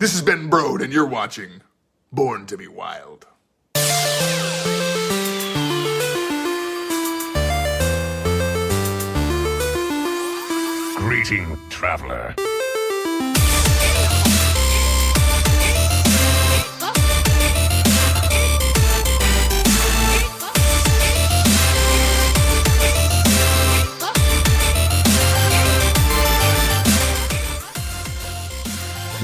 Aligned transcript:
This 0.00 0.14
is 0.14 0.22
Ben 0.22 0.48
Brode, 0.48 0.82
and 0.82 0.90
you're 0.94 1.04
watching 1.04 1.60
Born 2.10 2.46
to 2.46 2.56
Be 2.56 2.66
Wild. 2.66 3.26
Greeting, 10.96 11.58
traveler. 11.68 12.34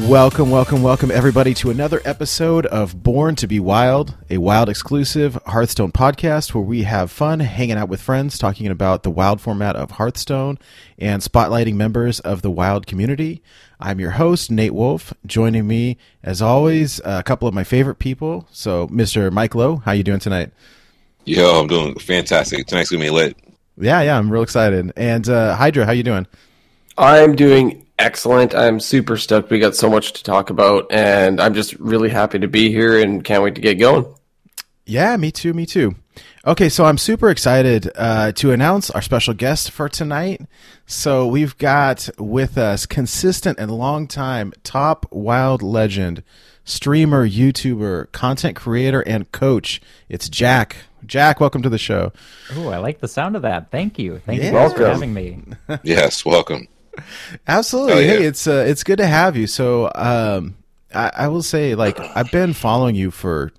Welcome, 0.03 0.51
welcome, 0.51 0.83
welcome, 0.83 1.11
everybody, 1.11 1.55
to 1.55 1.71
another 1.71 2.03
episode 2.05 2.67
of 2.67 3.03
Born 3.03 3.35
to 3.37 3.47
Be 3.47 3.59
Wild, 3.59 4.15
a 4.29 4.37
wild 4.37 4.69
exclusive 4.69 5.39
Hearthstone 5.47 5.91
podcast 5.91 6.53
where 6.53 6.63
we 6.63 6.83
have 6.83 7.11
fun 7.11 7.41
hanging 7.41 7.79
out 7.79 7.89
with 7.89 8.03
friends, 8.03 8.37
talking 8.37 8.67
about 8.67 9.05
the 9.05 9.11
wild 9.11 9.41
format 9.41 9.75
of 9.75 9.93
Hearthstone 9.93 10.59
and 10.99 11.23
spotlighting 11.23 11.77
members 11.77 12.21
of 12.21 12.43
the 12.43 12.51
wild 12.51 12.87
community. 12.87 13.43
I'm 13.81 13.99
your 13.99 14.11
host, 14.11 14.51
Nate 14.51 14.75
Wolf. 14.75 15.15
Joining 15.25 15.67
me, 15.67 15.97
as 16.23 16.43
always, 16.43 17.01
a 17.03 17.23
couple 17.23 17.49
of 17.49 17.55
my 17.55 17.65
favorite 17.65 17.99
people. 17.99 18.47
So, 18.51 18.89
Mr. 18.89 19.33
Mike 19.33 19.55
Lowe, 19.55 19.77
how 19.77 19.93
you 19.93 20.03
doing 20.03 20.21
tonight? 20.21 20.53
Yo, 21.25 21.59
I'm 21.59 21.69
doing 21.69 21.99
fantastic. 21.99 22.67
Tonight's 22.67 22.91
gonna 22.91 23.03
be 23.03 23.09
lit. 23.09 23.35
Yeah, 23.79 24.03
yeah, 24.03 24.19
I'm 24.19 24.31
real 24.31 24.43
excited. 24.43 24.93
And 24.95 25.27
uh, 25.27 25.57
Hydra, 25.57 25.87
how 25.87 25.93
you 25.93 26.03
doing? 26.03 26.27
I'm 26.99 27.35
doing 27.35 27.86
excellent. 27.99 28.55
I'm 28.55 28.81
super 28.81 29.17
stoked. 29.17 29.51
We 29.51 29.59
got 29.59 29.75
so 29.77 29.89
much 29.91 30.13
to 30.15 30.23
talk 30.23 30.51
about, 30.51 30.91
and 30.93 31.41
I'm 31.41 31.55
just 31.55 31.75
really 31.75 32.09
happy 32.11 32.39
to 32.39 32.49
be 32.49 32.71
here 32.71 33.01
and 33.01 33.25
can't 33.25 33.43
wait 33.43 33.55
to 33.57 33.61
get 33.61 33.75
going. 33.75 34.07
Yeah, 34.85 35.17
me 35.17 35.33
too, 35.33 35.53
me 35.53 35.67
too. 35.67 35.97
Okay, 36.47 36.69
so 36.69 36.85
I'm 36.85 36.97
super 36.97 37.29
excited 37.29 37.91
uh, 37.97 38.31
to 38.33 38.53
announce 38.53 38.89
our 38.91 39.03
special 39.03 39.35
guest 39.35 39.73
for 39.73 39.89
tonight. 39.89 40.43
So 40.87 41.27
we've 41.27 41.59
got 41.59 42.09
with 42.19 42.57
us 42.57 42.87
consistent 42.87 43.59
and 43.59 43.71
long-time 43.71 44.53
top 44.63 45.07
wild 45.11 45.61
legend, 45.61 46.23
streamer, 46.65 47.29
YouTuber, 47.29 48.13
content 48.13 48.55
creator, 48.57 49.01
and 49.01 49.31
coach. 49.33 49.81
It's 50.09 50.29
Jack. 50.29 50.77
Jack, 51.05 51.41
welcome 51.41 51.63
to 51.63 51.69
the 51.69 51.79
show. 51.79 52.13
Oh, 52.55 52.69
I 52.69 52.79
like 52.79 53.01
the 53.01 53.09
sound 53.09 53.35
of 53.35 53.43
that. 53.43 53.71
Thank 53.73 53.99
you. 53.99 54.21
Thank 54.25 54.41
Yeah. 54.41 54.47
you 54.47 54.53
guys 54.53 54.73
for 54.73 54.83
Welcome. 54.83 54.93
having 55.01 55.15
me. 55.15 55.43
Yes, 55.83 56.25
welcome. 56.25 56.69
Absolutely. 57.47 57.93
Oh, 57.93 57.99
yeah. 57.99 58.19
Hey, 58.19 58.25
it's 58.25 58.47
uh, 58.47 58.65
it's 58.67 58.85
good 58.85 58.99
to 58.99 59.07
have 59.07 59.37
you. 59.37 59.47
So, 59.47 59.91
um, 59.95 60.57
I, 60.95 61.11
I 61.15 61.29
will 61.29 61.43
say, 61.43 61.75
like, 61.75 61.99
I've 62.01 62.31
been 62.31 62.53
following 62.53 62.95
you 62.95 63.11
for, 63.11 63.53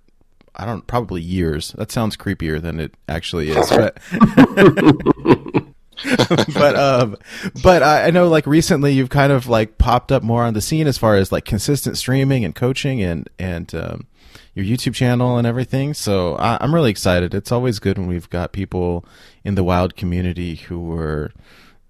I 0.56 0.66
don't, 0.66 0.86
probably 0.88 1.22
years. 1.22 1.72
That 1.74 1.92
sounds 1.92 2.18
creepier 2.18 2.62
than 2.62 2.80
it 2.80 2.94
actually 3.08 3.50
is, 3.50 3.70
but, 3.70 3.98
but, 6.54 6.76
um, 6.76 7.16
but 7.64 7.84
I, 7.84 8.08
I 8.08 8.12
know, 8.12 8.28
like, 8.28 8.48
recently 8.48 8.94
you've 8.94 9.10
kind 9.10 9.32
of 9.32 9.48
like 9.48 9.78
popped 9.78 10.12
up 10.12 10.24
more 10.24 10.44
on 10.44 10.54
the 10.54 10.62
scene 10.62 10.88
as 10.88 10.98
far 10.98 11.16
as 11.16 11.32
like 11.32 11.46
consistent 11.46 11.98
streaming 11.98 12.46
and 12.46 12.56
coaching 12.56 13.02
and 13.02 13.30
and 13.38 13.74
um, 13.76 14.08
your 14.54 14.66
YouTube 14.66 14.96
channel 14.96 15.38
and 15.38 15.46
everything. 15.46 15.94
So 15.94 16.36
I, 16.36 16.58
I'm 16.62 16.74
really 16.74 16.92
excited. 16.92 17.34
It's 17.34 17.52
always 17.52 17.80
good 17.80 17.98
when 17.98 18.08
we've 18.08 18.30
got 18.30 18.52
people 18.52 19.06
in 19.44 19.56
the 19.56 19.64
wild 19.64 19.96
community 19.96 20.56
who 20.56 20.92
are 20.98 21.32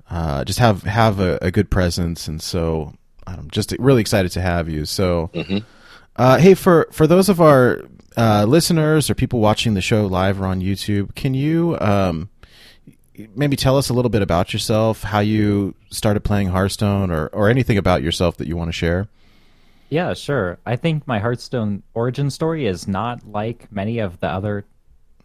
uh, 0.09 0.43
just 0.43 0.59
have 0.59 0.83
have 0.83 1.19
a, 1.19 1.37
a 1.41 1.51
good 1.51 1.69
presence, 1.69 2.27
and 2.27 2.41
so 2.41 2.93
I'm 3.25 3.49
just 3.51 3.73
really 3.79 4.01
excited 4.01 4.31
to 4.33 4.41
have 4.41 4.69
you. 4.69 4.85
So, 4.85 5.31
uh, 6.15 6.37
hey, 6.37 6.53
for 6.53 6.87
for 6.91 7.07
those 7.07 7.29
of 7.29 7.41
our 7.41 7.81
uh, 8.15 8.45
listeners 8.47 9.09
or 9.09 9.15
people 9.15 9.39
watching 9.39 9.73
the 9.73 9.81
show 9.81 10.05
live 10.05 10.41
or 10.41 10.45
on 10.45 10.61
YouTube, 10.61 11.13
can 11.15 11.33
you 11.33 11.77
um, 11.79 12.29
maybe 13.35 13.55
tell 13.55 13.77
us 13.77 13.89
a 13.89 13.93
little 13.93 14.09
bit 14.09 14.21
about 14.21 14.53
yourself, 14.53 15.03
how 15.03 15.19
you 15.19 15.75
started 15.89 16.21
playing 16.21 16.47
Hearthstone, 16.47 17.11
or 17.11 17.27
or 17.27 17.49
anything 17.49 17.77
about 17.77 18.01
yourself 18.01 18.37
that 18.37 18.47
you 18.47 18.55
want 18.55 18.69
to 18.69 18.73
share? 18.73 19.07
Yeah, 19.89 20.13
sure. 20.13 20.57
I 20.65 20.75
think 20.75 21.07
my 21.07 21.19
Hearthstone 21.19 21.83
origin 21.93 22.29
story 22.29 22.65
is 22.65 22.87
not 22.87 23.25
like 23.25 23.71
many 23.71 23.99
of 23.99 24.19
the 24.19 24.27
other, 24.27 24.65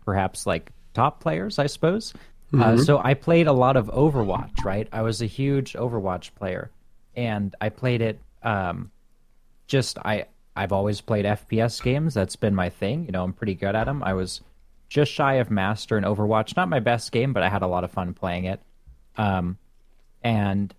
perhaps 0.04 0.46
like 0.46 0.72
top 0.94 1.20
players, 1.20 1.58
I 1.58 1.66
suppose. 1.66 2.14
Uh, 2.54 2.76
so 2.76 3.00
I 3.02 3.14
played 3.14 3.46
a 3.46 3.52
lot 3.52 3.76
of 3.76 3.86
Overwatch, 3.86 4.64
right? 4.64 4.88
I 4.92 5.02
was 5.02 5.22
a 5.22 5.26
huge 5.26 5.72
Overwatch 5.72 6.34
player, 6.34 6.70
and 7.16 7.54
I 7.60 7.70
played 7.70 8.02
it. 8.02 8.20
Um, 8.42 8.90
just 9.66 9.98
I 9.98 10.26
I've 10.54 10.72
always 10.72 11.00
played 11.00 11.24
FPS 11.24 11.82
games. 11.82 12.14
That's 12.14 12.36
been 12.36 12.54
my 12.54 12.68
thing. 12.68 13.06
You 13.06 13.12
know, 13.12 13.24
I'm 13.24 13.32
pretty 13.32 13.54
good 13.54 13.74
at 13.74 13.84
them. 13.84 14.02
I 14.02 14.12
was 14.12 14.42
just 14.88 15.10
shy 15.10 15.34
of 15.34 15.50
master 15.50 15.96
in 15.96 16.04
Overwatch. 16.04 16.56
Not 16.56 16.68
my 16.68 16.80
best 16.80 17.10
game, 17.12 17.32
but 17.32 17.42
I 17.42 17.48
had 17.48 17.62
a 17.62 17.66
lot 17.66 17.84
of 17.84 17.90
fun 17.90 18.12
playing 18.12 18.44
it. 18.44 18.60
Um, 19.16 19.56
and 20.22 20.74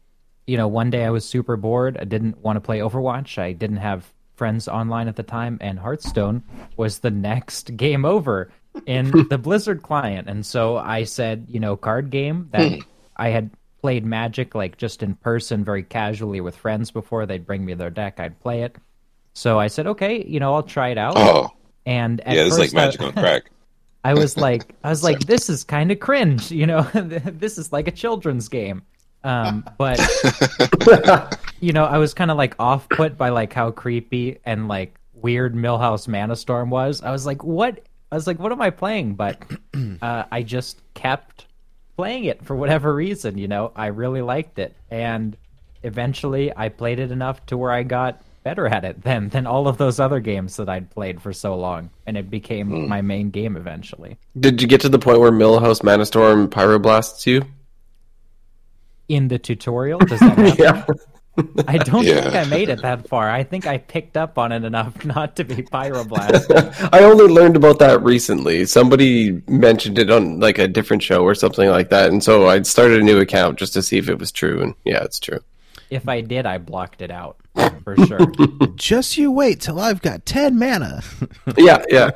you 0.46 0.58
know, 0.58 0.68
one 0.68 0.90
day 0.90 1.06
I 1.06 1.10
was 1.10 1.26
super 1.26 1.56
bored. 1.58 1.98
I 1.98 2.04
didn't 2.04 2.38
want 2.40 2.58
to 2.58 2.62
play 2.62 2.80
Overwatch. 2.80 3.38
I 3.38 3.54
didn't 3.54 3.78
have 3.78 4.12
friends 4.36 4.68
online 4.68 5.08
at 5.08 5.16
the 5.16 5.24
time, 5.24 5.58
and 5.62 5.80
Hearthstone 5.80 6.44
was 6.78 7.00
the 7.00 7.12
next 7.32 7.76
game 7.78 8.06
over 8.06 8.52
in 8.86 9.12
the 9.30 9.38
Blizzard 9.38 9.82
client. 9.84 10.28
And 10.30 10.46
so 10.46 10.78
I 10.78 11.04
said, 11.04 11.46
you 11.50 11.60
know, 11.60 11.76
card 11.76 12.10
game 12.10 12.50
that 12.52 12.80
I 13.18 13.30
had 13.30 13.50
played 13.82 14.06
Magic 14.06 14.56
like 14.56 14.78
just 14.78 15.04
in 15.04 15.16
person, 15.16 15.64
very 15.64 15.84
casually 15.84 16.42
with 16.42 16.56
friends 16.56 16.92
before. 16.92 17.26
They'd 17.26 17.46
bring 17.46 17.66
me 17.66 17.74
their 17.74 17.90
deck, 17.90 18.20
I'd 18.20 18.40
play 18.40 18.64
it. 18.64 18.76
So 19.34 19.60
I 19.60 19.68
said, 19.68 19.88
okay, 19.88 20.24
you 20.26 20.40
know, 20.40 20.54
I'll 20.54 20.64
try 20.64 20.90
it 20.90 20.98
out. 20.98 21.14
Oh, 21.18 21.50
And 21.86 22.22
at 22.22 22.36
yeah, 22.36 22.44
it's 22.46 22.58
like 22.60 22.74
I- 22.74 22.86
magic 22.86 23.02
on 23.02 23.14
crack. 23.14 23.50
I 24.06 24.14
was 24.16 24.36
like, 24.38 24.76
I 24.84 24.90
was 24.90 25.02
like, 25.10 25.20
this 25.22 25.50
is 25.50 25.64
kind 25.64 25.90
of 25.92 26.00
cringe, 26.00 26.52
you 26.52 26.66
know. 26.68 26.82
this 26.94 27.58
is 27.58 27.72
like 27.72 27.88
a 27.88 27.92
children's 27.92 28.50
game. 28.50 28.84
Um, 29.24 29.64
but 29.78 29.98
you 31.62 31.72
know, 31.72 31.86
I 31.86 31.98
was 31.98 32.14
kind 32.14 32.30
of 32.30 32.38
like 32.38 32.56
off 32.60 32.90
put 32.90 33.18
by 33.18 33.30
like 33.30 33.54
how 33.54 33.72
creepy 33.72 34.40
and 34.46 34.68
like 34.68 35.00
weird 35.14 35.56
Millhouse 35.56 36.08
Manastorm 36.08 36.68
was. 36.70 37.02
I 37.02 37.12
was 37.12 37.26
like, 37.26 37.44
what? 37.44 37.86
I 38.14 38.16
was 38.16 38.28
like, 38.28 38.38
what 38.38 38.52
am 38.52 38.62
I 38.62 38.70
playing? 38.70 39.16
But 39.16 39.42
uh, 40.04 40.26
I 40.32 40.44
just 40.44 40.80
kept 40.94 41.48
playing 41.98 42.26
it 42.26 42.46
for 42.46 42.56
whatever 42.56 42.94
reason. 42.94 43.40
You 43.40 43.48
know, 43.48 43.72
I 43.76 43.88
really 43.88 44.22
liked 44.22 44.60
it, 44.60 44.76
and 44.92 45.36
eventually 45.82 46.56
I 46.56 46.70
played 46.70 47.00
it 47.00 47.10
enough 47.10 47.44
to 47.48 47.58
where 47.58 47.72
I 47.72 47.82
got 47.82 48.22
better 48.44 48.68
at 48.68 48.86
it 48.86 49.02
than 49.02 49.30
than 49.30 49.48
all 49.48 49.68
of 49.68 49.80
those 49.80 50.00
other 50.00 50.20
games 50.20 50.58
that 50.58 50.70
I'd 50.70 50.92
played 50.92 51.24
for 51.24 51.34
so 51.34 51.56
long, 51.56 51.90
and 52.06 52.16
it 52.16 52.30
became 52.30 52.88
my 52.88 53.02
main 53.02 53.32
game 53.32 53.58
eventually. 53.58 54.20
Did 54.40 54.62
you 54.62 54.68
get 54.68 54.82
to 54.82 54.90
the 54.90 55.00
point 55.00 55.20
where 55.20 55.32
Millhouse 55.32 55.82
Manastorm 55.82 56.50
pyroblasts 56.50 57.26
you? 57.26 57.44
In 59.10 59.28
the 59.28 59.40
tutorial, 59.40 59.98
does 59.98 60.20
that 60.20 60.38
happen? 60.38 60.56
Yeah. 60.60 60.86
I 61.68 61.78
don't 61.80 62.04
Yeah. 62.06 62.22
think 62.22 62.36
I 62.36 62.44
made 62.46 62.70
it 62.70 62.82
that 62.84 63.08
far. 63.08 63.30
I 63.30 63.44
think 63.44 63.66
I 63.66 63.80
picked 63.80 64.18
up 64.18 64.38
on 64.38 64.52
it 64.52 64.64
enough 64.64 65.04
not 65.16 65.36
to 65.38 65.44
be 65.44 65.56
pyroblasted. 65.64 66.90
I 66.94 67.04
only 67.04 67.26
learned 67.26 67.56
about 67.56 67.80
that 67.80 68.04
recently. 68.04 68.66
Somebody 68.66 69.42
mentioned 69.48 69.98
it 69.98 70.12
on 70.12 70.40
like 70.40 70.60
a 70.60 70.68
different 70.68 71.02
show 71.02 71.24
or 71.24 71.34
something 71.36 71.70
like 71.70 71.90
that, 71.90 72.12
and 72.12 72.24
so 72.24 72.48
I 72.48 72.62
started 72.62 73.00
a 73.02 73.04
new 73.04 73.20
account 73.20 73.58
just 73.58 73.74
to 73.74 73.82
see 73.82 73.98
if 73.98 74.10
it 74.10 74.20
was 74.20 74.32
true. 74.32 74.62
And 74.62 74.76
yeah, 74.86 75.04
it's 75.04 75.20
true. 75.20 75.40
if 75.90 76.08
I 76.08 76.22
did, 76.22 76.46
I 76.46 76.58
blocked 76.60 77.02
it 77.02 77.10
out 77.12 77.38
for 77.84 77.96
sure. 78.06 78.20
Just 78.76 79.18
you 79.18 79.32
wait 79.32 79.62
till 79.62 79.80
I've 79.80 80.02
got 80.02 80.26
ten 80.26 80.58
mana. 80.60 81.02
Yeah, 81.58 81.84
yeah. 81.90 82.12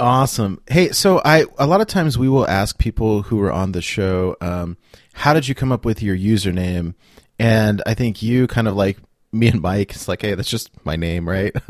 Awesome. 0.00 0.62
Hey, 0.66 0.92
so 0.92 1.20
I 1.24 1.44
a 1.58 1.66
lot 1.66 1.82
of 1.82 1.86
times 1.86 2.16
we 2.16 2.28
will 2.28 2.48
ask 2.48 2.78
people 2.78 3.22
who 3.22 3.40
are 3.42 3.52
on 3.52 3.72
the 3.72 3.82
show, 3.82 4.34
um, 4.40 4.78
how 5.12 5.34
did 5.34 5.46
you 5.46 5.54
come 5.54 5.70
up 5.72 5.84
with 5.84 6.02
your 6.02 6.16
username? 6.16 6.94
And 7.38 7.82
I 7.86 7.92
think 7.94 8.22
you 8.22 8.46
kind 8.46 8.66
of 8.66 8.74
like 8.74 8.96
me 9.32 9.48
and 9.48 9.60
Mike. 9.60 9.90
It's 9.92 10.08
like, 10.08 10.22
hey, 10.22 10.34
that's 10.34 10.48
just 10.50 10.70
my 10.86 10.96
name, 10.96 11.28
right? 11.28 11.54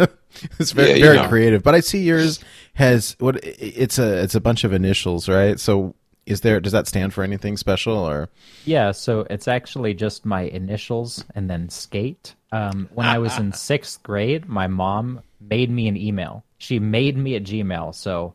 it's 0.60 0.70
very 0.70 1.00
Yeah, 1.00 1.04
very 1.06 1.16
know. 1.16 1.28
creative. 1.28 1.62
But 1.64 1.74
I 1.74 1.80
see 1.80 2.02
yours 2.04 2.38
has 2.74 3.16
what 3.18 3.40
it's 3.42 3.98
a 3.98 4.22
it's 4.22 4.36
a 4.36 4.40
bunch 4.40 4.62
of 4.62 4.72
initials, 4.72 5.28
right? 5.28 5.58
So 5.58 5.96
is 6.24 6.42
there 6.42 6.60
does 6.60 6.72
that 6.72 6.86
stand 6.86 7.12
for 7.12 7.24
anything 7.24 7.56
special 7.56 7.96
or? 7.96 8.30
yeah, 8.64 8.92
so 8.92 9.26
it's 9.28 9.48
actually 9.48 9.94
just 9.94 10.24
my 10.24 10.42
initials 10.42 11.24
and 11.34 11.50
then 11.50 11.68
skate. 11.68 12.34
Um, 12.52 12.88
when 12.94 13.08
I 13.08 13.18
was 13.18 13.36
in 13.38 13.52
sixth 13.70 14.02
grade, 14.04 14.48
my 14.48 14.68
mom 14.68 15.22
made 15.40 15.70
me 15.70 15.88
an 15.88 15.96
email. 15.96 16.44
She 16.60 16.78
made 16.78 17.16
me 17.16 17.34
a 17.36 17.40
Gmail, 17.40 17.94
so 17.94 18.34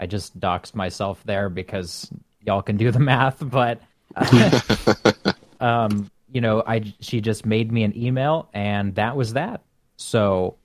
I 0.00 0.06
just 0.06 0.40
doxed 0.40 0.74
myself 0.74 1.22
there 1.24 1.48
because 1.50 2.10
y'all 2.40 2.62
can 2.62 2.76
do 2.76 2.90
the 2.90 2.98
math. 3.12 3.38
But 3.40 3.80
um, 5.60 6.10
you 6.32 6.40
know, 6.40 6.62
I 6.66 6.94
she 7.00 7.20
just 7.20 7.44
made 7.44 7.70
me 7.70 7.84
an 7.84 7.96
email, 7.96 8.48
and 8.54 8.94
that 8.94 9.14
was 9.14 9.34
that. 9.34 9.62
So 9.96 10.56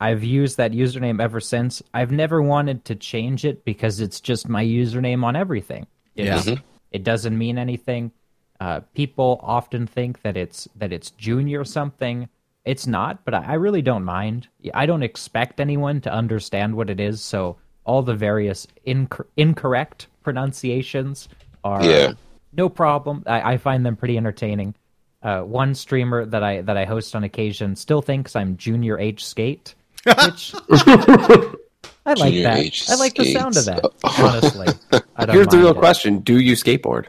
I've 0.00 0.24
used 0.24 0.56
that 0.56 0.72
username 0.72 1.22
ever 1.22 1.40
since. 1.40 1.82
I've 1.94 2.10
never 2.10 2.42
wanted 2.42 2.84
to 2.86 2.96
change 2.96 3.44
it 3.44 3.64
because 3.64 4.00
it's 4.00 4.20
just 4.20 4.48
my 4.48 4.64
username 4.64 5.24
on 5.24 5.36
everything. 5.36 5.86
It's, 6.14 6.46
Yeah. 6.46 6.56
It 6.90 7.04
doesn't 7.04 7.36
mean 7.36 7.58
anything. 7.58 8.12
Uh, 8.58 8.80
people 8.94 9.38
often 9.42 9.86
think 9.86 10.22
that 10.22 10.36
it's 10.36 10.68
that 10.76 10.92
it's 10.92 11.10
junior 11.12 11.64
something. 11.64 12.28
It's 12.66 12.86
not, 12.86 13.24
but 13.24 13.32
I, 13.32 13.42
I 13.44 13.54
really 13.54 13.80
don't 13.80 14.04
mind. 14.04 14.48
I 14.74 14.84
don't 14.86 15.02
expect 15.04 15.60
anyone 15.60 16.00
to 16.02 16.12
understand 16.12 16.74
what 16.74 16.90
it 16.90 17.00
is, 17.00 17.22
so 17.22 17.56
all 17.84 18.02
the 18.02 18.14
various 18.14 18.66
inc- 18.86 19.24
incorrect 19.36 20.08
pronunciations 20.24 21.28
are 21.62 21.82
Yeah. 21.84 22.12
no 22.52 22.68
problem. 22.68 23.22
I, 23.26 23.52
I 23.52 23.56
find 23.58 23.86
them 23.86 23.94
pretty 23.96 24.16
entertaining. 24.16 24.74
Uh, 25.22 25.42
one 25.42 25.74
streamer 25.74 26.26
that 26.26 26.42
I 26.44 26.60
that 26.62 26.76
I 26.76 26.84
host 26.84 27.16
on 27.16 27.24
occasion 27.24 27.74
still 27.76 28.02
thinks 28.02 28.36
I'm 28.36 28.56
Junior 28.56 28.98
H 28.98 29.24
Skate, 29.24 29.74
which 30.04 30.54
I 30.70 32.14
like 32.14 32.32
Junior 32.32 32.42
that. 32.44 32.58
H 32.58 32.90
I 32.90 32.94
like 32.96 33.14
the 33.14 33.32
sound 33.32 33.56
of 33.56 33.64
that. 33.64 33.84
Honestly, 34.18 34.68
I 35.16 35.24
don't 35.26 35.34
Here's 35.34 35.48
the 35.48 35.58
real 35.58 35.70
it. 35.70 35.76
question: 35.78 36.18
Do 36.20 36.38
you 36.38 36.52
skateboard? 36.54 37.06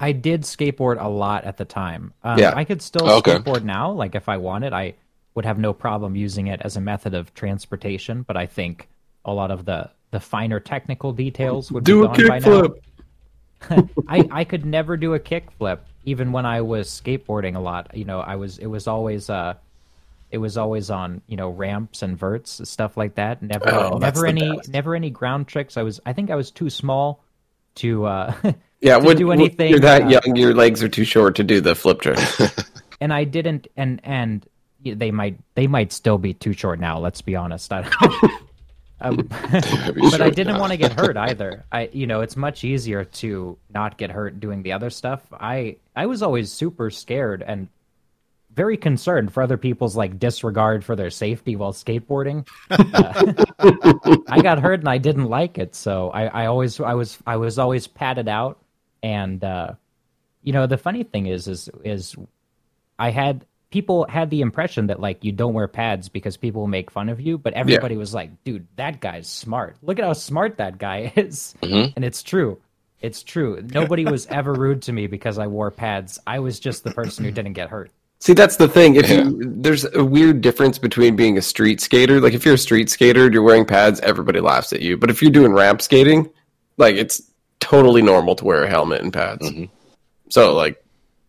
I 0.00 0.12
did 0.12 0.42
skateboard 0.42 1.00
a 1.00 1.08
lot 1.08 1.44
at 1.44 1.56
the 1.58 1.64
time. 1.64 2.14
Um, 2.24 2.38
Yeah. 2.38 2.54
I 2.54 2.64
could 2.64 2.82
still 2.82 3.08
Okay. 3.08 3.10
skateboard 3.10 3.62
now. 3.64 3.92
Like 3.92 4.14
if 4.14 4.28
I 4.28 4.38
wanted, 4.38 4.72
I 4.72 4.94
would 5.34 5.44
have 5.44 5.58
no 5.58 5.72
problem 5.72 6.16
using 6.16 6.48
it 6.48 6.60
as 6.62 6.76
a 6.76 6.80
method 6.80 7.14
of 7.14 7.34
transportation. 7.34 8.22
But 8.22 8.36
I 8.36 8.46
think 8.46 8.88
a 9.24 9.32
lot 9.34 9.50
of 9.50 9.64
the 9.66 9.90
the 10.10 10.20
finer 10.20 10.58
technical 10.60 11.12
details 11.12 11.72
would 11.72 11.84
Do 11.84 11.94
be 11.94 11.96
a 12.04 12.08
gone 12.08 12.24
by 12.24 12.38
now. 12.40 12.68
kickflip. 12.68 12.80
I, 14.06 14.26
I 14.30 14.44
could 14.44 14.64
never 14.66 14.96
do 14.96 15.14
a 15.14 15.20
kickflip, 15.20 15.80
even 16.04 16.32
when 16.32 16.46
I 16.46 16.60
was 16.62 16.88
skateboarding 16.90 17.56
a 17.56 17.60
lot. 17.60 17.96
You 17.96 18.04
know, 18.04 18.20
I 18.20 18.36
was 18.36 18.58
it 18.58 18.66
was 18.66 18.86
always 18.86 19.30
uh, 19.30 19.54
it 20.30 20.38
was 20.38 20.56
always 20.56 20.90
on 20.90 21.22
you 21.28 21.36
know 21.36 21.50
ramps 21.50 22.02
and 22.02 22.18
verts 22.18 22.68
stuff 22.68 22.96
like 22.96 23.16
that. 23.16 23.42
Never 23.42 23.88
Oh, 23.88 23.98
never 23.98 24.26
any 24.26 24.62
best. 24.62 24.68
never 24.68 24.94
any 24.94 25.10
ground 25.10 25.48
tricks. 25.48 25.76
I 25.76 25.82
was 25.82 26.00
I 26.06 26.12
think 26.14 26.30
I 26.30 26.36
was 26.36 26.50
too 26.50 26.70
small 26.70 27.24
to 27.76 28.06
uh, 28.06 28.34
Yeah, 28.80 28.98
to 28.98 29.06
when, 29.06 29.16
do 29.16 29.26
when 29.26 29.40
anything. 29.40 29.70
you're 29.70 29.80
that 29.80 30.02
uh, 30.02 30.08
young, 30.08 30.36
your 30.36 30.54
legs 30.54 30.82
are 30.82 30.88
too 30.88 31.04
short 31.04 31.36
to 31.36 31.44
do 31.44 31.60
the 31.60 31.74
flip 31.74 32.00
trick. 32.00 32.18
and 33.00 33.12
I 33.12 33.24
didn't 33.24 33.68
and 33.76 34.00
and 34.04 34.46
they 34.82 35.10
might 35.10 35.38
they 35.54 35.66
might 35.66 35.92
still 35.92 36.18
be 36.18 36.32
too 36.32 36.52
short 36.52 36.80
now. 36.80 36.98
Let's 36.98 37.20
be 37.20 37.36
honest. 37.36 37.72
I, 37.72 37.80
um, 39.00 39.28
but 39.28 40.22
I 40.22 40.30
didn't 40.30 40.58
want 40.58 40.72
to 40.72 40.78
get 40.78 40.92
hurt 40.92 41.16
either. 41.18 41.64
I 41.70 41.90
you 41.92 42.06
know 42.06 42.22
it's 42.22 42.36
much 42.36 42.64
easier 42.64 43.04
to 43.04 43.58
not 43.72 43.98
get 43.98 44.10
hurt 44.10 44.40
doing 44.40 44.62
the 44.62 44.72
other 44.72 44.88
stuff. 44.88 45.22
I 45.32 45.76
I 45.94 46.06
was 46.06 46.22
always 46.22 46.50
super 46.50 46.90
scared 46.90 47.42
and 47.46 47.68
very 48.54 48.76
concerned 48.76 49.32
for 49.32 49.42
other 49.42 49.56
people's 49.56 49.96
like 49.96 50.18
disregard 50.18 50.84
for 50.84 50.96
their 50.96 51.10
safety 51.10 51.54
while 51.54 51.72
skateboarding. 51.72 52.48
Uh, 52.70 53.44
I 54.28 54.40
got 54.42 54.58
hurt 54.58 54.80
and 54.80 54.88
I 54.88 54.98
didn't 54.98 55.26
like 55.26 55.58
it, 55.58 55.74
so 55.74 56.10
I, 56.10 56.24
I 56.26 56.46
always 56.46 56.80
I 56.80 56.94
was 56.94 57.18
I 57.26 57.36
was 57.36 57.58
always 57.58 57.86
patted 57.86 58.26
out. 58.26 58.58
And 59.02 59.42
uh, 59.42 59.74
you 60.42 60.52
know 60.52 60.66
the 60.66 60.78
funny 60.78 61.04
thing 61.04 61.26
is 61.26 61.48
is 61.48 61.70
is 61.84 62.16
I 62.98 63.10
had 63.10 63.46
people 63.70 64.06
had 64.08 64.30
the 64.30 64.40
impression 64.40 64.88
that 64.88 65.00
like 65.00 65.24
you 65.24 65.32
don't 65.32 65.54
wear 65.54 65.68
pads 65.68 66.08
because 66.08 66.36
people 66.36 66.66
make 66.66 66.90
fun 66.90 67.08
of 67.08 67.20
you, 67.20 67.38
but 67.38 67.54
everybody 67.54 67.96
was 67.96 68.12
like, 68.14 68.44
"Dude, 68.44 68.66
that 68.76 69.00
guy's 69.00 69.28
smart. 69.28 69.76
Look 69.82 69.98
at 69.98 70.04
how 70.04 70.12
smart 70.12 70.58
that 70.58 70.78
guy 70.78 71.12
is." 71.16 71.54
And 71.62 72.04
it's 72.04 72.22
true. 72.22 72.58
It's 73.00 73.22
true. 73.22 73.62
Nobody 73.72 74.04
was 74.04 74.26
ever 74.26 74.52
rude 74.52 74.82
to 74.82 74.92
me 74.92 75.06
because 75.06 75.38
I 75.38 75.46
wore 75.46 75.70
pads. 75.70 76.18
I 76.26 76.40
was 76.40 76.60
just 76.60 76.84
the 76.84 76.90
person 76.90 77.24
who 77.24 77.30
didn't 77.30 77.54
get 77.54 77.70
hurt. 77.70 77.90
See, 78.18 78.34
that's 78.34 78.56
the 78.56 78.68
thing. 78.68 78.96
If 78.96 79.08
you 79.08 79.40
there's 79.42 79.86
a 79.94 80.04
weird 80.04 80.42
difference 80.42 80.78
between 80.78 81.16
being 81.16 81.38
a 81.38 81.42
street 81.42 81.80
skater. 81.80 82.20
Like 82.20 82.34
if 82.34 82.44
you're 82.44 82.54
a 82.54 82.58
street 82.58 82.90
skater, 82.90 83.24
and 83.24 83.34
you're 83.34 83.42
wearing 83.42 83.64
pads, 83.64 83.98
everybody 84.00 84.40
laughs 84.40 84.74
at 84.74 84.82
you. 84.82 84.98
But 84.98 85.08
if 85.08 85.22
you're 85.22 85.30
doing 85.30 85.52
ramp 85.52 85.80
skating, 85.80 86.28
like 86.76 86.96
it's 86.96 87.22
totally 87.70 88.02
normal 88.02 88.34
to 88.36 88.44
wear 88.44 88.64
a 88.64 88.68
helmet 88.68 89.00
and 89.02 89.12
pads. 89.12 89.48
Mm-hmm. 89.48 89.64
So 90.28 90.54
like, 90.54 90.82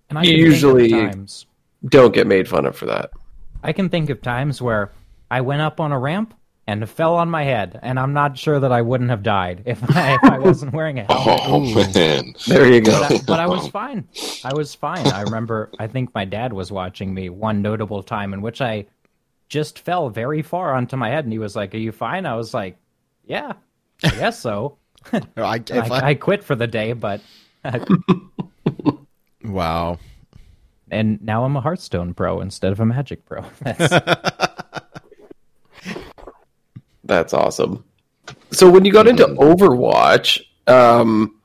And 0.10 0.18
I 0.18 0.24
can 0.24 0.32
think 0.32 0.40
of 0.42 0.52
Usually- 0.54 0.90
times 0.90 1.46
don't 1.88 2.14
get 2.14 2.28
made 2.28 2.48
fun 2.48 2.66
of 2.66 2.76
for 2.76 2.86
that. 2.88 3.12
I 3.64 3.74
can 3.74 3.90
think 3.90 4.10
of 4.10 4.22
times 4.22 4.62
where 4.62 4.92
I 5.30 5.42
went 5.42 5.62
up 5.62 5.80
on 5.80 5.92
a 5.92 6.00
ramp 6.00 6.34
and 6.68 6.88
fell 6.90 7.16
on 7.16 7.30
my 7.30 7.44
head, 7.44 7.80
and 7.84 8.00
I'm 8.00 8.14
not 8.14 8.38
sure 8.38 8.60
that 8.60 8.72
I 8.72 8.82
wouldn't 8.82 9.10
have 9.10 9.24
died 9.24 9.64
if 9.66 9.80
I, 9.96 10.14
if 10.16 10.24
I 10.24 10.40
wasn't 10.40 10.74
wearing 10.74 11.00
a 11.00 11.04
helmet. 11.12 11.42
Oh 11.46 11.60
man. 11.94 12.34
There 12.48 12.72
you 12.72 12.82
go. 12.82 13.00
but, 13.00 13.12
I, 13.12 13.18
but 13.28 13.40
I 13.40 13.48
was 13.48 13.68
fine. 13.80 14.08
I 14.44 14.54
was 14.54 14.74
fine. 14.76 15.06
I 15.08 15.22
remember. 15.22 15.70
I 15.80 15.88
think 15.88 16.14
my 16.16 16.26
dad 16.26 16.54
was 16.54 16.72
watching 16.72 17.14
me 17.14 17.30
one 17.30 17.62
notable 17.62 18.02
time 18.04 18.34
in 18.34 18.42
which 18.42 18.62
I 18.62 18.86
just 19.50 19.80
fell 19.80 20.10
very 20.10 20.42
far 20.42 20.74
onto 20.74 20.96
my 20.98 21.10
head, 21.10 21.24
and 21.26 21.34
he 21.34 21.40
was 21.40 21.56
like, 21.56 21.74
"Are 21.76 21.78
you 21.78 21.92
fine?" 21.92 22.26
I 22.26 22.36
was 22.36 22.54
like, 22.54 22.78
"Yeah, 23.26 23.54
I 24.04 24.10
guess 24.10 24.40
so." 24.40 24.78
I, 25.38 25.56
if 25.70 25.92
I, 25.92 25.96
I- 26.00 26.08
I 26.10 26.14
quit 26.16 26.44
for 26.44 26.56
the 26.56 26.68
day, 26.68 26.94
but 26.94 27.22
wow. 29.44 29.98
and 30.90 31.22
now 31.22 31.44
I'm 31.46 31.56
a 31.56 31.62
Hearthstone 31.62 32.14
pro 32.14 32.42
instead 32.42 32.72
of 32.72 32.80
a 32.80 32.86
Magic 32.86 33.26
pro. 33.26 33.44
That's, 33.62 34.06
That's 37.04 37.34
awesome. 37.34 37.84
So 38.52 38.70
when 38.70 38.86
you 38.86 38.92
got 38.92 39.08
into 39.08 39.26
Overwatch, 39.26 40.42
um, 40.68 41.36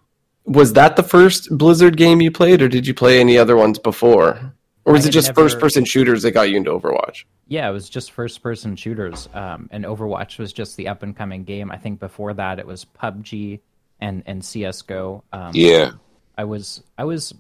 was 0.45 0.75
that 0.75 0.97
the 0.97 1.03
first 1.03 1.49
Blizzard 1.57 1.97
game 1.97 2.21
you 2.21 2.31
played, 2.31 2.63
or 2.63 2.69
did 2.69 2.87
you 2.87 2.95
play 2.95 3.19
any 3.21 3.39
other 3.39 3.57
ones 3.57 3.79
before? 3.79 4.55
Or 4.87 4.93
was 4.93 5.05
I 5.05 5.09
it 5.09 5.13
just 5.13 5.29
never- 5.29 5.43
first-person 5.43 5.85
shooters 5.85 6.23
that 6.23 6.31
got 6.31 6.49
you 6.49 6.57
into 6.57 6.71
Overwatch? 6.71 7.25
yeah, 7.49 7.69
it 7.69 7.73
was 7.73 7.89
just 7.91 8.13
first-person 8.13 8.77
shooters, 8.77 9.29
um, 9.35 9.69
and 9.73 9.85
Overwatch 9.85 10.39
was 10.39 10.53
just 10.53 10.77
the 10.77 10.89
up-and-coming 10.89 11.45
game. 11.45 11.71
I 11.71 11.77
think 11.77 12.01
before 12.01 12.33
that 12.35 12.59
it 12.59 12.67
was 12.67 12.85
PUBG 12.85 13.61
and 14.01 14.23
and 14.27 14.45
CS:GO. 14.45 15.23
Um, 15.33 15.51
Yeah. 15.55 15.93
I 16.39 16.45
was 16.45 16.83
I 16.97 17.05
was 17.05 17.35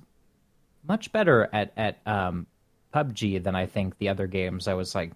much 0.86 1.12
better 1.12 1.48
at 1.52 1.72
at 1.76 1.98
um, 2.06 2.46
PUBG 2.92 3.42
than 3.42 3.54
I 3.54 3.66
think 3.66 3.96
the 3.98 4.08
other 4.08 4.26
games. 4.26 4.66
I 4.68 4.74
was 4.74 4.94
like 4.94 5.12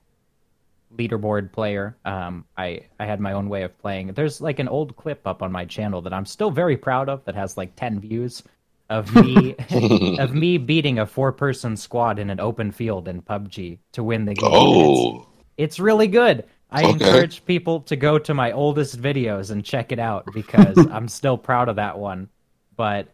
leaderboard 0.96 1.52
player. 1.52 1.96
Um, 2.04 2.44
I 2.56 2.82
I 2.98 3.06
had 3.06 3.20
my 3.20 3.32
own 3.32 3.48
way 3.48 3.62
of 3.62 3.76
playing. 3.78 4.08
There's 4.12 4.40
like 4.40 4.58
an 4.58 4.68
old 4.68 4.96
clip 4.96 5.26
up 5.26 5.42
on 5.42 5.50
my 5.52 5.64
channel 5.64 6.00
that 6.02 6.12
I'm 6.12 6.26
still 6.26 6.50
very 6.50 6.76
proud 6.76 7.08
of 7.08 7.24
that 7.24 7.34
has 7.34 7.56
like 7.56 7.74
10 7.76 8.00
views 8.00 8.42
of 8.90 9.14
me 9.14 9.54
of 10.18 10.34
me 10.34 10.58
beating 10.58 10.98
a 10.98 11.06
four 11.06 11.32
person 11.32 11.76
squad 11.76 12.18
in 12.18 12.28
an 12.28 12.40
open 12.40 12.72
field 12.72 13.08
in 13.08 13.22
PUBG 13.22 13.78
to 13.92 14.02
win 14.02 14.24
the 14.26 14.34
game. 14.34 14.46
It's- 14.50 14.60
Oh. 14.62 15.26
it's 15.56 15.80
really 15.80 16.08
good. 16.08 16.44
I 16.70 16.82
Okay. 16.84 16.90
encourage 16.92 17.44
people 17.46 17.80
to 17.82 17.96
go 17.96 18.18
to 18.18 18.34
my 18.34 18.52
oldest 18.52 19.00
videos 19.00 19.50
and 19.50 19.64
check 19.64 19.90
it 19.92 19.98
out 19.98 20.26
because 20.34 20.76
I'm 20.92 21.08
still 21.08 21.38
proud 21.38 21.68
of 21.68 21.76
that 21.76 21.98
one. 21.98 22.28
But 22.76 23.08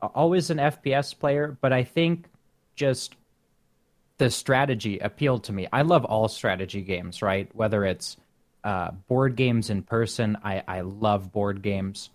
always 0.00 0.50
an 0.50 0.58
FPS 0.58 1.16
player, 1.18 1.56
but 1.60 1.72
I 1.72 1.84
think 1.84 2.26
just 2.74 3.14
the 4.18 4.30
strategy 4.30 4.98
appealed 4.98 5.44
to 5.44 5.52
me. 5.52 5.68
I 5.72 5.82
love 5.82 6.04
all 6.04 6.28
strategy 6.28 6.82
games, 6.82 7.22
right? 7.22 7.48
Whether 7.54 7.84
it's 7.84 8.16
uh, 8.64 8.90
board 9.08 9.36
games 9.36 9.70
in 9.70 9.82
person, 9.82 10.36
I, 10.44 10.62
I 10.68 10.80
love 10.82 11.32
board 11.32 11.62
games. 11.62 12.10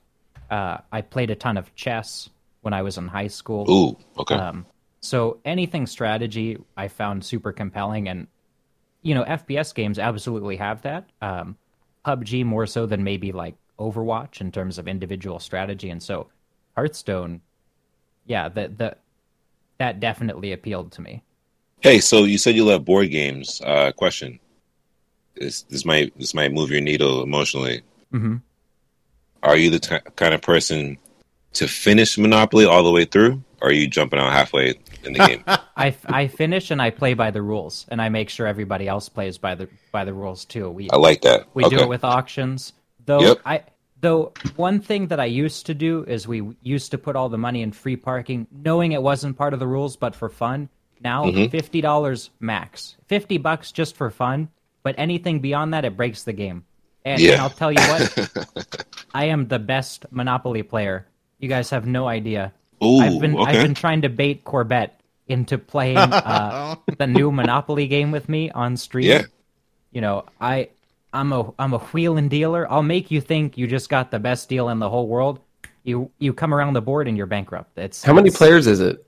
Uh, 0.49 0.77
I 0.91 1.01
played 1.01 1.29
a 1.31 1.35
ton 1.35 1.57
of 1.57 1.73
chess 1.75 2.29
when 2.67 2.73
I 2.73 2.81
was 2.81 2.97
in 2.97 3.07
high 3.07 3.27
school. 3.27 3.65
Ooh. 3.71 3.97
Okay. 4.19 4.35
Um, 4.35 4.65
so 4.99 5.39
anything 5.45 5.87
strategy 5.87 6.57
I 6.75 6.89
found 6.89 7.23
super 7.23 7.53
compelling, 7.53 8.09
and 8.09 8.27
you 9.03 9.15
know 9.15 9.23
FPS 9.23 9.73
games 9.73 9.97
absolutely 9.97 10.57
have 10.57 10.81
that. 10.81 11.07
Um, 11.21 11.55
PUBG 12.05 12.43
more 12.43 12.65
so 12.67 12.85
than 12.85 13.05
maybe 13.05 13.31
like 13.31 13.55
Overwatch 13.79 14.41
in 14.41 14.51
terms 14.51 14.77
of 14.77 14.85
individual 14.85 15.39
strategy, 15.39 15.89
and 15.89 16.03
so 16.03 16.27
Hearthstone, 16.75 17.39
yeah, 18.25 18.49
that 18.49 18.77
the 18.77 18.97
that 19.77 20.01
definitely 20.01 20.51
appealed 20.51 20.91
to 20.91 21.01
me. 21.01 21.23
Hey, 21.79 22.01
so 22.01 22.25
you 22.25 22.37
said 22.37 22.53
you 22.53 22.65
love 22.65 22.83
board 22.83 23.11
games. 23.11 23.61
Uh, 23.63 23.93
question: 23.93 24.39
This 25.35 25.61
this 25.61 25.85
might 25.85 26.11
this 26.19 26.33
might 26.33 26.51
move 26.51 26.69
your 26.69 26.81
needle 26.81 27.23
emotionally. 27.23 27.81
Mhm. 28.13 28.41
Are 29.41 29.55
you 29.55 29.69
the 29.69 29.79
t- 29.79 30.11
kind 30.17 30.33
of 30.33 30.41
person 30.41 30.97
to 31.57 31.67
finish 31.67 32.17
Monopoly 32.17 32.65
all 32.65 32.83
the 32.83 32.91
way 32.91 33.05
through, 33.05 33.43
or 33.61 33.69
are 33.69 33.71
you 33.73 33.87
jumping 33.87 34.19
out 34.19 34.31
halfway 34.31 34.79
in 35.03 35.13
the 35.13 35.19
game? 35.19 35.43
I, 35.47 35.95
I 36.05 36.27
finish 36.27 36.71
and 36.71 36.81
I 36.81 36.89
play 36.89 37.13
by 37.13 37.31
the 37.31 37.41
rules, 37.41 37.85
and 37.89 38.01
I 38.01 38.09
make 38.09 38.29
sure 38.29 38.47
everybody 38.47 38.87
else 38.87 39.09
plays 39.09 39.37
by 39.37 39.55
the 39.55 39.69
by 39.91 40.05
the 40.05 40.13
rules 40.13 40.45
too. 40.45 40.69
We 40.69 40.89
I 40.91 40.97
like 40.97 41.21
that. 41.21 41.47
We 41.53 41.65
okay. 41.65 41.77
do 41.77 41.83
it 41.83 41.89
with 41.89 42.03
auctions. 42.03 42.73
Though 43.05 43.21
Yep. 43.21 43.37
I 43.45 43.63
though 44.01 44.33
one 44.55 44.79
thing 44.79 45.07
that 45.07 45.19
I 45.19 45.25
used 45.25 45.65
to 45.67 45.73
do 45.73 46.03
is 46.07 46.27
we 46.27 46.55
used 46.61 46.91
to 46.91 46.97
put 46.97 47.15
all 47.15 47.29
the 47.29 47.37
money 47.37 47.61
in 47.61 47.71
free 47.71 47.95
parking, 47.95 48.47
knowing 48.51 48.91
it 48.91 49.01
wasn't 49.01 49.37
part 49.37 49.53
of 49.53 49.59
the 49.59 49.67
rules, 49.67 49.95
but 49.97 50.15
for 50.15 50.29
fun. 50.29 50.69
Now 50.99 51.25
Mm-hmm. 51.25 51.49
fifty 51.51 51.81
dollars 51.81 52.31
max, 52.39 52.95
fifty 53.07 53.37
bucks 53.37 53.71
just 53.71 53.95
for 53.95 54.09
fun. 54.09 54.49
But 54.83 54.95
anything 54.97 55.39
beyond 55.41 55.73
that, 55.73 55.83
it 55.85 55.97
breaks 55.97 56.23
the 56.23 56.33
game. 56.33 56.63
And, 57.03 57.21
and 57.21 57.41
I'll 57.41 57.49
tell 57.49 57.71
you 57.71 57.79
what, 57.81 58.85
I 59.13 59.25
am 59.25 59.47
the 59.47 59.59
best 59.59 60.05
Monopoly 60.11 60.63
player. 60.63 61.07
You 61.39 61.47
guys 61.49 61.69
have 61.69 61.85
no 61.85 62.07
idea. 62.07 62.51
Ooh, 62.83 62.99
I've 62.99 63.19
been 63.19 63.35
okay. 63.37 63.51
I've 63.57 63.63
been 63.63 63.73
trying 63.73 64.01
to 64.03 64.09
bait 64.09 64.43
Corbett 64.43 64.93
into 65.27 65.57
playing 65.57 65.97
uh, 65.97 66.75
the 66.97 67.07
new 67.07 67.31
Monopoly 67.31 67.87
game 67.87 68.11
with 68.11 68.29
me 68.29 68.49
on 68.51 68.77
stream 68.77 69.05
Yeah. 69.09 69.23
you 69.91 70.01
know, 70.01 70.25
I 70.39 70.69
I'm 71.13 71.31
a 71.33 71.53
I'm 71.59 71.73
a 71.73 71.79
wheel 71.79 72.17
and 72.17 72.29
dealer. 72.29 72.69
I'll 72.71 72.83
make 72.83 73.09
you 73.11 73.21
think 73.21 73.57
you 73.57 73.67
just 73.67 73.89
got 73.89 74.11
the 74.11 74.19
best 74.19 74.47
deal 74.49 74.69
in 74.69 74.79
the 74.79 74.89
whole 74.89 75.07
world. 75.07 75.39
You 75.83 76.11
you 76.19 76.33
come 76.33 76.53
around 76.53 76.73
the 76.73 76.81
board 76.81 77.07
and 77.07 77.17
you're 77.17 77.27
bankrupt. 77.27 77.77
It's 77.77 78.03
How 78.03 78.13
many 78.13 78.29
players 78.31 78.67
is 78.67 78.79
it? 78.79 79.05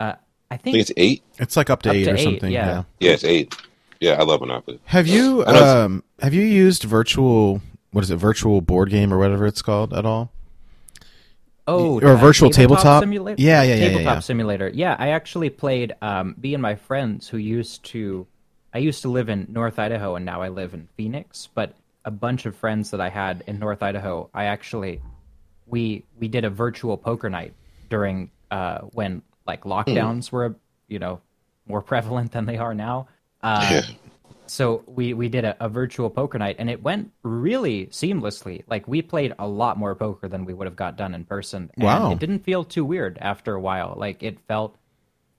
I 0.00 0.16
I 0.50 0.56
think, 0.58 0.74
think 0.74 0.76
it's 0.78 0.92
eight. 0.96 1.22
It's 1.38 1.56
like 1.56 1.70
up 1.70 1.82
to 1.82 1.90
Up 1.90 1.94
eight 1.96 2.04
to 2.04 2.12
or 2.12 2.16
eight, 2.16 2.24
something. 2.24 2.52
yeah. 2.52 2.66
yeah. 2.66 2.82
Yeah, 3.00 3.10
it's 3.12 3.24
eight. 3.24 3.54
Yeah, 4.00 4.12
I 4.20 4.24
love 4.24 4.40
Monopoly. 4.40 4.80
Have 4.86 5.06
you 5.06 5.44
I 5.44 5.52
know 5.52 5.56
it's- 5.58 5.68
um 5.76 6.04
have 6.20 6.34
you 6.34 6.42
used 6.42 6.82
virtual 6.84 7.60
what 7.92 8.04
is 8.04 8.10
it 8.10 8.16
virtual 8.16 8.60
board 8.60 8.90
game 8.90 9.12
or 9.12 9.18
whatever 9.18 9.46
it's 9.46 9.62
called 9.62 9.92
at 9.92 10.04
all? 10.06 10.30
Oh, 11.66 12.00
or 12.00 12.16
virtual 12.16 12.50
tabletop? 12.50 13.02
simulator. 13.02 13.40
Yeah, 13.40 13.62
yeah, 13.62 13.74
yeah, 13.74 13.74
yeah, 13.74 13.88
tabletop 13.88 14.14
yeah. 14.16 14.20
simulator. 14.20 14.68
Yeah, 14.68 14.96
I 14.98 15.08
actually 15.10 15.50
played. 15.50 15.94
Um, 16.02 16.34
me 16.42 16.54
and 16.54 16.62
my 16.62 16.74
friends 16.74 17.28
who 17.28 17.36
used 17.36 17.84
to, 17.86 18.26
I 18.74 18.78
used 18.78 19.02
to 19.02 19.08
live 19.08 19.28
in 19.28 19.46
North 19.50 19.78
Idaho, 19.78 20.16
and 20.16 20.24
now 20.24 20.42
I 20.42 20.48
live 20.48 20.74
in 20.74 20.88
Phoenix. 20.96 21.48
But 21.54 21.74
a 22.04 22.10
bunch 22.10 22.46
of 22.46 22.56
friends 22.56 22.90
that 22.90 23.00
I 23.00 23.08
had 23.08 23.44
in 23.46 23.58
North 23.58 23.82
Idaho, 23.82 24.30
I 24.34 24.44
actually, 24.44 25.00
we 25.66 26.04
we 26.18 26.28
did 26.28 26.44
a 26.44 26.50
virtual 26.50 26.96
poker 26.96 27.30
night 27.30 27.54
during 27.88 28.30
uh, 28.50 28.78
when 28.92 29.22
like 29.46 29.62
lockdowns 29.62 30.30
were, 30.30 30.56
you 30.88 30.98
know, 30.98 31.20
more 31.66 31.82
prevalent 31.82 32.32
than 32.32 32.46
they 32.46 32.58
are 32.58 32.74
now. 32.74 33.08
Uh, 33.44 33.68
Yeah. 33.72 33.80
So 34.52 34.82
we 34.86 35.14
we 35.14 35.28
did 35.30 35.44
a, 35.46 35.56
a 35.64 35.68
virtual 35.68 36.10
poker 36.10 36.38
night 36.38 36.56
and 36.58 36.68
it 36.68 36.82
went 36.82 37.10
really 37.22 37.86
seamlessly 37.86 38.62
like 38.68 38.86
we 38.86 39.00
played 39.00 39.32
a 39.38 39.48
lot 39.48 39.78
more 39.78 39.94
poker 39.94 40.28
than 40.28 40.44
we 40.44 40.52
would 40.52 40.66
have 40.66 40.76
got 40.76 40.94
done 40.96 41.14
in 41.14 41.24
person 41.24 41.70
and 41.74 41.84
Wow. 41.84 42.12
it 42.12 42.18
didn't 42.18 42.40
feel 42.40 42.62
too 42.62 42.84
weird 42.84 43.16
after 43.20 43.54
a 43.54 43.60
while 43.60 43.94
like 43.96 44.22
it 44.22 44.38
felt 44.46 44.76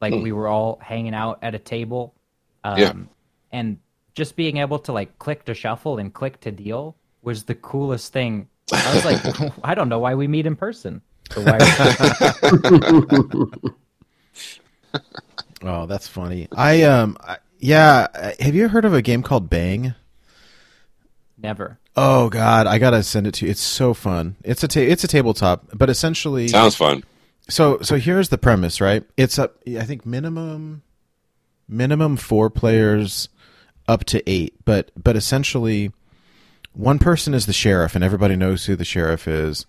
like 0.01 0.13
we 0.13 0.32
were 0.32 0.48
all 0.48 0.79
hanging 0.82 1.13
out 1.13 1.38
at 1.43 1.53
a 1.53 1.60
table 1.60 2.15
um, 2.63 2.79
Yeah. 2.79 2.93
and 3.51 3.77
just 4.15 4.36
being 4.36 4.58
able 4.58 4.79
to 4.79 4.91
like 4.91 5.20
click 5.20 5.46
to 5.46 5.53
shuffle 5.53 6.00
and 6.00 6.12
click 6.12 6.39
to 6.41 6.51
deal 6.51 6.96
was 7.22 7.43
the 7.43 7.55
coolest 7.55 8.12
thing 8.13 8.48
i 8.74 8.96
was 8.96 9.05
like 9.05 9.22
i 9.63 9.75
don't 9.75 9.89
know 9.89 10.00
why 10.00 10.15
we 10.15 10.27
meet 10.27 10.48
in 10.48 10.55
person 10.55 11.01
or 11.38 11.43
why 11.43 11.60
Oh, 15.65 15.86
that's 15.86 16.10
funny. 16.10 16.50
I 16.51 16.82
um 16.84 17.15
I, 17.22 17.38
yeah, 17.63 18.08
uh, 18.13 18.32
have 18.39 18.55
you 18.55 18.67
heard 18.67 18.86
of 18.86 18.93
a 18.93 19.01
game 19.01 19.24
called 19.24 19.50
Bang? 19.50 19.96
never 21.38 21.77
Oh 21.96 22.29
god, 22.29 22.67
I 22.67 22.79
got 22.79 22.91
to 22.91 23.03
send 23.03 23.27
it 23.27 23.36
to 23.36 23.46
you. 23.46 23.51
It's 23.51 23.62
so 23.62 23.93
fun. 23.93 24.36
It's 24.43 24.63
a 24.63 24.67
ta- 24.67 24.79
it's 24.79 25.03
a 25.03 25.08
tabletop, 25.08 25.65
but 25.74 25.89
essentially 25.89 26.48
Sounds 26.48 26.75
fun. 26.75 27.03
So 27.50 27.79
so 27.82 27.98
here's 27.98 28.29
the 28.29 28.38
premise, 28.38 28.82
right? 28.82 29.03
It's 29.15 29.38
up 29.38 29.58
I 29.67 29.84
think 29.84 30.05
minimum 30.05 30.82
minimum 31.67 32.17
4 32.17 32.50
players 32.50 33.29
up 33.88 34.03
to 34.05 34.27
8, 34.29 34.65
but 34.65 34.91
but 35.01 35.15
essentially 35.15 35.91
one 36.74 36.98
person 36.98 37.34
is 37.34 37.46
the 37.46 37.53
sheriff 37.53 37.93
and 37.96 38.03
everybody 38.03 38.36
knows 38.36 38.65
who 38.65 38.75
the 38.75 38.86
sheriff 38.86 39.27
is. 39.27 39.67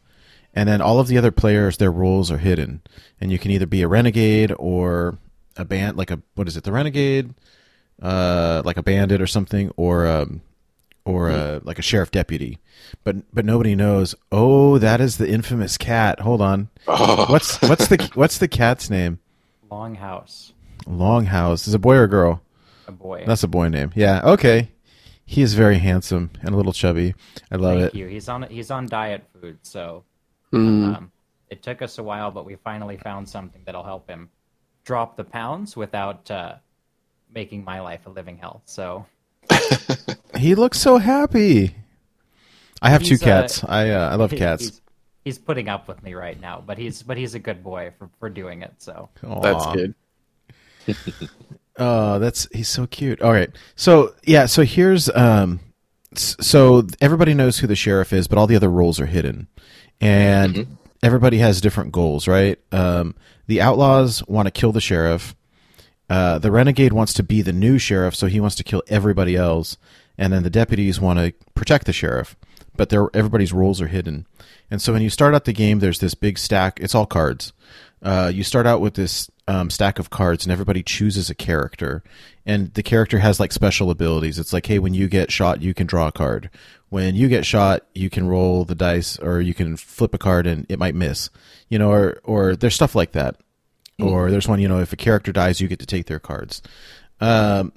And 0.54 0.68
then 0.68 0.80
all 0.80 1.00
of 1.00 1.08
the 1.08 1.18
other 1.18 1.32
players 1.32 1.76
their 1.76 1.92
roles 1.92 2.30
are 2.30 2.38
hidden. 2.38 2.80
And 3.20 3.30
you 3.30 3.38
can 3.38 3.50
either 3.50 3.66
be 3.66 3.82
a 3.82 3.88
renegade 3.88 4.54
or 4.58 5.18
a 5.56 5.64
band 5.64 5.98
like 5.98 6.10
a 6.10 6.22
what 6.36 6.48
is 6.48 6.56
it? 6.56 6.64
The 6.64 6.72
renegade 6.72 7.34
uh 8.02 8.62
like 8.64 8.76
a 8.76 8.82
bandit 8.82 9.20
or 9.20 9.26
something 9.26 9.70
or 9.76 10.06
um 10.06 10.40
or 11.06 11.30
uh, 11.30 11.60
like 11.64 11.78
a 11.78 11.82
sheriff 11.82 12.10
deputy. 12.10 12.58
But 13.04 13.16
but 13.34 13.44
nobody 13.44 13.74
knows. 13.74 14.14
Oh, 14.32 14.78
that 14.78 15.00
is 15.02 15.18
the 15.18 15.28
infamous 15.28 15.76
cat. 15.76 16.20
Hold 16.20 16.40
on. 16.40 16.70
What's 16.86 17.60
what's 17.62 17.88
the 17.88 18.10
what's 18.14 18.38
the 18.38 18.48
cat's 18.48 18.88
name? 18.90 19.18
longhouse 19.70 20.52
Longhouse. 20.86 21.66
Is 21.66 21.74
it 21.74 21.76
a 21.76 21.78
boy 21.78 21.96
or 21.96 22.04
a 22.04 22.08
girl? 22.08 22.40
a 22.86 22.92
boy 22.92 23.24
That's 23.26 23.42
a 23.42 23.48
boy 23.48 23.68
name. 23.68 23.92
Yeah. 23.94 24.20
Okay. 24.24 24.70
He 25.26 25.40
is 25.42 25.54
very 25.54 25.78
handsome 25.78 26.30
and 26.42 26.50
a 26.50 26.56
little 26.56 26.72
chubby. 26.72 27.14
I 27.50 27.56
love 27.56 27.78
Thank 27.80 27.94
it. 27.94 27.98
you. 27.98 28.06
He's 28.06 28.28
on 28.28 28.42
he's 28.44 28.70
on 28.70 28.86
diet 28.86 29.24
food, 29.40 29.58
so 29.62 30.04
Mm. 30.52 30.96
um, 30.96 31.12
it 31.50 31.62
took 31.62 31.82
us 31.82 31.98
a 31.98 32.02
while, 32.02 32.30
but 32.30 32.44
we 32.46 32.54
finally 32.56 32.96
found 32.96 33.28
something 33.28 33.62
that'll 33.66 33.82
help 33.82 34.08
him 34.08 34.30
drop 34.84 35.16
the 35.16 35.24
pounds 35.24 35.76
without 35.76 36.30
uh, 36.30 36.54
making 37.34 37.64
my 37.64 37.80
life 37.80 38.06
a 38.06 38.10
living 38.10 38.38
hell. 38.38 38.62
So 38.64 39.06
He 40.38 40.54
looks 40.54 40.80
so 40.80 40.98
happy. 40.98 41.74
I 42.82 42.90
have 42.90 43.02
two 43.02 43.10
He's, 43.10 43.22
uh, 43.22 43.26
cats. 43.26 43.64
I 43.64 43.90
uh, 43.90 44.10
I 44.10 44.14
love 44.16 44.30
he- 44.30 44.38
cats. 44.38 44.64
He's, 44.64 44.80
he's 45.24 45.38
putting 45.38 45.68
up 45.68 45.88
with 45.88 46.02
me 46.02 46.14
right 46.14 46.40
now, 46.40 46.62
but 46.64 46.78
he's 46.78 47.02
but 47.02 47.16
he's 47.16 47.34
a 47.34 47.38
good 47.38 47.62
boy 47.62 47.92
for, 47.98 48.10
for 48.18 48.28
doing 48.28 48.62
it. 48.62 48.74
So 48.78 49.08
That's 49.22 49.66
good. 49.66 49.94
Oh, 51.76 52.20
that's 52.20 52.46
he's 52.52 52.68
so 52.68 52.86
cute. 52.86 53.20
All 53.20 53.32
right. 53.32 53.50
So, 53.74 54.14
yeah, 54.22 54.46
so 54.46 54.62
here's 54.62 55.10
um 55.10 55.58
so 56.14 56.86
everybody 57.00 57.34
knows 57.34 57.58
who 57.58 57.66
the 57.66 57.74
sheriff 57.74 58.12
is, 58.12 58.28
but 58.28 58.38
all 58.38 58.46
the 58.46 58.54
other 58.54 58.70
roles 58.70 59.00
are 59.00 59.06
hidden. 59.06 59.48
And 60.00 60.78
everybody 61.02 61.38
has 61.38 61.60
different 61.60 61.90
goals, 61.90 62.28
right? 62.28 62.60
Um 62.70 63.16
the 63.48 63.60
outlaws 63.60 64.24
want 64.28 64.46
to 64.46 64.52
kill 64.52 64.70
the 64.70 64.80
sheriff. 64.80 65.34
Uh, 66.08 66.38
the 66.38 66.50
renegade 66.50 66.92
wants 66.92 67.12
to 67.14 67.22
be 67.22 67.42
the 67.42 67.52
new 67.52 67.78
sheriff, 67.78 68.14
so 68.14 68.26
he 68.26 68.40
wants 68.40 68.56
to 68.56 68.64
kill 68.64 68.82
everybody 68.88 69.36
else, 69.36 69.76
and 70.18 70.32
then 70.32 70.42
the 70.42 70.50
deputies 70.50 71.00
want 71.00 71.18
to 71.18 71.32
protect 71.54 71.86
the 71.86 71.92
sheriff. 71.92 72.36
But 72.76 72.92
everybody's 72.92 73.52
roles 73.52 73.80
are 73.80 73.86
hidden, 73.86 74.26
and 74.70 74.82
so 74.82 74.92
when 74.92 75.02
you 75.02 75.10
start 75.10 75.34
out 75.34 75.44
the 75.44 75.52
game, 75.52 75.78
there's 75.78 76.00
this 76.00 76.14
big 76.14 76.38
stack. 76.38 76.80
It's 76.80 76.94
all 76.94 77.06
cards. 77.06 77.52
Uh, 78.02 78.30
you 78.34 78.42
start 78.42 78.66
out 78.66 78.80
with 78.80 78.94
this 78.94 79.30
um, 79.48 79.70
stack 79.70 79.98
of 79.98 80.10
cards, 80.10 80.44
and 80.44 80.52
everybody 80.52 80.82
chooses 80.82 81.30
a 81.30 81.34
character, 81.34 82.02
and 82.44 82.74
the 82.74 82.82
character 82.82 83.18
has 83.18 83.38
like 83.38 83.52
special 83.52 83.90
abilities. 83.90 84.38
It's 84.38 84.52
like, 84.52 84.66
hey, 84.66 84.78
when 84.78 84.92
you 84.92 85.08
get 85.08 85.30
shot, 85.30 85.62
you 85.62 85.72
can 85.72 85.86
draw 85.86 86.08
a 86.08 86.12
card. 86.12 86.50
When 86.90 87.14
you 87.14 87.28
get 87.28 87.46
shot, 87.46 87.86
you 87.94 88.10
can 88.10 88.28
roll 88.28 88.64
the 88.64 88.74
dice, 88.74 89.18
or 89.20 89.40
you 89.40 89.54
can 89.54 89.76
flip 89.76 90.12
a 90.12 90.18
card 90.18 90.46
and 90.46 90.66
it 90.68 90.78
might 90.78 90.94
miss. 90.94 91.30
You 91.68 91.78
know, 91.78 91.90
or 91.90 92.20
or 92.24 92.56
there's 92.56 92.74
stuff 92.74 92.94
like 92.94 93.12
that 93.12 93.36
or 94.00 94.30
there's 94.30 94.48
one 94.48 94.60
you 94.60 94.68
know 94.68 94.80
if 94.80 94.92
a 94.92 94.96
character 94.96 95.32
dies 95.32 95.60
you 95.60 95.68
get 95.68 95.78
to 95.80 95.86
take 95.86 96.06
their 96.06 96.18
cards. 96.20 96.62
Um 97.20 97.72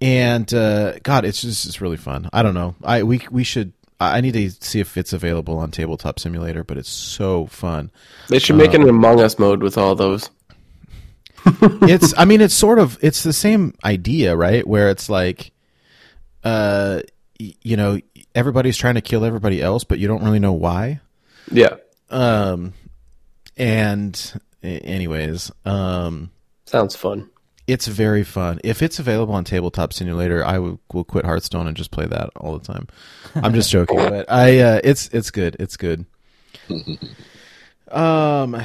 and 0.00 0.52
uh 0.52 0.98
god 1.00 1.24
it's 1.24 1.40
just 1.42 1.66
it's 1.66 1.80
really 1.80 1.96
fun. 1.96 2.28
I 2.32 2.42
don't 2.42 2.54
know. 2.54 2.74
I 2.82 3.02
we 3.02 3.20
we 3.30 3.44
should 3.44 3.72
i 4.00 4.20
need 4.20 4.32
to 4.34 4.50
see 4.50 4.80
if 4.80 4.96
it's 4.96 5.12
available 5.12 5.58
on 5.58 5.70
tabletop 5.70 6.18
simulator 6.18 6.64
but 6.64 6.76
it's 6.76 6.88
so 6.88 7.46
fun. 7.46 7.90
They 8.28 8.38
should 8.38 8.56
make 8.56 8.74
an 8.74 8.88
Among 8.88 9.20
Us 9.20 9.38
mode 9.38 9.62
with 9.62 9.78
all 9.78 9.94
those. 9.94 10.28
it's 11.82 12.14
i 12.16 12.24
mean 12.24 12.40
it's 12.40 12.54
sort 12.54 12.78
of 12.78 12.98
it's 13.02 13.22
the 13.24 13.32
same 13.32 13.74
idea 13.84 14.36
right? 14.36 14.66
Where 14.66 14.90
it's 14.90 15.08
like 15.08 15.52
uh 16.44 17.00
you 17.38 17.76
know 17.76 17.98
everybody's 18.34 18.76
trying 18.76 18.94
to 18.94 19.00
kill 19.00 19.24
everybody 19.24 19.60
else 19.60 19.84
but 19.84 19.98
you 19.98 20.08
don't 20.08 20.22
really 20.24 20.38
know 20.40 20.52
why. 20.52 21.00
Yeah. 21.50 21.76
um 22.10 22.72
and 23.56 24.40
anyways 24.62 25.50
um 25.64 26.30
Sounds 26.66 26.96
fun. 26.96 27.28
it's 27.66 27.86
very 27.86 28.24
fun. 28.24 28.58
If 28.64 28.82
it's 28.82 28.98
available 28.98 29.34
on 29.34 29.44
Tabletop 29.44 29.92
Simulator, 29.92 30.44
I 30.44 30.58
will, 30.58 30.80
will 30.92 31.04
quit 31.04 31.24
Hearthstone 31.24 31.66
and 31.66 31.76
just 31.76 31.90
play 31.90 32.06
that 32.06 32.30
all 32.36 32.58
the 32.58 32.64
time. 32.72 32.88
I'm 33.34 33.52
just 33.54 33.70
joking, 33.70 33.96
but 34.08 34.30
I 34.30 34.58
uh, 34.60 34.80
it's 34.82 35.08
it's 35.08 35.30
good. 35.30 35.56
It's 35.60 35.76
good. 35.76 36.06
Um, 37.90 38.62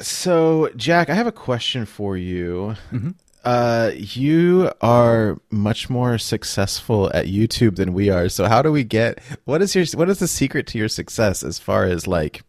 so 0.00 0.70
Jack, 0.76 1.10
I 1.10 1.14
have 1.14 1.26
a 1.26 1.32
question 1.32 1.86
for 1.86 2.16
you. 2.16 2.74
Uh, 3.44 3.92
you 3.94 4.70
are 4.80 5.38
much 5.50 5.88
more 5.88 6.18
successful 6.18 7.10
at 7.14 7.26
YouTube 7.26 7.76
than 7.76 7.94
we 7.94 8.10
are. 8.10 8.28
So 8.28 8.46
how 8.46 8.62
do 8.62 8.72
we 8.72 8.84
get? 8.84 9.20
What 9.44 9.62
is 9.62 9.74
your? 9.74 9.84
What 9.94 10.10
is 10.10 10.18
the 10.18 10.28
secret 10.28 10.66
to 10.68 10.78
your 10.78 10.88
success 10.88 11.42
as 11.42 11.58
far 11.58 11.84
as 11.84 12.06
like 12.06 12.42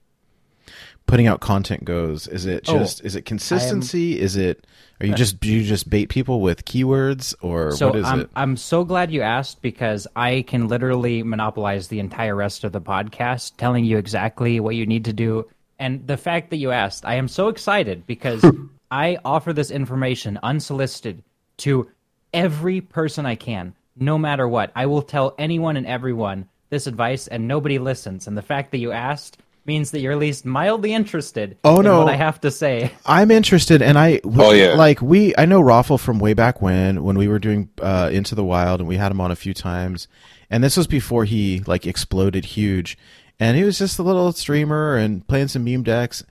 putting 1.09 1.27
out 1.27 1.39
content 1.39 1.83
goes? 1.83 2.27
Is 2.27 2.45
it 2.45 2.65
Oh, 2.67 2.79
just? 2.79 3.03
is 3.03 3.15
it 3.15 3.23
consistency? 3.23 4.19
Is 4.19 4.35
it? 4.35 4.65
Are 5.01 5.05
you 5.05 5.13
uh, 5.13 5.17
just 5.17 5.39
do 5.39 5.51
you 5.51 5.63
just 5.63 5.89
bait 5.89 6.09
people 6.09 6.41
with 6.41 6.65
keywords 6.65 7.33
or 7.41 7.71
So 7.71 7.87
what 7.87 7.95
is 7.97 8.05
I'm 8.05 8.19
it? 8.21 8.29
I'm 8.35 8.57
so 8.57 8.83
glad 8.83 9.11
you 9.11 9.21
asked 9.21 9.61
because 9.61 10.07
I 10.15 10.43
can 10.47 10.67
literally 10.67 11.23
monopolize 11.23 11.87
the 11.87 11.99
entire 11.99 12.35
rest 12.35 12.63
of 12.63 12.71
the 12.71 12.81
podcast, 12.81 13.57
telling 13.57 13.85
you 13.85 13.97
exactly 13.97 14.59
what 14.59 14.75
you 14.75 14.85
need 14.85 15.05
to 15.05 15.13
do. 15.13 15.47
And 15.79 16.05
the 16.05 16.17
fact 16.17 16.49
that 16.49 16.57
you 16.57 16.71
asked, 16.71 17.05
I 17.05 17.15
am 17.15 17.27
so 17.27 17.47
excited 17.47 18.05
because 18.05 18.43
I 18.91 19.17
offer 19.23 19.53
this 19.53 19.71
information 19.71 20.39
unsolicited 20.43 21.23
to 21.57 21.89
every 22.33 22.81
person 22.81 23.25
I 23.25 23.35
can, 23.35 23.73
no 23.95 24.17
matter 24.17 24.47
what. 24.47 24.71
I 24.75 24.85
will 24.85 25.01
tell 25.01 25.35
anyone 25.37 25.77
and 25.77 25.87
everyone 25.87 26.47
this 26.69 26.85
advice, 26.85 27.27
and 27.27 27.47
nobody 27.47 27.79
listens. 27.79 28.27
And 28.27 28.37
the 28.37 28.43
fact 28.43 28.71
that 28.71 28.77
you 28.77 28.91
asked 28.91 29.37
means 29.65 29.91
that 29.91 29.99
you're 29.99 30.11
at 30.13 30.17
least 30.19 30.45
mildly 30.45 30.93
interested 30.93 31.57
Oh, 31.63 31.79
in 31.79 31.85
no. 31.85 31.99
what 31.99 32.09
I 32.13 32.15
have 32.15 32.41
to 32.41 32.51
say. 32.51 32.91
I'm 33.05 33.29
interested, 33.31 33.81
and 33.81 33.97
I 33.97 34.21
Oh, 34.23 34.51
yeah. 34.51 34.73
like 34.73 35.01
we. 35.01 35.33
I 35.37 35.45
know 35.45 35.61
Raffle 35.61 35.97
from 35.97 36.19
way 36.19 36.33
back 36.33 36.61
when, 36.61 37.03
when 37.03 37.17
we 37.17 37.27
were 37.27 37.39
doing 37.39 37.69
uh, 37.81 38.09
Into 38.11 38.35
the 38.35 38.43
Wild, 38.43 38.79
and 38.79 38.87
we 38.89 38.97
had 38.97 39.11
him 39.11 39.21
on 39.21 39.31
a 39.31 39.35
few 39.35 39.53
times. 39.53 40.07
And 40.49 40.63
this 40.63 40.75
was 40.77 40.87
before 40.87 41.25
he 41.25 41.61
like 41.67 41.85
exploded 41.85 42.45
huge, 42.45 42.97
and 43.39 43.55
he 43.55 43.63
was 43.63 43.77
just 43.77 43.99
a 43.99 44.03
little 44.03 44.31
streamer 44.31 44.95
and 44.97 45.27
playing 45.27 45.49
some 45.49 45.63
meme 45.63 45.83
decks. 45.83 46.23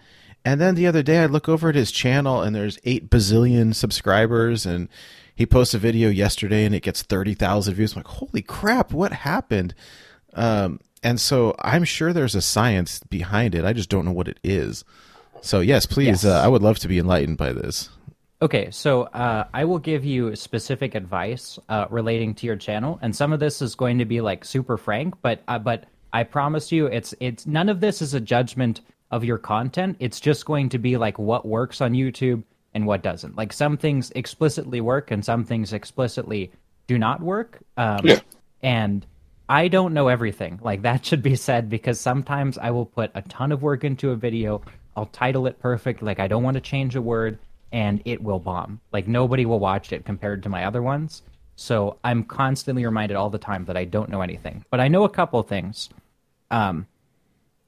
And 0.45 0.61
then 0.61 0.75
the 0.77 0.87
other 0.87 1.03
day, 1.03 1.19
I 1.19 1.27
look 1.27 1.49
over 1.49 1.69
at 1.69 1.75
his 1.75 1.93
channel, 1.93 2.43
and 2.43 2.55
there's 2.57 2.79
eight 2.85 3.11
bazillion 3.11 3.75
subscribers, 3.75 4.65
and 4.67 4.89
he 5.35 5.47
posts 5.47 5.75
a 5.75 5.79
video 5.79 6.09
yesterday, 6.09 6.65
and 6.65 6.75
it 6.75 6.83
gets 6.83 7.03
thirty 7.03 7.35
thousand 7.35 7.75
views. 7.75 7.93
I'm 7.93 7.99
like, 8.01 8.07
holy 8.09 8.43
crap, 8.43 8.93
what 8.93 9.13
happened? 9.13 9.75
Um, 10.35 10.81
and 11.03 11.21
so 11.21 11.55
I'm 11.61 11.85
sure 11.85 12.13
there's 12.13 12.35
a 12.35 12.43
science 12.43 13.01
behind 13.09 13.55
it. 13.55 13.65
I 13.65 13.73
just 13.73 13.89
don't 13.89 14.05
know 14.05 14.13
what 14.13 14.29
it 14.29 14.39
is. 14.43 14.85
So 15.41 15.61
yes, 15.61 15.87
please. 15.87 16.07
Yes. 16.07 16.25
Uh, 16.25 16.41
I 16.43 16.49
would 16.49 16.63
love 16.63 16.79
to 16.81 16.89
be 16.89 16.99
enlightened 16.99 17.39
by 17.39 17.53
this. 17.53 17.91
Okay, 18.41 18.71
so 18.71 19.03
uh, 19.03 19.45
I 19.53 19.65
will 19.65 19.81
give 19.81 20.05
you 20.05 20.37
specific 20.37 20.95
advice 20.95 21.59
uh, 21.69 21.87
relating 21.91 22.35
to 22.37 22.47
your 22.47 22.55
channel, 22.55 22.99
and 23.03 23.15
some 23.15 23.33
of 23.33 23.41
this 23.41 23.61
is 23.61 23.75
going 23.75 23.99
to 23.99 24.05
be 24.05 24.21
like 24.21 24.45
super 24.45 24.77
frank, 24.77 25.15
but 25.23 25.43
uh, 25.49 25.59
but 25.59 25.87
I 26.13 26.23
promise 26.23 26.71
you, 26.71 26.87
it's 26.87 27.15
it's 27.19 27.47
none 27.47 27.69
of 27.69 27.81
this 27.81 28.01
is 28.01 28.15
a 28.15 28.21
judgment 28.21 28.81
of 29.11 29.25
your 29.25 29.39
content. 29.39 29.97
It's 29.99 30.21
just 30.21 30.45
going 30.45 30.69
to 30.69 30.79
be 30.79 30.97
like 30.97 31.19
what 31.19 31.47
works 31.47 31.81
on 31.81 31.95
YouTube 31.95 32.45
and 32.75 32.87
what 32.87 33.03
doesn't. 33.03 33.37
Like 33.37 33.53
some 33.53 33.77
things 33.77 34.13
explicitly 34.15 34.81
work, 34.81 35.11
and 35.11 35.25
some 35.25 35.45
things 35.45 35.73
explicitly 35.73 36.53
do 36.87 36.97
not 36.97 37.21
work. 37.21 37.59
Um, 37.77 38.01
Yeah. 38.05 38.21
And 38.63 39.05
I 39.49 39.69
don't 39.69 39.95
know 39.95 40.09
everything. 40.09 40.61
Like 40.63 40.83
that 40.83 41.07
should 41.07 41.23
be 41.23 41.37
said 41.37 41.71
because 41.71 41.99
sometimes 41.99 42.59
I 42.59 42.71
will 42.71 42.87
put 42.87 43.11
a 43.15 43.23
ton 43.23 43.53
of 43.53 43.63
work 43.63 43.85
into 43.85 44.11
a 44.11 44.17
video. 44.17 44.61
I'll 44.97 45.07
title 45.07 45.47
it 45.47 45.59
perfect. 45.59 46.03
Like 46.03 46.21
I 46.21 46.29
don't 46.29 46.43
want 46.43 46.57
to 46.57 46.61
change 46.61 46.97
a 46.97 47.03
word 47.03 47.39
and 47.73 48.03
it 48.05 48.23
will 48.23 48.41
bomb. 48.41 48.81
Like 48.93 49.09
nobody 49.09 49.47
will 49.47 49.59
watch 49.59 49.93
it 49.93 50.05
compared 50.05 50.43
to 50.43 50.49
my 50.49 50.65
other 50.65 50.83
ones. 50.83 51.23
So 51.57 51.99
I'm 52.05 52.25
constantly 52.25 52.85
reminded 52.85 53.17
all 53.17 53.31
the 53.31 53.39
time 53.39 53.65
that 53.67 53.77
I 53.77 53.85
don't 53.85 54.11
know 54.11 54.21
anything. 54.21 54.65
But 54.71 54.81
I 54.81 54.89
know 54.89 55.05
a 55.05 55.09
couple 55.09 55.43
things. 55.43 55.89
Um 56.51 56.87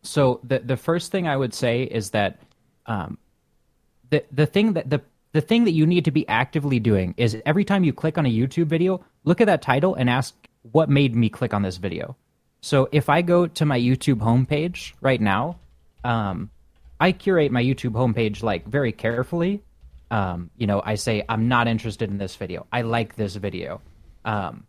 so 0.02 0.40
the 0.44 0.58
the 0.60 0.76
first 0.76 1.10
thing 1.10 1.26
I 1.26 1.36
would 1.36 1.54
say 1.54 1.82
is 1.84 2.10
that 2.10 2.40
um 2.86 3.16
the 4.10 4.24
the 4.32 4.46
thing 4.46 4.74
that 4.74 4.90
the 4.90 5.00
the 5.32 5.40
thing 5.40 5.64
that 5.64 5.72
you 5.72 5.86
need 5.86 6.04
to 6.04 6.10
be 6.10 6.26
actively 6.28 6.80
doing 6.80 7.14
is 7.16 7.40
every 7.46 7.64
time 7.64 7.84
you 7.84 7.92
click 7.92 8.18
on 8.18 8.26
a 8.26 8.28
YouTube 8.28 8.66
video, 8.66 9.04
look 9.24 9.40
at 9.40 9.46
that 9.46 9.62
title 9.62 9.94
and 9.94 10.10
ask 10.10 10.34
what 10.62 10.88
made 10.88 11.14
me 11.14 11.28
click 11.28 11.54
on 11.54 11.62
this 11.62 11.76
video. 11.76 12.16
So 12.60 12.88
if 12.92 13.08
I 13.08 13.22
go 13.22 13.46
to 13.46 13.64
my 13.64 13.78
YouTube 13.78 14.18
homepage 14.18 14.92
right 15.00 15.20
now, 15.20 15.58
um, 16.04 16.50
I 17.00 17.12
curate 17.12 17.50
my 17.50 17.62
YouTube 17.62 17.92
homepage 17.92 18.42
like 18.42 18.66
very 18.66 18.92
carefully. 18.92 19.62
Um, 20.10 20.50
you 20.56 20.66
know, 20.66 20.82
I 20.84 20.96
say 20.96 21.24
I'm 21.28 21.48
not 21.48 21.68
interested 21.68 22.10
in 22.10 22.18
this 22.18 22.36
video. 22.36 22.66
I 22.72 22.82
like 22.82 23.16
this 23.16 23.36
video, 23.36 23.80
um, 24.24 24.66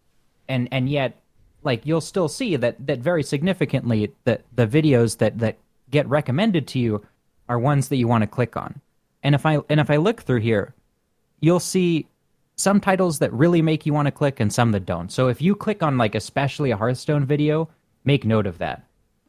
and 0.47 0.69
and 0.71 0.87
yet, 0.87 1.19
like 1.63 1.85
you'll 1.85 1.99
still 1.99 2.27
see 2.27 2.55
that 2.55 2.85
that 2.87 2.99
very 2.99 3.23
significantly 3.23 4.13
that 4.23 4.43
the 4.55 4.67
videos 4.67 5.17
that 5.17 5.39
that 5.39 5.57
get 5.89 6.07
recommended 6.07 6.67
to 6.67 6.79
you 6.79 7.05
are 7.49 7.59
ones 7.59 7.89
that 7.89 7.97
you 7.97 8.07
want 8.07 8.21
to 8.21 8.27
click 8.27 8.55
on. 8.55 8.79
And 9.23 9.35
if 9.35 9.45
I 9.45 9.57
and 9.69 9.79
if 9.79 9.89
I 9.89 9.97
look 9.97 10.21
through 10.21 10.41
here, 10.41 10.73
you'll 11.41 11.59
see 11.59 12.07
some 12.61 12.79
titles 12.79 13.19
that 13.19 13.33
really 13.33 13.61
make 13.61 13.85
you 13.85 13.93
want 13.93 14.05
to 14.07 14.11
click 14.11 14.39
and 14.39 14.53
some 14.53 14.71
that 14.71 14.85
don't. 14.85 15.11
So 15.11 15.27
if 15.27 15.41
you 15.41 15.55
click 15.55 15.83
on 15.83 15.97
like 15.97 16.15
especially 16.15 16.71
a 16.71 16.77
Hearthstone 16.77 17.25
video, 17.25 17.69
make 18.05 18.25
note 18.25 18.47
of 18.47 18.59
that. 18.59 18.83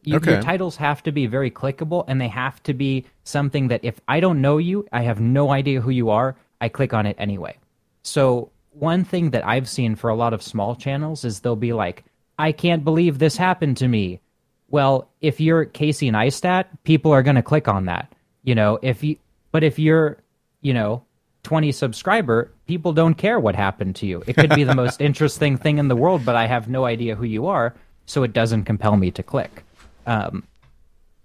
You, 0.05 0.17
Okay. 0.17 0.33
Your 0.33 0.43
titles 0.43 0.77
have 0.77 1.03
to 1.05 1.13
be 1.13 1.27
very 1.27 1.51
clickable 1.51 2.05
and 2.09 2.21
they 2.21 2.29
have 2.29 2.63
to 2.65 2.75
be 2.75 3.07
something 3.25 3.69
that 3.69 3.85
if 3.85 4.01
I 4.09 4.21
don't 4.21 4.41
know 4.41 4.59
you, 4.59 4.87
I 4.93 5.03
have 5.03 5.21
no 5.21 5.51
idea 5.51 5.81
who 5.81 5.91
you 5.91 6.11
are, 6.11 6.37
I 6.61 6.69
click 6.69 6.93
on 6.93 7.07
it 7.07 7.17
anyway. 7.19 7.57
So 8.03 8.51
one 8.73 9.05
thing 9.05 9.31
that 9.31 9.47
I've 9.47 9.69
seen 9.69 9.97
for 9.97 10.11
a 10.11 10.17
lot 10.17 10.33
of 10.33 10.43
small 10.43 10.75
channels 10.75 11.25
is 11.25 11.41
they'll 11.41 11.57
be 11.57 11.73
like, 11.73 12.05
I 12.39 12.53
can't 12.53 12.85
believe 12.85 13.19
this 13.19 13.37
happened 13.37 13.77
to 13.79 13.89
me. 13.89 14.21
Well, 14.69 15.09
if 15.21 15.41
you're 15.41 15.67
Casey 15.67 16.11
Neistat, 16.11 16.65
people 16.83 17.13
are 17.13 17.23
going 17.23 17.37
to 17.37 17.43
click 17.43 17.69
on 17.69 17.85
that. 17.87 18.13
You 18.43 18.55
know, 18.55 18.79
if 18.83 19.05
you, 19.05 19.17
but 19.53 19.63
if 19.63 19.79
you're, 19.79 20.19
you 20.63 20.75
know, 20.75 21.05
20 21.43 21.73
subscriber, 21.73 22.53
people 22.67 22.93
don't 22.93 23.15
care 23.15 23.41
what 23.41 23.55
happened 23.55 23.97
to 23.97 24.07
you. 24.07 24.23
It 24.27 24.35
could 24.35 24.51
be 24.51 24.65
the 24.65 24.75
most 24.85 25.01
interesting 25.01 25.57
thing 25.57 25.79
in 25.79 25.89
the 25.89 25.97
world, 25.97 26.25
but 26.25 26.37
I 26.37 26.47
have 26.47 26.69
no 26.69 26.85
idea 26.85 27.17
who 27.17 27.25
you 27.25 27.47
are, 27.47 27.75
so 28.07 28.23
it 28.23 28.33
doesn't 28.33 28.65
compel 28.65 28.97
me 28.97 29.11
to 29.11 29.23
click. 29.23 29.65
Um, 30.07 30.45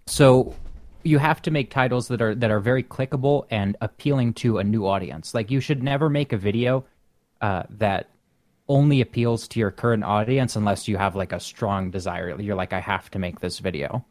so 0.06 0.56
you 1.04 1.20
have 1.20 1.42
to 1.44 1.52
make 1.52 1.70
titles 1.70 2.08
that 2.10 2.22
are 2.22 2.36
that 2.36 2.52
are 2.52 2.60
very 2.60 2.84
clickable 2.84 3.46
and 3.50 3.78
appealing 3.82 4.34
to 4.34 4.58
a 4.58 4.64
new 4.64 4.86
audience. 4.86 5.34
Like 5.34 5.52
you 5.52 5.60
should 5.60 5.84
never 5.84 6.10
make 6.10 6.34
a 6.34 6.38
video 6.38 6.86
uh, 7.42 7.64
that 7.70 8.10
only 8.68 9.02
appeals 9.02 9.48
to 9.48 9.60
your 9.60 9.72
current 9.72 10.04
audience 10.04 10.56
unless 10.56 10.88
you 10.88 10.98
have 10.98 11.16
like 11.16 11.32
a 11.32 11.40
strong 11.40 11.92
desire. 11.92 12.40
You're 12.40 12.56
like, 12.56 12.74
I 12.74 12.80
have 12.80 13.10
to 13.12 13.20
make 13.20 13.40
this 13.40 13.60
video. 13.60 14.06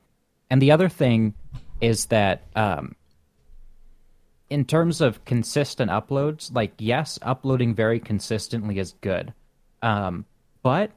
And 0.49 0.62
the 0.62 0.71
other 0.71 0.88
thing 0.88 1.35
is 1.81 2.07
that 2.07 2.45
um, 2.55 2.95
in 4.49 4.65
terms 4.65 5.01
of 5.01 5.25
consistent 5.25 5.91
uploads, 5.91 6.55
like 6.55 6.73
yes, 6.79 7.19
uploading 7.23 7.75
very 7.75 7.99
consistently 7.99 8.79
is 8.79 8.95
good, 9.01 9.33
um, 9.83 10.25
but 10.63 10.91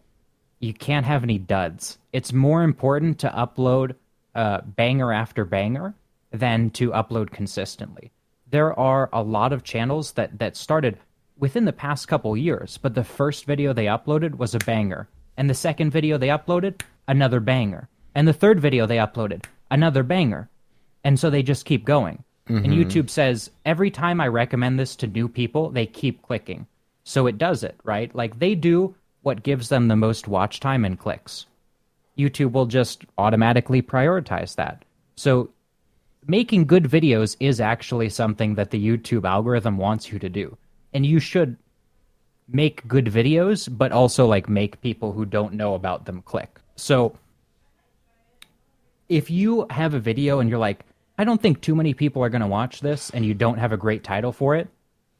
you 0.59 0.73
can't 0.73 1.05
have 1.05 1.23
any 1.23 1.37
duds. 1.37 1.97
It's 2.13 2.33
more 2.33 2.63
important 2.63 3.19
to 3.19 3.29
upload 3.29 3.95
uh, 4.35 4.61
banger 4.61 5.11
after 5.11 5.45
banger 5.45 5.95
than 6.31 6.69
to 6.71 6.91
upload 6.91 7.31
consistently. 7.31 8.11
There 8.51 8.77
are 8.77 9.09
a 9.11 9.23
lot 9.23 9.53
of 9.53 9.63
channels 9.63 10.13
that 10.13 10.39
that 10.39 10.55
started 10.55 10.97
within 11.37 11.65
the 11.65 11.73
past 11.73 12.07
couple 12.07 12.35
years, 12.35 12.77
but 12.77 12.93
the 12.93 13.03
first 13.03 13.45
video 13.45 13.73
they 13.73 13.85
uploaded 13.85 14.35
was 14.35 14.53
a 14.53 14.59
banger, 14.59 15.07
and 15.37 15.49
the 15.49 15.53
second 15.55 15.91
video 15.91 16.17
they 16.17 16.27
uploaded 16.27 16.81
another 17.07 17.39
banger, 17.39 17.89
and 18.13 18.27
the 18.27 18.33
third 18.33 18.59
video 18.59 18.85
they 18.85 18.97
uploaded 18.97 19.45
another 19.71 20.03
banger, 20.03 20.49
and 21.03 21.19
so 21.19 21.29
they 21.29 21.41
just 21.41 21.65
keep 21.65 21.85
going. 21.85 22.23
And 22.49 22.65
mm-hmm. 22.65 22.81
YouTube 22.81 23.09
says 23.09 23.51
every 23.63 23.91
time 23.91 24.19
I 24.19 24.27
recommend 24.27 24.79
this 24.79 24.95
to 24.97 25.07
new 25.07 25.29
people, 25.29 25.69
they 25.69 25.85
keep 25.85 26.23
clicking. 26.23 26.65
So 27.03 27.27
it 27.27 27.37
does 27.37 27.63
it, 27.63 27.79
right? 27.83 28.13
Like 28.13 28.39
they 28.39 28.55
do 28.55 28.95
what 29.21 29.43
gives 29.43 29.69
them 29.69 29.87
the 29.87 29.95
most 29.95 30.27
watch 30.27 30.59
time 30.59 30.83
and 30.83 30.97
clicks. 30.97 31.45
YouTube 32.17 32.51
will 32.51 32.65
just 32.65 33.05
automatically 33.17 33.81
prioritize 33.81 34.55
that. 34.55 34.83
So 35.15 35.51
making 36.27 36.65
good 36.65 36.85
videos 36.85 37.37
is 37.39 37.61
actually 37.61 38.09
something 38.09 38.55
that 38.55 38.71
the 38.71 38.83
YouTube 38.85 39.25
algorithm 39.25 39.77
wants 39.77 40.11
you 40.11 40.19
to 40.19 40.29
do. 40.29 40.57
And 40.93 41.05
you 41.05 41.19
should 41.19 41.55
make 42.47 42.87
good 42.87 43.05
videos, 43.05 43.69
but 43.71 43.91
also 43.91 44.25
like 44.25 44.49
make 44.49 44.81
people 44.81 45.11
who 45.11 45.25
don't 45.25 45.53
know 45.53 45.75
about 45.75 46.05
them 46.05 46.21
click. 46.23 46.59
So 46.75 47.15
if 49.07 49.29
you 49.29 49.67
have 49.69 49.93
a 49.93 49.99
video 49.99 50.39
and 50.39 50.49
you're 50.49 50.59
like, 50.59 50.85
I 51.19 51.25
don't 51.25 51.41
think 51.41 51.59
too 51.59 51.75
many 51.75 51.93
people 51.93 52.23
are 52.23 52.29
going 52.29 52.43
to 52.43 52.47
watch 52.47 52.79
this 52.79 53.09
and 53.09 53.25
you 53.25 53.33
don't 53.33 53.57
have 53.57 53.73
a 53.73 53.77
great 53.77 54.05
title 54.05 54.31
for 54.31 54.55
it, 54.55 54.69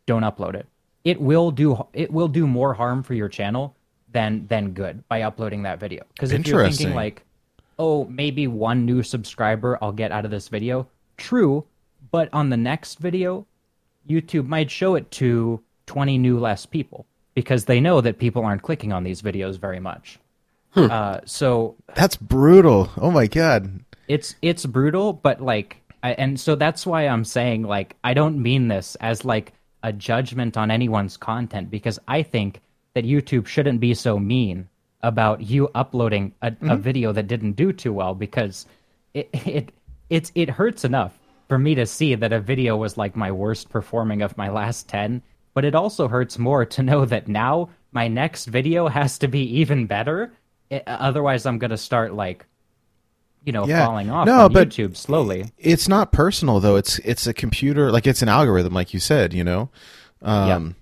don't 0.05 0.21
upload 0.23 0.55
it. 0.55 0.65
It 1.03 1.19
will 1.19 1.51
do 1.51 1.87
it 1.91 2.09
will 2.09 2.29
do 2.29 2.47
more 2.47 2.73
harm 2.73 3.03
for 3.03 3.13
your 3.13 3.27
channel 3.27 3.75
than 4.09 4.47
than 4.47 4.71
good 4.71 5.05
by 5.09 5.23
uploading 5.23 5.63
that 5.63 5.77
video. 5.77 6.03
Cuz 6.17 6.31
if 6.31 6.47
you're 6.47 6.69
thinking 6.69 6.95
like, 6.95 7.25
"Oh, 7.77 8.05
maybe 8.05 8.47
one 8.47 8.85
new 8.85 9.03
subscriber 9.03 9.77
I'll 9.81 9.91
get 9.91 10.13
out 10.13 10.23
of 10.23 10.31
this 10.31 10.47
video." 10.47 10.87
True, 11.17 11.65
but 12.11 12.29
on 12.31 12.49
the 12.49 12.57
next 12.57 12.99
video, 12.99 13.45
YouTube 14.09 14.47
might 14.47 14.71
show 14.71 14.95
it 14.95 15.11
to 15.11 15.61
20 15.87 16.17
new 16.17 16.39
less 16.39 16.65
people 16.65 17.05
because 17.33 17.65
they 17.65 17.81
know 17.81 17.99
that 17.99 18.19
people 18.19 18.45
aren't 18.45 18.61
clicking 18.61 18.93
on 18.93 19.03
these 19.03 19.21
videos 19.21 19.59
very 19.59 19.81
much. 19.81 20.17
Uh, 20.75 21.19
so 21.25 21.75
That's 21.95 22.15
brutal. 22.15 22.89
Oh 22.95 23.11
my 23.11 23.27
god. 23.27 23.81
it's 24.07 24.35
it's 24.41 24.65
brutal 24.65 25.11
but 25.11 25.41
like 25.41 25.81
I, 26.03 26.13
and 26.13 26.39
so 26.39 26.55
that's 26.55 26.85
why 26.85 27.07
i'm 27.07 27.25
saying 27.25 27.63
like 27.63 27.95
i 28.03 28.13
don't 28.13 28.41
mean 28.41 28.67
this 28.67 28.95
as 28.95 29.25
like 29.25 29.53
a 29.83 29.93
judgment 29.93 30.57
on 30.57 30.71
anyone's 30.71 31.17
content 31.17 31.69
because 31.69 31.99
i 32.07 32.23
think 32.23 32.61
that 32.93 33.05
youtube 33.05 33.47
shouldn't 33.47 33.79
be 33.79 33.93
so 33.93 34.19
mean 34.19 34.67
about 35.01 35.41
you 35.41 35.69
uploading 35.75 36.33
a, 36.41 36.47
a 36.47 36.51
mm-hmm. 36.51 36.81
video 36.81 37.11
that 37.11 37.27
didn't 37.27 37.53
do 37.53 37.71
too 37.71 37.93
well 37.93 38.15
because 38.15 38.65
it 39.13 39.29
it 39.33 39.71
it's 40.09 40.31
it 40.35 40.49
hurts 40.49 40.83
enough 40.83 41.17
for 41.47 41.57
me 41.57 41.75
to 41.75 41.85
see 41.85 42.15
that 42.15 42.33
a 42.33 42.39
video 42.39 42.77
was 42.77 42.97
like 42.97 43.15
my 43.15 43.31
worst 43.31 43.69
performing 43.69 44.21
of 44.21 44.37
my 44.37 44.49
last 44.49 44.87
10 44.89 45.21
but 45.53 45.65
it 45.65 45.75
also 45.75 46.07
hurts 46.07 46.37
more 46.37 46.65
to 46.65 46.83
know 46.83 47.05
that 47.05 47.27
now 47.27 47.69
my 47.91 48.07
next 48.07 48.45
video 48.45 48.87
has 48.87 49.17
to 49.17 49.27
be 49.27 49.41
even 49.59 49.85
better 49.85 50.33
I- 50.71 50.83
otherwise 50.85 51.45
i'm 51.45 51.59
going 51.59 51.71
to 51.71 51.77
start 51.77 52.13
like 52.13 52.45
you 53.45 53.51
know, 53.51 53.65
Yeah. 53.67 53.85
falling 53.85 54.09
off 54.09 54.25
No, 54.25 54.45
on 54.45 54.53
but- 54.53 54.69
YouTube 54.69 54.95
slowly. 54.95 55.51
It's 55.57 55.87
not 55.87 56.11
personal 56.11 56.59
though. 56.59 56.75
It's 56.75 56.99
it's 56.99 57.25
a 57.27 57.33
computer 57.33 57.91
like 57.91 58.05
it's 58.07 58.21
an 58.21 58.29
algorithm 58.29 58.73
like 58.73 58.93
you 58.93 58.99
said, 58.99 59.33
you 59.33 59.43
know. 59.43 59.69
Um 60.21 60.75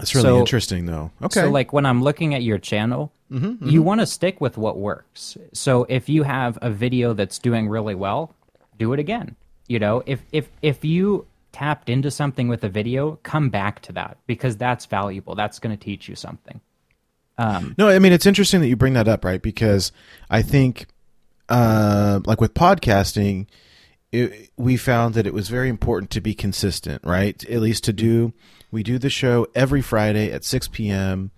It's 0.00 0.14
really 0.14 0.28
So- 0.28 0.38
interesting 0.38 0.86
though. 0.86 1.10
Okay. 1.22 1.40
So, 1.40 1.50
like 1.50 1.72
when 1.72 1.84
I'm 1.84 2.02
looking 2.02 2.34
at 2.34 2.42
your 2.42 2.58
channel, 2.58 3.12
mm-hmm, 3.32 3.46
mm-hmm. 3.46 3.68
you 3.68 3.82
want 3.82 4.00
to 4.00 4.06
stick 4.06 4.40
with 4.40 4.56
what 4.56 4.78
works. 4.78 5.36
So, 5.52 5.86
if 5.88 6.08
you 6.08 6.22
have 6.22 6.56
a 6.62 6.70
video 6.70 7.14
that's 7.14 7.38
doing 7.40 7.68
really 7.68 7.96
well, 7.96 8.34
do 8.78 8.92
it 8.92 9.00
again. 9.00 9.34
You 9.66 9.80
know, 9.80 10.02
if 10.06 10.20
if 10.30 10.48
if 10.62 10.84
you 10.84 11.26
tapped 11.50 11.88
into 11.88 12.10
something 12.12 12.46
with 12.46 12.62
a 12.62 12.68
video, 12.68 13.18
come 13.24 13.48
back 13.50 13.80
to 13.82 13.92
that 13.92 14.18
because 14.28 14.56
that's 14.56 14.86
valuable. 14.86 15.34
That's 15.34 15.58
going 15.58 15.76
to 15.76 15.82
teach 15.82 16.08
you 16.08 16.14
something. 16.14 16.60
Um, 17.36 17.74
no, 17.76 17.88
I 17.88 17.98
mean 17.98 18.12
it's 18.12 18.26
interesting 18.26 18.60
that 18.60 18.68
you 18.68 18.76
bring 18.76 18.94
that 18.94 19.08
up, 19.08 19.24
right? 19.24 19.42
Because 19.42 19.90
I 20.30 20.42
think, 20.42 20.86
uh, 21.48 22.20
like 22.24 22.40
with 22.40 22.54
podcasting, 22.54 23.46
it, 24.12 24.50
we 24.56 24.76
found 24.76 25.14
that 25.14 25.26
it 25.26 25.34
was 25.34 25.48
very 25.48 25.68
important 25.68 26.10
to 26.12 26.20
be 26.20 26.34
consistent, 26.34 27.02
right? 27.04 27.42
At 27.48 27.60
least 27.60 27.84
to 27.84 27.92
do, 27.92 28.32
we 28.70 28.82
do 28.82 28.98
the 28.98 29.10
show 29.10 29.46
every 29.54 29.82
Friday 29.82 30.32
at 30.32 30.44
six 30.44 30.68
p.m. 30.68 31.30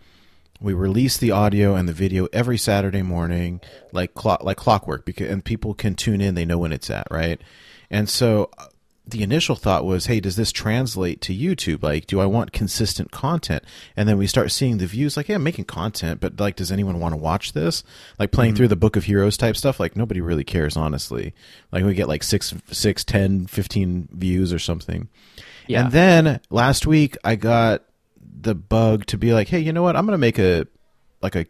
We 0.61 0.75
release 0.75 1.17
the 1.17 1.31
audio 1.31 1.75
and 1.75 1.89
the 1.89 1.95
video 1.95 2.29
every 2.33 2.59
Saturday 2.59 3.03
morning, 3.03 3.61
like 3.93 4.15
clock, 4.15 4.45
like 4.45 4.59
clockwork, 4.59 5.07
because 5.07 5.31
and 5.31 5.45
people 5.45 5.75
can 5.75 5.95
tune 5.95 6.21
in; 6.21 6.35
they 6.35 6.45
know 6.45 6.59
when 6.59 6.73
it's 6.73 6.91
at, 6.91 7.07
right? 7.11 7.41
And 7.91 8.09
so 8.09 8.51
the 9.11 9.23
initial 9.23 9.57
thought 9.57 9.85
was, 9.85 10.07
hey, 10.07 10.21
does 10.21 10.37
this 10.37 10.53
translate 10.53 11.21
to 11.23 11.37
YouTube? 11.37 11.83
Like, 11.83 12.07
do 12.07 12.21
I 12.21 12.27
want 12.27 12.53
consistent 12.53 13.11
content? 13.11 13.65
And 13.97 14.09
then 14.09 14.19
we 14.19 14.27
start 14.27 14.51
seeing 14.51 14.79
the 14.79 14.87
views, 14.87 15.17
like, 15.17 15.29
yeah, 15.29 15.37
I'm 15.37 15.43
making 15.43 15.67
content, 15.67 16.21
but 16.21 16.39
like, 16.41 16.57
does 16.57 16.73
anyone 16.73 17.01
want 17.01 17.13
to 17.13 17.17
watch 17.17 17.53
this? 17.53 17.83
Like 18.19 18.33
playing 18.33 18.53
mm-hmm. 18.53 18.57
through 18.57 18.69
the 18.69 18.77
Book 18.77 18.97
of 18.97 19.05
Heroes 19.05 19.37
type 19.37 19.57
stuff, 19.57 19.81
like 19.81 19.97
nobody 19.97 20.21
really 20.21 20.45
cares, 20.45 20.77
honestly. 20.77 21.35
Like 21.73 21.85
we 21.85 21.95
get 21.95 22.09
like 22.09 22.23
six, 22.23 22.55
six, 22.71 23.05
ten, 23.05 23.47
fifteen 23.47 24.09
views 24.13 24.53
or 24.53 24.59
something. 24.59 25.09
Yeah. 25.67 25.85
And 25.85 25.93
then 25.93 26.41
last 26.51 26.87
week 26.87 27.17
I 27.25 27.37
got 27.37 27.85
the 28.41 28.55
bug 28.55 29.07
to 29.07 29.19
be 29.19 29.33
like, 29.33 29.49
hey, 29.49 29.61
you 29.61 29.73
know 29.73 29.83
what? 29.83 29.97
I'm 29.97 30.05
gonna 30.07 30.19
make 30.19 30.39
a 30.39 30.67
like 31.23 31.37
a 31.37 31.47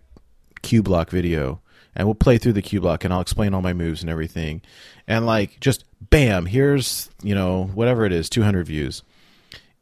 Q 0.62 0.82
block 0.82 1.10
video 1.10 1.60
and 1.94 2.06
we'll 2.06 2.14
play 2.14 2.38
through 2.38 2.54
the 2.54 2.62
Q 2.62 2.80
block 2.80 3.04
and 3.04 3.12
I'll 3.12 3.20
explain 3.20 3.54
all 3.54 3.62
my 3.62 3.72
moves 3.72 4.00
and 4.02 4.10
everything. 4.10 4.62
And 5.06 5.26
like 5.26 5.60
just 5.60 5.84
bam, 6.00 6.46
here's, 6.46 7.10
you 7.22 7.34
know, 7.34 7.64
whatever 7.74 8.04
it 8.04 8.12
is, 8.12 8.28
200 8.30 8.66
views. 8.66 9.02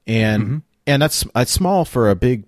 And 0.06 0.62
and 0.86 1.02
that's 1.02 1.24
that's 1.34 1.52
small 1.52 1.84
for 1.84 2.08
a 2.08 2.16
big 2.16 2.44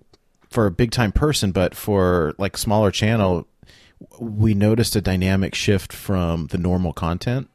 for 0.49 0.65
a 0.65 0.71
big 0.71 0.91
time 0.91 1.11
person, 1.11 1.51
but 1.51 1.75
for 1.75 2.33
like 2.37 2.57
smaller 2.57 2.91
channel 2.91 3.47
we 4.19 4.53
noticed 4.53 4.95
a 4.95 5.01
dynamic 5.01 5.53
shift 5.53 5.93
from 5.93 6.47
the 6.47 6.57
normal 6.57 6.91
content. 6.93 7.49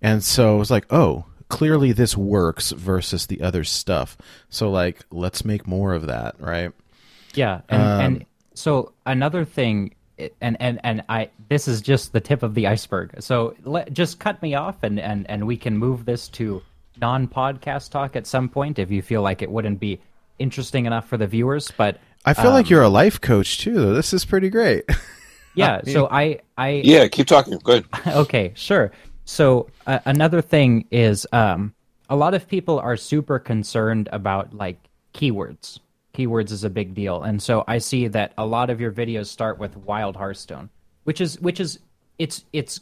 And 0.00 0.24
so 0.24 0.56
it 0.56 0.58
was 0.58 0.70
like, 0.70 0.86
oh, 0.90 1.26
clearly 1.48 1.92
this 1.92 2.16
works 2.16 2.70
versus 2.70 3.26
the 3.26 3.42
other 3.42 3.62
stuff. 3.62 4.16
So 4.48 4.70
like 4.70 5.04
let's 5.10 5.44
make 5.44 5.66
more 5.66 5.92
of 5.92 6.06
that, 6.06 6.36
right? 6.40 6.72
Yeah, 7.34 7.60
and, 7.68 7.82
Um, 7.82 8.00
and 8.00 8.26
so 8.54 8.92
another 9.06 9.44
thing, 9.44 9.94
and 10.40 10.56
and 10.60 10.80
and 10.84 11.04
I 11.08 11.30
this 11.48 11.68
is 11.68 11.80
just 11.80 12.12
the 12.12 12.20
tip 12.20 12.42
of 12.42 12.54
the 12.54 12.66
iceberg. 12.66 13.14
So 13.20 13.54
let, 13.64 13.92
just 13.92 14.18
cut 14.18 14.40
me 14.42 14.54
off, 14.54 14.82
and 14.82 14.98
and 15.00 15.28
and 15.30 15.46
we 15.46 15.56
can 15.56 15.76
move 15.76 16.04
this 16.04 16.28
to 16.30 16.62
non-podcast 17.00 17.90
talk 17.90 18.16
at 18.16 18.26
some 18.26 18.48
point 18.48 18.78
if 18.78 18.90
you 18.90 19.02
feel 19.02 19.22
like 19.22 19.42
it 19.42 19.50
wouldn't 19.50 19.80
be 19.80 20.00
interesting 20.38 20.86
enough 20.86 21.08
for 21.08 21.16
the 21.16 21.26
viewers. 21.26 21.72
But 21.76 21.98
I 22.24 22.34
feel 22.34 22.50
like 22.50 22.70
you're 22.70 22.82
a 22.82 22.88
life 22.88 23.20
coach 23.20 23.58
too. 23.58 23.74
Though. 23.74 23.94
This 23.94 24.12
is 24.12 24.24
pretty 24.24 24.50
great. 24.50 24.84
yeah, 25.54 25.80
so 25.84 26.08
I 26.10 26.40
I 26.56 26.82
Yeah, 26.84 27.08
keep 27.08 27.26
talking. 27.26 27.58
Good. 27.58 27.84
okay, 28.06 28.52
sure. 28.54 28.92
So 29.24 29.68
uh, 29.86 30.00
another 30.04 30.42
thing 30.42 30.86
is 30.90 31.26
um, 31.32 31.74
a 32.10 32.16
lot 32.16 32.34
of 32.34 32.48
people 32.48 32.78
are 32.78 32.96
super 32.96 33.38
concerned 33.38 34.08
about 34.12 34.54
like 34.54 34.78
keywords. 35.14 35.78
Keywords 36.14 36.50
is 36.50 36.64
a 36.64 36.70
big 36.70 36.94
deal, 36.94 37.22
and 37.22 37.42
so 37.42 37.64
I 37.66 37.78
see 37.78 38.08
that 38.08 38.32
a 38.36 38.46
lot 38.46 38.70
of 38.70 38.80
your 38.80 38.92
videos 38.92 39.26
start 39.26 39.58
with 39.58 39.76
Wild 39.76 40.16
Hearthstone, 40.16 40.70
which 41.04 41.20
is 41.20 41.40
which 41.40 41.60
is 41.60 41.78
it's 42.18 42.44
it's 42.52 42.80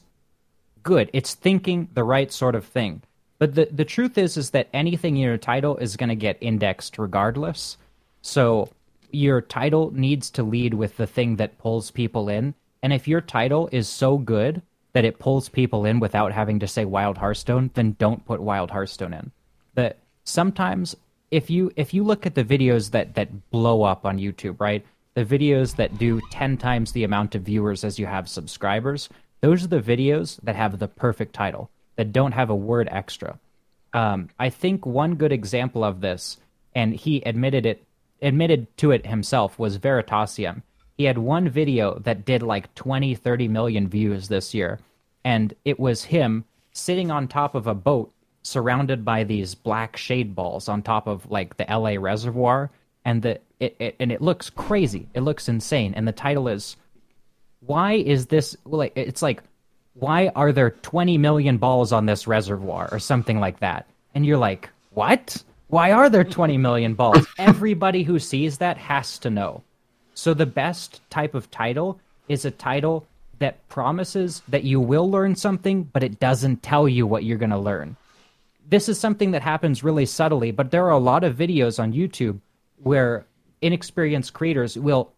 good. 0.82 1.10
It's 1.12 1.34
thinking 1.34 1.88
the 1.94 2.04
right 2.04 2.32
sort 2.32 2.54
of 2.54 2.64
thing. 2.64 3.02
But 3.38 3.54
the 3.54 3.68
the 3.70 3.84
truth 3.84 4.18
is 4.18 4.36
is 4.36 4.50
that 4.50 4.68
anything 4.72 5.16
in 5.16 5.22
your 5.22 5.38
title 5.38 5.76
is 5.76 5.96
going 5.96 6.08
to 6.08 6.16
get 6.16 6.38
indexed 6.40 6.98
regardless. 6.98 7.76
So 8.22 8.68
your 9.12 9.40
title 9.40 9.90
needs 9.92 10.30
to 10.30 10.42
lead 10.42 10.74
with 10.74 10.96
the 10.96 11.06
thing 11.06 11.36
that 11.36 11.58
pulls 11.58 11.90
people 11.90 12.28
in. 12.28 12.54
And 12.82 12.92
if 12.92 13.08
your 13.08 13.20
title 13.20 13.68
is 13.72 13.88
so 13.88 14.18
good 14.18 14.62
that 14.92 15.04
it 15.04 15.18
pulls 15.18 15.48
people 15.48 15.84
in 15.84 16.00
without 16.00 16.32
having 16.32 16.58
to 16.60 16.68
say 16.68 16.84
Wild 16.84 17.18
Hearthstone, 17.18 17.70
then 17.74 17.96
don't 17.98 18.24
put 18.24 18.40
Wild 18.40 18.70
Hearthstone 18.70 19.14
in. 19.14 19.30
That 19.74 19.98
sometimes 20.24 20.96
if 21.30 21.48
you 21.50 21.70
if 21.76 21.94
you 21.94 22.02
look 22.02 22.26
at 22.26 22.34
the 22.34 22.44
videos 22.44 22.90
that 22.90 23.14
that 23.14 23.50
blow 23.50 23.82
up 23.82 24.04
on 24.04 24.18
YouTube, 24.18 24.60
right? 24.60 24.84
The 25.14 25.24
videos 25.24 25.76
that 25.76 25.98
do 25.98 26.20
10 26.30 26.56
times 26.56 26.92
the 26.92 27.04
amount 27.04 27.34
of 27.34 27.42
viewers 27.42 27.84
as 27.84 27.98
you 27.98 28.06
have 28.06 28.28
subscribers, 28.28 29.08
those 29.40 29.64
are 29.64 29.68
the 29.68 29.80
videos 29.80 30.40
that 30.42 30.54
have 30.54 30.78
the 30.78 30.88
perfect 30.88 31.34
title, 31.34 31.68
that 31.96 32.12
don't 32.12 32.32
have 32.32 32.50
a 32.50 32.54
word 32.54 32.88
extra. 32.90 33.38
Um, 33.92 34.28
I 34.38 34.50
think 34.50 34.86
one 34.86 35.16
good 35.16 35.32
example 35.32 35.82
of 35.82 36.00
this, 36.00 36.38
and 36.74 36.94
he 36.94 37.22
admitted 37.22 37.66
it, 37.66 37.84
admitted 38.22 38.76
to 38.78 38.92
it 38.92 39.06
himself, 39.06 39.58
was 39.58 39.78
Veritasium. 39.78 40.62
He 40.96 41.04
had 41.04 41.18
one 41.18 41.48
video 41.48 41.98
that 42.00 42.24
did 42.24 42.42
like 42.42 42.72
20, 42.76 43.16
30 43.16 43.48
million 43.48 43.88
views 43.88 44.28
this 44.28 44.54
year, 44.54 44.78
and 45.24 45.52
it 45.64 45.80
was 45.80 46.04
him 46.04 46.44
sitting 46.72 47.10
on 47.10 47.26
top 47.26 47.56
of 47.56 47.66
a 47.66 47.74
boat 47.74 48.12
surrounded 48.42 49.04
by 49.04 49.24
these 49.24 49.54
black 49.54 49.96
shade 49.96 50.34
balls 50.34 50.68
on 50.68 50.82
top 50.82 51.06
of 51.06 51.30
like 51.30 51.56
the 51.56 51.66
LA 51.68 51.94
reservoir, 51.98 52.70
and 53.04 53.22
the 53.22 53.40
it, 53.58 53.76
it 53.78 53.96
and 54.00 54.10
it 54.10 54.22
looks 54.22 54.50
crazy. 54.50 55.08
It 55.14 55.20
looks 55.20 55.48
insane, 55.48 55.94
and 55.94 56.06
the 56.06 56.12
title 56.12 56.48
is 56.48 56.76
why 57.60 57.94
is 57.94 58.26
this 58.26 58.56
like 58.64 58.92
it's 58.96 59.22
like 59.22 59.42
why 59.94 60.28
are 60.34 60.52
there 60.52 60.70
20 60.70 61.18
million 61.18 61.58
balls 61.58 61.92
on 61.92 62.06
this 62.06 62.26
reservoir? 62.26 62.88
or 62.92 62.98
something 62.98 63.40
like 63.40 63.60
that. 63.60 63.86
And 64.14 64.24
you're 64.24 64.38
like 64.38 64.70
what? 64.90 65.42
Why 65.68 65.92
are 65.92 66.10
there 66.10 66.24
20 66.24 66.58
million 66.58 66.94
balls? 66.94 67.26
Everybody 67.38 68.02
who 68.02 68.18
sees 68.18 68.58
that 68.58 68.76
has 68.78 69.18
to 69.20 69.30
know. 69.30 69.62
So 70.14 70.34
the 70.34 70.46
best 70.46 71.00
type 71.10 71.34
of 71.34 71.50
title 71.50 72.00
is 72.28 72.44
a 72.44 72.50
title 72.50 73.06
that 73.38 73.66
promises 73.68 74.42
that 74.48 74.64
you 74.64 74.80
will 74.80 75.10
learn 75.10 75.34
something 75.34 75.82
but 75.84 76.02
it 76.02 76.20
doesn't 76.20 76.62
tell 76.62 76.88
you 76.88 77.06
what 77.06 77.24
you're 77.24 77.38
going 77.38 77.50
to 77.50 77.58
learn 77.58 77.96
this 78.70 78.88
is 78.88 78.98
something 78.98 79.32
that 79.32 79.42
happens 79.42 79.84
really 79.84 80.06
subtly 80.06 80.50
but 80.50 80.70
there 80.70 80.86
are 80.86 80.90
a 80.90 80.98
lot 80.98 81.24
of 81.24 81.36
videos 81.36 81.78
on 81.82 81.92
youtube 81.92 82.40
where 82.82 83.26
inexperienced 83.60 84.32
creators 84.32 84.76
will 84.76 85.12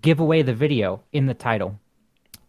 give 0.00 0.20
away 0.20 0.42
the 0.42 0.54
video 0.54 1.02
in 1.12 1.26
the 1.26 1.34
title. 1.34 1.78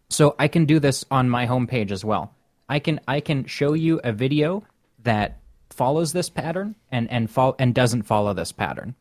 So 0.10 0.36
I 0.40 0.48
can 0.48 0.66
do 0.66 0.80
this 0.80 1.06
on 1.12 1.30
my 1.30 1.48
homepage 1.48 1.92
as 1.92 2.06
well. 2.06 2.34
I 2.70 2.80
can 2.80 3.00
I 3.08 3.20
can 3.20 3.46
show 3.46 3.74
you 3.74 4.00
a 4.04 4.12
video 4.12 4.64
that 5.04 5.40
follows 5.70 6.14
this 6.14 6.30
pattern 6.30 6.76
and 6.92 7.10
and 7.10 7.30
fol- 7.30 7.56
and 7.60 7.74
doesn't 7.74 8.04
follow 8.04 8.34
this 8.34 8.52
pattern. 8.52 8.96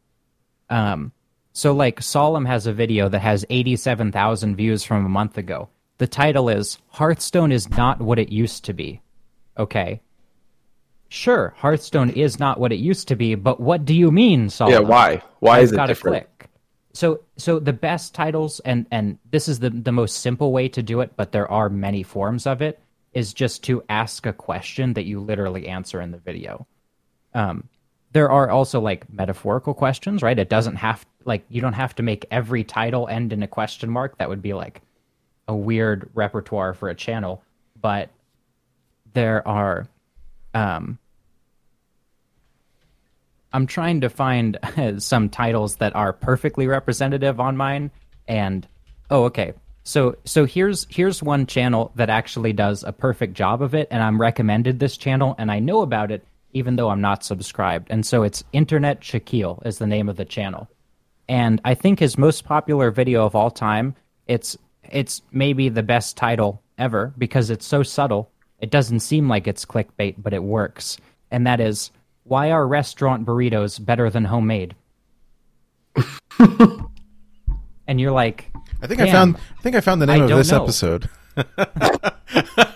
Um, 0.70 1.12
so 1.52 1.72
like 1.72 2.02
Solem 2.02 2.46
has 2.46 2.66
a 2.66 2.72
video 2.72 3.08
that 3.08 3.20
has 3.20 3.46
87,000 3.48 4.56
views 4.56 4.84
from 4.84 5.06
a 5.06 5.08
month 5.08 5.38
ago. 5.38 5.68
The 5.98 6.06
title 6.06 6.48
is 6.48 6.78
Hearthstone 6.88 7.52
is 7.52 7.70
not 7.70 8.00
what 8.00 8.18
it 8.18 8.30
used 8.30 8.64
to 8.66 8.72
be. 8.72 9.00
Okay. 9.56 10.00
Sure, 11.16 11.54
Hearthstone 11.56 12.10
is 12.10 12.38
not 12.38 12.60
what 12.60 12.72
it 12.72 12.76
used 12.76 13.08
to 13.08 13.16
be, 13.16 13.34
but 13.34 13.58
what 13.58 13.86
do 13.86 13.94
you 13.94 14.12
mean, 14.12 14.50
Solem? 14.50 14.70
Yeah, 14.70 14.80
why? 14.80 15.22
Why 15.40 15.56
I've 15.56 15.64
is 15.64 15.72
it 15.72 15.76
gotta 15.76 15.94
different? 15.94 16.26
Click. 16.38 16.50
So 16.92 17.20
so 17.38 17.58
the 17.58 17.72
best 17.72 18.14
titles 18.14 18.60
and 18.60 18.86
and 18.90 19.18
this 19.30 19.48
is 19.48 19.58
the 19.58 19.70
the 19.70 19.92
most 19.92 20.18
simple 20.18 20.52
way 20.52 20.68
to 20.68 20.82
do 20.82 21.00
it, 21.00 21.16
but 21.16 21.32
there 21.32 21.50
are 21.50 21.70
many 21.70 22.02
forms 22.02 22.46
of 22.46 22.60
it 22.60 22.78
is 23.14 23.32
just 23.32 23.64
to 23.64 23.82
ask 23.88 24.26
a 24.26 24.32
question 24.32 24.92
that 24.92 25.06
you 25.06 25.18
literally 25.20 25.68
answer 25.68 26.02
in 26.02 26.10
the 26.10 26.18
video. 26.18 26.66
Um 27.32 27.68
there 28.12 28.30
are 28.30 28.50
also 28.50 28.78
like 28.78 29.10
metaphorical 29.10 29.72
questions, 29.72 30.22
right? 30.22 30.38
It 30.38 30.50
doesn't 30.50 30.76
have 30.76 31.06
like 31.24 31.46
you 31.48 31.62
don't 31.62 31.72
have 31.72 31.94
to 31.94 32.02
make 32.02 32.26
every 32.30 32.62
title 32.62 33.08
end 33.08 33.32
in 33.32 33.42
a 33.42 33.48
question 33.48 33.88
mark. 33.90 34.18
That 34.18 34.28
would 34.28 34.42
be 34.42 34.52
like 34.52 34.82
a 35.48 35.56
weird 35.56 36.10
repertoire 36.12 36.74
for 36.74 36.90
a 36.90 36.94
channel, 36.94 37.42
but 37.80 38.10
there 39.14 39.46
are 39.48 39.88
um 40.52 40.98
I'm 43.56 43.66
trying 43.66 44.02
to 44.02 44.10
find 44.10 44.58
some 44.98 45.30
titles 45.30 45.76
that 45.76 45.96
are 45.96 46.12
perfectly 46.12 46.66
representative 46.66 47.40
on 47.40 47.56
mine 47.56 47.90
and 48.28 48.68
oh 49.10 49.24
okay. 49.24 49.54
So 49.82 50.16
so 50.24 50.44
here's 50.44 50.86
here's 50.90 51.22
one 51.22 51.46
channel 51.46 51.90
that 51.94 52.10
actually 52.10 52.52
does 52.52 52.84
a 52.84 52.92
perfect 52.92 53.32
job 53.32 53.62
of 53.62 53.74
it 53.74 53.88
and 53.90 54.02
I'm 54.02 54.20
recommended 54.20 54.78
this 54.78 54.98
channel 54.98 55.34
and 55.38 55.50
I 55.50 55.60
know 55.60 55.80
about 55.80 56.10
it 56.10 56.26
even 56.52 56.76
though 56.76 56.90
I'm 56.90 57.00
not 57.00 57.24
subscribed. 57.24 57.86
And 57.90 58.04
so 58.04 58.24
it's 58.24 58.44
Internet 58.52 59.00
Shaquille 59.00 59.64
is 59.66 59.78
the 59.78 59.86
name 59.86 60.10
of 60.10 60.16
the 60.16 60.26
channel. 60.26 60.68
And 61.26 61.58
I 61.64 61.74
think 61.74 61.98
his 61.98 62.18
most 62.18 62.44
popular 62.44 62.90
video 62.90 63.24
of 63.24 63.34
all 63.34 63.50
time, 63.50 63.94
it's 64.26 64.58
it's 64.84 65.22
maybe 65.32 65.70
the 65.70 65.82
best 65.82 66.18
title 66.18 66.62
ever 66.76 67.14
because 67.16 67.48
it's 67.48 67.66
so 67.66 67.82
subtle. 67.82 68.30
It 68.60 68.70
doesn't 68.70 69.00
seem 69.00 69.30
like 69.30 69.46
it's 69.46 69.64
clickbait, 69.64 70.16
but 70.18 70.34
it 70.34 70.42
works. 70.42 70.98
And 71.30 71.46
that 71.46 71.60
is 71.60 71.90
why 72.26 72.50
are 72.50 72.66
restaurant 72.66 73.24
burritos 73.24 73.84
better 73.84 74.10
than 74.10 74.24
homemade? 74.24 74.74
and 77.86 78.00
you're 78.00 78.12
like, 78.12 78.50
I 78.82 78.86
think 78.86 79.00
I 79.00 79.10
found. 79.10 79.36
I 79.58 79.62
think 79.62 79.76
I 79.76 79.80
found 79.80 80.02
the 80.02 80.06
name 80.06 80.22
I 80.22 80.24
of 80.24 80.30
this 80.30 80.50
know. 80.50 80.62
episode. 80.62 81.08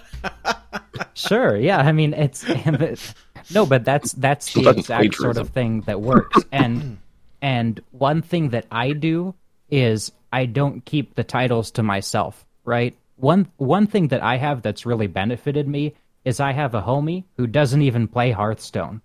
sure, 1.14 1.56
yeah. 1.56 1.78
I 1.78 1.92
mean, 1.92 2.14
it's 2.14 2.44
no, 3.54 3.66
but 3.66 3.84
that's 3.84 4.12
that's 4.12 4.52
the 4.54 4.62
That's 4.62 4.78
exact 4.78 5.14
sort 5.16 5.36
of 5.36 5.50
thing 5.50 5.82
that 5.82 6.00
works. 6.00 6.42
And 6.52 6.98
and 7.42 7.80
one 7.90 8.22
thing 8.22 8.50
that 8.50 8.66
I 8.70 8.92
do 8.92 9.34
is 9.70 10.12
I 10.32 10.46
don't 10.46 10.84
keep 10.84 11.16
the 11.16 11.24
titles 11.24 11.70
to 11.72 11.82
myself. 11.82 12.46
Right. 12.64 12.96
One 13.16 13.48
one 13.56 13.86
thing 13.86 14.08
that 14.08 14.22
I 14.22 14.36
have 14.36 14.62
that's 14.62 14.86
really 14.86 15.06
benefited 15.06 15.68
me 15.68 15.94
is 16.24 16.40
I 16.40 16.52
have 16.52 16.74
a 16.74 16.82
homie 16.82 17.24
who 17.36 17.46
doesn't 17.46 17.82
even 17.82 18.08
play 18.08 18.30
Hearthstone. 18.30 19.02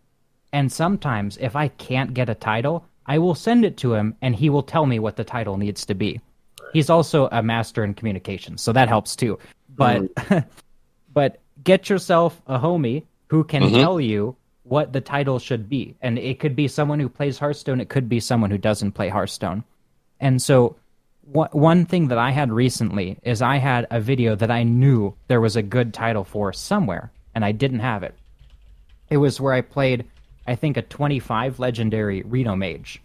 And 0.54 0.72
sometimes 0.72 1.38
if 1.38 1.56
I 1.56 1.68
can't 1.68 2.14
get 2.14 2.30
a 2.30 2.36
title, 2.36 2.86
I 3.06 3.18
will 3.20 3.36
send 3.36 3.66
it 3.66 3.78
to 3.78 3.94
him 3.94 4.16
and 4.22 4.36
he 4.36 4.50
will 4.50 4.64
tell 4.64 4.86
me 4.86 5.00
what 5.00 5.16
the 5.16 5.24
title 5.24 5.58
needs 5.58 5.86
to 5.86 5.94
be. 5.94 6.22
He's 6.74 6.90
also 6.90 7.30
a 7.32 7.44
master 7.44 7.84
in 7.84 7.94
communication, 7.94 8.58
so 8.58 8.74
that 8.74 8.90
helps 8.90 9.16
too. 9.16 9.40
But 9.70 10.14
mm. 10.16 10.46
but 11.14 11.40
get 11.64 11.90
yourself 11.90 12.42
a 12.48 12.60
homie 12.60 13.04
who 13.28 13.44
can 13.44 13.64
mm-hmm. 13.64 13.76
tell 13.76 14.00
you 14.00 14.36
what 14.64 14.94
the 14.94 15.02
title 15.02 15.40
should 15.40 15.70
be. 15.70 15.96
And 16.02 16.18
it 16.18 16.40
could 16.40 16.56
be 16.56 16.68
someone 16.68 17.00
who 17.00 17.10
plays 17.10 17.38
Hearthstone, 17.38 17.80
it 17.80 17.90
could 17.90 18.10
be 18.10 18.20
someone 18.20 18.52
who 18.52 18.58
doesn't 18.58 18.94
play 18.94 19.10
Hearthstone. 19.10 19.64
And 20.20 20.42
so 20.42 20.76
one 21.26 21.86
thing 21.86 22.08
that 22.10 22.18
I 22.18 22.32
had 22.32 22.52
recently 22.52 23.18
is 23.24 23.42
I 23.42 23.58
had 23.58 23.88
a 23.90 24.00
video 24.00 24.36
that 24.36 24.52
I 24.52 24.64
knew 24.64 25.16
there 25.28 25.42
was 25.42 25.56
a 25.56 25.64
good 25.64 25.94
title 25.94 26.24
for 26.24 26.54
somewhere, 26.54 27.12
and 27.34 27.44
I 27.44 27.52
didn't 27.52 27.80
have 27.80 28.04
it. 28.04 28.16
It 29.10 29.18
was 29.18 29.42
where 29.42 29.54
I 29.54 29.62
played, 29.62 30.06
I 30.48 30.56
think, 30.56 30.78
a 30.78 30.82
25 30.82 31.60
legendary 31.60 32.22
Reno 32.24 32.56
Mage 32.56 33.02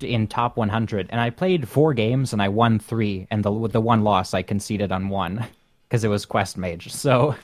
in 0.00 0.26
top 0.26 0.56
100, 0.56 1.08
and 1.10 1.20
I 1.20 1.30
played 1.30 1.68
four 1.68 1.94
games 1.94 2.32
and 2.32 2.42
I 2.42 2.48
won 2.48 2.78
three, 2.78 3.26
and 3.30 3.42
the 3.42 3.68
the 3.68 3.80
one 3.80 4.02
loss 4.02 4.34
I 4.34 4.42
conceded 4.42 4.92
on 4.92 5.08
one 5.08 5.46
because 5.88 6.04
it 6.04 6.08
was 6.08 6.26
Quest 6.26 6.56
Mage. 6.56 6.92
So, 6.92 7.34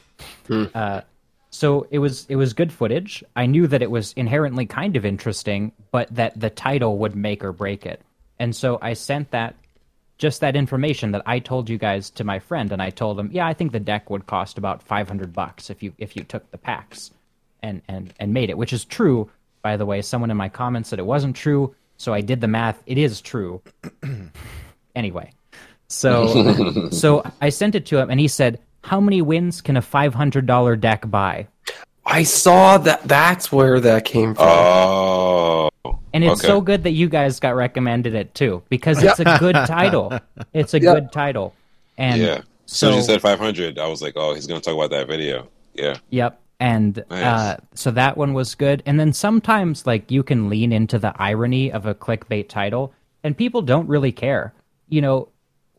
hmm. 0.46 0.64
uh, 0.74 1.02
so 1.50 1.86
it 1.90 1.98
was 1.98 2.26
it 2.28 2.36
was 2.36 2.52
good 2.52 2.72
footage. 2.72 3.24
I 3.36 3.46
knew 3.46 3.66
that 3.66 3.82
it 3.82 3.90
was 3.90 4.12
inherently 4.14 4.66
kind 4.66 4.96
of 4.96 5.06
interesting, 5.06 5.72
but 5.90 6.14
that 6.14 6.38
the 6.38 6.50
title 6.50 6.98
would 6.98 7.16
make 7.16 7.44
or 7.44 7.52
break 7.52 7.86
it. 7.86 8.02
And 8.38 8.54
so 8.54 8.78
I 8.82 8.94
sent 8.94 9.30
that 9.30 9.54
just 10.18 10.40
that 10.40 10.56
information 10.56 11.12
that 11.12 11.22
I 11.26 11.38
told 11.38 11.68
you 11.68 11.78
guys 11.78 12.10
to 12.10 12.24
my 12.24 12.38
friend, 12.38 12.70
and 12.70 12.82
I 12.82 12.90
told 12.90 13.18
him, 13.18 13.30
yeah, 13.32 13.46
I 13.46 13.54
think 13.54 13.72
the 13.72 13.80
deck 13.80 14.10
would 14.10 14.26
cost 14.26 14.58
about 14.58 14.82
500 14.82 15.32
bucks 15.32 15.70
if 15.70 15.82
you 15.82 15.94
if 15.98 16.16
you 16.16 16.24
took 16.24 16.50
the 16.50 16.58
packs 16.58 17.12
and 17.62 17.82
and 17.88 18.12
and 18.18 18.32
made 18.32 18.50
it, 18.50 18.58
which 18.58 18.72
is 18.72 18.84
true. 18.84 19.30
By 19.62 19.76
the 19.76 19.86
way, 19.86 20.02
someone 20.02 20.30
in 20.30 20.36
my 20.36 20.48
comments 20.48 20.88
said 20.88 20.98
it 20.98 21.06
wasn't 21.06 21.36
true, 21.36 21.74
so 21.96 22.12
I 22.12 22.20
did 22.20 22.40
the 22.40 22.48
math. 22.48 22.82
It 22.86 22.98
is 22.98 23.20
true. 23.20 23.62
anyway, 24.96 25.32
so 25.88 26.88
so 26.90 27.22
I 27.40 27.48
sent 27.48 27.74
it 27.74 27.86
to 27.86 27.98
him, 27.98 28.10
and 28.10 28.18
he 28.18 28.28
said, 28.28 28.58
"How 28.82 29.00
many 29.00 29.22
wins 29.22 29.60
can 29.60 29.76
a 29.76 29.82
$500 29.82 30.80
deck 30.80 31.08
buy?" 31.10 31.46
I 32.04 32.24
saw 32.24 32.78
that. 32.78 33.04
That's 33.04 33.52
where 33.52 33.80
that 33.80 34.04
came 34.04 34.34
from. 34.34 34.46
Oh. 34.48 35.70
And 36.14 36.24
it's 36.24 36.40
okay. 36.40 36.46
so 36.46 36.60
good 36.60 36.82
that 36.82 36.90
you 36.90 37.08
guys 37.08 37.40
got 37.40 37.54
recommended 37.54 38.14
it 38.14 38.34
too 38.34 38.62
because 38.68 39.02
it's 39.02 39.20
a 39.20 39.36
good 39.38 39.54
title. 39.54 40.12
It's 40.52 40.74
a 40.74 40.80
yep. 40.80 40.94
good 40.94 41.12
title. 41.12 41.54
And 41.96 42.20
yeah. 42.20 42.40
So, 42.66 42.90
so 42.90 42.96
you 42.96 43.02
said 43.02 43.22
500. 43.22 43.78
I 43.78 43.86
was 43.86 44.02
like, 44.02 44.14
oh, 44.16 44.34
he's 44.34 44.46
going 44.46 44.60
to 44.60 44.64
talk 44.64 44.74
about 44.74 44.90
that 44.90 45.08
video. 45.08 45.48
Yeah. 45.72 45.96
Yep. 46.10 46.38
And 46.62 47.04
nice. 47.10 47.24
uh, 47.24 47.56
so 47.74 47.90
that 47.90 48.16
one 48.16 48.34
was 48.34 48.54
good. 48.54 48.84
And 48.86 49.00
then 49.00 49.12
sometimes, 49.12 49.84
like, 49.84 50.12
you 50.12 50.22
can 50.22 50.48
lean 50.48 50.72
into 50.72 50.96
the 50.96 51.12
irony 51.20 51.72
of 51.72 51.86
a 51.86 51.94
clickbait 51.94 52.48
title, 52.48 52.94
and 53.24 53.36
people 53.36 53.62
don't 53.62 53.88
really 53.88 54.12
care. 54.12 54.54
You 54.88 55.00
know, 55.00 55.28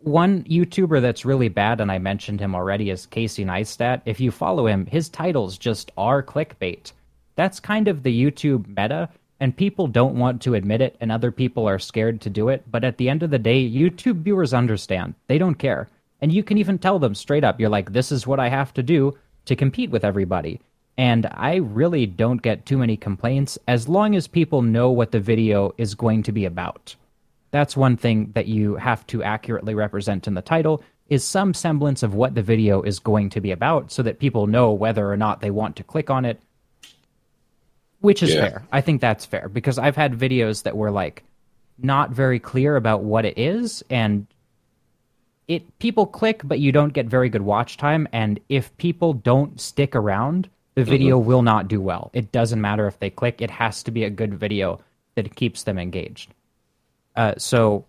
one 0.02 0.44
YouTuber 0.44 1.02
that's 1.02 1.24
really 1.24 1.48
bad, 1.48 1.80
and 1.80 1.90
I 1.90 2.00
mentioned 2.00 2.42
him 2.42 2.54
already, 2.54 2.90
is 2.90 3.06
Casey 3.06 3.46
Neistat. 3.46 4.02
If 4.04 4.20
you 4.20 4.30
follow 4.30 4.68
him, 4.68 4.86
his 4.86 5.08
titles 5.08 5.58
just 5.58 5.90
are 5.96 6.22
clickbait. 6.22 6.92
That's 7.38 7.62
kind 7.62 7.88
of 7.88 8.04
the 8.04 8.22
YouTube 8.22 8.68
meta 8.68 9.08
and 9.40 9.56
people 9.56 9.88
don't 9.88 10.16
want 10.16 10.42
to 10.42 10.54
admit 10.54 10.82
it 10.82 10.96
and 11.02 11.12
other 11.12 11.32
people 11.32 11.68
are 11.68 11.80
scared 11.80 12.22
to 12.22 12.30
do 12.30 12.50
it 12.50 12.64
but 12.72 12.84
at 12.84 12.98
the 12.98 13.10
end 13.10 13.24
of 13.24 13.30
the 13.30 13.40
day 13.40 13.70
youtube 13.70 14.22
viewers 14.22 14.54
understand 14.54 15.14
they 15.28 15.38
don't 15.38 15.56
care 15.56 15.90
and 16.22 16.32
you 16.32 16.44
can 16.44 16.58
even 16.58 16.78
tell 16.78 17.00
them 17.00 17.14
straight 17.14 17.44
up 17.44 17.60
you're 17.60 17.70
like 17.70 17.92
this 17.92 18.12
is 18.12 18.26
what 18.26 18.40
i 18.40 18.48
have 18.48 18.74
to 18.74 18.84
do 18.84 19.14
to 19.46 19.56
compete 19.56 19.90
with 19.90 20.06
everybody 20.06 20.62
and 20.98 21.28
i 21.32 21.56
really 21.56 22.06
don't 22.06 22.42
get 22.42 22.66
too 22.66 22.78
many 22.78 22.96
complaints 22.96 23.58
as 23.68 23.88
long 23.88 24.16
as 24.16 24.28
people 24.28 24.62
know 24.62 24.92
what 24.92 25.12
the 25.12 25.20
video 25.20 25.74
is 25.78 25.96
going 25.96 26.24
to 26.24 26.32
be 26.32 26.46
about 26.46 26.96
that's 27.52 27.78
one 27.78 27.96
thing 27.96 28.32
that 28.34 28.48
you 28.48 28.76
have 28.76 29.06
to 29.08 29.24
accurately 29.24 29.76
represent 29.76 30.28
in 30.28 30.34
the 30.34 30.42
title 30.42 30.84
is 31.10 31.24
some 31.24 31.54
semblance 31.54 32.02
of 32.02 32.16
what 32.16 32.34
the 32.34 32.42
video 32.42 32.82
is 32.82 32.98
going 32.98 33.30
to 33.30 33.42
be 33.42 33.52
about 33.52 33.92
so 33.92 34.02
that 34.02 34.20
people 34.20 34.48
know 34.48 34.72
whether 34.72 35.12
or 35.12 35.18
not 35.18 35.42
they 35.42 35.52
want 35.52 35.76
to 35.76 35.84
click 35.84 36.10
on 36.10 36.26
it 36.26 36.42
which 38.04 38.22
is 38.22 38.34
yeah. 38.34 38.42
fair. 38.42 38.68
I 38.70 38.82
think 38.82 39.00
that's 39.00 39.26
fair 39.26 39.48
because 39.48 39.80
I've 39.80 39.96
had 39.96 40.20
videos 40.20 40.64
that 40.64 40.76
were 40.76 40.92
like 40.92 41.24
not 41.78 42.12
very 42.12 42.38
clear 42.38 42.76
about 42.76 43.02
what 43.02 43.24
it 43.24 43.38
is 43.38 43.82
and 43.90 44.28
it 45.48 45.80
people 45.80 46.06
click 46.06 46.42
but 46.44 46.60
you 46.60 46.74
don't 46.74 46.92
get 46.92 47.06
very 47.06 47.30
good 47.30 47.42
watch 47.42 47.78
time 47.78 48.08
and 48.12 48.42
if 48.50 48.76
people 48.76 49.14
don't 49.14 49.60
stick 49.60 49.96
around 49.96 50.50
the 50.76 50.82
mm-hmm. 50.82 50.90
video 50.90 51.20
mm-hmm. 51.20 51.28
will 51.28 51.42
not 51.42 51.68
do 51.68 51.82
well. 51.82 52.10
It 52.14 52.32
doesn't 52.32 52.62
matter 52.62 52.88
if 52.88 53.00
they 53.00 53.10
click, 53.10 53.42
it 53.42 53.52
has 53.52 53.84
to 53.84 53.92
be 53.92 54.04
a 54.04 54.10
good 54.10 54.34
video 54.34 54.82
that 55.16 55.36
keeps 55.36 55.64
them 55.64 55.78
engaged. 55.78 56.34
Uh, 57.16 57.36
so 57.38 57.86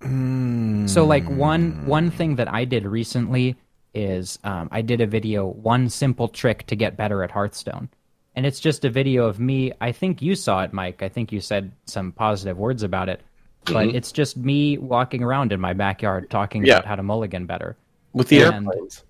mm. 0.00 0.88
so 0.88 1.04
like 1.04 1.28
one 1.28 1.86
one 1.86 2.10
thing 2.10 2.36
that 2.36 2.52
I 2.52 2.64
did 2.64 2.86
recently 2.86 3.56
is 3.92 4.38
um, 4.42 4.68
I 4.72 4.80
did 4.80 5.00
a 5.00 5.06
video 5.06 5.46
one 5.46 5.88
simple 5.90 6.28
trick 6.28 6.66
to 6.66 6.76
get 6.76 6.96
better 6.96 7.22
at 7.22 7.30
Hearthstone 7.30 7.90
and 8.36 8.46
it's 8.46 8.60
just 8.60 8.84
a 8.84 8.90
video 8.90 9.26
of 9.26 9.38
me. 9.38 9.72
I 9.80 9.92
think 9.92 10.20
you 10.20 10.34
saw 10.34 10.62
it, 10.62 10.72
Mike. 10.72 11.02
I 11.02 11.08
think 11.08 11.32
you 11.32 11.40
said 11.40 11.72
some 11.86 12.12
positive 12.12 12.58
words 12.58 12.82
about 12.82 13.08
it, 13.08 13.20
but 13.64 13.88
mm-hmm. 13.88 13.96
it's 13.96 14.12
just 14.12 14.36
me 14.36 14.78
walking 14.78 15.22
around 15.22 15.52
in 15.52 15.60
my 15.60 15.72
backyard 15.72 16.30
talking 16.30 16.64
yeah. 16.64 16.74
about 16.74 16.86
how 16.86 16.96
to 16.96 17.02
mulligan 17.02 17.46
better 17.46 17.76
with 18.12 18.28
the 18.28 18.42
and, 18.42 18.66
airplanes. 18.66 19.04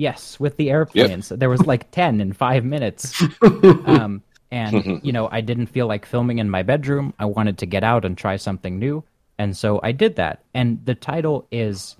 Yes, 0.00 0.40
with 0.40 0.56
the 0.56 0.70
airplanes. 0.70 1.30
Yep. 1.30 1.40
There 1.40 1.50
was 1.50 1.66
like 1.66 1.90
ten 1.92 2.20
in 2.20 2.32
five 2.32 2.64
minutes. 2.64 3.22
um, 3.42 4.22
and 4.50 5.00
you 5.04 5.12
know, 5.12 5.28
I 5.30 5.40
didn't 5.40 5.66
feel 5.66 5.86
like 5.86 6.06
filming 6.06 6.38
in 6.38 6.48
my 6.48 6.62
bedroom. 6.62 7.14
I 7.18 7.26
wanted 7.26 7.58
to 7.58 7.66
get 7.66 7.84
out 7.84 8.04
and 8.04 8.16
try 8.16 8.36
something 8.36 8.78
new, 8.78 9.04
and 9.38 9.56
so 9.56 9.80
I 9.82 9.92
did 9.92 10.16
that. 10.16 10.42
And 10.54 10.84
the 10.84 10.94
title 10.94 11.46
is 11.50 11.96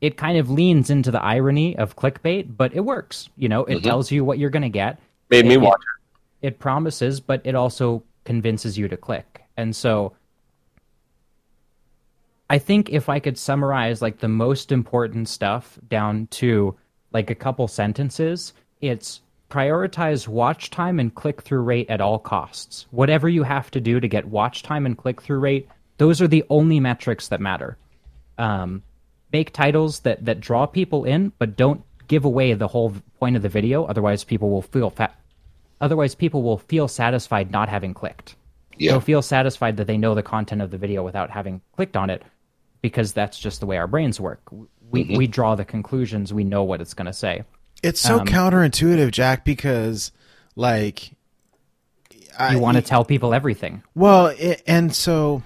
it 0.00 0.16
kind 0.16 0.36
of 0.36 0.50
leans 0.50 0.90
into 0.90 1.10
the 1.10 1.22
irony 1.22 1.76
of 1.78 1.96
clickbait, 1.96 2.56
but 2.56 2.74
it 2.74 2.80
works. 2.80 3.28
You 3.36 3.48
know, 3.48 3.64
it 3.64 3.76
mm-hmm. 3.76 3.88
tells 3.88 4.10
you 4.10 4.24
what 4.24 4.38
you're 4.38 4.50
going 4.50 4.62
to 4.62 4.68
get 4.68 4.98
Made 5.32 5.46
me 5.46 5.56
watch 5.56 5.80
it. 5.80 6.46
It 6.46 6.58
promises, 6.58 7.18
but 7.20 7.40
it 7.44 7.54
also 7.54 8.02
convinces 8.24 8.76
you 8.76 8.86
to 8.88 8.98
click. 8.98 9.44
And 9.56 9.74
so 9.74 10.12
I 12.50 12.58
think 12.58 12.90
if 12.90 13.08
I 13.08 13.18
could 13.18 13.38
summarize 13.38 14.02
like 14.02 14.18
the 14.18 14.28
most 14.28 14.72
important 14.72 15.30
stuff 15.30 15.78
down 15.88 16.26
to 16.32 16.76
like 17.12 17.30
a 17.30 17.34
couple 17.34 17.68
sentences, 17.68 18.52
it's 18.80 19.20
prioritize 19.50 20.26
watch 20.26 20.70
time 20.70 20.98
and 20.98 21.14
click 21.14 21.42
through 21.42 21.60
rate 21.60 21.90
at 21.90 22.00
all 22.00 22.18
costs. 22.18 22.86
Whatever 22.90 23.28
you 23.28 23.42
have 23.42 23.70
to 23.72 23.80
do 23.80 24.00
to 24.00 24.08
get 24.08 24.26
watch 24.26 24.62
time 24.62 24.86
and 24.86 24.96
click 24.96 25.20
through 25.20 25.40
rate, 25.40 25.68
those 25.98 26.22
are 26.22 26.28
the 26.28 26.44
only 26.48 26.80
metrics 26.80 27.28
that 27.28 27.40
matter. 27.40 27.76
Um, 28.38 28.82
make 29.32 29.52
titles 29.52 30.00
that 30.00 30.24
that 30.24 30.40
draw 30.40 30.66
people 30.66 31.04
in, 31.04 31.32
but 31.38 31.56
don't 31.56 31.82
give 32.08 32.24
away 32.24 32.54
the 32.54 32.68
whole 32.68 32.94
point 33.20 33.36
of 33.36 33.42
the 33.42 33.48
video. 33.48 33.84
Otherwise, 33.84 34.24
people 34.24 34.50
will 34.50 34.62
feel 34.62 34.90
fat. 34.90 35.14
Otherwise, 35.80 36.14
people 36.14 36.42
will 36.42 36.58
feel 36.58 36.88
satisfied 36.88 37.50
not 37.50 37.68
having 37.68 37.92
clicked. 37.92 38.36
Yeah. 38.78 38.92
They'll 38.92 39.00
feel 39.00 39.22
satisfied 39.22 39.76
that 39.76 39.86
they 39.86 39.98
know 39.98 40.14
the 40.14 40.22
content 40.22 40.62
of 40.62 40.70
the 40.70 40.78
video 40.78 41.02
without 41.02 41.30
having 41.30 41.60
clicked 41.76 41.96
on 41.96 42.08
it, 42.08 42.22
because 42.80 43.12
that's 43.12 43.38
just 43.38 43.60
the 43.60 43.66
way 43.66 43.76
our 43.76 43.86
brains 43.86 44.18
work. 44.18 44.40
We 44.92 45.04
mm-hmm. 45.04 45.16
we 45.16 45.26
draw 45.26 45.54
the 45.54 45.64
conclusions. 45.64 46.32
We 46.32 46.44
know 46.44 46.62
what 46.62 46.80
it's 46.80 46.94
going 46.94 47.06
to 47.06 47.12
say. 47.12 47.44
It's 47.82 48.00
so 48.00 48.20
um, 48.20 48.26
counterintuitive, 48.26 49.10
Jack, 49.10 49.44
because 49.44 50.12
like 50.54 51.12
you 52.50 52.58
want 52.58 52.76
to 52.76 52.82
tell 52.82 53.04
people 53.04 53.34
everything. 53.34 53.82
Well, 53.94 54.26
it, 54.26 54.62
and 54.66 54.94
so 54.94 55.42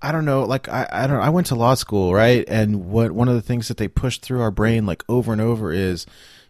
I 0.00 0.12
don't 0.12 0.24
know. 0.24 0.44
Like 0.44 0.68
I, 0.68 0.88
I 0.90 1.06
don't. 1.06 1.20
I 1.20 1.28
went 1.28 1.48
to 1.48 1.54
law 1.54 1.74
school, 1.74 2.14
right? 2.14 2.44
And 2.48 2.86
what 2.86 3.12
one 3.12 3.28
of 3.28 3.34
the 3.34 3.42
things 3.42 3.68
that 3.68 3.76
they 3.76 3.88
push 3.88 4.18
through 4.18 4.40
our 4.40 4.50
brain 4.50 4.86
like 4.86 5.04
over 5.08 5.32
and 5.32 5.40
over 5.40 5.72
is 5.72 6.06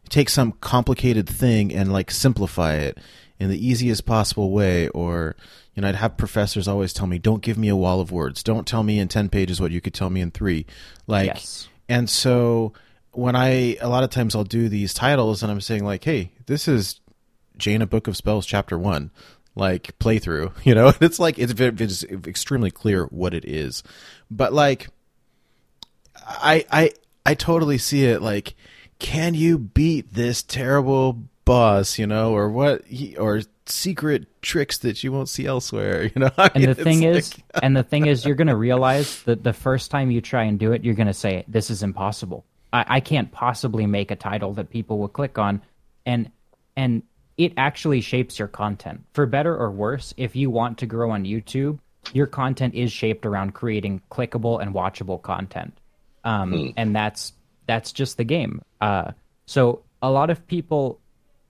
take 0.09 0.29
some 0.29 0.53
complicated 0.53 1.29
thing 1.29 1.75
and 1.75 1.93
like 1.93 2.11
simplify 2.11 2.75
it 2.75 2.99
in 3.39 3.51
the 3.51 3.67
easiest 3.67 4.07
possible 4.07 4.51
way 4.51 4.89
or 4.91 5.37
you 5.75 5.83
know 5.83 5.89
i'd 5.89 5.95
have 5.95 6.17
professors 6.17 6.69
always 6.69 6.93
tell 6.93 7.07
me 7.07 7.19
don't 7.19 7.43
give 7.43 7.59
me 7.59 7.69
a 7.69 7.77
wall 7.77 8.01
of 8.01 8.13
words 8.13 8.43
don't 8.43 8.67
tell 8.67 8.83
me 8.83 8.99
in 8.99 9.09
10 9.09 9.29
pages 9.29 9.61
what 9.61 9.71
you 9.71 9.81
could 9.81 9.95
tell 9.95 10.11
me 10.11 10.21
in 10.21 10.31
3 10.31 10.65
like 11.07 11.27
yes. 11.27 11.69
And 11.89 12.09
so 12.09 12.73
when 13.13 13.37
i 13.37 13.77
a 13.81 13.89
lot 13.89 14.05
of 14.05 14.11
times 14.11 14.35
i'll 14.35 14.45
do 14.45 14.69
these 14.69 14.95
titles 14.95 15.43
and 15.43 15.51
i'm 15.51 15.61
saying 15.61 15.85
like 15.85 16.05
hey 16.05 16.31
this 16.47 16.69
is 16.69 17.01
Jaina 17.59 17.87
Book 17.87 18.07
of 18.07 18.17
Spells 18.17 18.45
chapter 18.45 18.79
1 18.79 19.11
like 19.55 19.99
playthrough 19.99 20.53
you 20.65 20.75
know? 20.75 20.93
It's 21.01 21.19
like 21.19 21.39
it's, 21.39 21.53
it's 21.59 22.05
extremely 22.05 22.71
clear 22.71 23.05
what 23.07 23.35
it 23.35 23.45
is. 23.45 23.83
But 24.31 24.53
like 24.53 24.89
i 26.27 26.65
i 26.71 26.91
i 27.25 27.35
totally 27.35 27.79
see 27.79 28.05
it 28.05 28.21
like 28.21 28.55
can 28.99 29.35
you 29.35 29.59
beat 29.59 30.13
this 30.13 30.43
terrible 30.43 31.23
boss, 31.45 31.99
you 31.99 32.07
know, 32.07 32.35
or 32.35 32.51
what, 32.51 32.83
or 33.19 33.41
secret 33.69 34.43
tricks 34.43 34.79
that 34.79 35.03
you 35.03 35.13
won't 35.13 35.29
see 35.29 35.47
elsewhere, 35.47 36.05
you 36.15 36.21
know? 36.21 36.31
I 36.37 36.51
mean, 36.55 36.69
and 36.69 36.77
the 36.77 36.85
thing 36.85 37.01
like... 37.03 37.17
is, 37.17 37.35
and 37.63 37.77
the 37.77 37.83
thing 37.83 38.07
is, 38.07 38.25
you're 38.25 38.35
going 38.35 38.47
to 38.49 38.57
realize 38.57 39.23
that 39.23 39.43
the 39.43 39.53
first 39.53 39.91
time 39.91 40.11
you 40.11 40.21
try 40.21 40.45
and 40.45 40.59
do 40.59 40.73
it, 40.73 40.85
you're 40.85 40.95
going 40.95 41.07
to 41.07 41.15
say, 41.15 41.45
this 41.49 41.71
is 41.71 41.83
impossible. 41.83 42.45
I, 42.73 42.85
I 42.89 43.01
can't 43.01 43.31
possibly 43.31 43.87
make 43.87 44.11
a 44.11 44.17
title 44.17 44.55
that 44.55 44.71
people 44.71 44.99
will 44.99 45.09
click 45.09 45.39
on. 45.39 45.63
And, 46.05 46.31
and 46.77 47.03
it 47.37 47.53
actually 47.57 48.01
shapes 48.01 48.39
your 48.39 48.49
content 48.49 49.05
for 49.13 49.27
better 49.27 49.57
or 49.57 49.71
worse. 49.71 50.15
If 50.17 50.37
you 50.37 50.51
want 50.51 50.79
to 50.79 50.87
grow 50.87 51.11
on 51.11 51.25
YouTube, 51.25 51.79
your 52.13 52.27
content 52.27 52.75
is 52.75 52.93
shaped 52.93 53.27
around 53.27 53.53
creating 53.53 54.03
clickable 54.11 54.61
and 54.63 54.75
watchable 54.75 55.21
content. 55.21 55.79
Um, 56.25 56.53
hmm. 56.53 56.69
And 56.77 56.95
that's 56.95 57.33
that's 57.67 57.93
just 57.93 58.17
the 58.17 58.25
game. 58.25 58.63
Uh, 58.81 59.13
so 59.47 59.83
a 60.01 60.11
lot 60.11 60.31
of 60.31 60.47
people 60.47 61.01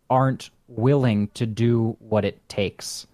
aren't 0.08 0.50
willing 0.68 1.28
to 1.34 1.46
do 1.46 1.96
what 2.00 2.24
it 2.24 2.46
takes. 2.48 3.06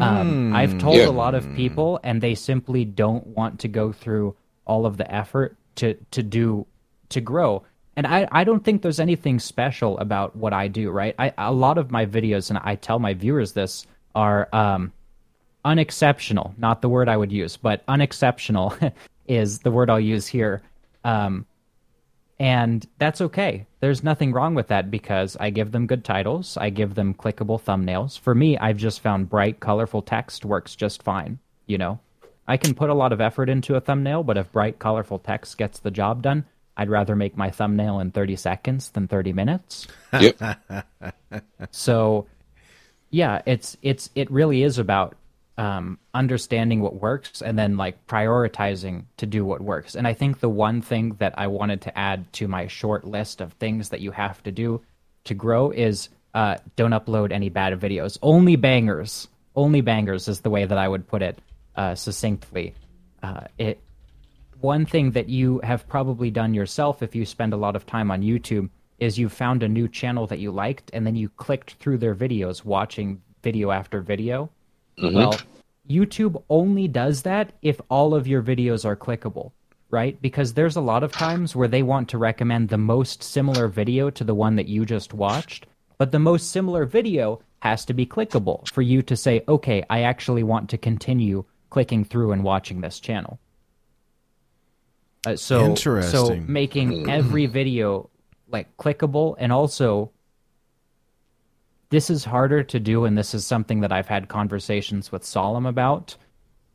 Um, 0.00 0.54
I've 0.54 0.78
told 0.78 0.96
Yeah. 0.96 1.08
a 1.08 1.10
lot 1.10 1.34
of 1.34 1.52
people, 1.54 1.98
and 2.04 2.20
they 2.20 2.34
simply 2.34 2.84
don't 2.84 3.26
want 3.26 3.60
to 3.60 3.68
go 3.68 3.92
through 3.92 4.36
all 4.64 4.86
of 4.86 4.96
the 4.96 5.12
effort 5.12 5.56
to 5.76 5.94
to 6.12 6.22
do 6.22 6.66
to 7.08 7.20
grow. 7.20 7.64
And 7.96 8.06
I, 8.06 8.28
I 8.30 8.44
don't 8.44 8.62
think 8.62 8.82
there's 8.82 9.00
anything 9.00 9.40
special 9.40 9.98
about 9.98 10.36
what 10.36 10.52
I 10.52 10.68
do, 10.68 10.90
right? 10.90 11.16
I, 11.18 11.32
a 11.36 11.52
lot 11.52 11.78
of 11.78 11.90
my 11.90 12.06
videos, 12.06 12.48
and 12.48 12.60
I 12.62 12.76
tell 12.76 13.00
my 13.00 13.12
viewers 13.12 13.52
this, 13.54 13.86
are 14.14 14.48
um, 14.52 14.92
unexceptional. 15.64 16.54
Not 16.58 16.80
the 16.80 16.88
word 16.88 17.08
I 17.08 17.16
would 17.16 17.32
use, 17.32 17.56
but 17.56 17.82
unexceptional 17.88 18.74
is 19.26 19.58
the 19.60 19.72
word 19.72 19.90
I'll 19.90 19.98
use 19.98 20.28
here. 20.28 20.62
Um, 21.02 21.44
and 22.38 22.86
that's 22.98 23.20
okay. 23.20 23.66
There's 23.80 24.02
nothing 24.02 24.32
wrong 24.32 24.54
with 24.54 24.68
that 24.68 24.90
because 24.90 25.36
I 25.38 25.50
give 25.50 25.70
them 25.70 25.86
good 25.86 26.04
titles, 26.04 26.56
I 26.56 26.70
give 26.70 26.94
them 26.94 27.14
clickable 27.14 27.62
thumbnails. 27.62 28.18
For 28.18 28.34
me, 28.34 28.58
I've 28.58 28.76
just 28.76 29.00
found 29.00 29.30
bright, 29.30 29.60
colorful 29.60 30.02
text 30.02 30.44
works 30.44 30.74
just 30.74 31.02
fine. 31.02 31.38
You 31.66 31.78
know, 31.78 32.00
I 32.46 32.56
can 32.56 32.74
put 32.74 32.90
a 32.90 32.94
lot 32.94 33.12
of 33.12 33.20
effort 33.20 33.48
into 33.48 33.76
a 33.76 33.80
thumbnail, 33.80 34.24
but 34.24 34.36
if 34.36 34.50
bright, 34.50 34.78
colorful 34.78 35.18
text 35.18 35.58
gets 35.58 35.78
the 35.78 35.90
job 35.90 36.22
done, 36.22 36.44
I'd 36.76 36.90
rather 36.90 37.14
make 37.14 37.36
my 37.36 37.50
thumbnail 37.50 38.00
in 38.00 38.10
30 38.10 38.36
seconds 38.36 38.90
than 38.90 39.06
30 39.06 39.32
minutes. 39.32 39.86
Yep. 40.18 40.40
So, 41.70 42.26
yeah, 43.10 43.42
it's 43.44 43.76
it's 43.82 44.08
it 44.14 44.30
really 44.30 44.62
is 44.62 44.78
about 44.78 45.17
um, 45.58 45.98
understanding 46.14 46.80
what 46.80 46.94
works 46.94 47.42
and 47.42 47.58
then 47.58 47.76
like 47.76 48.06
prioritizing 48.06 49.04
to 49.16 49.26
do 49.26 49.44
what 49.44 49.60
works. 49.60 49.96
And 49.96 50.06
I 50.06 50.14
think 50.14 50.38
the 50.38 50.48
one 50.48 50.80
thing 50.80 51.16
that 51.18 51.34
I 51.36 51.48
wanted 51.48 51.82
to 51.82 51.98
add 51.98 52.32
to 52.34 52.46
my 52.46 52.68
short 52.68 53.04
list 53.04 53.40
of 53.40 53.52
things 53.54 53.88
that 53.88 54.00
you 54.00 54.12
have 54.12 54.40
to 54.44 54.52
do 54.52 54.80
to 55.24 55.34
grow 55.34 55.70
is 55.70 56.10
uh, 56.32 56.58
don't 56.76 56.92
upload 56.92 57.32
any 57.32 57.48
bad 57.48 57.78
videos. 57.80 58.18
Only 58.22 58.54
bangers. 58.54 59.26
Only 59.56 59.80
bangers 59.80 60.28
is 60.28 60.40
the 60.40 60.50
way 60.50 60.64
that 60.64 60.78
I 60.78 60.86
would 60.86 61.08
put 61.08 61.22
it 61.22 61.40
uh, 61.74 61.96
succinctly. 61.96 62.74
Uh, 63.20 63.48
it 63.58 63.80
one 64.60 64.86
thing 64.86 65.12
that 65.12 65.28
you 65.28 65.60
have 65.62 65.88
probably 65.88 66.30
done 66.30 66.54
yourself 66.54 67.02
if 67.02 67.14
you 67.14 67.24
spend 67.24 67.52
a 67.52 67.56
lot 67.56 67.76
of 67.76 67.86
time 67.86 68.10
on 68.10 68.22
YouTube 68.22 68.70
is 68.98 69.18
you 69.18 69.28
found 69.28 69.62
a 69.62 69.68
new 69.68 69.88
channel 69.88 70.26
that 70.26 70.40
you 70.40 70.50
liked 70.50 70.90
and 70.92 71.06
then 71.06 71.14
you 71.14 71.28
clicked 71.28 71.74
through 71.74 71.98
their 71.98 72.14
videos 72.14 72.64
watching 72.64 73.22
video 73.42 73.70
after 73.70 74.00
video. 74.00 74.50
Well, 75.00 75.38
YouTube 75.88 76.42
only 76.50 76.88
does 76.88 77.22
that 77.22 77.52
if 77.62 77.80
all 77.88 78.14
of 78.14 78.26
your 78.26 78.42
videos 78.42 78.84
are 78.84 78.96
clickable, 78.96 79.52
right? 79.90 80.20
Because 80.20 80.54
there's 80.54 80.76
a 80.76 80.80
lot 80.80 81.02
of 81.02 81.12
times 81.12 81.56
where 81.56 81.68
they 81.68 81.82
want 81.82 82.08
to 82.10 82.18
recommend 82.18 82.68
the 82.68 82.78
most 82.78 83.22
similar 83.22 83.68
video 83.68 84.10
to 84.10 84.24
the 84.24 84.34
one 84.34 84.56
that 84.56 84.68
you 84.68 84.84
just 84.84 85.14
watched, 85.14 85.66
but 85.96 86.12
the 86.12 86.18
most 86.18 86.50
similar 86.50 86.84
video 86.84 87.40
has 87.60 87.84
to 87.86 87.94
be 87.94 88.06
clickable 88.06 88.68
for 88.68 88.82
you 88.82 89.02
to 89.02 89.16
say, 89.16 89.42
okay, 89.48 89.82
I 89.90 90.02
actually 90.02 90.42
want 90.42 90.70
to 90.70 90.78
continue 90.78 91.44
clicking 91.70 92.04
through 92.04 92.32
and 92.32 92.44
watching 92.44 92.80
this 92.80 93.00
channel. 93.00 93.38
Uh, 95.26 95.36
so, 95.36 95.74
so 95.74 96.36
making 96.46 97.10
every 97.10 97.46
video 97.46 98.08
like 98.48 98.76
clickable 98.76 99.34
and 99.38 99.52
also 99.52 100.10
this 101.90 102.10
is 102.10 102.24
harder 102.24 102.62
to 102.62 102.78
do 102.78 103.04
and 103.04 103.16
this 103.16 103.34
is 103.34 103.46
something 103.46 103.80
that 103.80 103.92
I've 103.92 104.08
had 104.08 104.28
conversations 104.28 105.10
with 105.10 105.24
Solem 105.24 105.66
about 105.66 106.16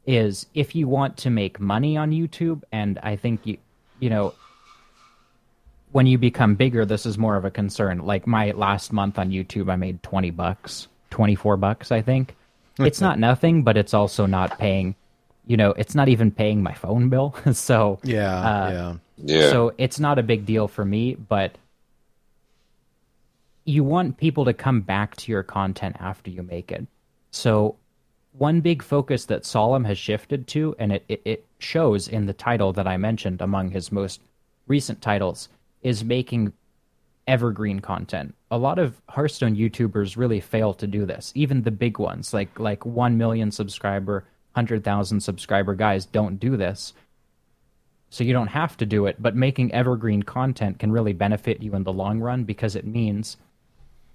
is 0.05 0.47
if 0.53 0.75
you 0.75 0.87
want 0.87 1.17
to 1.17 1.29
make 1.29 1.59
money 1.59 1.95
on 1.97 2.11
YouTube 2.11 2.63
and 2.71 2.99
I 3.03 3.15
think 3.15 3.45
you 3.45 3.57
you 3.99 4.09
know 4.09 4.33
when 5.91 6.07
you 6.07 6.17
become 6.17 6.55
bigger 6.55 6.85
this 6.85 7.05
is 7.05 7.17
more 7.17 7.35
of 7.35 7.45
a 7.45 7.51
concern 7.51 7.99
like 7.99 8.27
my 8.27 8.51
last 8.51 8.91
month 8.91 9.17
on 9.19 9.29
YouTube 9.29 9.71
I 9.71 9.75
made 9.75 10.01
20 10.03 10.31
bucks 10.31 10.87
24 11.11 11.57
bucks 11.57 11.91
I 11.91 12.01
think 12.01 12.35
it's 12.79 12.99
not 12.99 13.19
nothing 13.19 13.63
but 13.63 13.77
it's 13.77 13.93
also 13.93 14.25
not 14.25 14.57
paying 14.57 14.95
you 15.45 15.55
know 15.57 15.71
it's 15.73 15.93
not 15.95 16.09
even 16.09 16.31
paying 16.31 16.63
my 16.63 16.73
phone 16.73 17.09
bill 17.09 17.35
so 17.53 17.99
Yeah, 18.03 18.39
uh, 18.39 18.71
yeah. 18.71 18.95
Yeah. 19.17 19.51
so 19.51 19.73
it's 19.77 19.99
not 19.99 20.17
a 20.17 20.23
big 20.23 20.45
deal 20.45 20.67
for 20.67 20.83
me, 20.83 21.13
but 21.15 21.55
you 23.65 23.83
want 23.83 24.17
people 24.17 24.45
to 24.45 24.53
come 24.53 24.81
back 24.81 25.15
to 25.15 25.31
your 25.31 25.43
content 25.43 25.95
after 25.99 26.29
you 26.29 26.43
make 26.43 26.71
it. 26.71 26.85
So 27.31 27.77
one 28.33 28.61
big 28.61 28.83
focus 28.83 29.25
that 29.25 29.45
Solem 29.45 29.85
has 29.85 29.97
shifted 29.97 30.47
to, 30.49 30.75
and 30.79 30.91
it, 30.91 31.05
it, 31.07 31.21
it 31.23 31.45
shows 31.59 32.07
in 32.07 32.25
the 32.25 32.33
title 32.33 32.73
that 32.73 32.87
I 32.87 32.97
mentioned 32.97 33.41
among 33.41 33.71
his 33.71 33.91
most 33.91 34.21
recent 34.67 35.01
titles, 35.01 35.49
is 35.81 36.03
making 36.03 36.53
evergreen 37.27 37.79
content. 37.79 38.35
A 38.51 38.57
lot 38.57 38.79
of 38.79 39.01
Hearthstone 39.07 39.55
YouTubers 39.55 40.17
really 40.17 40.39
fail 40.39 40.73
to 40.73 40.87
do 40.87 41.05
this. 41.05 41.31
Even 41.35 41.61
the 41.61 41.71
big 41.71 41.99
ones, 41.99 42.33
like 42.33 42.59
like 42.59 42.85
one 42.85 43.17
million 43.17 43.51
subscriber, 43.51 44.25
hundred 44.55 44.83
thousand 44.83 45.21
subscriber 45.21 45.73
guys, 45.73 46.05
don't 46.05 46.39
do 46.39 46.57
this 46.57 46.93
so 48.13 48.23
you 48.23 48.31
don't 48.31 48.47
have 48.47 48.77
to 48.77 48.85
do 48.85 49.07
it 49.07 49.19
but 49.19 49.35
making 49.35 49.73
evergreen 49.73 50.21
content 50.21 50.77
can 50.77 50.91
really 50.91 51.13
benefit 51.13 51.63
you 51.63 51.73
in 51.73 51.83
the 51.83 51.91
long 51.91 52.19
run 52.19 52.43
because 52.43 52.75
it 52.75 52.85
means 52.85 53.37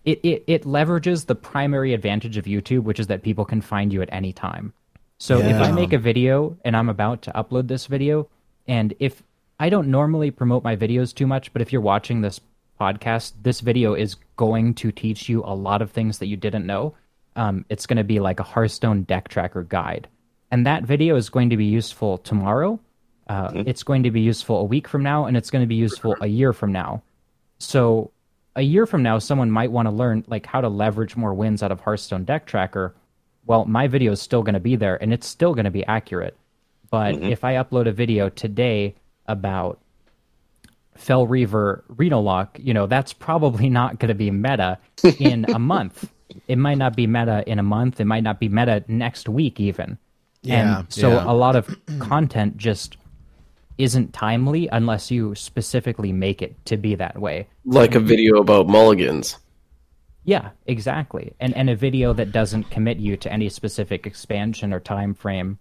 it, 0.09 0.21
it, 0.23 0.45
it 0.47 0.63
leverages 0.65 1.27
the 1.27 1.35
primary 1.35 1.93
advantage 1.93 2.37
of 2.37 2.45
youtube 2.45 2.83
which 2.83 3.01
is 3.01 3.07
that 3.09 3.23
people 3.23 3.45
can 3.45 3.61
find 3.61 3.93
you 3.93 4.03
at 4.03 4.09
any 4.13 4.33
time. 4.33 4.73
So 5.19 5.39
if 5.39 5.57
i 5.61 5.71
make 5.73 5.93
a 5.93 5.99
video 5.99 6.57
and 6.65 6.77
i'm 6.77 6.89
about 6.89 7.23
to 7.23 7.33
upload 7.33 7.69
this 7.69 7.87
video 7.87 8.29
and 8.67 8.95
if 8.99 9.23
i 9.59 9.69
don't 9.69 9.89
normally 9.89 10.31
promote 10.31 10.63
my 10.63 10.77
videos 10.77 11.15
too 11.15 11.27
much 11.27 11.53
but 11.53 11.61
if 11.61 11.73
you're 11.73 11.83
watching 11.83 12.21
this 12.21 12.41
podcast 12.81 13.33
this 13.43 13.61
video 13.61 13.95
is 13.95 14.17
going 14.37 14.73
to 14.75 14.91
teach 14.91 15.29
you 15.29 15.43
a 15.45 15.55
lot 15.55 15.83
of 15.83 15.91
things 15.91 16.19
that 16.19 16.27
you 16.27 16.37
didn't 16.37 16.67
know. 16.67 16.95
Um, 17.37 17.65
it's 17.69 17.87
going 17.87 17.99
to 17.99 18.05
be 18.05 18.21
like 18.21 18.41
a 18.41 18.43
hearthstone 18.43 19.03
deck 19.03 19.29
tracker 19.29 19.63
guide. 19.65 20.09
And 20.51 20.67
that 20.67 20.85
video 20.85 21.17
is 21.17 21.29
going 21.29 21.51
to 21.51 21.57
be 21.57 21.67
useful 21.67 22.19
tomorrow. 22.19 22.81
Uh, 23.29 23.51
it's 23.67 23.83
going 23.83 24.03
to 24.05 24.11
be 24.11 24.23
useful 24.23 24.61
a 24.61 24.65
week 24.65 24.89
from 24.89 25.03
now 25.03 25.27
and 25.27 25.37
it's 25.37 25.51
going 25.51 25.63
to 25.63 25.67
be 25.67 25.75
useful 25.75 26.17
a 26.23 26.27
year 26.27 26.55
from 26.55 26.73
now. 26.73 27.03
So 27.59 28.11
a 28.59 28.63
year 28.63 28.87
from 28.87 29.05
now 29.05 29.19
someone 29.21 29.51
might 29.51 29.71
want 29.71 29.87
to 29.87 29.95
learn 29.95 30.25
like 30.27 30.45
how 30.45 30.61
to 30.61 30.69
leverage 30.69 31.17
more 31.17 31.33
wins 31.33 31.63
out 31.63 31.71
of 31.71 31.81
hearthstone 31.81 32.25
deck 32.25 32.45
tracker. 32.45 32.95
Well 33.47 33.65
my 33.65 33.87
video 33.87 34.13
is 34.13 34.21
still 34.21 34.43
going 34.43 34.55
to 34.55 34.61
be 34.61 34.75
there 34.75 35.01
and 35.01 35.13
it's 35.13 35.29
still 35.29 35.55
going 35.55 35.65
to 35.65 35.71
be 35.71 35.87
accurate. 35.87 36.37
But 36.91 37.15
mm-hmm. 37.15 37.27
if 37.27 37.45
i 37.45 37.55
upload 37.55 37.87
a 37.87 37.93
video 37.93 38.29
today 38.29 38.97
about 39.27 39.79
fel 40.97 41.27
reaver 41.27 41.85
reno 41.87 42.19
lock 42.19 42.59
you 42.61 42.75
know 42.75 42.89
that's 42.89 43.13
probably 43.13 43.71
not 43.81 44.01
going 44.01 44.09
to 44.09 44.15
be 44.15 44.31
meta 44.31 44.79
in 45.19 45.47
a 45.49 45.59
month. 45.59 46.11
It 46.47 46.59
might 46.59 46.77
not 46.77 46.95
be 46.95 47.07
meta 47.07 47.43
in 47.47 47.59
a 47.59 47.63
month. 47.63 48.01
It 48.01 48.05
might 48.05 48.23
not 48.23 48.39
be 48.39 48.51
meta 48.51 48.85
next 48.87 49.31
week 49.31 49.59
even. 49.59 49.97
Yeah, 50.43 50.81
and 50.81 50.93
so 50.93 51.13
yeah. 51.13 51.25
a 51.27 51.33
lot 51.33 51.57
of 51.57 51.75
content 52.01 52.59
just 52.59 52.98
isn't 53.79 54.13
timely 54.13 54.69
unless 54.73 55.11
you 55.11 55.35
specifically 55.35 56.13
make 56.13 56.43
it 56.43 56.55
to 56.67 56.77
be 56.77 56.95
that 56.97 57.19
way. 57.19 57.47
Like 57.65 57.95
a 57.95 58.01
video 58.01 58.39
about 58.41 58.69
mulligans. 58.69 59.39
Yeah, 60.25 60.51
exactly. 60.67 61.33
And 61.41 61.57
and 61.57 61.71
a 61.71 61.77
video 61.77 62.13
that 62.13 62.33
doesn't 62.33 62.71
commit 62.71 62.99
you 62.99 63.17
to 63.17 63.33
any 63.33 63.49
specific 63.49 64.07
expansion 64.07 64.73
or 64.75 64.81
time 64.81 65.15
frame. 65.15 65.59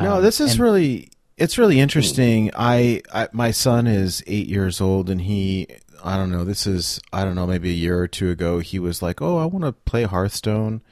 No, 0.00 0.16
Um, 0.16 0.22
this 0.22 0.40
is 0.40 0.52
and- 0.52 0.60
really 0.60 1.10
it's 1.36 1.58
really 1.58 1.80
interesting. 1.80 2.50
I, 2.54 3.00
I 3.12 3.28
my 3.32 3.50
son 3.50 3.86
is 3.86 4.22
eight 4.26 4.46
years 4.46 4.80
old, 4.80 5.10
and 5.10 5.22
he 5.22 5.66
I 6.04 6.16
don't 6.16 6.30
know. 6.30 6.44
This 6.44 6.66
is 6.66 7.00
I 7.12 7.24
don't 7.24 7.34
know 7.34 7.46
maybe 7.46 7.70
a 7.70 7.74
year 7.74 7.98
or 7.98 8.08
two 8.08 8.30
ago. 8.30 8.60
He 8.60 8.78
was 8.78 9.02
like, 9.02 9.20
"Oh, 9.20 9.38
I 9.38 9.44
want 9.46 9.64
to 9.64 9.72
play 9.72 10.04
Hearthstone," 10.04 10.82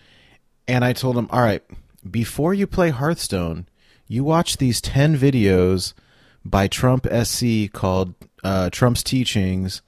and 0.67 0.85
I 0.85 0.93
told 0.93 1.17
him, 1.17 1.29
"All 1.31 1.41
right, 1.41 1.63
before 2.11 2.53
you 2.53 2.67
play 2.67 2.91
Hearthstone, 2.91 3.67
you 4.07 4.25
watch 4.25 4.57
these 4.59 4.81
ten 4.81 5.17
videos 5.17 5.93
by 6.45 6.69
Trump 6.69 7.07
SC 7.25 7.71
called 7.73 8.15
uh, 8.45 8.71
Trump's 8.71 9.03
Teachings." 9.03 9.83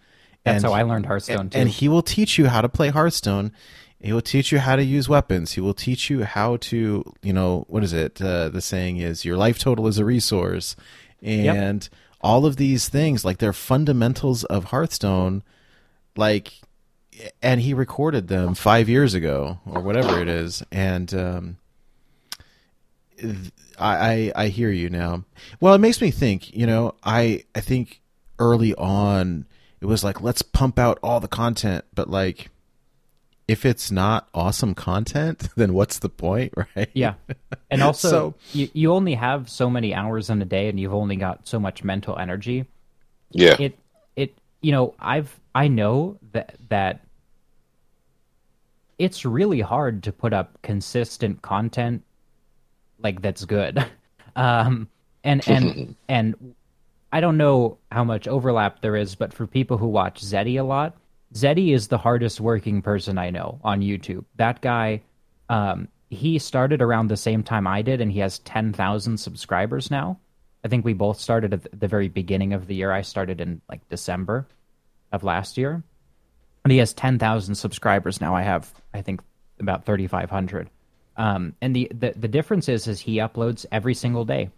That's 0.45 0.65
and 0.65 0.73
how 0.73 0.79
I 0.79 0.83
learned 0.83 1.07
Hearthstone 1.07 1.41
and, 1.41 1.53
too. 1.53 1.59
and 1.59 1.69
he 1.69 1.89
will 1.89 2.03
teach 2.03 2.39
you 2.39 2.47
how 2.47 2.63
to 2.63 2.69
play 2.69 2.89
Hearthstone. 2.89 3.53
He 4.01 4.13
will 4.13 4.23
teach 4.23 4.51
you 4.51 4.59
how 4.59 4.77
to 4.77 4.83
use 4.83 5.09
weapons. 5.09 5.53
He 5.53 5.61
will 5.61 5.75
teach 5.75 6.09
you 6.09 6.25
how 6.25 6.57
to, 6.57 7.05
you 7.23 7.33
know, 7.35 7.67
what 7.69 7.85
is 7.85 7.93
it? 7.93 8.21
Uh, 8.23 8.49
the 8.49 8.63
saying 8.63 8.97
is 8.97 9.27
your 9.27 9.37
life 9.37 9.59
total 9.59 9.87
is 9.87 9.99
a 9.99 10.05
resource, 10.07 10.75
and 11.23 11.87
all 12.23 12.47
of 12.47 12.57
these 12.57 12.89
things, 12.89 13.25
like 13.25 13.39
they're 13.39 13.53
fundamentals 13.53 14.45
of 14.45 14.65
Hearthstone, 14.65 15.43
like, 16.17 16.55
and 17.43 17.61
he 17.61 17.75
recorded 17.75 18.29
them 18.29 18.55
five 18.55 18.89
years 18.89 19.13
ago 19.13 19.59
or 19.67 19.83
whatever 19.83 20.21
it 20.21 20.29
is, 20.29 20.63
and 20.73 21.13
um, 21.13 21.57
I, 23.79 24.33
I 24.37 24.45
I 24.45 24.49
hear 24.49 24.71
you 24.71 24.91
now. 24.91 25.25
Well, 25.61 25.75
it 25.75 25.79
makes 25.79 26.01
me 26.01 26.11
think. 26.11 26.55
You 26.55 26.67
know, 26.67 26.95
I 27.03 27.45
I 27.55 27.61
think 27.61 28.01
early 28.39 28.75
on 28.75 29.47
it 29.81 29.87
was 29.87 30.03
like 30.05 30.21
let's 30.21 30.43
pump 30.43 30.79
out 30.79 30.99
all 31.03 31.21
the 31.21 31.29
content, 31.29 31.85
but 31.95 32.09
like 32.11 32.51
if 33.49 33.65
it's 33.65 33.91
not 33.91 34.29
awesome 34.33 34.75
content, 34.75 35.49
then 35.57 35.75
what's 35.75 35.99
the 35.99 36.09
point, 36.09 36.53
right? 36.77 36.89
Yeah. 36.93 37.15
And 37.71 37.83
also 37.89 38.09
So- 38.11 38.35
you, 38.53 38.69
you 38.73 38.93
only 38.93 39.15
have 39.15 39.49
so 39.49 39.69
many 39.69 39.95
hours 39.95 40.31
in 40.31 40.41
a 40.41 40.45
day 40.45 40.69
and 40.69 40.79
you've 40.79 40.95
only 40.95 41.17
got 41.17 41.49
so 41.49 41.59
much 41.59 41.83
mental 41.83 42.17
energy. 42.19 42.67
Yeah. 43.33 43.53
It, 43.55 43.61
it, 43.61 43.79
it 44.17 44.39
you 44.61 44.73
know 44.73 44.95
i've 44.99 45.39
i 45.55 45.69
know 45.69 46.19
that 46.33 46.57
that 46.69 47.01
it's 48.99 49.25
really 49.25 49.61
hard 49.61 50.03
to 50.03 50.13
put 50.13 50.33
up 50.33 50.61
consistent 50.63 51.41
content 51.43 52.03
like 53.03 53.23
that's 53.23 53.45
good. 53.45 53.85
Um, 54.37 54.89
and 55.25 55.47
and 55.49 55.97
and 56.09 56.55
I 57.13 57.21
don't 57.21 57.37
know 57.37 57.79
how 57.91 58.05
much 58.05 58.29
overlap 58.29 58.81
there 58.81 58.97
is, 58.97 59.15
but 59.17 59.35
for 59.35 59.47
people 59.47 59.77
who 59.77 59.89
watch 59.89 60.23
Zeddy 60.23 60.59
a 60.59 60.63
lot, 60.63 60.97
Zeddy 61.35 61.75
is 61.75 61.89
the 61.89 61.99
hardest 61.99 62.41
working 62.41 62.83
person 62.83 63.19
I 63.19 63.31
know 63.31 63.61
on 63.65 63.81
YouTube. 63.81 64.25
That 64.37 64.61
guy, 64.61 65.03
um, 65.49 65.89
he 66.11 66.39
started 66.39 66.81
around 66.81 67.09
the 67.09 67.17
same 67.17 67.43
time 67.43 67.67
I 67.67 67.83
did, 67.83 68.01
and 68.01 68.13
he 68.13 68.21
has 68.21 68.39
ten 68.41 68.73
thousand 68.73 69.19
subscribers 69.19 69.91
now. 69.91 70.19
I 70.65 70.69
think 70.69 70.85
we 70.85 70.93
both 70.93 71.19
started 71.19 71.55
at 71.55 71.81
the 71.81 71.89
very 71.89 72.09
beginning 72.09 72.53
of 72.53 72.67
the 72.67 72.75
year. 72.75 72.93
I 72.93 73.03
started 73.03 73.41
in 73.41 73.61
like 73.69 73.89
December 73.89 74.47
of 75.11 75.25
last 75.25 75.57
year, 75.59 75.83
and 76.65 76.73
he 76.73 76.79
has 76.79 76.93
ten 76.93 77.19
thousand 77.19 77.57
subscribers 77.57 78.21
now. 78.21 78.35
I 78.35 78.43
have, 78.43 78.73
I 78.95 79.03
think, 79.03 79.21
about 79.59 79.85
thirty 79.85 80.07
five 80.07 80.31
hundred. 80.31 80.71
Um, 81.21 81.55
and 81.61 81.77
the, 81.77 81.93
the 81.95 82.15
the 82.17 82.29
difference 82.29 82.67
is 82.71 82.89
is 82.89 82.99
he 82.99 83.17
uploads 83.17 83.67
every 83.71 83.93
single 83.93 84.25
day. 84.25 84.49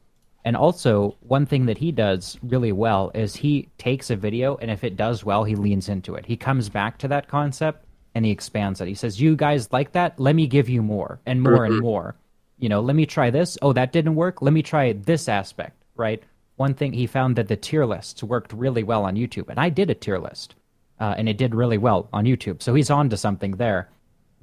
And 0.45 0.57
also, 0.57 1.17
one 1.21 1.45
thing 1.45 1.67
that 1.67 1.79
he 1.79 1.91
does 1.91 2.39
really 2.43 2.71
well 2.71 3.11
is 3.15 3.35
he 3.35 3.69
takes 3.79 4.11
a 4.11 4.17
video, 4.17 4.57
and 4.57 4.71
if 4.71 4.85
it 4.85 4.97
does 4.97 5.25
well, 5.25 5.43
he 5.43 5.57
leans 5.57 5.89
into 5.89 6.15
it. 6.15 6.25
He 6.25 6.37
comes 6.37 6.69
back 6.69 6.99
to 6.99 7.09
that 7.09 7.27
concept 7.27 7.85
and 8.15 8.25
he 8.25 8.31
expands 8.31 8.81
it. 8.81 8.87
He 8.87 8.95
says, 8.95 9.21
"You 9.21 9.35
guys 9.35 9.73
like 9.73 9.91
that? 9.93 10.21
Let 10.21 10.37
me 10.37 10.47
give 10.47 10.69
you 10.69 10.83
more 10.83 11.19
and 11.27 11.43
more 11.43 11.65
and 11.65 11.81
more. 11.81 12.15
You 12.59 12.69
know, 12.69 12.81
let 12.81 12.95
me 12.95 13.07
try 13.07 13.31
this. 13.31 13.59
Oh, 13.61 13.73
that 13.73 13.93
didn't 13.93 14.15
work. 14.15 14.41
Let 14.41 14.53
me 14.53 14.63
try 14.63 14.93
this 14.93 15.29
aspect." 15.29 15.83
Right? 15.97 16.23
One 16.57 16.75
thing 16.75 16.93
he 16.93 17.09
found 17.09 17.35
that 17.37 17.49
the 17.49 17.57
tier 17.57 17.87
lists 17.87 18.23
worked 18.23 18.53
really 18.53 18.85
well 18.85 19.05
on 19.05 19.17
YouTube, 19.17 19.49
and 19.49 19.59
I 19.59 19.69
did 19.69 19.91
a 19.91 19.97
tier 19.97 20.19
list, 20.19 20.55
uh, 21.01 21.15
and 21.17 21.29
it 21.29 21.39
did 21.39 21.57
really 21.57 21.79
well 21.79 22.09
on 22.13 22.25
YouTube. 22.25 22.63
So 22.63 22.73
he's 22.75 22.91
on 22.91 23.09
to 23.11 23.17
something 23.17 23.53
there. 23.57 23.89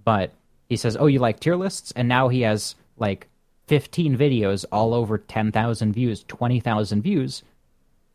But 0.03 0.34
he 0.70 0.78
says, 0.78 0.95
"Oh, 0.97 1.07
you 1.07 1.20
like 1.20 1.39
tier 1.39 1.55
lists?" 1.55 1.91
And 1.95 2.07
now 2.07 2.30
he 2.30 2.41
has 2.41 2.76
like 2.97 3.28
15 3.67 4.17
videos 4.17 4.65
all 4.72 4.93
over 4.93 5.17
10,000 5.17 5.93
views, 5.93 6.24
20,000 6.28 7.01
views 7.01 7.43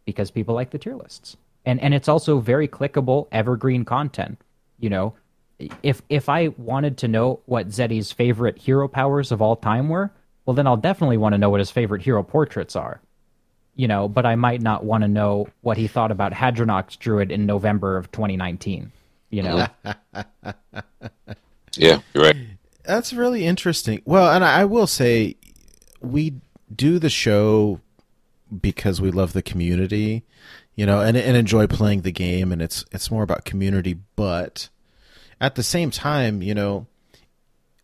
because 0.05 0.31
people 0.31 0.55
like 0.55 0.71
the 0.71 0.79
tier 0.79 0.97
lists. 0.97 1.37
And 1.65 1.81
and 1.81 1.95
it's 1.95 2.09
also 2.09 2.41
very 2.41 2.69
clickable 2.69 3.27
evergreen 3.33 3.85
content, 3.85 4.39
you 4.79 4.91
know. 4.91 5.15
If 5.83 6.03
if 6.09 6.29
I 6.29 6.49
wanted 6.59 6.99
to 6.99 7.09
know 7.09 7.41
what 7.47 7.69
Zeddy's 7.69 8.13
favorite 8.13 8.59
hero 8.59 8.89
powers 8.89 9.33
of 9.33 9.41
all 9.41 9.57
time 9.57 9.89
were, 9.89 10.11
well 10.45 10.55
then 10.55 10.67
I'll 10.67 10.77
definitely 10.77 11.17
want 11.17 11.33
to 11.33 11.39
know 11.39 11.51
what 11.51 11.61
his 11.61 11.71
favorite 11.71 12.03
hero 12.03 12.23
portraits 12.23 12.77
are. 12.77 13.01
You 13.77 13.89
know, 13.89 14.09
but 14.09 14.27
I 14.27 14.37
might 14.37 14.61
not 14.61 14.85
want 14.85 15.03
to 15.03 15.09
know 15.09 15.49
what 15.63 15.77
he 15.77 15.89
thought 15.89 16.11
about 16.11 16.33
Hadronox 16.33 16.99
Druid 16.99 17.33
in 17.33 17.47
November 17.47 17.97
of 17.97 18.13
2019, 18.13 18.93
you 19.31 19.43
know. 19.43 19.67
Yeah, 21.79 22.01
you're 22.13 22.25
right. 22.25 22.37
That's 22.85 23.13
really 23.13 23.47
interesting. 23.47 24.03
Well, 24.05 24.31
and 24.31 24.45
I 24.45 24.65
will 24.65 24.87
say, 24.87 25.37
we 26.01 26.35
do 26.75 26.99
the 26.99 27.11
show 27.11 27.81
because 28.61 29.01
we 29.01 29.11
love 29.11 29.33
the 29.33 29.43
community, 29.43 30.25
you 30.75 30.87
know, 30.87 31.01
and 31.01 31.17
and 31.17 31.37
enjoy 31.37 31.67
playing 31.67 32.03
the 32.03 32.13
game, 32.13 32.53
and 32.53 32.61
it's 32.61 32.85
it's 32.93 33.11
more 33.11 33.23
about 33.23 33.45
community. 33.45 33.99
But 34.17 34.69
at 35.41 35.55
the 35.55 35.63
same 35.63 35.91
time, 35.91 36.43
you 36.43 36.55
know, 36.55 36.87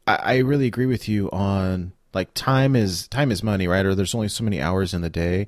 I, 0.07 0.17
I 0.17 0.37
really 0.39 0.67
agree 0.67 0.87
with 0.87 1.09
you 1.09 1.31
on 1.31 1.93
like 2.13 2.35
time 2.35 2.77
is 2.77 3.09
time 3.09 3.31
is 3.31 3.43
money, 3.43 3.67
right? 3.67 3.87
Or 3.87 3.95
there's 3.95 4.15
only 4.15 4.29
so 4.29 4.45
many 4.45 4.61
hours 4.61 4.95
in 4.95 5.03
the 5.03 5.11
day, 5.11 5.47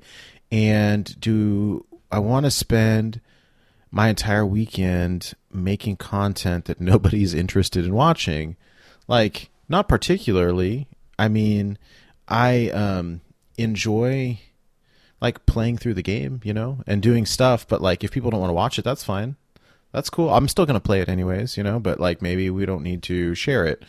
and 0.51 1.19
do 1.19 1.85
I 2.11 2.19
want 2.19 2.45
to 2.45 2.51
spend 2.51 3.21
my 3.93 4.09
entire 4.09 4.43
weekend 4.43 5.35
making 5.53 5.95
content 5.95 6.65
that 6.65 6.81
nobody's 6.81 7.33
interested 7.33 7.85
in 7.85 7.93
watching? 7.93 8.57
Like, 9.07 9.51
not 9.69 9.87
particularly. 9.87 10.87
I 11.19 11.27
mean, 11.27 11.77
I 12.27 12.69
um, 12.69 13.21
enjoy 13.57 14.39
like 15.21 15.45
playing 15.45 15.77
through 15.77 15.93
the 15.93 16.01
game, 16.01 16.41
you 16.43 16.53
know, 16.53 16.79
and 16.87 17.01
doing 17.01 17.25
stuff. 17.25 17.67
But 17.67 17.81
like, 17.81 18.03
if 18.03 18.11
people 18.11 18.31
don't 18.31 18.41
want 18.41 18.49
to 18.49 18.55
watch 18.55 18.79
it, 18.79 18.83
that's 18.83 19.03
fine. 19.03 19.35
That's 19.91 20.09
cool. 20.09 20.33
I'm 20.33 20.47
still 20.47 20.65
gonna 20.65 20.79
play 20.79 21.01
it 21.01 21.07
anyways, 21.07 21.55
you 21.55 21.63
know. 21.63 21.79
But 21.79 21.99
like, 21.99 22.21
maybe 22.21 22.49
we 22.49 22.65
don't 22.65 22.81
need 22.81 23.03
to 23.03 23.35
share 23.35 23.63
it. 23.63 23.83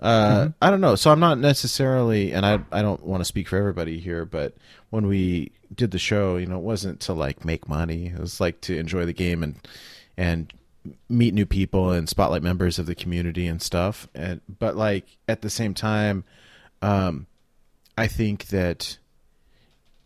Uh, 0.00 0.48
I 0.60 0.70
don't 0.70 0.80
know. 0.80 0.96
So 0.96 1.10
I'm 1.10 1.20
not 1.20 1.38
necessarily, 1.38 2.32
and 2.32 2.44
I 2.44 2.60
I 2.72 2.82
don't 2.82 3.02
want 3.04 3.20
to 3.20 3.24
speak 3.24 3.48
for 3.48 3.56
everybody 3.56 4.00
here, 4.00 4.24
but 4.24 4.54
when 4.90 5.06
we 5.06 5.52
did 5.74 5.90
the 5.90 5.98
show, 5.98 6.36
you 6.36 6.46
know, 6.46 6.58
it 6.58 6.62
wasn't 6.64 7.00
to 7.00 7.12
like 7.12 7.44
make 7.44 7.68
money. 7.68 8.06
It 8.06 8.18
was 8.18 8.40
like 8.40 8.60
to 8.62 8.76
enjoy 8.76 9.06
the 9.06 9.12
game 9.12 9.42
and 9.42 9.56
and 10.16 10.52
meet 11.08 11.34
new 11.34 11.46
people 11.46 11.90
and 11.90 12.08
spotlight 12.08 12.42
members 12.42 12.78
of 12.78 12.86
the 12.86 12.94
community 12.94 13.46
and 13.46 13.62
stuff. 13.62 14.08
And 14.14 14.40
but 14.58 14.76
like 14.76 15.16
at 15.28 15.42
the 15.42 15.50
same 15.50 15.74
time, 15.74 16.24
um, 16.82 17.26
I 17.96 18.06
think 18.06 18.48
that 18.48 18.98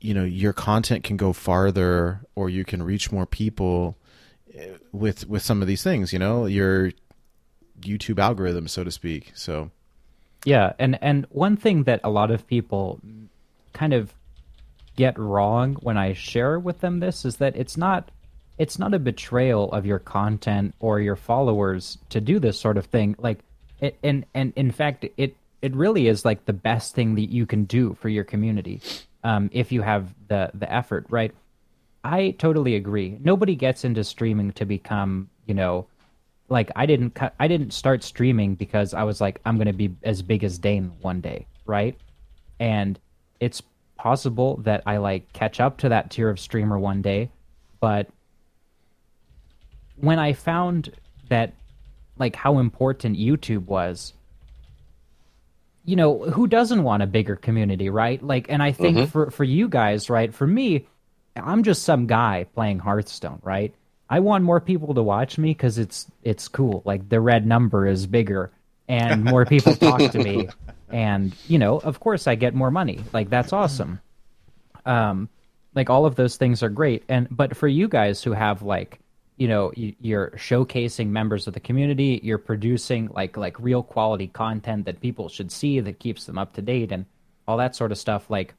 you 0.00 0.14
know 0.14 0.24
your 0.24 0.52
content 0.52 1.02
can 1.02 1.16
go 1.16 1.32
farther 1.32 2.20
or 2.34 2.48
you 2.48 2.64
can 2.64 2.82
reach 2.82 3.10
more 3.10 3.26
people 3.26 3.96
eh, 4.54 4.74
with 4.92 5.28
with 5.28 5.42
some 5.42 5.62
of 5.62 5.68
these 5.68 5.82
things. 5.82 6.12
You 6.12 6.18
know 6.18 6.46
your 6.46 6.92
YouTube 7.80 8.18
algorithm, 8.18 8.68
so 8.68 8.84
to 8.84 8.90
speak. 8.90 9.32
So 9.34 9.70
Yeah, 10.44 10.72
and 10.78 10.98
and 11.02 11.26
one 11.30 11.56
thing 11.56 11.84
that 11.84 12.00
a 12.04 12.10
lot 12.10 12.30
of 12.30 12.46
people 12.46 13.00
kind 13.72 13.92
of 13.92 14.14
get 14.96 15.18
wrong 15.18 15.74
when 15.74 15.96
I 15.96 16.12
share 16.12 16.58
with 16.58 16.80
them 16.80 17.00
this 17.00 17.24
is 17.24 17.36
that 17.36 17.56
it's 17.56 17.76
not 17.76 18.10
it's 18.58 18.78
not 18.78 18.94
a 18.94 18.98
betrayal 18.98 19.70
of 19.72 19.86
your 19.86 20.00
content 20.00 20.74
or 20.80 21.00
your 21.00 21.16
followers 21.16 21.98
to 22.10 22.20
do 22.20 22.38
this 22.38 22.58
sort 22.58 22.76
of 22.76 22.86
thing. 22.86 23.14
Like 23.18 23.38
it, 23.80 23.98
and 24.02 24.26
and 24.34 24.52
in 24.56 24.70
fact 24.70 25.06
it 25.16 25.36
it 25.62 25.74
really 25.74 26.08
is 26.08 26.24
like 26.24 26.44
the 26.44 26.52
best 26.52 26.94
thing 26.94 27.14
that 27.16 27.30
you 27.30 27.46
can 27.46 27.64
do 27.64 27.96
for 28.00 28.08
your 28.08 28.24
community 28.24 28.80
um, 29.24 29.50
if 29.52 29.72
you 29.72 29.82
have 29.82 30.14
the 30.28 30.50
the 30.54 30.72
effort, 30.72 31.06
right? 31.08 31.32
I 32.04 32.30
totally 32.38 32.76
agree. 32.76 33.18
Nobody 33.22 33.54
gets 33.56 33.84
into 33.84 34.04
streaming 34.04 34.52
to 34.52 34.64
become, 34.64 35.28
you 35.46 35.54
know, 35.54 35.86
like 36.48 36.70
I 36.76 36.86
didn't 36.86 37.10
cut 37.10 37.34
I 37.38 37.48
didn't 37.48 37.72
start 37.72 38.02
streaming 38.02 38.54
because 38.54 38.94
I 38.94 39.02
was 39.02 39.20
like 39.20 39.40
I'm 39.44 39.56
going 39.56 39.66
to 39.66 39.72
be 39.72 39.94
as 40.02 40.22
big 40.22 40.44
as 40.44 40.58
Dane 40.58 40.92
one 41.00 41.20
day, 41.20 41.46
right? 41.66 41.96
And 42.58 42.98
it's 43.40 43.62
possible 43.96 44.56
that 44.64 44.82
I 44.86 44.96
like 44.98 45.32
catch 45.32 45.60
up 45.60 45.78
to 45.78 45.88
that 45.90 46.10
tier 46.10 46.28
of 46.28 46.40
streamer 46.40 46.78
one 46.78 47.02
day, 47.02 47.30
but 47.80 48.08
when 49.96 50.18
I 50.18 50.32
found 50.32 50.92
that 51.28 51.52
like 52.18 52.34
how 52.34 52.58
important 52.58 53.18
YouTube 53.18 53.66
was, 53.66 54.14
you 55.84 55.96
know, 55.96 56.18
who 56.18 56.46
doesn't 56.46 56.82
want 56.82 57.02
a 57.02 57.06
bigger 57.06 57.36
community, 57.36 57.90
right? 57.90 58.22
Like 58.22 58.46
and 58.48 58.62
I 58.62 58.72
think 58.72 58.96
mm-hmm. 58.96 59.06
for 59.06 59.30
for 59.30 59.44
you 59.44 59.68
guys, 59.68 60.08
right? 60.08 60.32
For 60.32 60.46
me, 60.46 60.86
I'm 61.36 61.62
just 61.62 61.82
some 61.82 62.06
guy 62.06 62.46
playing 62.54 62.78
Hearthstone, 62.78 63.40
right? 63.42 63.74
I 64.10 64.20
want 64.20 64.44
more 64.44 64.60
people 64.60 64.94
to 64.94 65.02
watch 65.02 65.38
me 65.38 65.54
cuz 65.54 65.78
it's 65.78 66.10
it's 66.22 66.48
cool. 66.48 66.82
Like 66.84 67.08
the 67.08 67.20
red 67.20 67.46
number 67.46 67.86
is 67.86 68.06
bigger 68.06 68.50
and 68.88 69.22
more 69.24 69.44
people 69.44 69.74
talk 69.76 70.10
to 70.12 70.18
me 70.18 70.48
and, 70.90 71.34
you 71.46 71.58
know, 71.58 71.78
of 71.78 72.00
course 72.00 72.26
I 72.26 72.34
get 72.34 72.54
more 72.54 72.70
money. 72.70 73.00
Like 73.12 73.28
that's 73.30 73.52
awesome. 73.52 74.00
Um 74.86 75.28
like 75.74 75.90
all 75.90 76.06
of 76.06 76.14
those 76.16 76.36
things 76.36 76.62
are 76.62 76.70
great 76.70 77.04
and 77.08 77.28
but 77.30 77.56
for 77.56 77.68
you 77.68 77.88
guys 77.88 78.22
who 78.22 78.32
have 78.32 78.62
like 78.62 78.98
you 79.36 79.46
know 79.46 79.70
you- 79.76 79.94
you're 80.00 80.30
showcasing 80.36 81.08
members 81.08 81.46
of 81.46 81.52
the 81.54 81.60
community 81.60 82.18
you're 82.24 82.38
producing 82.38 83.08
like 83.14 83.36
like 83.36 83.56
real 83.60 83.82
quality 83.82 84.26
content 84.28 84.86
that 84.86 85.00
people 85.00 85.28
should 85.28 85.52
see 85.52 85.78
that 85.78 85.98
keeps 86.00 86.24
them 86.24 86.38
up 86.38 86.52
to 86.54 86.62
date 86.62 86.90
and 86.90 87.04
all 87.46 87.58
that 87.58 87.76
sort 87.76 87.92
of 87.92 87.98
stuff 87.98 88.28
like 88.30 88.54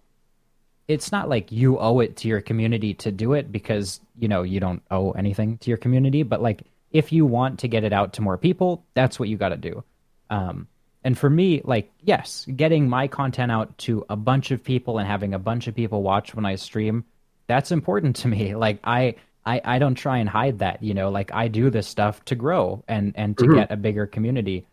it's 0.90 1.12
not 1.12 1.30
like 1.30 1.52
you 1.52 1.78
owe 1.78 2.00
it 2.00 2.18
to 2.18 2.28
your 2.28 2.42
community 2.42 2.96
to 2.96 3.12
do 3.12 3.34
it 3.34 3.52
because 3.52 4.02
you 4.18 4.28
know 4.28 4.42
you 4.42 4.60
don't 4.60 4.82
owe 4.92 5.12
anything 5.12 5.58
to 5.60 5.70
your 5.70 5.78
community 5.78 6.24
but 6.24 6.42
like 6.42 6.64
if 6.92 7.12
you 7.14 7.26
want 7.26 7.60
to 7.60 7.68
get 7.68 7.84
it 7.84 7.94
out 7.94 8.14
to 8.14 8.22
more 8.22 8.38
people 8.38 8.84
that's 8.96 9.20
what 9.20 9.30
you 9.30 9.38
got 9.38 9.50
to 9.50 9.58
do. 9.58 9.84
Um 10.30 10.68
and 11.04 11.18
for 11.18 11.30
me 11.30 11.62
like 11.64 11.90
yes 12.02 12.46
getting 12.56 12.90
my 12.90 13.08
content 13.08 13.52
out 13.52 13.78
to 13.78 14.04
a 14.10 14.16
bunch 14.16 14.52
of 14.52 14.64
people 14.64 14.98
and 14.98 15.08
having 15.08 15.34
a 15.34 15.40
bunch 15.40 15.68
of 15.68 15.76
people 15.76 16.02
watch 16.04 16.36
when 16.36 16.46
i 16.46 16.56
stream 16.56 17.06
that's 17.48 17.72
important 17.72 18.18
to 18.18 18.28
me. 18.28 18.56
Like 18.66 18.80
i 18.84 19.16
i 19.46 19.62
i 19.64 19.80
don't 19.80 19.96
try 19.96 20.18
and 20.18 20.28
hide 20.28 20.60
that 20.60 20.84
you 20.84 20.94
know 20.94 21.10
like 21.10 21.32
i 21.34 21.48
do 21.48 21.70
this 21.70 21.88
stuff 21.88 22.26
to 22.26 22.36
grow 22.36 22.84
and 22.88 23.14
and 23.16 23.38
to 23.38 23.48
get 23.54 23.72
a 23.72 23.78
bigger 23.78 24.08
community. 24.08 24.66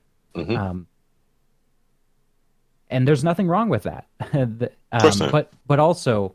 Um 0.57 0.87
and 2.91 3.07
there's 3.07 3.24
nothing 3.24 3.47
wrong 3.49 3.68
with 3.68 3.84
that 3.84 4.07
The- 4.32 4.72
um, 4.93 5.30
but 5.30 5.53
but 5.66 5.78
also 5.78 6.34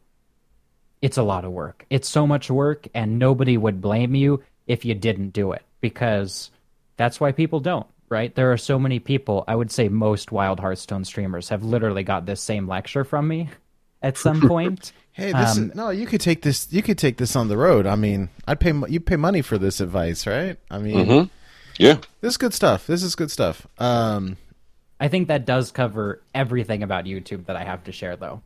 it's 1.02 1.18
a 1.18 1.24
lot 1.24 1.46
of 1.46 1.52
work 1.52 1.86
it's 1.90 2.10
so 2.10 2.28
much 2.28 2.50
work 2.52 2.88
and 2.94 3.18
nobody 3.20 3.58
would 3.58 3.82
blame 3.82 4.16
you 4.16 4.44
if 4.68 4.86
you 4.86 4.94
didn't 4.94 5.30
do 5.30 5.52
it 5.54 5.64
because 5.82 6.52
that's 6.98 7.20
why 7.20 7.32
people 7.32 7.60
don't 7.60 7.88
right 8.10 8.34
there 8.36 8.52
are 8.52 8.58
so 8.58 8.78
many 8.78 9.00
people 9.00 9.44
i 9.48 9.56
would 9.56 9.72
say 9.72 9.90
most 9.90 10.32
wild 10.32 10.60
hearthstone 10.60 11.04
streamers 11.06 11.50
have 11.50 11.64
literally 11.64 12.04
got 12.04 12.26
this 12.26 12.42
same 12.42 12.68
lecture 12.68 13.04
from 13.04 13.28
me 13.28 13.50
at 14.02 14.18
some 14.18 14.42
point 14.48 14.92
hey, 15.14 15.32
this 15.34 15.58
Um, 15.58 15.70
is, 15.70 15.76
no, 15.76 15.90
you 15.90 16.06
could 16.08 16.22
take 16.22 16.42
this. 16.42 16.72
You 16.72 16.82
could 16.82 16.98
take 16.98 17.18
this 17.18 17.36
on 17.36 17.50
the 17.50 17.58
road. 17.58 17.86
I 17.86 17.96
mean, 17.96 18.30
I'd 18.48 18.62
pay 18.62 18.74
you 18.88 19.02
pay 19.02 19.18
money 19.18 19.42
for 19.42 19.58
this 19.58 19.82
advice, 19.82 20.26
right? 20.26 20.58
I 20.72 20.78
mean, 20.78 21.30
Yeah. 21.78 21.98
This 22.22 22.32
is 22.32 22.38
good 22.38 22.54
stuff. 22.54 22.88
This 22.88 23.04
is 23.04 23.14
good 23.14 23.30
stuff. 23.30 23.68
Um, 23.78 24.38
I 25.02 25.08
think 25.10 25.28
that 25.30 25.46
does 25.46 25.72
cover 25.72 26.22
everything 26.34 26.84
about 26.84 27.06
YouTube 27.06 27.48
that 27.48 27.56
I 27.56 27.64
have 27.64 27.84
to 27.86 27.92
share, 27.92 28.16
though. 28.16 28.42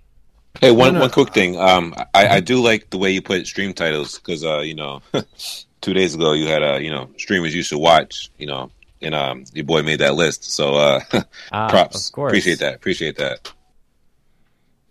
Hey, 0.62 0.72
one 0.72 0.97
one 0.97 1.10
quick 1.10 1.34
thing. 1.34 1.60
Um, 1.60 1.93
I, 2.14 2.28
I 2.38 2.39
do 2.39 2.62
like 2.64 2.89
the 2.89 2.97
way 2.97 3.12
you 3.12 3.22
put 3.22 3.45
stream 3.45 3.74
titles 3.74 4.18
because 4.18 4.43
uh, 4.45 4.60
you 4.60 4.74
know, 4.74 5.01
two 5.82 5.93
days 5.93 6.16
ago 6.16 6.32
you 6.32 6.47
had 6.47 6.64
uh, 6.64 6.78
you 6.78 6.89
know, 6.91 7.10
streamers 7.18 7.53
you 7.53 7.62
should 7.62 7.80
watch. 7.80 8.32
You 8.38 8.47
know, 8.47 8.72
and 9.01 9.14
um, 9.14 9.43
your 9.53 9.66
boy 9.66 9.84
made 9.84 9.99
that 9.99 10.16
list. 10.16 10.45
So 10.45 10.76
uh, 10.76 11.01
Ah, 11.51 11.70
props. 11.70 12.08
of 12.08 12.14
course. 12.16 12.32
Appreciate 12.32 12.60
that. 12.60 12.76
Appreciate 12.76 13.18
that. 13.18 13.51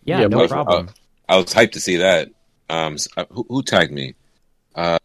Yeah, 0.04 0.20
Yeah, 0.20 0.26
no 0.26 0.38
but- 0.40 0.50
problem. 0.50 0.90
I 1.30 1.36
was 1.36 1.46
hyped 1.46 1.72
to 1.72 1.80
see 1.80 1.96
that. 1.96 2.28
Um, 2.68 2.98
uh, 3.16 3.24
who, 3.30 3.46
who 3.48 3.62
tagged 3.62 3.90
me? 3.92 4.14
Uh, 4.74 4.98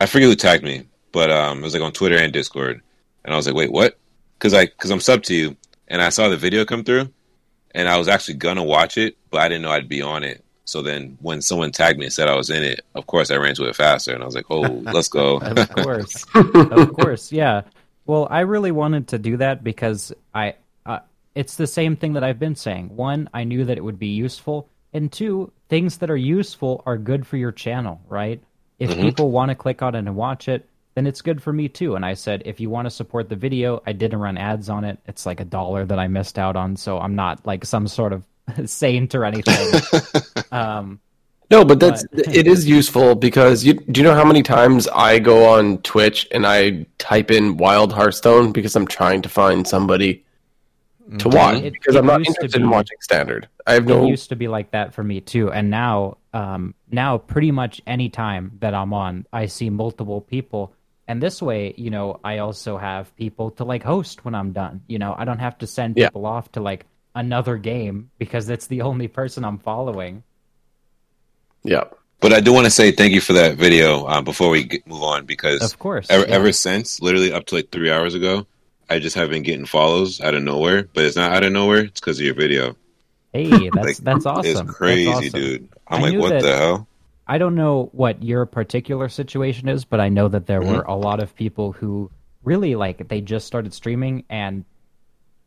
I 0.00 0.06
forget 0.06 0.28
who 0.28 0.34
tagged 0.36 0.64
me, 0.64 0.84
but 1.12 1.30
um, 1.30 1.58
it 1.58 1.62
was 1.64 1.74
like 1.74 1.82
on 1.82 1.92
Twitter 1.92 2.16
and 2.16 2.32
Discord, 2.32 2.80
and 3.24 3.34
I 3.34 3.36
was 3.36 3.46
like, 3.46 3.54
wait, 3.54 3.70
what? 3.70 3.98
Because 4.42 4.54
I 4.54 4.66
because 4.66 4.90
I'm 4.90 4.98
sub 4.98 5.22
to 5.24 5.34
you, 5.34 5.56
and 5.86 6.02
I 6.02 6.08
saw 6.08 6.28
the 6.28 6.36
video 6.36 6.64
come 6.64 6.82
through, 6.82 7.12
and 7.76 7.88
I 7.88 7.96
was 7.96 8.08
actually 8.08 8.34
gonna 8.34 8.64
watch 8.64 8.98
it, 8.98 9.16
but 9.30 9.40
I 9.40 9.46
didn't 9.46 9.62
know 9.62 9.70
I'd 9.70 9.88
be 9.88 10.02
on 10.02 10.24
it. 10.24 10.44
So 10.64 10.82
then 10.82 11.16
when 11.20 11.42
someone 11.42 11.70
tagged 11.70 11.96
me 11.96 12.06
and 12.06 12.12
said 12.12 12.26
I 12.26 12.34
was 12.34 12.50
in 12.50 12.64
it, 12.64 12.80
of 12.96 13.06
course 13.06 13.30
I 13.30 13.36
ran 13.36 13.54
to 13.54 13.66
it 13.66 13.76
faster, 13.76 14.12
and 14.12 14.20
I 14.20 14.26
was 14.26 14.34
like, 14.34 14.50
oh, 14.50 14.62
let's 14.92 15.08
go. 15.08 15.38
of 15.38 15.70
course, 15.70 16.26
of 16.34 16.92
course, 16.92 17.30
yeah. 17.30 17.62
Well, 18.04 18.26
I 18.30 18.40
really 18.40 18.72
wanted 18.72 19.06
to 19.08 19.18
do 19.18 19.36
that 19.36 19.62
because 19.62 20.12
I, 20.34 20.56
uh, 20.84 20.98
it's 21.36 21.54
the 21.54 21.68
same 21.68 21.94
thing 21.94 22.14
that 22.14 22.24
I've 22.24 22.40
been 22.40 22.56
saying. 22.56 22.96
One, 22.96 23.30
I 23.32 23.44
knew 23.44 23.64
that 23.66 23.78
it 23.78 23.84
would 23.84 24.00
be 24.00 24.08
useful, 24.08 24.68
and 24.92 25.12
two, 25.12 25.52
things 25.68 25.98
that 25.98 26.10
are 26.10 26.16
useful 26.16 26.82
are 26.84 26.98
good 26.98 27.28
for 27.28 27.36
your 27.36 27.52
channel, 27.52 28.00
right? 28.08 28.42
If 28.80 28.96
people 28.96 29.30
want 29.30 29.50
to 29.50 29.54
click 29.54 29.82
on 29.82 29.94
it 29.94 30.00
and 30.00 30.16
watch 30.16 30.48
it, 30.48 30.68
then 30.94 31.06
it's 31.06 31.22
good 31.22 31.42
for 31.42 31.52
me 31.52 31.68
too. 31.68 31.96
And 31.96 32.04
I 32.04 32.14
said, 32.14 32.42
if 32.44 32.60
you 32.60 32.68
want 32.70 32.86
to 32.86 32.90
support 32.90 33.28
the 33.28 33.36
video, 33.36 33.82
I 33.86 33.92
didn't 33.92 34.20
run 34.20 34.36
ads 34.36 34.68
on 34.68 34.84
it. 34.84 34.98
It's 35.06 35.24
like 35.24 35.40
a 35.40 35.44
dollar 35.44 35.84
that 35.86 35.98
I 35.98 36.08
missed 36.08 36.38
out 36.38 36.56
on, 36.56 36.76
so 36.76 36.98
I'm 36.98 37.14
not 37.14 37.46
like 37.46 37.64
some 37.64 37.88
sort 37.88 38.12
of 38.12 38.24
saint 38.66 39.14
or 39.14 39.24
anything. 39.24 39.80
um, 40.52 41.00
No, 41.50 41.64
but 41.64 41.80
that's 41.80 42.04
it 42.12 42.46
is 42.46 42.68
useful 42.68 43.14
because 43.14 43.64
you 43.64 43.74
do 43.74 44.00
you 44.00 44.06
know 44.06 44.14
how 44.14 44.24
many 44.24 44.42
times 44.42 44.88
I 44.88 45.18
go 45.18 45.48
on 45.58 45.78
Twitch 45.78 46.28
and 46.30 46.46
I 46.46 46.86
type 46.98 47.30
in 47.30 47.56
Wild 47.56 47.92
Hearthstone 47.92 48.52
because 48.52 48.76
I'm 48.76 48.86
trying 48.86 49.22
to 49.22 49.28
find 49.28 49.66
somebody 49.66 50.24
to 51.18 51.28
watch 51.28 51.62
It- 51.62 51.72
because 51.72 51.94
it 51.94 51.98
I'm 51.98 52.06
not 52.06 52.20
used 52.20 52.30
to 52.30 52.46
interested 52.46 52.60
in 52.62 52.70
watching 52.70 52.96
Standard. 53.00 53.48
I 53.66 53.74
have 53.74 53.84
it 53.84 53.88
no 53.88 54.06
used 54.06 54.28
to 54.30 54.36
be 54.36 54.48
like 54.48 54.70
that 54.70 54.94
for 54.94 55.04
me 55.04 55.20
too 55.20 55.52
and 55.52 55.70
now 55.70 56.16
um 56.32 56.74
now 56.90 57.18
pretty 57.18 57.50
much 57.50 57.80
any 57.86 58.08
time 58.08 58.52
that 58.60 58.74
i'm 58.74 58.92
on 58.92 59.26
i 59.32 59.46
see 59.46 59.70
multiple 59.70 60.20
people 60.20 60.74
and 61.12 61.22
this 61.22 61.42
way 61.42 61.74
you 61.76 61.90
know 61.90 62.18
i 62.24 62.38
also 62.38 62.76
have 62.78 63.14
people 63.16 63.50
to 63.58 63.64
like 63.72 63.82
host 63.84 64.24
when 64.24 64.34
i'm 64.34 64.52
done 64.52 64.80
you 64.88 64.98
know 64.98 65.14
i 65.20 65.24
don't 65.28 65.38
have 65.46 65.56
to 65.58 65.66
send 65.66 65.96
Yeah. 65.96 66.08
people 66.08 66.24
off 66.26 66.50
to 66.52 66.60
like 66.70 66.86
another 67.14 67.56
game 67.58 68.10
because 68.18 68.48
it's 68.48 68.66
the 68.66 68.80
only 68.90 69.08
person 69.08 69.44
i'm 69.44 69.58
following 69.58 70.22
yeah. 71.64 71.84
But 72.20 72.32
I 72.32 72.40
do 72.40 72.52
want 72.52 72.66
to 72.66 72.70
say 72.70 72.90
thank 72.92 73.12
you 73.12 73.20
for 73.20 73.34
that 73.34 73.56
video 73.56 74.06
um, 74.06 74.24
before 74.24 74.48
we 74.50 74.64
get, 74.64 74.86
move 74.86 75.02
on 75.02 75.26
because 75.26 75.62
Of 75.62 75.78
course, 75.78 76.06
ever, 76.10 76.24
yeah. 76.26 76.34
ever 76.34 76.52
since, 76.52 77.00
literally 77.02 77.32
up 77.32 77.46
to 77.46 77.54
like 77.56 77.70
three 77.70 77.90
hours 77.90 78.14
ago, 78.14 78.46
I 78.90 78.98
just 78.98 79.14
have 79.16 79.30
been 79.30 79.42
getting 79.42 79.66
follows 79.66 80.20
out 80.20 80.34
of 80.34 80.42
nowhere. 80.42 80.88
But 80.94 81.04
it's 81.04 81.16
not 81.16 81.32
out 81.32 81.44
of 81.44 81.52
nowhere; 81.52 81.80
it's 81.86 82.00
because 82.00 82.18
of 82.20 82.24
your 82.26 82.34
video. 82.34 82.76
hey 83.32 83.70
that's 83.74 83.86
Like, 83.86 83.96
that's 83.98 84.26
awesome 84.26 84.68
It's 84.68 84.76
crazy, 84.76 85.08
awesome. 85.10 85.40
dude. 85.40 85.68
I'm 85.88 86.02
I 86.04 86.08
like, 86.10 86.18
what 86.18 86.30
that- 86.30 86.42
the 86.42 86.56
hell? 86.56 86.88
I 87.32 87.38
don't 87.38 87.54
know 87.54 87.88
what 87.92 88.22
your 88.22 88.44
particular 88.46 89.08
situation 89.08 89.68
is, 89.68 89.86
but 89.86 90.00
I 90.00 90.08
know 90.10 90.28
that 90.28 90.46
there 90.46 90.60
Mm-hmm. 90.60 90.76
were 90.76 90.82
a 90.82 90.96
lot 91.08 91.18
of 91.24 91.34
people 91.34 91.72
who 91.72 92.10
really 92.44 92.74
like 92.74 93.08
they 93.08 93.20
just 93.22 93.46
started 93.46 93.72
streaming 93.72 94.24
and 94.28 94.64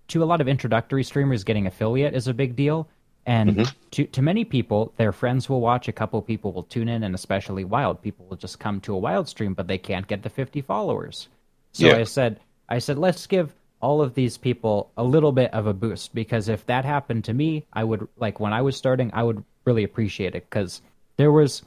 to 0.08 0.24
a 0.24 0.30
lot 0.32 0.42
of 0.42 0.48
introductory 0.48 1.04
streamers 1.04 1.44
getting 1.44 1.68
affiliate 1.68 2.16
is 2.16 2.28
a 2.28 2.34
big 2.34 2.56
deal. 2.56 2.88
And 3.28 3.50
Mm-hmm. 3.50 3.78
to 3.92 4.06
to 4.16 4.22
many 4.22 4.46
people, 4.46 4.94
their 4.98 5.12
friends 5.12 5.48
will 5.50 5.62
watch, 5.62 5.88
a 5.88 5.92
couple 6.02 6.22
people 6.22 6.52
will 6.54 6.64
tune 6.76 6.90
in, 6.90 7.04
and 7.04 7.14
especially 7.16 7.64
wild 7.76 8.02
people 8.02 8.26
will 8.30 8.38
just 8.46 8.58
come 8.60 8.78
to 8.82 8.94
a 8.96 9.04
wild 9.08 9.28
stream, 9.30 9.54
but 9.54 9.68
they 9.68 9.78
can't 9.90 10.08
get 10.08 10.24
the 10.24 10.30
fifty 10.42 10.62
followers. 10.62 11.28
So 11.74 11.86
Yeah. 11.88 11.98
I 12.02 12.04
said 12.04 12.40
I 12.76 12.80
said 12.80 12.98
let's 12.98 13.28
give 13.28 13.54
all 13.82 14.02
of 14.02 14.14
these 14.16 14.38
people 14.48 14.92
a 14.98 15.04
little 15.04 15.32
bit 15.32 15.54
of 15.54 15.68
a 15.68 15.74
boost 15.74 16.16
because 16.16 16.50
if 16.50 16.66
that 16.66 16.86
happened 16.86 17.24
to 17.26 17.34
me, 17.34 17.52
I 17.74 17.84
would 17.84 18.08
like 18.26 18.40
when 18.40 18.54
I 18.54 18.62
was 18.68 18.76
starting, 18.76 19.10
I 19.14 19.24
would 19.28 19.44
really 19.68 19.84
appreciate 19.84 20.34
it 20.40 20.46
because 20.50 20.82
there 21.18 21.32
was 21.32 21.64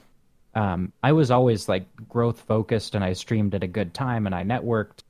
um, 0.59 0.92
I 1.04 1.12
was 1.12 1.30
always 1.30 1.68
like 1.68 1.84
growth 2.09 2.40
focused 2.40 2.96
and 2.96 3.04
I 3.04 3.12
streamed 3.12 3.54
at 3.54 3.62
a 3.62 3.68
good 3.68 3.94
time 3.94 4.26
and 4.26 4.34
I 4.34 4.42
networked, 4.42 5.04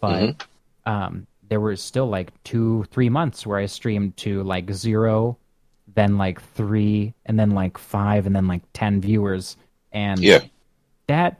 but 0.00 0.46
um, 0.86 1.26
there 1.46 1.60
were 1.60 1.76
still 1.76 2.06
like 2.06 2.30
two, 2.42 2.84
three 2.90 3.10
months 3.10 3.46
where 3.46 3.58
I 3.58 3.66
streamed 3.66 4.16
to 4.18 4.42
like 4.44 4.70
zero, 4.72 5.36
then 5.94 6.16
like 6.16 6.40
three, 6.54 7.12
and 7.26 7.38
then 7.38 7.50
like 7.50 7.76
five, 7.76 8.24
and 8.26 8.34
then 8.34 8.46
like 8.48 8.62
10 8.72 9.02
viewers. 9.02 9.58
And 9.92 10.20
Yeah, 10.20 10.40
that 11.06 11.38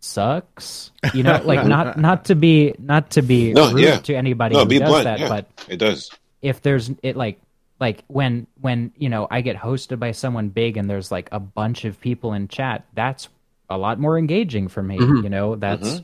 sucks. 0.00 0.90
You 1.14 1.22
know, 1.22 1.40
like 1.44 1.64
not, 1.64 1.96
not 2.08 2.24
to 2.24 2.34
be, 2.34 2.74
not 2.80 3.10
to 3.12 3.22
be 3.22 3.52
No, 3.52 3.72
rude 3.72 3.84
yeah. 3.84 3.98
to 4.00 4.16
anybody 4.16 4.56
no, 4.56 4.64
who 4.64 4.78
does 4.80 4.88
blunt. 4.88 5.04
that, 5.04 5.20
yeah, 5.20 5.28
but 5.28 5.46
it 5.68 5.76
does. 5.76 6.10
if 6.42 6.60
there's 6.60 6.90
it 7.04 7.14
like 7.16 7.38
like 7.80 8.04
when 8.08 8.46
when 8.60 8.92
you 8.96 9.08
know 9.08 9.26
I 9.30 9.40
get 9.40 9.56
hosted 9.56 9.98
by 9.98 10.12
someone 10.12 10.48
big 10.48 10.76
and 10.76 10.88
there's 10.88 11.10
like 11.12 11.28
a 11.32 11.40
bunch 11.40 11.84
of 11.84 12.00
people 12.00 12.32
in 12.32 12.48
chat, 12.48 12.84
that's 12.94 13.28
a 13.70 13.78
lot 13.78 13.98
more 14.00 14.18
engaging 14.18 14.68
for 14.68 14.82
me. 14.82 14.96
You 14.98 15.28
know, 15.28 15.56
that's 15.56 16.02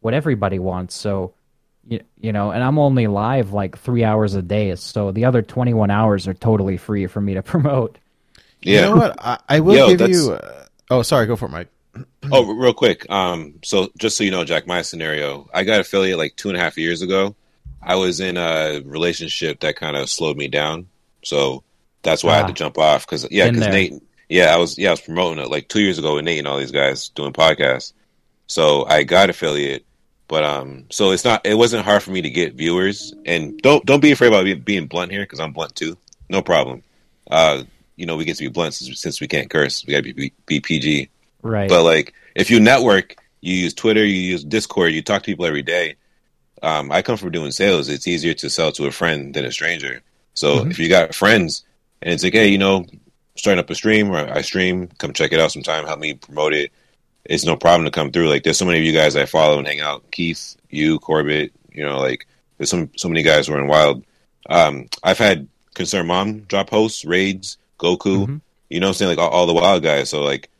what 0.00 0.14
everybody 0.14 0.58
wants. 0.58 0.94
So 0.94 1.32
you, 1.88 2.00
you 2.20 2.32
know, 2.32 2.50
and 2.50 2.62
I'm 2.62 2.78
only 2.78 3.06
live 3.06 3.52
like 3.52 3.78
three 3.78 4.04
hours 4.04 4.34
a 4.34 4.42
day, 4.42 4.74
so 4.76 5.12
the 5.12 5.24
other 5.24 5.40
21 5.42 5.90
hours 5.90 6.26
are 6.28 6.34
totally 6.34 6.76
free 6.76 7.06
for 7.06 7.20
me 7.20 7.34
to 7.34 7.42
promote. 7.44 7.96
Yeah. 8.60 8.74
You 8.74 8.80
know 8.86 8.96
what? 8.96 9.14
I, 9.18 9.38
I 9.48 9.60
will 9.60 9.76
Yo, 9.76 9.88
give 9.88 9.98
that's- 9.98 10.16
you. 10.24 10.32
Uh, 10.32 10.66
oh, 10.90 11.02
sorry. 11.02 11.26
Go 11.26 11.36
for 11.36 11.46
it, 11.46 11.50
Mike. 11.50 11.68
Oh, 12.32 12.44
real 12.54 12.74
quick. 12.74 13.08
Um, 13.08 13.54
so 13.62 13.88
just 13.96 14.16
so 14.16 14.24
you 14.24 14.32
know, 14.32 14.44
Jack, 14.44 14.66
my 14.66 14.82
scenario, 14.82 15.48
I 15.54 15.62
got 15.62 15.78
affiliate 15.80 16.18
like 16.18 16.34
two 16.34 16.48
and 16.48 16.58
a 16.58 16.60
half 16.60 16.76
years 16.76 17.00
ago. 17.00 17.36
I 17.80 17.94
was 17.94 18.18
in 18.18 18.36
a 18.36 18.82
relationship 18.84 19.60
that 19.60 19.76
kind 19.76 19.96
of 19.96 20.10
slowed 20.10 20.36
me 20.36 20.48
down, 20.48 20.88
so 21.26 21.62
that's 22.02 22.22
why 22.22 22.32
I 22.34 22.36
had 22.36 22.44
Ah. 22.44 22.48
to 22.48 22.52
jump 22.54 22.78
off. 22.78 23.04
Because 23.04 23.26
yeah, 23.30 23.50
because. 23.50 23.66
Nate, 23.68 23.94
yeah, 24.28 24.54
I 24.54 24.58
was 24.58 24.78
yeah, 24.78 24.88
I 24.88 24.92
was 24.92 25.00
promoting 25.00 25.42
it 25.44 25.50
like 25.50 25.68
two 25.68 25.80
years 25.80 25.98
ago 25.98 26.14
with 26.14 26.24
Nate 26.24 26.38
and 26.38 26.46
all 26.48 26.58
these 26.58 26.70
guys 26.70 27.08
doing 27.10 27.32
podcasts. 27.32 27.92
So 28.46 28.84
I 28.86 29.02
got 29.02 29.28
affiliate, 29.30 29.84
but 30.28 30.44
um, 30.44 30.84
so 30.90 31.10
it's 31.10 31.24
not. 31.24 31.44
It 31.44 31.54
wasn't 31.54 31.84
hard 31.84 32.02
for 32.02 32.12
me 32.12 32.22
to 32.22 32.30
get 32.30 32.54
viewers, 32.54 33.12
and 33.24 33.58
don't 33.58 33.84
don't 33.84 34.00
be 34.00 34.12
afraid 34.12 34.28
about 34.28 34.44
being, 34.44 34.60
being 34.60 34.86
blunt 34.86 35.10
here 35.10 35.22
because 35.22 35.40
I'm 35.40 35.52
blunt 35.52 35.74
too. 35.74 35.96
No 36.28 36.42
problem. 36.42 36.82
Uh, 37.28 37.64
you 37.96 38.06
know, 38.06 38.16
we 38.16 38.24
get 38.24 38.36
to 38.36 38.44
be 38.44 38.48
blunt 38.50 38.74
since, 38.74 39.00
since 39.00 39.20
we 39.20 39.26
can't 39.26 39.50
curse. 39.50 39.84
We 39.84 39.92
got 39.94 40.04
to 40.04 40.14
be, 40.14 40.32
be 40.46 40.60
PG. 40.60 41.08
Right. 41.42 41.68
But 41.68 41.82
like, 41.82 42.12
if 42.36 42.50
you 42.50 42.60
network, 42.60 43.16
you 43.40 43.54
use 43.54 43.74
Twitter, 43.74 44.04
you 44.04 44.14
use 44.20 44.44
Discord, 44.44 44.92
you 44.92 45.02
talk 45.02 45.22
to 45.22 45.26
people 45.26 45.46
every 45.46 45.62
day. 45.62 45.94
Um, 46.62 46.92
I 46.92 47.02
come 47.02 47.16
from 47.16 47.30
doing 47.32 47.50
sales. 47.52 47.88
It's 47.88 48.06
easier 48.06 48.34
to 48.34 48.50
sell 48.50 48.70
to 48.72 48.86
a 48.86 48.90
friend 48.92 49.34
than 49.34 49.44
a 49.44 49.50
stranger. 49.52 50.02
So 50.36 50.66
if 50.66 50.78
you 50.78 50.88
got 50.88 51.14
friends 51.14 51.64
and 52.02 52.12
it's 52.12 52.22
like, 52.22 52.34
hey, 52.34 52.48
you 52.48 52.58
know, 52.58 52.84
starting 53.36 53.58
up 53.58 53.70
a 53.70 53.74
stream 53.74 54.10
or 54.10 54.18
I 54.18 54.42
stream, 54.42 54.88
come 54.98 55.12
check 55.12 55.32
it 55.32 55.40
out 55.40 55.50
sometime, 55.50 55.86
help 55.86 55.98
me 55.98 56.14
promote 56.14 56.52
it. 56.52 56.72
It's 57.24 57.44
no 57.44 57.56
problem 57.56 57.86
to 57.86 57.90
come 57.90 58.12
through. 58.12 58.28
Like, 58.28 58.44
there's 58.44 58.58
so 58.58 58.66
many 58.66 58.78
of 58.78 58.84
you 58.84 58.92
guys 58.92 59.16
I 59.16 59.26
follow 59.26 59.58
and 59.58 59.66
hang 59.66 59.80
out. 59.80 60.10
Keith, 60.12 60.56
you, 60.70 60.98
Corbett, 61.00 61.52
you 61.72 61.84
know, 61.84 61.98
like 61.98 62.26
there's 62.58 62.70
some 62.70 62.90
so 62.96 63.08
many 63.08 63.22
guys 63.22 63.46
who 63.46 63.54
are 63.54 63.60
in 63.60 63.66
wild. 63.66 64.04
Um, 64.48 64.88
I've 65.02 65.18
had 65.18 65.48
concerned 65.74 66.08
mom 66.08 66.40
drop 66.40 66.70
hosts, 66.70 67.04
raids, 67.04 67.58
Goku. 67.78 68.40
You 68.68 68.80
know, 68.80 68.88
what 68.88 68.90
I'm 68.90 68.94
saying 68.94 69.10
like 69.10 69.18
all, 69.18 69.30
all 69.30 69.46
the 69.46 69.54
wild 69.54 69.82
guys. 69.82 70.10
So 70.10 70.22
like, 70.22 70.50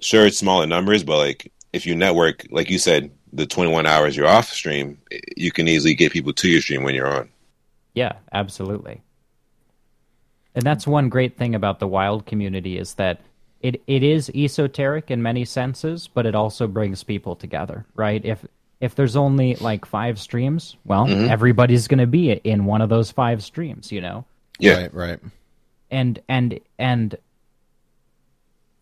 sure 0.00 0.26
it's 0.26 0.38
smaller 0.38 0.66
numbers, 0.66 1.04
but 1.04 1.18
like 1.18 1.52
if 1.72 1.86
you 1.86 1.94
network, 1.94 2.46
like 2.50 2.70
you 2.70 2.78
said, 2.78 3.10
the 3.32 3.46
21 3.46 3.86
hours 3.86 4.16
you're 4.16 4.26
off 4.26 4.48
stream, 4.48 4.98
you 5.36 5.52
can 5.52 5.68
easily 5.68 5.94
get 5.94 6.12
people 6.12 6.32
to 6.32 6.48
your 6.48 6.60
stream 6.60 6.82
when 6.82 6.94
you're 6.94 7.12
on. 7.12 7.28
Yeah, 7.94 8.12
absolutely. 8.32 9.02
And 10.58 10.66
that's 10.66 10.88
one 10.88 11.08
great 11.08 11.36
thing 11.36 11.54
about 11.54 11.78
the 11.78 11.86
wild 11.86 12.26
community 12.26 12.78
is 12.78 12.94
that 12.94 13.20
it, 13.60 13.80
it 13.86 14.02
is 14.02 14.28
esoteric 14.30 15.08
in 15.08 15.22
many 15.22 15.44
senses, 15.44 16.08
but 16.12 16.26
it 16.26 16.34
also 16.34 16.66
brings 16.66 17.04
people 17.04 17.36
together, 17.36 17.86
right? 17.94 18.20
If 18.24 18.44
if 18.80 18.96
there's 18.96 19.14
only 19.14 19.54
like 19.54 19.84
five 19.84 20.18
streams, 20.18 20.74
well, 20.84 21.06
everybody's 21.30 21.86
going 21.86 22.00
to 22.00 22.08
be 22.08 22.32
in 22.32 22.64
one 22.64 22.80
of 22.80 22.88
those 22.88 23.12
five 23.12 23.44
streams, 23.44 23.92
you 23.92 24.00
know. 24.00 24.24
Yeah, 24.58 24.78
Right. 24.78 24.94
Right. 24.94 25.20
And 25.92 26.20
and 26.28 26.58
and 26.76 27.16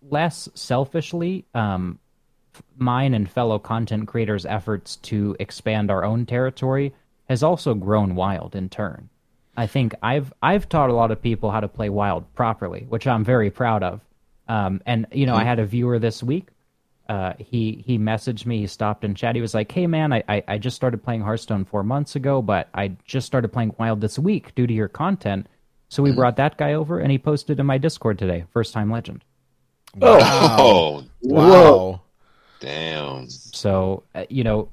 less 0.09 0.49
selfishly, 0.55 1.45
um, 1.55 1.99
mine 2.79 3.12
and 3.12 3.31
fellow 3.31 3.59
content 3.59 4.09
creators' 4.09 4.47
efforts 4.47 4.97
to 4.97 5.37
expand 5.39 5.91
our 5.91 6.07
own 6.07 6.24
territory 6.24 6.95
has 7.29 7.43
also 7.43 7.74
grown 7.74 8.14
wild 8.14 8.57
in 8.57 8.70
turn. 8.70 9.11
I 9.57 9.66
think 9.66 9.94
I've 10.02 10.32
I've 10.42 10.68
taught 10.68 10.90
a 10.90 10.92
lot 10.94 11.11
of 11.11 11.20
people 11.22 11.50
how 11.50 11.61
to 11.61 11.68
play 11.68 11.88
wild 11.88 12.32
properly, 12.34 12.86
which 12.88 13.07
I'm 13.07 13.24
very 13.24 13.50
proud 13.50 13.82
of. 13.82 14.00
Um, 14.48 14.80
and 14.86 15.07
you 15.12 15.26
know, 15.26 15.34
I 15.34 15.44
had 15.44 15.59
a 15.59 15.66
viewer 15.66 15.98
this 15.98 16.22
week 16.22 16.48
uh, 17.09 17.34
he 17.38 17.84
he 17.86 17.98
messaged 17.98 18.46
me. 18.46 18.59
He 18.59 18.66
stopped 18.66 19.04
in 19.04 19.14
chat. 19.14 19.34
He 19.36 19.40
was 19.40 19.54
like, 19.54 19.70
"Hey 19.70 19.86
man, 19.86 20.12
I, 20.12 20.24
I 20.28 20.42
I 20.48 20.59
just 20.59 20.74
started 20.74 21.02
playing 21.04 21.20
Hearthstone 21.22 21.64
four 21.64 21.84
months 21.84 22.16
ago, 22.16 22.42
but 22.42 22.68
I 22.74 22.96
just 23.04 23.26
started 23.26 23.48
playing 23.52 23.74
Wild 23.78 24.00
this 24.00 24.18
week 24.18 24.54
due 24.57 24.66
to 24.66 24.72
your 24.74 24.88
content. 24.88 25.46
So 25.88 26.02
we 26.02 26.11
brought 26.11 26.34
that 26.36 26.57
guy 26.59 26.72
over, 26.72 26.98
and 26.98 27.12
he 27.12 27.18
posted 27.18 27.61
in 27.61 27.66
my 27.66 27.78
Discord 27.78 28.18
today. 28.18 28.44
First 28.52 28.72
time 28.74 28.90
legend. 28.90 29.22
Oh, 30.02 31.04
Wow. 31.22 32.00
damn. 32.59 33.30
So 33.30 34.02
uh, 34.16 34.24
you 34.28 34.42
know, 34.42 34.68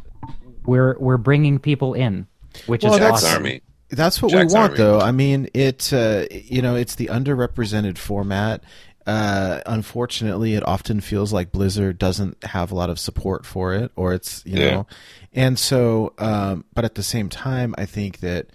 we're 0.65 0.97
we're 0.99 1.17
bringing 1.17 1.59
people 1.59 1.93
in, 1.93 2.25
which 2.65 2.83
Well, 2.83 2.93
is 2.95 2.99
that's- 2.99 3.23
awesome. 3.23 3.37
Army. 3.43 3.61
That's 3.95 4.21
what 4.21 4.31
Jack's 4.31 4.53
we 4.53 4.59
want, 4.59 4.75
though. 4.77 4.99
I 4.99 5.11
mean, 5.11 5.49
it 5.53 5.91
uh, 5.93 6.25
you 6.31 6.61
know, 6.61 6.75
it's 6.75 6.95
the 6.95 7.07
underrepresented 7.07 7.97
format. 7.97 8.63
Uh, 9.05 9.59
unfortunately, 9.65 10.53
it 10.53 10.65
often 10.65 11.01
feels 11.01 11.33
like 11.33 11.51
Blizzard 11.51 11.97
doesn't 11.99 12.41
have 12.45 12.71
a 12.71 12.75
lot 12.75 12.89
of 12.89 12.97
support 12.99 13.45
for 13.45 13.73
it, 13.73 13.91
or 13.95 14.13
it's 14.13 14.41
you 14.45 14.57
Yeah. 14.59 14.71
know, 14.71 14.87
and 15.33 15.59
so. 15.59 16.13
Um, 16.17 16.65
but 16.73 16.85
at 16.85 16.95
the 16.95 17.03
same 17.03 17.29
time, 17.29 17.75
I 17.77 17.85
think 17.85 18.19
that 18.21 18.47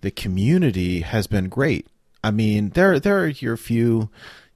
the 0.00 0.10
community 0.10 1.00
has 1.02 1.26
been 1.26 1.48
great. 1.48 1.86
I 2.24 2.30
mean, 2.30 2.70
there 2.70 2.98
there 2.98 3.18
are 3.20 3.28
your 3.28 3.56
few, 3.58 4.08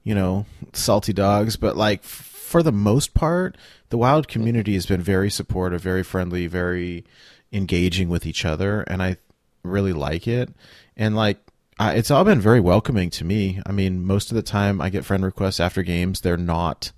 you 0.03 0.15
know, 0.15 0.45
salty 0.73 1.13
dogs, 1.13 1.55
but 1.57 1.77
like 1.77 1.99
f- 1.99 2.09
for 2.09 2.63
the 2.63 2.71
most 2.71 3.13
part, 3.13 3.55
the 3.89 3.97
wild 3.97 4.27
community 4.27 4.73
has 4.73 4.85
been 4.87 5.01
very 5.01 5.29
supportive, 5.29 5.81
very 5.81 6.03
friendly, 6.03 6.47
very 6.47 7.05
engaging 7.53 8.09
with 8.09 8.25
each 8.25 8.45
other, 8.45 8.81
and 8.81 9.01
I 9.03 9.17
really 9.65 9.93
like 9.93 10.27
it. 10.27 10.49
And 10.97 11.15
like, 11.15 11.39
uh, 11.79 11.93
it's 11.95 12.09
all 12.11 12.23
been 12.23 12.39
very 12.39 12.59
welcoming 12.61 13.09
to 13.11 13.25
me. 13.25 13.61
I 13.65 13.71
mean, 13.71 14.05
most 14.05 14.31
of 14.31 14.35
the 14.35 14.41
time 14.41 14.79
I 14.81 14.89
get 14.89 15.03
friend 15.05 15.23
requests 15.25 15.59
after 15.59 15.83
games. 15.83 16.21
They're 16.21 16.37
not 16.37 16.91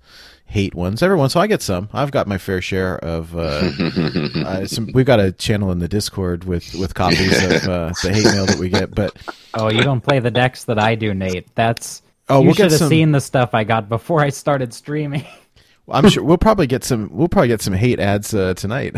hate 0.46 0.74
ones. 0.74 1.02
Every 1.02 1.16
once 1.16 1.34
in 1.34 1.38
a 1.38 1.40
while 1.40 1.44
I 1.44 1.48
get 1.48 1.62
some. 1.62 1.88
I've 1.92 2.10
got 2.12 2.26
my 2.28 2.38
fair 2.38 2.62
share 2.62 2.96
of. 2.98 3.36
Uh, 3.36 3.70
uh, 4.46 4.66
some, 4.66 4.88
we've 4.94 5.04
got 5.04 5.20
a 5.20 5.32
channel 5.32 5.72
in 5.72 5.78
the 5.80 5.88
Discord 5.88 6.44
with 6.44 6.74
with 6.74 6.94
copies 6.94 7.42
of 7.42 7.68
uh, 7.68 7.92
the 8.02 8.12
hate 8.12 8.24
mail 8.24 8.46
that 8.46 8.58
we 8.58 8.68
get, 8.68 8.94
but. 8.94 9.16
Oh, 9.54 9.68
you 9.68 9.82
don't 9.82 10.00
play 10.00 10.20
the 10.20 10.30
decks 10.30 10.64
that 10.64 10.78
I 10.78 10.94
do, 10.94 11.12
Nate. 11.14 11.52
That's 11.56 12.02
Oh, 12.30 12.40
you 12.40 12.46
we'll 12.48 12.54
get 12.54 12.64
should 12.64 12.70
have 12.72 12.78
some- 12.80 12.88
seen 12.90 13.12
the 13.12 13.20
stuff 13.22 13.54
I 13.54 13.64
got 13.64 13.88
before 13.88 14.20
I 14.20 14.28
started 14.28 14.72
streaming. 14.74 15.24
I'm 15.90 16.08
sure 16.08 16.22
we'll 16.22 16.38
probably 16.38 16.66
get 16.66 16.84
some. 16.84 17.08
We'll 17.12 17.28
probably 17.28 17.48
get 17.48 17.62
some 17.62 17.72
hate 17.74 18.00
ads 18.00 18.34
uh, 18.34 18.54
tonight. 18.54 18.96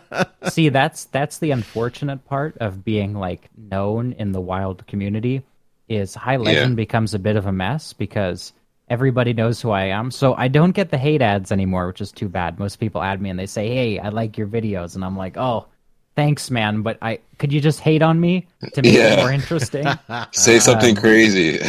See, 0.48 0.68
that's 0.68 1.04
that's 1.06 1.38
the 1.38 1.50
unfortunate 1.50 2.24
part 2.26 2.56
of 2.58 2.84
being 2.84 3.14
like 3.14 3.48
known 3.56 4.12
in 4.12 4.32
the 4.32 4.40
wild 4.40 4.86
community 4.86 5.42
is 5.88 6.14
High 6.14 6.36
Legend 6.36 6.76
becomes 6.76 7.14
a 7.14 7.18
bit 7.18 7.36
of 7.36 7.46
a 7.46 7.52
mess 7.52 7.92
because 7.92 8.52
everybody 8.88 9.32
knows 9.32 9.60
who 9.60 9.70
I 9.70 9.84
am. 9.84 10.10
So 10.10 10.34
I 10.34 10.48
don't 10.48 10.72
get 10.72 10.90
the 10.90 10.98
hate 10.98 11.22
ads 11.22 11.52
anymore, 11.52 11.86
which 11.86 12.00
is 12.00 12.12
too 12.12 12.28
bad. 12.28 12.58
Most 12.58 12.76
people 12.76 13.02
add 13.02 13.20
me 13.20 13.30
and 13.30 13.38
they 13.38 13.46
say, 13.46 13.68
"Hey, 13.68 13.98
I 13.98 14.08
like 14.08 14.36
your 14.36 14.46
videos," 14.46 14.94
and 14.94 15.04
I'm 15.04 15.16
like, 15.16 15.36
"Oh, 15.36 15.66
thanks, 16.14 16.50
man, 16.50 16.82
but 16.82 16.98
I 17.02 17.18
could 17.38 17.52
you 17.52 17.60
just 17.60 17.80
hate 17.80 18.02
on 18.02 18.20
me 18.20 18.46
to 18.74 18.82
make 18.82 18.94
it 18.94 19.16
more 19.18 19.32
interesting?" 19.32 19.86
Say 20.32 20.58
something 20.58 20.94
crazy. 20.96 21.60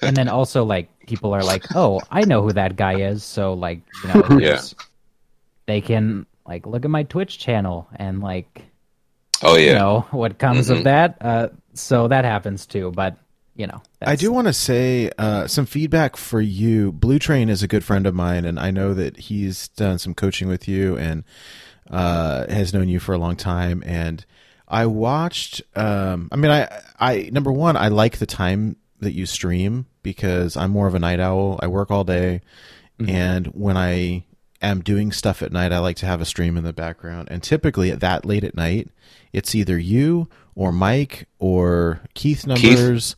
and 0.02 0.16
then 0.16 0.28
also 0.28 0.64
like 0.64 0.88
people 1.06 1.34
are 1.34 1.44
like, 1.44 1.64
"Oh, 1.74 2.00
I 2.10 2.24
know 2.24 2.42
who 2.42 2.52
that 2.52 2.76
guy 2.76 3.00
is," 3.00 3.24
so 3.24 3.54
like 3.54 3.80
you 4.04 4.14
know, 4.14 4.26
Yeah. 4.40 4.60
they 5.66 5.80
can 5.80 6.26
like 6.46 6.66
look 6.66 6.84
at 6.84 6.90
my 6.90 7.04
Twitch 7.04 7.38
channel 7.38 7.88
and 7.96 8.20
like 8.20 8.62
oh 9.42 9.56
yeah. 9.56 9.66
you 9.66 9.74
know 9.74 10.06
what 10.10 10.38
comes 10.38 10.70
of 10.70 10.84
that. 10.84 11.16
Uh, 11.20 11.48
so 11.74 12.08
that 12.08 12.24
happens 12.24 12.66
too, 12.66 12.90
but 12.90 13.16
you 13.54 13.66
know, 13.66 13.82
I 14.00 14.16
do 14.16 14.32
want 14.32 14.46
to 14.46 14.52
say 14.52 15.10
uh, 15.18 15.46
some 15.46 15.66
feedback 15.66 16.16
for 16.16 16.40
you. 16.40 16.90
Blue 16.90 17.18
Train 17.18 17.50
is 17.50 17.62
a 17.62 17.68
good 17.68 17.84
friend 17.84 18.06
of 18.06 18.14
mine, 18.14 18.46
and 18.46 18.58
I 18.58 18.70
know 18.70 18.94
that 18.94 19.16
he's 19.18 19.68
done 19.68 19.98
some 19.98 20.14
coaching 20.14 20.48
with 20.48 20.66
you 20.66 20.96
and 20.96 21.22
uh, 21.92 22.50
has 22.50 22.74
known 22.74 22.88
you 22.88 22.98
for 22.98 23.12
a 23.12 23.18
long 23.18 23.36
time. 23.36 23.82
And 23.86 24.24
I 24.66 24.86
watched. 24.86 25.62
Um, 25.76 26.28
I 26.32 26.36
mean, 26.36 26.50
I, 26.50 26.82
I 26.98 27.30
number 27.30 27.52
one, 27.52 27.76
I 27.76 27.88
like 27.88 28.18
the 28.18 28.26
time 28.26 28.76
that 29.00 29.12
you 29.12 29.26
stream 29.26 29.86
because 30.02 30.56
I'm 30.56 30.70
more 30.70 30.86
of 30.86 30.94
a 30.94 30.98
night 30.98 31.20
owl. 31.20 31.60
I 31.62 31.66
work 31.66 31.90
all 31.90 32.04
day, 32.04 32.40
and 33.06 33.46
when 33.48 33.76
I 33.76 34.24
am 34.62 34.80
doing 34.80 35.12
stuff 35.12 35.42
at 35.42 35.52
night, 35.52 35.72
I 35.72 35.78
like 35.80 35.96
to 35.98 36.06
have 36.06 36.20
a 36.20 36.24
stream 36.24 36.56
in 36.56 36.64
the 36.64 36.72
background. 36.72 37.28
And 37.30 37.42
typically, 37.42 37.90
at 37.90 38.00
that 38.00 38.24
late 38.24 38.44
at 38.44 38.54
night, 38.54 38.88
it's 39.32 39.54
either 39.54 39.78
you 39.78 40.28
or 40.54 40.72
Mike 40.72 41.28
or 41.38 42.00
Keith 42.14 42.46
numbers, 42.46 43.16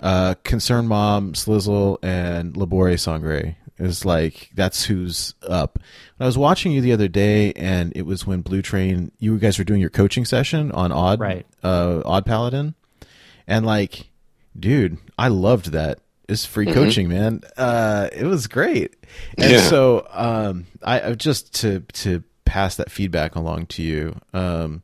uh, 0.00 0.34
Concern 0.44 0.86
Mom, 0.86 1.34
Slizzle, 1.34 1.98
and 2.02 2.54
Labore 2.54 2.98
Sangre. 2.98 3.58
Is 3.76 4.04
like 4.04 4.50
that's 4.54 4.84
who's 4.84 5.34
up. 5.48 5.80
I 6.20 6.26
was 6.26 6.38
watching 6.38 6.70
you 6.70 6.80
the 6.80 6.92
other 6.92 7.08
day, 7.08 7.52
and 7.54 7.92
it 7.96 8.02
was 8.06 8.24
when 8.24 8.40
Blue 8.40 8.62
Train. 8.62 9.10
You 9.18 9.36
guys 9.38 9.58
were 9.58 9.64
doing 9.64 9.80
your 9.80 9.90
coaching 9.90 10.24
session 10.24 10.70
on 10.70 10.92
Odd, 10.92 11.18
Right. 11.18 11.44
Uh, 11.62 12.00
Odd 12.04 12.24
Paladin, 12.24 12.74
and 13.48 13.66
like, 13.66 14.10
dude, 14.58 14.98
I 15.18 15.26
loved 15.28 15.72
that. 15.72 15.98
It's 16.28 16.46
free 16.46 16.66
coaching, 16.72 17.08
man. 17.08 17.40
Uh, 17.56 18.08
it 18.12 18.24
was 18.24 18.46
great. 18.46 18.94
And 19.36 19.50
Yeah. 19.50 19.60
so, 19.62 20.06
um, 20.12 20.66
I 20.82 21.00
I- 21.10 21.14
just 21.14 21.52
to 21.62 21.80
to 21.94 22.22
pass 22.44 22.76
that 22.76 22.92
feedback 22.92 23.34
along 23.34 23.66
to 23.66 23.82
you. 23.82 24.14
Um, 24.32 24.82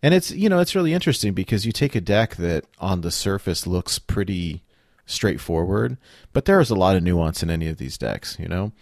and 0.00 0.14
it's 0.14 0.30
you 0.30 0.48
know 0.48 0.60
it's 0.60 0.76
really 0.76 0.94
interesting 0.94 1.34
because 1.34 1.66
you 1.66 1.72
take 1.72 1.96
a 1.96 2.00
deck 2.00 2.36
that 2.36 2.64
on 2.78 3.00
the 3.00 3.10
surface 3.10 3.66
looks 3.66 3.98
pretty 3.98 4.62
straightforward, 5.06 5.96
but 6.32 6.44
there 6.44 6.60
is 6.60 6.70
a 6.70 6.74
lot 6.74 6.96
of 6.96 7.02
nuance 7.02 7.42
in 7.42 7.50
any 7.50 7.68
of 7.68 7.78
these 7.78 7.98
decks. 7.98 8.36
You 8.38 8.48
know. 8.48 8.72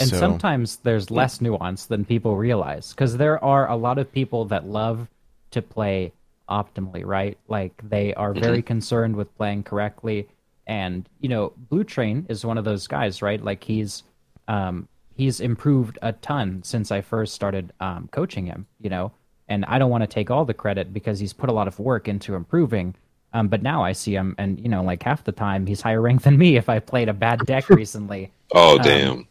and 0.00 0.08
So- 0.08 0.18
sometimes 0.18 0.76
there's 0.78 1.10
less 1.10 1.40
nuance 1.40 1.86
than 1.86 2.04
people 2.04 2.36
realize 2.36 2.90
because 2.90 3.16
there 3.16 3.42
are 3.42 3.68
a 3.70 3.76
lot 3.76 3.98
of 3.98 4.10
people 4.12 4.44
that 4.46 4.66
love 4.66 5.08
to 5.52 5.62
play 5.62 6.12
optimally 6.48 7.04
right? 7.04 7.38
Like 7.48 7.80
they 7.88 8.12
are 8.14 8.34
very 8.34 8.60
concerned 8.62 9.16
with 9.16 9.34
playing 9.36 9.62
correctly. 9.62 10.28
And 10.66 11.08
you 11.20 11.28
know 11.28 11.52
blue 11.56 11.84
train 11.84 12.26
is 12.28 12.44
one 12.44 12.58
of 12.58 12.64
those 12.64 12.86
guys 12.86 13.22
right? 13.22 13.42
Like 13.42 13.62
he's 13.64 14.02
um 14.48 14.88
he's 15.16 15.40
improved 15.40 15.98
a 16.02 16.12
ton 16.12 16.62
since 16.64 16.90
i 16.90 17.00
first 17.00 17.34
started 17.34 17.72
um 17.80 18.08
coaching 18.12 18.46
him 18.46 18.66
you 18.80 18.90
know? 18.90 19.12
And 19.48 19.64
i 19.66 19.78
don't 19.78 19.90
want 19.90 20.02
to 20.02 20.06
take 20.08 20.30
all 20.30 20.44
the 20.44 20.54
credit 20.54 20.92
because 20.92 21.18
he's 21.18 21.32
put 21.32 21.48
a 21.48 21.52
lot 21.52 21.68
of 21.68 21.78
work 21.78 22.08
into 22.08 22.34
improving 22.34 22.94
um 23.34 23.48
but 23.48 23.62
now 23.62 23.84
i 23.84 23.92
see 23.92 24.14
him 24.14 24.34
and 24.38 24.58
you 24.60 24.68
know 24.68 24.82
like 24.82 25.02
half 25.02 25.22
the 25.24 25.32
time 25.32 25.66
he's 25.66 25.82
higher 25.82 26.00
ranked 26.00 26.24
than 26.24 26.38
me 26.38 26.56
if 26.56 26.68
i 26.68 26.78
played 26.78 27.08
a 27.08 27.12
bad 27.12 27.38
deck 27.46 27.68
recently 27.68 28.30
Oh 28.54 28.78
um, 28.78 28.82
damn. 28.82 29.28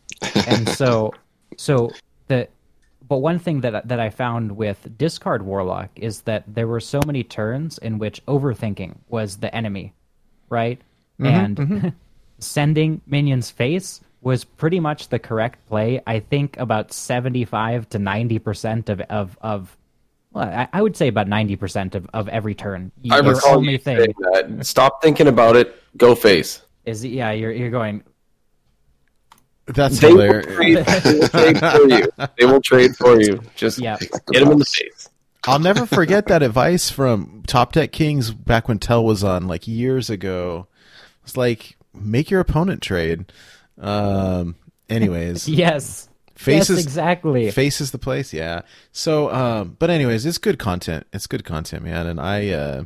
and 0.48 0.70
so 0.78 1.14
so 1.58 1.92
the 2.28 2.48
but 3.08 3.18
one 3.18 3.40
thing 3.40 3.62
that 3.62 3.88
that 3.88 4.00
I 4.00 4.10
found 4.10 4.56
with 4.56 4.98
discard 4.98 5.44
warlock 5.44 5.90
is 5.96 6.22
that 6.22 6.44
there 6.48 6.68
were 6.68 6.80
so 6.80 7.00
many 7.06 7.24
turns 7.24 7.78
in 7.78 8.00
which 8.00 8.26
overthinking 8.26 8.98
was 9.10 9.38
the 9.38 9.54
enemy, 9.56 9.94
right? 10.50 10.80
Mm-hmm, 11.20 11.26
and 11.26 11.58
mm-hmm. 11.58 11.90
sending 12.40 13.02
minions 13.08 13.50
face 13.50 14.02
was 14.22 14.44
pretty 14.44 14.80
much 14.80 15.10
the 15.10 15.20
correct 15.20 15.68
play. 15.68 16.02
I 16.08 16.20
think 16.20 16.58
about 16.58 16.94
seventy 16.94 17.46
five 17.46 17.90
to 17.90 18.00
ninety 18.00 18.40
percent 18.40 18.90
of 18.90 19.02
of 19.02 19.38
of 19.42 19.78
well, 20.34 20.46
I, 20.46 20.68
I 20.74 20.82
would 20.82 20.98
say 20.98 21.08
about 21.08 21.28
ninety 21.28 21.56
percent 21.56 21.96
of, 21.96 22.08
of 22.14 22.28
every 22.28 22.56
turn. 22.56 22.92
I 23.10 23.20
Your 23.20 23.36
recall 23.36 23.58
only 23.58 23.74
you 23.74 23.78
thing 23.78 23.98
that. 23.98 24.66
Stop 24.66 25.02
thinking 25.02 25.28
about 25.28 25.56
it. 25.56 25.76
Go 25.98 26.16
face. 26.16 26.62
is 26.86 27.06
yeah, 27.06 27.32
you're 27.32 27.52
you're 27.52 27.72
going 27.72 28.04
that's 29.66 30.00
They 30.00 30.14
will, 30.14 30.42
trade, 30.42 30.86
they 30.86 31.14
will 31.16 31.30
trade 31.30 31.60
for 31.60 31.88
you. 31.88 32.12
They 32.38 32.46
will 32.46 32.62
trade 32.62 32.96
for 32.98 33.22
you. 33.22 33.42
Just 33.56 33.80
yeah. 33.80 33.98
hit 33.98 34.12
them 34.28 34.52
in 34.52 34.60
the 34.60 34.66
face. 34.66 35.10
I'll 35.46 35.60
never 35.60 35.86
forget 35.86 36.28
that 36.28 36.44
advice 36.44 36.90
from 36.90 37.44
Top 37.48 37.74
Deck 37.74 37.92
Kings 37.92 38.32
back 38.32 38.68
when 38.68 38.80
Tell 38.80 39.04
was 39.04 39.24
on, 39.24 39.48
like 39.48 39.68
years 39.68 40.10
ago. 40.10 40.68
It's 41.24 41.38
like 41.38 41.78
make 41.94 42.30
your 42.30 42.40
opponent 42.42 42.82
trade. 42.82 43.32
Um. 43.80 44.56
Anyways, 44.90 45.48
Yes. 45.50 46.10
Faces 46.36 46.78
yes, 46.78 46.86
exactly. 46.86 47.52
Face 47.52 47.82
is 47.82 47.92
the 47.92 47.98
place, 47.98 48.34
yeah. 48.34 48.62
So, 48.92 49.32
um, 49.32 49.76
but 49.80 49.90
anyways, 49.90 50.26
it's 50.26 50.38
good 50.38 50.60
content. 50.60 51.06
It's 51.14 51.28
good 51.28 51.44
content, 51.44 51.84
man. 51.84 52.08
And 52.08 52.20
I, 52.20 52.50
uh, 52.50 52.84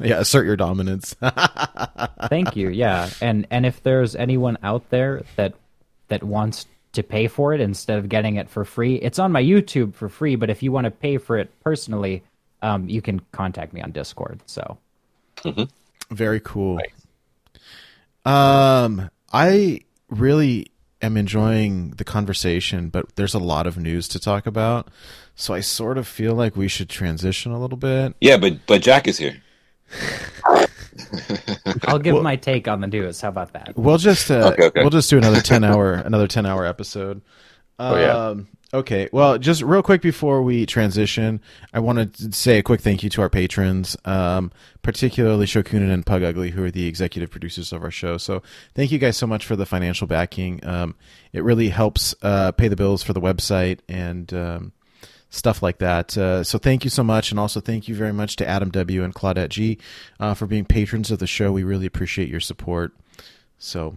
yeah, 0.00 0.18
assert 0.18 0.46
your 0.46 0.56
dominance. 0.56 1.14
Thank 2.28 2.56
you. 2.56 2.70
Yeah, 2.70 3.10
and 3.20 3.46
and 3.50 3.66
if 3.66 3.82
there's 3.82 4.16
anyone 4.16 4.58
out 4.62 4.88
there 4.90 5.22
that 5.36 5.54
that 6.08 6.22
wants 6.22 6.66
to 6.92 7.02
pay 7.02 7.28
for 7.28 7.54
it 7.54 7.60
instead 7.60 7.98
of 7.98 8.08
getting 8.08 8.36
it 8.36 8.48
for 8.48 8.64
free, 8.64 8.96
it's 8.96 9.18
on 9.18 9.30
my 9.30 9.42
YouTube 9.42 9.94
for 9.94 10.08
free. 10.08 10.36
But 10.36 10.50
if 10.50 10.62
you 10.62 10.72
want 10.72 10.86
to 10.86 10.90
pay 10.90 11.18
for 11.18 11.38
it 11.38 11.50
personally, 11.62 12.22
um, 12.62 12.88
you 12.88 13.02
can 13.02 13.20
contact 13.32 13.72
me 13.72 13.80
on 13.80 13.92
Discord. 13.92 14.40
So 14.46 14.78
Very 16.10 16.40
cool. 16.40 16.80
Um, 18.24 19.10
I 19.32 19.80
really 20.08 20.70
am 21.02 21.16
enjoying 21.16 21.90
the 21.92 22.04
conversation, 22.04 22.88
but 22.88 23.16
there's 23.16 23.34
a 23.34 23.38
lot 23.38 23.66
of 23.66 23.76
news 23.78 24.08
to 24.08 24.18
talk 24.18 24.46
about. 24.46 24.88
So 25.34 25.54
I 25.54 25.60
sort 25.60 25.96
of 25.98 26.06
feel 26.06 26.34
like 26.34 26.56
we 26.56 26.68
should 26.68 26.88
transition 26.88 27.52
a 27.52 27.60
little 27.60 27.78
bit. 27.78 28.14
Yeah, 28.20 28.36
but 28.36 28.66
but 28.66 28.82
Jack 28.82 29.08
is 29.08 29.18
here. 29.18 29.42
I'll 31.84 31.98
give 31.98 32.22
my 32.22 32.36
take 32.36 32.68
on 32.68 32.80
the 32.80 32.86
news. 32.86 33.20
How 33.20 33.28
about 33.28 33.52
that? 33.54 33.72
We'll 33.76 33.98
just 33.98 34.30
uh, 34.30 34.52
Okay, 34.52 34.66
okay. 34.66 34.80
we'll 34.82 34.90
just 34.90 35.10
do 35.10 35.18
another 35.18 35.40
ten 35.40 35.64
hour 35.70 35.94
another 35.94 36.26
ten 36.26 36.46
hour 36.46 36.66
episode. 36.66 37.22
Oh, 37.78 37.96
yeah. 37.96 38.34
Okay. 38.72 39.08
Well, 39.12 39.36
just 39.36 39.62
real 39.62 39.82
quick 39.82 40.00
before 40.00 40.42
we 40.42 40.64
transition, 40.64 41.40
I 41.72 41.80
want 41.80 42.14
to 42.14 42.32
say 42.32 42.58
a 42.58 42.62
quick 42.62 42.80
thank 42.80 43.02
you 43.02 43.10
to 43.10 43.22
our 43.22 43.28
patrons, 43.28 43.96
um, 44.04 44.52
particularly 44.82 45.46
Shokunin 45.46 45.92
and 45.92 46.06
Pug 46.06 46.22
Ugly, 46.22 46.50
who 46.50 46.62
are 46.62 46.70
the 46.70 46.86
executive 46.86 47.32
producers 47.32 47.72
of 47.72 47.82
our 47.82 47.90
show. 47.90 48.16
So 48.16 48.44
thank 48.76 48.92
you 48.92 48.98
guys 48.98 49.16
so 49.16 49.26
much 49.26 49.44
for 49.44 49.56
the 49.56 49.66
financial 49.66 50.06
backing. 50.06 50.64
Um, 50.64 50.94
it 51.32 51.42
really 51.42 51.70
helps 51.70 52.14
uh, 52.22 52.52
pay 52.52 52.68
the 52.68 52.76
bills 52.76 53.02
for 53.02 53.12
the 53.12 53.20
website 53.20 53.80
and 53.88 54.32
um, 54.32 54.72
stuff 55.30 55.64
like 55.64 55.78
that. 55.78 56.16
Uh, 56.16 56.44
so 56.44 56.56
thank 56.56 56.84
you 56.84 56.90
so 56.90 57.02
much, 57.02 57.32
and 57.32 57.40
also 57.40 57.60
thank 57.60 57.88
you 57.88 57.96
very 57.96 58.12
much 58.12 58.36
to 58.36 58.46
Adam 58.46 58.70
W 58.70 59.02
and 59.02 59.14
Claudette 59.14 59.48
G 59.48 59.78
uh, 60.20 60.34
for 60.34 60.46
being 60.46 60.64
patrons 60.64 61.10
of 61.10 61.18
the 61.18 61.26
show. 61.26 61.50
We 61.50 61.64
really 61.64 61.86
appreciate 61.86 62.28
your 62.28 62.40
support. 62.40 62.92
So, 63.58 63.96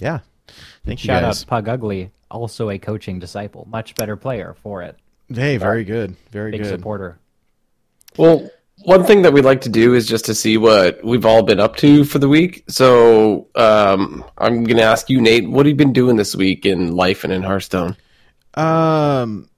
yeah, 0.00 0.20
thank 0.84 1.02
you 1.02 1.06
Shout 1.08 1.22
guys. 1.22 1.42
out 1.42 1.48
Pug 1.48 1.68
Ugly, 1.68 2.10
also 2.30 2.70
a 2.70 2.78
coaching 2.78 3.18
disciple, 3.18 3.66
much 3.70 3.94
better 3.94 4.16
player 4.16 4.54
for 4.62 4.82
it. 4.82 4.98
Hey, 5.32 5.56
very 5.56 5.84
good, 5.84 6.16
very 6.30 6.50
Big 6.50 6.62
good. 6.62 6.68
supporter. 6.68 7.18
Well, 8.18 8.50
one 8.84 9.04
thing 9.04 9.22
that 9.22 9.32
we 9.32 9.40
like 9.42 9.60
to 9.62 9.68
do 9.68 9.94
is 9.94 10.06
just 10.06 10.24
to 10.26 10.34
see 10.34 10.58
what 10.58 11.02
we've 11.04 11.24
all 11.24 11.42
been 11.42 11.60
up 11.60 11.76
to 11.76 12.04
for 12.04 12.18
the 12.18 12.28
week. 12.28 12.64
So 12.68 13.48
um, 13.54 14.24
I'm 14.38 14.64
going 14.64 14.76
to 14.76 14.82
ask 14.82 15.08
you, 15.08 15.20
Nate, 15.20 15.48
what 15.48 15.66
have 15.66 15.70
you 15.70 15.76
been 15.76 15.92
doing 15.92 16.16
this 16.16 16.34
week 16.34 16.66
in 16.66 16.94
life 16.96 17.24
and 17.24 17.32
in 17.32 17.42
Hearthstone? 17.42 17.96
Um, 18.54 19.48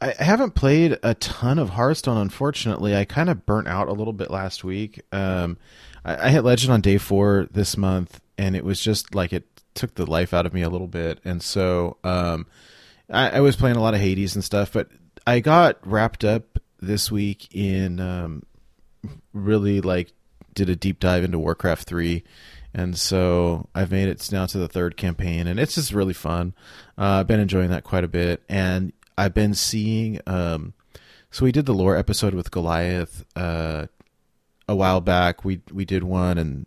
I 0.00 0.14
I 0.18 0.22
haven't 0.24 0.54
played 0.54 0.98
a 1.02 1.14
ton 1.14 1.58
of 1.58 1.70
Hearthstone. 1.70 2.16
Unfortunately, 2.16 2.96
I 2.96 3.04
kind 3.04 3.28
of 3.28 3.44
burnt 3.44 3.68
out 3.68 3.88
a 3.88 3.92
little 3.92 4.14
bit 4.14 4.30
last 4.30 4.64
week. 4.64 5.02
Um, 5.12 5.58
I, 6.04 6.28
I 6.28 6.30
hit 6.30 6.42
Legend 6.44 6.72
on 6.72 6.80
day 6.80 6.96
four 6.96 7.48
this 7.50 7.76
month, 7.76 8.20
and 8.38 8.56
it 8.56 8.64
was 8.64 8.80
just 8.80 9.14
like 9.14 9.32
it 9.34 9.49
took 9.74 9.94
the 9.94 10.06
life 10.06 10.34
out 10.34 10.46
of 10.46 10.54
me 10.54 10.62
a 10.62 10.70
little 10.70 10.88
bit. 10.88 11.20
And 11.24 11.42
so, 11.42 11.96
um, 12.04 12.46
I, 13.10 13.30
I 13.30 13.40
was 13.40 13.56
playing 13.56 13.76
a 13.76 13.82
lot 13.82 13.94
of 13.94 14.00
Hades 14.00 14.34
and 14.34 14.44
stuff, 14.44 14.72
but 14.72 14.88
I 15.26 15.40
got 15.40 15.78
wrapped 15.86 16.24
up 16.24 16.58
this 16.80 17.10
week 17.10 17.48
in 17.54 18.00
um, 18.00 18.42
really 19.32 19.80
like 19.80 20.12
did 20.54 20.68
a 20.68 20.76
deep 20.76 21.00
dive 21.00 21.24
into 21.24 21.38
Warcraft 21.38 21.86
three, 21.86 22.24
and 22.72 22.96
so 22.96 23.68
I've 23.74 23.90
made 23.90 24.08
it 24.08 24.30
now 24.32 24.46
to 24.46 24.58
the 24.58 24.68
third 24.68 24.96
campaign, 24.96 25.46
and 25.46 25.58
it's 25.58 25.74
just 25.74 25.92
really 25.92 26.14
fun. 26.14 26.54
Uh, 26.96 27.20
I've 27.20 27.26
been 27.26 27.40
enjoying 27.40 27.70
that 27.70 27.84
quite 27.84 28.04
a 28.04 28.08
bit, 28.08 28.42
and 28.48 28.92
I've 29.18 29.34
been 29.34 29.54
seeing. 29.54 30.20
Um, 30.26 30.74
so 31.30 31.44
we 31.44 31.52
did 31.52 31.66
the 31.66 31.74
lore 31.74 31.96
episode 31.96 32.34
with 32.34 32.50
Goliath 32.50 33.24
uh, 33.36 33.86
a 34.68 34.74
while 34.74 35.00
back. 35.00 35.44
We 35.44 35.60
we 35.72 35.84
did 35.84 36.04
one, 36.04 36.38
and 36.38 36.66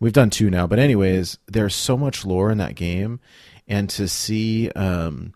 we've 0.00 0.12
done 0.12 0.30
two 0.30 0.50
now. 0.50 0.66
But 0.66 0.78
anyways, 0.78 1.38
there's 1.46 1.74
so 1.74 1.96
much 1.96 2.24
lore 2.24 2.50
in 2.50 2.58
that 2.58 2.74
game, 2.74 3.20
and 3.66 3.88
to 3.90 4.08
see. 4.08 4.70
Um, 4.70 5.34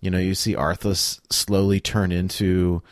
you 0.00 0.10
know, 0.10 0.18
you 0.18 0.34
see 0.34 0.54
Arthas 0.54 1.20
slowly 1.30 1.80
turn 1.80 2.12
into, 2.12 2.82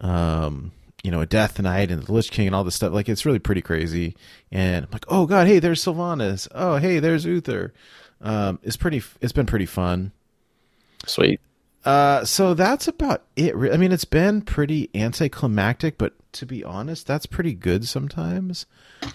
um, 0.00 0.72
you 1.02 1.10
know, 1.10 1.20
a 1.20 1.26
Death 1.26 1.60
Knight 1.60 1.90
and 1.90 2.02
the 2.02 2.12
Lich 2.12 2.30
King 2.30 2.48
and 2.48 2.56
all 2.56 2.64
this 2.64 2.74
stuff. 2.74 2.92
Like, 2.92 3.08
it's 3.08 3.24
really 3.24 3.38
pretty 3.38 3.62
crazy. 3.62 4.16
And 4.50 4.84
I'm 4.84 4.90
like, 4.90 5.04
oh 5.08 5.26
god, 5.26 5.46
hey, 5.46 5.58
there's 5.58 5.84
Sylvanas. 5.84 6.48
Oh, 6.52 6.76
hey, 6.76 6.98
there's 6.98 7.24
Uther. 7.24 7.72
Um, 8.20 8.58
it's 8.62 8.76
pretty. 8.76 9.02
It's 9.20 9.32
been 9.32 9.46
pretty 9.46 9.66
fun. 9.66 10.12
Sweet. 11.06 11.40
Uh, 11.84 12.24
so 12.24 12.52
that's 12.54 12.88
about 12.88 13.22
it. 13.36 13.54
I 13.54 13.76
mean, 13.76 13.92
it's 13.92 14.04
been 14.04 14.42
pretty 14.42 14.90
anticlimactic, 14.92 15.98
but 15.98 16.14
to 16.32 16.44
be 16.44 16.64
honest, 16.64 17.06
that's 17.06 17.26
pretty 17.26 17.54
good 17.54 17.86
sometimes. 17.86 18.66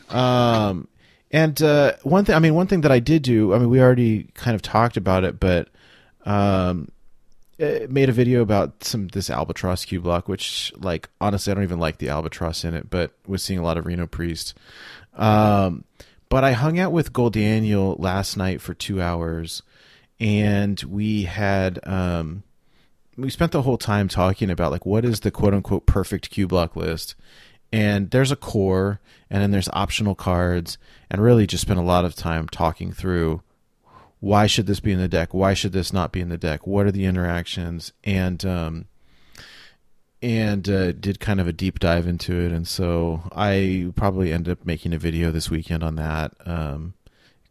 Um, 0.09 0.87
and 1.31 1.61
uh, 1.61 1.93
one 2.03 2.25
thing, 2.25 2.35
I 2.35 2.39
mean, 2.39 2.55
one 2.55 2.67
thing 2.67 2.81
that 2.81 2.91
I 2.91 2.99
did 2.99 3.23
do, 3.23 3.53
I 3.53 3.57
mean, 3.59 3.69
we 3.69 3.79
already 3.81 4.29
kind 4.33 4.53
of 4.53 4.61
talked 4.61 4.97
about 4.97 5.23
it, 5.23 5.39
but 5.39 5.69
um, 6.25 6.89
uh, 7.59 7.87
made 7.89 8.09
a 8.09 8.13
video 8.13 8.41
about 8.41 8.83
some 8.83 9.07
this 9.07 9.29
albatross 9.29 9.85
cube 9.85 10.03
block, 10.03 10.27
which, 10.27 10.73
like, 10.77 11.09
honestly, 11.21 11.51
I 11.51 11.53
don't 11.53 11.63
even 11.63 11.79
like 11.79 11.99
the 11.99 12.09
albatross 12.09 12.65
in 12.65 12.73
it, 12.73 12.89
but 12.89 13.13
was 13.25 13.41
seeing 13.41 13.59
a 13.59 13.63
lot 13.63 13.77
of 13.77 13.85
Reno 13.85 14.07
Priest. 14.07 14.55
Um, 15.15 15.85
but 16.27 16.43
I 16.43 16.51
hung 16.51 16.79
out 16.79 16.91
with 16.91 17.13
Gold 17.13 17.33
Daniel 17.33 17.95
last 17.97 18.35
night 18.35 18.61
for 18.61 18.73
two 18.73 19.01
hours, 19.01 19.63
and 20.19 20.81
we 20.83 21.23
had 21.23 21.79
um, 21.87 22.43
we 23.17 23.29
spent 23.29 23.51
the 23.51 23.61
whole 23.61 23.77
time 23.77 24.07
talking 24.07 24.49
about 24.49 24.71
like 24.71 24.85
what 24.85 25.05
is 25.05 25.21
the 25.21 25.31
quote 25.31 25.53
unquote 25.53 25.85
perfect 25.85 26.29
cube 26.29 26.49
block 26.49 26.75
list, 26.75 27.15
and 27.71 28.11
there's 28.11 28.31
a 28.31 28.35
core, 28.35 28.99
and 29.29 29.41
then 29.41 29.51
there's 29.51 29.69
optional 29.73 30.15
cards, 30.15 30.77
and 31.09 31.21
really 31.21 31.47
just 31.47 31.61
spent 31.61 31.79
a 31.79 31.83
lot 31.83 32.05
of 32.05 32.15
time 32.15 32.47
talking 32.47 32.91
through 32.91 33.41
why 34.19 34.45
should 34.45 34.67
this 34.67 34.79
be 34.79 34.91
in 34.91 34.99
the 34.99 35.07
deck, 35.07 35.33
why 35.33 35.53
should 35.53 35.73
this 35.73 35.91
not 35.91 36.11
be 36.11 36.21
in 36.21 36.29
the 36.29 36.37
deck, 36.37 36.67
what 36.67 36.85
are 36.85 36.91
the 36.91 37.05
interactions, 37.05 37.91
and 38.03 38.45
um, 38.45 38.85
and 40.21 40.69
uh, 40.69 40.91
did 40.91 41.19
kind 41.19 41.41
of 41.41 41.47
a 41.47 41.53
deep 41.53 41.79
dive 41.79 42.07
into 42.07 42.39
it, 42.39 42.51
and 42.51 42.67
so 42.67 43.23
I 43.35 43.91
probably 43.95 44.31
end 44.31 44.47
up 44.47 44.65
making 44.65 44.93
a 44.93 44.99
video 44.99 45.31
this 45.31 45.49
weekend 45.49 45.83
on 45.83 45.95
that. 45.95 46.33
Um, 46.45 46.93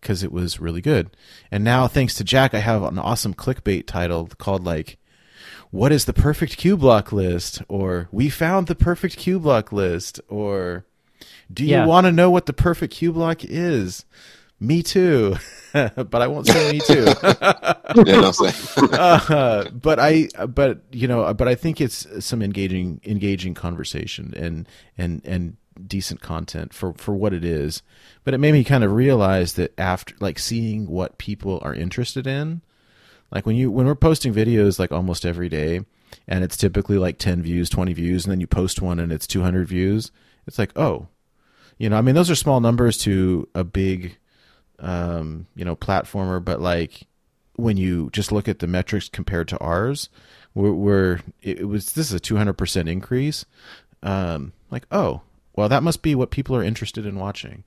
because 0.01 0.23
it 0.23 0.33
was 0.33 0.61
really 0.61 0.81
good. 0.81 1.11
And 1.51 1.63
now, 1.63 1.87
thanks 1.87 2.15
to 2.15 2.25
Jack, 2.25 2.55
I 2.55 2.61
have 2.61 2.83
an 2.83 2.99
awesome 2.99 3.35
clickbait 3.35 3.87
title 3.87 4.29
called 4.39 4.65
like, 4.65 4.97
"What 5.71 5.93
is 5.93 6.05
the 6.05 6.13
perfect 6.13 6.57
Q 6.57 6.77
block 6.77 7.13
list?" 7.13 7.63
or 7.69 8.09
"We 8.13 8.29
found 8.29 8.67
the 8.67 8.75
perfect 8.75 9.17
Q 9.17 9.39
block 9.39 9.73
list," 9.73 10.21
or 10.29 10.85
"Do 11.53 11.65
you 11.65 11.71
Yeah. 11.71 11.87
want 11.87 12.07
to 12.07 12.13
know 12.13 12.31
what 12.31 12.47
the 12.47 12.53
perfect 12.53 12.95
Q 12.95 13.13
block 13.13 13.45
is?" 13.45 14.05
Me 14.63 14.83
too, 14.83 15.37
but 15.73 16.15
I 16.17 16.27
won't 16.27 16.47
say 16.47 16.73
me 16.73 16.81
too. 16.81 16.95
You 17.97 18.05
know 18.05 18.21
what 18.21 18.25
I'm 18.25 18.33
saying? 18.35 18.91
uh, 18.93 19.71
but 19.71 19.99
I, 19.99 20.29
but 20.47 20.83
you 20.93 21.09
know, 21.09 21.33
but 21.33 21.49
I 21.49 21.55
think 21.55 21.81
it's 21.81 22.07
some 22.23 22.43
engaging, 22.43 23.01
engaging 23.05 23.55
conversation 23.55 24.35
and 24.37 24.69
and 24.99 25.23
and 25.25 25.57
decent 25.87 26.21
content 26.21 26.75
for 26.75 26.93
for 26.95 27.15
what 27.15 27.33
it 27.33 27.43
is. 27.43 27.81
But 28.23 28.35
it 28.35 28.39
made 28.39 28.53
me 28.53 28.63
kind 28.65 28.85
of 28.85 28.93
realize 28.93 29.55
that 29.55 29.73
after 29.79 30.15
like 30.21 30.39
seeing 30.39 30.87
what 30.87 31.17
people 31.17 31.59
are 31.63 31.75
interested 31.75 32.27
in, 32.27 32.61
like 33.31 33.47
when 33.47 33.57
you 33.57 33.71
when 33.71 33.87
we're 33.87 33.95
posting 33.95 34.35
videos 34.35 34.79
like 34.79 34.93
almost 34.93 35.25
every 35.25 35.49
day, 35.49 35.81
and 36.27 36.45
it's 36.45 36.57
typically 36.57 36.99
like 36.99 37.19
ten 37.19 37.43
views, 37.43 37.69
twenty 37.69 37.93
views, 37.93 38.25
and 38.25 38.33
then 38.33 38.41
you 38.41 38.47
post 38.47 38.83
one 38.83 38.99
and 38.99 39.13
it's 39.13 39.27
two 39.27 39.43
hundred 39.43 39.69
views. 39.69 40.11
It's 40.47 40.59
like 40.59 40.73
oh, 40.77 41.09
you 41.79 41.89
know, 41.89 41.97
I 41.97 42.03
mean, 42.03 42.15
those 42.15 42.31
are 42.31 42.35
small 42.35 42.61
numbers 42.61 42.99
to 42.99 43.49
a 43.55 43.65
big, 43.65 44.19
um, 44.79 45.47
you 45.57 45.65
know, 45.65 45.77
platformer, 45.77 46.45
but 46.45 46.61
like 46.61 47.07
when 47.57 47.77
you 47.77 48.11
just 48.13 48.33
look 48.33 48.49
at 48.49 48.59
the 48.59 48.67
metrics 48.67 49.09
compared 49.09 49.49
to 49.49 49.59
ours, 49.59 50.09
we're, 50.55 50.73
we're 50.73 51.21
it, 51.43 51.69
was 51.69 51.93
this 51.93 52.09
is 52.09 52.13
a 52.13 52.21
two 52.21 52.37
hundred 52.37 52.55
percent 52.55 52.89
increase. 52.89 53.45
Um, 54.03 54.53
like 54.71 54.87
oh, 54.91 55.23
well, 55.55 55.69
that 55.69 55.83
must 55.83 56.03
be 56.03 56.15
what 56.15 56.31
people 56.31 56.57
are 56.57 56.65
interested 56.65 57.07
in 57.07 57.19
watching. 57.19 57.65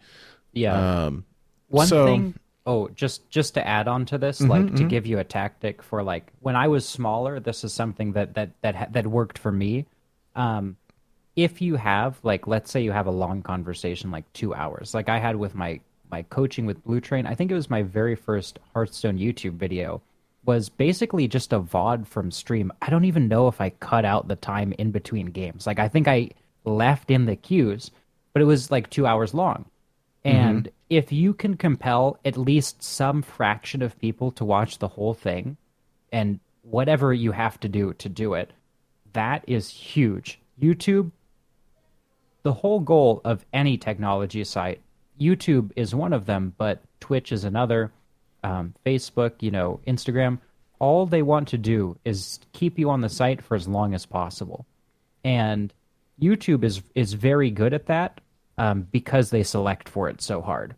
Yeah. 0.51 1.05
Um, 1.05 1.25
One 1.69 1.87
so- 1.87 2.05
thing. 2.05 2.35
Oh, 2.65 2.87
just 2.89 3.29
just 3.29 3.55
to 3.55 3.67
add 3.67 3.87
on 3.89 4.05
to 4.05 4.17
this, 4.17 4.39
like 4.39 4.75
to 4.75 4.83
give 4.85 5.05
you 5.05 5.19
a 5.19 5.23
tactic 5.23 5.83
for 5.83 6.01
like 6.01 6.31
when 6.39 6.55
I 6.55 6.67
was 6.69 6.87
smaller, 6.87 7.39
this 7.39 7.63
is 7.63 7.73
something 7.73 8.13
that 8.13 8.35
that 8.35 8.51
that 8.61 8.75
ha- 8.75 8.87
that 8.91 9.07
worked 9.07 9.37
for 9.37 9.51
me. 9.51 9.85
Um, 10.35 10.77
if 11.35 11.61
you 11.61 11.75
have 11.75 12.17
like, 12.23 12.47
let's 12.47 12.71
say 12.71 12.81
you 12.81 12.91
have 12.91 13.07
a 13.07 13.11
long 13.11 13.41
conversation, 13.41 14.11
like 14.11 14.31
two 14.33 14.53
hours, 14.53 14.93
like 14.93 15.09
I 15.09 15.19
had 15.19 15.35
with 15.35 15.55
my 15.55 15.79
my 16.09 16.21
coaching 16.23 16.65
with 16.65 16.83
Blue 16.83 17.01
Train. 17.01 17.25
I 17.25 17.35
think 17.35 17.51
it 17.51 17.55
was 17.55 17.69
my 17.69 17.81
very 17.81 18.15
first 18.15 18.59
Hearthstone 18.73 19.17
YouTube 19.17 19.53
video. 19.53 20.01
Was 20.45 20.69
basically 20.69 21.27
just 21.27 21.53
a 21.53 21.59
VOD 21.59 22.05
from 22.05 22.29
stream. 22.29 22.71
I 22.81 22.89
don't 22.89 23.05
even 23.05 23.29
know 23.29 23.47
if 23.47 23.61
I 23.61 23.69
cut 23.71 24.03
out 24.05 24.27
the 24.27 24.35
time 24.35 24.73
in 24.77 24.91
between 24.91 25.27
games. 25.27 25.65
Like 25.65 25.79
I 25.79 25.87
think 25.87 26.07
I 26.07 26.29
left 26.65 27.09
in 27.09 27.25
the 27.25 27.35
queues, 27.35 27.91
but 28.33 28.41
it 28.41 28.45
was 28.45 28.69
like 28.69 28.89
two 28.89 29.05
hours 29.07 29.33
long. 29.33 29.65
And 30.25 30.69
if 30.89 31.11
you 31.11 31.33
can 31.33 31.57
compel 31.57 32.17
at 32.23 32.37
least 32.37 32.81
some 32.81 33.21
fraction 33.21 33.81
of 33.81 33.99
people 33.99 34.31
to 34.31 34.45
watch 34.45 34.79
the 34.79 34.87
whole 34.87 35.13
thing 35.13 35.57
and 36.11 36.39
whatever 36.61 37.13
you 37.13 37.31
have 37.31 37.59
to 37.61 37.69
do 37.69 37.93
to 37.95 38.09
do 38.09 38.33
it, 38.35 38.51
that 39.13 39.43
is 39.47 39.69
huge. 39.69 40.39
YouTube, 40.61 41.11
the 42.43 42.53
whole 42.53 42.79
goal 42.79 43.21
of 43.25 43.45
any 43.51 43.77
technology 43.77 44.43
site, 44.43 44.81
YouTube 45.19 45.71
is 45.75 45.93
one 45.93 46.13
of 46.13 46.25
them, 46.25 46.53
but 46.57 46.81
Twitch 46.99 47.31
is 47.31 47.43
another, 47.43 47.91
um, 48.43 48.73
Facebook, 48.85 49.33
you 49.41 49.51
know, 49.51 49.79
Instagram. 49.85 50.39
All 50.79 51.05
they 51.05 51.21
want 51.21 51.49
to 51.49 51.57
do 51.57 51.97
is 52.05 52.39
keep 52.53 52.79
you 52.79 52.89
on 52.89 53.01
the 53.01 53.09
site 53.09 53.41
for 53.41 53.55
as 53.55 53.67
long 53.67 53.93
as 53.93 54.05
possible. 54.05 54.65
And 55.23 55.73
YouTube 56.19 56.63
is 56.63 56.81
is 56.95 57.13
very 57.13 57.49
good 57.51 57.73
at 57.73 57.87
that 57.87 58.19
um, 58.57 58.87
because 58.91 59.29
they 59.29 59.43
select 59.43 59.89
for 59.89 60.09
it 60.09 60.21
so 60.21 60.41
hard. 60.41 60.75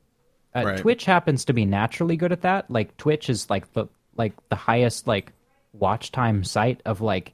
Uh, 0.56 0.64
Right. 0.66 0.78
Twitch 0.78 1.06
happens 1.06 1.46
to 1.46 1.54
be 1.54 1.66
naturally 1.66 2.16
good 2.16 2.32
at 2.32 2.42
that. 2.42 2.70
Like 2.72 2.96
Twitch 2.98 3.30
is 3.30 3.50
like 3.50 3.74
the 3.74 3.88
like 4.16 4.34
the 4.50 4.56
highest 4.56 5.08
like 5.08 5.34
watch 5.74 6.12
time 6.12 6.44
site 6.46 6.82
of 6.86 7.02
like 7.02 7.34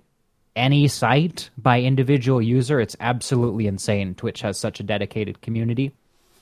any 0.56 0.88
site 0.88 1.50
by 1.58 1.82
individual 1.82 2.42
user. 2.42 2.80
It's 2.82 2.98
absolutely 3.00 3.68
insane. 3.68 4.16
Twitch 4.16 4.42
has 4.42 4.58
such 4.58 4.80
a 4.80 4.84
dedicated 4.84 5.42
community. 5.42 5.92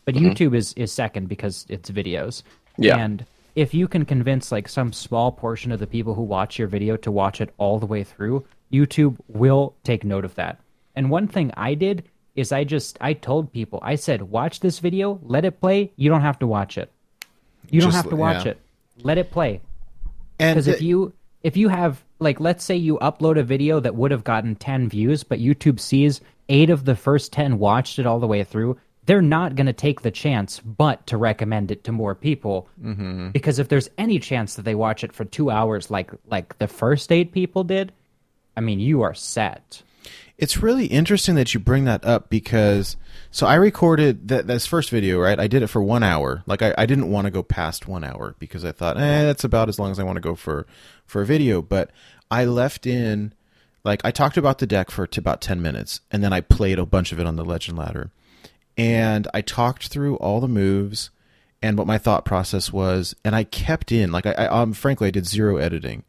but 0.05 0.15
YouTube 0.15 0.55
is 0.55 0.73
is 0.73 0.91
second 0.91 1.27
because 1.27 1.65
it's 1.69 1.91
videos. 1.91 2.41
Yeah. 2.77 2.97
And 2.97 3.25
if 3.55 3.73
you 3.73 3.87
can 3.87 4.05
convince 4.05 4.51
like 4.51 4.69
some 4.69 4.93
small 4.93 5.31
portion 5.33 5.71
of 5.73 5.79
the 5.79 5.87
people 5.87 6.13
who 6.15 6.21
watch 6.23 6.57
your 6.57 6.67
video 6.69 6.95
to 6.97 7.11
watch 7.11 7.41
it 7.41 7.53
all 7.57 7.77
the 7.77 7.85
way 7.85 8.03
through, 8.05 8.45
YouTube 8.71 9.17
will 9.27 9.75
take 9.83 10.03
note 10.05 10.23
of 10.23 10.35
that. 10.35 10.59
And 10.95 11.09
one 11.11 11.27
thing 11.27 11.51
I 11.57 11.73
did 11.73 12.03
is 12.39 12.51
I 12.51 12.63
just 12.63 12.97
I 13.01 13.13
told 13.13 13.51
people 13.51 13.79
I 13.81 13.95
said 13.95 14.23
watch 14.23 14.59
this 14.59 14.79
video, 14.79 15.19
let 15.23 15.45
it 15.45 15.59
play. 15.59 15.91
You 15.95 16.09
don't 16.09 16.21
have 16.21 16.39
to 16.39 16.47
watch 16.47 16.77
it. 16.77 16.91
You 17.69 17.81
don't 17.81 17.91
Just- 17.91 18.03
have 18.03 18.09
to 18.09 18.15
watch 18.15 18.45
yeah. 18.45 18.51
it. 18.51 18.61
Let 19.03 19.17
it 19.17 19.31
play. 19.31 19.61
Because 20.37 20.67
if 20.67 20.81
you 20.81 21.13
if 21.43 21.55
you 21.57 21.69
have 21.69 22.03
like 22.19 22.39
let's 22.39 22.63
say 22.63 22.75
you 22.75 22.97
upload 22.99 23.37
a 23.39 23.43
video 23.43 23.79
that 23.79 23.95
would 23.95 24.11
have 24.11 24.23
gotten 24.23 24.55
10 24.55 24.89
views 24.89 25.23
but 25.23 25.39
YouTube 25.39 25.79
sees 25.79 26.21
8 26.49 26.69
of 26.69 26.85
the 26.85 26.95
first 26.95 27.31
10 27.31 27.59
watched 27.59 27.99
it 27.99 28.05
all 28.05 28.19
the 28.19 28.27
way 28.27 28.43
through, 28.43 28.77
they're 29.05 29.21
not 29.21 29.55
going 29.55 29.67
to 29.67 29.73
take 29.73 30.01
the 30.01 30.11
chance 30.11 30.59
but 30.59 31.05
to 31.07 31.17
recommend 31.17 31.71
it 31.71 31.83
to 31.85 31.91
more 31.91 32.15
people. 32.15 32.67
Mm-hmm. 32.83 33.29
Because 33.29 33.59
if 33.59 33.69
there's 33.69 33.89
any 33.97 34.19
chance 34.19 34.55
that 34.55 34.63
they 34.63 34.75
watch 34.75 35.03
it 35.03 35.13
for 35.13 35.25
2 35.25 35.49
hours 35.51 35.91
like 35.91 36.11
like 36.27 36.57
the 36.57 36.67
first 36.67 37.11
8 37.11 37.31
people 37.31 37.63
did, 37.63 37.91
I 38.57 38.61
mean, 38.61 38.79
you 38.79 39.01
are 39.03 39.13
set. 39.13 39.83
It's 40.37 40.57
really 40.57 40.85
interesting 40.85 41.35
that 41.35 41.53
you 41.53 41.59
bring 41.59 41.83
that 41.85 42.05
up 42.05 42.29
because 42.29 42.95
so 43.31 43.45
I 43.45 43.55
recorded 43.55 44.29
that 44.29 44.47
this 44.47 44.65
first 44.65 44.89
video, 44.89 45.19
right? 45.19 45.39
I 45.39 45.47
did 45.47 45.61
it 45.61 45.67
for 45.67 45.81
one 45.81 46.01
hour. 46.01 46.43
Like 46.45 46.61
I, 46.61 46.73
I 46.77 46.85
didn't 46.85 47.11
want 47.11 47.25
to 47.25 47.31
go 47.31 47.43
past 47.43 47.87
one 47.87 48.03
hour 48.03 48.35
because 48.39 48.63
I 48.63 48.71
thought, 48.71 48.97
eh, 48.97 49.23
that's 49.23 49.43
about 49.43 49.69
as 49.69 49.77
long 49.77 49.91
as 49.91 49.99
I 49.99 50.03
want 50.03 50.15
to 50.15 50.21
go 50.21 50.35
for 50.35 50.65
for 51.05 51.21
a 51.21 51.25
video. 51.25 51.61
But 51.61 51.91
I 52.31 52.45
left 52.45 52.87
in 52.87 53.33
like 53.83 54.01
I 54.03 54.11
talked 54.11 54.37
about 54.37 54.59
the 54.59 54.67
deck 54.67 54.91
for 54.91 55.05
to 55.05 55.19
about 55.19 55.41
ten 55.41 55.61
minutes, 55.61 56.01
and 56.11 56.23
then 56.23 56.33
I 56.33 56.41
played 56.41 56.79
a 56.79 56.85
bunch 56.85 57.11
of 57.11 57.19
it 57.19 57.27
on 57.27 57.35
the 57.35 57.45
Legend 57.45 57.77
Ladder, 57.77 58.09
and 58.77 59.27
I 59.33 59.41
talked 59.41 59.87
through 59.87 60.15
all 60.17 60.39
the 60.39 60.47
moves 60.47 61.09
and 61.61 61.77
what 61.77 61.87
my 61.87 61.97
thought 61.97 62.25
process 62.25 62.71
was, 62.71 63.15
and 63.25 63.35
I 63.35 63.43
kept 63.43 63.91
in 63.91 64.11
like 64.11 64.25
I, 64.25 64.31
I 64.31 64.47
um 64.47 64.73
frankly 64.73 65.09
I 65.09 65.11
did 65.11 65.27
zero 65.27 65.57
editing. 65.57 66.03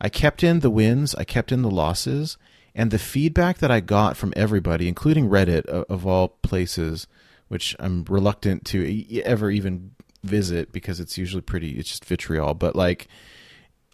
I 0.00 0.08
kept 0.08 0.42
in 0.42 0.60
the 0.60 0.70
wins, 0.70 1.14
I 1.14 1.24
kept 1.24 1.52
in 1.52 1.62
the 1.62 1.70
losses, 1.70 2.36
and 2.76 2.90
the 2.90 2.98
feedback 2.98 3.58
that 3.58 3.70
I 3.70 3.80
got 3.80 4.18
from 4.18 4.34
everybody, 4.36 4.86
including 4.86 5.30
Reddit 5.30 5.64
of, 5.64 6.06
all 6.06 6.28
places, 6.28 7.06
which 7.48 7.74
I'm 7.80 8.04
reluctant 8.04 8.66
to 8.66 9.22
ever 9.24 9.50
even 9.50 9.92
visit 10.22 10.72
because 10.72 11.00
it's 11.00 11.16
usually 11.16 11.40
pretty 11.40 11.78
it's 11.78 11.88
just 11.88 12.04
vitriol, 12.04 12.52
but 12.52 12.76
like 12.76 13.08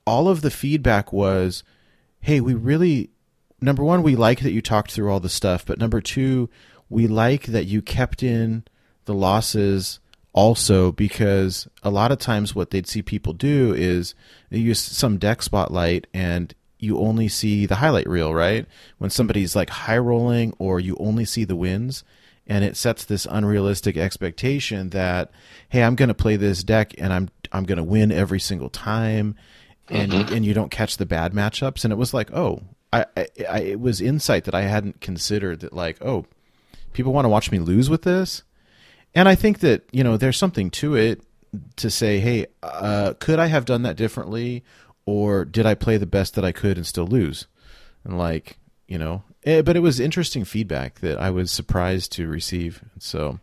all 0.05 0.28
of 0.28 0.41
the 0.41 0.51
feedback 0.51 1.12
was, 1.12 1.62
hey, 2.20 2.41
we 2.41 2.55
really 2.55 3.11
number 3.61 3.85
one, 3.85 4.03
we 4.03 4.16
like 4.16 4.41
that 4.41 4.51
you 4.51 4.61
talked 4.61 4.91
through 4.91 5.12
all 5.12 5.20
the 5.20 5.28
stuff, 5.28 5.64
but 5.64 5.78
number 5.78 6.01
two, 6.01 6.51
we 6.89 7.07
like 7.07 7.45
that 7.45 7.66
you 7.66 7.83
kept 7.83 8.20
in 8.24 8.64
the 9.05 9.14
losses 9.14 10.01
also 10.33 10.91
because 10.91 11.68
a 11.85 11.91
lot 11.91 12.11
of 12.11 12.18
times 12.18 12.55
what 12.55 12.70
they'd 12.70 12.89
see 12.89 13.03
people 13.03 13.33
do 13.33 13.72
is 13.74 14.16
they 14.51 14.59
use 14.59 14.80
some 14.80 15.18
deck 15.18 15.41
spotlight 15.41 16.09
and 16.12 16.53
you 16.83 16.99
only 16.99 17.28
see 17.28 17.64
the 17.66 17.76
highlight 17.76 18.09
reel, 18.09 18.35
right? 18.35 18.66
When 18.99 19.11
somebody's 19.11 19.55
like 19.55 19.70
high 19.70 19.99
rolling 19.99 20.53
or 20.59 20.80
you 20.80 20.97
only 20.99 21.24
see 21.24 21.45
the 21.45 21.57
wins 21.57 22.05
and 22.47 22.64
it 22.64 22.76
sets 22.76 23.05
this 23.05 23.26
unrealistic 23.30 23.97
expectation 23.97 24.91
that 24.91 25.30
hey, 25.68 25.83
I'm 25.83 25.95
going 25.95 26.09
to 26.09 26.14
play 26.14 26.37
this 26.37 26.64
deck 26.64 26.93
and 26.99 27.12
I'm 27.12 27.28
I'm 27.53 27.64
going 27.64 27.78
to 27.78 27.85
win 27.85 28.11
every 28.11 28.41
single 28.41 28.68
time 28.68 29.37
and 29.89 30.12
and 30.12 30.45
you 30.45 30.55
don't 30.55 30.70
catch 30.70 30.97
the 30.97 31.07
bad 31.07 31.33
matchups 31.33 31.85
and 31.85 31.93
it 31.93 31.97
was 31.97 32.12
like, 32.12 32.33
"Oh, 32.33 32.62
I, 32.93 33.07
I, 33.16 33.26
I 33.49 33.59
it 33.61 33.80
was 33.80 34.01
insight 34.01 34.45
that 34.45 34.55
I 34.55 34.62
hadn't 34.62 35.01
considered 35.01 35.61
that 35.61 35.72
like, 35.72 36.03
oh, 36.03 36.26
people 36.93 37.12
want 37.12 37.24
to 37.24 37.30
watch 37.30 37.51
me 37.51 37.59
lose 37.59 37.89
with 37.89 38.03
this. 38.03 38.43
And 39.14 39.28
I 39.28 39.35
think 39.35 39.61
that, 39.61 39.85
you 39.93 40.05
know, 40.05 40.16
there's 40.16 40.39
something 40.39 40.70
to 40.72 40.95
it 40.95 41.22
to 41.76 41.91
say, 41.91 42.18
hey, 42.20 42.47
uh, 42.62 43.14
could 43.18 43.39
I 43.39 43.47
have 43.47 43.64
done 43.64 43.83
that 43.83 43.97
differently? 43.97 44.64
Or 45.07 45.45
did 45.45 45.67
I 45.67 45.75
play 45.75 45.97
the 45.97 46.07
best 46.07 46.35
that 46.35 46.45
I 46.45 46.53
could 46.53 46.77
and 46.77 46.87
still 46.87 47.07
lose? 47.07 47.47
And 48.05 48.19
like, 48.19 48.59
you 48.87 48.99
know, 48.99 49.23
eh, 49.45 49.63
but 49.63 49.77
it 49.77 49.81
was 49.81 50.01
interesting 50.01 50.45
feedback 50.45 51.01
that 51.01 51.21
I 51.21 51.31
was 51.31 51.51
surprised 51.51 52.13
to 52.13 52.29
receive. 52.29 52.83
So, 52.99 53.41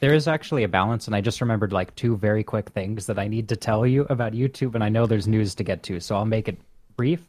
There 0.00 0.14
is 0.14 0.28
actually 0.28 0.64
a 0.64 0.68
balance, 0.68 1.06
and 1.06 1.16
I 1.16 1.20
just 1.20 1.40
remembered 1.40 1.72
like 1.72 1.94
two 1.94 2.16
very 2.16 2.44
quick 2.44 2.70
things 2.70 3.06
that 3.06 3.18
I 3.18 3.28
need 3.28 3.48
to 3.48 3.56
tell 3.56 3.86
you 3.86 4.06
about 4.08 4.32
YouTube, 4.32 4.74
and 4.74 4.84
I 4.84 4.88
know 4.88 5.06
there's 5.06 5.28
news 5.28 5.54
to 5.56 5.64
get 5.64 5.82
to, 5.84 6.00
so 6.00 6.16
I'll 6.16 6.24
make 6.24 6.48
it 6.48 6.58
brief. 6.96 7.20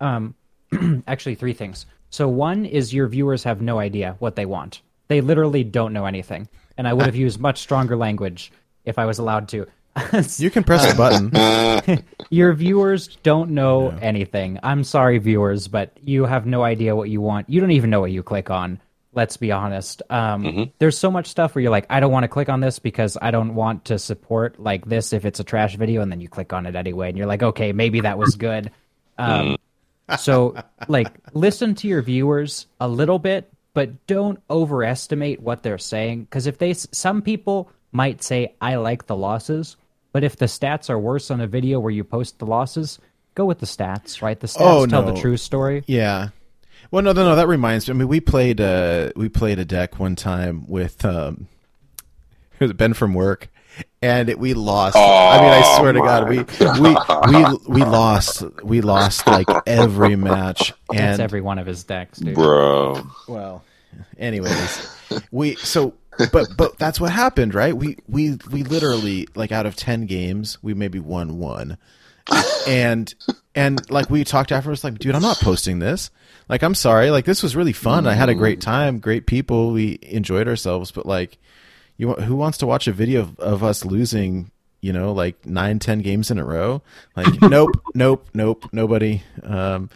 Um, 0.00 0.34
actually, 1.06 1.34
three 1.34 1.52
things. 1.52 1.86
So 2.10 2.28
one 2.28 2.66
is 2.66 2.92
your 2.92 3.08
viewers 3.08 3.44
have 3.44 3.62
no 3.62 3.78
idea 3.78 4.16
what 4.18 4.36
they 4.36 4.46
want; 4.46 4.82
they 5.08 5.20
literally 5.20 5.64
don't 5.64 5.92
know 5.92 6.06
anything, 6.06 6.48
and 6.76 6.86
I 6.86 6.92
would 6.92 7.06
have 7.10 7.16
used 7.16 7.40
much 7.40 7.60
stronger 7.60 7.96
language 7.96 8.52
if 8.84 8.98
I 8.98 9.06
was 9.06 9.18
allowed 9.18 9.48
to. 9.48 9.66
you 10.38 10.50
can 10.50 10.64
press 10.64 10.90
a 10.90 10.96
button. 10.96 12.04
your 12.30 12.52
viewers 12.54 13.08
don't 13.22 13.50
know 13.50 13.90
anything. 14.00 14.58
I'm 14.62 14.84
sorry, 14.84 15.18
viewers, 15.18 15.68
but 15.68 15.96
you 16.02 16.24
have 16.24 16.46
no 16.46 16.62
idea 16.62 16.96
what 16.96 17.10
you 17.10 17.20
want. 17.20 17.50
You 17.50 17.60
don't 17.60 17.72
even 17.72 17.90
know 17.90 18.00
what 18.00 18.10
you 18.10 18.22
click 18.22 18.50
on. 18.50 18.80
Let's 19.14 19.36
be 19.36 19.52
honest. 19.52 20.00
Um, 20.08 20.72
There's 20.78 20.96
so 20.96 21.10
much 21.10 21.26
stuff 21.26 21.54
where 21.54 21.60
you're 21.60 21.70
like, 21.70 21.84
I 21.90 22.00
don't 22.00 22.10
want 22.10 22.24
to 22.24 22.28
click 22.28 22.48
on 22.48 22.60
this 22.60 22.78
because 22.78 23.18
I 23.20 23.30
don't 23.30 23.54
want 23.54 23.84
to 23.86 23.98
support 23.98 24.58
like 24.58 24.86
this 24.86 25.12
if 25.12 25.26
it's 25.26 25.40
a 25.40 25.44
trash 25.44 25.76
video, 25.76 26.00
and 26.00 26.10
then 26.10 26.22
you 26.22 26.28
click 26.28 26.54
on 26.54 26.64
it 26.64 26.74
anyway, 26.74 27.10
and 27.10 27.18
you're 27.18 27.26
like, 27.26 27.42
okay, 27.42 27.72
maybe 27.72 28.00
that 28.00 28.16
was 28.16 28.36
good. 28.36 28.70
Um, 29.18 29.58
so, 30.18 30.56
like, 30.88 31.08
listen 31.34 31.74
to 31.76 31.88
your 31.88 32.00
viewers 32.02 32.66
a 32.80 32.88
little 32.88 33.18
bit, 33.18 33.52
but 33.74 34.06
don't 34.06 34.40
overestimate 34.48 35.40
what 35.40 35.62
they're 35.62 35.78
saying. 35.78 36.24
Because 36.24 36.46
if 36.46 36.56
they, 36.58 36.72
some 36.72 37.20
people 37.20 37.70
might 37.92 38.22
say, 38.22 38.54
I 38.60 38.76
like 38.76 39.06
the 39.06 39.16
losses, 39.16 39.76
but 40.12 40.24
if 40.24 40.36
the 40.36 40.46
stats 40.46 40.88
are 40.90 40.98
worse 40.98 41.30
on 41.30 41.40
a 41.40 41.46
video 41.46 41.80
where 41.80 41.90
you 41.90 42.04
post 42.04 42.38
the 42.38 42.46
losses, 42.46 42.98
go 43.34 43.44
with 43.44 43.58
the 43.60 43.66
stats, 43.66 44.22
right? 44.22 44.38
The 44.38 44.46
stats 44.46 44.56
Oh, 44.60 44.86
tell 44.86 45.02
no. 45.02 45.12
the 45.12 45.20
true 45.20 45.36
story. 45.36 45.84
Yeah. 45.86 46.28
Well, 46.90 47.02
no, 47.02 47.12
no, 47.12 47.24
no. 47.24 47.36
That 47.36 47.48
reminds 47.48 47.88
me. 47.88 47.94
I 47.94 47.96
mean, 47.98 48.08
we 48.08 48.20
played 48.20 48.60
uh, 48.60 49.12
we 49.16 49.28
played 49.28 49.58
a 49.58 49.64
deck 49.64 49.98
one 49.98 50.14
time 50.16 50.66
with 50.68 51.04
um, 51.04 51.46
was 52.60 52.72
Ben 52.74 52.92
from 52.92 53.14
work, 53.14 53.48
and 54.02 54.28
it, 54.28 54.38
we 54.38 54.52
lost. 54.52 54.96
I 54.96 55.40
mean, 55.40 55.52
I 55.52 55.78
swear 55.78 55.92
to 55.92 56.00
God, 56.00 56.28
we 56.28 56.38
we 56.80 56.94
we 57.70 57.80
we 57.80 57.84
lost. 57.84 58.42
We 58.62 58.80
lost 58.82 59.26
like 59.26 59.46
every 59.66 60.16
match, 60.16 60.74
That's 60.90 61.00
and 61.00 61.20
every 61.22 61.40
one 61.40 61.58
of 61.58 61.66
his 61.66 61.82
decks, 61.84 62.18
dude. 62.18 62.34
bro. 62.34 63.02
well, 63.26 63.64
anyways, 64.18 64.94
we 65.30 65.54
so 65.56 65.94
but 66.32 66.48
but 66.56 66.78
that's 66.78 67.00
what 67.00 67.12
happened, 67.12 67.54
right? 67.54 67.76
We 67.76 67.96
we 68.08 68.38
we 68.50 68.62
literally 68.62 69.28
like 69.34 69.52
out 69.52 69.66
of 69.66 69.76
ten 69.76 70.06
games, 70.06 70.58
we 70.62 70.74
maybe 70.74 70.98
won 70.98 71.38
one, 71.38 71.78
and 72.66 73.14
and 73.54 73.90
like 73.90 74.10
we 74.10 74.24
talked 74.24 74.52
afterwards, 74.52 74.84
like, 74.84 74.98
dude, 74.98 75.14
I'm 75.14 75.22
not 75.22 75.38
posting 75.38 75.78
this. 75.78 76.10
Like, 76.48 76.62
I'm 76.62 76.74
sorry. 76.74 77.10
Like, 77.10 77.24
this 77.24 77.42
was 77.42 77.56
really 77.56 77.72
fun. 77.72 78.06
I 78.06 78.14
had 78.14 78.28
a 78.28 78.34
great 78.34 78.60
time, 78.60 78.98
great 78.98 79.26
people. 79.26 79.72
We 79.72 79.98
enjoyed 80.02 80.48
ourselves, 80.48 80.90
but 80.90 81.06
like, 81.06 81.38
you 81.96 82.12
who 82.12 82.36
wants 82.36 82.58
to 82.58 82.66
watch 82.66 82.86
a 82.88 82.92
video 82.92 83.20
of, 83.20 83.38
of 83.38 83.64
us 83.64 83.84
losing? 83.84 84.50
You 84.80 84.92
know, 84.92 85.12
like 85.12 85.46
nine, 85.46 85.78
ten 85.78 86.00
games 86.00 86.30
in 86.30 86.38
a 86.38 86.44
row. 86.44 86.82
Like, 87.16 87.40
nope, 87.42 87.70
nope, 87.94 88.26
nope, 88.34 88.68
nobody. 88.72 89.22
Um, 89.42 89.90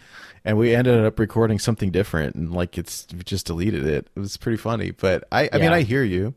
and 0.45 0.57
we 0.57 0.75
ended 0.75 1.05
up 1.05 1.19
recording 1.19 1.59
something 1.59 1.91
different, 1.91 2.35
and 2.35 2.53
like 2.53 2.77
it's 2.77 3.07
we 3.13 3.23
just 3.23 3.45
deleted 3.47 3.85
it. 3.85 4.07
It 4.15 4.19
was 4.19 4.37
pretty 4.37 4.57
funny, 4.57 4.91
but 4.91 5.23
I, 5.31 5.49
I 5.51 5.57
mean, 5.57 5.71
I 5.71 5.81
hear 5.81 6.03
you. 6.03 6.33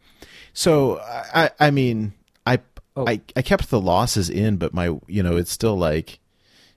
So 0.52 0.98
I, 1.00 1.50
I 1.60 1.70
mean, 1.70 2.12
I, 2.44 2.60
Oh. 2.96 3.06
I, 3.06 3.20
I 3.36 3.42
kept 3.42 3.70
the 3.70 3.80
losses 3.80 4.28
in, 4.28 4.56
but 4.56 4.74
my, 4.74 4.98
you 5.06 5.22
know, 5.22 5.36
it's 5.36 5.52
still 5.52 5.76
like, 5.76 6.18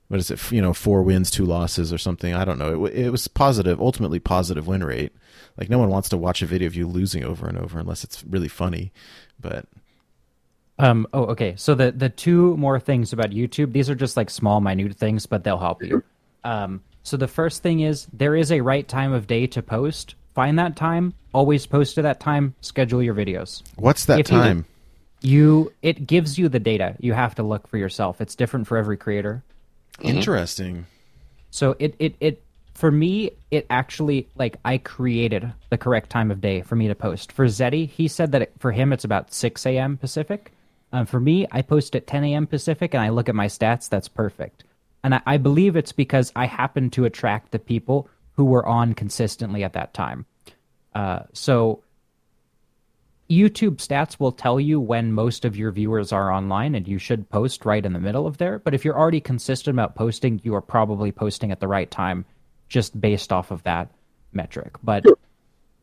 what 0.10 0.20
is 0.20 0.30
it? 0.30 0.52
You 0.52 0.62
know, 0.62 0.72
four 0.72 1.02
wins, 1.02 1.32
two 1.32 1.44
losses, 1.44 1.92
or 1.92 1.98
something. 1.98 2.36
I 2.36 2.46
don't 2.46 2.60
know. 2.60 2.86
It, 2.86 2.94
it 3.06 3.10
was 3.10 3.28
positive, 3.28 3.82
ultimately 3.82 4.20
positive 4.20 4.68
win 4.68 4.84
rate. 4.84 5.12
Like 5.58 5.72
no 5.72 5.80
one 5.80 5.90
wants 5.90 6.10
to 6.10 6.18
watch 6.18 6.44
a 6.44 6.46
video 6.46 6.68
of 6.68 6.76
you 6.76 6.88
losing 6.88 7.24
over 7.24 7.48
and 7.48 7.58
over 7.58 7.80
unless 7.80 8.04
it's 8.04 8.24
really 8.24 8.48
funny. 8.48 8.92
But 9.40 9.66
Um. 10.78 11.08
Oh, 11.14 11.26
okay. 11.26 11.56
So 11.58 11.74
the 11.74 11.92
the 11.92 12.10
two 12.10 12.56
more 12.58 12.80
things 12.80 13.12
about 13.12 13.32
YouTube. 13.32 13.74
These 13.74 13.90
are 13.90 13.96
just 13.96 14.16
like 14.16 14.30
small, 14.30 14.62
minute 14.62 14.96
things, 14.96 15.26
but 15.26 15.44
they'll 15.44 15.58
help 15.58 15.84
you. 15.84 16.04
Um. 16.44 16.84
So 17.04 17.18
the 17.18 17.28
first 17.28 17.62
thing 17.62 17.82
is 17.82 18.08
there 18.14 18.36
is 18.36 18.52
a 18.52 18.62
right 18.62 18.88
time 18.88 19.12
of 19.14 19.28
day 19.28 19.46
to 19.48 19.62
post. 19.62 20.16
Find 20.34 20.58
that 20.58 20.76
time. 20.76 21.14
Always 21.34 21.66
post 21.68 21.98
at 21.98 22.04
that 22.04 22.20
time. 22.20 22.56
Schedule 22.62 23.04
your 23.04 23.14
videos. 23.14 23.62
what's 23.76 24.06
that 24.06 24.20
If 24.20 24.32
you- 24.32 24.38
time? 24.38 24.66
You. 25.22 25.72
It 25.82 26.06
gives 26.08 26.38
you 26.38 26.50
the 26.50 26.60
data. 26.60 26.96
You 27.00 27.14
have 27.14 27.36
to 27.36 27.44
look 27.44 27.68
for 27.68 27.78
yourself. 27.78 28.20
It's 28.20 28.36
different 28.36 28.68
for 28.68 28.78
every 28.78 28.98
creator. 28.98 29.44
Interesting. 30.02 30.86
So 31.52 31.76
it 31.80 31.96
it 32.00 32.16
it 32.20 32.42
for 32.74 32.92
me 32.92 33.32
it 33.52 33.66
actually 33.70 34.28
like 34.36 34.58
I 34.66 34.80
created 34.80 35.54
the 35.70 35.78
correct 35.78 36.10
time 36.10 36.32
of 36.32 36.42
day 36.42 36.62
for 36.62 36.76
me 36.76 36.88
to 36.88 36.96
post. 36.96 37.32
For 37.32 37.46
Zeddy, 37.46 37.88
he 37.88 38.08
said 38.08 38.32
that 38.32 38.42
it, 38.44 38.54
for 38.60 38.72
him 38.72 38.92
it's 38.92 39.04
about 39.06 39.34
six 39.34 39.66
a.m. 39.66 39.98
Pacific. 39.98 40.52
Um, 40.92 41.06
for 41.08 41.20
me, 41.20 41.48
I 41.52 41.62
post 41.64 41.96
at 41.96 42.06
ten 42.06 42.24
a.m. 42.24 42.46
Pacific, 42.46 42.94
and 42.94 43.02
I 43.02 43.10
look 43.10 43.28
at 43.30 43.34
my 43.36 43.48
stats. 43.48 43.88
That's 43.90 44.08
perfect. 44.08 44.64
And 45.04 45.16
I, 45.16 45.22
I 45.26 45.38
believe 45.38 45.76
it's 45.76 45.92
because 45.92 46.32
I 46.36 46.46
happen 46.46 46.90
to 46.92 47.06
attract 47.06 47.52
the 47.52 47.60
people 47.60 48.10
who 48.34 48.46
were 48.46 48.66
on 48.66 48.94
consistently 48.94 49.64
at 49.64 49.74
that 49.74 49.94
time. 49.94 50.26
Uh, 50.96 51.22
so 51.34 51.84
YouTube 53.30 53.78
stats 53.78 54.20
will 54.20 54.32
tell 54.32 54.60
you 54.60 54.80
when 54.80 55.12
most 55.12 55.46
of 55.46 55.56
your 55.56 55.72
viewers 55.72 56.12
are 56.12 56.32
online, 56.32 56.76
and 56.76 56.88
you 56.88 56.98
should 56.98 57.30
post 57.30 57.66
right 57.66 57.86
in 57.86 57.94
the 57.94 58.00
middle 58.00 58.28
of 58.28 58.38
there. 58.38 58.60
But 58.60 58.74
if 58.74 58.86
you're 58.86 58.98
already 58.98 59.22
consistent 59.22 59.76
about 59.76 59.96
posting, 59.96 60.42
you 60.44 60.56
are 60.56 60.62
probably 60.62 61.12
posting 61.12 61.52
at 61.52 61.60
the 61.60 61.68
right 61.68 61.90
time, 61.90 62.26
just 62.70 63.00
based 63.00 63.32
off 63.32 63.52
of 63.52 63.64
that 63.64 63.90
metric. 64.34 64.76
But 64.84 65.06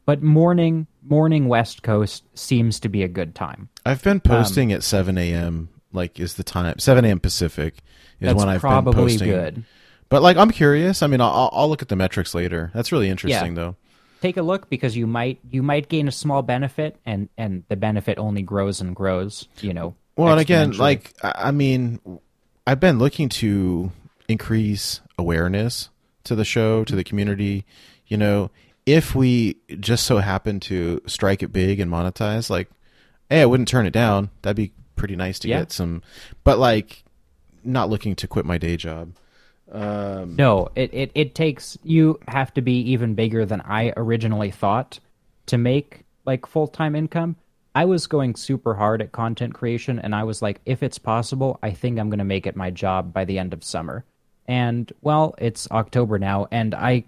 but 0.06 0.22
morning 0.22 0.86
morning 1.02 1.48
West 1.48 1.82
Coast 1.82 2.24
seems 2.34 2.80
to 2.80 2.88
be 2.88 3.02
a 3.02 3.08
good 3.08 3.34
time. 3.34 3.68
I've 3.86 4.02
been 4.02 4.20
posting 4.20 4.72
at 4.72 4.82
7 4.82 5.16
a.m. 5.16 5.68
Like 5.92 6.20
is 6.20 6.34
the 6.34 6.44
time 6.44 6.78
7 6.78 7.04
a.m. 7.04 7.20
Pacific 7.20 7.78
is 8.20 8.26
That's 8.26 8.38
when 8.38 8.48
I've 8.48 8.54
been 8.56 8.60
probably 8.60 8.92
posting. 9.12 9.28
good. 9.28 9.64
But 10.08 10.22
like 10.22 10.36
I'm 10.36 10.50
curious. 10.50 11.02
I 11.02 11.06
mean, 11.06 11.20
I'll, 11.20 11.50
I'll 11.52 11.68
look 11.68 11.82
at 11.82 11.88
the 11.88 11.96
metrics 11.96 12.34
later. 12.34 12.70
That's 12.74 12.92
really 12.92 13.08
interesting 13.08 13.54
though. 13.54 13.76
Take 14.22 14.36
a 14.36 14.42
look 14.42 14.68
because 14.68 14.96
you 14.96 15.06
might 15.06 15.38
you 15.50 15.62
might 15.62 15.88
gain 15.88 16.06
a 16.08 16.12
small 16.12 16.42
benefit, 16.42 16.96
and 17.06 17.28
and 17.38 17.64
the 17.68 17.76
benefit 17.76 18.18
only 18.18 18.42
grows 18.42 18.80
and 18.80 18.94
grows. 18.94 19.48
You 19.60 19.72
know. 19.72 19.94
Well, 20.16 20.28
and 20.32 20.40
again, 20.40 20.72
like 20.72 21.14
I 21.22 21.34
I 21.46 21.50
mean, 21.52 22.00
I've 22.66 22.80
been 22.80 22.98
looking 22.98 23.28
to 23.30 23.90
increase 24.28 25.00
awareness 25.18 25.88
to 26.24 26.34
the 26.34 26.44
show, 26.44 26.84
to 26.84 26.94
the 26.96 27.04
community. 27.04 27.64
You 28.06 28.16
know, 28.16 28.50
if 28.84 29.14
we 29.14 29.56
just 29.78 30.04
so 30.04 30.18
happen 30.18 30.60
to 30.60 31.00
strike 31.06 31.42
it 31.42 31.52
big 31.52 31.80
and 31.80 31.90
monetize, 31.90 32.50
like, 32.50 32.68
hey, 33.30 33.40
I 33.42 33.46
wouldn't 33.46 33.68
turn 33.68 33.86
it 33.86 33.92
down. 33.92 34.30
That'd 34.42 34.56
be 34.56 34.72
pretty 34.96 35.16
nice 35.16 35.38
to 35.40 35.48
Yeah. 35.48 35.60
get 35.60 35.72
some. 35.72 36.02
But 36.44 36.58
like, 36.58 37.04
not 37.64 37.90
looking 37.90 38.14
to 38.16 38.28
quit 38.28 38.44
my 38.44 38.58
day 38.58 38.76
job. 38.76 39.14
Um, 39.70 40.36
No, 40.36 40.68
it, 40.74 40.92
it, 40.92 41.12
it 41.14 41.34
takes 41.34 41.78
you 41.84 42.18
have 42.28 42.52
to 42.54 42.60
be 42.62 42.80
even 42.90 43.14
bigger 43.14 43.46
than 43.46 43.60
I 43.60 43.92
originally 43.96 44.50
thought 44.50 44.98
to 45.46 45.58
make 45.58 46.04
like 46.24 46.46
full 46.46 46.66
time 46.66 46.96
income. 46.96 47.36
I 47.74 47.84
was 47.84 48.08
going 48.08 48.34
super 48.34 48.74
hard 48.74 49.00
at 49.00 49.12
content 49.12 49.54
creation 49.54 50.00
and 50.00 50.14
I 50.14 50.24
was 50.24 50.42
like, 50.42 50.60
if 50.66 50.82
it's 50.82 50.98
possible, 50.98 51.58
I 51.62 51.70
think 51.70 51.98
I'm 51.98 52.10
gonna 52.10 52.24
make 52.24 52.46
it 52.46 52.56
my 52.56 52.70
job 52.70 53.12
by 53.12 53.24
the 53.24 53.38
end 53.38 53.52
of 53.52 53.62
summer. 53.62 54.04
And 54.48 54.92
well, 55.02 55.34
it's 55.38 55.70
October 55.70 56.18
now 56.18 56.48
and 56.50 56.74
I 56.74 57.04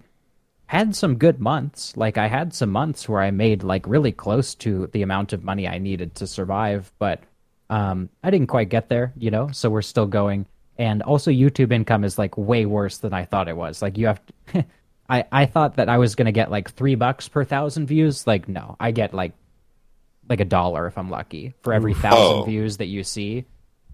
had 0.67 0.95
some 0.95 1.17
good 1.17 1.39
months. 1.39 1.97
Like 1.97 2.17
I 2.17 2.27
had 2.27 2.53
some 2.53 2.69
months 2.69 3.09
where 3.09 3.21
I 3.21 3.31
made 3.31 3.61
like 3.61 3.85
really 3.85 4.13
close 4.13 4.55
to 4.55 4.87
the 4.87 5.01
amount 5.01 5.33
of 5.33 5.43
money 5.43 5.67
I 5.67 5.77
needed 5.79 6.15
to 6.15 6.27
survive, 6.27 6.93
but 6.97 7.21
um, 7.69 8.09
I 8.23 8.29
didn't 8.31 8.47
quite 8.47 8.69
get 8.69 8.89
there, 8.89 9.13
you 9.17 9.31
know. 9.31 9.49
So 9.51 9.69
we're 9.69 9.81
still 9.81 10.05
going. 10.07 10.45
And 10.77 11.01
also, 11.03 11.29
YouTube 11.31 11.71
income 11.71 12.03
is 12.03 12.17
like 12.17 12.37
way 12.37 12.65
worse 12.65 12.97
than 12.97 13.13
I 13.13 13.25
thought 13.25 13.47
it 13.47 13.55
was. 13.55 13.81
Like 13.81 13.97
you 13.97 14.07
have, 14.07 14.21
to, 14.53 14.65
I 15.09 15.25
I 15.31 15.45
thought 15.45 15.75
that 15.75 15.89
I 15.89 15.97
was 15.97 16.15
gonna 16.15 16.31
get 16.31 16.49
like 16.51 16.71
three 16.71 16.95
bucks 16.95 17.27
per 17.27 17.43
thousand 17.43 17.85
views. 17.87 18.25
Like 18.25 18.47
no, 18.47 18.75
I 18.79 18.91
get 18.91 19.13
like 19.13 19.33
like 20.29 20.39
a 20.39 20.45
dollar 20.45 20.87
if 20.87 20.97
I'm 20.97 21.09
lucky 21.09 21.53
for 21.61 21.73
every 21.73 21.93
thousand 21.93 22.37
Oh. 22.39 22.43
views 22.43 22.77
that 22.77 22.85
you 22.87 23.03
see. 23.03 23.45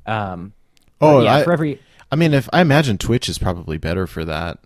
Um, 0.06 0.54
oh, 1.02 1.22
yeah, 1.22 1.36
I, 1.38 1.44
for 1.44 1.52
every 1.54 1.82
I 2.12 2.16
mean, 2.16 2.34
if 2.34 2.48
I 2.54 2.62
imagine 2.62 2.98
Twitch 2.98 3.28
is 3.30 3.38
probably 3.38 3.78
better 3.78 4.08
for 4.08 4.24
that. 4.26 4.60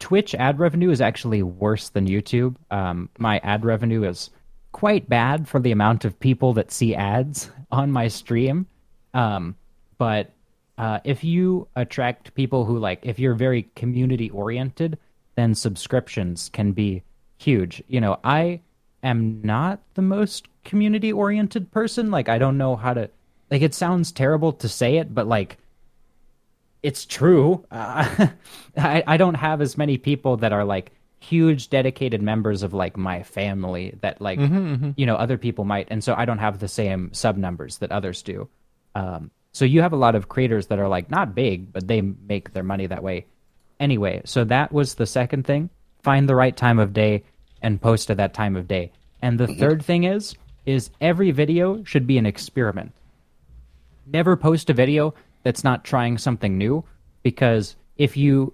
Twitch 0.00 0.34
ad 0.34 0.58
revenue 0.58 0.90
is 0.90 1.00
actually 1.00 1.42
worse 1.42 1.88
than 1.88 2.06
YouTube. 2.06 2.56
Um, 2.70 3.08
my 3.18 3.38
ad 3.38 3.64
revenue 3.64 4.04
is 4.04 4.30
quite 4.74 5.08
bad 5.08 5.46
for 5.46 5.60
the 5.60 5.70
amount 5.70 6.04
of 6.04 6.18
people 6.18 6.52
that 6.52 6.72
see 6.72 6.96
ads 6.96 7.48
on 7.70 7.92
my 7.92 8.08
stream. 8.08 8.66
Um, 9.14 9.54
but 9.98 10.32
uh, 10.76 10.98
if 11.04 11.22
you 11.22 11.68
attract 11.76 12.34
people 12.34 12.64
who 12.64 12.76
like, 12.80 12.98
if 13.04 13.20
you're 13.20 13.36
very 13.36 13.70
community 13.76 14.30
oriented, 14.30 14.98
then 15.36 15.54
subscriptions 15.54 16.50
can 16.52 16.72
be 16.72 17.04
huge. 17.38 17.84
You 17.86 18.00
know, 18.00 18.18
I 18.24 18.60
am 19.04 19.40
not 19.44 19.78
the 19.94 20.02
most 20.02 20.48
community 20.64 21.12
oriented 21.12 21.70
person. 21.70 22.10
Like, 22.10 22.28
I 22.28 22.38
don't 22.38 22.58
know 22.58 22.74
how 22.74 22.94
to, 22.94 23.08
like, 23.52 23.62
it 23.62 23.74
sounds 23.74 24.10
terrible 24.10 24.52
to 24.54 24.68
say 24.68 24.96
it, 24.96 25.14
but 25.14 25.28
like, 25.28 25.56
it's 26.82 27.06
true. 27.06 27.64
Uh, 27.70 28.26
I, 28.76 29.04
I 29.06 29.16
don't 29.18 29.34
have 29.34 29.60
as 29.60 29.78
many 29.78 29.98
people 29.98 30.38
that 30.38 30.52
are 30.52 30.64
like 30.64 30.90
huge 31.28 31.70
dedicated 31.70 32.22
members 32.22 32.62
of 32.62 32.74
like 32.74 32.96
my 32.96 33.22
family 33.22 33.96
that 34.00 34.20
like 34.20 34.38
mm-hmm, 34.38 34.74
mm-hmm. 34.74 34.90
you 34.96 35.06
know 35.06 35.16
other 35.16 35.38
people 35.38 35.64
might, 35.64 35.88
and 35.90 36.02
so 36.02 36.14
I 36.16 36.24
don't 36.24 36.38
have 36.38 36.58
the 36.58 36.68
same 36.68 37.12
sub 37.12 37.36
numbers 37.36 37.78
that 37.78 37.92
others 37.92 38.22
do. 38.22 38.48
Um, 38.94 39.30
so 39.52 39.64
you 39.64 39.82
have 39.82 39.92
a 39.92 39.96
lot 39.96 40.14
of 40.14 40.28
creators 40.28 40.68
that 40.68 40.78
are 40.78 40.88
like 40.88 41.10
not 41.10 41.34
big, 41.34 41.72
but 41.72 41.86
they 41.86 42.00
make 42.00 42.52
their 42.52 42.62
money 42.62 42.86
that 42.86 43.02
way. 43.02 43.26
Anyway, 43.80 44.22
so 44.24 44.44
that 44.44 44.72
was 44.72 44.94
the 44.94 45.06
second 45.06 45.44
thing. 45.44 45.70
Find 46.02 46.28
the 46.28 46.36
right 46.36 46.56
time 46.56 46.78
of 46.78 46.92
day 46.92 47.24
and 47.62 47.80
post 47.80 48.10
at 48.10 48.18
that 48.18 48.34
time 48.34 48.56
of 48.56 48.68
day. 48.68 48.92
And 49.22 49.38
the 49.38 49.46
mm-hmm. 49.46 49.60
third 49.60 49.84
thing 49.84 50.04
is 50.04 50.34
is 50.66 50.90
every 51.00 51.30
video 51.30 51.84
should 51.84 52.06
be 52.06 52.18
an 52.18 52.26
experiment 52.26 52.92
never 54.06 54.36
post 54.36 54.70
a 54.70 54.74
video 54.74 55.14
that's 55.42 55.64
not 55.64 55.84
trying 55.84 56.18
something 56.18 56.58
new 56.58 56.84
because 57.22 57.76
if 57.96 58.16
you 58.16 58.52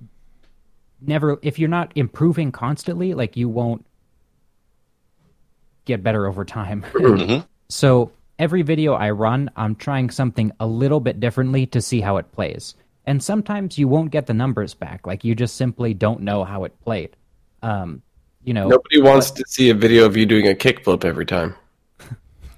never 1.03 1.38
if 1.42 1.59
you're 1.59 1.68
not 1.68 1.92
improving 1.94 2.53
constantly 2.53 3.14
like 3.14 3.36
you 3.36 3.48
won't 3.48 3.84
get 5.84 6.03
better 6.03 6.26
over 6.26 6.44
time 6.44 6.84
so 7.68 8.12
every 8.38 8.62
video 8.62 8.94
i 8.94 9.11
run 9.11 9.51
i'm 9.57 9.74
trying 9.74 10.11
something 10.11 10.53
a 10.61 10.66
little 10.66 11.01
bit 11.01 11.20
differently 11.20 11.66
to 11.66 11.80
see 11.80 12.01
how 12.01 12.16
it 12.16 12.30
plays 12.32 12.74
and 13.07 13.22
sometimes 13.22 13.78
you 13.78 13.88
won't 13.88 14.11
get 14.11 14.26
the 14.26 14.34
numbers 14.34 14.74
back 14.74 15.07
like 15.07 15.24
you 15.24 15.34
just 15.34 15.57
simply 15.57 15.94
don't 15.94 16.20
know 16.20 16.44
how 16.44 16.64
it 16.64 16.78
played 16.80 17.16
um 17.62 18.03
you 18.44 18.55
know 18.55 18.68
Nobody 18.68 19.01
wants 19.01 19.30
to 19.32 19.44
see 19.46 19.70
a 19.70 19.74
video 19.74 20.07
of 20.07 20.16
you 20.16 20.26
doing 20.26 20.48
a 20.48 20.55
kickflip 20.55 21.05
every 21.05 21.26
time. 21.26 21.55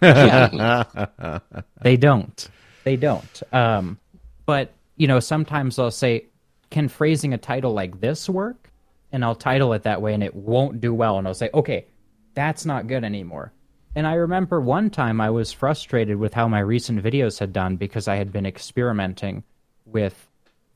They 1.83 1.97
don't. 1.97 2.49
They 2.85 2.97
don't. 2.97 3.43
Um, 3.53 3.99
but 4.47 4.73
you 4.97 5.07
know, 5.07 5.21
sometimes 5.21 5.79
I'll 5.79 5.91
say, 5.91 6.27
"Can 6.73 6.89
phrasing 6.89 7.33
a 7.33 7.39
title 7.39 7.73
like 7.73 8.01
this 8.01 8.29
work?" 8.29 8.73
And 9.13 9.25
I'll 9.25 9.37
title 9.37 9.73
it 9.75 9.85
that 9.85 10.03
way, 10.03 10.15
and 10.15 10.25
it 10.25 10.35
won't 10.35 10.81
do 10.81 10.93
well. 10.93 11.19
And 11.19 11.29
I'll 11.29 11.35
say, 11.35 11.51
"Okay, 11.55 11.87
that's 12.35 12.67
not 12.67 12.89
good 12.89 13.05
anymore." 13.05 13.53
And 13.95 14.07
I 14.07 14.15
remember 14.15 14.59
one 14.61 14.89
time 14.89 15.21
I 15.21 15.29
was 15.29 15.53
frustrated 15.53 16.17
with 16.17 16.33
how 16.35 16.49
my 16.49 16.61
recent 16.61 17.03
videos 17.03 17.39
had 17.39 17.53
done 17.53 17.77
because 17.77 18.09
I 18.09 18.17
had 18.17 18.33
been 18.33 18.47
experimenting 18.47 19.45
with 19.85 20.29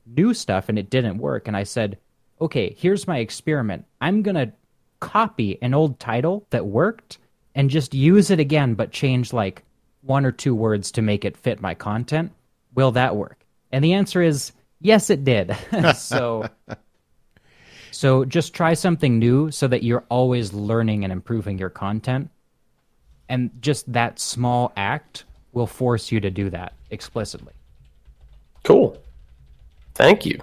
new 0.05 0.33
stuff 0.33 0.69
and 0.69 0.77
it 0.77 0.89
didn't 0.89 1.17
work. 1.17 1.47
And 1.47 1.57
I 1.57 1.63
said, 1.63 1.97
"Okay, 2.39 2.75
here's 2.77 3.07
my 3.07 3.17
experiment. 3.17 3.85
I'm 3.99 4.21
gonna 4.21 4.53
copy 4.99 5.57
an 5.61 5.73
old 5.73 5.99
title 5.99 6.45
that 6.51 6.67
worked 6.67 7.17
and 7.55 7.71
just 7.71 7.95
use 7.95 8.29
it 8.29 8.39
again, 8.39 8.75
but 8.75 8.91
change 8.91 9.33
like 9.33 9.63
one 10.01 10.25
or 10.25 10.31
two 10.31 10.53
words 10.53 10.91
to 10.91 11.01
make 11.01 11.25
it 11.25 11.35
fit 11.35 11.59
my 11.59 11.73
content. 11.73 12.31
Will 12.75 12.91
that 12.91 13.15
work? 13.15 13.45
And 13.71 13.83
the 13.83 13.93
answer 13.93 14.21
is 14.21 14.51
yes, 14.81 15.09
it 15.09 15.23
did. 15.23 15.55
so, 15.95 16.47
so 17.91 18.25
just 18.25 18.53
try 18.53 18.73
something 18.73 19.19
new 19.19 19.51
so 19.51 19.67
that 19.67 19.83
you're 19.83 20.05
always 20.09 20.53
learning 20.53 21.03
and 21.03 21.13
improving 21.13 21.57
your 21.57 21.69
content. 21.69 22.29
And 23.29 23.51
just 23.59 23.91
that 23.91 24.19
small 24.19 24.71
act 24.77 25.25
will 25.51 25.67
force 25.67 26.11
you 26.11 26.19
to 26.21 26.29
do 26.29 26.49
that 26.49 26.73
explicitly. 26.89 27.53
Cool. 28.63 28.97
Thank 29.95 30.25
you. 30.25 30.39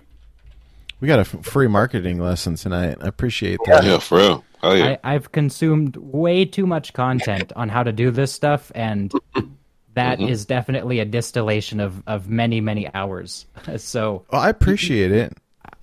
we 1.01 1.09
got 1.09 1.19
a 1.19 1.21
f- 1.21 1.45
free 1.45 1.69
marketing 1.69 2.19
lesson 2.19 2.57
tonight. 2.57 2.99
I 3.01 3.07
appreciate 3.07 3.61
that. 3.67 3.85
Yeah, 3.85 3.99
for 3.99 4.19
real. 4.19 4.45
Hell 4.61 4.77
yeah. 4.77 4.97
I, 5.05 5.15
I've 5.15 5.31
consumed 5.31 5.97
way 5.97 6.45
too 6.45 6.67
much 6.67 6.93
content 6.93 7.53
on 7.55 7.69
how 7.69 7.83
to 7.83 7.93
do 7.93 8.11
this 8.11 8.33
stuff, 8.33 8.73
and 8.75 9.13
that 9.95 10.21
is 10.21 10.45
definitely 10.45 11.01
a 11.01 11.05
distillation 11.05 11.81
of, 11.81 12.03
of 12.07 12.29
many, 12.29 12.61
many 12.61 12.93
hours. 12.95 13.47
So 13.77 14.25
Well, 14.31 14.41
I 14.41 14.49
appreciate 14.51 15.11
it. 15.13 15.37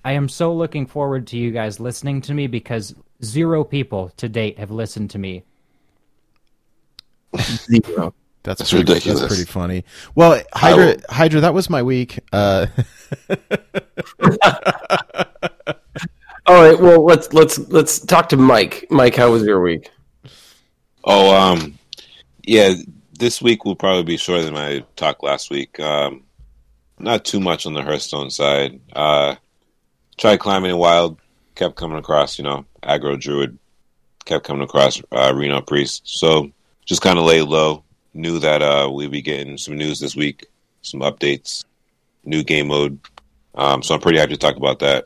I 0.04 0.12
am 0.12 0.28
so 0.28 0.52
looking 0.54 0.86
forward 0.86 1.26
to 1.28 1.36
you 1.36 1.50
guys 1.50 1.78
listening 1.80 2.20
to 2.22 2.34
me 2.34 2.46
because 2.46 2.94
zero 3.24 3.64
people 3.64 4.10
to 4.16 4.28
date 4.28 4.58
have 4.58 4.70
listened 4.70 5.10
to 5.10 5.18
me. 5.18 5.44
Zero. 7.38 8.14
That's, 8.42 8.58
That's 8.58 8.70
pretty, 8.70 8.92
ridiculous. 8.92 9.20
That's 9.20 9.34
pretty 9.34 9.50
funny. 9.50 9.84
Well, 10.16 10.42
Hydra, 10.52 10.86
will- 10.86 10.96
Hydra, 11.08 11.40
that 11.42 11.54
was 11.54 11.70
my 11.70 11.82
week. 11.82 12.18
Uh, 12.32 12.66
All 16.46 16.60
right. 16.60 16.78
Well, 16.78 17.04
let's 17.04 17.32
let's 17.32 17.58
let's 17.70 18.00
talk 18.00 18.28
to 18.30 18.36
Mike. 18.36 18.86
Mike, 18.90 19.14
how 19.14 19.30
was 19.30 19.44
your 19.44 19.62
week? 19.62 19.90
Oh, 21.04 21.34
um, 21.34 21.78
yeah. 22.42 22.74
This 23.22 23.40
week 23.40 23.64
will 23.64 23.76
probably 23.76 24.02
be 24.02 24.16
shorter 24.16 24.42
than 24.42 24.54
my 24.54 24.84
talk 24.96 25.22
last 25.22 25.48
week. 25.48 25.78
Um, 25.78 26.24
not 26.98 27.24
too 27.24 27.38
much 27.38 27.66
on 27.66 27.72
the 27.72 27.80
Hearthstone 27.80 28.30
side. 28.30 28.80
Uh, 28.92 29.36
tried 30.18 30.40
climbing 30.40 30.72
in 30.72 30.76
wild, 30.76 31.20
kept 31.54 31.76
coming 31.76 31.98
across, 31.98 32.36
you 32.36 32.42
know, 32.42 32.66
aggro 32.82 33.16
druid, 33.20 33.56
kept 34.24 34.42
coming 34.44 34.64
across 34.64 35.00
uh, 35.12 35.32
Reno 35.32 35.60
priest. 35.60 36.02
So 36.04 36.50
just 36.84 37.00
kind 37.00 37.16
of 37.16 37.24
laid 37.24 37.42
low. 37.42 37.84
Knew 38.12 38.40
that 38.40 38.60
uh, 38.60 38.90
we'd 38.92 39.12
be 39.12 39.22
getting 39.22 39.56
some 39.56 39.76
news 39.76 40.00
this 40.00 40.16
week, 40.16 40.46
some 40.80 40.98
updates, 40.98 41.64
new 42.24 42.42
game 42.42 42.66
mode. 42.66 42.98
Um, 43.54 43.84
so 43.84 43.94
I'm 43.94 44.00
pretty 44.00 44.18
happy 44.18 44.32
to 44.32 44.36
talk 44.36 44.56
about 44.56 44.80
that. 44.80 45.04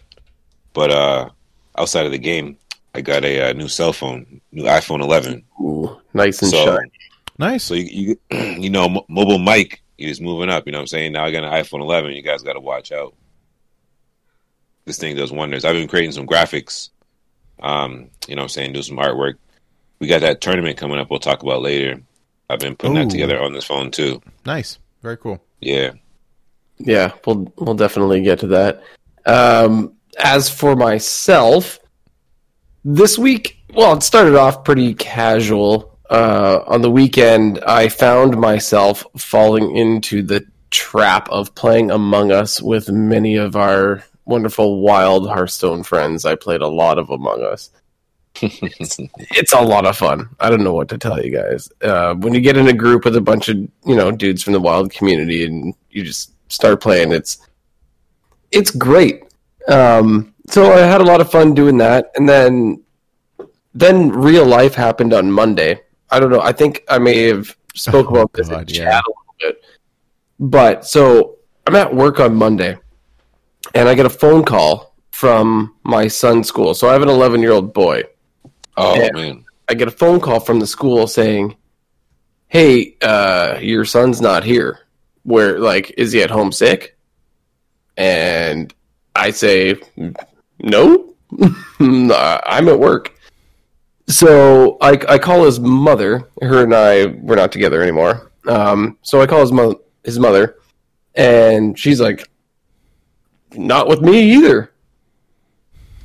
But 0.73 0.91
uh, 0.91 1.29
outside 1.77 2.07
of 2.07 2.13
the 2.13 2.19
game, 2.19 2.57
I 2.95 3.03
got 3.03 3.27
a, 3.27 3.51
uh 3.51 3.53
new 3.53 3.69
cell 3.69 3.93
phone, 3.93 4.41
new 4.53 4.63
iPhone 4.63 5.03
11. 5.03 5.45
Ooh, 5.61 6.01
nice 6.15 6.41
and 6.41 6.51
So- 6.51 6.65
shiny. 6.65 6.91
Nice. 7.39 7.65
So 7.65 7.75
you 7.75 8.17
you, 8.31 8.37
you 8.61 8.71
know, 8.71 8.87
M- 8.87 9.01
mobile 9.09 9.39
mic 9.39 9.83
is 9.99 10.21
moving 10.21 10.51
up. 10.51 10.67
You 10.67 10.73
know 10.73 10.79
what 10.79 10.83
I'm 10.83 10.89
saying? 10.89 11.13
Now 11.13 11.25
I 11.25 11.31
got 11.31 11.45
an 11.45 11.53
iPhone 11.53 11.81
11. 11.81 12.13
You 12.13 12.23
guys 12.23 12.43
got 12.43 12.55
to 12.55 12.61
watch 12.61 12.93
out. 12.93 13.15
This 14.85 14.99
thing 14.99 15.17
does 15.17 15.33
wonders. 15.33 15.65
I've 15.65 15.75
been 15.75 15.89
creating 15.89 16.13
some 16.13 16.27
graphics. 16.27 16.91
Um, 17.61 18.11
you 18.29 18.37
know 18.37 18.43
what 18.43 18.45
I'm 18.45 18.49
saying? 18.51 18.73
Do 18.73 18.83
some 18.83 18.99
artwork. 18.99 19.35
We 19.99 20.07
got 20.07 20.21
that 20.21 20.41
tournament 20.41 20.77
coming 20.77 20.99
up. 20.99 21.11
We'll 21.11 21.19
talk 21.19 21.43
about 21.43 21.63
later. 21.63 22.01
I've 22.49 22.61
been 22.61 22.77
putting 22.77 22.97
Ooh. 22.97 23.05
that 23.05 23.11
together 23.11 23.41
on 23.41 23.53
this 23.53 23.65
phone 23.65 23.91
too. 23.91 24.23
Nice. 24.45 24.79
Very 25.03 25.17
cool. 25.17 25.43
Yeah. 25.61 25.93
Yeah, 26.79 27.13
we'll 27.25 27.53
we'll 27.57 27.75
definitely 27.75 28.21
get 28.21 28.41
to 28.41 28.49
that. 28.49 28.83
Um, 29.25 29.95
as 30.19 30.49
for 30.51 30.77
myself, 30.77 31.79
this 32.85 33.19
week, 33.19 33.59
well, 33.75 33.97
it 33.97 34.03
started 34.03 34.37
off 34.37 34.63
pretty 34.63 34.95
casual. 34.95 35.96
Uh, 36.11 36.63
on 36.67 36.83
the 36.83 36.91
weekend, 36.91 37.63
I 37.65 37.89
found 37.89 38.39
myself 38.39 39.05
falling 39.17 39.77
into 39.77 40.23
the 40.23 40.47
trap 40.71 41.29
of 41.31 41.55
playing 41.55 41.91
Among 41.91 42.31
Us 42.31 42.61
with 42.61 42.91
many 42.91 43.37
of 43.37 43.57
our 43.57 44.05
wonderful 44.25 44.81
wild 44.81 45.29
Hearthstone 45.29 45.83
friends. 45.83 46.25
I 46.25 46.35
played 46.35 46.61
a 46.61 46.69
lot 46.69 46.99
of 46.99 47.11
Among 47.11 47.43
Us. 47.43 47.71
it's, 48.43 48.99
it's 49.19 49.53
a 49.53 49.61
lot 49.61 49.87
of 49.87 49.97
fun. 49.97 50.29
I 50.39 50.51
don't 50.51 50.65
know 50.65 50.75
what 50.75 50.89
to 50.91 50.99
tell 50.99 51.25
you 51.25 51.33
guys. 51.33 51.71
Uh, 51.81 52.15
when 52.15 52.35
you 52.35 52.41
get 52.41 52.57
in 52.57 52.69
a 52.69 52.73
group 52.73 53.05
with 53.05 53.17
a 53.17 53.21
bunch 53.21 53.49
of 53.49 53.57
you 53.57 53.97
know 53.97 54.11
dudes 54.11 54.43
from 54.43 54.53
the 54.53 54.61
wild 54.61 54.91
community 54.93 55.45
and 55.45 55.75
you 55.91 56.03
just 56.05 56.33
start 56.53 56.81
playing, 56.81 57.13
it's 57.13 57.39
it's 58.53 58.71
great. 58.71 59.25
Um, 59.69 60.35
so 60.49 60.73
I 60.73 60.81
had 60.81 61.01
a 61.01 61.05
lot 61.05 61.21
of 61.21 61.31
fun 61.31 61.55
doing 61.55 61.79
that, 61.79 62.13
and 62.17 62.29
then 62.29 62.85
then 63.75 64.11
real 64.11 64.45
life 64.45 64.75
happened 64.75 65.13
on 65.13 65.33
Monday. 65.33 65.81
I 66.11 66.21
don't 66.21 66.31
know. 66.31 66.41
I 66.41 66.53
think 66.53 66.85
I 66.89 66.99
may 66.99 67.25
have 67.29 67.57
spoke 67.75 68.07
Oh, 68.11 68.15
about 68.17 68.33
this 68.33 68.49
in 68.49 68.55
God, 68.55 68.69
chat 68.69 68.77
yeah. 68.77 69.01
a 69.01 69.09
little 69.09 69.35
bit, 69.41 69.65
but 70.39 70.87
so 70.87 71.37
I'm 71.67 71.75
at 71.77 71.95
work 71.95 72.21
on 72.21 72.35
Monday, 72.35 72.77
and 73.75 73.89
I 73.89 73.95
get 73.95 74.07
a 74.07 74.11
phone 74.11 74.45
call 74.45 74.95
from 75.11 75.75
my 75.83 76.09
son's 76.09 76.47
school. 76.47 76.75
So 76.75 76.89
I 76.89 76.93
have 76.93 77.03
an 77.03 77.09
11 77.09 77.41
year 77.41 77.53
old 77.53 77.73
boy. 77.73 78.03
Oh 78.77 79.09
man. 79.15 79.45
I 79.69 79.75
get 79.75 79.89
a 79.89 79.93
phone 79.93 80.21
call 80.21 80.41
from 80.41 80.61
the 80.61 80.67
school 80.67 81.07
saying, 81.07 81.57
"Hey, 82.49 82.97
uh, 83.03 83.59
your 83.61 83.85
son's 83.85 84.21
not 84.21 84.45
here. 84.45 84.81
Where, 85.25 85.59
like, 85.59 85.93
is 85.97 86.13
he 86.13 86.23
at 86.23 86.31
home 86.31 86.53
sick?" 86.53 86.97
And 87.97 88.73
I 89.17 89.31
say, 89.31 89.77
"No, 90.61 91.15
I'm 91.81 92.69
at 92.69 92.79
work." 92.79 93.16
So 94.09 94.79
I, 94.81 94.93
I 95.09 95.19
call 95.19 95.45
his 95.45 95.59
mother. 95.59 96.29
Her 96.41 96.63
and 96.63 96.75
I 96.75 97.07
we're 97.07 97.37
not 97.37 97.53
together 97.53 97.83
anymore. 97.83 98.31
Um, 98.47 98.99
so 99.03 99.21
I 99.21 99.27
call 99.27 99.41
his 99.41 99.53
mo- 99.53 99.81
his 100.05 100.19
mother, 100.19 100.57
and 101.15 101.79
she's 101.79 102.01
like, 102.01 102.29
"Not 103.53 103.89
with 103.89 104.01
me 104.01 104.35
either." 104.35 104.73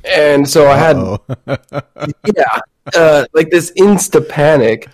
And 0.04 0.48
so 0.48 0.68
I 0.68 0.76
had 0.76 0.96
yeah, 2.36 2.60
uh, 2.94 3.26
like 3.32 3.50
this 3.50 3.72
insta 3.78 4.28
panic. 4.28 4.88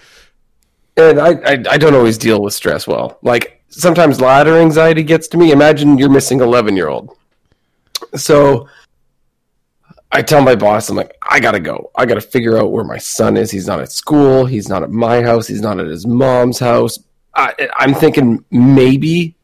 And 0.98 1.20
I, 1.20 1.30
I, 1.44 1.52
I 1.70 1.78
don't 1.78 1.94
always 1.94 2.18
deal 2.18 2.42
with 2.42 2.52
stress 2.52 2.86
well. 2.86 3.18
Like 3.22 3.62
sometimes 3.68 4.20
ladder 4.20 4.56
anxiety 4.58 5.02
gets 5.02 5.28
to 5.28 5.38
me. 5.38 5.52
Imagine 5.52 5.96
you're 5.96 6.10
missing 6.10 6.40
eleven 6.40 6.76
year 6.76 6.88
old. 6.88 7.16
So 8.16 8.68
I 10.10 10.22
tell 10.22 10.42
my 10.42 10.54
boss, 10.54 10.88
I'm 10.88 10.96
like, 10.96 11.16
I 11.22 11.38
gotta 11.38 11.60
go. 11.60 11.90
I 11.94 12.06
gotta 12.06 12.20
figure 12.20 12.56
out 12.56 12.72
where 12.72 12.84
my 12.84 12.98
son 12.98 13.36
is. 13.36 13.50
He's 13.50 13.66
not 13.66 13.80
at 13.80 13.92
school. 13.92 14.46
He's 14.46 14.68
not 14.68 14.82
at 14.82 14.90
my 14.90 15.22
house. 15.22 15.46
He's 15.46 15.60
not 15.60 15.78
at 15.78 15.86
his 15.86 16.06
mom's 16.06 16.58
house. 16.58 16.98
I, 17.34 17.68
I'm 17.76 17.94
thinking 17.94 18.44
maybe 18.50 19.36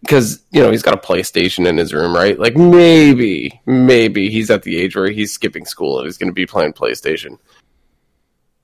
because 0.00 0.42
you 0.50 0.62
know 0.62 0.70
he's 0.70 0.82
got 0.82 0.94
a 0.94 0.96
PlayStation 0.96 1.66
in 1.66 1.76
his 1.76 1.92
room, 1.92 2.14
right? 2.14 2.38
Like 2.38 2.56
maybe, 2.56 3.60
maybe 3.66 4.30
he's 4.30 4.50
at 4.50 4.62
the 4.62 4.76
age 4.78 4.96
where 4.96 5.10
he's 5.10 5.32
skipping 5.32 5.66
school 5.66 5.98
and 5.98 6.06
he's 6.06 6.16
going 6.16 6.30
to 6.30 6.34
be 6.34 6.46
playing 6.46 6.72
PlayStation. 6.72 7.38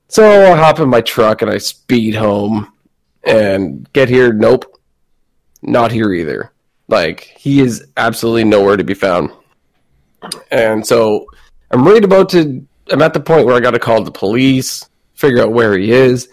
So 0.09 0.51
I 0.51 0.55
hop 0.55 0.79
in 0.79 0.89
my 0.89 1.01
truck 1.01 1.41
and 1.41 1.51
I 1.51 1.57
speed 1.57 2.15
home 2.15 2.73
and 3.23 3.91
get 3.93 4.09
here. 4.09 4.33
Nope, 4.33 4.79
not 5.61 5.91
here 5.91 6.11
either. 6.13 6.51
Like 6.87 7.21
he 7.21 7.59
is 7.59 7.87
absolutely 7.97 8.45
nowhere 8.45 8.77
to 8.77 8.83
be 8.83 8.93
found. 8.93 9.31
And 10.51 10.85
so 10.85 11.27
I'm 11.71 11.87
right 11.87 12.03
about 12.03 12.29
to. 12.29 12.65
I'm 12.89 13.01
at 13.01 13.13
the 13.13 13.19
point 13.19 13.45
where 13.45 13.55
I 13.55 13.59
got 13.59 13.71
to 13.71 13.79
call 13.79 14.01
the 14.03 14.11
police, 14.11 14.87
figure 15.13 15.41
out 15.41 15.51
where 15.51 15.77
he 15.77 15.91
is. 15.91 16.29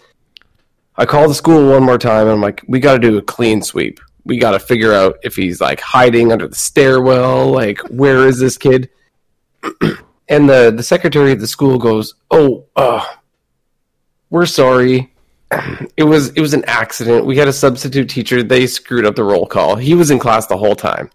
I 0.96 1.06
call 1.06 1.26
the 1.26 1.34
school 1.34 1.70
one 1.70 1.82
more 1.82 1.98
time 1.98 2.22
and 2.22 2.30
I'm 2.30 2.40
like, 2.40 2.62
we 2.68 2.78
got 2.78 2.92
to 2.92 2.98
do 3.00 3.18
a 3.18 3.22
clean 3.22 3.62
sweep. 3.62 3.98
We 4.24 4.38
got 4.38 4.52
to 4.52 4.60
figure 4.60 4.92
out 4.92 5.18
if 5.24 5.34
he's 5.34 5.60
like 5.60 5.80
hiding 5.80 6.32
under 6.32 6.46
the 6.46 6.54
stairwell. 6.54 7.50
Like, 7.50 7.80
where 7.90 8.26
is 8.28 8.38
this 8.38 8.56
kid? 8.56 8.88
and 10.28 10.48
the, 10.48 10.72
the 10.74 10.82
secretary 10.82 11.32
of 11.32 11.40
the 11.40 11.46
school 11.46 11.78
goes, 11.78 12.14
oh, 12.30 12.66
uh, 12.76 13.04
we're 14.30 14.46
sorry. 14.46 15.12
It 15.96 16.02
was 16.02 16.30
it 16.30 16.40
was 16.40 16.54
an 16.54 16.64
accident. 16.66 17.24
We 17.24 17.36
had 17.36 17.46
a 17.46 17.52
substitute 17.52 18.08
teacher. 18.08 18.42
They 18.42 18.66
screwed 18.66 19.06
up 19.06 19.14
the 19.14 19.22
roll 19.22 19.46
call. 19.46 19.76
He 19.76 19.94
was 19.94 20.10
in 20.10 20.18
class 20.18 20.48
the 20.48 20.56
whole 20.56 20.74
time. 20.74 21.08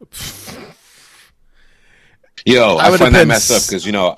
Yo, 2.45 2.77
I 2.77 2.85
I, 2.85 2.89
would've 2.89 2.99
find 2.99 3.15
that 3.15 3.19
been 3.21 3.27
messed 3.29 3.51
up 3.51 3.61
because 3.67 3.85
you 3.85 3.91
know, 3.91 4.15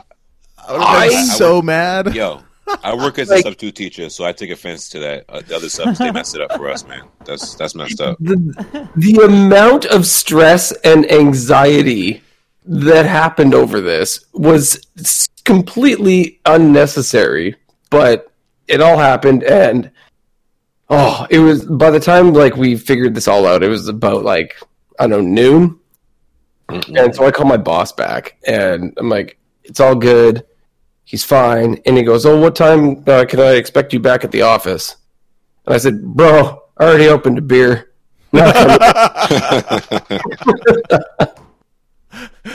I 0.58 0.72
would 0.74 0.82
have 0.82 1.10
been 1.10 1.18
I- 1.20 1.24
so 1.38 1.62
mad. 1.62 2.16
yo, 2.16 2.42
I 2.84 2.96
work 2.96 3.20
as 3.20 3.30
a 3.30 3.34
Like- 3.36 3.44
substitute 3.44 3.76
teacher, 3.76 4.10
so 4.10 4.24
I 4.26 4.32
take 4.32 4.50
offense 4.52 4.90
to 4.90 5.00
that. 5.00 5.26
Uh, 5.30 5.42
the 5.46 5.56
other 5.56 5.70
subs, 5.70 5.98
they 6.00 6.12
messed 6.12 6.36
it 6.36 6.42
up 6.42 6.54
for 6.58 6.70
us, 6.70 6.86
man. 6.88 7.04
That's 7.26 7.56
that's 7.56 7.76
messed 7.76 8.00
up. 8.02 8.18
the, 8.20 8.90
the 8.96 9.16
amount 9.26 9.86
of 9.86 10.06
stress 10.06 10.72
and 10.84 11.10
anxiety 11.12 12.22
that 12.66 13.06
happened 13.08 13.54
over 13.56 13.82
this 13.82 14.26
was 14.34 14.80
completely 15.46 16.40
unnecessary 16.46 17.56
but 17.90 18.32
it 18.68 18.80
all 18.80 18.96
happened 18.96 19.44
and 19.44 19.90
oh 20.92 21.26
it 21.32 21.40
was 21.40 21.66
by 21.66 21.90
the 21.90 22.00
time 22.00 22.32
like 22.34 22.56
we 22.56 22.76
figured 22.78 23.16
this 23.16 23.28
all 23.28 23.48
out 23.48 23.64
it 23.64 23.68
was 23.68 23.88
about 23.88 24.24
like 24.24 24.56
i 25.00 25.08
don't 25.08 25.34
know 25.34 25.44
noon 25.60 25.80
and 26.96 27.16
so 27.16 27.26
i 27.26 27.32
call 27.32 27.46
my 27.46 27.58
boss 27.58 27.92
back 27.92 28.38
and 28.48 28.94
i'm 28.98 29.10
like 29.10 29.38
it's 29.64 29.80
all 29.80 29.96
good 29.96 30.44
he's 31.04 31.24
fine 31.24 31.78
and 31.86 31.98
he 31.98 32.04
goes 32.04 32.26
oh 32.26 32.40
what 32.40 32.56
time 32.56 33.04
uh, 33.08 33.26
can 33.26 33.40
i 33.40 33.54
expect 33.54 33.94
you 33.94 34.00
back 34.00 34.24
at 34.24 34.32
the 34.32 34.42
office 34.42 34.98
and 35.66 35.76
i 35.76 35.78
said 35.78 36.02
bro 36.04 36.62
i 36.78 36.84
already 36.84 37.08
opened 37.08 37.38
a 37.38 37.42
beer 37.42 37.92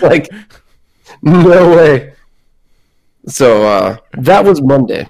like 0.03 0.29
no 1.23 1.77
way 1.77 2.13
so 3.27 3.63
uh 3.63 3.97
that 4.15 4.45
was 4.45 4.63
monday 4.63 5.09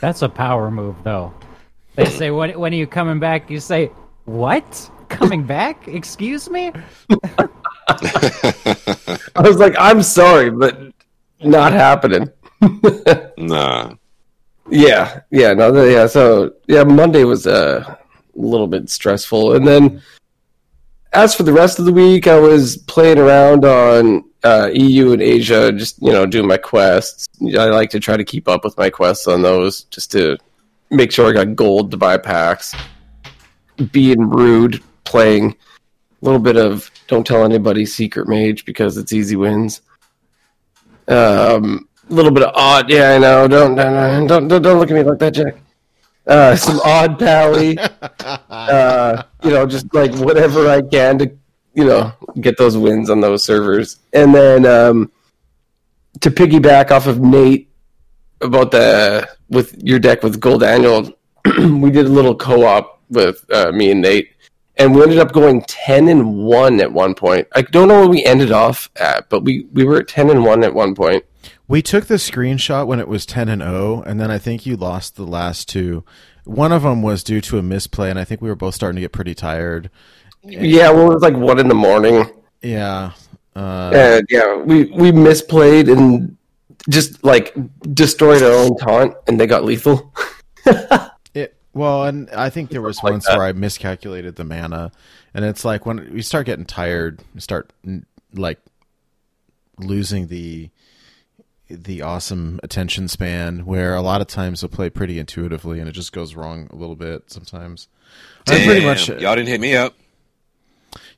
That's 0.00 0.22
a 0.22 0.28
power 0.28 0.70
move, 0.70 0.96
though. 1.02 1.32
They 1.94 2.04
say, 2.06 2.30
when, 2.30 2.58
when 2.58 2.72
are 2.72 2.76
you 2.76 2.86
coming 2.86 3.18
back? 3.18 3.50
You 3.50 3.58
say, 3.60 3.90
what? 4.24 4.90
Coming 5.08 5.44
back? 5.44 5.88
Excuse 5.88 6.50
me? 6.50 6.72
i 9.36 9.42
was 9.42 9.58
like 9.58 9.74
i'm 9.78 10.02
sorry 10.02 10.50
but 10.50 10.78
not 11.42 11.72
happening. 11.72 12.30
Nah. 13.38 13.94
yeah 14.70 15.20
yeah 15.30 15.52
no 15.52 15.84
yeah 15.84 16.06
so 16.06 16.52
yeah 16.66 16.82
monday 16.82 17.24
was 17.24 17.46
uh, 17.46 17.84
a 17.86 17.98
little 18.34 18.66
bit 18.66 18.88
stressful 18.88 19.54
and 19.54 19.66
then 19.66 20.02
as 21.12 21.34
for 21.34 21.42
the 21.42 21.52
rest 21.52 21.78
of 21.78 21.84
the 21.84 21.92
week 21.92 22.26
i 22.26 22.38
was 22.38 22.78
playing 22.78 23.18
around 23.18 23.64
on 23.64 24.24
uh, 24.46 24.70
eu 24.72 25.12
and 25.12 25.22
asia 25.22 25.72
just 25.72 26.00
you 26.00 26.12
know 26.12 26.24
doing 26.24 26.46
my 26.46 26.56
quests. 26.56 27.26
I 27.42 27.66
like 27.66 27.90
to 27.90 28.00
try 28.00 28.16
to 28.16 28.24
keep 28.24 28.48
up 28.48 28.64
with 28.64 28.78
my 28.78 28.90
quests 28.90 29.26
on 29.26 29.42
those 29.42 29.84
just 29.84 30.12
to 30.12 30.38
make 30.90 31.10
sure 31.10 31.28
i 31.28 31.32
got 31.32 31.56
gold 31.56 31.90
to 31.90 31.96
buy 31.96 32.16
packs. 32.16 32.74
Being 33.90 34.30
rude 34.30 34.82
playing 35.04 35.50
a 35.50 36.24
little 36.24 36.38
bit 36.38 36.56
of 36.56 36.90
don't 37.08 37.26
tell 37.26 37.44
anybody 37.44 37.86
secret 37.86 38.28
mage 38.28 38.64
because 38.64 38.96
it's 38.96 39.12
easy 39.12 39.36
wins. 39.36 39.80
Um 41.08 41.88
a 42.08 42.14
little 42.14 42.30
bit 42.30 42.44
of 42.44 42.52
odd 42.54 42.90
yeah 42.90 43.12
i 43.12 43.18
know. 43.18 43.48
Don't 43.48 43.74
don't 43.74 44.26
don't, 44.26 44.48
don't, 44.48 44.62
don't 44.62 44.78
look 44.78 44.90
at 44.90 44.94
me 44.94 45.02
like 45.02 45.18
that 45.18 45.34
jack. 45.34 45.56
Uh, 46.26 46.56
some 46.56 46.80
odd 46.84 47.18
pally. 47.18 47.78
Uh, 48.48 49.22
you 49.44 49.50
know 49.50 49.64
just 49.64 49.92
like 49.94 50.12
whatever 50.16 50.68
i 50.68 50.82
can 50.82 51.18
to 51.18 51.30
you 51.74 51.84
know 51.84 52.12
get 52.40 52.56
those 52.56 52.76
wins 52.76 53.08
on 53.10 53.20
those 53.20 53.44
servers. 53.44 53.98
And 54.12 54.34
then 54.34 54.66
um 54.66 55.12
to 56.20 56.30
piggyback 56.30 56.90
off 56.90 57.06
of 57.06 57.20
nate 57.20 57.70
about 58.40 58.70
the 58.70 59.28
with 59.48 59.80
your 59.82 59.98
deck 59.98 60.22
with 60.22 60.40
gold 60.40 60.62
annual 60.62 61.12
we 61.58 61.90
did 61.90 62.06
a 62.06 62.10
little 62.10 62.34
co-op 62.34 63.00
with 63.10 63.44
uh, 63.52 63.70
me 63.72 63.90
and 63.90 64.00
nate 64.00 64.32
and 64.78 64.94
we 64.94 65.02
ended 65.02 65.18
up 65.18 65.32
going 65.32 65.62
10 65.62 66.08
and 66.08 66.36
1 66.44 66.80
at 66.80 66.92
one 66.92 67.14
point 67.14 67.46
i 67.52 67.62
don't 67.62 67.88
know 67.88 68.00
where 68.00 68.08
we 68.08 68.24
ended 68.24 68.52
off 68.52 68.90
at 68.96 69.28
but 69.28 69.42
we 69.44 69.66
we 69.72 69.84
were 69.84 69.98
at 69.98 70.08
10 70.08 70.30
and 70.30 70.44
1 70.44 70.64
at 70.64 70.74
one 70.74 70.94
point 70.94 71.24
We 71.68 71.82
took 71.82 72.06
the 72.06 72.14
screenshot 72.16 72.86
when 72.86 73.00
it 73.00 73.08
was 73.08 73.26
10 73.26 73.48
and 73.48 73.60
0, 73.62 74.02
and 74.06 74.20
then 74.20 74.30
I 74.30 74.38
think 74.38 74.66
you 74.66 74.76
lost 74.76 75.16
the 75.16 75.26
last 75.26 75.68
two. 75.68 76.04
one 76.44 76.70
of 76.72 76.82
them 76.82 77.02
was 77.02 77.24
due 77.24 77.40
to 77.40 77.58
a 77.58 77.62
misplay, 77.62 78.08
and 78.10 78.18
I 78.20 78.24
think 78.24 78.40
we 78.40 78.48
were 78.48 78.54
both 78.56 78.74
starting 78.76 78.96
to 78.96 79.00
get 79.02 79.10
pretty 79.12 79.34
tired. 79.34 79.90
Yeah, 80.44 80.90
well, 80.92 81.10
it 81.10 81.14
was 81.14 81.22
like 81.22 81.34
one 81.36 81.58
in 81.58 81.66
the 81.68 81.74
morning. 81.74 82.24
Yeah. 82.62 83.12
Uh, 83.56 83.90
And 83.94 84.26
yeah, 84.30 84.54
we 84.62 84.84
we 84.94 85.10
misplayed 85.12 85.90
and 85.90 86.36
just 86.88 87.24
like 87.24 87.52
destroyed 87.94 88.42
our 88.42 88.52
own 88.52 88.76
taunt, 88.76 89.14
and 89.26 89.40
they 89.40 89.46
got 89.48 89.64
lethal. 89.64 90.12
Well, 91.76 92.04
and 92.04 92.30
I 92.30 92.48
think 92.48 92.70
there 92.70 92.80
was 92.80 93.02
like 93.02 93.12
once 93.12 93.26
that. 93.26 93.36
where 93.36 93.46
I 93.46 93.52
miscalculated 93.52 94.36
the 94.36 94.44
mana, 94.44 94.92
and 95.34 95.44
it's 95.44 95.62
like 95.62 95.84
when 95.84 96.10
we 96.10 96.22
start 96.22 96.46
getting 96.46 96.64
tired, 96.64 97.20
we 97.34 97.40
start 97.42 97.70
like 98.32 98.58
losing 99.78 100.28
the 100.28 100.70
the 101.68 102.00
awesome 102.00 102.60
attention 102.62 103.08
span. 103.08 103.66
Where 103.66 103.94
a 103.94 104.00
lot 104.00 104.22
of 104.22 104.26
times 104.26 104.62
we'll 104.62 104.70
play 104.70 104.88
pretty 104.88 105.18
intuitively, 105.18 105.78
and 105.78 105.86
it 105.86 105.92
just 105.92 106.14
goes 106.14 106.34
wrong 106.34 106.66
a 106.72 106.76
little 106.76 106.96
bit 106.96 107.30
sometimes. 107.30 107.88
I'm 108.48 108.64
pretty 108.64 108.86
much 108.86 109.08
y'all 109.08 109.36
didn't 109.36 109.48
hit 109.48 109.60
me 109.60 109.76
up. 109.76 109.94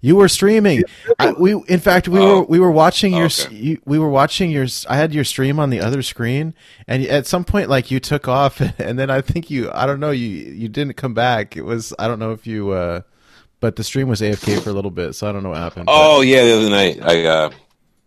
You 0.01 0.15
were 0.17 0.29
streaming. 0.29 0.85
I, 1.19 1.33
we, 1.33 1.55
in 1.67 1.81
fact, 1.81 2.07
we 2.09 2.21
Oh. 2.21 2.41
were 2.41 2.43
we 2.45 2.61
were 2.61 2.71
watching 2.71 3.13
your 3.13 3.27
Okay. 3.27 3.55
you, 3.55 3.81
we 3.85 3.99
were 3.99 4.09
watching 4.09 4.51
your. 4.51 4.67
I 4.89 4.97
had 4.97 5.13
your 5.13 5.25
stream 5.25 5.59
on 5.59 5.71
the 5.71 5.81
other 5.81 6.03
screen, 6.03 6.55
and 6.87 7.05
at 7.07 7.27
some 7.27 7.45
point, 7.45 7.69
like 7.69 7.91
you 7.91 7.99
took 7.99 8.29
off, 8.29 8.61
and 8.79 8.99
then 8.99 9.11
I 9.11 9.21
think 9.21 9.51
you. 9.51 9.71
I 9.73 9.87
don't 9.87 9.99
know. 10.01 10.13
You 10.13 10.29
you 10.29 10.69
didn't 10.69 10.95
come 10.95 11.15
back. 11.15 11.57
It 11.57 11.63
was 11.63 11.93
I 11.99 12.07
don't 12.07 12.19
know 12.21 12.31
if 12.33 12.47
you. 12.47 12.71
uh 12.71 13.01
But 13.61 13.75
the 13.75 13.83
stream 13.83 14.07
was 14.07 14.21
AFK 14.21 14.63
for 14.63 14.71
a 14.71 14.73
little 14.73 14.93
bit, 14.93 15.15
so 15.17 15.29
I 15.29 15.33
don't 15.33 15.43
know 15.43 15.49
what 15.51 15.59
happened. 15.59 15.87
but- 15.87 15.93
Oh 15.97 16.21
yeah, 16.21 16.45
the 16.45 16.53
other 16.57 16.71
night. 16.71 17.01
I 17.03 17.25
uh, 17.27 17.51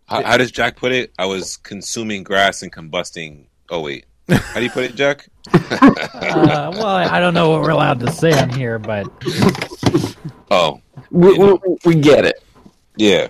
how, 0.06 0.24
how 0.24 0.38
does 0.38 0.52
Jack 0.52 0.78
put 0.78 0.94
it? 0.94 1.12
I 1.20 1.26
was 1.26 1.58
consuming 1.58 2.24
grass 2.24 2.62
and 2.64 2.72
combusting. 2.72 3.48
Oh 3.70 3.82
wait, 3.82 4.06
how 4.30 4.60
do 4.60 4.64
you 4.64 4.70
put 4.72 4.86
it, 4.86 4.96
Jack? 4.96 5.28
Uh, 6.22 6.72
well, 6.76 6.86
I 6.88 7.20
don't 7.20 7.34
know 7.34 7.50
what 7.50 7.62
we're 7.62 7.72
allowed 7.72 8.00
to 8.02 8.12
say 8.12 8.32
on 8.40 8.50
here, 8.50 8.78
but 8.80 9.08
Oh 10.50 10.80
We, 11.12 11.38
we, 11.38 11.58
we 11.86 11.96
get 11.96 12.26
it. 12.26 12.44
yeah. 12.98 13.28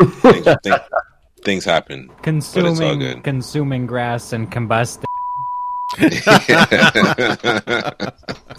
things, 0.00 0.44
things, 0.62 0.78
things 1.42 1.64
happen. 1.64 2.08
all 2.10 2.16
consuming 2.22 2.98
good. 3.00 3.24
consuming 3.24 3.86
grass 3.86 4.32
and 4.32 4.50
combusting. 4.50 5.04
That's 5.98 6.24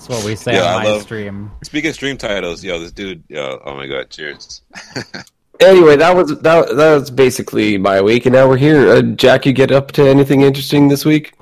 what 0.09 0.25
we 0.25 0.35
say 0.35 0.55
Yeah, 0.55 0.63
I 0.63 0.73
on 0.75 0.83
my 0.83 0.89
love- 0.89 1.01
stream. 1.03 1.51
Speaking 1.63 1.89
of 1.89 1.95
stream 1.95 2.17
titles, 2.17 2.61
yo, 2.63 2.77
this 2.79 2.91
dude, 2.91 3.23
yo, 3.29 3.61
oh 3.65 3.75
my 3.75 3.87
god, 3.87 4.09
cheers. 4.09 4.61
Anyway, 5.61 5.95
that 5.95 6.15
was 6.15 6.39
that, 6.39 6.75
that 6.75 6.93
was 6.95 7.11
basically 7.11 7.77
my 7.77 8.01
week, 8.01 8.25
and 8.25 8.33
now 8.33 8.49
we're 8.49 8.57
here. 8.57 8.89
Uh, 8.89 9.03
Jack, 9.03 9.45
you 9.45 9.53
get 9.53 9.71
up 9.71 9.91
to 9.91 10.01
anything 10.09 10.41
interesting 10.41 10.87
this 10.87 11.05
week? 11.05 11.33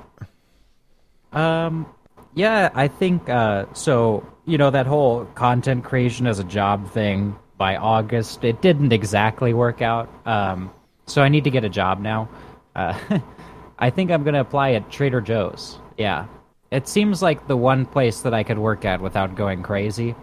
Um, 1.32 1.86
yeah, 2.34 2.68
I 2.74 2.86
think 2.86 3.30
uh, 3.30 3.64
so. 3.72 4.26
You 4.50 4.58
know 4.58 4.70
that 4.70 4.88
whole 4.88 5.26
content 5.36 5.84
creation 5.84 6.26
as 6.26 6.40
a 6.40 6.44
job 6.44 6.90
thing. 6.90 7.36
By 7.56 7.76
August, 7.76 8.42
it 8.42 8.60
didn't 8.60 8.92
exactly 8.92 9.54
work 9.54 9.80
out. 9.80 10.08
Um, 10.26 10.72
so 11.06 11.22
I 11.22 11.28
need 11.28 11.44
to 11.44 11.50
get 11.50 11.62
a 11.62 11.68
job 11.68 12.00
now. 12.00 12.28
Uh, 12.74 12.98
I 13.78 13.90
think 13.90 14.10
I'm 14.10 14.24
gonna 14.24 14.40
apply 14.40 14.72
at 14.72 14.90
Trader 14.90 15.20
Joe's. 15.20 15.78
Yeah, 15.96 16.26
it 16.72 16.88
seems 16.88 17.22
like 17.22 17.46
the 17.46 17.56
one 17.56 17.86
place 17.86 18.22
that 18.22 18.34
I 18.34 18.42
could 18.42 18.58
work 18.58 18.84
at 18.84 19.00
without 19.00 19.36
going 19.36 19.62
crazy. 19.62 20.16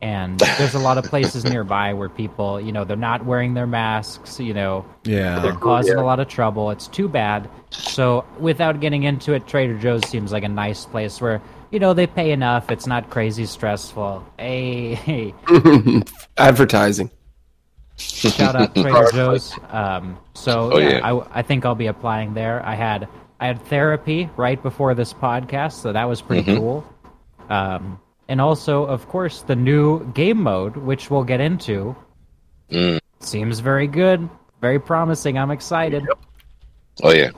And 0.00 0.38
there's 0.58 0.74
a 0.74 0.78
lot 0.78 0.96
of 0.96 1.04
places 1.04 1.44
nearby 1.44 1.92
where 1.92 2.08
people, 2.08 2.58
you 2.60 2.72
know, 2.72 2.84
they're 2.84 2.96
not 2.96 3.26
wearing 3.26 3.52
their 3.52 3.66
masks. 3.66 4.40
You 4.40 4.54
know, 4.54 4.86
Yeah. 5.04 5.40
they're 5.40 5.52
yeah, 5.52 5.58
causing 5.58 5.96
a 5.96 6.04
lot 6.04 6.20
of 6.20 6.28
trouble. 6.28 6.70
It's 6.70 6.88
too 6.88 7.08
bad. 7.08 7.50
So, 7.70 8.24
without 8.38 8.80
getting 8.80 9.02
into 9.02 9.34
it, 9.34 9.46
Trader 9.46 9.78
Joe's 9.78 10.06
seems 10.08 10.32
like 10.32 10.44
a 10.44 10.48
nice 10.48 10.86
place 10.86 11.20
where 11.20 11.42
you 11.74 11.80
know 11.80 11.92
they 11.92 12.06
pay 12.06 12.30
enough. 12.30 12.70
It's 12.70 12.86
not 12.86 13.10
crazy 13.10 13.44
stressful. 13.46 14.24
Hey, 14.38 14.94
hey 14.94 15.34
Advertising. 16.36 17.10
shout 17.96 18.54
out 18.56 18.74
Trader 18.74 19.08
Joe's. 19.12 19.52
Um, 19.70 20.16
so 20.34 20.72
Oh, 20.72 20.78
yeah, 20.78 20.98
yeah. 20.98 21.12
I, 21.12 21.40
I 21.40 21.42
think 21.42 21.66
I'll 21.66 21.74
be 21.74 21.88
applying 21.88 22.32
there. 22.34 22.64
I 22.64 22.74
had 22.76 23.08
I 23.40 23.46
had 23.48 23.60
therapy 23.66 24.30
right 24.36 24.62
before 24.62 24.94
this 24.94 25.12
podcast, 25.12 25.72
so 25.82 25.92
that 25.92 26.04
was 26.04 26.22
pretty 26.22 26.54
cool. 26.56 26.86
Um, 27.50 28.00
and 28.28 28.40
also, 28.40 28.84
of 28.86 29.06
course, 29.08 29.42
the 29.42 29.56
new 29.56 30.10
game 30.12 30.40
mode, 30.42 30.76
which 30.76 31.10
we'll 31.10 31.24
get 31.24 31.40
into, 31.40 31.94
Mm. 32.70 32.98
seems 33.20 33.58
very 33.60 33.86
good, 33.86 34.26
very 34.62 34.78
promising. 34.80 35.36
I'm 35.38 35.50
excited. 35.50 36.02
Oh 37.02 37.12
yeah. 37.12 37.30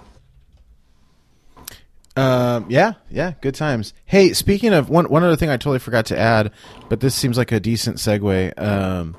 Um, 2.17 2.67
yeah, 2.71 2.95
yeah. 3.11 3.33
Good 3.41 3.55
times. 3.55 3.93
Hey, 4.05 4.33
speaking 4.33 4.73
of 4.73 4.89
one, 4.89 5.07
one 5.07 5.23
other 5.23 5.37
thing 5.37 5.51
I 5.51 5.57
totally 5.57 5.79
forgot 5.79 6.07
to 6.07 6.19
add, 6.19 6.51
but 6.89 7.01
this 7.01 7.15
seems 7.15 7.37
like 7.39 7.53
a 7.53 7.61
decent 7.61 7.97
segue. 7.99 8.59
Um, 8.61 9.17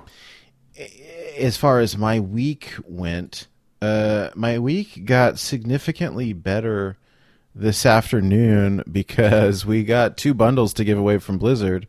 as 1.38 1.58
far 1.58 1.80
as 1.80 1.98
my 1.98 2.20
week 2.20 2.74
went, 2.88 3.48
uh, 3.82 4.30
my 4.36 4.58
week 4.60 5.06
got 5.06 5.38
significantly 5.40 6.34
better 6.34 6.98
this 7.54 7.86
afternoon 7.86 8.84
because 8.92 9.66
we 9.66 9.84
got 9.84 10.18
two 10.18 10.34
bundles 10.34 10.74
to 10.74 10.84
give 10.84 10.98
away 10.98 11.20
from 11.20 11.38
Blizzard. 11.38 11.88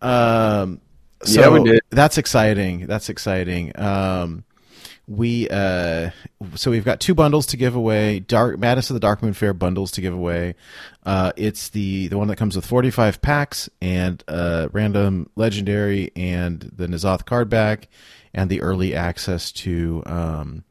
Um, 0.00 0.80
so 1.22 1.40
Yeah, 1.40 1.48
we 1.50 1.62
did. 1.64 1.80
that's 1.90 2.16
exciting. 2.16 2.86
That's 2.86 3.10
exciting. 3.10 3.78
Um, 3.78 4.44
we 5.10 5.48
uh, 5.48 6.10
so 6.54 6.70
we've 6.70 6.84
got 6.84 7.00
two 7.00 7.14
bundles 7.16 7.44
to 7.46 7.56
give 7.56 7.74
away. 7.74 8.20
Dark 8.20 8.60
Madness 8.60 8.90
of 8.90 8.98
the 8.98 9.04
Darkmoon 9.04 9.34
Faire 9.34 9.52
bundles 9.52 9.90
to 9.92 10.00
give 10.00 10.14
away. 10.14 10.54
Uh, 11.04 11.32
it's 11.36 11.70
the 11.70 12.06
the 12.06 12.16
one 12.16 12.28
that 12.28 12.36
comes 12.36 12.54
with 12.54 12.64
45 12.64 13.20
packs 13.20 13.68
and 13.82 14.22
uh, 14.28 14.68
random 14.70 15.28
legendary 15.34 16.12
and 16.14 16.60
the 16.60 16.86
N'Zoth 16.86 17.26
card 17.26 17.50
back 17.50 17.88
and 18.32 18.48
the 18.48 18.60
early 18.60 18.94
access 18.94 19.50
to 19.50 20.04
um, 20.06 20.62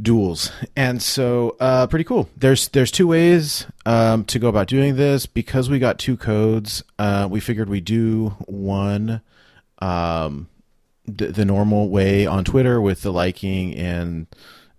duels 0.00 0.50
and 0.74 1.00
so 1.00 1.56
uh 1.60 1.86
pretty 1.86 2.02
cool 2.04 2.28
there's 2.36 2.66
there's 2.70 2.90
two 2.90 3.06
ways 3.06 3.64
um 3.86 4.24
to 4.24 4.40
go 4.40 4.48
about 4.48 4.66
doing 4.66 4.96
this 4.96 5.24
because 5.24 5.70
we 5.70 5.78
got 5.78 6.00
two 6.00 6.16
codes 6.16 6.82
uh 6.98 7.28
we 7.30 7.38
figured 7.38 7.68
we 7.68 7.80
do 7.80 8.30
one 8.46 9.20
um 9.78 10.48
the, 11.06 11.28
the 11.28 11.44
normal 11.44 11.88
way 11.88 12.26
on 12.26 12.44
twitter 12.44 12.80
with 12.80 13.02
the 13.02 13.12
liking 13.12 13.74
and 13.74 14.26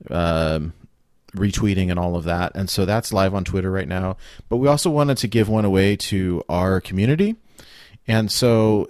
um 0.10 0.74
retweeting 1.36 1.90
and 1.92 2.00
all 2.00 2.16
of 2.16 2.24
that. 2.24 2.54
And 2.56 2.70
so 2.70 2.86
that's 2.86 3.14
live 3.14 3.34
on 3.34 3.44
twitter 3.44 3.72
right 3.72 3.88
now. 3.88 4.18
But 4.50 4.58
we 4.58 4.68
also 4.68 4.90
wanted 4.90 5.18
to 5.20 5.28
give 5.28 5.48
one 5.50 5.66
away 5.66 5.96
to 5.98 6.44
our 6.50 6.82
community. 6.82 7.36
And 8.08 8.32
so 8.32 8.88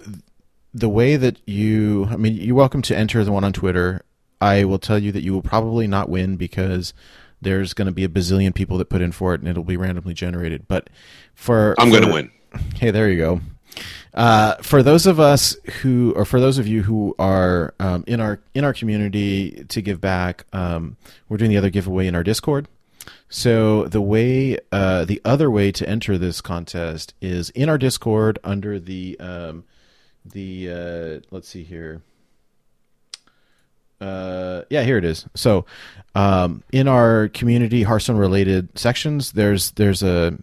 the 0.74 0.88
way 0.88 1.16
that 1.16 1.38
you 1.46 2.06
i 2.10 2.16
mean 2.16 2.34
you're 2.34 2.54
welcome 2.54 2.82
to 2.82 2.96
enter 2.96 3.24
the 3.24 3.32
one 3.32 3.44
on 3.44 3.52
twitter. 3.52 4.02
I 4.40 4.64
will 4.64 4.78
tell 4.78 4.98
you 4.98 5.12
that 5.12 5.22
you 5.22 5.32
will 5.32 5.42
probably 5.42 5.86
not 5.86 6.08
win 6.08 6.36
because 6.36 6.92
there's 7.40 7.72
going 7.72 7.86
to 7.86 7.92
be 7.92 8.04
a 8.04 8.08
bazillion 8.08 8.54
people 8.54 8.76
that 8.78 8.90
put 8.90 9.00
in 9.00 9.12
for 9.12 9.32
it 9.32 9.40
and 9.40 9.48
it'll 9.48 9.64
be 9.64 9.78
randomly 9.78 10.12
generated. 10.12 10.66
But 10.68 10.90
for 11.34 11.74
I'm 11.78 11.90
gonna 11.90 12.12
win. 12.12 12.30
hey 12.76 12.90
there 12.90 13.08
you 13.08 13.18
go 13.18 13.40
uh, 14.16 14.56
for 14.62 14.82
those 14.82 15.06
of 15.06 15.20
us 15.20 15.56
who, 15.82 16.12
or 16.16 16.24
for 16.24 16.40
those 16.40 16.58
of 16.58 16.66
you 16.66 16.82
who 16.82 17.14
are 17.18 17.74
um, 17.78 18.02
in 18.06 18.20
our 18.20 18.40
in 18.54 18.64
our 18.64 18.72
community 18.72 19.64
to 19.68 19.82
give 19.82 20.00
back, 20.00 20.46
um, 20.54 20.96
we're 21.28 21.36
doing 21.36 21.50
the 21.50 21.58
other 21.58 21.70
giveaway 21.70 22.06
in 22.06 22.14
our 22.14 22.22
Discord. 22.22 22.66
So 23.28 23.84
the 23.84 24.00
way, 24.00 24.58
uh, 24.72 25.04
the 25.04 25.20
other 25.24 25.50
way 25.50 25.70
to 25.72 25.88
enter 25.88 26.16
this 26.16 26.40
contest 26.40 27.12
is 27.20 27.50
in 27.50 27.68
our 27.68 27.76
Discord 27.76 28.38
under 28.42 28.80
the 28.80 29.20
um, 29.20 29.64
the 30.24 30.70
uh, 30.70 31.26
let's 31.30 31.48
see 31.48 31.62
here. 31.62 32.00
Uh, 34.00 34.62
yeah, 34.70 34.82
here 34.82 34.98
it 34.98 35.04
is. 35.04 35.26
So, 35.34 35.66
um, 36.14 36.62
in 36.72 36.88
our 36.88 37.28
community 37.28 37.82
Hearthstone 37.82 38.16
related 38.16 38.78
sections, 38.78 39.32
there's 39.32 39.72
there's 39.72 40.02
a 40.02 40.38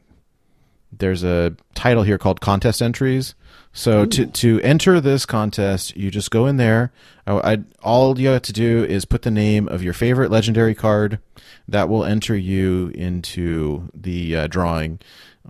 there's 0.92 1.24
a 1.24 1.56
title 1.74 2.04
here 2.04 2.18
called 2.18 2.40
contest 2.40 2.82
entries. 2.82 3.34
So 3.76 4.06
to 4.06 4.28
to 4.28 4.62
enter 4.62 5.02
this 5.02 5.26
contest, 5.26 5.98
you 5.98 6.12
just 6.12 6.30
go 6.30 6.46
in 6.46 6.58
there. 6.58 6.92
I, 7.26 7.54
I 7.54 7.58
all 7.82 8.20
you 8.20 8.30
have 8.30 8.44
to 8.44 8.54
do 8.54 8.84
is 8.84 9.04
put 9.04 9.24
the 9.24 9.32
name 9.32 9.68
of 9.68 9.82
your 9.84 9.94
favorite 9.94 10.30
legendary 10.30 10.76
card. 10.76 11.18
That 11.68 11.90
will 11.90 12.06
enter 12.06 12.36
you 12.36 12.92
into 12.94 13.90
the 13.94 14.36
uh, 14.36 14.48
drawing 14.48 15.00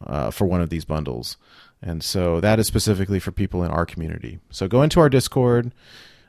uh, 0.02 0.32
for 0.32 0.46
one 0.46 0.62
of 0.62 0.70
these 0.70 0.86
bundles. 0.86 1.38
And 1.82 2.02
so 2.02 2.40
that 2.40 2.60
is 2.60 2.68
specifically 2.68 3.20
for 3.20 3.34
people 3.34 3.62
in 3.64 3.72
our 3.72 3.86
community. 3.86 4.40
So 4.50 4.70
go 4.70 4.84
into 4.84 5.02
our 5.02 5.10
Discord, 5.10 5.74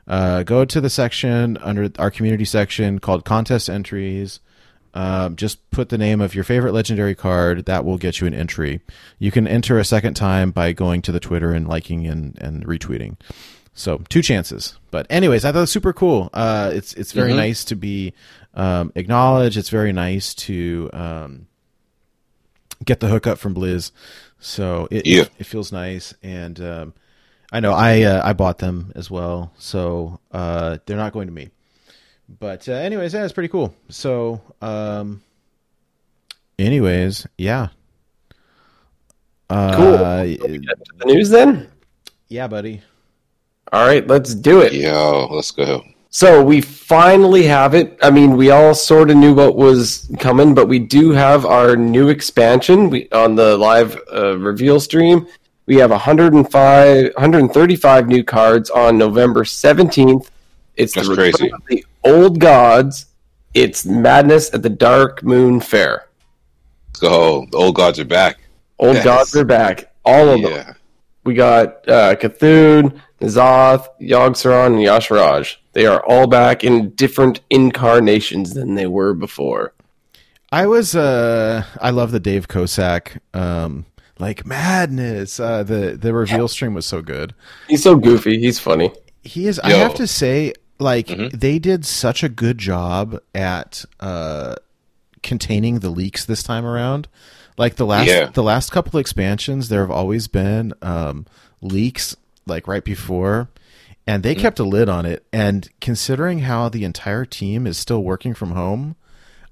uh, 0.05 0.43
go 0.43 0.65
to 0.65 0.81
the 0.81 0.89
section 0.89 1.57
under 1.59 1.89
our 1.97 2.11
community 2.11 2.45
section 2.45 2.99
called 2.99 3.23
contest 3.23 3.69
entries. 3.69 4.41
Um, 4.95 5.35
just 5.35 5.69
put 5.71 5.89
the 5.89 5.97
name 5.97 6.21
of 6.21 6.33
your 6.33 6.43
favorite 6.45 6.71
legendary 6.73 7.13
card. 7.15 7.65
That 7.65 7.83
will 7.83 7.97
get 7.97 8.21
you 8.21 8.27
an 8.27 8.33
entry. 8.33 8.79
You 9.19 9.29
can 9.29 9.45
enter 9.47 9.77
a 9.77 9.83
second 9.85 10.13
time 10.13 10.51
by 10.51 10.71
going 10.71 11.01
to 11.03 11.11
the 11.11 11.19
Twitter 11.19 11.51
and 11.51 11.67
liking 11.67 12.07
and, 12.07 12.37
and 12.39 12.65
retweeting. 12.65 13.17
So 13.73 13.97
two 14.07 14.21
chances. 14.21 14.77
But 14.91 15.05
anyways, 15.09 15.43
I 15.43 15.51
thought 15.51 15.57
it 15.57 15.61
was 15.61 15.71
super 15.71 15.91
cool. 15.91 16.29
Uh, 16.33 16.71
it's 16.73 16.93
it's 16.93 17.11
very 17.11 17.33
nice 17.33 17.65
to 17.65 17.75
be 17.75 18.13
um, 18.53 18.93
acknowledged. 18.95 19.57
It's 19.57 19.67
very 19.67 19.91
nice 19.91 20.33
to 20.35 20.89
um, 20.93 21.47
get 22.85 23.01
the 23.01 23.09
hookup 23.09 23.37
from 23.37 23.53
Blizz. 23.53 23.91
So 24.39 24.87
it 24.91 25.05
Yeah. 25.05 25.23
it, 25.23 25.31
it 25.39 25.43
feels 25.45 25.73
nice, 25.73 26.13
and 26.23 26.59
um, 26.61 26.93
I 27.51 27.59
know 27.59 27.73
I 27.73 28.03
uh, 28.03 28.21
I 28.25 28.31
bought 28.31 28.59
them 28.59 28.93
as 28.95 29.11
well, 29.11 29.51
so 29.57 30.21
uh, 30.31 30.77
they're 30.85 30.95
not 30.95 31.11
going 31.11 31.27
to 31.27 31.33
me. 31.33 31.49
But 32.27 32.67
uh, 32.67 32.73
anyways, 32.73 33.13
yeah, 33.13 33.23
it's 33.23 33.33
pretty 33.33 33.49
cool. 33.49 33.75
So, 33.89 34.41
um, 34.61 35.21
anyways, 36.57 37.27
yeah, 37.37 37.69
uh, 39.49 39.75
Cool. 39.75 39.97
The 39.97 41.05
news 41.05 41.29
then? 41.29 41.69
Yeah, 42.27 42.47
buddy. 42.47 42.81
All 43.71 43.85
right, 43.85 44.05
let's 44.07 44.33
do 44.33 44.61
it. 44.61 44.73
Yo, 44.73 45.27
let's 45.31 45.51
go. 45.51 45.83
So 46.09 46.43
we 46.43 46.61
finally 46.61 47.43
have 47.43 47.75
it. 47.75 47.97
I 48.01 48.09
mean, 48.09 48.37
we 48.37 48.49
all 48.49 48.73
sort 48.73 49.09
of 49.09 49.17
knew 49.17 49.33
what 49.33 49.55
was 49.55 50.09
coming, 50.19 50.55
but 50.55 50.67
we 50.67 50.79
do 50.79 51.11
have 51.11 51.45
our 51.45 51.75
new 51.75 52.07
expansion 52.07 52.89
we, 52.89 53.09
on 53.09 53.35
the 53.35 53.57
live 53.57 53.99
uh, 54.13 54.37
reveal 54.37 54.79
stream. 54.79 55.27
We 55.65 55.75
have 55.77 55.91
105, 55.91 57.03
135 57.15 58.07
new 58.07 58.23
cards 58.23 58.69
on 58.69 58.97
November 58.97 59.43
17th. 59.43 60.29
It's 60.77 60.93
That's 60.93 61.09
the 61.09 61.15
crazy. 61.15 61.51
of 61.51 61.61
the 61.67 61.85
old 62.05 62.39
gods. 62.39 63.07
It's 63.53 63.85
madness 63.85 64.53
at 64.53 64.63
the 64.63 64.69
Dark 64.69 65.23
Moon 65.23 65.59
Fair. 65.59 66.07
Let's 66.89 66.99
go. 66.99 67.45
The 67.51 67.57
old 67.57 67.75
gods 67.75 67.99
are 67.99 68.05
back. 68.05 68.39
Old 68.79 68.95
Yes. 68.95 69.03
gods 69.05 69.35
are 69.35 69.45
back. 69.45 69.93
All 70.03 70.29
of 70.29 70.41
them. 70.41 70.75
We 71.23 71.33
got 71.33 71.87
uh, 71.89 72.15
C'Thun, 72.15 72.99
N'Zoth, 73.21 73.87
Yogg-Saron, 74.01 74.67
and 74.67 74.79
Y'Shaarj. 74.79 75.55
They 75.73 75.85
are 75.87 76.01
all 76.05 76.27
back 76.27 76.63
in 76.63 76.91
different 76.91 77.39
incarnations 77.49 78.53
than 78.53 78.75
they 78.75 78.85
were 78.87 79.13
before. 79.13 79.73
I 80.51 80.67
was 80.67 80.95
uh 80.95 81.63
I 81.81 81.89
love 81.89 82.11
the 82.11 82.19
Dave 82.19 82.47
Kosak 82.47 83.17
um 83.33 83.85
like 84.19 84.45
madness. 84.45 85.37
Uh 85.39 85.63
the 85.63 85.97
the 85.99 86.13
reveal 86.13 86.47
stream 86.47 86.73
was 86.75 86.85
so 86.85 87.01
good. 87.01 87.33
He's 87.67 87.83
so 87.83 87.95
goofy. 87.97 88.39
He's 88.39 88.59
funny. 88.59 88.93
He 89.23 89.47
is 89.47 89.59
I 89.59 89.71
have 89.71 89.95
to 89.95 90.07
say 90.07 90.53
like 90.79 91.07
Mhm. 91.07 91.31
they 91.39 91.59
did 91.59 91.85
such 91.85 92.23
a 92.23 92.29
good 92.29 92.57
job 92.57 93.19
at 93.33 93.85
uh 93.99 94.55
containing 95.23 95.79
the 95.79 95.89
leaks 95.89 96.25
this 96.25 96.43
time 96.43 96.65
around. 96.65 97.07
Like 97.57 97.75
the 97.77 97.85
last 97.85 98.07
Yeah. 98.07 98.29
the 98.33 98.43
last 98.43 98.71
couple 98.71 98.99
expansions 98.99 99.69
there 99.69 99.81
have 99.81 99.91
always 99.91 100.27
been 100.27 100.73
um 100.81 101.25
leaks 101.61 102.15
like 102.45 102.67
right 102.67 102.83
before 102.83 103.49
and 104.05 104.21
they 104.21 104.35
kept 104.35 104.59
a 104.59 104.63
lid 104.63 104.87
on 104.87 105.05
it 105.05 105.25
and 105.33 105.67
considering 105.81 106.39
how 106.39 106.69
the 106.69 106.83
entire 106.83 107.25
team 107.25 107.65
is 107.65 107.75
still 107.77 108.03
working 108.03 108.35
from 108.35 108.51
home, 108.51 108.95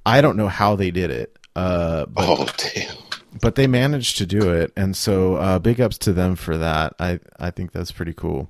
I 0.06 0.22
don't 0.22 0.38
know 0.38 0.48
how 0.50 0.76
they 0.76 0.92
did 0.92 1.10
it. 1.10 1.38
Uh 1.56 2.06
but 2.08 2.26
Oh 2.28 2.48
damn. 2.58 2.96
but 3.42 3.56
they 3.56 3.66
managed 3.68 4.18
to 4.18 4.26
do 4.28 4.52
it 4.52 4.72
and 4.76 4.96
so 4.98 5.36
uh 5.38 5.58
big 5.60 5.80
ups 5.82 5.98
to 6.00 6.14
them 6.14 6.36
for 6.36 6.58
that 6.58 6.94
i 7.00 7.20
i 7.40 7.50
think 7.52 7.72
that's 7.72 7.92
pretty 7.92 8.14
cool 8.14 8.50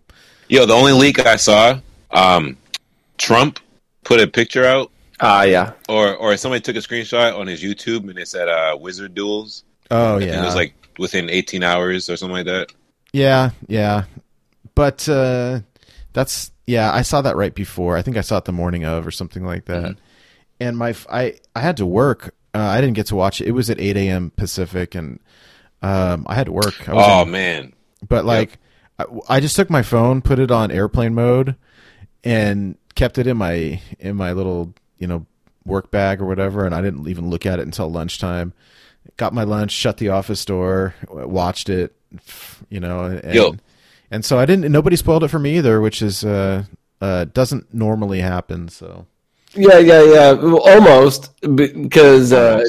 Yo, 0.49 0.65
the 0.65 0.73
only 0.73 0.91
leak 0.93 1.25
I 1.25 1.37
saw, 1.37 1.79
um, 2.11 2.57
Trump 3.23 3.59
put 4.03 4.19
a 4.19 4.27
picture 4.27 4.65
out, 4.65 4.91
Ah, 5.19 5.43
yeah. 5.43 5.73
or 5.89 6.15
or 6.15 6.35
somebody 6.37 6.61
took 6.61 6.75
a 6.75 6.79
screenshot 6.79 7.37
on 7.37 7.47
his 7.47 7.61
YouTube, 7.63 8.09
and 8.09 8.17
it 8.19 8.27
said 8.27 8.47
uh, 8.49 8.77
"Wizard 8.79 9.13
Duels." 9.15 9.63
oh 9.91 10.15
And 10.15 10.25
yeah 10.25 10.41
it 10.41 10.45
was 10.45 10.55
like 10.55 10.73
within 10.97 11.29
18 11.29 11.63
hours 11.63 12.09
or 12.09 12.15
something 12.17 12.35
like 12.35 12.45
that. 12.45 12.67
yeah 13.13 13.51
yeah. 13.67 14.05
But 14.75 15.07
uh 15.09 15.59
that's 16.13 16.51
yeah 16.67 16.91
i 16.93 17.01
saw 17.01 17.21
that 17.21 17.35
right 17.35 17.53
before. 17.53 17.97
I 17.97 18.01
think 18.01 18.17
i 18.17 18.21
saw 18.21 18.37
it 18.37 18.45
the 18.45 18.51
morning 18.51 18.85
of 18.85 19.05
or 19.05 19.11
something 19.11 19.45
like 19.45 19.65
that. 19.65 19.83
Mm-hmm. 19.83 20.63
and 20.65 20.77
my 20.77 20.89
f- 20.91 21.07
i 21.11 21.33
i 21.55 21.59
had 21.59 21.77
to 21.77 21.85
work. 21.85 22.33
Uh, 22.55 22.59
i 22.59 22.79
didn't 22.81 22.95
get 22.95 23.07
to 23.07 23.15
watch 23.15 23.41
it. 23.41 23.47
It 23.47 23.51
was 23.51 23.69
at 23.69 23.79
8 23.79 23.97
a.m 23.97 24.31
pacific 24.35 24.95
and 24.95 25.19
um 25.81 26.25
i 26.29 26.35
had 26.35 26.45
to 26.47 26.51
work. 26.53 26.87
I 26.89 26.93
was 26.93 27.05
Oh 27.07 27.21
in- 27.23 27.31
man, 27.31 27.73
But 28.07 28.25
like, 28.25 28.57
I, 28.99 29.05
I 29.29 29.39
just 29.41 29.55
took 29.55 29.69
my 29.69 29.81
phone, 29.83 30.21
put 30.21 30.39
it 30.39 30.51
on 30.51 30.71
airplane 30.71 31.13
mode, 31.13 31.55
and 32.23 32.77
kept 32.95 33.17
it 33.17 33.27
in 33.27 33.37
my 33.37 33.81
in 33.99 34.15
my 34.15 34.33
little 34.33 34.73
you 34.97 35.07
know 35.07 35.25
work 35.65 35.91
bag 35.91 36.21
or 36.21 36.25
whatever, 36.25 36.65
and 36.65 36.75
I 36.75 36.81
didn't 36.81 37.07
even 37.07 37.29
look 37.29 37.45
at 37.45 37.59
it 37.59 37.63
until 37.63 37.89
lunchtime. 37.89 38.53
Got 39.17 39.33
my 39.33 39.43
lunch, 39.43 39.71
shut 39.71 39.97
the 39.97 40.09
office 40.09 40.43
door, 40.45 40.95
watched 41.09 41.69
it, 41.69 41.95
you 42.69 42.79
know, 42.79 43.05
and 43.05 43.33
Yo. 43.33 43.55
and 44.11 44.25
so 44.25 44.39
I 44.39 44.45
didn't. 44.45 44.71
Nobody 44.71 44.95
spoiled 44.95 45.23
it 45.23 45.27
for 45.29 45.39
me 45.39 45.57
either, 45.57 45.81
which 45.81 46.01
is 46.01 46.23
uh 46.23 46.63
uh 47.01 47.25
doesn't 47.25 47.73
normally 47.73 48.21
happen. 48.21 48.69
So 48.69 49.05
Yeah, 49.53 49.79
yeah, 49.79 50.03
yeah. 50.03 50.41
Almost 50.41 51.31
because 51.55 52.33
uh, 52.33 52.63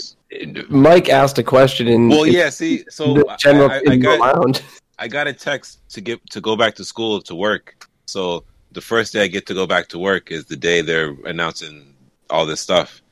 Mike 0.69 1.09
asked 1.09 1.39
a 1.39 1.45
question 1.45 1.89
in, 1.89 2.09
Well, 2.09 2.27
yeah. 2.27 2.51
See, 2.51 2.85
so 2.89 3.15
the 3.15 3.27
I, 3.29 3.37
general 3.37 3.71
I, 3.71 3.83
I 3.89 3.93
in 3.95 4.01
got. 4.01 4.63
I 4.97 5.09
got 5.09 5.27
a 5.27 5.33
text 5.33 5.81
to 5.91 6.01
get 6.01 6.21
to 6.31 6.41
go 6.41 6.57
back 6.57 6.77
to 6.77 6.85
school 6.85 7.21
to 7.23 7.35
work. 7.35 7.89
So 8.07 8.45
the 8.75 8.81
first 8.81 9.13
day 9.13 9.23
I 9.23 9.29
get 9.29 9.47
to 9.47 9.55
go 9.55 9.67
back 9.67 9.89
to 9.89 9.99
work 9.99 10.31
is 10.31 10.45
the 10.45 10.57
day 10.57 10.83
they're 10.83 11.17
announcing 11.25 11.95
all 12.29 12.45
this 12.45 12.61
stuff. 12.61 13.03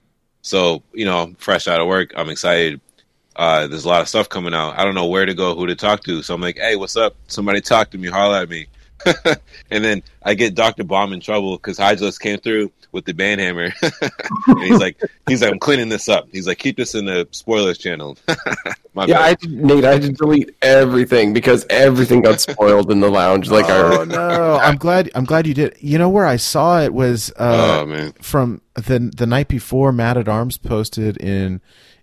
So 0.43 0.83
you 0.93 1.05
know, 1.05 1.35
fresh 1.39 1.69
out 1.69 1.81
of 1.81 1.87
work, 1.87 2.13
I'm 2.17 2.29
excited. 2.29 2.81
Uh, 3.37 3.67
there's 3.67 3.87
a 3.87 3.89
lot 3.89 4.03
of 4.03 4.09
stuff 4.09 4.29
coming 4.29 4.53
out. 4.53 4.79
I 4.79 4.85
don't 4.85 4.95
know 4.95 5.07
where 5.07 5.25
to 5.25 5.33
go, 5.35 5.55
who 5.55 5.67
to 5.67 5.75
talk 5.75 6.03
to. 6.05 6.23
So 6.23 6.35
I'm 6.35 6.41
like, 6.41 6.59
"Hey, 6.59 6.77
what's 6.77 6.97
up? 6.97 7.17
Somebody 7.29 7.61
talk 7.61 7.91
to 7.91 7.99
me, 7.99 8.09
holler 8.09 8.39
at 8.39 8.49
me." 8.51 8.67
and 9.71 9.85
then 9.85 10.03
I 10.23 10.35
get 10.35 10.55
Doctor 10.55 10.85
Bomb 10.85 11.13
in 11.13 11.21
trouble 11.21 11.57
because 11.57 11.79
Hygelus 11.79 12.19
came 12.19 12.39
through 12.39 12.71
with 12.93 13.07
the 13.07 13.15
band 13.15 13.41
hammer, 13.41 13.73
and 14.47 14.63
he's 14.63 14.79
like, 14.79 15.01
"He's 15.27 15.41
like, 15.43 15.51
I'm 15.51 15.59
cleaning 15.59 15.89
this 15.89 16.09
up." 16.09 16.29
He's 16.31 16.47
like, 16.47 16.59
"Keep 16.59 16.77
this 16.77 16.95
in 16.95 17.07
the 17.07 17.27
spoilers 17.31 17.79
channel." 17.79 18.17
My 18.95 19.07
Yeah, 19.07 19.15
bad. 19.15 19.23
I 19.23 19.29
had 19.29 19.41
to, 19.41 19.49
Nate, 19.49 19.85
I 19.85 19.93
had 19.95 20.03
to 20.03 20.13
delete 20.13 20.55
everything 20.61 21.33
because 21.33 21.65
everything 21.71 22.21
got 22.21 22.41
spoiled 22.41 22.91
in 22.91 23.01
the 23.01 23.11
lounge. 23.11 23.51
Like 23.51 23.65
oh 23.69 24.01
our 24.01 24.07
no, 24.07 24.59
I'm 24.61 24.77
glad. 24.77 25.11
I'm 25.15 25.25
glad 25.25 25.47
you 25.47 25.55
did. 25.55 25.77
You 25.81 25.99
know 25.99 26.11
where 26.11 26.27
I 26.27 26.37
saw 26.37 26.81
it 26.81 26.93
was 26.93 27.33
uh, 27.39 27.81
oh 27.83 27.87
man. 27.87 28.13
from 28.21 28.61
the 28.75 29.11
the 29.17 29.27
night 29.27 29.49
before 29.49 29.93
Matt 29.93 30.19
at 30.19 30.29
Arms 30.29 30.59
posted 30.59 31.17
in 31.17 31.63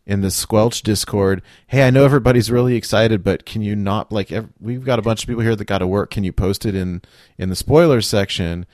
in 0.10 0.22
the 0.22 0.32
Squelch 0.32 0.82
Discord. 0.82 1.44
Hey, 1.68 1.86
I 1.86 1.92
know 1.92 2.04
everybody's 2.04 2.50
really 2.50 2.76
excited, 2.76 3.24
but 3.24 3.46
can 3.46 3.62
you 3.62 3.76
not 3.76 4.12
like 4.12 4.32
ev- 4.32 4.50
we've 4.60 4.84
got 4.84 4.98
a 4.98 5.04
bunch 5.04 5.22
of 5.22 5.28
people 5.28 5.44
here 5.44 5.56
that 5.56 5.66
got 5.66 5.78
to 5.78 5.88
work. 5.88 6.10
Can 6.10 6.24
you 6.24 6.34
post 6.34 6.66
it 6.66 6.74
in 6.74 7.04
in 7.38 7.50
the 7.50 7.56
spoilers 7.56 8.08
section? 8.08 8.66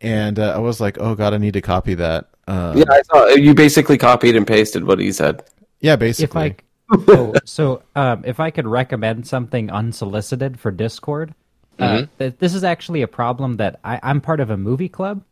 And 0.00 0.38
uh, 0.38 0.54
I 0.54 0.58
was 0.58 0.80
like, 0.80 0.96
oh 0.98 1.14
god, 1.14 1.34
I 1.34 1.38
need 1.38 1.52
to 1.52 1.60
copy 1.60 1.92
that. 1.94 2.30
Um, 2.46 2.78
yeah, 2.78 2.84
I 2.90 3.02
saw 3.02 3.26
you 3.28 3.52
basically 3.52 3.98
copied 3.98 4.34
and 4.34 4.46
pasted 4.46 4.84
what 4.84 4.98
he 4.98 5.12
said. 5.12 5.44
yeah, 5.80 5.92
If 5.92 5.98
basically. 5.98 6.42
I 6.42 6.56
oh, 6.90 7.34
so 7.44 7.82
um, 7.94 8.24
if 8.24 8.40
I 8.40 8.50
could 8.50 8.66
recommend 8.66 9.26
something 9.26 9.70
unsolicited 9.70 10.58
for 10.58 10.70
Discord, 10.70 11.34
uh, 11.78 12.06
th- 12.18 12.36
this 12.38 12.54
is 12.54 12.64
actually 12.64 13.02
a 13.02 13.06
problem 13.06 13.58
that 13.58 13.78
I, 13.84 14.00
I'm 14.02 14.22
part 14.22 14.40
of 14.40 14.48
a 14.48 14.56
movie 14.56 14.88
club. 14.88 15.22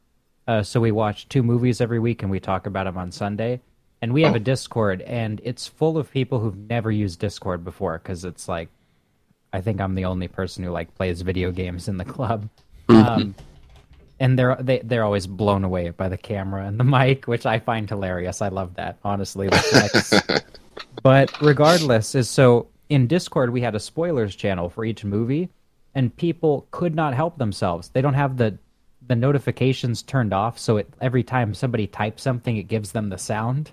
Uh, 0.47 0.63
so 0.63 0.83
we 0.83 0.93
watch 0.93 1.31
two 1.31 1.43
movies 1.43 1.81
every 1.81 1.99
week 1.99 2.23
and 2.23 2.31
we 2.31 2.41
talk 2.41 2.67
about 2.67 2.85
them 2.85 2.99
on 2.99 3.11
Sunday. 3.11 3.63
And 4.07 4.15
we 4.15 4.23
have 4.23 4.37
a 4.37 4.39
Discord, 4.39 5.03
and 5.03 5.41
it's 5.43 5.67
full 5.67 5.99
of 5.99 6.13
people 6.13 6.39
who've 6.39 6.57
never 6.57 6.93
used 6.93 7.19
Discord 7.19 7.65
before 7.65 7.99
because 7.99 8.25
it's 8.25 8.47
like, 8.47 8.69
I 9.53 9.61
think 9.61 9.81
I'm 9.81 9.97
the 9.97 10.05
only 10.05 10.29
person 10.29 10.63
who 10.63 10.71
like 10.71 10.95
plays 10.95 11.23
video 11.23 11.51
games 11.51 11.89
in 11.89 11.97
the 11.97 12.05
club. 12.05 12.49
Um, 12.89 13.35
and 14.21 14.39
they're 14.39 14.55
they, 14.61 14.79
they're 14.79 15.03
always 15.03 15.27
blown 15.27 15.65
away 15.65 15.91
by 15.91 16.09
the 16.09 16.17
camera 16.17 16.67
and 16.67 16.79
the 16.79 16.85
mic, 16.99 17.27
which 17.27 17.47
I 17.47 17.59
find 17.59 17.89
hilarious. 17.89 18.41
I 18.41 18.47
love 18.47 18.77
that, 18.77 18.97
honestly. 19.03 19.49
but 21.03 21.43
regardless, 21.43 22.15
is 22.15 22.31
so 22.31 22.69
in 22.89 23.09
Discord 23.09 23.51
we 23.51 23.61
had 23.61 23.75
a 23.75 23.81
spoilers 23.81 24.37
channel 24.37 24.69
for 24.69 24.85
each 24.85 25.05
movie, 25.05 25.49
and 25.97 26.17
people 26.17 26.69
could 26.71 26.95
not 26.95 27.13
help 27.13 27.39
themselves. 27.39 27.89
They 27.89 28.03
don't 28.03 28.15
have 28.15 28.37
the 28.37 28.57
the 29.05 29.17
notifications 29.17 30.01
turned 30.03 30.33
off, 30.33 30.61
so 30.61 30.77
it 30.77 30.95
every 31.01 31.25
time 31.25 31.55
somebody 31.55 31.89
types 31.89 32.23
something, 32.23 32.57
it 32.57 32.69
gives 32.69 32.93
them 32.93 33.09
the 33.09 33.19
sound. 33.19 33.73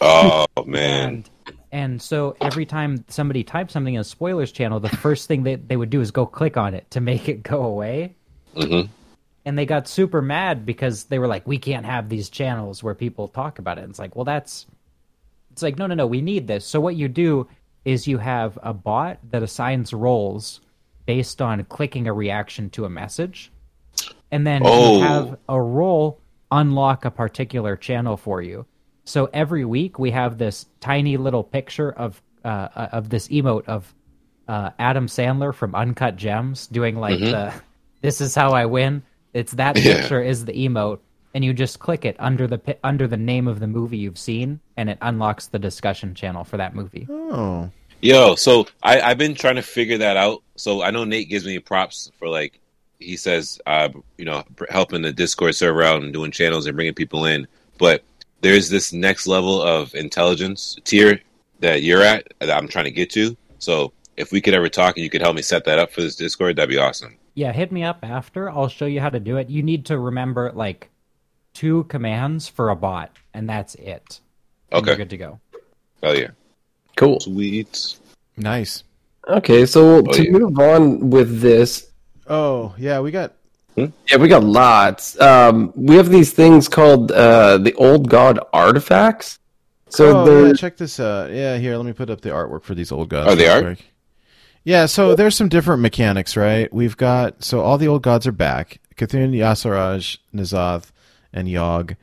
Oh 0.00 0.46
man. 0.66 1.08
And 1.08 1.30
and 1.72 2.02
so 2.02 2.36
every 2.40 2.66
time 2.66 3.04
somebody 3.08 3.42
types 3.42 3.72
something 3.72 3.94
in 3.94 4.00
a 4.00 4.04
spoilers 4.04 4.52
channel, 4.52 4.78
the 4.80 4.88
first 4.88 5.26
thing 5.26 5.42
they, 5.42 5.56
they 5.56 5.76
would 5.76 5.90
do 5.90 6.00
is 6.00 6.10
go 6.10 6.24
click 6.26 6.56
on 6.56 6.72
it 6.74 6.88
to 6.92 7.00
make 7.00 7.28
it 7.28 7.42
go 7.42 7.64
away. 7.64 8.14
Mhm. 8.54 8.88
And 9.44 9.58
they 9.58 9.66
got 9.66 9.88
super 9.88 10.22
mad 10.22 10.64
because 10.64 11.04
they 11.04 11.18
were 11.18 11.26
like, 11.26 11.46
we 11.46 11.58
can't 11.58 11.84
have 11.84 12.08
these 12.08 12.30
channels 12.30 12.82
where 12.82 12.94
people 12.94 13.28
talk 13.28 13.58
about 13.58 13.76
it. 13.78 13.82
And 13.82 13.90
it's 13.90 13.98
like, 13.98 14.14
well, 14.16 14.24
that's. 14.24 14.66
It's 15.52 15.62
like, 15.62 15.78
no, 15.78 15.86
no, 15.86 15.94
no, 15.94 16.06
we 16.06 16.20
need 16.22 16.46
this. 16.46 16.64
So 16.64 16.80
what 16.80 16.96
you 16.96 17.08
do 17.08 17.46
is 17.84 18.08
you 18.08 18.18
have 18.18 18.58
a 18.62 18.72
bot 18.72 19.18
that 19.30 19.42
assigns 19.42 19.92
roles 19.92 20.60
based 21.06 21.42
on 21.42 21.62
clicking 21.64 22.08
a 22.08 22.12
reaction 22.12 22.70
to 22.70 22.84
a 22.86 22.90
message. 22.90 23.52
And 24.32 24.46
then 24.46 24.62
Oh. 24.64 24.96
you 24.98 25.02
have 25.04 25.38
a 25.48 25.60
role 25.60 26.20
unlock 26.50 27.04
a 27.04 27.10
particular 27.10 27.76
channel 27.76 28.16
for 28.16 28.40
you. 28.42 28.64
So 29.04 29.28
every 29.32 29.64
week 29.64 29.98
we 29.98 30.10
have 30.10 30.38
this 30.38 30.66
tiny 30.80 31.16
little 31.16 31.44
picture 31.44 31.92
of 31.92 32.20
uh, 32.44 32.68
uh, 32.74 32.88
of 32.92 33.08
this 33.08 33.28
emote 33.28 33.66
of 33.66 33.94
uh, 34.48 34.70
Adam 34.78 35.06
Sandler 35.06 35.54
from 35.54 35.74
Uncut 35.74 36.16
Gems 36.16 36.66
doing 36.66 36.96
like 36.96 37.18
the 37.18 37.52
"This 38.02 38.20
is 38.20 38.34
how 38.34 38.52
I 38.52 38.66
win." 38.66 39.02
It's 39.32 39.52
that 39.52 39.76
Yeah. 39.76 40.00
picture 40.00 40.22
is 40.22 40.44
the 40.44 40.52
emote, 40.52 41.00
and 41.34 41.44
you 41.44 41.52
just 41.52 41.78
click 41.78 42.04
it 42.04 42.16
under 42.18 42.46
the 42.46 42.76
under 42.84 43.06
the 43.06 43.16
name 43.16 43.48
of 43.48 43.60
the 43.60 43.66
movie 43.66 43.98
you've 43.98 44.18
seen, 44.18 44.60
and 44.76 44.88
it 44.90 44.98
unlocks 45.00 45.46
the 45.46 45.58
discussion 45.58 46.14
channel 46.14 46.44
for 46.44 46.56
that 46.56 46.74
movie. 46.74 47.06
oh, 47.10 47.70
Yo, 48.00 48.34
so 48.34 48.66
I, 48.82 49.00
I've 49.00 49.16
been 49.16 49.34
trying 49.34 49.54
to 49.56 49.62
figure 49.62 49.96
that 49.98 50.18
out. 50.18 50.42
So 50.56 50.82
I 50.82 50.90
know 50.90 51.04
Nate 51.04 51.30
gives 51.30 51.46
me 51.46 51.58
props 51.58 52.10
for 52.18 52.28
like 52.28 52.60
he 52.98 53.16
says, 53.16 53.60
uh, 53.66 53.88
you 54.18 54.24
know, 54.26 54.44
helping 54.68 55.02
the 55.02 55.12
Discord 55.12 55.54
server 55.54 55.82
out 55.82 56.02
and 56.02 56.12
doing 56.12 56.30
channels 56.30 56.66
and 56.66 56.76
bringing 56.76 56.94
people 56.94 57.24
in. 57.24 57.46
But 57.78 58.04
there's 58.40 58.68
this 58.68 58.92
next 58.92 59.26
level 59.26 59.62
of 59.62 59.94
intelligence 59.94 60.76
tier 60.84 61.20
that 61.60 61.82
you're 61.82 62.02
at 62.02 62.26
that 62.40 62.50
I'm 62.50 62.68
trying 62.68 62.84
to 62.84 62.90
get 62.90 63.10
to. 63.10 63.36
So 63.58 63.92
if 64.16 64.32
we 64.32 64.40
could 64.40 64.54
ever 64.54 64.68
talk 64.68 64.96
and 64.96 65.04
you 65.04 65.10
could 65.10 65.22
help 65.22 65.36
me 65.36 65.42
set 65.42 65.64
that 65.64 65.78
up 65.78 65.92
for 65.92 66.02
this 66.02 66.16
Discord, 66.16 66.56
that'd 66.56 66.68
be 66.68 66.78
awesome. 66.78 67.16
Yeah, 67.34 67.52
hit 67.52 67.72
me 67.72 67.82
up 67.82 67.98
after. 68.02 68.50
I'll 68.50 68.68
show 68.68 68.86
you 68.86 69.00
how 69.00 69.10
to 69.10 69.18
do 69.20 69.38
it. 69.38 69.48
You 69.50 69.62
need 69.62 69.86
to 69.86 69.98
remember 69.98 70.52
like 70.52 70.90
two 71.52 71.84
commands 71.84 72.48
for 72.48 72.70
a 72.70 72.76
bot, 72.76 73.10
and 73.32 73.48
that's 73.48 73.74
it. 73.76 74.20
And 74.70 74.82
Okay. 74.82 74.90
you're 74.90 74.96
good 74.98 75.10
to 75.10 75.16
go. 75.16 75.40
Hell 76.02 76.16
yeah. 76.16 76.30
Cool. 76.96 77.20
Sweet. 77.20 77.96
Nice. 78.36 78.84
Okay, 79.26 79.64
so 79.66 79.96
oh, 79.96 80.02
to 80.02 80.24
yeah. 80.24 80.30
move 80.30 80.58
on 80.58 81.10
with 81.10 81.40
this, 81.40 81.90
Oh 82.26 82.74
yeah, 82.78 83.00
we 83.00 83.10
got 83.10 83.34
yeah, 83.76 84.16
we 84.18 84.28
got 84.28 84.44
lots. 84.44 85.20
Um, 85.20 85.72
we 85.74 85.96
have 85.96 86.08
these 86.08 86.32
things 86.32 86.68
called 86.68 87.10
uh, 87.12 87.58
the 87.58 87.74
Old 87.74 88.08
God 88.08 88.38
artifacts. 88.52 89.38
So 89.88 90.24
oh, 90.26 90.46
yeah, 90.46 90.52
check 90.54 90.76
this 90.76 90.98
out. 90.98 91.30
Yeah, 91.30 91.56
here, 91.56 91.76
let 91.76 91.86
me 91.86 91.92
put 91.92 92.10
up 92.10 92.20
the 92.20 92.30
artwork 92.30 92.64
for 92.64 92.74
these 92.74 92.90
old 92.90 93.08
gods. 93.08 93.30
Oh, 93.30 93.34
they 93.34 93.48
are? 93.48 93.60
quick. 93.60 93.84
Yeah, 94.64 94.86
so 94.86 95.14
there's 95.14 95.36
some 95.36 95.48
different 95.48 95.82
mechanics, 95.82 96.36
right? 96.36 96.72
We've 96.72 96.96
got 96.96 97.44
so 97.44 97.60
all 97.60 97.78
the 97.78 97.88
old 97.88 98.02
gods 98.02 98.26
are 98.26 98.32
back: 98.32 98.80
C'Thun, 98.96 99.32
Y'Shaarj, 99.36 100.18
N'Zoth, 100.34 100.90
and 101.32 101.48
Yogg. 101.48 101.96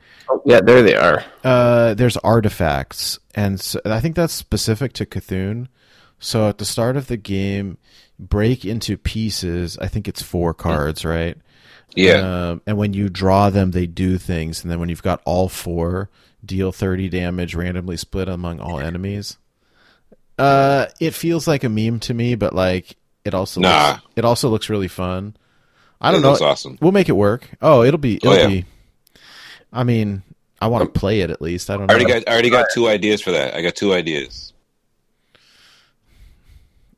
yeah, 0.46 0.60
there 0.60 0.82
they 0.82 0.94
are. 0.94 1.24
Uh, 1.42 1.94
there's 1.94 2.16
artifacts, 2.18 3.18
and 3.34 3.60
so, 3.60 3.80
I 3.84 4.00
think 4.00 4.14
that's 4.16 4.32
specific 4.32 4.92
to 4.94 5.06
C'Thun. 5.06 5.68
So 6.18 6.48
at 6.48 6.58
the 6.58 6.64
start 6.64 6.96
of 6.96 7.08
the 7.08 7.16
game, 7.16 7.78
break 8.18 8.64
into 8.64 8.96
pieces. 8.96 9.76
I 9.78 9.88
think 9.88 10.06
it's 10.06 10.22
four 10.22 10.54
cards, 10.54 11.04
right? 11.04 11.36
Yeah. 11.94 12.50
Um, 12.50 12.62
and 12.66 12.76
when 12.76 12.92
you 12.94 13.08
draw 13.08 13.50
them, 13.50 13.70
they 13.72 13.86
do 13.86 14.18
things. 14.18 14.62
And 14.62 14.70
then 14.70 14.80
when 14.80 14.88
you've 14.88 15.02
got 15.02 15.20
all 15.24 15.48
four, 15.48 16.08
deal 16.44 16.72
30 16.72 17.08
damage 17.08 17.54
randomly 17.54 17.96
split 17.96 18.28
among 18.28 18.60
all 18.60 18.78
enemies. 18.80 19.36
Uh, 20.38 20.86
it 21.00 21.12
feels 21.12 21.46
like 21.46 21.62
a 21.64 21.68
meme 21.68 22.00
to 22.00 22.14
me, 22.14 22.34
but 22.34 22.54
like 22.54 22.96
it 23.24 23.34
also 23.34 23.60
Nah. 23.60 23.88
looks, 23.92 24.02
it 24.16 24.24
also 24.24 24.48
looks 24.48 24.68
really 24.70 24.88
fun. 24.88 25.36
I 26.00 26.10
don't 26.10 26.22
know. 26.22 26.30
looks 26.30 26.40
awesome. 26.40 26.78
We'll 26.80 26.90
make 26.92 27.08
it 27.08 27.12
work. 27.12 27.48
Oh, 27.60 27.84
it'll 27.84 27.98
be. 27.98 28.16
It'll 28.16 28.32
Oh, 28.32 28.36
yeah. 28.36 28.46
be. 28.48 28.64
I 29.72 29.84
mean, 29.84 30.22
I 30.60 30.66
want 30.66 30.92
to 30.92 30.98
play 30.98 31.20
it 31.20 31.30
at 31.30 31.40
least. 31.40 31.70
I 31.70 31.76
don't 31.76 31.90
I 31.90 31.96
know. 31.98 32.04
got 32.08 32.28
I 32.28 32.32
already 32.32 32.50
got 32.50 32.66
two 32.74 32.88
ideas 32.88 33.20
for 33.20 33.30
that. 33.30 33.54
I 33.54 33.62
got 33.62 33.76
two 33.76 33.92
ideas. 33.92 34.52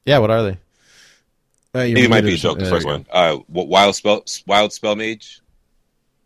yeah, 0.07 0.19
what 0.19 0.31
are 0.31 0.43
they? 0.43 0.59
Uh, 1.75 1.81
it 1.81 2.09
might 2.09 2.23
be 2.23 2.35
a 2.35 2.37
joke. 2.37 2.59
The 2.59 2.67
first 2.71 2.87
one, 2.87 3.05
uh, 3.11 3.39
wild 3.49 3.97
spell, 3.97 4.25
wild 4.47 4.73
spell 4.73 4.95
mage, 4.95 5.41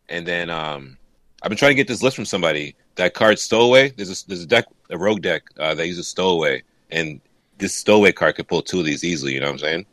and 0.09 0.27
then 0.27 0.51
um, 0.51 0.99
I've 1.43 1.49
been 1.49 1.59
trying 1.59 1.71
to 1.71 1.77
get 1.77 1.89
this 1.89 2.03
list 2.03 2.17
from 2.17 2.27
somebody. 2.27 2.77
That 2.97 3.15
card 3.15 3.39
stowaway. 3.39 3.91
There's 3.91 4.23
a 4.23 4.27
there's 4.27 4.43
a 4.43 4.47
deck, 4.47 4.67
a 4.91 4.99
rogue 4.99 5.23
deck 5.23 5.45
uh, 5.59 5.75
that 5.75 5.87
uses 5.87 6.09
stowaway, 6.09 6.63
and 6.91 7.21
this 7.57 7.75
stowaway 7.75 8.13
card 8.13 8.37
could 8.37 8.49
pull 8.49 8.61
two 8.61 8.81
of 8.81 8.85
these 8.85 9.05
easily. 9.05 9.35
You 9.35 9.41
know 9.41 9.47
what 9.47 9.53
I'm 9.53 9.59
saying? 9.59 9.87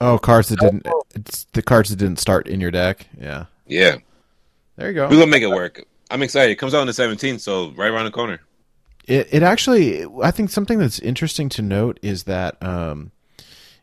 Oh, 0.00 0.18
cards 0.18 0.48
that 0.48 0.58
didn't. 0.58 0.86
It's 1.14 1.44
the 1.52 1.62
cards 1.62 1.90
that 1.90 1.96
didn't 1.96 2.18
start 2.18 2.48
in 2.48 2.60
your 2.60 2.72
deck. 2.72 3.06
Yeah, 3.20 3.46
Yeah, 3.68 3.96
there 4.76 4.88
you 4.88 4.94
go. 4.94 5.04
we're 5.04 5.16
gonna 5.16 5.26
make 5.26 5.44
it 5.44 5.50
work. 5.50 5.84
I'm 6.10 6.22
excited. 6.22 6.50
It 6.50 6.56
comes 6.56 6.74
out 6.74 6.80
on 6.80 6.86
the 6.88 6.92
17th, 6.92 7.40
so 7.40 7.70
right 7.70 7.90
around 7.90 8.06
the 8.06 8.10
corner. 8.10 8.40
It 9.06 9.28
it 9.30 9.42
actually 9.42 10.04
I 10.22 10.32
think 10.32 10.50
something 10.50 10.78
that's 10.78 10.98
interesting 10.98 11.48
to 11.50 11.62
note 11.62 12.00
is 12.02 12.24
that 12.24 12.60
um, 12.62 13.12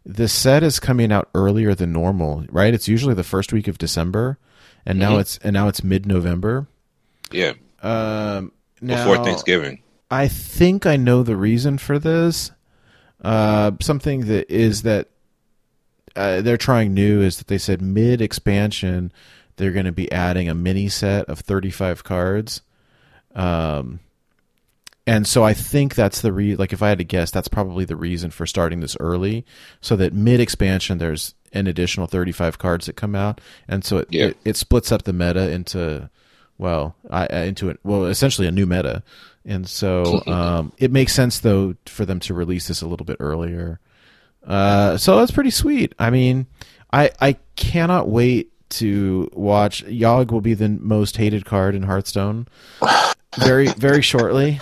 the 0.05 0.27
set 0.27 0.63
is 0.63 0.79
coming 0.79 1.11
out 1.11 1.29
earlier 1.35 1.75
than 1.75 1.91
normal, 1.91 2.45
right? 2.49 2.73
It's 2.73 2.87
usually 2.87 3.13
the 3.13 3.23
first 3.23 3.51
week 3.53 3.67
of 3.67 3.77
December, 3.77 4.37
and 4.85 4.97
now 4.99 5.17
Mhm. 5.17 5.21
it's 5.21 5.37
and 5.43 5.53
now 5.53 5.67
it's 5.67 5.83
mid 5.83 6.05
November. 6.05 6.67
Yeah, 7.31 7.53
Um, 7.83 8.51
now, 8.81 9.05
before 9.07 9.23
Thanksgiving. 9.23 9.81
I 10.09 10.27
think 10.27 10.85
I 10.85 10.95
know 10.97 11.21
the 11.23 11.35
reason 11.35 11.77
for 11.77 11.99
this. 11.99 12.51
Uh, 13.23 13.71
something 13.81 14.21
that 14.27 14.49
is 14.49 14.81
that 14.83 15.09
uh, 16.15 16.41
they're 16.41 16.57
trying 16.57 16.93
new 16.93 17.21
is 17.21 17.37
that 17.37 17.47
they 17.47 17.57
said 17.59 17.81
mid 17.81 18.21
expansion 18.21 19.11
they're 19.57 19.71
going 19.71 19.85
to 19.85 19.91
be 19.91 20.09
adding 20.11 20.47
a 20.49 20.55
mini 20.55 20.87
set 20.89 21.25
of 21.25 21.39
35 21.39 22.03
cards. 22.05 22.61
Um, 23.35 23.99
and 25.09 25.27
so 25.27 25.43
I 25.43 25.53
think 25.53 25.95
that's 25.95 26.21
the 26.21 26.31
re 26.31 26.55
like 26.55 26.73
if 26.73 26.81
I 26.83 26.89
had 26.89 26.97
to 26.99 27.03
guess, 27.03 27.31
that's 27.31 27.47
probably 27.47 27.85
the 27.85 27.95
reason 27.95 28.31
for 28.31 28.45
starting 28.45 28.79
this 28.79 28.95
early, 28.99 29.45
so 29.81 29.95
that 29.95 30.13
mid 30.13 30.39
expansion 30.39 30.97
there's 30.97 31.33
an 31.51 31.65
additional 31.65 32.05
35 32.05 32.59
cards 32.59 32.85
that 32.85 32.95
come 32.95 33.15
out, 33.15 33.41
and 33.67 33.83
so 33.83 33.97
it 33.97 34.07
Yeah. 34.11 34.25
it, 34.27 34.37
it 34.45 34.55
splits 34.57 34.91
up 34.91 35.03
the 35.03 35.13
meta 35.13 35.49
into 35.49 36.09
well, 36.57 36.95
I, 37.09 37.25
into 37.45 37.69
it 37.69 37.79
well 37.83 38.05
essentially 38.05 38.47
a 38.47 38.51
new 38.51 38.65
meta, 38.65 39.01
and 39.45 39.67
so 39.67 40.21
um, 40.27 40.73
it 40.77 40.91
makes 40.91 41.13
sense 41.13 41.39
though 41.39 41.75
for 41.85 42.05
them 42.05 42.19
to 42.21 42.33
release 42.33 42.67
this 42.67 42.81
a 42.81 42.87
little 42.87 43.05
bit 43.05 43.17
earlier. 43.19 43.79
Uh, 44.45 44.97
so 44.97 45.17
that's 45.17 45.31
pretty 45.31 45.49
sweet. 45.51 45.93
I 45.97 46.09
mean, 46.09 46.45
I 46.93 47.11
I 47.19 47.37
cannot 47.55 48.09
wait 48.09 48.51
to 48.71 49.29
watch. 49.33 49.83
Yogg 49.85 50.31
will 50.31 50.41
be 50.41 50.53
the 50.53 50.69
most 50.69 51.17
hated 51.17 51.45
card 51.45 51.73
in 51.75 51.83
Hearthstone 51.83 52.47
very 53.39 53.67
very 53.69 54.01
shortly. 54.01 54.59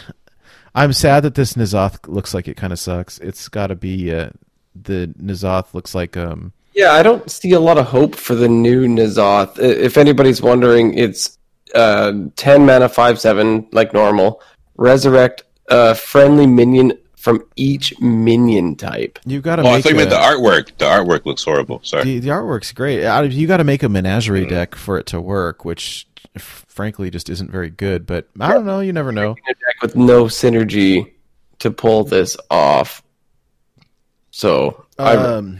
I'm 0.77 0.93
sad 0.93 1.23
that 1.23 1.33
this 1.35 1.53
N'Zoth 1.55 2.07
looks 2.07 2.33
like 2.33 2.47
it 2.47 2.55
kind 2.57 2.71
of 2.71 2.79
sucks. 2.79 3.17
It's 3.19 3.47
got 3.49 3.67
to 3.67 3.75
be 3.75 4.13
uh, 4.13 4.29
the 4.75 5.13
N'Zoth 5.21 5.73
looks 5.73 5.95
like 5.95 6.15
um 6.15 6.53
Yeah, 6.75 6.91
I 6.93 7.01
don't 7.03 7.29
see 7.31 7.51
a 7.53 7.59
lot 7.59 7.77
of 7.77 7.87
hope 7.87 8.15
for 8.15 8.35
the 8.35 8.47
new 8.47 8.85
Nazoth. 8.87 9.57
I- 9.59 9.63
If 9.87 9.97
anybody's 9.97 10.41
wondering, 10.41 10.93
it's 10.97 11.37
uh, 11.75 12.13
10 12.35 12.65
mana, 12.65 12.87
5 12.89 13.19
7, 13.19 13.67
like 13.71 13.93
normal. 13.93 14.41
Resurrect 14.77 15.43
a 15.69 15.95
friendly 15.95 16.45
minion 16.47 16.93
from 17.27 17.43
each 17.57 17.99
minion 17.99 18.73
type. 18.77 19.19
you 19.25 19.41
got 19.41 19.57
to 19.57 19.63
Oh, 19.63 19.67
I 19.67 19.71
make 19.73 19.83
thought 19.83 19.89
you 19.89 19.95
meant 19.97 20.11
the 20.11 20.15
artwork. 20.15 20.77
The 20.77 20.85
artwork 20.85 21.25
looks 21.25 21.43
horrible. 21.43 21.81
Sorry. 21.83 22.03
the, 22.05 22.19
the 22.19 22.29
artwork's 22.29 22.71
great. 22.71 22.99
You 23.33 23.47
got 23.47 23.57
to 23.57 23.65
make 23.65 23.83
a 23.83 23.89
menagerie 23.89 24.45
Mm. 24.45 24.49
deck 24.49 24.75
for 24.75 24.97
it 24.97 25.07
to 25.07 25.19
work, 25.19 25.65
which 25.65 26.07
frankly 26.37 27.09
just 27.09 27.29
isn't 27.29 27.51
very 27.51 27.69
good. 27.69 28.05
But 28.05 28.29
I 28.39 28.53
don't 28.53 28.65
know. 28.65 28.79
You 28.79 28.93
never 28.93 29.11
know. 29.11 29.31
A 29.31 29.53
deck 29.53 29.81
with 29.81 29.95
no 29.97 30.25
synergy 30.25 31.11
to 31.59 31.69
pull 31.69 32.05
this 32.05 32.37
off. 32.49 33.03
So, 34.31 34.85
I, 34.97 35.15
Um, 35.17 35.59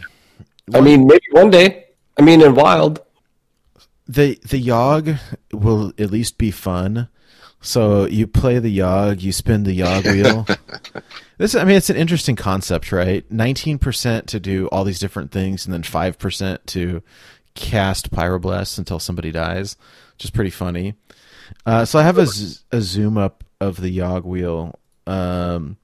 I 0.73 0.79
mean, 0.79 1.05
maybe 1.05 1.25
one 1.31 1.49
day. 1.49 1.85
I 2.17 2.21
mean, 2.21 2.41
in 2.41 2.55
Wild. 2.55 3.01
the 4.07 4.39
the 4.49 4.63
Yogg 4.63 5.19
will 5.51 5.91
at 5.99 6.11
least 6.11 6.37
be 6.37 6.49
fun. 6.51 7.09
So 7.59 8.05
you 8.05 8.25
play 8.27 8.59
the 8.59 8.77
Yogg, 8.77 9.21
you 9.21 9.31
spin 9.33 9.63
the 9.65 9.77
Yogg 9.77 10.05
wheel. 10.05 10.47
this, 11.37 11.55
I 11.55 11.63
mean, 11.63 11.75
it's 11.75 11.89
an 11.89 11.97
interesting 11.97 12.35
concept, 12.35 12.91
right? 12.91 13.29
Nineteen 13.31 13.77
percent 13.77 14.27
to 14.27 14.39
do 14.39 14.67
all 14.67 14.83
these 14.83 14.99
different 14.99 15.31
things, 15.31 15.65
and 15.65 15.73
then 15.73 15.83
five 15.83 16.17
percent 16.17 16.65
to 16.67 17.01
cast 17.53 18.11
Pyroblast 18.11 18.77
until 18.77 18.99
somebody 18.99 19.31
dies, 19.31 19.75
which 20.13 20.25
is 20.25 20.31
pretty 20.31 20.51
funny. 20.51 20.95
Uh, 21.65 21.85
so 21.85 21.99
I 21.99 22.03
have 22.03 22.17
a 22.17 22.25
zoom 22.81 23.17
up 23.17 23.43
of 23.59 23.81
the 23.81 23.95
Yogg 23.97 24.25
wheel. 24.25 24.77
Um, 25.05 25.77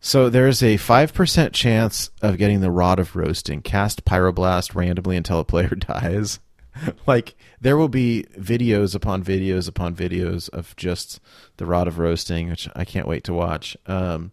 so 0.00 0.28
there's 0.28 0.62
a 0.62 0.76
five 0.76 1.14
percent 1.14 1.54
chance 1.54 2.10
of 2.20 2.38
getting 2.38 2.60
the 2.60 2.70
Rod 2.70 2.98
of 2.98 3.14
Roasting. 3.16 3.62
Cast 3.62 4.04
Pyroblast 4.04 4.74
randomly 4.74 5.16
until 5.16 5.40
a 5.40 5.44
player 5.44 5.68
dies. 5.74 6.40
like 7.06 7.34
there 7.60 7.76
will 7.76 7.88
be 7.88 8.26
videos 8.38 8.94
upon 8.94 9.22
videos 9.22 9.68
upon 9.68 9.94
videos 9.94 10.48
of 10.50 10.74
just 10.76 11.20
the 11.58 11.66
Rod 11.66 11.86
of 11.86 11.98
Roasting, 11.98 12.50
which 12.50 12.68
I 12.74 12.84
can't 12.84 13.08
wait 13.08 13.24
to 13.24 13.34
watch. 13.34 13.76
Um, 13.86 14.32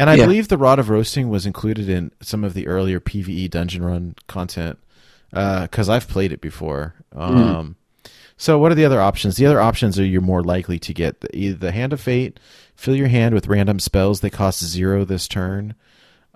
and 0.00 0.10
I 0.10 0.14
Yeah. 0.16 0.24
believe 0.26 0.48
the 0.48 0.58
Rod 0.58 0.78
of 0.78 0.88
Roasting 0.88 1.28
was 1.28 1.46
included 1.46 1.88
in 1.88 2.10
some 2.20 2.42
of 2.44 2.54
the 2.54 2.66
earlier 2.66 2.98
PVE 3.00 3.48
dungeon 3.48 3.84
run 3.84 4.14
content 4.26 4.78
because 5.30 5.88
I've 5.88 6.08
played 6.08 6.32
it 6.32 6.40
before. 6.40 6.94
Um, 7.14 7.76
So 8.36 8.58
what 8.58 8.72
are 8.72 8.74
the 8.74 8.86
other 8.86 9.02
options? 9.02 9.36
The 9.36 9.44
other 9.44 9.60
options 9.60 9.98
are 9.98 10.04
you're 10.04 10.22
more 10.22 10.42
likely 10.42 10.78
to 10.78 10.94
get 10.94 11.20
the, 11.20 11.36
either 11.36 11.58
the 11.58 11.72
Hand 11.72 11.92
of 11.92 12.00
Fate, 12.00 12.40
fill 12.74 12.96
your 12.96 13.08
hand 13.08 13.34
with 13.34 13.48
random 13.48 13.78
spells 13.78 14.20
that 14.20 14.30
cost 14.30 14.64
zero 14.64 15.04
this 15.04 15.28
turn. 15.28 15.74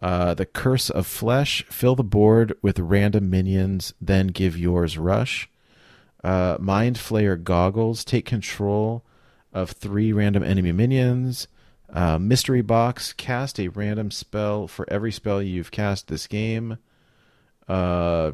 Uh, 0.03 0.35
the 0.35 0.45
Curse 0.45 0.91
of 0.91 1.07
Flesh, 1.07 1.65
fill 1.71 1.95
the 1.97 2.05
board 2.05 2.55
with 2.61 2.79
random 2.79 3.31
minions, 3.31 3.95
then 4.03 4.27
give 4.27 4.59
yours 4.59 4.99
rush. 4.99 5.49
Uh, 6.23 6.59
Mind 6.61 6.97
Flayer 6.97 7.43
Goggles, 7.43 8.05
take 8.05 8.27
control 8.27 9.03
of 9.55 9.71
three 9.71 10.13
random 10.13 10.43
enemy 10.43 10.73
minions. 10.73 11.49
Uh, 11.95 12.19
Mystery 12.19 12.61
Box, 12.61 13.13
cast 13.13 13.59
a 13.61 13.69
random 13.69 14.11
spell 14.11 14.67
for 14.67 14.85
every 14.91 15.13
spell 15.13 15.41
you've 15.41 15.71
cast 15.71 16.09
this 16.09 16.27
game. 16.27 16.77
Uh, 17.69 18.33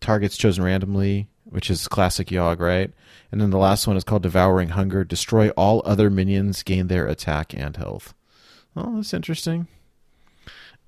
targets 0.00 0.36
chosen 0.36 0.62
randomly, 0.62 1.28
which 1.44 1.70
is 1.70 1.88
classic 1.88 2.28
Yogg, 2.28 2.60
right? 2.60 2.90
And 3.32 3.40
then 3.40 3.50
the 3.50 3.58
last 3.58 3.86
one 3.86 3.96
is 3.96 4.04
called 4.04 4.22
Devouring 4.22 4.68
Hunger. 4.70 5.02
Destroy 5.02 5.48
all 5.50 5.80
other 5.86 6.10
minions, 6.10 6.62
gain 6.62 6.88
their 6.88 7.06
attack 7.06 7.54
and 7.54 7.74
health. 7.76 8.12
Oh, 8.76 8.96
that's 8.96 9.14
interesting. 9.14 9.66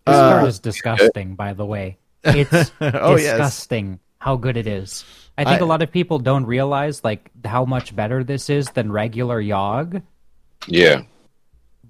This 0.06 0.16
card 0.16 0.48
is 0.48 0.58
disgusting, 0.58 1.34
by 1.34 1.54
the 1.54 1.64
way. 1.66 1.96
It's 2.24 2.70
Oh, 2.80 3.16
yes. 3.16 3.22
disgusting 3.38 4.00
how 4.18 4.36
good 4.36 4.56
it 4.58 4.66
is. 4.66 5.04
I 5.38 5.44
think 5.44 5.62
I- 5.62 5.64
a 5.64 5.66
lot 5.66 5.80
of 5.82 5.90
people 5.90 6.18
don't 6.18 6.44
realize 6.44 7.02
like 7.04 7.30
how 7.44 7.64
much 7.64 7.96
better 7.96 8.22
this 8.22 8.50
is 8.50 8.68
than 8.70 8.92
regular 8.92 9.42
Yogg. 9.42 10.02
Yeah. 10.66 11.02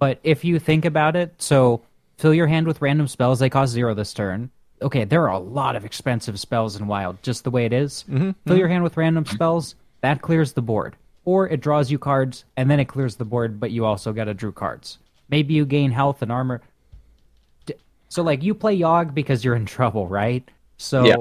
But 0.01 0.19
if 0.25 0.45
you 0.45 0.59
think 0.59 0.85
about 0.85 1.15
it, 1.15 1.35
so 1.41 1.83
fill 2.19 2.35
your 2.35 2.49
hand 2.49 2.67
with 2.67 2.83
random 2.83 3.07
spells. 3.07 3.39
They 3.39 3.49
cost 3.51 3.73
zero 3.73 3.95
this 3.95 4.13
turn. 4.13 4.51
Okay, 4.83 5.05
there 5.05 5.23
are 5.29 5.33
a 5.35 5.39
lot 5.39 5.77
of 5.77 5.85
expensive 5.85 6.41
spells 6.41 6.75
in 6.75 6.87
Wild, 6.89 7.23
just 7.23 7.45
the 7.45 7.51
way 7.51 7.67
it 7.67 7.73
is. 7.73 8.05
Mm-hmm, 8.09 8.17
mm-hmm. 8.31 8.49
Fill 8.49 8.57
your 8.59 8.69
hand 8.69 8.83
with 8.83 8.97
random 8.97 9.27
spells. 9.27 9.75
That 10.01 10.23
clears 10.23 10.55
the 10.55 10.63
board, 10.63 10.97
or 11.27 11.47
it 11.49 11.61
draws 11.61 11.91
you 11.91 11.99
cards 11.99 12.45
and 12.57 12.71
then 12.71 12.81
it 12.81 12.87
clears 12.87 13.17
the 13.17 13.27
board, 13.27 13.61
but 13.61 13.71
you 13.71 13.85
also 13.85 14.13
got 14.15 14.25
to 14.25 14.33
drew 14.35 14.51
cards. 14.53 14.99
Maybe 15.29 15.53
you 15.55 15.67
gain 15.67 15.91
health 15.93 16.23
and 16.23 16.33
armor. 16.33 16.63
D- 17.67 17.75
So 18.09 18.23
like 18.23 18.43
you 18.43 18.55
play 18.55 18.79
Yogg 18.79 19.13
because 19.13 19.45
you're 19.45 19.55
in 19.55 19.67
trouble, 19.67 20.07
right? 20.09 20.49
So 20.79 21.05
Yeah. 21.05 21.17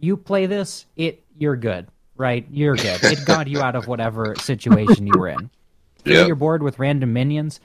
you 0.00 0.18
play 0.18 0.44
this, 0.44 0.84
it 0.96 1.22
you're 1.38 1.56
good, 1.56 1.86
right? 2.18 2.46
You're 2.50 2.76
good. 2.76 3.02
It 3.04 3.24
got 3.24 3.48
you 3.48 3.62
out 3.62 3.74
of 3.74 3.86
whatever 3.88 4.34
situation 4.36 5.06
you 5.06 5.14
were 5.18 5.28
in 5.28 5.48
fill 6.04 6.12
Yeah. 6.20 6.26
your 6.26 6.36
board 6.36 6.62
with 6.62 6.78
random 6.78 7.14
minions. 7.14 7.58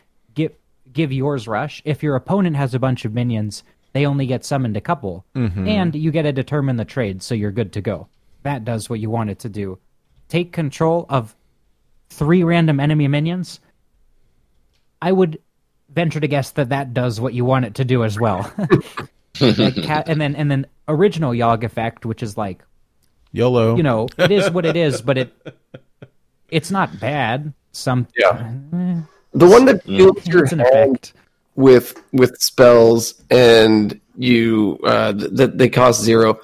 Give 0.98 1.14
yours 1.14 1.48
rush. 1.48 1.80
If 1.86 2.02
your 2.02 2.16
opponent 2.16 2.56
has 2.56 2.74
a 2.74 2.80
bunch 2.80 3.06
of 3.06 3.14
minions, 3.14 3.62
they 3.94 4.08
only 4.08 4.26
get 4.26 4.44
summoned 4.44 4.76
a 4.76 4.82
couple, 4.82 5.26
mm-hmm. 5.36 5.68
and 5.68 5.94
you 5.94 6.10
get 6.10 6.24
to 6.24 6.32
determine 6.32 6.78
the 6.78 6.86
trade, 6.86 7.22
so 7.22 7.36
you're 7.36 7.52
good 7.52 7.74
to 7.74 7.82
go. 7.82 8.08
That 8.42 8.66
does 8.66 8.90
what 8.90 9.00
you 9.00 9.12
want 9.12 9.30
it 9.30 9.38
to 9.42 9.50
do. 9.50 9.78
Take 10.28 10.52
control 10.52 11.06
of 11.08 11.36
three 12.10 12.42
random 12.42 12.80
enemy 12.80 13.08
minions. 13.08 13.60
I 15.00 15.12
would 15.12 15.40
venture 15.88 16.20
to 16.20 16.28
guess 16.28 16.50
that 16.54 16.70
that 16.70 16.96
does 16.96 17.22
what 17.22 17.36
you 17.36 17.46
want 17.46 17.66
it 17.66 17.76
to 17.76 17.86
do 17.86 18.04
as 18.04 18.20
well. 18.20 18.52
And 20.10 20.20
then 20.20 20.36
and 20.36 20.50
then 20.50 20.66
original 20.88 21.32
Yogg 21.32 21.64
effect, 21.64 22.08
which 22.08 22.24
is 22.24 22.38
like 22.38 22.64
YOLO. 23.34 23.78
you 23.78 23.84
know 23.84 24.08
it 24.18 24.32
is 24.32 24.50
what 24.50 24.66
it 24.66 24.76
is, 24.76 25.04
but 25.04 25.20
it 25.20 25.32
it's 26.50 26.72
not 26.72 27.00
bad. 27.00 27.54
Some 27.72 28.08
Yeah. 28.16 28.52
Eh. 28.74 29.02
The 29.34 29.48
one 29.48 29.66
that 29.66 29.84
fills 29.84 30.26
your 30.28 30.44
it's 30.44 30.54
an 30.54 30.60
hand 30.60 30.96
effect. 30.96 31.14
with 31.56 32.02
with 32.14 32.40
spells 32.42 33.22
and 33.30 34.00
you 34.18 34.80
uh, 34.84 35.14
th- 35.14 35.32
that 35.34 35.58
they 35.58 35.70
cost 35.70 36.02
zero. 36.02 36.40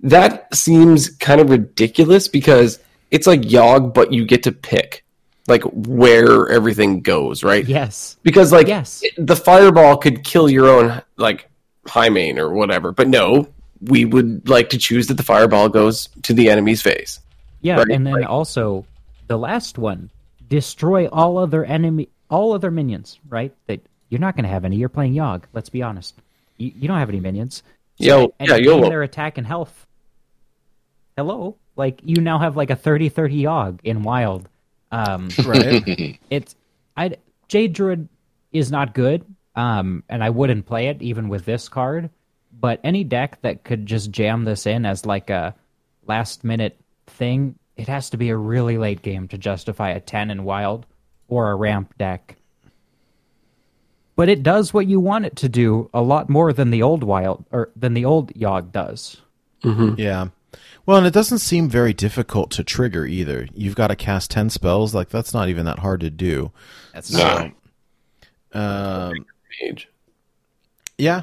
That 0.00 0.54
seems 0.54 1.08
kind 1.10 1.40
of 1.40 1.50
ridiculous 1.50 2.28
because 2.28 2.78
it's 3.10 3.26
like 3.26 3.40
Yogg, 3.42 3.94
but 3.94 4.12
you 4.12 4.24
get 4.24 4.42
to 4.44 4.52
pick 4.52 5.04
like 5.48 5.62
where 5.62 6.48
everything 6.48 7.00
goes, 7.00 7.42
right? 7.44 7.66
Yes. 7.66 8.16
Because 8.22 8.52
like 8.52 8.66
Yes. 8.68 9.00
it- 9.02 9.14
the 9.26 9.36
fireball 9.36 9.96
could 9.96 10.22
kill 10.24 10.48
your 10.50 10.68
own 10.68 11.02
like 11.16 11.48
high 11.88 12.08
main 12.08 12.38
or 12.38 12.52
whatever, 12.52 12.92
but 12.92 13.08
no, 13.08 13.48
we 13.80 14.04
would 14.04 14.48
like 14.48 14.68
to 14.70 14.78
choose 14.78 15.06
that 15.06 15.14
the 15.14 15.22
fireball 15.22 15.68
goes 15.68 16.08
to 16.22 16.32
the 16.34 16.50
enemy's 16.50 16.82
face. 16.82 17.20
Yeah, 17.60 17.76
Right, 17.78 17.86
and 17.90 18.06
then 18.06 18.14
like- 18.14 18.28
also 18.28 18.84
the 19.28 19.38
last 19.38 19.78
one, 19.78 20.10
destroy 20.48 21.06
all 21.08 21.38
other 21.38 21.64
enemy, 21.64 22.08
all 22.30 22.52
other 22.52 22.70
minions. 22.70 23.18
Right? 23.28 23.54
That 23.66 23.80
you're 24.08 24.20
not 24.20 24.36
going 24.36 24.44
to 24.44 24.50
have 24.50 24.64
any. 24.64 24.76
You're 24.76 24.88
playing 24.88 25.14
Yogg. 25.14 25.44
Let's 25.52 25.68
be 25.68 25.82
honest. 25.82 26.14
You, 26.56 26.72
you 26.74 26.88
don't 26.88 26.98
have 26.98 27.08
any 27.08 27.20
minions. 27.20 27.62
Yo, 27.98 28.34
and 28.38 28.48
yeah, 28.48 28.56
gain 28.56 28.64
YOLO. 28.64 28.88
their 28.88 29.02
attack 29.02 29.38
and 29.38 29.46
health. 29.46 29.86
Hello, 31.16 31.56
like 31.76 32.00
you 32.04 32.20
now 32.20 32.38
have 32.38 32.56
like 32.56 32.70
a 32.70 32.76
30-30 32.76 33.42
Yogg 33.42 33.80
in 33.84 34.02
Wild. 34.02 34.48
Um, 34.92 35.28
right? 35.44 36.18
it's 36.30 36.54
I 36.96 37.16
Jade 37.48 37.72
Druid 37.72 38.08
is 38.52 38.70
not 38.70 38.94
good, 38.94 39.24
um, 39.54 40.02
and 40.08 40.22
I 40.22 40.30
wouldn't 40.30 40.66
play 40.66 40.88
it 40.88 41.00
even 41.00 41.28
with 41.28 41.44
this 41.44 41.68
card. 41.68 42.10
But 42.58 42.80
any 42.84 43.04
deck 43.04 43.38
that 43.42 43.64
could 43.64 43.86
just 43.86 44.10
jam 44.10 44.44
this 44.44 44.66
in 44.66 44.86
as 44.86 45.04
like 45.04 45.30
a 45.30 45.54
last 46.06 46.44
minute 46.44 46.78
thing, 47.06 47.58
it 47.76 47.88
has 47.88 48.10
to 48.10 48.16
be 48.16 48.30
a 48.30 48.36
really 48.36 48.78
late 48.78 49.02
game 49.02 49.28
to 49.28 49.38
justify 49.38 49.90
a 49.90 50.00
ten 50.00 50.30
in 50.30 50.44
Wild 50.44 50.86
or 51.28 51.50
a 51.50 51.54
ramp 51.54 51.94
deck. 51.98 52.36
But 54.16 54.28
it 54.28 54.42
does 54.42 54.72
what 54.72 54.86
you 54.86 54.98
want 54.98 55.26
it 55.26 55.36
to 55.36 55.48
do 55.48 55.90
a 55.92 56.00
lot 56.00 56.30
more 56.30 56.52
than 56.52 56.70
the 56.70 56.82
old 56.82 57.04
Wild 57.04 57.44
or 57.52 57.70
than 57.76 57.92
the 57.94 58.04
old 58.04 58.32
Yogg 58.34 58.72
does. 58.72 59.20
yeah. 59.62 60.28
Well, 60.86 60.98
and 60.98 61.06
it 61.06 61.12
doesn't 61.12 61.38
seem 61.40 61.68
very 61.68 61.92
difficult 61.92 62.50
to 62.52 62.64
trigger 62.64 63.04
either. 63.04 63.48
You've 63.52 63.74
got 63.74 63.88
to 63.88 63.96
cast 63.96 64.30
10 64.30 64.50
spells. 64.50 64.94
Like, 64.94 65.08
that's 65.08 65.34
not 65.34 65.48
even 65.48 65.66
that 65.66 65.80
hard 65.80 66.00
to 66.00 66.10
do. 66.10 66.52
That's 66.94 67.12
No. 67.12 67.50
Um, 68.52 69.12
Mage. 69.60 69.88
Yeah. 70.96 71.22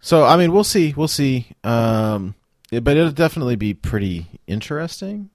So 0.00 0.24
I 0.24 0.36
mean, 0.36 0.52
we'll 0.52 0.64
see. 0.64 0.92
We'll 0.94 1.08
see. 1.08 1.46
Um, 1.62 2.34
but 2.70 2.96
it'll 2.96 3.12
definitely 3.12 3.56
be 3.56 3.72
pretty 3.72 4.26
interesting. 4.46 5.30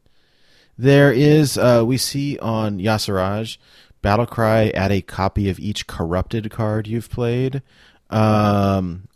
There 0.80 1.12
is, 1.12 1.58
uh, 1.58 1.84
we 1.86 1.98
see 1.98 2.40
on 2.40 2.80
Y'Shaarj, 2.80 3.58
Battlecry 4.02 4.74
add 4.74 4.94
a 4.94 5.02
copy 5.02 5.50
of 5.50 5.60
each 5.60 5.88
corrupted 5.88 6.50
card 6.52 6.88
you've 6.88 7.10
played. 7.10 7.62
Um, 8.10 9.10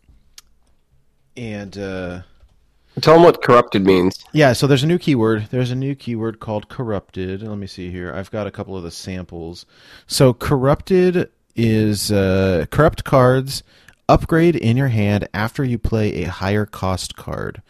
and 1.38 1.78
uh, 1.78 2.24
Tell 3.00 3.14
them 3.14 3.24
what 3.24 3.42
corrupted 3.42 3.86
means. 3.86 4.26
yeah, 4.34 4.52
so 4.52 4.68
there's 4.68 4.84
a 4.84 4.88
new 4.88 4.98
keyword. 4.98 5.48
There's 5.52 5.72
a 5.72 5.76
new 5.76 5.96
keyword 5.96 6.42
called 6.42 6.68
corrupted. 6.68 7.42
Let 7.42 7.58
me 7.58 7.68
see 7.68 7.90
here. 7.90 8.14
I've 8.14 8.30
got 8.30 8.46
a 8.46 8.52
couple 8.52 8.76
of 8.76 8.84
the 8.84 8.92
samples. 8.92 9.66
So 10.06 10.34
corrupted 10.34 11.32
is 11.56 12.12
uh, 12.12 12.66
corrupt 12.72 13.06
cards 13.06 13.64
upgrade 14.10 14.58
in 14.58 14.76
your 14.76 14.90
hand 14.90 15.30
after 15.34 15.64
you 15.64 15.78
play 15.78 16.24
a 16.24 16.30
higher 16.30 16.66
cost 16.66 17.16
card. 17.16 17.62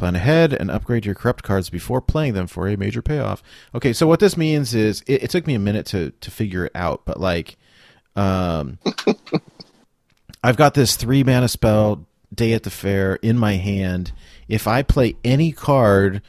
Plan 0.00 0.16
ahead 0.16 0.54
and 0.54 0.70
upgrade 0.70 1.04
your 1.04 1.14
corrupt 1.14 1.44
cards 1.44 1.68
before 1.68 2.00
playing 2.00 2.32
them 2.32 2.46
for 2.46 2.66
a 2.66 2.76
major 2.76 3.02
payoff. 3.02 3.42
Okay, 3.74 3.92
so 3.92 4.06
what 4.06 4.18
this 4.18 4.34
means 4.34 4.74
is 4.74 5.02
it, 5.06 5.24
it 5.24 5.30
took 5.30 5.46
me 5.46 5.54
a 5.54 5.58
minute 5.58 5.84
to 5.86 6.10
to 6.22 6.30
figure 6.30 6.64
it 6.64 6.72
out, 6.74 7.02
but 7.04 7.20
like, 7.20 7.58
um, 8.16 8.78
I've 10.42 10.56
got 10.56 10.72
this 10.72 10.96
three 10.96 11.22
mana 11.22 11.48
spell, 11.48 12.06
Day 12.34 12.54
at 12.54 12.62
the 12.62 12.70
Fair, 12.70 13.16
in 13.16 13.36
my 13.36 13.56
hand. 13.56 14.12
If 14.48 14.66
I 14.66 14.82
play 14.82 15.16
any 15.22 15.52
card 15.52 16.22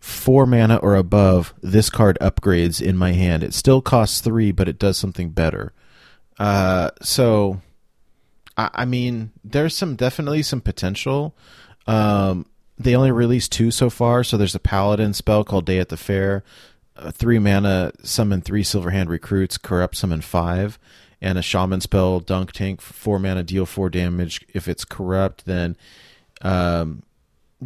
four 0.00 0.46
mana 0.46 0.76
or 0.76 0.96
above, 0.96 1.52
this 1.62 1.90
card 1.90 2.16
upgrades 2.20 2.80
in 2.80 2.96
my 2.96 3.12
hand. 3.12 3.44
It 3.44 3.54
still 3.54 3.80
costs 3.80 4.22
three, 4.22 4.50
but 4.52 4.68
it 4.68 4.78
does 4.78 4.96
something 4.96 5.30
better. 5.30 5.72
Uh, 6.38 6.90
so, 7.02 7.60
I, 8.56 8.70
I 8.72 8.84
mean, 8.84 9.32
there's 9.44 9.76
some 9.76 9.94
definitely 9.94 10.42
some 10.42 10.62
potential. 10.62 11.36
Um, 11.86 12.46
they 12.82 12.94
only 12.96 13.10
released 13.12 13.52
two 13.52 13.70
so 13.70 13.90
far, 13.90 14.24
so 14.24 14.36
there's 14.36 14.54
a 14.54 14.60
Paladin 14.60 15.12
spell 15.14 15.44
called 15.44 15.66
Day 15.66 15.78
at 15.78 15.88
the 15.88 15.96
Fair. 15.96 16.42
Uh, 16.96 17.10
three 17.10 17.38
mana, 17.38 17.92
summon 18.02 18.40
three 18.40 18.62
Silverhand 18.62 19.08
recruits, 19.08 19.56
corrupt 19.58 19.96
summon 19.96 20.20
five, 20.20 20.78
and 21.20 21.38
a 21.38 21.42
Shaman 21.42 21.80
spell, 21.80 22.20
Dunk 22.20 22.52
Tank, 22.52 22.80
four 22.80 23.18
mana, 23.18 23.42
deal 23.42 23.64
four 23.66 23.88
damage. 23.88 24.44
If 24.52 24.68
it's 24.68 24.84
corrupt, 24.84 25.46
then 25.46 25.76
um, 26.42 27.02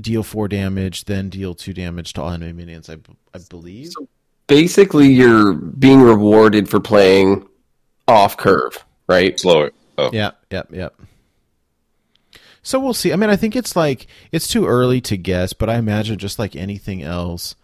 deal 0.01 0.23
four 0.23 0.47
damage, 0.49 1.05
then 1.07 1.29
deal 1.29 1.55
two 1.55 1.73
damage 1.73 2.13
to 2.15 2.23
all 2.23 2.31
enemy 2.31 2.53
minions. 2.53 2.89
I, 2.89 2.97
b- 2.97 3.17
I 3.35 3.39
believe. 3.51 3.93
Basically, 4.47 5.09
you're 5.09 5.55
being 5.55 6.01
rewarded 6.03 6.69
for 6.69 6.79
playing 6.79 7.49
off 8.07 8.37
curve, 8.37 8.85
right? 9.09 9.39
Slower. 9.41 9.73
Oh, 9.99 10.11
Yeah, 10.13 10.33
yep, 10.51 10.69
yep. 10.73 10.95
So 12.67 12.81
we'll 12.81 12.95
see. 12.95 13.13
I 13.13 13.17
mean, 13.17 13.31
I 13.31 13.37
think 13.37 13.55
it's 13.55 13.77
like 13.77 14.09
it's 14.33 14.49
too 14.49 14.67
early 14.67 15.01
to 15.03 15.17
guess, 15.17 15.53
but 15.53 15.71
I 15.71 15.77
imagine 15.77 16.19
just 16.19 16.41
like 16.41 16.57
anything 16.57 17.01
else, 17.01 17.55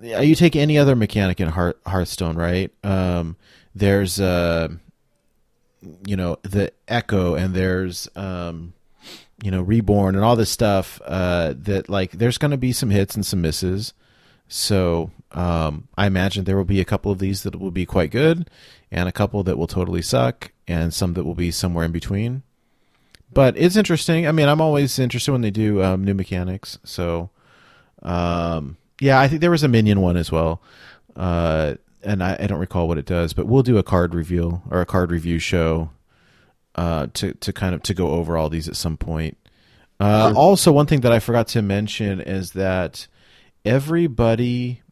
you 0.00 0.34
take 0.34 0.56
any 0.56 0.78
other 0.78 0.96
mechanic 0.96 1.40
in 1.40 1.48
Hearth, 1.48 1.76
Hearthstone, 1.84 2.36
right? 2.36 2.72
Um, 2.82 3.36
there's 3.74 4.18
uh, 4.18 4.68
you 6.06 6.16
know, 6.16 6.38
the 6.40 6.72
Echo, 6.88 7.34
and 7.34 7.52
there's 7.52 8.08
um, 8.16 8.72
you 9.42 9.50
know, 9.50 9.60
Reborn, 9.60 10.14
and 10.14 10.24
all 10.24 10.36
this 10.36 10.48
stuff. 10.48 11.02
Uh, 11.04 11.52
that 11.58 11.90
like 11.90 12.12
there's 12.12 12.38
going 12.38 12.52
to 12.52 12.56
be 12.56 12.72
some 12.72 12.88
hits 12.88 13.14
and 13.14 13.26
some 13.26 13.42
misses. 13.42 13.92
So 14.48 15.10
um, 15.32 15.86
I 15.98 16.06
imagine 16.06 16.44
there 16.44 16.56
will 16.56 16.64
be 16.64 16.80
a 16.80 16.86
couple 16.86 17.12
of 17.12 17.18
these 17.18 17.42
that 17.42 17.60
will 17.60 17.70
be 17.70 17.84
quite 17.84 18.10
good, 18.10 18.48
and 18.90 19.06
a 19.06 19.12
couple 19.12 19.42
that 19.42 19.58
will 19.58 19.66
totally 19.66 20.00
suck, 20.00 20.50
and 20.66 20.94
some 20.94 21.12
that 21.12 21.24
will 21.24 21.34
be 21.34 21.50
somewhere 21.50 21.84
in 21.84 21.92
between. 21.92 22.42
But 23.32 23.56
it's 23.56 23.76
interesting. 23.76 24.26
I 24.26 24.32
mean, 24.32 24.48
I'm 24.48 24.60
always 24.60 24.98
interested 24.98 25.32
when 25.32 25.40
they 25.40 25.50
do 25.50 25.82
um, 25.82 26.04
new 26.04 26.14
mechanics. 26.14 26.78
So, 26.84 27.30
um, 28.02 28.76
yeah, 29.00 29.20
I 29.20 29.28
think 29.28 29.40
there 29.40 29.50
was 29.50 29.62
a 29.62 29.68
minion 29.68 30.00
one 30.00 30.16
as 30.16 30.32
well, 30.32 30.60
uh, 31.16 31.74
and 32.02 32.22
I, 32.22 32.36
I 32.40 32.46
don't 32.46 32.58
recall 32.58 32.88
what 32.88 32.98
it 32.98 33.06
does. 33.06 33.32
But 33.32 33.46
we'll 33.46 33.62
do 33.62 33.78
a 33.78 33.82
card 33.82 34.14
reveal 34.14 34.62
or 34.70 34.80
a 34.80 34.86
card 34.86 35.10
review 35.12 35.38
show 35.38 35.90
uh, 36.74 37.06
to 37.14 37.34
to 37.34 37.52
kind 37.52 37.74
of 37.74 37.82
to 37.84 37.94
go 37.94 38.10
over 38.10 38.36
all 38.36 38.48
these 38.48 38.68
at 38.68 38.76
some 38.76 38.96
point. 38.96 39.36
Uh, 40.00 40.32
Also, 40.34 40.72
one 40.72 40.86
thing 40.86 41.00
that 41.02 41.12
I 41.12 41.18
forgot 41.18 41.46
to 41.48 41.62
mention 41.62 42.20
is 42.20 42.52
that 42.52 43.06
everybody 43.64 44.82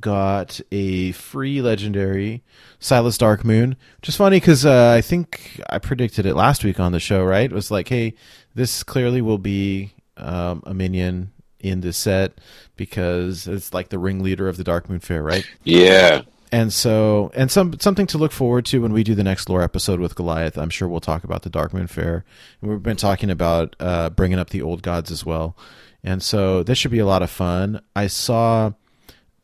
got 0.00 0.60
a 0.70 1.12
free 1.12 1.62
legendary 1.62 2.42
Silas 2.78 3.16
Darkmoon, 3.18 3.76
which 4.00 4.08
is 4.08 4.16
funny 4.16 4.38
because 4.38 4.66
uh, 4.66 4.92
I 4.96 5.00
think 5.00 5.60
I 5.70 5.78
predicted 5.78 6.26
it 6.26 6.34
last 6.34 6.64
week 6.64 6.78
on 6.80 6.92
the 6.92 7.00
show. 7.00 7.24
Right? 7.24 7.50
It 7.50 7.54
was 7.54 7.70
like, 7.70 7.88
hey, 7.88 8.14
this 8.54 8.82
clearly 8.82 9.22
will 9.22 9.38
be 9.38 9.92
um, 10.16 10.62
a 10.66 10.74
minion 10.74 11.32
in 11.60 11.80
this 11.80 11.96
set 11.96 12.38
because 12.76 13.46
it's 13.46 13.74
like 13.74 13.88
the 13.88 13.98
ringleader 13.98 14.48
of 14.48 14.56
the 14.56 14.64
Darkmoon 14.64 15.02
Faire, 15.02 15.22
right? 15.22 15.44
Yeah. 15.64 16.22
And 16.50 16.72
so, 16.72 17.30
and 17.34 17.50
some 17.50 17.78
something 17.78 18.06
to 18.06 18.18
look 18.18 18.32
forward 18.32 18.64
to 18.66 18.80
when 18.80 18.92
we 18.92 19.04
do 19.04 19.14
the 19.14 19.24
next 19.24 19.50
lore 19.50 19.62
episode 19.62 20.00
with 20.00 20.14
Goliath. 20.14 20.56
I'm 20.56 20.70
sure 20.70 20.88
we'll 20.88 21.00
talk 21.00 21.22
about 21.24 21.42
the 21.42 21.50
Darkmoon 21.50 21.90
Faire, 21.90 22.24
and 22.60 22.70
we've 22.70 22.82
been 22.82 22.96
talking 22.96 23.28
about 23.28 23.76
uh, 23.80 24.08
bringing 24.10 24.38
up 24.38 24.48
the 24.48 24.62
old 24.62 24.82
gods 24.82 25.10
as 25.10 25.26
well. 25.26 25.56
And 26.02 26.22
so, 26.22 26.62
this 26.62 26.78
should 26.78 26.90
be 26.90 27.00
a 27.00 27.06
lot 27.06 27.22
of 27.22 27.28
fun. 27.28 27.82
I 27.94 28.06
saw, 28.06 28.72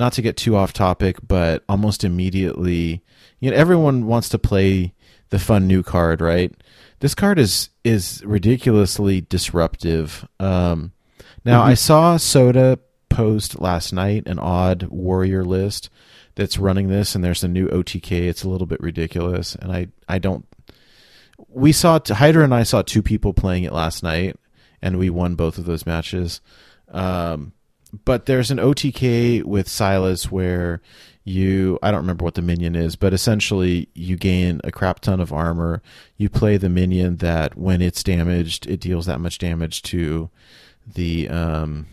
not 0.01 0.13
to 0.15 0.23
get 0.23 0.37
too 0.37 0.57
off 0.57 0.73
topic, 0.73 1.19
but 1.27 1.63
almost 1.69 2.05
immediately, 2.05 3.03
you 3.41 3.51
know, 3.51 3.57
everyone 3.57 4.07
wants 4.07 4.29
to 4.31 4.39
play 4.39 4.93
the 5.31 5.39
fun 5.39 5.67
new 5.67 5.83
card, 5.83 6.21
right? 6.21 6.53
This 7.01 7.15
card 7.15 7.39
is 7.39 7.71
is 7.83 8.23
ridiculously 8.25 9.21
disruptive. 9.23 10.27
Um, 10.41 10.93
now, 11.45 11.63
I 11.63 11.75
saw 11.75 12.17
Soda 12.17 12.79
post 13.11 13.61
last 13.61 13.93
night 13.93 14.27
an 14.27 14.39
odd 14.39 14.85
warrior 14.85 15.45
list 15.45 15.91
that's 16.35 16.59
running 16.59 16.89
this, 16.89 17.15
and 17.15 17.23
there's 17.23 17.45
a 17.45 17.49
new 17.49 17.69
OTK. 17.69 18.11
It's 18.29 18.43
a 18.43 18.49
little 18.49 18.67
bit 18.67 18.81
ridiculous, 18.81 19.55
and 19.55 19.73
I 19.73 19.89
I 20.09 20.19
don't. 20.19 20.47
We 21.49 21.73
saw 21.73 21.99
Hydra 22.07 22.45
and 22.45 22.55
I 22.55 22.63
saw 22.63 22.83
two 22.83 23.03
people 23.03 23.33
playing 23.33 23.65
it 23.65 23.73
last 23.73 24.03
night, 24.03 24.37
and 24.81 24.99
we 24.99 25.11
won 25.11 25.35
both 25.35 25.59
of 25.59 25.65
those 25.65 25.87
matches. 25.87 26.41
Um, 26.89 27.54
but 28.05 28.27
there's 28.27 28.51
an 28.51 28.59
OTK 28.59 29.45
with 29.45 29.69
Silas 29.69 30.31
where 30.31 30.81
you 31.25 31.79
I 31.83 31.91
don't 31.91 32.01
remember 32.03 32.25
what 32.25 32.35
the 32.35 32.43
minion 32.43 32.77
is, 32.77 32.97
but 32.97 33.15
essentially 33.15 33.89
you 33.95 34.17
gain 34.17 34.61
a 34.63 34.71
crap 34.71 35.01
ton 35.01 35.21
of 35.21 35.33
armor. 35.33 35.83
You 36.17 36.29
play 36.29 36.57
the 36.57 36.69
minion 36.69 37.17
that 37.17 37.57
when 37.57 37.81
it's 37.81 38.03
damaged, 38.03 38.67
it 38.67 38.81
deals 38.81 39.07
that 39.07 39.21
much 39.21 39.39
damage 39.39 39.83
to 39.85 40.31
the 40.87 41.29
um, 41.31 41.87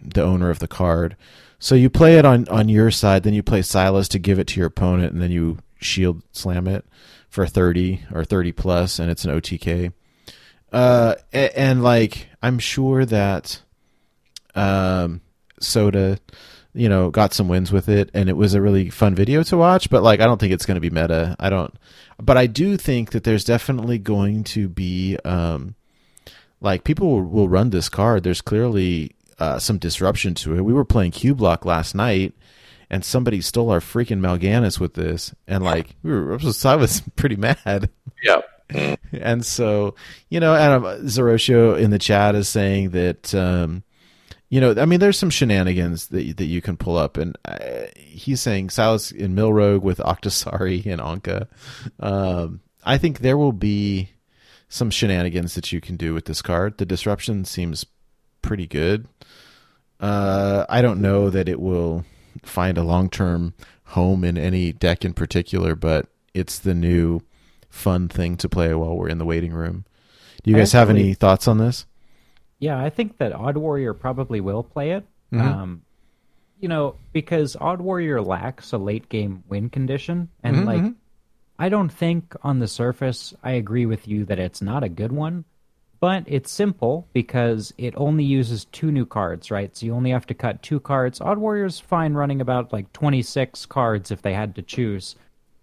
the 0.00 0.22
owner 0.22 0.50
of 0.50 0.60
the 0.60 0.68
card. 0.68 1.16
So 1.58 1.74
you 1.74 1.90
play 1.90 2.18
it 2.18 2.24
on 2.24 2.48
on 2.48 2.68
your 2.68 2.90
side, 2.90 3.24
then 3.24 3.34
you 3.34 3.42
play 3.42 3.62
Silas 3.62 4.08
to 4.08 4.18
give 4.18 4.38
it 4.38 4.46
to 4.48 4.60
your 4.60 4.68
opponent, 4.68 5.12
and 5.12 5.20
then 5.20 5.32
you 5.32 5.58
shield 5.80 6.22
slam 6.32 6.68
it 6.68 6.86
for 7.28 7.46
thirty 7.46 8.04
or 8.14 8.24
thirty 8.24 8.52
plus, 8.52 8.98
and 8.98 9.10
it's 9.10 9.24
an 9.24 9.32
OTK. 9.32 9.92
Uh, 10.72 11.16
and, 11.32 11.52
and 11.54 11.82
like 11.82 12.28
I'm 12.42 12.60
sure 12.60 13.04
that 13.04 13.60
um, 14.54 15.20
Soda, 15.60 16.18
you 16.74 16.88
know, 16.88 17.10
got 17.10 17.34
some 17.34 17.48
wins 17.48 17.70
with 17.70 17.88
it, 17.88 18.10
and 18.14 18.28
it 18.28 18.36
was 18.36 18.54
a 18.54 18.62
really 18.62 18.90
fun 18.90 19.14
video 19.14 19.42
to 19.44 19.56
watch. 19.56 19.90
But 19.90 20.02
like, 20.02 20.20
I 20.20 20.24
don't 20.24 20.40
think 20.40 20.52
it's 20.52 20.66
going 20.66 20.76
to 20.76 20.80
be 20.80 20.90
meta. 20.90 21.36
I 21.38 21.50
don't, 21.50 21.74
but 22.18 22.36
I 22.36 22.46
do 22.46 22.76
think 22.76 23.10
that 23.10 23.24
there's 23.24 23.44
definitely 23.44 23.98
going 23.98 24.44
to 24.44 24.68
be 24.68 25.18
um, 25.24 25.74
like 26.60 26.84
people 26.84 27.08
will, 27.08 27.22
will 27.22 27.48
run 27.48 27.70
this 27.70 27.88
card. 27.88 28.22
There's 28.22 28.40
clearly 28.40 29.14
uh, 29.38 29.58
some 29.58 29.78
disruption 29.78 30.34
to 30.34 30.56
it. 30.56 30.64
We 30.64 30.72
were 30.72 30.84
playing 30.84 31.12
Cubelock 31.12 31.64
last 31.64 31.94
night, 31.94 32.34
and 32.88 33.04
somebody 33.04 33.40
stole 33.40 33.70
our 33.70 33.80
freaking 33.80 34.20
Mal'Ganis 34.20 34.80
with 34.80 34.94
this, 34.94 35.34
and 35.46 35.62
like 35.62 35.96
we 36.02 36.12
were, 36.12 36.38
I 36.64 36.76
was 36.76 37.02
pretty 37.16 37.36
mad. 37.36 37.90
Yeah. 38.22 38.42
and 39.12 39.44
so, 39.44 39.94
you 40.30 40.40
know, 40.40 40.54
Adam 40.54 40.84
Zeroshio 41.06 41.78
in 41.78 41.90
the 41.90 41.98
chat 41.98 42.34
is 42.34 42.48
saying 42.48 42.90
that, 42.90 43.34
um, 43.34 43.82
you 44.52 44.60
know, 44.60 44.74
I 44.76 44.84
mean, 44.84 45.00
there's 45.00 45.18
some 45.18 45.30
shenanigans 45.30 46.08
that 46.08 46.36
that 46.36 46.44
you 46.44 46.60
can 46.60 46.76
pull 46.76 46.98
up, 46.98 47.16
and 47.16 47.38
uh, 47.46 47.86
he's 47.96 48.42
saying 48.42 48.68
Silas 48.68 49.10
in 49.10 49.34
Mill 49.34 49.50
Rogue 49.50 49.82
with 49.82 49.96
Octosari 49.96 50.84
and 50.84 51.00
Anka. 51.00 51.48
Um, 51.98 52.60
I 52.84 52.98
think 52.98 53.20
there 53.20 53.38
will 53.38 53.52
be 53.52 54.10
some 54.68 54.90
shenanigans 54.90 55.54
that 55.54 55.72
you 55.72 55.80
can 55.80 55.96
do 55.96 56.12
with 56.12 56.26
this 56.26 56.42
card. 56.42 56.76
The 56.76 56.84
disruption 56.84 57.46
seems 57.46 57.86
pretty 58.42 58.66
good. 58.66 59.08
Uh, 59.98 60.66
I 60.68 60.82
don't 60.82 61.00
know 61.00 61.30
that 61.30 61.48
it 61.48 61.58
will 61.58 62.04
find 62.42 62.76
a 62.76 62.82
long 62.82 63.08
term 63.08 63.54
home 63.84 64.22
in 64.22 64.36
any 64.36 64.70
deck 64.70 65.02
in 65.02 65.14
particular, 65.14 65.74
but 65.74 66.08
it's 66.34 66.58
the 66.58 66.74
new 66.74 67.22
fun 67.70 68.06
thing 68.06 68.36
to 68.36 68.50
play 68.50 68.74
while 68.74 68.98
we're 68.98 69.08
in 69.08 69.16
the 69.16 69.24
waiting 69.24 69.54
room. 69.54 69.86
Do 70.42 70.50
you 70.50 70.58
guys 70.58 70.72
have 70.72 70.90
any 70.90 71.14
thoughts 71.14 71.48
on 71.48 71.56
this? 71.56 71.86
Yeah, 72.62 72.80
I 72.80 72.90
think 72.90 73.18
that 73.18 73.32
Odd 73.32 73.56
Warrior 73.56 73.92
probably 73.92 74.40
will 74.40 74.62
play 74.62 74.92
it. 74.92 75.04
Mm-hmm. 75.32 75.48
Um, 75.48 75.82
you 76.60 76.68
know, 76.68 76.94
because 77.12 77.56
Odd 77.60 77.80
Warrior 77.80 78.22
lacks 78.22 78.72
a 78.72 78.78
late 78.78 79.08
game 79.08 79.42
win 79.48 79.68
condition, 79.68 80.28
and 80.44 80.58
mm-hmm. 80.58 80.66
like, 80.66 80.80
mm-hmm. 80.80 80.92
I 81.58 81.68
don't 81.68 81.88
think 81.88 82.36
on 82.44 82.60
the 82.60 82.68
surface 82.68 83.34
I 83.42 83.52
agree 83.52 83.84
with 83.84 84.06
you 84.06 84.24
that 84.26 84.38
it's 84.38 84.62
not 84.62 84.84
a 84.84 84.88
good 84.88 85.10
one, 85.10 85.44
but 85.98 86.22
it's 86.28 86.52
simple 86.52 87.08
because 87.12 87.74
it 87.78 87.94
only 87.96 88.22
uses 88.22 88.66
two 88.66 88.92
new 88.92 89.06
cards, 89.06 89.50
right? 89.50 89.76
So 89.76 89.84
you 89.84 89.92
only 89.92 90.10
have 90.10 90.26
to 90.28 90.34
cut 90.34 90.62
two 90.62 90.78
cards. 90.78 91.20
Odd 91.20 91.38
Warrior's 91.38 91.80
fine 91.80 92.14
running 92.14 92.40
about 92.40 92.72
like 92.72 92.92
26 92.92 93.66
cards 93.66 94.12
if 94.12 94.22
they 94.22 94.34
had 94.34 94.54
to 94.54 94.62
choose. 94.62 95.16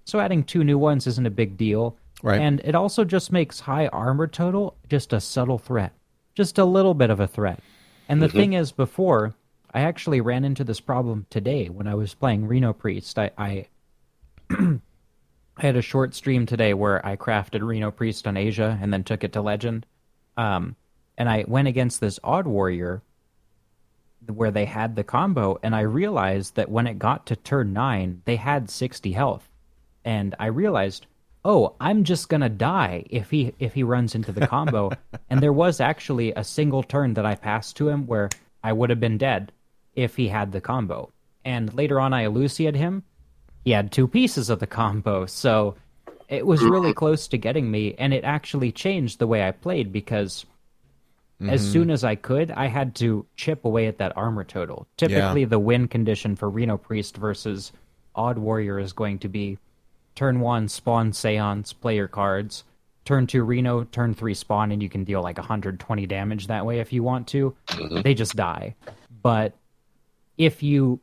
So 0.04 0.20
adding 0.20 0.44
two 0.44 0.66
new 0.66 0.78
ones 0.78 1.08
isn't 1.08 1.26
a 1.26 1.32
big 1.32 1.56
deal. 1.56 1.96
Right. 2.22 2.42
And 2.42 2.60
it 2.66 2.76
also 2.76 3.06
just 3.06 3.32
makes 3.32 3.62
high 3.62 3.88
armor 3.88 4.28
total 4.28 4.76
just 4.90 5.14
a 5.14 5.22
subtle 5.22 5.60
threat 5.60 5.94
just 6.40 6.58
a 6.58 6.64
little 6.64 6.94
bit 6.94 7.10
of 7.10 7.20
a 7.20 7.28
threat. 7.28 7.60
And 8.08 8.22
the 8.22 8.28
mm-hmm. 8.28 8.38
thing 8.38 8.54
is, 8.54 8.72
before 8.72 9.36
I 9.74 9.82
actually 9.82 10.22
ran 10.22 10.46
into 10.46 10.64
this 10.64 10.80
problem 10.80 11.26
today 11.30 11.68
when 11.68 11.86
I 11.86 11.96
was 11.96 12.14
playing 12.14 12.48
Reno 12.48 12.72
Priest. 12.72 13.20
I 13.20 13.32
I, 13.38 13.68
I 14.50 14.80
had 15.58 15.76
a 15.76 15.82
short 15.82 16.16
stream 16.16 16.46
today 16.46 16.74
where 16.74 17.06
I 17.06 17.18
crafted 17.18 17.62
Reno 17.62 17.92
Priest 17.92 18.26
on 18.26 18.38
Asia 18.38 18.80
and 18.82 18.94
then 18.94 19.04
took 19.04 19.26
it 19.26 19.34
to 19.34 19.42
Legend. 19.42 19.86
Um, 20.38 20.78
and 21.18 21.28
I 21.28 21.44
went 21.46 21.68
against 21.68 22.00
this 22.00 22.22
Odd 22.24 22.48
Warrior 22.48 23.02
where 24.28 24.52
they 24.52 24.64
had 24.64 24.96
the 24.96 25.04
combo, 25.04 25.60
and 25.62 25.76
I 25.76 25.82
realized 25.82 26.56
that 26.56 26.72
when 26.72 26.88
it 26.88 27.00
got 27.00 27.26
to 27.26 27.36
turn 27.36 27.74
nine, 27.74 28.22
they 28.24 28.38
had 28.38 28.70
sixty 28.70 29.12
health, 29.12 29.50
and 30.06 30.36
I 30.40 30.46
realized 30.46 31.06
oh, 31.46 31.76
I'm 31.80 32.04
just 32.04 32.30
gonna 32.30 32.50
die 32.50 33.06
if 33.10 33.30
he 33.30 33.54
if 33.60 33.74
he 33.74 33.84
runs 33.84 34.16
into 34.16 34.32
the 34.32 34.48
combo. 34.48 34.92
and 35.30 35.42
there 35.42 35.54
was 35.54 35.80
actually 35.80 36.34
a 36.34 36.44
single 36.44 36.84
turn 36.84 37.14
that 37.16 37.26
I 37.26 37.36
passed 37.36 37.78
to 37.78 37.90
him 37.90 38.06
where 38.08 38.30
I 38.64 38.74
would 38.74 38.90
have 38.90 39.00
been 39.00 39.18
dead 39.18 39.52
if 39.96 40.16
he 40.16 40.28
had 40.28 40.52
the 40.52 40.62
combo. 40.62 41.12
And 41.46 41.74
later 41.74 42.00
on, 42.00 42.14
I 42.14 42.26
Eluciated 42.26 42.76
him. 42.76 43.04
He 43.64 43.72
had 43.72 43.92
two 43.92 44.08
pieces 44.08 44.50
of 44.50 44.60
the 44.60 44.68
combo, 44.68 45.26
so 45.26 45.76
it 46.28 46.46
was 46.46 46.64
really 46.64 46.94
close 46.94 47.28
to 47.30 47.38
getting 47.38 47.70
me. 47.70 47.96
And 47.98 48.14
it 48.14 48.24
actually 48.24 48.72
changed 48.72 49.20
the 49.20 49.28
way 49.28 49.46
I 49.46 49.52
played 49.52 49.92
because 49.92 50.46
mm-hmm. 51.42 51.50
as 51.50 51.70
soon 51.70 51.90
as 51.90 52.04
I 52.04 52.16
could, 52.16 52.52
I 52.52 52.68
had 52.68 52.96
to 52.96 53.26
chip 53.36 53.66
away 53.66 53.88
at 53.88 53.98
that 53.98 54.16
armor 54.16 54.44
total. 54.44 54.88
Typically, 54.98 55.42
yeah. 55.42 55.48
the 55.48 55.60
win 55.60 55.88
condition 55.88 56.36
for 56.36 56.50
Reno 56.50 56.78
Priest 56.78 57.18
versus 57.18 57.72
Odd 58.16 58.38
Warrior 58.38 58.80
is 58.80 58.94
going 58.94 59.20
to 59.20 59.28
be 59.28 59.58
Turn 60.20 60.42
one, 60.42 60.68
spawn 60.68 61.14
Seance, 61.14 61.72
play 61.72 61.96
your 61.96 62.10
cards. 62.10 62.66
Turn 63.06 63.26
two, 63.26 63.42
Reno. 63.42 63.86
Turn 63.86 64.14
three, 64.14 64.34
spawn, 64.34 64.74
and 64.74 64.84
you 64.84 64.90
can 64.90 65.06
deal 65.06 65.22
like 65.22 65.38
120 65.38 66.06
damage 66.08 66.48
that 66.48 66.66
way 66.66 66.82
if 66.82 66.92
you 66.92 67.04
want 67.04 67.26
to. 67.30 67.56
Mm-hmm. 67.68 68.02
They 68.02 68.14
just 68.14 68.36
die. 68.36 68.76
But 69.24 69.54
if 70.38 70.62
you 70.62 71.00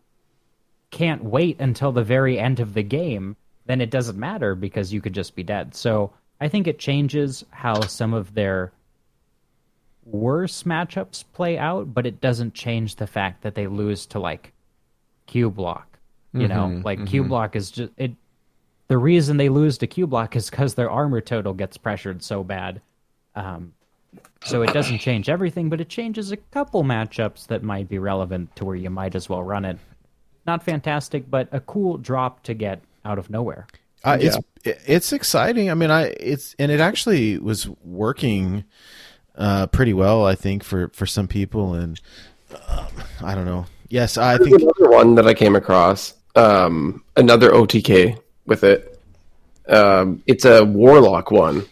can't 0.90 1.24
wait 1.24 1.58
until 1.60 1.92
the 1.92 2.04
very 2.04 2.38
end 2.38 2.60
of 2.60 2.74
the 2.74 2.82
game, 2.82 3.36
then 3.64 3.80
it 3.80 3.88
doesn't 3.88 4.18
matter 4.18 4.54
because 4.54 4.92
you 4.92 5.00
could 5.00 5.14
just 5.14 5.34
be 5.34 5.42
dead. 5.42 5.74
So 5.74 6.12
I 6.38 6.48
think 6.48 6.66
it 6.66 6.78
changes 6.78 7.42
how 7.48 7.80
some 7.80 8.12
of 8.12 8.34
their 8.34 8.70
worse 10.04 10.64
matchups 10.64 11.24
play 11.32 11.56
out, 11.56 11.94
but 11.94 12.04
it 12.04 12.20
doesn't 12.20 12.52
change 12.52 12.96
the 12.96 13.06
fact 13.06 13.44
that 13.44 13.54
they 13.54 13.66
lose 13.66 14.04
to 14.08 14.18
like 14.18 14.52
Cubelock. 15.26 15.84
You 16.34 16.48
mm-hmm, 16.48 16.48
know, 16.48 16.82
like 16.84 16.98
mm-hmm. 16.98 17.32
Cubelock 17.32 17.56
is 17.56 17.70
just 17.70 17.92
it 17.96 18.12
the 18.88 18.98
reason 18.98 19.36
they 19.36 19.48
lose 19.48 19.78
to 19.78 19.86
Cubelock 19.86 20.36
is 20.36 20.50
because 20.50 20.74
their 20.74 20.90
armor 20.90 21.20
total 21.20 21.54
gets 21.54 21.76
pressured 21.76 22.22
so 22.22 22.44
bad. 22.44 22.80
Um, 23.34 23.72
so 24.44 24.62
it 24.62 24.72
doesn't 24.72 24.98
change 24.98 25.28
everything, 25.28 25.68
but 25.68 25.80
it 25.80 25.88
changes 25.88 26.30
a 26.30 26.36
couple 26.36 26.84
matchups 26.84 27.48
that 27.48 27.62
might 27.62 27.88
be 27.88 27.98
relevant 27.98 28.54
to 28.56 28.64
where 28.64 28.76
you 28.76 28.90
might 28.90 29.14
as 29.14 29.28
well 29.28 29.42
run 29.42 29.64
it. 29.64 29.78
Not 30.46 30.62
fantastic, 30.62 31.28
but 31.28 31.48
a 31.50 31.60
cool 31.60 31.98
drop 31.98 32.42
to 32.44 32.54
get 32.54 32.80
out 33.04 33.18
of 33.18 33.28
nowhere. 33.28 33.66
Uh, 34.04 34.18
yeah. 34.20 34.36
It's 34.64 34.86
it's 34.86 35.12
exciting. 35.12 35.70
I 35.70 35.74
mean, 35.74 35.90
I 35.90 36.14
it's 36.20 36.54
and 36.58 36.70
it 36.70 36.80
actually 36.80 37.38
was 37.38 37.68
working 37.84 38.64
uh, 39.34 39.66
pretty 39.66 39.94
well. 39.94 40.24
I 40.24 40.36
think 40.36 40.62
for 40.62 40.88
for 40.90 41.06
some 41.06 41.26
people, 41.26 41.74
and 41.74 42.00
um, 42.68 42.86
I 43.22 43.34
don't 43.34 43.46
know. 43.46 43.66
Yes, 43.88 44.16
I 44.16 44.36
There's 44.36 44.48
think 44.48 44.62
another 44.62 44.90
one 44.90 45.16
that 45.16 45.26
I 45.26 45.34
came 45.34 45.56
across. 45.56 46.14
Um, 46.36 47.02
another 47.16 47.50
OTK 47.50 48.20
with 48.46 48.64
it. 48.64 49.00
Um, 49.68 50.22
it's 50.26 50.44
a 50.44 50.64
warlock 50.64 51.30
one 51.30 51.66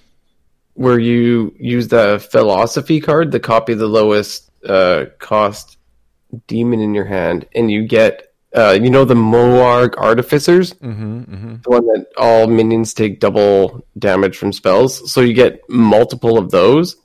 where 0.75 0.99
you 0.99 1.55
use 1.59 1.89
the 1.89 2.27
philosophy 2.31 3.01
card 3.01 3.33
to 3.33 3.41
copy 3.41 3.75
the 3.75 3.87
lowest 3.87 4.51
uh, 4.67 5.07
cost 5.19 5.79
demon 6.47 6.81
in 6.81 6.95
your 6.95 7.05
hand, 7.05 7.47
and 7.55 7.71
you 7.71 7.87
get 7.87 8.33
uh, 8.55 8.79
you 8.81 8.91
know 8.91 9.05
the 9.05 9.15
Mo'arg 9.15 9.97
Artificers, 9.97 10.75
Mm-hmm, 10.75 11.19
mm-hmm. 11.19 11.55
the 11.63 11.71
one 11.71 11.87
that 11.87 12.07
all 12.17 12.47
minions 12.47 12.95
take 12.95 13.21
double 13.21 13.85
damage 13.99 14.37
from 14.37 14.53
spells. 14.53 15.13
So 15.13 15.21
you 15.21 15.35
get 15.35 15.61
multiple 15.69 16.39
of 16.39 16.51
those, 16.51 16.97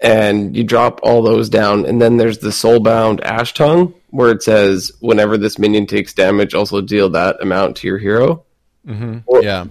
and 0.00 0.56
you 0.56 0.64
drop 0.64 1.00
all 1.02 1.22
those 1.22 1.48
down. 1.48 1.84
And 1.86 2.00
then 2.00 2.16
there's 2.16 2.38
the 2.38 2.50
Soulbound 2.50 3.20
Ashtongue, 3.20 3.94
where 4.10 4.30
it 4.30 4.42
says 4.42 4.92
whenever 5.00 5.36
this 5.36 5.58
minion 5.58 5.86
takes 5.86 6.14
damage, 6.14 6.54
also 6.54 6.80
deal 6.80 7.10
that 7.10 7.40
amount 7.42 7.76
to 7.76 7.86
your 7.86 7.98
hero. 7.98 8.45
Mm-hmm. 8.86 9.18
Well- 9.26 9.44
yeah. 9.44 9.66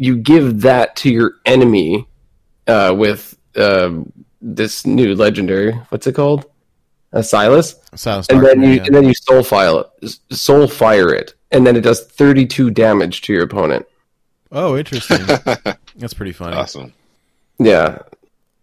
You 0.00 0.16
give 0.16 0.60
that 0.60 0.94
to 0.96 1.10
your 1.10 1.32
enemy 1.44 2.06
uh, 2.68 2.94
with 2.96 3.36
uh, 3.56 3.90
this 4.40 4.86
new 4.86 5.14
legendary. 5.16 5.72
What's 5.88 6.06
it 6.06 6.14
called? 6.14 6.46
A 7.12 7.22
Silas. 7.22 7.74
Silence 7.94 8.28
and 8.28 8.44
then 8.44 8.62
you 8.62 8.74
yeah. 8.74 8.84
and 8.84 8.94
then 8.94 9.04
you 9.04 9.14
soul 9.14 9.42
file 9.42 9.90
it, 10.02 10.18
soul 10.30 10.68
fire 10.68 11.12
it, 11.12 11.34
and 11.50 11.66
then 11.66 11.74
it 11.74 11.80
does 11.80 12.04
32 12.04 12.70
damage 12.70 13.22
to 13.22 13.32
your 13.32 13.42
opponent. 13.44 13.86
Oh, 14.52 14.76
interesting. 14.76 15.18
That's 15.96 16.14
pretty 16.14 16.32
funny. 16.32 16.54
awesome. 16.54 16.92
Yeah. 17.58 17.98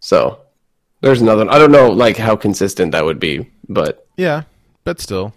So 0.00 0.40
there's 1.00 1.20
another. 1.20 1.44
one. 1.44 1.54
I 1.54 1.58
don't 1.58 1.72
know 1.72 1.90
like 1.90 2.16
how 2.16 2.36
consistent 2.36 2.92
that 2.92 3.04
would 3.04 3.20
be, 3.20 3.50
but 3.68 4.06
Yeah, 4.16 4.44
but 4.84 5.00
still, 5.00 5.34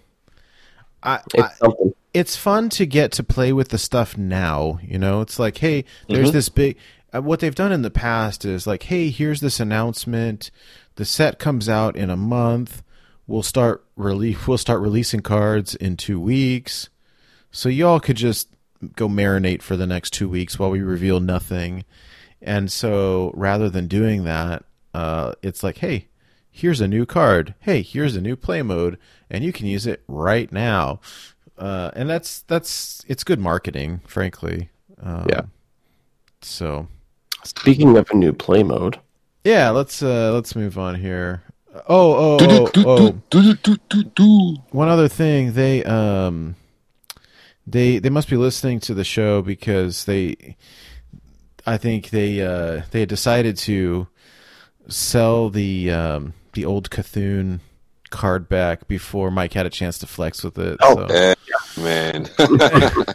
I, 1.02 1.16
I 1.16 1.22
it's 1.34 1.58
something. 1.58 1.92
It's 2.12 2.36
fun 2.36 2.68
to 2.70 2.86
get 2.86 3.12
to 3.12 3.22
play 3.22 3.52
with 3.52 3.68
the 3.68 3.78
stuff 3.78 4.16
now. 4.18 4.78
You 4.82 4.98
know, 4.98 5.20
it's 5.20 5.38
like, 5.38 5.58
hey, 5.58 5.84
there's 6.08 6.32
this 6.32 6.48
big. 6.48 6.76
Uh, 7.12 7.22
what 7.22 7.40
they've 7.40 7.54
done 7.54 7.72
in 7.72 7.82
the 7.82 7.90
past 7.90 8.44
is 8.44 8.66
like, 8.66 8.84
hey, 8.84 9.10
here's 9.10 9.40
this 9.40 9.60
announcement. 9.60 10.50
The 10.96 11.04
set 11.04 11.38
comes 11.38 11.68
out 11.68 11.96
in 11.96 12.10
a 12.10 12.16
month. 12.16 12.82
We'll 13.26 13.42
start 13.42 13.84
release. 13.96 14.38
We'll 14.46 14.58
start 14.58 14.80
releasing 14.80 15.20
cards 15.20 15.74
in 15.74 15.96
two 15.96 16.20
weeks. 16.20 16.88
So 17.50 17.68
y'all 17.68 18.00
could 18.00 18.16
just 18.16 18.48
go 18.96 19.08
marinate 19.08 19.62
for 19.62 19.76
the 19.76 19.86
next 19.86 20.12
two 20.12 20.28
weeks 20.28 20.58
while 20.58 20.70
we 20.70 20.80
reveal 20.80 21.20
nothing. 21.20 21.84
And 22.40 22.70
so 22.72 23.32
rather 23.34 23.68
than 23.68 23.86
doing 23.86 24.24
that, 24.24 24.64
uh, 24.94 25.34
it's 25.42 25.62
like, 25.62 25.78
hey, 25.78 26.08
here's 26.50 26.80
a 26.80 26.88
new 26.88 27.06
card. 27.06 27.54
Hey, 27.60 27.82
here's 27.82 28.16
a 28.16 28.20
new 28.20 28.36
play 28.36 28.62
mode, 28.62 28.98
and 29.28 29.44
you 29.44 29.52
can 29.52 29.66
use 29.66 29.86
it 29.86 30.02
right 30.08 30.50
now. 30.50 31.00
Uh, 31.60 31.90
and 31.94 32.08
that's 32.08 32.40
that's 32.42 33.04
it's 33.06 33.22
good 33.22 33.38
marketing, 33.38 34.00
frankly. 34.06 34.70
Um, 35.02 35.26
Yeah. 35.28 35.42
So 36.40 36.88
Speaking 37.44 37.96
of 37.98 38.10
a 38.10 38.16
new 38.16 38.32
play 38.32 38.62
mode, 38.62 38.98
yeah, 39.44 39.70
let's 39.70 40.02
uh, 40.02 40.32
let's 40.32 40.56
move 40.56 40.78
on 40.78 40.94
here. 40.94 41.42
Oh 41.88 42.38
oh 42.40 42.70
oh 42.76 43.20
oh. 43.36 44.62
One 44.70 44.88
other 44.88 45.08
thing, 45.08 45.52
they 45.52 45.84
um 45.84 46.56
they 47.66 47.98
they 47.98 48.10
must 48.10 48.28
be 48.28 48.36
listening 48.36 48.80
to 48.80 48.94
the 48.94 49.04
show 49.04 49.42
because 49.42 50.04
they 50.06 50.56
I 51.66 51.76
think 51.76 52.10
they 52.10 52.40
uh 52.40 52.82
they 52.90 53.04
decided 53.06 53.56
to 53.58 54.08
sell 54.88 55.50
the 55.50 55.90
um 55.90 56.32
the 56.54 56.64
old 56.64 56.90
Cthulhu 56.90 57.60
card 58.10 58.48
back 58.48 58.88
before 58.88 59.30
Mike 59.30 59.52
had 59.52 59.66
a 59.66 59.70
chance 59.70 59.98
to 59.98 60.06
flex 60.06 60.42
with 60.42 60.58
it. 60.58 60.78
Oh. 60.80 60.94
so. 60.94 61.14
Eh, 61.14 61.34
man. 61.78 62.28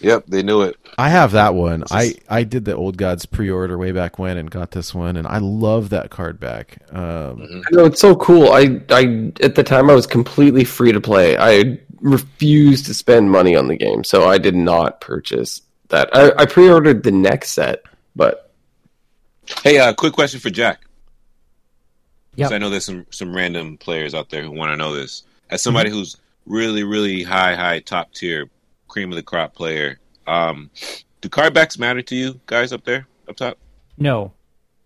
yep, 0.00 0.24
they 0.26 0.42
knew 0.42 0.62
it. 0.62 0.76
I 0.96 1.08
have 1.08 1.32
that 1.32 1.54
one. 1.54 1.84
I, 1.90 2.14
I 2.28 2.44
did 2.44 2.64
the 2.64 2.76
Old 2.76 2.96
Gods 2.96 3.26
pre-order 3.26 3.78
way 3.78 3.92
back 3.92 4.18
when 4.18 4.36
and 4.36 4.50
got 4.50 4.70
this 4.72 4.94
one, 4.94 5.16
and 5.16 5.26
I 5.26 5.38
love 5.38 5.90
that 5.90 6.10
card 6.10 6.38
back. 6.38 6.78
Um, 6.92 7.62
I 7.66 7.76
know 7.76 7.84
it's 7.86 8.00
so 8.00 8.16
cool. 8.16 8.52
I 8.52 8.80
I 8.90 9.32
at 9.42 9.54
the 9.54 9.64
time 9.64 9.90
I 9.90 9.94
was 9.94 10.06
completely 10.06 10.64
free 10.64 10.92
to 10.92 11.00
play. 11.00 11.36
I 11.36 11.78
refused 12.00 12.86
to 12.86 12.94
spend 12.94 13.30
money 13.30 13.56
on 13.56 13.68
the 13.68 13.76
game, 13.76 14.04
so 14.04 14.28
I 14.28 14.38
did 14.38 14.54
not 14.54 15.00
purchase 15.00 15.62
that. 15.88 16.08
I, 16.14 16.32
I 16.42 16.46
pre-ordered 16.46 17.02
the 17.02 17.10
next 17.10 17.52
set, 17.52 17.82
but 18.14 18.48
Hey, 19.62 19.78
uh, 19.78 19.92
quick 19.92 20.12
question 20.12 20.40
for 20.40 20.50
Jack. 20.50 20.82
Yep. 22.38 22.52
I 22.52 22.58
know 22.58 22.70
there's 22.70 22.84
some 22.84 23.04
some 23.10 23.34
random 23.34 23.76
players 23.78 24.14
out 24.14 24.30
there 24.30 24.42
who 24.42 24.52
want 24.52 24.70
to 24.70 24.76
know 24.76 24.94
this. 24.94 25.24
As 25.50 25.60
somebody 25.60 25.90
who's 25.90 26.16
really, 26.46 26.84
really 26.84 27.24
high, 27.24 27.56
high, 27.56 27.80
top 27.80 28.12
tier, 28.12 28.48
cream 28.86 29.10
of 29.10 29.16
the 29.16 29.22
crop 29.22 29.54
player, 29.54 29.98
um, 30.26 30.70
do 31.20 31.28
card 31.28 31.52
backs 31.52 31.78
matter 31.78 32.02
to 32.02 32.14
you 32.14 32.40
guys 32.46 32.72
up 32.72 32.84
there, 32.84 33.08
up 33.28 33.36
top? 33.36 33.58
No. 33.96 34.32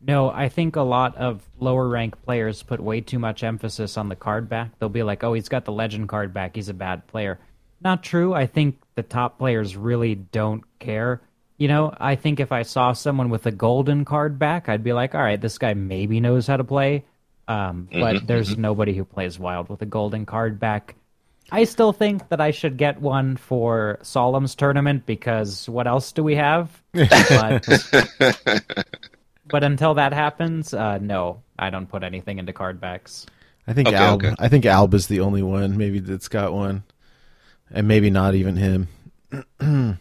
No, 0.04 0.30
I 0.30 0.48
think 0.48 0.74
a 0.74 0.82
lot 0.82 1.16
of 1.16 1.42
lower 1.60 1.86
rank 1.88 2.20
players 2.22 2.62
put 2.62 2.80
way 2.80 3.00
too 3.00 3.18
much 3.18 3.44
emphasis 3.44 3.96
on 3.96 4.08
the 4.08 4.16
card 4.16 4.48
back. 4.48 4.76
They'll 4.78 4.88
be 4.88 5.04
like, 5.04 5.22
oh, 5.22 5.34
he's 5.34 5.48
got 5.48 5.64
the 5.64 5.72
legend 5.72 6.08
card 6.08 6.34
back. 6.34 6.56
He's 6.56 6.68
a 6.68 6.74
bad 6.74 7.06
player. 7.06 7.38
Not 7.80 8.02
true. 8.02 8.34
I 8.34 8.46
think 8.46 8.80
the 8.94 9.02
top 9.02 9.38
players 9.38 9.76
really 9.76 10.14
don't 10.14 10.64
care. 10.80 11.20
You 11.56 11.68
know, 11.68 11.94
I 12.00 12.16
think 12.16 12.40
if 12.40 12.50
I 12.50 12.62
saw 12.62 12.92
someone 12.94 13.28
with 13.28 13.46
a 13.46 13.52
golden 13.52 14.04
card 14.04 14.38
back, 14.38 14.68
I'd 14.68 14.82
be 14.82 14.92
like, 14.92 15.14
all 15.14 15.22
right, 15.22 15.40
this 15.40 15.58
guy 15.58 15.74
maybe 15.74 16.18
knows 16.18 16.48
how 16.48 16.56
to 16.56 16.64
play. 16.64 17.04
Um, 17.52 17.88
but 17.92 18.26
there's 18.26 18.56
nobody 18.56 18.94
who 18.94 19.04
plays 19.04 19.38
wild 19.38 19.68
with 19.68 19.82
a 19.82 19.86
golden 19.86 20.24
card 20.24 20.58
back. 20.58 20.94
I 21.50 21.64
still 21.64 21.92
think 21.92 22.28
that 22.30 22.40
I 22.40 22.50
should 22.50 22.78
get 22.78 23.00
one 23.00 23.36
for 23.36 23.98
Solem's 24.02 24.54
tournament 24.54 25.04
because 25.04 25.68
what 25.68 25.86
else 25.86 26.12
do 26.12 26.24
we 26.24 26.36
have? 26.36 26.70
But 26.92 27.68
but 29.50 29.64
until 29.64 29.94
that 29.94 30.14
happens, 30.14 30.72
uh, 30.72 30.96
no, 30.98 31.42
I 31.58 31.68
don't 31.68 31.86
put 31.86 32.02
anything 32.04 32.38
into 32.38 32.54
card 32.54 32.80
backs. 32.80 33.26
I 33.66 33.74
think 33.74 33.88
Okay, 33.88 33.96
Alb. 33.98 34.24
okay. 34.24 34.34
I 34.38 34.48
think 34.48 34.64
Alba's 34.64 35.08
the 35.08 35.20
only 35.20 35.42
one 35.42 35.76
maybe 35.76 36.00
that's 36.00 36.28
got 36.28 36.54
one, 36.54 36.84
and 37.70 37.86
maybe 37.86 38.08
not 38.08 38.34
even 38.34 38.56
him. 38.56 38.88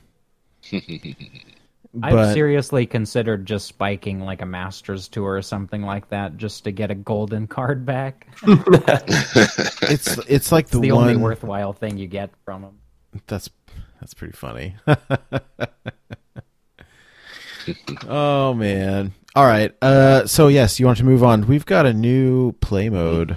I've 2.01 2.33
seriously 2.33 2.85
considered 2.85 3.45
just 3.45 3.67
spiking 3.67 4.21
like 4.21 4.41
a 4.41 4.45
Masters 4.45 5.09
tour 5.09 5.35
or 5.35 5.41
something 5.41 5.81
like 5.81 6.07
that 6.09 6.37
just 6.37 6.63
to 6.63 6.71
get 6.71 6.89
a 6.89 6.95
golden 6.95 7.47
card 7.47 7.85
back. 7.85 8.27
It's 9.83 10.17
it's 10.29 10.51
like 10.53 10.67
the, 10.67 10.79
the 10.79 10.91
one 10.93 11.09
only 11.09 11.17
worthwhile 11.17 11.73
thing 11.73 11.97
you 11.97 12.07
get 12.07 12.29
from 12.45 12.61
them. 12.61 12.79
that's 13.27 13.49
that's 13.99 14.13
pretty 14.13 14.33
funny. 14.33 14.75
oh 18.07 18.53
man. 18.53 19.13
All 19.35 19.45
right. 19.45 19.75
Uh 19.81 20.25
so 20.27 20.47
yes, 20.47 20.79
you 20.79 20.85
want 20.85 20.99
to 20.99 21.03
move 21.03 21.23
on. 21.23 21.45
We've 21.47 21.65
got 21.65 21.85
a 21.85 21.93
new 21.93 22.53
play 22.53 22.89
mode. 22.89 23.35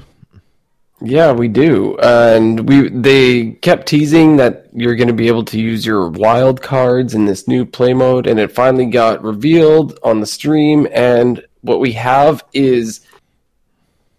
Yeah, 1.01 1.33
we 1.33 1.49
do. 1.49 1.99
And 1.99 2.69
we 2.69 2.89
they 2.89 3.53
kept 3.53 3.87
teasing 3.89 4.37
that 4.37 4.69
you're 4.73 4.97
going 4.97 5.09
to 5.09 5.15
be 5.15 5.29
able 5.29 5.45
to 5.47 5.61
use 5.61 5.85
your 5.85 6.09
wild 6.09 6.63
cards 6.63 7.15
in 7.15 7.25
this 7.25 7.49
new 7.49 7.67
play 7.67 7.93
mode 7.93 8.27
and 8.27 8.39
it 8.39 8.53
finally 8.53 8.87
got 8.87 9.23
revealed 9.23 9.99
on 10.03 10.21
the 10.21 10.27
stream 10.27 10.87
and 10.93 11.45
what 11.63 11.81
we 11.81 11.93
have 11.93 12.45
is 12.53 13.01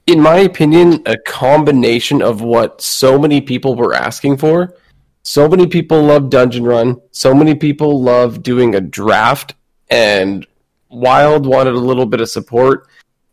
in 0.08 0.20
my 0.20 0.38
opinion 0.38 1.02
a 1.06 1.18
combination 1.18 2.22
of 2.22 2.42
what 2.42 2.82
so 2.82 3.18
many 3.18 3.40
people 3.40 3.76
were 3.76 3.94
asking 3.94 4.38
for. 4.38 4.76
So 5.24 5.48
many 5.48 5.66
people 5.66 6.04
love 6.04 6.30
Dungeon 6.30 6.66
Run, 6.66 7.02
so 7.12 7.34
many 7.34 7.56
people 7.56 8.02
love 8.02 8.44
doing 8.44 8.76
a 8.76 8.82
draft 8.82 9.56
and 9.90 10.46
Wild 10.90 11.46
wanted 11.46 11.74
a 11.74 11.80
little 11.80 12.06
bit 12.06 12.22
of 12.22 12.30
support 12.30 12.88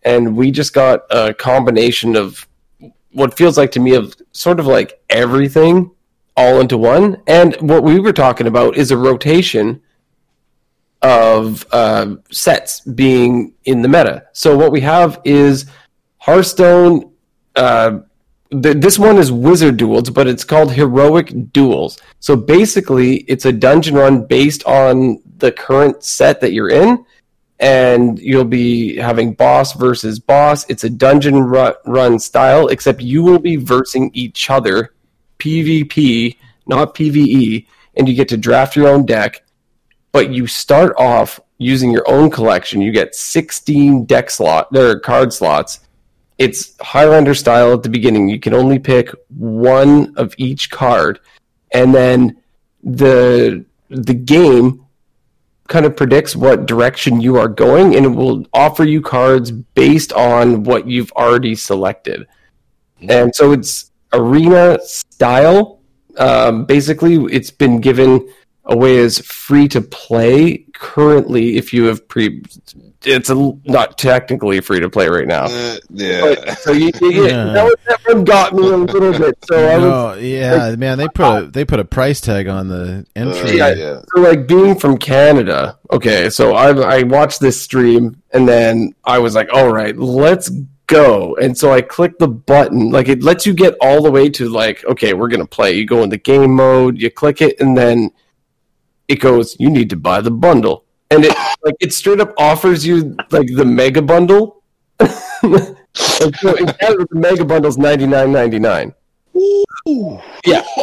and 0.05 0.37
we 0.37 0.51
just 0.51 0.73
got 0.73 1.03
a 1.11 1.35
combination 1.35 2.17
of 2.17 2.47
what 3.13 3.37
feels 3.37 3.57
like 3.57 3.73
to 3.73 3.81
me 3.81 3.95
of 3.95 4.15
sort 4.33 4.61
of 4.61 4.67
like 4.67 5.01
everything 5.11 5.91
all 6.37 6.61
into 6.61 6.79
one. 6.79 7.23
And 7.27 7.55
what 7.57 7.83
we 7.83 8.01
were 8.01 8.13
talking 8.13 8.47
about 8.47 8.77
is 8.77 8.91
a 8.91 8.97
rotation 8.97 9.83
of 11.03 11.67
uh, 11.73 12.17
sets 12.31 12.81
being 12.81 13.55
in 13.65 13.83
the 13.83 13.89
meta. 13.89 14.25
So 14.33 14.57
what 14.57 14.73
we 14.73 14.81
have 14.81 15.21
is 15.25 15.67
Hearthstone. 16.19 17.11
Uh, 17.57 18.01
th- 18.51 18.77
this 18.77 18.99
one 18.99 19.19
is 19.19 19.33
Wizard 19.33 19.77
Duels, 19.77 20.11
but 20.11 20.27
it's 20.27 20.45
called 20.45 20.73
Heroic 20.73 21.53
Duels. 21.53 21.99
So 22.21 22.37
basically, 22.37 23.17
it's 23.29 23.45
a 23.45 23.53
dungeon 23.53 23.97
run 23.97 24.27
based 24.27 24.65
on 24.65 25.21
the 25.39 25.53
current 25.53 26.05
set 26.05 26.41
that 26.41 26.53
you're 26.53 26.71
in 26.71 27.05
and 27.59 28.19
you'll 28.19 28.45
be 28.45 28.97
having 28.97 29.35
boss 29.35 29.73
versus 29.73 30.19
boss. 30.19 30.69
It's 30.69 30.85
a 30.85 30.91
dungeon 30.91 31.37
run 31.37 32.19
style, 32.19 32.69
except 32.69 33.01
you 33.01 33.23
will 33.23 33.39
be 33.39 33.57
versing 33.57 34.11
each 34.15 34.51
other, 34.51 34.93
PvP, 35.39 36.37
not 36.67 36.95
PvE, 36.95 37.67
and 37.95 38.09
you 38.09 38.15
get 38.15 38.29
to 38.31 38.37
draft 38.37 38.77
your 38.77 38.89
own 38.89 39.07
deck. 39.07 39.45
But 40.11 40.31
you 40.31 40.47
start 40.47 40.95
off 40.99 41.41
using 41.59 41.91
your 41.91 42.09
own 42.09 42.31
collection. 42.31 42.83
You 42.83 42.93
get 42.93 43.15
16 43.15 44.05
deck 44.05 44.31
slot, 44.31 44.73
there 44.73 44.99
card 44.99 45.33
slots. 45.33 45.81
It's 46.39 46.75
Highlander 46.81 47.35
style 47.35 47.73
at 47.73 47.83
the 47.83 47.89
beginning. 47.89 48.29
You 48.29 48.41
can 48.41 48.55
only 48.55 48.79
pick 48.79 49.11
one 49.29 50.15
of 50.17 50.35
each 50.39 50.71
card, 50.71 51.21
and 51.73 51.95
then 51.95 52.43
the 52.83 53.65
the 53.89 54.15
game 54.15 54.82
kind 55.69 55.87
of 55.87 55.97
predicts 55.97 56.37
what 56.37 56.67
direction 56.67 57.21
you 57.21 57.37
are 57.37 57.49
going 57.49 57.97
and 57.97 58.05
it 58.05 58.11
will 58.11 58.45
offer 58.53 58.85
you 58.85 59.01
cards 59.01 59.51
based 59.51 60.13
on 60.13 60.65
what 60.65 60.87
you've 60.87 61.13
already 61.13 61.55
selected. 61.55 62.27
And 63.09 63.35
so 63.35 63.53
it's 63.53 63.91
arena 64.13 64.79
style, 64.83 65.81
Um, 66.19 66.67
basically, 66.67 67.15
it's 67.33 67.51
been 67.51 67.81
given 67.81 68.29
away 68.65 68.99
as 68.99 69.19
free 69.19 69.67
to 69.69 69.81
play 69.81 70.67
currently. 70.75 71.57
If 71.57 71.73
you 71.73 71.85
have 71.85 72.07
pre, 72.07 72.43
it's 73.05 73.31
a, 73.31 73.35
not 73.65 73.99
technically 73.99 74.61
free 74.61 74.81
to 74.81 74.89
play 74.91 75.09
right 75.09 75.27
now. 75.27 75.45
Uh, 75.45 75.77
yeah. 75.91 76.21
But, 76.21 76.59
so 76.59 76.73
you, 76.73 76.87
you 76.87 77.13
get, 77.13 77.13
Yeah. 77.31 77.45
that, 77.53 77.65
was- 77.65 77.75
that 77.87 78.01
one 78.07 78.25
got 78.25 78.53
me 78.55 78.63
a 78.69 78.77
little 78.77 79.13
bit. 79.19 79.37
So 79.45 79.57
I 79.57 79.77
was 79.79 79.85
No, 79.85 80.15
yeah, 80.15 80.75
man, 80.77 80.99
they 80.99 81.09
put 81.09 81.43
a 81.43 81.47
they 81.47 81.65
put 81.65 81.81
a 81.81 81.85
price 81.85 82.21
tag 82.21 82.49
on 82.49 82.69
the 82.69 83.07
entry. 83.17 83.61
Uh, 83.61 83.69
Yeah. 83.69 83.75
yeah. 83.75 84.01
So 84.15 84.21
like 84.23 84.47
being 84.47 84.79
from 84.79 84.99
Canada, 84.99 85.79
okay, 85.91 86.31
so 86.31 86.55
I 86.55 86.71
I 86.99 87.03
watched 87.05 87.41
this 87.41 87.61
stream 87.61 88.21
and 88.33 88.49
then 88.49 88.95
I 89.05 89.19
was 89.19 89.35
like, 89.35 89.49
all 89.53 89.73
right, 89.73 89.97
let's 89.97 90.51
go. 90.87 91.35
And 91.37 91.57
so 91.57 91.73
I 91.73 91.81
clicked 91.81 92.19
the 92.19 92.29
button, 92.29 92.91
like 92.91 93.09
it 93.09 93.23
lets 93.23 93.47
you 93.47 93.55
get 93.55 93.75
all 93.81 94.03
the 94.03 94.11
way 94.11 94.29
to 94.31 94.49
like, 94.49 94.85
okay, 94.85 95.15
we're 95.15 95.29
gonna 95.29 95.47
play. 95.47 95.73
You 95.73 95.87
go 95.87 96.03
into 96.03 96.17
game 96.19 96.55
mode, 96.55 96.99
you 97.01 97.11
click 97.11 97.41
it, 97.41 97.61
and 97.61 97.77
then 97.77 98.11
it 99.09 99.17
goes, 99.21 99.57
you 99.59 99.69
need 99.71 99.91
to 99.91 99.97
buy 99.97 100.21
the 100.21 100.31
bundle. 100.31 100.85
And 101.15 101.25
it 101.25 101.37
like 101.63 101.75
it 101.81 101.93
straight 101.93 102.21
up 102.21 102.33
offers 102.39 102.87
you 102.87 103.17
like 103.31 103.49
the 103.55 103.65
mega 103.65 104.03
bundle. 104.03 104.63
Like, 105.45 106.35
so 106.39 106.55
in 106.55 106.67
Canada, 106.67 107.07
the 107.11 107.19
mega 107.19 107.45
bundle's 107.45 107.77
ninety 107.77 108.07
nine 108.07 108.33
ninety 108.33 108.59
nine. 108.59 108.95
Yeah. 110.47 110.65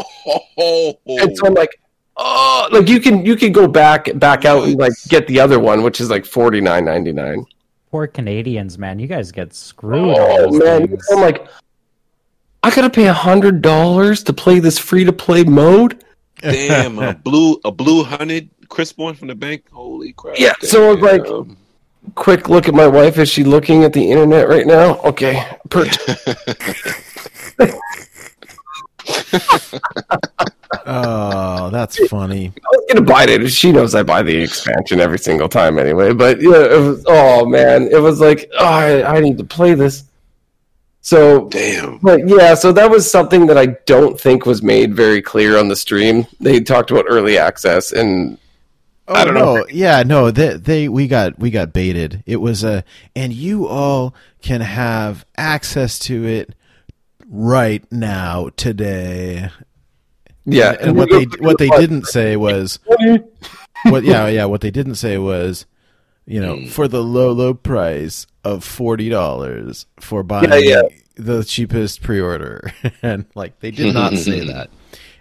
And 0.58 1.36
so 1.36 1.48
I'm 1.48 1.54
like, 1.56 1.80
oh, 2.18 2.68
like 2.72 2.88
you 2.88 3.00
can 3.00 3.26
you 3.26 3.36
can 3.36 3.52
go 3.52 3.68
back 3.68 4.10
back 4.20 4.46
out 4.46 4.66
and 4.66 4.78
like 4.78 4.94
get 5.08 5.26
the 5.26 5.40
other 5.40 5.58
one, 5.60 5.82
which 5.82 6.00
is 6.00 6.10
like 6.12 6.26
forty 6.26 6.62
nine 6.62 6.86
ninety 6.86 7.12
nine. 7.12 7.46
Poor 7.90 8.06
Canadians, 8.06 8.78
man. 8.78 9.00
You 9.00 9.08
guys 9.08 9.32
get 9.32 9.54
screwed. 9.54 10.16
Oh 10.16 10.52
those 10.52 10.60
man, 10.60 10.88
things. 10.88 11.08
I'm 11.12 11.22
like, 11.22 11.48
I 12.62 12.70
gotta 12.70 12.90
pay 12.90 13.08
a 13.08 13.14
hundred 13.14 13.64
dollars 13.64 14.22
to 14.24 14.34
play 14.34 14.60
this 14.60 14.78
free 14.78 15.06
to 15.06 15.14
play 15.14 15.44
mode. 15.44 16.04
Damn, 16.42 17.00
a 17.00 17.16
blue 17.16 17.60
a 17.66 17.72
blue 17.72 18.04
hunted 18.04 18.50
crisp 18.70 18.98
one 18.98 19.16
from 19.16 19.28
the 19.28 19.36
bank. 19.36 19.66
Holy 19.72 20.14
crap! 20.14 20.38
Yeah, 20.40 20.54
so 20.62 20.90
I 20.90 20.94
was 20.94 21.02
like- 21.02 21.26
Damn. 21.26 21.58
Quick 22.16 22.48
look 22.50 22.68
at 22.68 22.74
my 22.74 22.88
wife. 22.88 23.18
Is 23.18 23.30
she 23.30 23.44
looking 23.44 23.84
at 23.84 23.92
the 23.94 24.10
internet 24.10 24.48
right 24.48 24.66
now? 24.66 25.00
Okay, 25.02 25.46
per- 25.70 25.86
Oh, 30.86 31.70
that's 31.72 32.08
funny. 32.08 32.48
I 32.58 32.68
was 32.72 32.86
gonna 32.90 33.06
buy 33.06 33.26
it. 33.26 33.48
She 33.50 33.72
knows 33.72 33.96
I 33.96 34.04
buy 34.04 34.24
the 34.24 34.36
expansion 34.36 35.00
every 35.00 35.20
single 35.20 35.50
time 35.50 35.78
anyway. 35.80 36.14
But 36.14 36.42
yeah, 36.42 36.66
it 36.74 36.80
was. 36.80 37.04
Oh 37.08 37.46
man, 37.46 37.90
it 37.92 38.02
was 38.02 38.20
like, 38.20 38.50
oh, 38.58 38.66
I, 38.66 39.18
I 39.18 39.20
need 39.20 39.38
to 39.40 39.44
play 39.44 39.74
this. 39.74 40.06
So 41.02 41.48
damn. 41.50 41.98
But 42.00 42.28
yeah, 42.28 42.54
so 42.56 42.72
that 42.72 42.90
was 42.90 43.10
something 43.10 43.46
that 43.48 43.58
I 43.58 43.68
don't 43.86 44.20
think 44.20 44.46
was 44.46 44.62
made 44.62 44.94
very 44.94 45.22
clear 45.22 45.58
on 45.58 45.68
the 45.68 45.76
stream. 45.76 46.26
They 46.40 46.60
talked 46.60 46.92
about 46.92 47.06
early 47.08 47.38
access, 47.38 47.92
and 47.92 48.38
Oh, 49.10 49.16
I 49.16 49.26
don't 49.26 49.34
no. 49.34 49.56
know. 49.56 49.66
Yeah, 49.70 50.04
no, 50.04 50.32
they, 50.32 50.56
they 50.58 50.88
we 50.88 51.08
got 51.08 51.38
we 51.40 51.50
got 51.52 51.74
baited. 51.74 52.24
It 52.26 52.38
was 52.38 52.64
a 52.64 52.84
and 53.16 53.34
you 53.34 53.68
all 53.68 54.14
can 54.42 54.62
have 54.62 55.26
access 55.36 56.00
to 56.00 56.26
it 56.26 56.56
right 57.28 57.84
now 57.92 58.50
today. 58.56 59.50
yeah, 60.46 60.76
And 60.80 60.96
what 60.96 61.10
they 61.10 61.24
what 61.40 61.58
they 61.58 61.70
didn't 61.70 62.06
say 62.06 62.38
was 62.38 62.80
what 63.86 64.04
yeah, 64.04 64.28
yeah, 64.28 64.46
what 64.46 64.62
they 64.62 64.72
didn't 64.72 64.96
say 64.96 65.18
was 65.18 65.66
you 66.30 66.40
know, 66.40 66.64
for 66.68 66.88
the 66.88 67.04
low 67.04 67.32
low 67.32 67.56
price 67.56 68.28
of 68.44 68.64
$40 68.64 69.86
for 70.00 70.22
buying 70.22 70.48
yeah. 70.64 70.84
the 71.16 71.44
cheapest 71.44 72.04
pre-order. 72.04 72.72
and 73.02 73.26
like 73.34 73.60
they 73.62 73.72
did 73.72 73.96
not 73.96 74.14
say 74.14 74.40
that. 74.48 74.70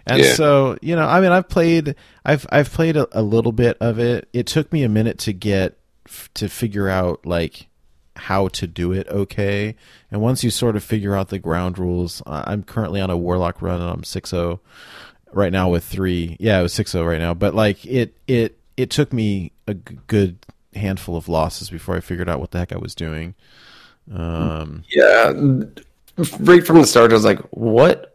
And 0.07 0.21
Yeah. 0.21 0.33
so, 0.33 0.77
you 0.81 0.95
know, 0.95 1.05
I 1.07 1.21
mean, 1.21 1.31
I've 1.31 1.49
played, 1.49 1.95
I've, 2.25 2.45
I've 2.51 2.71
played 2.71 2.97
a, 2.97 3.07
a 3.17 3.21
little 3.21 3.51
bit 3.51 3.77
of 3.79 3.99
it. 3.99 4.27
It 4.33 4.47
took 4.47 4.71
me 4.73 4.83
a 4.83 4.89
minute 4.89 5.17
to 5.19 5.33
get, 5.33 5.77
f- 6.07 6.29
to 6.35 6.47
figure 6.49 6.89
out 6.89 7.25
like 7.25 7.67
how 8.15 8.47
to 8.49 8.67
do 8.67 8.91
it 8.91 9.07
okay. 9.09 9.75
And 10.11 10.21
once 10.21 10.43
you 10.43 10.49
sort 10.49 10.75
of 10.75 10.83
figure 10.83 11.15
out 11.15 11.29
the 11.29 11.39
ground 11.39 11.77
rules, 11.77 12.21
I'm 12.25 12.63
currently 12.63 12.99
on 13.01 13.09
a 13.09 13.17
warlock 13.17 13.61
run 13.61 13.79
and 13.81 13.89
I'm 13.89 14.01
6-0 14.01 14.59
right 15.31 15.51
now 15.51 15.69
with 15.69 15.83
three. 15.83 16.35
Yeah, 16.39 16.59
it 16.59 16.63
was 16.63 16.73
6-0 16.73 17.05
right 17.07 17.19
now. 17.19 17.33
But 17.33 17.53
like 17.55 17.85
it, 17.85 18.15
it, 18.27 18.57
it 18.77 18.89
took 18.89 19.13
me 19.13 19.51
a 19.67 19.73
g- 19.75 19.97
good 20.07 20.37
handful 20.73 21.15
of 21.17 21.27
losses 21.29 21.69
before 21.69 21.95
I 21.95 21.99
figured 21.99 22.29
out 22.29 22.39
what 22.39 22.51
the 22.51 22.59
heck 22.59 22.71
I 22.73 22.77
was 22.77 22.95
doing. 22.95 23.35
Um, 24.13 24.83
yeah, 24.89 25.31
right 26.39 26.65
from 26.65 26.77
the 26.79 26.85
start, 26.85 27.11
I 27.11 27.13
was 27.13 27.25
like, 27.25 27.39
"What 27.51 28.08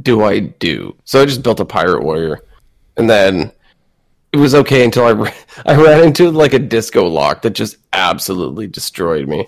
do 0.00 0.24
I 0.24 0.40
do?" 0.40 0.96
So 1.04 1.20
I 1.22 1.26
just 1.26 1.42
built 1.42 1.60
a 1.60 1.64
pirate 1.64 2.02
warrior, 2.02 2.40
and 2.96 3.08
then 3.08 3.52
it 4.32 4.36
was 4.38 4.54
okay 4.54 4.84
until 4.84 5.04
I 5.04 5.34
I 5.66 5.74
ran 5.76 6.04
into 6.04 6.30
like 6.30 6.52
a 6.54 6.58
disco 6.58 7.06
lock 7.06 7.42
that 7.42 7.50
just 7.50 7.76
absolutely 7.92 8.66
destroyed 8.66 9.28
me. 9.28 9.46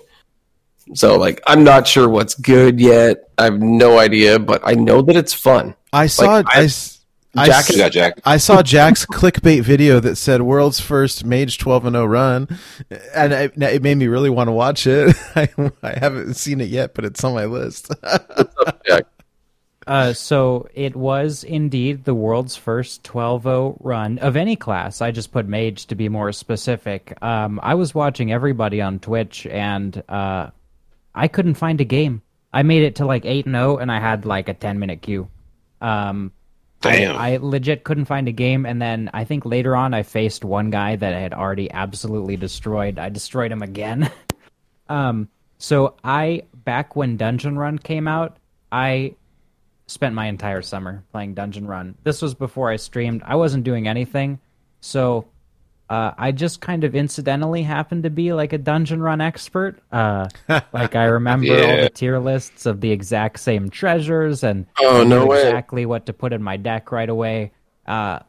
So 0.95 1.17
like, 1.17 1.41
I'm 1.47 1.63
not 1.63 1.87
sure 1.87 2.09
what's 2.09 2.35
good 2.35 2.79
yet. 2.79 3.29
I 3.37 3.45
have 3.45 3.61
no 3.61 3.97
idea, 3.99 4.37
but 4.39 4.61
I 4.65 4.73
know 4.73 5.01
that 5.01 5.15
it's 5.15 5.33
fun. 5.33 5.75
I 5.93 6.07
saw, 6.07 6.25
Like, 6.25 6.45
I, 6.49 6.61
I- 6.63 6.69
I 7.35 7.47
Jack 7.47 7.67
s- 7.67 7.89
Jack. 7.91 8.19
I 8.25 8.37
saw 8.37 8.61
Jack's 8.75 9.07
clickbait 9.07 9.61
video 9.63 9.99
that 9.99 10.17
said 10.17 10.43
"World's 10.43 10.79
first 10.79 11.25
Mage 11.25 11.57
12 11.57 11.85
and 11.85 11.95
0 11.95 12.05
run," 12.05 12.59
and 13.15 13.33
it, 13.33 13.53
it 13.59 13.81
made 13.81 13.95
me 13.97 14.05
really 14.05 14.29
want 14.29 14.49
to 14.49 14.51
watch 14.51 14.85
it. 14.85 15.15
I, 15.35 15.49
I 15.81 15.97
haven't 15.97 16.35
seen 16.35 16.61
it 16.61 16.69
yet, 16.69 16.93
but 16.93 17.05
it's 17.05 17.23
on 17.23 17.33
my 17.33 17.45
list. 17.45 17.91
Jack. 18.85 19.05
Uh, 19.85 20.13
so 20.13 20.67
it 20.73 20.95
was 20.95 21.43
indeed 21.43 22.05
the 22.05 22.13
world's 22.13 22.55
first 22.55 23.03
12-0 23.03 23.77
run 23.79 24.17
of 24.19 24.35
any 24.35 24.55
class. 24.55 25.01
I 25.01 25.11
just 25.11 25.31
put 25.31 25.47
mage 25.47 25.87
to 25.87 25.95
be 25.95 26.09
more 26.09 26.31
specific. 26.31 27.17
Um, 27.21 27.59
I 27.61 27.75
was 27.75 27.93
watching 27.93 28.31
everybody 28.31 28.81
on 28.81 28.99
Twitch, 28.99 29.45
and 29.47 30.01
uh, 30.07 30.49
I 31.13 31.27
couldn't 31.27 31.55
find 31.55 31.81
a 31.81 31.85
game. 31.85 32.21
I 32.53 32.63
made 32.63 32.83
it 32.83 32.95
to 32.95 33.05
like 33.05 33.25
8 33.25 33.45
0, 33.45 33.77
and 33.77 33.91
I 33.91 33.99
had 33.99 34.25
like 34.25 34.47
a 34.47 34.53
10 34.53 34.79
minute 34.79 35.01
queue. 35.01 35.27
Um, 35.81 36.31
Damn. 36.81 37.17
I, 37.17 37.33
I 37.33 37.37
legit 37.41 37.83
couldn't 37.83 38.05
find 38.05 38.27
a 38.27 38.31
game, 38.31 38.65
and 38.65 38.81
then 38.81 39.09
I 39.13 39.23
think 39.23 39.45
later 39.45 39.75
on 39.75 39.93
I 39.93 40.03
faced 40.03 40.45
one 40.45 40.69
guy 40.69 40.95
that 40.95 41.13
I 41.13 41.19
had 41.19 41.33
already 41.33 41.71
absolutely 41.71 42.37
destroyed. 42.37 42.99
I 42.99 43.09
destroyed 43.09 43.51
him 43.51 43.61
again. 43.61 44.11
um, 44.89 45.29
so 45.57 45.95
I 46.03 46.43
back 46.53 46.95
when 46.95 47.17
Dungeon 47.17 47.57
Run 47.57 47.79
came 47.79 48.07
out, 48.07 48.37
I 48.71 49.15
spent 49.87 50.15
my 50.15 50.27
entire 50.27 50.61
summer 50.61 51.03
playing 51.11 51.33
Dungeon 51.33 51.67
Run. 51.67 51.95
This 52.03 52.21
was 52.21 52.33
before 52.33 52.71
I 52.71 52.77
streamed. 52.77 53.21
I 53.25 53.35
wasn't 53.35 53.63
doing 53.63 53.87
anything, 53.87 54.39
so 54.81 55.25
uh, 55.89 56.11
I 56.17 56.31
just 56.31 56.61
kind 56.61 56.83
of 56.83 56.95
incidentally 56.95 57.61
happened 57.63 58.03
to 58.03 58.09
be 58.09 58.33
like 58.33 58.53
a 58.53 58.57
Dungeon 58.57 59.01
Run 59.01 59.21
expert. 59.21 59.79
Uh, 59.91 60.29
like 60.73 60.95
I 60.95 61.05
remember 61.05 61.53
all 61.53 61.77
the 61.83 61.91
tier 61.93 62.19
lists 62.19 62.65
of 62.65 62.81
the 62.81 62.91
exact 62.91 63.39
same 63.39 63.69
treasures 63.69 64.43
and 64.43 64.65
Oh, 64.79 65.03
no 65.03 65.31
exactly 65.31 65.85
what 65.85 66.05
to 66.05 66.13
put 66.13 66.33
in 66.33 66.41
my 66.41 66.57
deck 66.57 66.91
right 66.91 67.09
away. 67.09 67.51
Uh, 67.85 68.19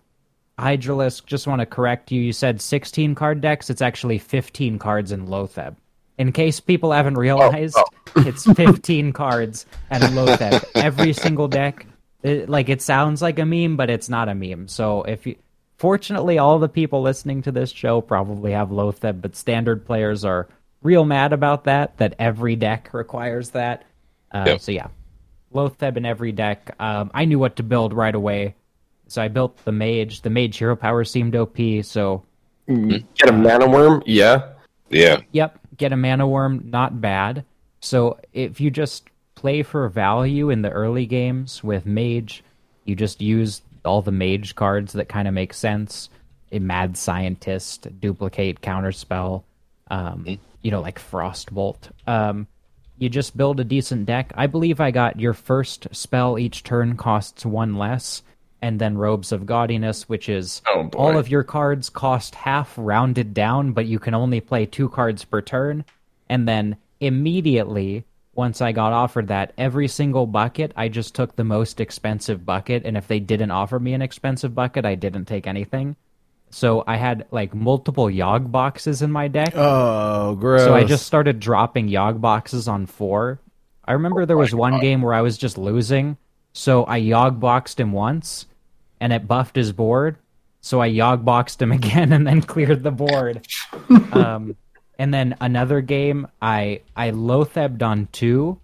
Hydralisk, 0.58 1.26
just 1.26 1.46
want 1.46 1.60
to 1.60 1.66
correct 1.66 2.12
you. 2.12 2.20
You 2.20 2.32
said 2.32 2.60
16 2.60 3.14
card 3.14 3.40
decks. 3.40 3.70
It's 3.70 3.82
actually 3.82 4.18
15 4.18 4.78
cards 4.78 5.10
in 5.10 5.26
Loatheb. 5.26 5.76
In 6.16 6.32
case 6.32 6.60
people 6.60 6.92
haven't 6.92 7.18
realized, 7.18 7.76
it's 8.16 8.44
15 8.44 9.12
cards 9.12 9.66
and 9.90 10.02
Loatheb. 10.02 10.64
Every 10.74 11.12
single 11.12 11.48
deck, 11.48 11.86
it, 12.22 12.48
like 12.48 12.68
it 12.68 12.80
sounds 12.82 13.20
like 13.20 13.38
a 13.38 13.44
meme, 13.44 13.76
but 13.76 13.90
it's 13.90 14.08
not 14.08 14.28
a 14.28 14.34
meme. 14.34 14.68
So 14.68 15.02
if 15.02 15.26
you, 15.26 15.36
fortunately, 15.76 16.38
all 16.38 16.58
the 16.58 16.68
people 16.68 17.02
listening 17.02 17.42
to 17.42 17.52
this 17.52 17.70
show 17.70 18.00
probably 18.00 18.52
have 18.52 18.68
Loatheb, 18.68 19.20
but 19.20 19.34
standard 19.34 19.84
players 19.84 20.24
are 20.24 20.48
real 20.82 21.04
mad 21.04 21.32
about 21.32 21.64
that. 21.64 21.96
That 21.98 22.14
every 22.18 22.56
deck 22.56 22.90
requires 22.92 23.50
that. 23.50 23.84
Uh, 24.32 24.44
Yep. 24.46 24.60
So 24.60 24.72
yeah, 24.72 24.88
Loatheb 25.52 25.96
in 25.96 26.04
every 26.04 26.32
deck. 26.32 26.74
Um, 26.78 27.10
I 27.12 27.24
knew 27.24 27.38
what 27.38 27.56
to 27.56 27.62
build 27.62 27.92
right 27.92 28.14
away, 28.14 28.54
so 29.08 29.20
I 29.20 29.28
built 29.28 29.64
the 29.64 29.72
mage. 29.72 30.22
The 30.22 30.30
mage 30.30 30.58
hero 30.58 30.76
power 30.76 31.04
seemed 31.04 31.34
OP, 31.34 31.58
so 31.82 32.24
Get 32.66 33.28
a 33.28 33.32
mana 33.32 33.68
worm? 33.68 34.02
Yeah. 34.06 34.50
Yeah. 34.90 35.20
Yep, 35.32 35.58
get 35.76 35.92
a 35.92 35.96
mana 35.96 36.26
worm, 36.26 36.62
not 36.64 37.00
bad. 37.00 37.44
So 37.80 38.18
if 38.32 38.60
you 38.60 38.70
just 38.70 39.08
play 39.34 39.62
for 39.62 39.88
value 39.88 40.50
in 40.50 40.62
the 40.62 40.70
early 40.70 41.06
games 41.06 41.62
with 41.62 41.86
mage, 41.86 42.42
you 42.84 42.94
just 42.94 43.20
use 43.20 43.62
all 43.84 44.02
the 44.02 44.12
mage 44.12 44.54
cards 44.54 44.92
that 44.94 45.08
kind 45.08 45.28
of 45.28 45.34
make 45.34 45.52
sense. 45.52 46.08
A 46.52 46.58
mad 46.58 46.96
scientist, 46.96 47.88
duplicate, 48.00 48.60
counterspell, 48.60 49.42
um, 49.90 50.38
you 50.62 50.70
know, 50.70 50.80
like 50.80 50.98
frostbolt. 50.98 51.90
Um, 52.06 52.46
you 52.98 53.08
just 53.08 53.36
build 53.36 53.60
a 53.60 53.64
decent 53.64 54.06
deck. 54.06 54.32
I 54.36 54.46
believe 54.46 54.80
I 54.80 54.90
got 54.90 55.18
your 55.18 55.34
first 55.34 55.88
spell 55.92 56.38
each 56.38 56.62
turn 56.62 56.96
costs 56.96 57.44
one 57.44 57.76
less, 57.76 58.22
and 58.64 58.80
then 58.80 58.96
robes 58.96 59.30
of 59.30 59.42
gaudiness, 59.42 60.04
which 60.04 60.30
is 60.30 60.62
Oh, 60.66 60.88
all 60.96 61.18
of 61.18 61.28
your 61.28 61.42
cards 61.44 61.90
cost 61.90 62.34
half 62.34 62.72
rounded 62.78 63.34
down, 63.34 63.72
but 63.72 63.84
you 63.84 63.98
can 63.98 64.14
only 64.14 64.40
play 64.40 64.64
two 64.64 64.88
cards 64.88 65.22
per 65.22 65.42
turn. 65.42 65.84
And 66.30 66.48
then 66.48 66.78
immediately 66.98 68.04
once 68.34 68.62
I 68.62 68.72
got 68.72 68.94
offered 68.94 69.28
that, 69.28 69.52
every 69.58 69.86
single 69.86 70.26
bucket, 70.26 70.72
I 70.76 70.88
just 70.88 71.14
took 71.14 71.36
the 71.36 71.44
most 71.44 71.78
expensive 71.78 72.46
bucket, 72.46 72.86
and 72.86 72.96
if 72.96 73.06
they 73.06 73.20
didn't 73.20 73.50
offer 73.50 73.78
me 73.78 73.92
an 73.92 74.00
expensive 74.00 74.54
bucket, 74.54 74.86
I 74.86 74.94
didn't 74.94 75.26
take 75.26 75.46
anything. 75.46 75.96
So 76.48 76.84
I 76.86 76.96
had 76.96 77.26
like 77.30 77.54
multiple 77.54 78.06
Yogg 78.06 78.50
boxes 78.50 79.02
in 79.02 79.12
my 79.12 79.28
deck. 79.28 79.52
Oh, 79.54 80.36
gross. 80.36 80.64
So 80.64 80.74
I 80.74 80.84
just 80.84 81.04
started 81.04 81.38
dropping 81.38 81.90
Yogg 81.90 82.22
boxes 82.22 82.66
on 82.66 82.86
four. 82.86 83.40
I 83.84 83.92
remember 83.92 84.24
there 84.24 84.38
was 84.38 84.54
one 84.54 84.80
game 84.80 85.02
where 85.02 85.12
I 85.12 85.20
was 85.20 85.36
just 85.36 85.58
losing, 85.58 86.16
so 86.54 86.84
I 86.84 87.00
Yogg 87.00 87.40
boxed 87.40 87.78
him 87.78 87.92
once, 87.92 88.46
and 89.04 89.12
it 89.12 89.28
buffed 89.28 89.54
his 89.54 89.70
board. 89.70 90.16
So 90.62 90.80
I 90.80 90.88
Yogg 90.88 91.26
boxed 91.26 91.60
him 91.60 91.72
again 91.80 92.10
and 92.14 92.26
then 92.26 92.40
cleared 92.40 92.82
the 92.82 92.90
board. 92.90 93.46
um, 94.12 94.56
and 94.98 95.12
then 95.12 95.36
another 95.42 95.82
game, 95.82 96.26
I 96.40 96.80
I 96.96 97.10
loathebbed 97.10 97.82
on 97.82 98.08
two, 98.12 98.58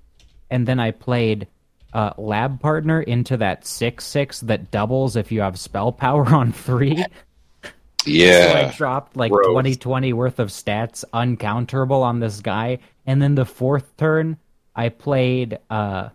and 0.50 0.66
then 0.66 0.80
I 0.80 0.92
played 0.92 1.46
uh, 1.92 2.14
Lab 2.16 2.58
Partner 2.60 3.02
into 3.02 3.36
that 3.36 3.66
six 3.66 4.06
six 4.06 4.40
that 4.40 4.70
doubles 4.70 5.14
if 5.16 5.30
you 5.30 5.42
have 5.42 5.58
spell 5.58 5.92
power 5.92 6.24
on 6.34 6.52
three. 6.52 7.04
So 7.62 7.68
Yeah. 8.06 8.70
I 8.72 8.74
dropped 8.74 9.14
like 9.16 9.30
Gross. 9.30 9.48
2020 9.48 10.14
worth 10.14 10.38
of 10.38 10.48
stats 10.48 11.04
uncounterable 11.12 12.00
on 12.02 12.20
this 12.20 12.40
guy. 12.40 12.78
And 13.06 13.20
then 13.20 13.34
the 13.34 13.44
fourth 13.44 13.94
turn, 13.98 14.38
I 14.74 14.88
played. 14.88 15.58
uh 15.68 16.08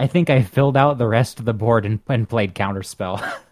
I 0.00 0.06
think 0.06 0.30
I 0.30 0.42
filled 0.42 0.76
out 0.76 0.96
the 0.98 1.06
rest 1.06 1.38
of 1.38 1.44
the 1.44 1.52
board 1.52 1.84
and, 1.84 2.00
and 2.08 2.28
played 2.28 2.54
Counterspell. 2.54 3.22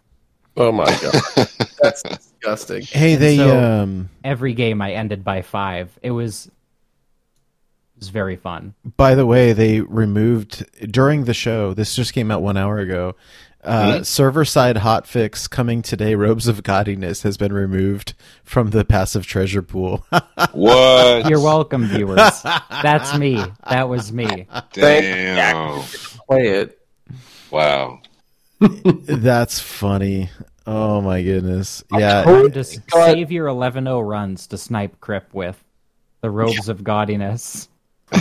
Oh 0.61 0.73
my 0.73 0.87
god, 0.87 1.47
that's 1.81 2.03
disgusting. 2.03 2.83
Hey, 2.83 3.15
they 3.15 3.37
so- 3.37 3.61
um 3.65 4.11
Every 4.25 4.55
game 4.55 4.83
I 4.83 4.95
ended 4.95 5.23
by 5.23 5.43
five. 5.43 5.97
It 6.03 6.11
was. 6.11 6.47
It 6.47 8.01
was 8.01 8.09
very 8.09 8.35
fun. 8.35 8.75
by 8.97 9.15
the 9.15 9.25
way, 9.25 9.53
they 9.53 9.83
removed 9.83 10.66
during 10.91 11.27
the 11.27 11.35
show. 11.35 11.75
This 11.75 11.95
just 11.95 12.12
came 12.12 12.33
out 12.33 12.43
1 12.43 12.57
hour 12.57 12.79
ago. 12.79 13.15
Uh, 13.62 14.03
Server 14.03 14.45
side 14.45 14.77
hotfix 14.77 15.49
coming 15.49 15.81
today. 15.83 16.15
Robes 16.16 16.49
of 16.49 16.62
Gaudiness 16.65 17.23
has 17.23 17.37
been 17.37 17.53
removed 17.53 18.15
from 18.43 18.70
the 18.70 18.85
passive 18.85 19.27
treasure 19.27 19.62
pool. 19.62 20.05
What? 20.53 21.29
You're 21.29 21.41
welcome, 21.43 21.87
viewers. 21.87 22.43
That's 22.83 23.16
me. 23.19 23.45
That 23.69 23.89
was 23.89 24.12
me. 24.12 24.47
Damn. 24.73 25.83
Play 26.28 26.48
it. 26.48 26.78
Wow. 27.50 28.00
That's 28.60 29.59
funny. 29.60 30.30
Oh 30.66 31.00
my 31.00 31.22
goodness. 31.22 31.82
Yeah. 31.92 32.22
Time 32.24 32.50
to 32.52 32.60
s- 32.60 32.78
God. 32.78 33.12
save 33.12 33.32
your 33.32 33.46
11 33.46 33.84
0 33.84 34.00
runs 34.00 34.46
to 34.48 34.59
snipe 34.59 35.00
Crip 35.00 35.32
with 35.32 35.62
the 36.20 36.30
robes 36.30 36.68
of 36.68 36.80
gaudiness. 36.82 37.68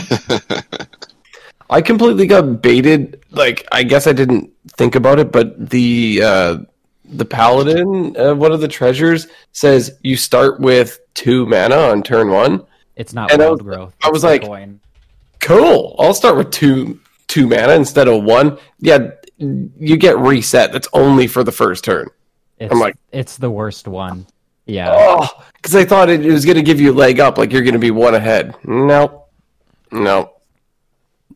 I 1.69 1.81
completely 1.81 2.27
got 2.27 2.61
baited. 2.61 3.21
Like, 3.31 3.67
I 3.71 3.83
guess 3.83 4.07
I 4.07 4.13
didn't 4.13 4.51
think 4.77 4.95
about 4.95 5.19
it, 5.19 5.31
but 5.31 5.69
the 5.69 6.21
uh, 6.23 6.57
the 7.05 7.25
paladin, 7.25 8.15
uh, 8.17 8.35
one 8.35 8.51
of 8.53 8.61
the 8.61 8.67
treasures, 8.69 9.27
says 9.51 9.97
you 10.01 10.15
start 10.15 10.59
with 10.61 10.99
two 11.13 11.45
mana 11.45 11.75
on 11.75 12.03
turn 12.03 12.29
one. 12.29 12.65
It's 12.95 13.13
not 13.13 13.31
And 13.31 13.41
I 13.41 13.49
was- 13.49 13.61
growth. 13.61 13.93
I 14.01 14.09
was 14.09 14.23
like- 14.23 14.43
coin. 14.43 14.79
Cool. 15.39 15.95
I'll 15.99 16.13
start 16.15 16.35
with 16.37 16.51
two 16.51 16.99
two 17.27 17.47
mana 17.47 17.73
instead 17.73 18.07
of 18.07 18.23
one. 18.23 18.57
Yeah, 18.79 19.11
you 19.37 19.97
get 19.97 20.17
reset. 20.17 20.71
That's 20.71 20.87
only 20.93 21.27
for 21.27 21.43
the 21.43 21.51
first 21.51 21.83
turn. 21.83 22.09
It's, 22.59 22.71
I'm 22.73 22.79
like- 22.79 22.95
it's 23.11 23.37
the 23.37 23.51
worst 23.51 23.87
one. 23.87 24.25
Yeah. 24.65 24.91
Oh, 24.93 25.45
because 25.55 25.75
I 25.75 25.85
thought 25.85 26.09
it, 26.09 26.25
it 26.25 26.31
was 26.31 26.43
going 26.43 26.57
to 26.57 26.63
give 26.63 26.81
you 26.81 26.91
a 26.91 26.93
leg 26.93 27.19
up, 27.21 27.37
like 27.37 27.53
you're 27.53 27.61
going 27.61 27.73
to 27.73 27.79
be 27.79 27.91
one 27.91 28.13
ahead. 28.15 28.53
No, 28.65 29.25
no, 29.91 30.33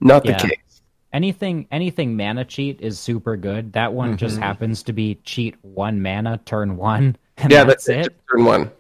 not 0.01 0.23
the 0.23 0.31
Yeah. 0.31 0.37
case. 0.39 0.81
Anything 1.13 1.67
anything 1.71 2.15
mana 2.17 2.43
cheat 2.45 2.81
is 2.81 2.99
super 2.99 3.37
good. 3.37 3.73
That 3.73 3.93
one 3.93 4.17
just 4.17 4.35
Mm-hmm. 4.35 4.43
happens 4.43 4.83
to 4.83 4.93
be 4.93 5.15
cheat 5.23 5.55
one 5.61 6.01
mana 6.01 6.39
turn 6.45 6.75
one. 6.77 7.15
And 7.37 7.51
Yeah, 7.51 7.63
that's, 7.63 7.85
that's, 7.85 8.07
it. 8.07 8.15
Turn 8.29 8.45
one. 8.45 8.71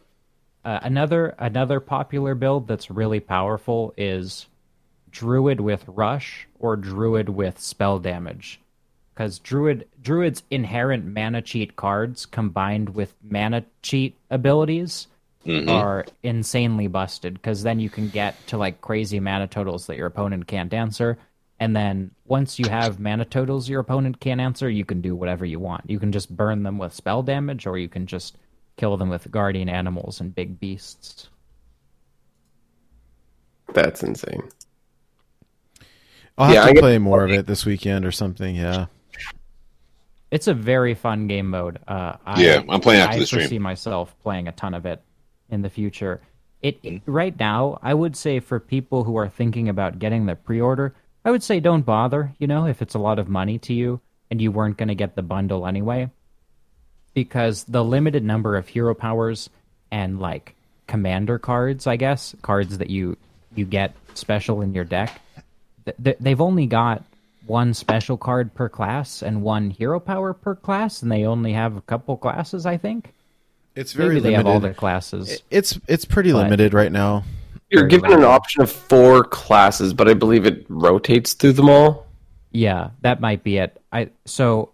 Uh, 0.65 0.79
another 0.83 1.33
another 1.39 1.79
popular 1.79 2.35
build 2.35 2.67
that's 2.67 2.91
really 2.91 3.19
powerful 3.19 3.93
is 3.97 4.47
druid 5.11 5.59
with 5.61 5.83
rush 5.87 6.47
or 6.61 6.75
druid 6.75 7.27
with 7.27 7.59
spell 7.59 7.99
damage. 7.99 8.61
Because 9.13 9.39
druid 9.39 9.87
druid's 10.01 10.43
inherent 10.49 11.05
mana 11.05 11.41
cheat 11.41 11.75
cards 11.75 12.25
combined 12.25 12.89
with 12.95 13.13
mana 13.21 13.65
cheat 13.81 14.15
abilities 14.29 15.07
mm-hmm. 15.45 15.69
are 15.69 16.05
insanely 16.23 16.87
busted 16.87 17.33
because 17.33 17.63
then 17.63 17.79
you 17.79 17.89
can 17.89 18.09
get 18.09 18.35
to 18.47 18.57
like 18.57 18.79
crazy 18.81 19.19
mana 19.19 19.47
totals 19.47 19.87
that 19.87 19.97
your 19.97 20.07
opponent 20.07 20.47
can't 20.47 20.73
answer. 20.73 21.17
And 21.59 21.75
then 21.75 22.11
once 22.25 22.57
you 22.57 22.69
have 22.69 22.99
mana 22.99 23.25
totals 23.25 23.67
your 23.67 23.81
opponent 23.81 24.19
can't 24.19 24.41
answer 24.41 24.69
you 24.69 24.85
can 24.85 25.01
do 25.01 25.15
whatever 25.15 25.45
you 25.45 25.59
want. 25.59 25.89
You 25.89 25.99
can 25.99 26.11
just 26.11 26.35
burn 26.35 26.63
them 26.63 26.77
with 26.77 26.93
spell 26.93 27.21
damage 27.21 27.67
or 27.67 27.77
you 27.77 27.89
can 27.89 28.07
just 28.07 28.37
kill 28.77 28.97
them 28.97 29.09
with 29.09 29.29
guardian 29.29 29.69
animals 29.69 30.21
and 30.21 30.33
big 30.33 30.59
beasts. 30.59 31.27
That's 33.73 34.03
insane. 34.03 34.43
I'll 36.41 36.47
have 36.47 36.67
Yeah, 36.67 36.73
to 36.73 36.79
play 36.79 36.97
more 36.97 37.23
of 37.23 37.31
it 37.31 37.45
this 37.45 37.65
weekend 37.65 38.05
or 38.05 38.11
something. 38.11 38.55
Yeah. 38.55 38.87
it's 40.31 40.47
a 40.47 40.53
very 40.53 40.93
fun 40.93 41.27
game 41.27 41.49
mode. 41.49 41.79
Uh, 41.87 42.15
I, 42.25 42.41
Yeah, 42.43 42.63
I'm 42.69 42.81
playing 42.81 43.01
after 43.01 43.15
I 43.17 43.19
the 43.19 43.25
stream. 43.25 43.39
I 43.41 43.43
foresee 43.45 43.59
myself 43.59 44.15
playing 44.23 44.47
a 44.47 44.51
ton 44.51 44.73
of 44.73 44.85
it 44.85 45.01
in 45.49 45.61
the 45.61 45.69
future. 45.69 46.21
It, 46.61 46.79
it- 46.83 47.01
right 47.05 47.37
now, 47.39 47.79
I 47.81 47.93
would 47.93 48.15
say 48.15 48.39
for 48.39 48.59
people 48.59 49.03
who 49.03 49.15
are 49.17 49.27
thinking 49.29 49.69
about 49.69 49.99
getting 49.99 50.25
the 50.25 50.35
pre-order, 50.35 50.95
I 51.25 51.31
would 51.31 51.43
say 51.43 51.59
don't 51.59 51.85
bother. 51.85 52.33
You 52.39 52.47
know, 52.47 52.65
if 52.65 52.81
it's 52.81 52.95
a 52.95 52.99
lot 52.99 53.19
of 53.19 53.27
money 53.29 53.59
to 53.59 53.73
you 53.73 53.99
and 54.31 54.41
you 54.41 54.51
weren't 54.51 54.77
going 54.77 54.89
to 54.89 54.95
get 54.95 55.15
the 55.15 55.21
bundle 55.21 55.67
anyway, 55.67 56.09
because 57.13 57.65
the 57.65 57.83
limited 57.83 58.23
number 58.23 58.55
of 58.55 58.67
hero 58.67 58.93
powers 58.95 59.49
and 59.91 60.19
like 60.19 60.55
commander 60.87 61.37
cards, 61.37 61.85
I 61.87 61.97
guess, 61.97 62.33
cards 62.41 62.77
that 62.77 62.89
you 62.89 63.17
you 63.53 63.65
get 63.65 63.93
special 64.13 64.61
in 64.61 64.73
your 64.73 64.85
deck, 64.85 65.19
th- 65.85 65.97
th- 66.03 66.17
they've 66.19 66.41
only 66.41 66.65
got 66.65 67.03
one 67.47 67.73
special 67.73 68.17
card 68.17 68.53
per 68.53 68.69
class 68.69 69.21
and 69.21 69.41
one 69.41 69.69
hero 69.71 69.99
power 69.99 70.33
per 70.33 70.55
class, 70.55 71.01
and 71.01 71.11
they 71.11 71.25
only 71.25 71.53
have 71.53 71.75
a 71.77 71.81
couple 71.81 72.15
classes, 72.17 72.65
I 72.65 72.77
think. 72.77 73.13
It's 73.75 73.95
Maybe 73.95 74.07
very 74.07 74.19
they 74.19 74.33
have 74.33 74.45
all 74.45 74.53
limited. 74.55 74.69
their 74.69 74.79
classes. 74.79 75.41
It's 75.49 75.79
it's 75.87 76.05
pretty 76.05 76.31
But- 76.31 76.43
limited 76.43 76.73
right 76.73 76.91
now. 76.91 77.23
You're 77.69 77.87
Very 77.87 78.01
given 78.01 78.11
an 78.11 78.23
option 78.25 78.61
of 78.61 78.69
four 78.69 79.23
classes, 79.23 79.93
but 79.93 80.09
I 80.09 80.13
believe 80.13 80.45
it 80.45 80.65
rotates 80.67 81.33
through 81.33 81.53
them 81.53 81.69
all. 81.69 82.05
Yeah, 82.51 82.89
that 82.99 83.21
might 83.21 83.43
be 83.43 83.57
it. 83.59 83.81
I 83.93 84.09
so 84.25 84.71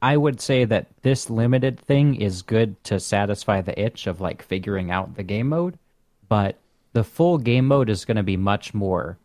I 0.00 0.16
would 0.16 0.40
say 0.40 0.64
that 0.64 0.86
this 1.02 1.28
limited 1.28 1.78
thing 1.78 2.14
is 2.14 2.40
good 2.40 2.82
to 2.84 3.00
satisfy 3.00 3.60
the 3.60 3.78
itch 3.78 4.06
of 4.06 4.22
like 4.22 4.40
figuring 4.42 4.90
out 4.90 5.16
the 5.16 5.22
game 5.24 5.48
mode, 5.50 5.78
but 6.28 6.56
the 6.94 7.04
full 7.04 7.36
game 7.36 7.66
mode 7.66 7.90
is 7.90 8.06
going 8.06 8.16
to 8.16 8.22
be 8.22 8.38
much 8.38 8.72
more 8.72 9.18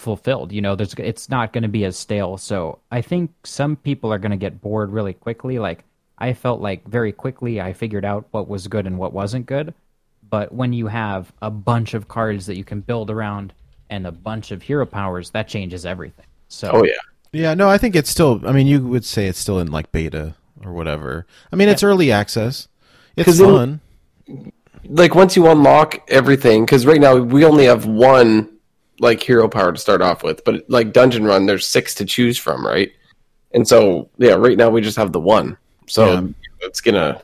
fulfilled. 0.00 0.50
You 0.52 0.60
know, 0.62 0.74
there's 0.74 0.94
it's 0.94 1.28
not 1.28 1.52
going 1.52 1.62
to 1.62 1.68
be 1.68 1.84
as 1.84 1.96
stale. 1.96 2.36
So 2.38 2.78
I 2.90 3.02
think 3.02 3.30
some 3.44 3.76
people 3.76 4.12
are 4.12 4.18
going 4.18 4.30
to 4.32 4.36
get 4.36 4.60
bored 4.60 4.90
really 4.90 5.12
quickly. 5.12 5.58
Like 5.58 5.84
I 6.18 6.32
felt 6.32 6.60
like 6.60 6.86
very 6.88 7.12
quickly 7.12 7.60
I 7.60 7.72
figured 7.72 8.04
out 8.04 8.26
what 8.30 8.48
was 8.48 8.66
good 8.68 8.86
and 8.86 8.98
what 8.98 9.12
wasn't 9.12 9.46
good. 9.46 9.74
But 10.28 10.52
when 10.52 10.72
you 10.72 10.86
have 10.88 11.32
a 11.42 11.50
bunch 11.50 11.94
of 11.94 12.08
cards 12.08 12.46
that 12.46 12.56
you 12.56 12.64
can 12.64 12.80
build 12.80 13.10
around 13.10 13.52
and 13.90 14.06
a 14.06 14.12
bunch 14.12 14.50
of 14.52 14.62
hero 14.62 14.86
powers, 14.86 15.30
that 15.30 15.48
changes 15.48 15.84
everything. 15.86 16.26
So 16.48 16.70
Oh 16.72 16.84
yeah. 16.84 16.94
Yeah, 17.32 17.54
no, 17.54 17.68
I 17.68 17.78
think 17.78 17.94
it's 17.94 18.10
still. 18.10 18.40
I 18.44 18.50
mean, 18.52 18.66
you 18.66 18.84
would 18.84 19.04
say 19.04 19.26
it's 19.28 19.38
still 19.38 19.60
in 19.60 19.70
like 19.70 19.92
beta 19.92 20.34
or 20.64 20.72
whatever. 20.72 21.26
I 21.52 21.56
mean, 21.56 21.68
it's 21.68 21.84
early 21.84 22.10
access. 22.10 22.66
It's 23.16 23.24
'Cause 23.26 23.40
it- 23.40 23.44
fun. 23.44 23.80
Like 24.88 25.14
once 25.14 25.36
you 25.36 25.46
unlock 25.48 26.00
everything, 26.08 26.64
because 26.64 26.86
right 26.86 27.00
now 27.00 27.14
we 27.16 27.44
only 27.44 27.66
have 27.66 27.86
one 27.86 28.48
like 29.00 29.22
hero 29.22 29.48
power 29.48 29.72
to 29.72 29.78
start 29.78 30.02
off 30.02 30.22
with, 30.22 30.44
but 30.44 30.68
like 30.68 30.92
dungeon 30.92 31.24
run, 31.24 31.46
there's 31.46 31.66
six 31.66 31.94
to 31.96 32.04
choose 32.04 32.38
from, 32.38 32.64
right? 32.64 32.92
And 33.52 33.66
so 33.66 34.08
yeah, 34.18 34.34
right 34.34 34.56
now 34.56 34.70
we 34.70 34.80
just 34.80 34.96
have 34.98 35.12
the 35.12 35.20
one. 35.20 35.56
So 35.86 36.06
Yeah. 36.12 36.22
it's 36.60 36.80
gonna 36.80 37.20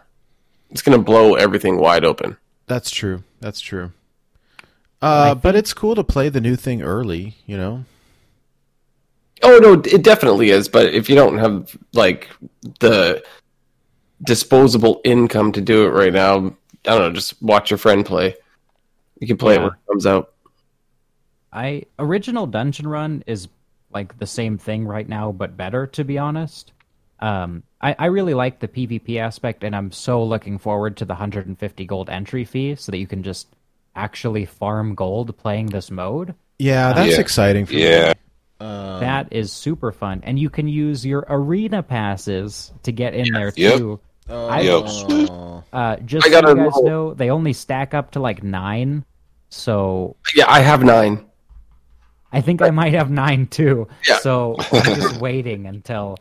it's 0.70 0.82
gonna 0.82 0.98
blow 0.98 1.34
everything 1.34 1.78
wide 1.78 2.04
open. 2.04 2.36
That's 2.66 2.90
true. 2.90 3.22
That's 3.40 3.60
true. 3.60 3.92
Uh, 5.02 5.34
but 5.34 5.54
it's 5.54 5.72
cool 5.74 5.94
to 5.94 6.02
play 6.02 6.28
the 6.30 6.40
new 6.40 6.56
thing 6.56 6.82
early. 6.82 7.36
You 7.46 7.56
know. 7.56 7.84
Oh 9.42 9.58
no, 9.58 9.74
it 9.74 10.02
definitely 10.02 10.50
is. 10.50 10.68
But 10.68 10.94
if 10.94 11.08
you 11.10 11.14
don't 11.14 11.38
have 11.38 11.76
like 11.92 12.30
the 12.80 13.22
disposable 14.24 15.00
income 15.04 15.52
to 15.52 15.60
do 15.60 15.84
it 15.86 15.90
right 15.90 16.12
now, 16.12 16.36
I 16.38 16.90
don't 16.90 17.00
know. 17.00 17.12
Just 17.12 17.40
watch 17.42 17.70
your 17.70 17.78
friend 17.78 18.04
play. 18.04 18.34
You 19.20 19.26
can 19.26 19.36
play 19.36 19.54
it 19.54 19.58
Yeah. 19.58 19.64
when 19.64 19.72
it 19.72 19.86
comes 19.88 20.06
out. 20.06 20.32
I 21.52 21.84
original 21.98 22.46
dungeon 22.46 22.86
run 22.88 23.22
is 23.26 23.48
like 23.92 24.18
the 24.18 24.26
same 24.26 24.58
thing 24.58 24.84
right 24.86 25.08
now, 25.08 25.32
but 25.32 25.56
better 25.56 25.86
to 25.88 26.04
be 26.04 26.18
honest. 26.18 26.72
Um, 27.20 27.62
I, 27.80 27.96
I 27.98 28.06
really 28.06 28.34
like 28.34 28.58
the 28.58 28.68
PvP 28.68 29.18
aspect, 29.18 29.64
and 29.64 29.74
I'm 29.74 29.90
so 29.90 30.22
looking 30.22 30.58
forward 30.58 30.98
to 30.98 31.04
the 31.06 31.14
150 31.14 31.84
gold 31.86 32.10
entry 32.10 32.44
fee, 32.44 32.74
so 32.74 32.92
that 32.92 32.98
you 32.98 33.06
can 33.06 33.22
just 33.22 33.48
actually 33.94 34.44
farm 34.44 34.94
gold 34.94 35.34
playing 35.38 35.66
this 35.66 35.90
mode. 35.90 36.34
Yeah, 36.58 36.92
that's 36.92 37.14
Yeah. 37.14 37.20
exciting 37.20 37.64
for 37.64 37.72
me. 37.74 37.84
Yeah. 37.88 38.12
that 38.60 39.28
is 39.30 39.50
super 39.52 39.92
fun, 39.92 40.20
and 40.24 40.38
you 40.38 40.50
can 40.50 40.68
use 40.68 41.06
your 41.06 41.24
arena 41.28 41.82
passes 41.82 42.72
to 42.82 42.92
get 42.92 43.14
in 43.14 43.32
there 43.32 43.52
Yep. 43.56 43.78
too. 43.78 44.00
I, 44.28 44.60
Yo. 44.62 45.62
uh, 45.72 45.96
just 46.04 46.26
I 46.26 46.30
so 46.30 46.36
you 46.48 46.54
guys 46.56 46.72
roll. 46.74 46.84
know, 46.86 47.14
they 47.14 47.30
only 47.30 47.52
stack 47.52 47.94
up 47.94 48.10
to 48.12 48.20
like 48.20 48.42
nine. 48.42 49.04
So 49.50 50.16
Yeah, 50.34 50.46
I 50.48 50.60
have 50.60 50.82
nine. 50.82 51.24
I 52.36 52.42
think 52.42 52.60
I 52.60 52.68
might 52.70 52.92
have 52.92 53.10
nine 53.10 53.46
too. 53.46 53.88
Yeah. 54.06 54.18
So 54.18 54.56
I'm 54.70 54.94
just 55.00 55.20
waiting 55.20 55.64
until 55.66 56.18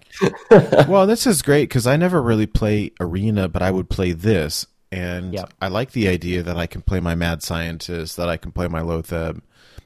Well, 0.88 1.06
this 1.08 1.28
is 1.28 1.42
great 1.42 1.68
because 1.68 1.86
I 1.86 1.98
never 1.98 2.22
really 2.22 2.46
play 2.48 2.92
arena, 3.02 3.50
but 3.50 3.62
I 3.62 3.70
would 3.70 3.90
play 3.90 4.14
this, 4.14 4.66
and 4.94 5.34
Yep. 5.34 5.54
I 5.62 5.68
like 5.68 5.92
the 5.92 6.08
idea 6.08 6.42
that 6.44 6.56
I 6.58 6.68
can 6.68 6.82
play 6.82 7.02
my 7.02 7.16
mad 7.16 7.44
scientist, 7.44 8.16
that 8.16 8.30
I 8.30 8.38
can 8.38 8.54
play 8.54 8.68
my 8.70 8.80
Loatheb, 8.80 9.36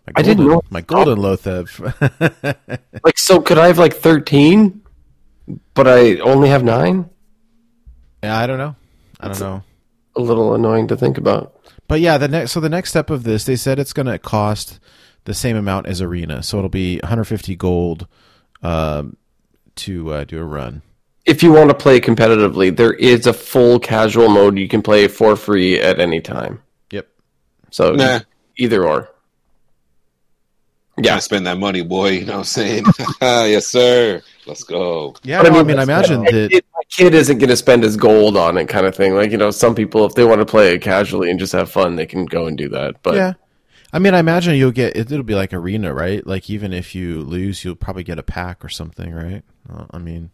my 0.06 0.14
I 0.16 0.22
golden, 0.22 0.38
didn't 0.38 0.52
know- 0.52 0.62
my 0.70 0.82
golden 0.82 1.18
Loatheb. 1.18 1.68
Like, 3.04 3.18
so 3.18 3.42
could 3.42 3.58
I 3.58 3.68
have 3.68 3.80
like 3.80 3.96
thirteen, 3.96 4.82
but 5.74 5.88
I 5.88 6.18
only 6.20 6.50
have 6.50 6.64
nine? 6.64 7.10
yeah, 8.22 8.38
I 8.38 8.46
don't 8.46 8.58
know, 8.60 8.76
I 9.20 9.30
don't 9.30 9.40
know. 9.40 9.64
A 10.16 10.22
little 10.22 10.54
annoying 10.54 10.88
to 10.90 10.96
think 10.98 11.18
about. 11.18 11.56
But 11.88 12.02
yeah, 12.02 12.18
the 12.20 12.28
next 12.28 12.52
so 12.52 12.60
the 12.60 12.70
next 12.70 12.90
step 12.92 13.10
of 13.10 13.24
this, 13.24 13.46
they 13.46 13.56
said 13.56 13.80
it's 13.80 13.94
going 13.94 14.06
to 14.06 14.20
cost 14.20 14.80
the 15.30 15.36
same 15.36 15.56
amount 15.56 15.86
as 15.86 16.02
arena, 16.02 16.42
so 16.42 16.58
it'll 16.58 16.70
be 16.72 16.98
150 17.04 17.56
gold 17.56 18.08
um, 18.64 19.16
to 19.76 20.12
uh, 20.12 20.24
do 20.24 20.40
a 20.40 20.44
run. 20.44 20.82
If 21.28 21.44
you 21.44 21.52
want 21.52 21.70
to 21.70 21.76
play 21.76 22.02
competitively, 22.02 22.76
there 22.76 22.94
is 22.94 23.28
a 23.28 23.34
full 23.34 23.80
casual 23.80 24.28
mode 24.28 24.58
you 24.58 24.68
can 24.68 24.82
play 24.82 25.08
for 25.08 25.36
free 25.36 25.80
at 25.80 26.00
any 26.00 26.20
time. 26.20 26.64
Yep. 26.90 27.08
So 27.70 27.92
Nah. 27.94 28.22
either 28.58 28.88
or. 28.88 29.10
Yeah. 31.02 31.20
spend 31.20 31.46
that 31.46 31.60
money, 31.60 31.84
boy. 31.84 32.10
You 32.10 32.26
know 32.26 32.32
what 32.34 32.38
I'm 32.40 32.44
saying? 32.46 32.86
yes, 33.22 33.68
sir. 33.68 34.22
Let's 34.48 34.64
go. 34.64 35.14
Yeah, 35.22 35.44
But 35.44 35.54
no, 35.54 35.60
I 35.60 35.64
mean, 35.64 35.78
I 35.78 35.84
imagine 35.84 36.24
my 36.24 36.32
that. 36.32 36.50
kid, 36.52 36.66
my 36.74 36.82
kid 36.90 37.14
isn't 37.14 37.38
going 37.38 37.50
to 37.52 37.56
spend 37.56 37.84
his 37.84 37.96
gold 37.96 38.36
on 38.36 38.58
it, 38.58 38.66
kind 38.68 38.88
of 38.88 38.96
thing. 38.96 39.14
Like 39.14 39.30
you 39.30 39.38
know, 39.38 39.52
some 39.52 39.76
people, 39.76 40.06
if 40.06 40.16
they 40.16 40.26
want 40.26 40.40
to 40.42 40.46
play 40.46 40.74
it 40.74 40.82
casually 40.82 41.30
and 41.30 41.40
just 41.40 41.54
have 41.54 41.70
fun, 41.72 41.96
they 41.98 42.08
can 42.08 42.26
go 42.26 42.48
and 42.48 42.58
do 42.58 42.68
that. 42.70 43.04
But 43.04 43.14
yeah. 43.16 43.34
I 43.92 44.00
mean, 44.00 44.14
I 44.14 44.20
imagine 44.20 44.56
you'll 44.56 44.72
get 44.72 44.96
it, 44.96 45.12
it'll 45.12 45.24
be 45.24 45.36
like 45.36 45.54
arena, 45.54 45.94
right? 45.94 46.26
Like 46.26 46.50
even 46.50 46.74
if 46.74 46.94
you 46.94 47.22
lose, 47.22 47.64
you'll 47.66 47.76
probably 47.76 48.04
get 48.04 48.20
a 48.20 48.24
pack 48.24 48.64
or 48.64 48.70
something, 48.70 49.12
right? 49.12 49.44
Uh, 49.72 49.86
I 49.92 49.98
mean, 49.98 50.30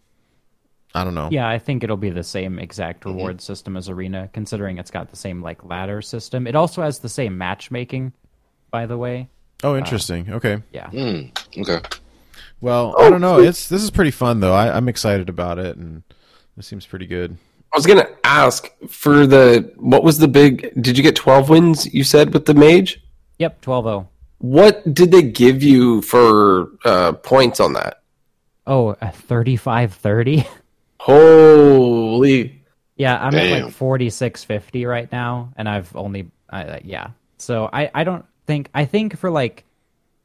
I 0.94 1.03
don't 1.03 1.14
know. 1.15 1.30
yeah, 1.32 1.48
I 1.48 1.60
think 1.60 1.84
it'll 1.84 1.98
be 1.98 2.10
the 2.10 2.23
same 2.23 2.57
exact 2.60 3.03
reward 3.06 3.41
system 3.41 3.76
as 3.76 3.90
Arena, 3.90 4.30
considering 4.34 4.77
it's 4.77 4.91
got 4.91 5.10
the 5.10 5.15
same 5.18 5.41
like 5.41 5.64
ladder 5.65 6.02
system. 6.02 6.48
It 6.48 6.56
also 6.56 6.82
has 6.82 6.99
the 6.99 7.10
same 7.10 7.38
matchmaking, 7.38 8.14
by 8.72 8.86
the 8.86 8.98
way. 8.98 9.30
Oh, 9.64 9.76
interesting. 9.77 10.32
Okay. 10.32 10.61
Yeah. 10.72 10.90
Hmm. 10.90 11.22
Okay. 11.57 11.80
Well, 12.61 12.95
I 12.99 13.10
don't 13.10 13.22
know. 13.22 13.40
It's 13.40 13.68
this 13.69 13.84
is 13.84 13.91
pretty 13.91 14.11
fun 14.11 14.40
though. 14.40 14.53
I, 14.53 14.76
I'm 14.76 14.88
excited 14.90 15.27
about 15.30 15.60
it, 15.60 15.77
and 15.77 16.03
this 16.56 16.68
seems 16.68 16.86
pretty 16.86 17.07
good. 17.07 17.38
I 17.73 17.77
was 17.77 17.86
going 17.86 17.99
to 17.99 18.10
ask 18.26 18.69
for 18.88 19.27
the 19.27 19.73
what 19.77 20.03
was 20.03 20.19
the 20.19 20.27
big? 20.30 20.72
Did 20.82 20.98
you 20.98 21.03
get 21.03 21.15
twelve 21.15 21.49
wins? 21.49 21.94
You 21.94 22.03
said 22.03 22.34
with 22.34 22.45
the 22.45 22.53
mage. 22.53 23.02
Yep, 23.40 23.62
12-0. 23.62 24.07
What 24.40 24.94
did 24.94 25.12
they 25.12 25.22
give 25.22 25.64
you 25.64 26.02
for 26.02 26.70
uh, 26.86 27.14
points 27.14 27.60
on 27.60 27.74
that? 27.74 28.02
Oh, 28.68 28.90
a 29.02 29.07
35-30? 29.07 30.45
Holy! 30.99 32.62
Yeah, 32.98 33.18
I'm 33.18 33.36
at 33.36 33.44
Damn. 33.44 33.64
like 33.66 33.74
4650 33.74 34.86
right 34.86 35.12
now, 35.12 35.53
and 35.56 35.68
I've 35.70 35.95
only 35.95 36.32
uh, 36.49 36.80
yeah. 36.84 37.10
So 37.38 37.70
I 37.72 37.91
I 37.94 38.03
don't 38.03 38.26
think 38.48 38.70
I 38.74 38.86
think 38.86 39.18
for 39.18 39.30
like 39.30 39.66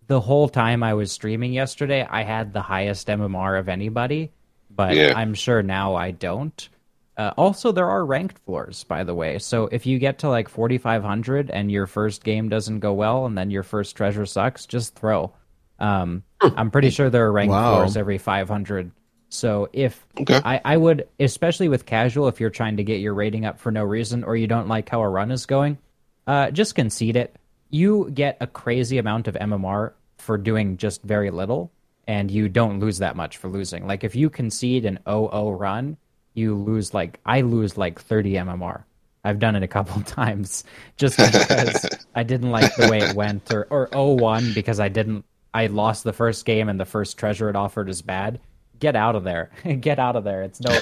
the 0.07 0.21
whole 0.21 0.49
time 0.49 0.83
I 0.83 0.95
was 0.95 1.13
streaming 1.13 1.53
yesterday, 1.53 2.07
I 2.09 2.23
had 2.23 2.53
the 2.53 2.63
highest 2.63 3.09
MMR 3.09 3.59
of 3.59 3.69
anybody, 3.69 4.33
but 4.75 4.95
Yeah. 4.97 5.13
I'm 5.17 5.35
sure 5.35 5.63
now 5.63 5.97
I 5.97 6.13
don't. 6.13 6.69
Uh, 7.17 7.33
also, 7.37 7.71
there 7.73 7.89
are 7.89 8.05
ranked 8.05 8.39
floors, 8.47 8.85
by 8.85 9.05
the 9.05 9.15
way. 9.15 9.39
So 9.39 9.67
if 9.71 9.85
you 9.85 9.99
get 9.99 10.19
to 10.21 10.29
like 10.29 10.49
4500 10.49 11.51
and 11.51 11.71
your 11.71 11.87
first 11.87 12.25
game 12.25 12.49
doesn't 12.49 12.81
go 12.81 12.93
well, 12.95 13.27
and 13.27 13.37
then 13.37 13.51
your 13.51 13.63
first 13.63 13.97
treasure 13.97 14.25
sucks, 14.27 14.65
just 14.67 14.95
throw. 14.95 15.33
Um, 15.79 16.23
I'm 16.41 16.71
pretty 16.71 16.91
sure 16.91 17.11
there 17.11 17.27
are 17.27 17.33
ranked 17.33 17.53
Wow. 17.53 17.73
floors 17.73 17.97
every 17.97 18.19
500. 18.19 18.91
So 19.29 19.69
if 19.73 20.05
Okay. 20.21 20.41
I, 20.45 20.61
I 20.65 20.77
would, 20.77 21.09
especially 21.19 21.69
with 21.69 21.87
casual, 21.87 22.29
if 22.29 22.41
you're 22.41 22.51
trying 22.51 22.79
to 22.79 22.85
get 22.85 23.01
your 23.01 23.15
rating 23.15 23.45
up 23.45 23.59
for 23.61 23.71
no 23.71 23.85
reason 23.85 24.25
or 24.25 24.35
you 24.37 24.47
don't 24.47 24.69
like 24.69 24.89
how 24.89 25.01
a 25.03 25.09
run 25.09 25.31
is 25.31 25.47
going, 25.47 25.79
uh, 26.27 26.51
just 26.51 26.75
concede 26.75 27.17
it. 27.17 27.37
You 27.71 28.11
get 28.13 28.37
a 28.41 28.47
crazy 28.47 28.99
amount 28.99 29.29
of 29.29 29.35
MMR 29.37 29.93
for 30.19 30.37
doing 30.39 30.77
just 30.77 31.03
very 31.03 31.31
little, 31.31 31.71
and 32.09 32.31
you 32.31 32.49
don't 32.49 32.81
lose 32.81 32.99
that 32.99 33.15
much 33.17 33.37
for 33.37 33.49
losing. 33.49 33.87
Like 33.87 34.03
if 34.05 34.17
you 34.17 34.29
concede 34.31 34.85
an 34.85 34.99
0-0 35.07 35.59
run, 35.59 35.97
you 36.35 36.55
lose 36.55 36.95
like 36.95 37.21
I 37.27 37.41
lose 37.43 37.77
like 37.77 38.01
30 38.01 38.35
MMR. 38.35 38.85
I've 39.25 39.39
done 39.39 39.55
it 39.57 39.63
a 39.63 39.69
couple 39.69 39.97
of 39.97 40.07
times 40.07 40.65
just 40.97 41.17
because 41.19 41.87
I 42.15 42.23
didn't 42.23 42.51
like 42.51 42.75
the 42.77 42.89
way 42.91 42.99
it 42.99 43.15
went, 43.15 43.53
or 43.53 43.67
or 43.71 43.89
0-1 43.89 44.55
because 44.55 44.81
I 44.81 44.89
didn't. 44.89 45.25
I 45.53 45.67
lost 45.67 46.05
the 46.05 46.13
first 46.13 46.45
game 46.45 46.69
and 46.69 46.79
the 46.79 46.85
first 46.85 47.19
treasure 47.19 47.51
it 47.51 47.57
offered 47.57 47.89
is 47.89 48.03
bad. 48.03 48.41
Get 48.79 48.97
out 48.97 49.17
of 49.17 49.25
there! 49.25 49.51
Get 49.81 49.99
out 49.99 50.17
of 50.17 50.25
there! 50.25 50.43
It's 50.43 50.61
no 50.61 50.79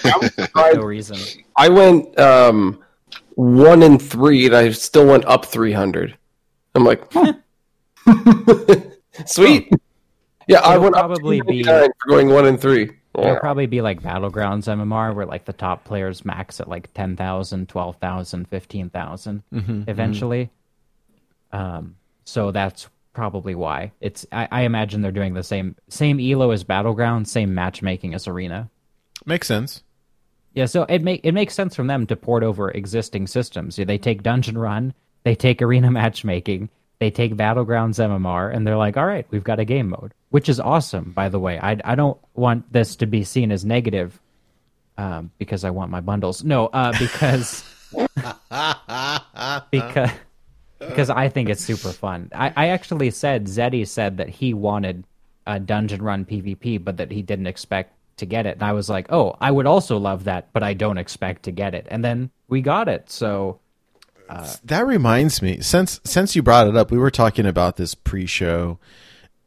no 0.56 0.82
reason. 0.82 1.18
I 1.56 1.68
went 1.68 2.16
um, 2.18 2.78
one 3.34 3.82
and 3.82 4.00
three, 4.00 4.46
and 4.46 4.54
I 4.54 4.70
still 4.70 5.06
went 5.06 5.24
up 5.24 5.46
three 5.46 5.72
hundred. 5.72 6.16
I'm 6.74 6.84
like, 6.84 7.12
huh. 7.12 7.32
sweet. 9.26 9.72
Yeah, 10.46 10.60
I 10.60 10.72
It'll 10.72 10.84
went 10.84 10.94
up 10.96 11.06
probably 11.06 11.40
be- 11.40 11.64
for 11.64 11.88
going 12.06 12.28
one 12.28 12.46
and 12.46 12.60
three. 12.60 12.97
It'll 13.18 13.34
Yeah. 13.34 13.38
probably 13.40 13.66
be 13.66 13.80
like 13.80 14.02
Battlegrounds 14.02 14.68
MMR, 14.68 15.14
where 15.14 15.26
like 15.26 15.44
the 15.44 15.52
top 15.52 15.84
players 15.84 16.24
max 16.24 16.60
at 16.60 16.68
like 16.68 16.92
10,000, 16.94 17.68
12,000, 17.68 18.48
15,000 18.48 19.42
eventually. 19.86 20.50
Um, 21.52 21.96
so 22.24 22.50
that's 22.50 22.88
probably 23.12 23.54
why. 23.54 23.92
It's 24.00 24.26
I, 24.32 24.48
I 24.50 24.62
imagine 24.62 25.00
they're 25.02 25.10
doing 25.12 25.34
the 25.34 25.42
same 25.42 25.74
same 25.88 26.20
elo 26.20 26.50
as 26.50 26.64
Battlegrounds, 26.64 27.28
same 27.28 27.54
matchmaking 27.54 28.14
as 28.14 28.28
Arena. 28.28 28.68
Makes 29.26 29.46
sense. 29.48 29.82
Yeah, 30.54 30.66
so 30.66 30.84
it 30.84 31.02
make 31.02 31.20
it 31.24 31.32
makes 31.32 31.54
sense 31.54 31.74
from 31.74 31.86
them 31.86 32.06
to 32.06 32.16
port 32.16 32.42
over 32.42 32.70
existing 32.70 33.26
systems. 33.26 33.76
They 33.76 33.98
take 33.98 34.22
Dungeon 34.22 34.58
Run, 34.58 34.92
they 35.24 35.34
take 35.34 35.62
Arena 35.62 35.90
matchmaking, 36.00 36.68
they 36.98 37.10
take 37.10 37.34
Battlegrounds 37.34 37.98
MMR, 37.98 38.54
and 38.54 38.66
they're 38.66 38.76
like, 38.76 38.96
"All 38.96 39.06
right, 39.06 39.26
we've 39.30 39.44
got 39.44 39.60
a 39.60 39.64
game 39.64 39.90
mode," 39.90 40.12
which 40.30 40.48
is 40.48 40.58
awesome. 40.60 41.12
By 41.12 41.28
the 41.28 41.38
way, 41.38 41.58
I 41.58 41.78
I 41.84 41.94
don't 41.94 42.18
want 42.34 42.72
this 42.72 42.96
to 42.96 43.06
be 43.06 43.24
seen 43.24 43.52
as 43.52 43.64
negative, 43.64 44.20
um, 44.96 45.30
because 45.38 45.64
I 45.64 45.70
want 45.70 45.90
my 45.90 46.00
bundles. 46.00 46.44
No, 46.44 46.66
uh, 46.66 46.92
because 46.98 47.64
because 49.70 50.10
because 50.78 51.10
I 51.10 51.28
think 51.28 51.48
it's 51.48 51.62
super 51.62 51.92
fun. 51.92 52.30
I, 52.34 52.52
I 52.56 52.68
actually 52.68 53.10
said 53.10 53.46
Zeddy 53.46 53.86
said 53.86 54.16
that 54.18 54.28
he 54.28 54.54
wanted 54.54 55.04
a 55.46 55.58
dungeon 55.58 56.02
run 56.02 56.24
PvP, 56.24 56.82
but 56.84 56.96
that 56.98 57.10
he 57.10 57.22
didn't 57.22 57.46
expect 57.46 57.94
to 58.18 58.26
get 58.26 58.46
it. 58.46 58.54
And 58.54 58.62
I 58.62 58.72
was 58.72 58.88
like, 58.88 59.10
oh, 59.10 59.36
I 59.40 59.50
would 59.50 59.66
also 59.66 59.96
love 59.96 60.24
that, 60.24 60.52
but 60.52 60.62
I 60.62 60.74
don't 60.74 60.98
expect 60.98 61.44
to 61.44 61.52
get 61.52 61.74
it. 61.74 61.86
And 61.90 62.04
then 62.04 62.30
we 62.48 62.60
got 62.60 62.88
it. 62.88 63.10
So 63.10 63.60
That 64.64 64.86
reminds 64.86 65.42
me, 65.42 65.60
since 65.60 66.00
since 66.04 66.36
you 66.36 66.42
brought 66.42 66.68
it 66.68 66.76
up, 66.76 66.90
we 66.90 66.98
were 66.98 67.10
talking 67.10 67.46
about 67.46 67.76
this 67.76 67.94
pre-show. 67.94 68.78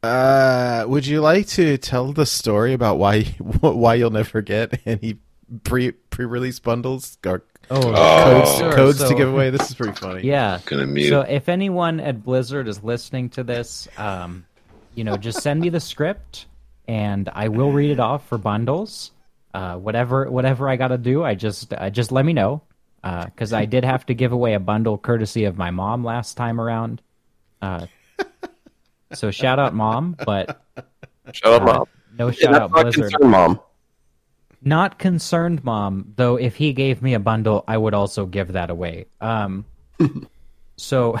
Uh, 0.02 0.84
would 0.88 1.06
you 1.06 1.20
like 1.20 1.46
to 1.46 1.78
tell 1.78 2.12
the 2.12 2.26
story 2.26 2.72
about 2.72 2.98
why 2.98 3.22
why 3.60 3.94
you'll 3.94 4.10
never 4.10 4.42
get 4.42 4.80
any 4.86 5.18
pre 5.64 5.92
pre-release 5.92 6.58
bundles 6.58 7.18
or 7.24 7.44
oh, 7.70 7.80
codes, 7.80 8.56
sure. 8.56 8.72
codes 8.72 8.98
So- 8.98 9.08
to 9.08 9.14
give 9.14 9.28
away? 9.28 9.50
This 9.50 9.68
is 9.70 9.74
pretty 9.74 9.92
funny. 9.92 10.22
Yeah. 10.22 10.58
So 10.58 11.20
if 11.20 11.48
anyone 11.48 12.00
at 12.00 12.24
Blizzard 12.24 12.66
is 12.68 12.82
listening 12.82 13.30
to 13.30 13.44
this, 13.44 13.88
um, 13.96 14.44
you 14.94 15.04
know, 15.04 15.16
just 15.16 15.40
send 15.42 15.60
me 15.60 15.68
the 15.68 15.80
script 15.80 16.46
and 16.88 17.28
I 17.32 17.48
will 17.48 17.72
read 17.72 17.90
it 17.90 18.00
off 18.00 18.26
for 18.28 18.38
bundles. 18.38 19.12
Uh, 19.54 19.76
whatever 19.76 20.30
whatever 20.30 20.68
I 20.68 20.76
got 20.76 20.88
to 20.88 20.98
do, 20.98 21.22
I 21.22 21.34
just 21.34 21.72
uh, 21.72 21.90
just 21.90 22.10
let 22.10 22.24
me 22.24 22.32
know 22.32 22.62
because 23.02 23.52
I 23.52 23.64
did 23.64 23.84
have 23.84 24.06
to 24.06 24.14
give 24.14 24.32
away 24.32 24.54
a 24.54 24.60
bundle 24.60 24.96
courtesy 24.98 25.44
of 25.44 25.56
my 25.58 25.70
mom 25.70 26.04
last 26.04 26.36
time 26.36 26.60
around. 26.60 27.02
Uh, 27.60 27.86
so 29.12 29.30
shout 29.30 29.58
out 29.58 29.74
mom, 29.74 30.16
but 30.24 30.62
Shut 31.32 31.52
up, 31.52 31.62
mom. 31.64 31.84
no 32.18 32.26
Yeah, 32.28 32.32
shout 32.32 32.54
out 32.54 32.70
not 32.70 32.82
Blizzard. 32.82 33.10
concerned, 33.12 33.30
mom. 33.30 33.60
Not 34.64 34.98
concerned, 34.98 35.64
mom. 35.64 36.12
Though 36.16 36.36
if 36.36 36.56
he 36.56 36.72
gave 36.72 37.02
me 37.02 37.14
a 37.14 37.18
bundle, 37.20 37.64
I 37.66 37.76
would 37.76 37.94
also 37.94 38.26
give 38.26 38.52
that 38.52 38.70
away. 38.70 39.06
Um, 39.20 39.64
so, 40.76 41.18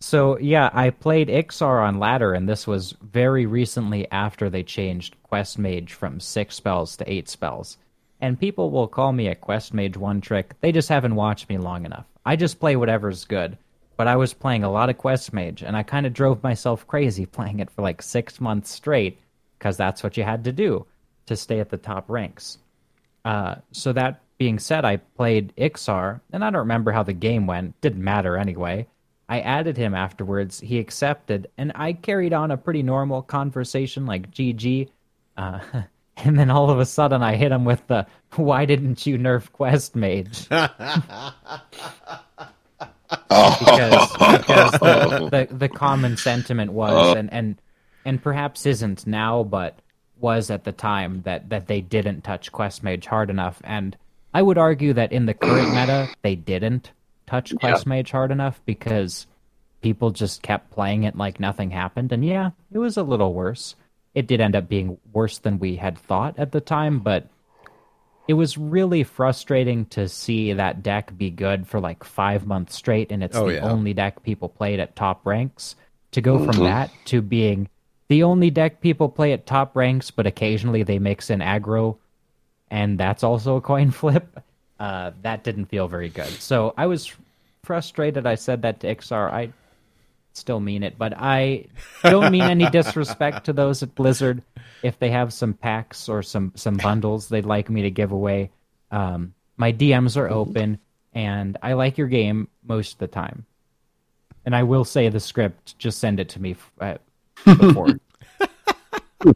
so 0.00 0.38
yeah, 0.38 0.68
I 0.74 0.90
played 0.90 1.28
Iksar 1.28 1.82
on 1.86 1.98
ladder, 1.98 2.34
and 2.34 2.46
this 2.48 2.66
was 2.66 2.94
very 3.00 3.46
recently 3.46 4.10
after 4.10 4.50
they 4.50 4.62
changed 4.62 5.16
Quest 5.22 5.58
Mage 5.58 5.94
from 5.94 6.20
six 6.20 6.56
spells 6.56 6.96
to 6.98 7.10
eight 7.10 7.28
spells. 7.28 7.78
And 8.20 8.38
people 8.38 8.70
will 8.70 8.88
call 8.88 9.12
me 9.12 9.28
a 9.28 9.34
Quest 9.34 9.72
Mage 9.74 9.96
one 9.96 10.20
trick. 10.20 10.54
They 10.60 10.72
just 10.72 10.88
haven't 10.88 11.14
watched 11.14 11.48
me 11.48 11.58
long 11.58 11.84
enough. 11.86 12.06
I 12.26 12.36
just 12.36 12.58
play 12.60 12.76
whatever's 12.76 13.24
good. 13.24 13.56
but 13.96 14.06
I 14.06 14.14
was 14.16 14.32
playing 14.32 14.62
a 14.62 14.70
lot 14.70 14.90
of 14.90 14.96
Quest 14.98 15.32
Mage, 15.32 15.62
and 15.62 15.76
I 15.76 15.82
kind 15.82 16.06
of 16.06 16.12
drove 16.14 16.42
myself 16.42 16.86
crazy 16.86 17.26
playing 17.36 17.58
it 17.60 17.70
for 17.70 17.82
like 17.82 18.00
six 18.00 18.40
months 18.40 18.70
straight 18.70 19.18
because 19.58 19.76
that's 19.76 20.02
what 20.04 20.16
you 20.16 20.22
had 20.22 20.44
to 20.44 20.52
do 20.52 20.86
to 21.26 21.36
stay 21.36 21.58
at 21.60 21.68
the 21.70 21.76
top 21.76 22.08
ranks. 22.08 22.58
Uh, 23.24 23.56
so 23.72 23.92
that 23.92 24.20
being 24.38 24.58
said, 24.60 24.84
I 24.84 24.98
played 24.98 25.52
Iksar, 25.56 26.20
and 26.32 26.44
I 26.44 26.50
don't 26.50 26.60
remember 26.60 26.92
how 26.92 27.02
the 27.02 27.12
game 27.12 27.46
went. 27.48 27.78
Didn't 27.80 28.02
matter 28.04 28.36
anyway. 28.36 28.86
I 29.28 29.40
added 29.40 29.76
him 29.76 29.94
afterwards. 29.94 30.60
He 30.60 30.78
accepted, 30.78 31.48
and 31.58 31.72
I 31.74 31.92
carried 31.92 32.32
on 32.32 32.52
a 32.52 32.56
pretty 32.56 32.82
normal 32.84 33.22
conversation 33.22 34.06
like 34.06 34.30
GG. 34.30 34.88
Uh, 35.36 35.58
and 36.24 36.38
then 36.38 36.50
all 36.50 36.70
of 36.70 36.78
a 36.78 36.86
sudden, 36.86 37.22
I 37.22 37.36
hit 37.36 37.52
him 37.52 37.64
with 37.64 37.86
the 37.86 38.06
"Why 38.36 38.64
didn't 38.64 39.06
you 39.06 39.18
nerf 39.18 39.52
Quest 39.52 39.94
Mage?" 39.94 40.48
because, 43.08 44.12
because 44.12 44.72
the, 44.72 45.28
the, 45.30 45.54
the 45.54 45.68
common 45.68 46.16
sentiment 46.16 46.72
was 46.72 47.16
uh. 47.16 47.18
and, 47.18 47.32
and 47.32 47.60
and 48.04 48.22
perhaps 48.22 48.66
isn't 48.66 49.06
now 49.06 49.42
but 49.42 49.78
was 50.20 50.50
at 50.50 50.64
the 50.64 50.72
time 50.72 51.22
that 51.22 51.48
that 51.48 51.66
they 51.68 51.80
didn't 51.80 52.22
touch 52.22 52.52
quest 52.52 52.82
mage 52.82 53.06
hard 53.06 53.30
enough 53.30 53.60
and 53.64 53.96
i 54.34 54.42
would 54.42 54.58
argue 54.58 54.92
that 54.92 55.12
in 55.12 55.26
the 55.26 55.34
current 55.34 55.70
meta 55.70 56.08
they 56.22 56.34
didn't 56.34 56.90
touch 57.26 57.54
quest 57.56 57.86
yeah. 57.86 57.90
mage 57.90 58.10
hard 58.10 58.30
enough 58.30 58.60
because 58.66 59.26
people 59.80 60.10
just 60.10 60.42
kept 60.42 60.70
playing 60.70 61.04
it 61.04 61.16
like 61.16 61.40
nothing 61.40 61.70
happened 61.70 62.12
and 62.12 62.24
yeah 62.24 62.50
it 62.72 62.78
was 62.78 62.96
a 62.96 63.02
little 63.02 63.32
worse 63.32 63.74
it 64.14 64.26
did 64.26 64.40
end 64.40 64.56
up 64.56 64.68
being 64.68 64.98
worse 65.12 65.38
than 65.38 65.58
we 65.58 65.76
had 65.76 65.98
thought 65.98 66.38
at 66.38 66.52
the 66.52 66.60
time 66.60 66.98
but 67.00 67.28
it 68.28 68.34
was 68.34 68.58
really 68.58 69.04
frustrating 69.04 69.86
to 69.86 70.06
see 70.06 70.52
that 70.52 70.82
deck 70.82 71.16
be 71.16 71.30
good 71.30 71.66
for 71.66 71.80
like 71.80 72.04
five 72.04 72.46
months 72.46 72.76
straight, 72.76 73.10
and 73.10 73.24
it's 73.24 73.34
oh, 73.34 73.46
the 73.46 73.54
yeah. 73.54 73.62
only 73.62 73.94
deck 73.94 74.22
people 74.22 74.50
played 74.50 74.78
at 74.78 74.94
top 74.94 75.26
ranks. 75.26 75.74
To 76.12 76.20
go 76.22 76.38
from 76.38 76.54
mm-hmm. 76.56 76.64
that 76.64 76.90
to 77.06 77.20
being 77.20 77.68
the 78.08 78.22
only 78.22 78.50
deck 78.50 78.80
people 78.80 79.08
play 79.08 79.32
at 79.32 79.46
top 79.46 79.76
ranks, 79.76 80.10
but 80.10 80.26
occasionally 80.26 80.82
they 80.82 80.98
mix 80.98 81.30
in 81.30 81.40
aggro, 81.40 81.96
and 82.70 82.98
that's 82.98 83.22
also 83.22 83.56
a 83.56 83.60
coin 83.60 83.90
flip. 83.92 84.42
Uh, 84.78 85.12
that 85.22 85.42
didn't 85.42 85.66
feel 85.66 85.88
very 85.88 86.08
good. 86.08 86.28
So 86.28 86.74
I 86.76 86.86
was 86.86 87.12
frustrated. 87.64 88.26
I 88.26 88.36
said 88.36 88.62
that 88.62 88.80
to 88.80 88.94
Iksar. 88.94 89.32
I 89.32 89.52
still 90.38 90.60
mean 90.60 90.82
it, 90.82 90.96
but 90.98 91.14
I 91.16 91.66
don't 92.02 92.32
mean 92.32 92.42
any 92.42 92.68
disrespect 92.70 93.46
to 93.46 93.52
those 93.52 93.82
at 93.82 93.94
Blizzard. 93.94 94.42
If 94.82 94.98
they 94.98 95.10
have 95.10 95.32
some 95.32 95.54
packs 95.54 96.08
or 96.08 96.22
some 96.22 96.52
some 96.54 96.76
bundles 96.76 97.28
they'd 97.28 97.44
like 97.44 97.68
me 97.68 97.82
to 97.82 97.90
give 97.90 98.12
away, 98.12 98.50
um, 98.90 99.34
my 99.56 99.72
DMs 99.72 100.16
are 100.16 100.30
open, 100.30 100.78
and 101.12 101.58
I 101.62 101.72
like 101.72 101.98
your 101.98 102.06
game 102.06 102.48
most 102.66 102.94
of 102.94 102.98
the 102.98 103.08
time. 103.08 103.44
And 104.44 104.54
I 104.54 104.62
will 104.62 104.84
say 104.84 105.08
the 105.08 105.20
script. 105.20 105.78
Just 105.78 105.98
send 105.98 106.20
it 106.20 106.28
to 106.30 106.40
me 106.40 106.56
uh, 106.80 106.98
before. 107.44 107.98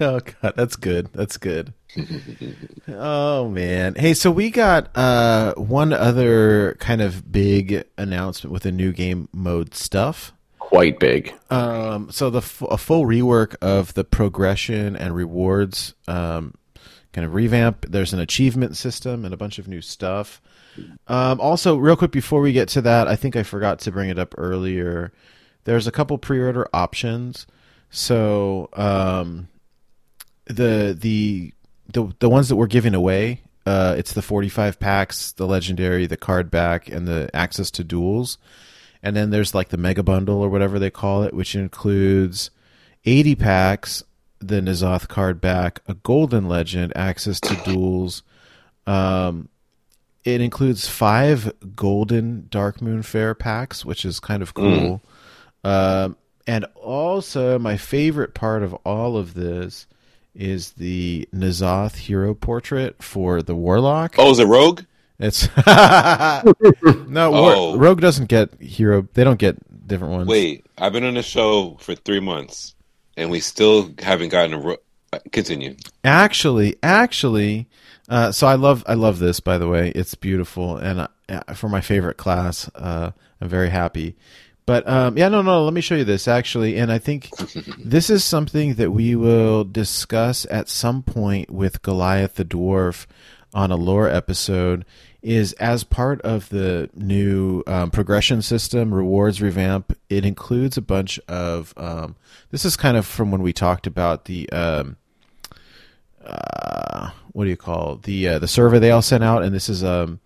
oh 0.00 0.20
god, 0.20 0.54
that's 0.54 0.76
good. 0.76 1.08
That's 1.12 1.36
good. 1.38 1.72
oh 2.88 3.48
man. 3.48 3.94
Hey, 3.94 4.14
so 4.14 4.30
we 4.30 4.50
got 4.50 4.96
uh 4.96 5.54
one 5.54 5.92
other 5.92 6.76
kind 6.80 7.00
of 7.00 7.30
big 7.30 7.84
announcement 7.98 8.52
with 8.52 8.62
the 8.64 8.72
new 8.72 8.92
game 8.92 9.28
mode 9.32 9.74
stuff. 9.74 10.32
Quite 10.58 10.98
big. 10.98 11.34
Um 11.50 12.10
so 12.10 12.30
the 12.30 12.38
f- 12.38 12.62
a 12.62 12.78
full 12.78 13.04
rework 13.04 13.56
of 13.60 13.94
the 13.94 14.04
progression 14.04 14.96
and 14.96 15.14
rewards 15.14 15.94
um 16.08 16.54
kind 17.12 17.26
of 17.26 17.34
revamp. 17.34 17.86
There's 17.88 18.14
an 18.14 18.20
achievement 18.20 18.76
system 18.76 19.24
and 19.24 19.34
a 19.34 19.36
bunch 19.36 19.58
of 19.58 19.68
new 19.68 19.80
stuff. 19.82 20.40
Um 21.08 21.40
also 21.40 21.76
real 21.76 21.96
quick 21.96 22.12
before 22.12 22.40
we 22.40 22.52
get 22.52 22.68
to 22.70 22.80
that, 22.82 23.06
I 23.06 23.16
think 23.16 23.36
I 23.36 23.42
forgot 23.42 23.80
to 23.80 23.92
bring 23.92 24.08
it 24.08 24.18
up 24.18 24.34
earlier. 24.38 25.12
There's 25.64 25.86
a 25.86 25.92
couple 25.92 26.16
pre-order 26.18 26.66
options. 26.72 27.46
So 27.90 28.70
um 28.72 29.48
the 30.46 30.96
the 30.98 31.52
the 31.92 32.12
the 32.18 32.28
ones 32.28 32.48
that 32.48 32.56
we're 32.56 32.66
giving 32.66 32.94
away, 32.94 33.42
uh, 33.66 33.94
it's 33.96 34.12
the 34.12 34.22
45 34.22 34.80
packs, 34.80 35.32
the 35.32 35.46
legendary, 35.46 36.06
the 36.06 36.16
card 36.16 36.50
back, 36.50 36.88
and 36.88 37.06
the 37.06 37.30
access 37.34 37.70
to 37.72 37.84
duels. 37.84 38.38
And 39.02 39.16
then 39.16 39.30
there's 39.30 39.54
like 39.54 39.68
the 39.68 39.76
mega 39.76 40.02
bundle 40.02 40.40
or 40.40 40.48
whatever 40.48 40.78
they 40.78 40.90
call 40.90 41.22
it, 41.24 41.34
which 41.34 41.54
includes 41.54 42.50
80 43.04 43.34
packs, 43.34 44.04
the 44.38 44.60
N'Zoth 44.60 45.08
card 45.08 45.40
back, 45.40 45.80
a 45.88 45.94
golden 45.94 46.48
legend, 46.48 46.92
access 46.96 47.40
to 47.40 47.56
duels. 47.64 48.22
Um, 48.86 49.48
it 50.24 50.40
includes 50.40 50.88
five 50.88 51.52
golden 51.74 52.48
Darkmoon 52.50 53.04
Faire 53.04 53.34
packs, 53.34 53.84
which 53.84 54.04
is 54.04 54.20
kind 54.20 54.42
of 54.42 54.54
cool. 54.54 55.02
Mm. 55.64 55.68
Um, 56.04 56.16
and 56.46 56.64
also, 56.76 57.58
my 57.58 57.76
favorite 57.76 58.34
part 58.34 58.62
of 58.62 58.74
all 58.84 59.16
of 59.16 59.34
this 59.34 59.86
is 60.34 60.72
the 60.72 61.28
N'Zoth 61.34 61.96
hero 61.96 62.34
portrait 62.34 63.02
for 63.02 63.42
the 63.42 63.54
Warlock. 63.54 64.14
Oh, 64.18 64.30
is 64.30 64.38
it 64.38 64.46
Rogue? 64.46 64.82
It's 65.18 65.48
no 67.08 67.34
oh. 67.34 67.76
Rogue 67.76 68.00
doesn't 68.00 68.28
get 68.28 68.60
hero. 68.60 69.06
They 69.14 69.24
don't 69.24 69.38
get 69.38 69.56
different 69.86 70.12
ones. 70.12 70.28
Wait, 70.28 70.66
I've 70.78 70.92
been 70.92 71.04
on 71.04 71.14
the 71.14 71.22
show 71.22 71.76
for 71.80 71.94
three 71.94 72.20
months, 72.20 72.74
and 73.16 73.30
we 73.30 73.40
still 73.40 73.90
haven't 73.98 74.30
gotten 74.30 74.54
a. 74.54 74.58
Ro- 74.58 74.76
uh, 75.12 75.18
continue. 75.30 75.76
Actually, 76.04 76.76
actually, 76.82 77.68
uh, 78.08 78.32
so 78.32 78.46
I 78.46 78.54
love 78.54 78.82
I 78.86 78.94
love 78.94 79.18
this. 79.18 79.40
By 79.40 79.58
the 79.58 79.68
way, 79.68 79.90
it's 79.94 80.14
beautiful, 80.14 80.78
and 80.78 81.06
uh, 81.28 81.54
for 81.54 81.68
my 81.68 81.82
favorite 81.82 82.16
class, 82.16 82.70
uh, 82.74 83.12
I'm 83.40 83.48
very 83.48 83.68
happy. 83.68 84.16
But 84.64 84.88
um, 84.88 85.18
yeah, 85.18 85.28
no, 85.28 85.42
no. 85.42 85.64
Let 85.64 85.74
me 85.74 85.80
show 85.80 85.96
you 85.96 86.04
this 86.04 86.28
actually, 86.28 86.76
and 86.76 86.92
I 86.92 86.98
think 86.98 87.30
this 87.78 88.10
is 88.10 88.24
something 88.24 88.74
that 88.74 88.92
we 88.92 89.16
will 89.16 89.64
discuss 89.64 90.46
at 90.50 90.68
some 90.68 91.02
point 91.02 91.50
with 91.50 91.82
Goliath 91.82 92.34
the 92.34 92.44
dwarf 92.44 93.06
on 93.52 93.70
a 93.70 93.76
lore 93.76 94.08
episode. 94.08 94.84
Is 95.20 95.52
as 95.54 95.84
part 95.84 96.20
of 96.22 96.48
the 96.48 96.90
new 96.94 97.62
um, 97.68 97.92
progression 97.92 98.42
system 98.42 98.92
rewards 98.92 99.40
revamp. 99.40 99.96
It 100.08 100.24
includes 100.24 100.76
a 100.76 100.82
bunch 100.82 101.20
of. 101.28 101.72
Um, 101.76 102.16
this 102.50 102.64
is 102.64 102.76
kind 102.76 102.96
of 102.96 103.06
from 103.06 103.30
when 103.30 103.42
we 103.42 103.52
talked 103.52 103.86
about 103.86 104.24
the. 104.24 104.50
Um, 104.50 104.96
uh, 106.24 107.10
what 107.32 107.44
do 107.44 107.50
you 107.50 107.56
call 107.56 107.96
the 107.96 108.28
uh, 108.28 108.38
the 108.38 108.48
survey 108.48 108.78
they 108.78 108.90
all 108.90 109.02
sent 109.02 109.24
out, 109.24 109.42
and 109.42 109.54
this 109.54 109.68
is 109.68 109.82
um 109.84 110.20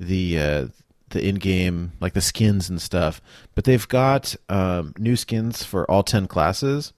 the 0.00 0.38
uh, 0.38 0.66
the 1.10 1.26
in-game 1.26 1.92
like 2.00 2.14
the 2.14 2.20
skins 2.20 2.68
and 2.68 2.80
stuff 2.80 3.20
but 3.54 3.64
they've 3.64 3.88
got 3.88 4.36
um, 4.48 4.94
new 4.98 5.16
skins 5.16 5.64
for 5.64 5.88
all 5.90 6.02
10 6.02 6.26
classes. 6.28 6.92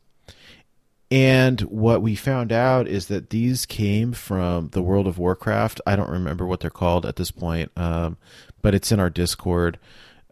And 1.13 1.61
what 1.63 2.03
we 2.03 2.15
found 2.15 2.53
out 2.53 2.87
is 2.87 3.07
that 3.07 3.31
these 3.31 3.67
came 3.67 4.13
from 4.13 4.69
the 4.69 4.83
world 4.83 5.09
of 5.09 5.19
warcraft. 5.19 5.81
I 5.85 5.97
don't 5.97 6.09
remember 6.09 6.47
what 6.47 6.61
they're 6.61 6.71
called 6.71 7.05
at 7.05 7.17
this 7.17 7.31
point 7.31 7.73
um, 7.77 8.17
but 8.63 8.75
it's 8.75 8.93
in 8.93 9.01
our 9.01 9.11
discord. 9.11 9.79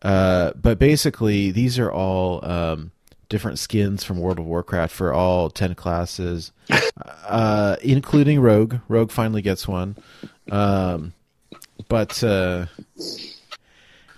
Uh, 0.03 0.53
but 0.55 0.79
basically 0.79 1.51
these 1.51 1.79
are 1.79 1.91
all 1.91 2.45
um, 2.45 2.93
different 3.29 3.59
skins 3.59 4.05
from 4.05 4.21
world 4.21 4.39
of 4.39 4.45
warcraft 4.45 4.95
for 4.95 5.13
all 5.13 5.51
10 5.51 5.75
classes 5.75 6.53
uh, 7.27 7.77
including 7.83 8.41
rogue. 8.41 8.77
Rogue 8.89 9.11
finally 9.11 9.43
gets 9.43 9.67
one. 9.67 9.97
Um, 10.51 11.15
but 11.89 12.23
uh, 12.23 12.67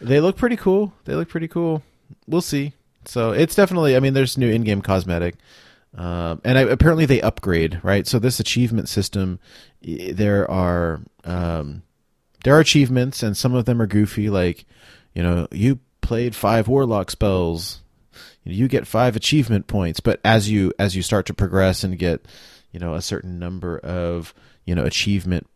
they 0.01 0.21
look 0.21 0.37
pretty 0.37 0.57
cool. 0.57 0.93
They 1.05 1.15
look 1.15 1.29
pretty 1.29 1.49
cool. 1.49 1.83
We'll 2.27 2.41
see. 2.41 2.73
So 3.05 3.33
it's 3.33 3.55
definitely. 3.55 3.97
I 3.97 4.01
mean, 4.01 4.15
there's 4.15 4.39
new 4.39 4.51
in-game 4.51 4.83
cosmetic, 4.83 5.37
um, 5.97 6.41
and 6.45 6.59
I, 6.59 6.63
apparently 6.63 7.07
they 7.07 7.21
upgrade. 7.21 7.81
Right. 7.83 8.07
So 8.07 8.19
this 8.19 8.41
achievement 8.41 8.89
system, 8.89 9.41
there 9.83 10.51
are 10.51 11.01
um, 11.25 11.83
there 12.45 12.57
are 12.57 12.61
achievements, 12.61 13.23
and 13.23 13.37
some 13.37 13.55
of 13.55 13.65
them 13.65 13.81
are 13.81 13.87
goofy. 13.87 14.29
Like, 14.29 14.67
you 15.15 15.23
know, 15.23 15.49
you 15.51 15.81
played 16.01 16.35
five 16.35 16.69
warlock 16.69 17.11
spells, 17.11 17.81
you 18.45 18.69
get 18.69 18.87
five 18.87 19.17
achievement 19.17 19.67
points. 19.67 20.01
But 20.01 20.21
as 20.25 20.51
you 20.51 20.73
as 20.79 20.95
you 20.95 21.03
start 21.03 21.27
to 21.27 21.35
progress 21.35 21.85
and 21.85 21.99
get, 21.99 22.27
you 22.73 22.81
know, 22.81 22.95
a 22.95 23.03
certain 23.03 23.39
number 23.39 23.79
of 23.79 24.35
you 24.65 24.75
know 24.75 24.85
achievement 24.85 25.47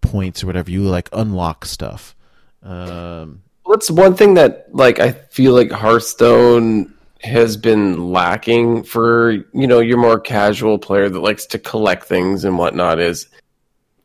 points 0.00 0.42
or 0.42 0.46
whatever, 0.46 0.70
you 0.70 0.82
like 0.82 1.08
unlock 1.12 1.64
stuff. 1.64 2.14
Um, 2.62 3.42
What's 3.68 3.90
one 3.90 4.14
thing 4.14 4.32
that 4.32 4.74
like 4.74 4.98
I 4.98 5.12
feel 5.12 5.52
like 5.52 5.70
Hearthstone 5.70 6.94
has 7.20 7.58
been 7.58 8.10
lacking 8.10 8.82
for 8.82 9.32
you 9.32 9.66
know 9.66 9.80
your 9.80 9.98
more 9.98 10.18
casual 10.18 10.78
player 10.78 11.10
that 11.10 11.20
likes 11.20 11.44
to 11.48 11.58
collect 11.58 12.04
things 12.04 12.46
and 12.46 12.56
whatnot 12.56 12.98
is 12.98 13.26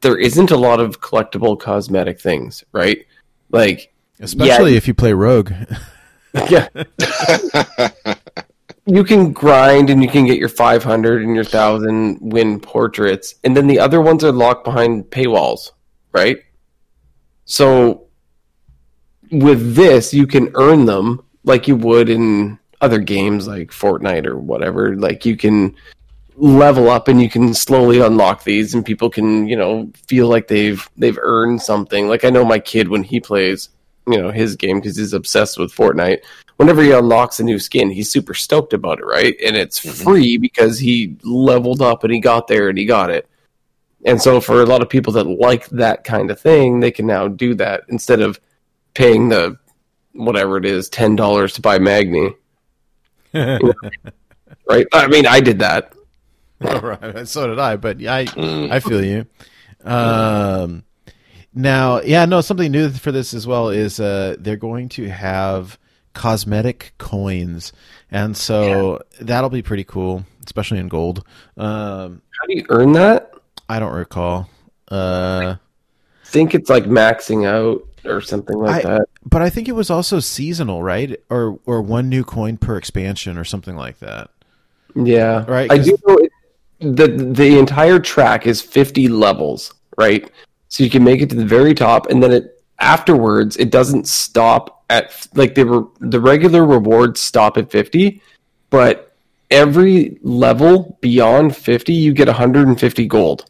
there 0.02 0.18
isn't 0.18 0.52
a 0.52 0.58
lot 0.58 0.82
of 0.82 1.00
collectible 1.00 1.58
cosmetic 1.58 2.20
things, 2.20 2.66
right? 2.74 3.06
Like 3.52 3.94
especially 4.20 4.72
yeah, 4.72 4.78
if 4.78 4.86
you 4.86 4.94
play 4.94 5.14
Rogue. 5.14 5.54
yeah. 6.50 6.68
you 8.86 9.06
can 9.06 9.32
grind 9.32 9.90
and 9.90 10.04
you 10.04 10.10
can 10.10 10.26
get 10.26 10.40
your 10.40 10.50
500 10.50 11.24
and 11.24 11.36
your 11.36 11.46
1000 11.46 12.18
win 12.20 12.60
portraits 12.60 13.36
and 13.46 13.56
then 13.56 13.68
the 13.68 13.80
other 13.80 14.02
ones 14.02 14.26
are 14.26 14.32
locked 14.34 14.66
behind 14.66 15.06
paywalls, 15.06 15.72
right? 16.12 16.40
So 17.46 18.08
with 19.34 19.76
this, 19.76 20.14
you 20.14 20.28
can 20.28 20.52
earn 20.56 20.86
them 20.86 21.24
like 21.44 21.68
you 21.68 21.76
would 21.76 22.10
in 22.10 22.60
other 22.82 23.00
games 23.00 23.48
like 23.48 23.72
Fortnite 23.72 24.26
or 24.26 24.38
whatever. 24.38 24.96
Like 24.96 25.26
you 25.26 25.36
can 25.36 25.76
level 26.36 26.90
up 26.90 27.08
and 27.08 27.22
you 27.22 27.30
can 27.30 27.54
slowly 27.54 28.00
unlock 28.00 28.44
these 28.44 28.74
and 28.74 28.86
people 28.86 29.10
can, 29.10 29.48
you 29.48 29.56
know, 29.56 29.92
feel 30.08 30.28
like 30.28 30.48
they've 30.48 30.88
they've 30.98 31.18
earned 31.22 31.62
something. 31.62 32.08
Like 32.08 32.26
I 32.26 32.30
know 32.30 32.46
my 32.46 32.60
kid 32.60 32.88
when 32.88 33.04
he 33.04 33.20
plays, 33.20 33.70
you 34.08 34.22
know, 34.22 34.32
his 34.32 34.56
game 34.56 34.80
because 34.80 34.98
he's 34.98 35.14
obsessed 35.14 35.58
with 35.58 35.74
Fortnite. 35.74 36.20
Whenever 36.58 36.84
he 36.84 36.92
unlocks 36.92 37.40
a 37.40 37.44
new 37.44 37.58
skin, 37.58 37.90
he's 37.90 38.12
super 38.12 38.34
stoked 38.34 38.74
about 38.74 39.00
it, 39.00 39.06
right? 39.06 39.36
And 39.44 39.56
it's 39.56 39.80
Mhm. 39.80 40.04
free 40.04 40.38
because 40.38 40.78
he 40.78 41.16
leveled 41.24 41.82
up 41.82 42.04
and 42.04 42.14
he 42.14 42.20
got 42.20 42.48
there 42.48 42.70
and 42.70 42.78
he 42.78 42.86
got 42.86 43.10
it. 43.10 43.28
And 44.06 44.22
so 44.22 44.40
for 44.40 44.62
a 44.62 44.66
lot 44.66 44.82
of 44.82 44.90
people 44.90 45.14
that 45.14 45.24
like 45.26 45.68
that 45.70 46.04
kind 46.04 46.30
of 46.30 46.40
thing, 46.40 46.80
they 46.80 46.92
can 46.92 47.08
now 47.08 47.28
do 47.28 47.56
that 47.56 47.84
instead 47.90 48.22
of 48.22 48.40
paying 48.94 49.30
the 49.30 49.58
whatever 50.14 50.58
it 50.58 50.66
is, 50.66 50.90
ten 50.90 51.16
dollars 51.16 51.54
to 51.54 51.62
buy 51.62 51.80
Magni. 51.80 52.34
Right? 54.70 54.88
I 54.94 55.08
mean, 55.08 55.26
I 55.28 55.42
did 55.42 55.60
that. 55.60 55.94
All 56.64 56.80
right, 56.80 57.28
so 57.28 57.48
did 57.48 57.60
I, 57.60 57.76
but 57.76 57.98
I 58.06 58.26
Mm. 58.26 58.72
I 58.72 58.80
feel 58.80 59.04
you. 59.04 59.26
Um, 59.84 60.84
now, 61.54 62.00
yeah, 62.02 62.24
no, 62.26 62.40
something 62.42 62.72
new 62.72 62.90
for 62.90 63.12
this 63.12 63.34
as 63.34 63.46
well 63.46 63.70
is 63.70 64.00
uh, 64.00 64.38
they're 64.40 64.56
going 64.56 64.88
to 64.90 65.10
have 65.10 65.78
cosmetic 66.14 66.94
coins, 66.98 67.74
and 68.10 68.38
so 68.38 69.02
that'll 69.20 69.50
be 69.50 69.62
pretty 69.62 69.84
cool, 69.84 70.26
especially 70.46 70.80
in 70.80 70.88
gold. 70.88 71.26
Um, 71.58 72.22
How 72.40 72.48
do 72.48 72.56
you 72.56 72.66
earn 72.70 72.94
that? 72.94 73.34
I 73.68 73.80
don't 73.80 73.94
recall, 73.94 74.50
uh, 74.90 75.56
I 75.58 76.26
think 76.26 76.56
it's 76.56 76.70
like 76.70 76.86
maxing 76.86 77.46
out 77.46 77.86
or 78.06 78.22
something 78.22 78.58
like 78.58 78.86
I- 78.86 78.90
that. 79.00 79.06
but 79.26 79.42
I 79.42 79.50
think 79.50 79.68
it 79.68 79.74
was 79.74 79.90
also 79.90 80.20
seasonal, 80.20 80.82
right? 80.84 81.20
Or 81.30 81.60
or 81.66 81.82
one 81.82 82.10
new 82.10 82.24
coin 82.24 82.58
per 82.58 82.78
expansion 82.78 83.38
or 83.38 83.44
something 83.44 83.76
like 83.76 84.00
that. 84.00 84.30
Yeah, 84.96 85.44
Right, 85.48 85.72
I 85.72 85.78
do 85.80 85.98
know 86.06 86.18
it, 86.18 86.32
the 86.80 87.08
the 87.08 87.58
entire 87.58 88.00
track 88.00 88.46
is 88.46 88.62
fifty 88.62 89.08
levels, 89.08 89.74
right? 89.98 90.30
So 90.70 90.84
you 90.84 90.90
can 90.90 91.04
make 91.04 91.22
it 91.22 91.30
to 91.32 91.36
the 91.36 91.46
very 91.46 91.74
top, 91.74 92.08
and 92.12 92.22
then 92.22 92.32
it 92.32 92.64
afterwards 92.80 93.56
it 93.58 93.72
doesn't 93.72 94.08
stop 94.08 94.84
at 94.90 95.28
like 95.36 95.56
the 95.56 95.66
re- 95.66 95.88
the 96.00 96.20
regular 96.20 96.66
rewards 96.66 97.20
stop 97.20 97.58
at 97.58 97.72
fifty, 97.72 98.22
but 98.70 99.16
every 99.50 100.18
level 100.22 100.98
beyond 101.02 101.56
fifty 101.56 101.94
you 101.94 102.14
get 102.14 102.28
one 102.28 102.36
hundred 102.36 102.68
and 102.68 102.80
fifty 102.80 103.08
gold. 103.08 103.46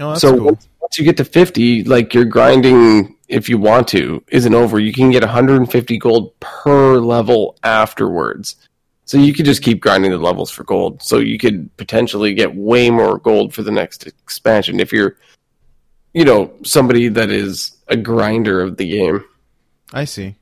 Oh, 0.00 0.08
that's 0.10 0.22
so 0.22 0.34
cool. 0.36 0.44
once, 0.46 0.68
once 0.80 0.98
you 0.98 1.04
get 1.04 1.18
to 1.18 1.24
50 1.24 1.84
like 1.84 2.14
you're 2.14 2.24
grinding 2.24 3.14
if 3.32 3.48
you 3.48 3.58
want 3.58 3.88
to 3.88 4.22
isn't 4.28 4.54
over 4.54 4.78
you 4.78 4.92
can 4.92 5.10
get 5.10 5.22
150 5.22 5.98
gold 5.98 6.38
per 6.40 6.98
level 6.98 7.56
afterwards 7.64 8.56
so 9.04 9.18
you 9.18 9.34
could 9.34 9.44
just 9.44 9.62
keep 9.62 9.80
grinding 9.80 10.10
the 10.10 10.18
levels 10.18 10.50
for 10.50 10.64
gold 10.64 11.02
so 11.02 11.18
you 11.18 11.38
could 11.38 11.74
potentially 11.76 12.34
get 12.34 12.54
way 12.54 12.90
more 12.90 13.18
gold 13.18 13.52
for 13.52 13.62
the 13.62 13.72
next 13.72 14.06
expansion 14.06 14.80
if 14.80 14.92
you're 14.92 15.16
you 16.14 16.24
know 16.24 16.52
somebody 16.62 17.08
that 17.08 17.30
is 17.30 17.76
a 17.88 17.96
grinder 17.96 18.60
of 18.60 18.76
the 18.76 18.88
game 18.88 19.24
I 19.92 20.04
see. 20.04 20.36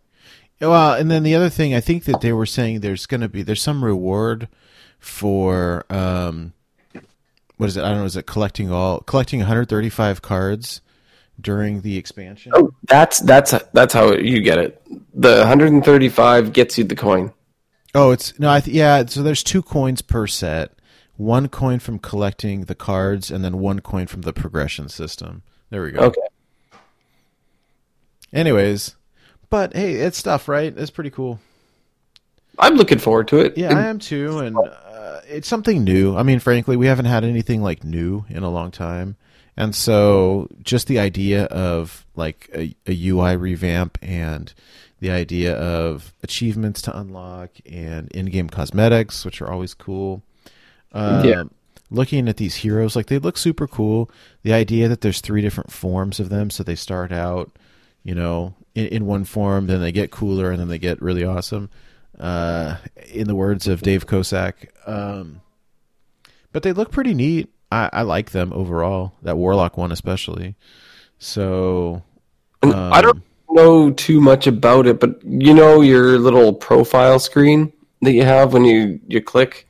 Well, 0.61 0.95
and 0.95 1.11
then 1.11 1.23
the 1.23 1.35
other 1.35 1.49
thing, 1.49 1.75
I 1.75 1.81
think 1.81 2.05
that 2.05 2.21
they 2.21 2.33
were 2.33 2.47
saying 2.47 2.81
there's 2.81 3.07
going 3.07 3.23
to 3.23 3.29
be 3.29 3.43
there's 3.43 3.63
some 3.63 3.85
reward 3.85 4.49
for 4.99 5.85
um, 5.91 6.53
what 7.57 7.69
is 7.69 7.77
it? 7.77 7.85
I 7.85 7.89
don't 7.89 7.99
know. 7.99 8.05
Is 8.05 8.17
it 8.17 8.27
collecting 8.27 8.71
all 8.71 9.01
collecting 9.01 9.41
135 9.41 10.23
cards 10.23 10.83
during 11.41 11.81
the 11.83 11.97
expansion? 11.97 12.53
oh 12.55 12.73
that's 12.85 13.19
that's 13.21 13.53
that's 13.73 13.93
how 13.95 14.13
you 14.13 14.41
get 14.41 14.59
it 14.59 14.83
the 15.15 15.39
135 15.39 16.53
gets 16.53 16.77
you 16.79 16.85
the 16.85 16.97
coin 16.97 17.33
Oh, 17.93 18.13
it's 18.13 18.39
no, 18.39 18.49
I 18.49 18.61
th- 18.61 18.73
yeah. 18.73 19.05
So 19.07 19.21
there's 19.21 19.43
two 19.43 19.63
coins 19.63 20.01
per 20.01 20.29
set. 20.29 20.71
One 21.17 21.49
coin 21.49 21.81
from 21.81 21.99
collecting 21.99 22.67
the 22.67 22.77
cards, 22.77 23.33
and 23.33 23.45
then 23.45 23.59
one 23.59 23.81
coin 23.81 24.07
from 24.07 24.21
the 24.21 24.33
progression 24.33 24.89
system. 24.89 25.43
There 25.71 25.83
we 25.83 25.91
go. 25.91 26.03
okay 26.03 26.21
Anyways, 28.33 28.95
but 29.49 29.75
hey, 29.75 29.95
it's 29.95 30.19
stuff, 30.19 30.49
right? 30.49 30.73
It's 30.77 30.91
pretty 30.93 31.11
cool. 31.11 31.41
i'm 32.61 32.75
looking 32.77 32.99
forward 32.99 33.27
to 33.29 33.39
it 33.41 33.57
Yeah, 33.59 33.77
I 33.77 33.87
am 33.89 33.99
too, 33.99 34.39
and 34.39 34.57
uh, 34.57 35.21
it's 35.29 35.49
something 35.49 35.83
new. 35.83 36.17
I 36.17 36.23
mean, 36.23 36.39
frankly, 36.39 36.77
we 36.77 36.87
haven't 36.87 37.07
had 37.07 37.25
anything 37.25 37.61
like 37.63 37.83
new 37.83 38.25
in 38.29 38.43
a 38.45 38.51
long 38.51 38.71
time, 38.71 39.17
and 39.57 39.75
so 39.75 40.49
just 40.63 40.87
the 40.87 40.99
idea 40.99 41.45
of 41.45 42.07
like 42.17 42.49
a, 42.55 42.75
a 42.87 43.09
UI 43.09 43.37
revamp 43.37 43.99
and 44.03 44.53
the 45.01 45.11
idea 45.11 45.55
of 45.57 46.13
achievements 46.23 46.83
to 46.83 46.99
unlock 46.99 47.51
and 47.71 48.11
in-game 48.13 48.51
cosmetics, 48.51 49.25
which 49.25 49.41
are 49.41 49.51
always 49.51 49.75
cool. 49.75 50.23
Um, 50.93 51.25
Yeah. 51.25 51.43
Looking 51.93 52.29
at 52.29 52.37
these 52.37 52.55
heroes, 52.55 52.95
like 52.95 53.07
they 53.07 53.19
look 53.19 53.37
super 53.37 53.67
cool. 53.67 54.11
The 54.43 54.53
idea 54.53 54.87
that 54.89 55.01
there's 55.01 55.21
three 55.21 55.41
different 55.43 55.73
forms 55.73 56.21
of 56.21 56.29
them, 56.29 56.49
so 56.51 56.63
they 56.63 56.77
start 56.77 57.11
out, 57.11 57.51
you 58.05 58.15
know, 58.15 58.55
in, 58.77 58.87
in 58.87 59.07
one 59.07 59.25
form, 59.25 59.67
then 59.67 59.81
they 59.81 59.91
get 59.91 60.13
cooler, 60.13 60.53
and 60.53 60.61
then 60.61 60.69
they 60.69 60.79
get 60.79 61.03
really 61.03 61.25
awesome 61.25 61.69
uh, 62.21 62.77
in 63.13 63.27
the 63.27 63.35
words 63.35 63.67
of 63.67 63.83
Dave 63.83 64.07
Kosak. 64.07 64.69
Um, 64.87 65.41
but 66.53 66.63
they 66.63 66.73
look 66.73 66.93
pretty 66.93 67.13
neat. 67.15 67.49
I, 67.73 67.89
I 67.93 68.03
like 68.03 68.31
them 68.31 68.53
overall. 68.53 69.13
That 69.23 69.37
Warlock 69.37 69.77
one 69.77 69.93
especially. 69.93 70.57
So 71.19 72.03
um, 72.63 72.73
I 72.75 73.01
don't 73.03 73.23
know 73.51 73.91
too 73.93 74.21
much 74.21 74.47
about 74.47 74.87
it, 74.87 75.01
but 75.01 75.21
you 75.25 75.55
know 75.55 75.81
your 75.81 76.19
little 76.19 76.53
profile 76.53 77.19
screen 77.19 77.73
that 78.03 78.13
you 78.13 78.25
have 78.25 78.53
when 78.53 78.65
you 78.65 79.01
you 79.09 79.21
click 79.21 79.67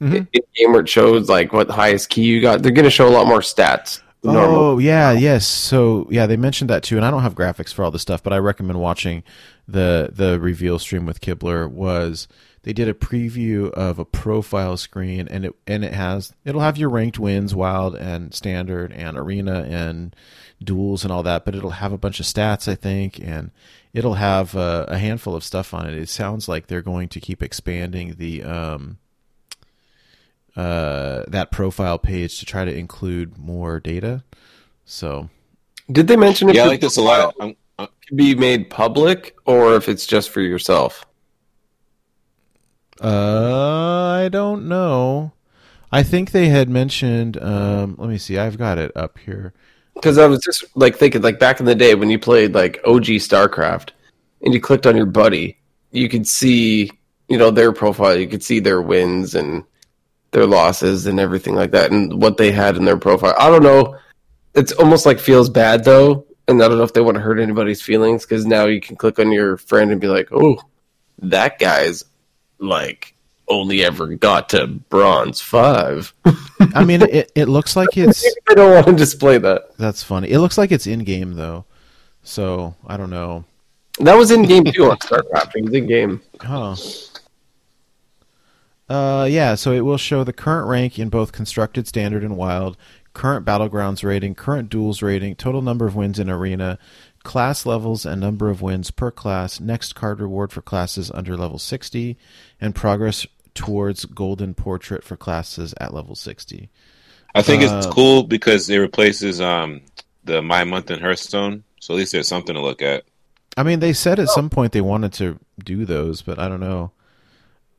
Mhm. 0.00 0.26
in 0.32 0.42
game 0.56 0.72
where 0.72 0.80
it 0.80 0.88
shows 0.88 1.28
like 1.28 1.52
what 1.52 1.68
highest 1.70 2.08
key 2.08 2.22
you 2.22 2.40
got. 2.40 2.62
They're 2.62 2.72
going 2.72 2.84
to 2.86 2.90
show 2.90 3.06
a 3.06 3.10
lot 3.12 3.26
more 3.26 3.40
stats. 3.40 4.00
than 4.22 4.32
Normal. 4.32 4.56
Oh 4.56 4.78
yeah, 4.78 5.12
yes. 5.12 5.46
So 5.46 6.06
yeah, 6.10 6.26
they 6.26 6.36
mentioned 6.38 6.70
that 6.70 6.82
too, 6.82 6.96
and 6.96 7.04
I 7.04 7.10
don't 7.10 7.22
have 7.22 7.34
graphics 7.34 7.72
for 7.72 7.84
all 7.84 7.90
this 7.90 8.00
stuff, 8.02 8.22
but 8.22 8.32
I 8.32 8.38
recommend 8.38 8.80
watching 8.80 9.22
the 9.68 10.10
the 10.12 10.38
reveal 10.40 10.78
stream 10.78 11.04
with 11.06 11.20
Kibler. 11.20 11.70
Was 11.70 12.28
they 12.62 12.72
did 12.72 12.88
a 12.88 12.94
preview 12.94 13.70
of 13.72 13.98
a 13.98 14.04
profile 14.04 14.76
screen, 14.76 15.28
and 15.28 15.44
it 15.46 15.54
and 15.66 15.84
it 15.84 15.94
has 15.94 16.32
it'll 16.44 16.60
have 16.60 16.78
your 16.78 16.90
ranked 16.90 17.18
wins, 17.18 17.54
wild 17.54 17.94
and 17.96 18.34
standard, 18.34 18.92
and 18.92 19.16
arena 19.18 19.62
and 19.68 20.14
duels 20.62 21.04
and 21.04 21.12
all 21.12 21.22
that, 21.22 21.44
but 21.44 21.54
it'll 21.54 21.70
have 21.70 21.92
a 21.92 21.98
bunch 21.98 22.20
of 22.20 22.26
stats, 22.26 22.68
I 22.68 22.74
think, 22.74 23.18
and 23.18 23.50
it'll 23.94 24.14
have 24.14 24.54
uh, 24.56 24.84
a 24.88 24.98
handful 24.98 25.34
of 25.34 25.42
stuff 25.44 25.72
on 25.72 25.86
it. 25.88 25.94
It 25.94 26.08
sounds 26.10 26.48
like 26.48 26.66
they're 26.66 26.82
going 26.82 27.08
to 27.10 27.20
keep 27.20 27.42
expanding 27.42 28.16
the 28.18 28.42
um 28.42 28.98
uh 30.56 31.24
that 31.28 31.50
profile 31.52 31.98
page 31.98 32.38
to 32.40 32.46
try 32.46 32.64
to 32.64 32.74
include 32.76 33.38
more 33.38 33.78
data. 33.80 34.24
So 34.84 35.30
Did 35.90 36.08
they 36.08 36.16
mention 36.16 36.48
if 36.48 36.56
Yeah, 36.56 36.64
I 36.64 36.66
like 36.66 36.80
this 36.80 36.96
a 36.96 37.02
lot. 37.02 37.30
profile 37.30 37.34
I'm, 37.40 37.56
can 38.06 38.16
be 38.16 38.34
made 38.34 38.70
public 38.70 39.36
or 39.46 39.74
if 39.76 39.88
it's 39.88 40.06
just 40.06 40.30
for 40.30 40.40
yourself? 40.40 41.06
Uh, 43.00 44.22
I 44.24 44.28
don't 44.28 44.68
know. 44.68 45.32
I 45.90 46.02
think 46.02 46.30
they 46.30 46.48
had 46.48 46.68
mentioned. 46.68 47.42
Um, 47.42 47.96
let 47.98 48.08
me 48.08 48.18
see. 48.18 48.38
I've 48.38 48.58
got 48.58 48.78
it 48.78 48.92
up 48.94 49.18
here. 49.18 49.54
Because 49.94 50.18
I 50.18 50.26
was 50.26 50.40
just 50.40 50.64
like 50.76 50.96
thinking, 50.96 51.22
like 51.22 51.38
back 51.38 51.60
in 51.60 51.66
the 51.66 51.74
day 51.74 51.94
when 51.94 52.10
you 52.10 52.18
played 52.18 52.54
like 52.54 52.80
OG 52.84 53.04
StarCraft, 53.04 53.90
and 54.42 54.54
you 54.54 54.60
clicked 54.60 54.86
on 54.86 54.96
your 54.96 55.06
buddy, 55.06 55.58
you 55.90 56.08
could 56.08 56.26
see, 56.26 56.90
you 57.28 57.38
know, 57.38 57.50
their 57.50 57.72
profile. 57.72 58.16
You 58.16 58.28
could 58.28 58.42
see 58.42 58.60
their 58.60 58.80
wins 58.80 59.34
and 59.34 59.64
their 60.30 60.46
losses 60.46 61.06
and 61.06 61.18
everything 61.18 61.54
like 61.54 61.72
that, 61.72 61.90
and 61.90 62.20
what 62.20 62.36
they 62.36 62.52
had 62.52 62.76
in 62.76 62.84
their 62.84 62.98
profile. 62.98 63.34
I 63.38 63.50
don't 63.50 63.62
know. 63.62 63.96
It's 64.54 64.72
almost 64.72 65.06
like 65.06 65.18
feels 65.18 65.48
bad 65.48 65.84
though, 65.84 66.26
and 66.48 66.62
I 66.62 66.68
don't 66.68 66.78
know 66.78 66.84
if 66.84 66.92
they 66.92 67.00
want 67.00 67.16
to 67.16 67.22
hurt 67.22 67.40
anybody's 67.40 67.82
feelings 67.82 68.24
because 68.24 68.46
now 68.46 68.66
you 68.66 68.80
can 68.80 68.96
click 68.96 69.18
on 69.18 69.32
your 69.32 69.56
friend 69.56 69.90
and 69.90 70.00
be 70.00 70.08
like, 70.08 70.28
oh, 70.32 70.60
that 71.18 71.58
guy's 71.58 72.04
like 72.60 73.14
only 73.48 73.84
ever 73.84 74.06
got 74.14 74.48
to 74.50 74.66
bronze 74.66 75.40
five. 75.40 76.14
I 76.74 76.84
mean, 76.84 77.02
it 77.02 77.32
it 77.34 77.46
looks 77.46 77.76
like 77.76 77.88
it's 77.96 78.24
I 78.48 78.54
don't 78.54 78.72
want 78.72 78.86
to 78.86 78.92
display 78.92 79.38
that. 79.38 79.76
that's 79.76 80.02
funny. 80.02 80.30
It 80.30 80.38
looks 80.38 80.56
like 80.56 80.72
it's 80.72 80.86
in 80.86 81.00
game 81.04 81.34
though, 81.34 81.64
so 82.22 82.74
I 82.86 82.96
don't 82.96 83.10
know. 83.10 83.44
That 83.98 84.16
was 84.16 84.30
in 84.30 84.42
game 84.42 84.64
too 84.64 84.90
on 84.90 84.96
StarCraft. 84.98 85.56
It 85.56 85.64
was 85.64 85.74
in 85.74 85.86
game. 85.86 86.22
Huh. 86.40 86.76
Uh, 88.88 89.24
yeah. 89.24 89.54
So 89.54 89.72
it 89.72 89.80
will 89.80 89.98
show 89.98 90.24
the 90.24 90.32
current 90.32 90.66
rank 90.66 90.98
in 90.98 91.10
both 91.10 91.32
constructed, 91.32 91.86
standard, 91.86 92.24
and 92.24 92.36
wild. 92.36 92.76
Current 93.12 93.44
battlegrounds 93.44 94.04
rating, 94.04 94.36
current 94.36 94.70
duels 94.70 95.02
rating, 95.02 95.34
total 95.34 95.62
number 95.62 95.86
of 95.86 95.96
wins 95.96 96.18
in 96.18 96.30
arena, 96.30 96.78
class 97.22 97.66
levels 97.66 98.06
and 98.06 98.20
number 98.20 98.48
of 98.48 98.62
wins 98.62 98.90
per 98.90 99.10
class, 99.10 99.60
next 99.60 99.94
card 99.94 100.20
reward 100.20 100.52
for 100.52 100.62
classes 100.62 101.10
under 101.12 101.36
level 101.36 101.58
60, 101.58 102.16
and 102.60 102.74
progress 102.74 103.26
towards 103.54 104.04
golden 104.06 104.54
portrait 104.54 105.04
for 105.04 105.16
classes 105.16 105.74
at 105.80 105.92
level 105.92 106.14
60. 106.14 106.70
I 107.34 107.42
think 107.42 107.62
it's 107.62 107.86
Uh, 107.86 107.90
cool 107.92 108.22
because 108.24 108.68
it 108.68 108.78
replaces 108.78 109.40
um, 109.40 109.82
the 110.24 110.42
My 110.42 110.64
Month 110.64 110.90
in 110.90 111.00
Hearthstone. 111.00 111.64
So 111.80 111.94
at 111.94 111.98
least 111.98 112.12
there's 112.12 112.28
something 112.28 112.54
to 112.54 112.60
look 112.60 112.82
at. 112.82 113.04
I 113.56 113.62
mean, 113.62 113.80
they 113.80 113.92
said 113.92 114.18
at 114.18 114.28
some 114.28 114.50
point 114.50 114.72
they 114.72 114.80
wanted 114.80 115.12
to 115.14 115.38
do 115.62 115.84
those, 115.84 116.22
but 116.22 116.38
I 116.38 116.48
don't 116.48 116.60
know. 116.60 116.92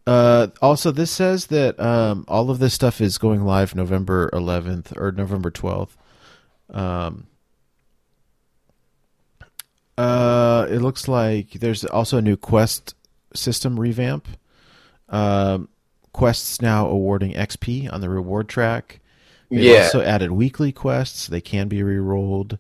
Uh, 0.06 0.48
also, 0.62 0.92
this 0.92 1.12
says 1.12 1.48
that 1.48 1.80
um, 1.80 2.26
all 2.28 2.50
of 2.50 2.60
this 2.60 2.74
stuff 2.74 3.00
is 3.02 3.18
going 3.18 3.46
live 3.46 3.76
November 3.76 4.30
11th 4.32 4.98
or 5.00 5.12
November 5.12 5.52
12th. 5.52 5.92
Um, 6.72 7.28
uh, 10.02 10.68
it 10.70 10.80
looks 10.80 11.08
like 11.08 11.52
there's 11.52 11.86
also 11.86 12.18
a 12.18 12.22
new 12.22 12.38
quest 12.38 12.96
system 13.34 13.80
revamp. 13.80 14.28
Um, 15.10 15.70
quests 16.14 16.62
now 16.62 16.88
awarding 16.88 17.34
XP 17.34 17.92
on 17.92 18.02
the 18.02 18.10
reward 18.10 18.48
track. 18.50 19.00
They 19.50 19.74
Yeah. 19.74 19.84
also 19.84 20.02
added 20.02 20.32
weekly 20.32 20.72
quests. 20.72 21.28
They 21.28 21.42
can 21.42 21.68
be 21.68 21.84
re-rolled. 21.84 22.58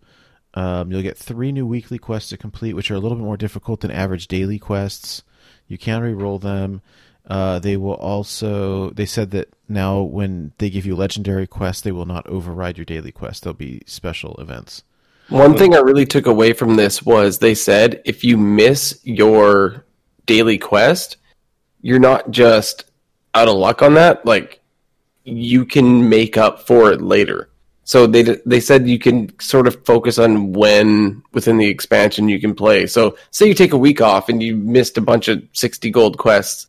Um, 0.54 0.92
you'll 0.92 1.02
get 1.02 1.18
three 1.18 1.52
new 1.52 1.66
weekly 1.66 1.98
quests 1.98 2.30
to 2.30 2.38
complete, 2.38 2.74
which 2.76 2.92
are 2.92 2.96
a 2.96 3.00
little 3.00 3.18
bit 3.18 3.24
more 3.24 3.38
difficult 3.38 3.80
than 3.82 3.92
average 3.92 4.28
daily 4.28 4.60
quests. 4.60 5.24
You 5.68 5.78
can 5.78 6.02
re-roll 6.02 6.40
them. 6.40 6.82
Uh, 7.26 7.60
they 7.60 7.78
will 7.78 7.94
also. 7.94 8.90
They 8.90 9.06
said 9.06 9.32
that 9.32 9.54
now 9.70 10.02
when 10.02 10.52
they 10.58 10.70
give 10.70 10.86
you 10.86 10.96
legendary 10.96 11.48
quests, 11.48 11.82
they 11.84 11.92
will 11.94 12.06
not 12.08 12.28
override 12.28 12.78
your 12.78 12.86
daily 12.86 13.12
quest. 13.14 13.44
There'll 13.44 13.54
be 13.56 13.82
special 13.86 14.36
events. 14.36 14.84
One 15.32 15.58
thing 15.58 15.74
I 15.74 15.80
really 15.80 16.06
took 16.06 16.26
away 16.26 16.52
from 16.52 16.76
this 16.76 17.04
was 17.04 17.40
they 17.40 17.56
said 17.56 18.02
if 18.04 18.24
you 18.24 18.38
miss 18.38 19.00
your 19.04 19.86
daily 20.26 20.58
quest, 20.58 21.16
you're 21.82 22.00
not 22.00 22.32
just 22.32 22.84
out 23.34 23.48
of 23.48 23.56
luck 23.56 23.82
on 23.82 23.94
that. 23.94 24.26
Like 24.26 24.60
you 25.24 25.66
can 25.66 26.10
make 26.10 26.38
up 26.38 26.68
for 26.68 26.92
it 26.92 27.02
later. 27.02 27.50
So 27.86 28.08
they 28.08 28.24
they 28.46 28.60
said 28.60 28.90
you 28.90 29.00
can 29.00 29.38
sort 29.40 29.68
of 29.68 29.86
focus 29.86 30.20
on 30.20 30.52
when 30.52 31.24
within 31.32 31.58
the 31.58 31.68
expansion 31.68 32.28
you 32.28 32.40
can 32.40 32.54
play. 32.54 32.86
So 32.86 33.18
say 33.32 33.48
you 33.48 33.54
take 33.54 33.74
a 33.74 33.78
week 33.78 34.02
off 34.02 34.28
and 34.28 34.44
you 34.44 34.58
missed 34.58 34.98
a 34.98 35.02
bunch 35.02 35.30
of 35.30 35.42
sixty 35.54 35.90
gold 35.92 36.18
quests. 36.18 36.68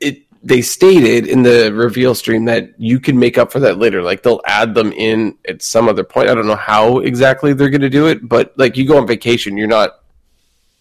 It 0.00 0.22
they 0.42 0.60
stated 0.60 1.26
in 1.26 1.42
the 1.42 1.72
reveal 1.72 2.14
stream 2.14 2.46
that 2.46 2.78
you 2.78 2.98
can 2.98 3.18
make 3.18 3.38
up 3.38 3.52
for 3.52 3.60
that 3.60 3.78
later. 3.78 4.02
Like 4.02 4.22
they'll 4.22 4.40
add 4.44 4.74
them 4.74 4.92
in 4.92 5.36
at 5.48 5.62
some 5.62 5.88
other 5.88 6.02
point. 6.02 6.28
I 6.28 6.34
don't 6.34 6.46
know 6.46 6.56
how 6.56 6.98
exactly 6.98 7.52
they're 7.52 7.70
going 7.70 7.82
to 7.82 7.90
do 7.90 8.08
it, 8.08 8.28
but 8.28 8.52
like 8.56 8.76
you 8.76 8.86
go 8.86 8.98
on 8.98 9.06
vacation, 9.06 9.56
you're 9.56 9.68
not, 9.68 10.00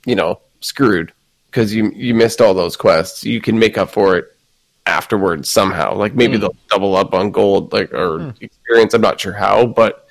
you 0.06 0.16
know, 0.16 0.42
screwed 0.62 1.14
because 1.46 1.74
you 1.74 1.92
you 1.92 2.16
missed 2.16 2.42
all 2.42 2.54
those 2.54 2.76
quests. 2.76 3.24
You 3.24 3.40
can 3.40 3.60
make 3.60 3.78
up 3.78 3.92
for 3.92 4.16
it 4.16 4.36
afterwards 4.88 5.50
somehow. 5.50 5.94
Like 5.94 6.16
maybe 6.16 6.38
they'll 6.38 6.56
double 6.70 6.96
up 6.96 7.14
on 7.14 7.30
gold, 7.30 7.72
like 7.72 7.94
or 7.94 8.34
experience. 8.42 8.96
I'm 8.96 9.02
not 9.02 9.22
sure 9.22 9.34
how, 9.34 9.68
but 9.68 10.08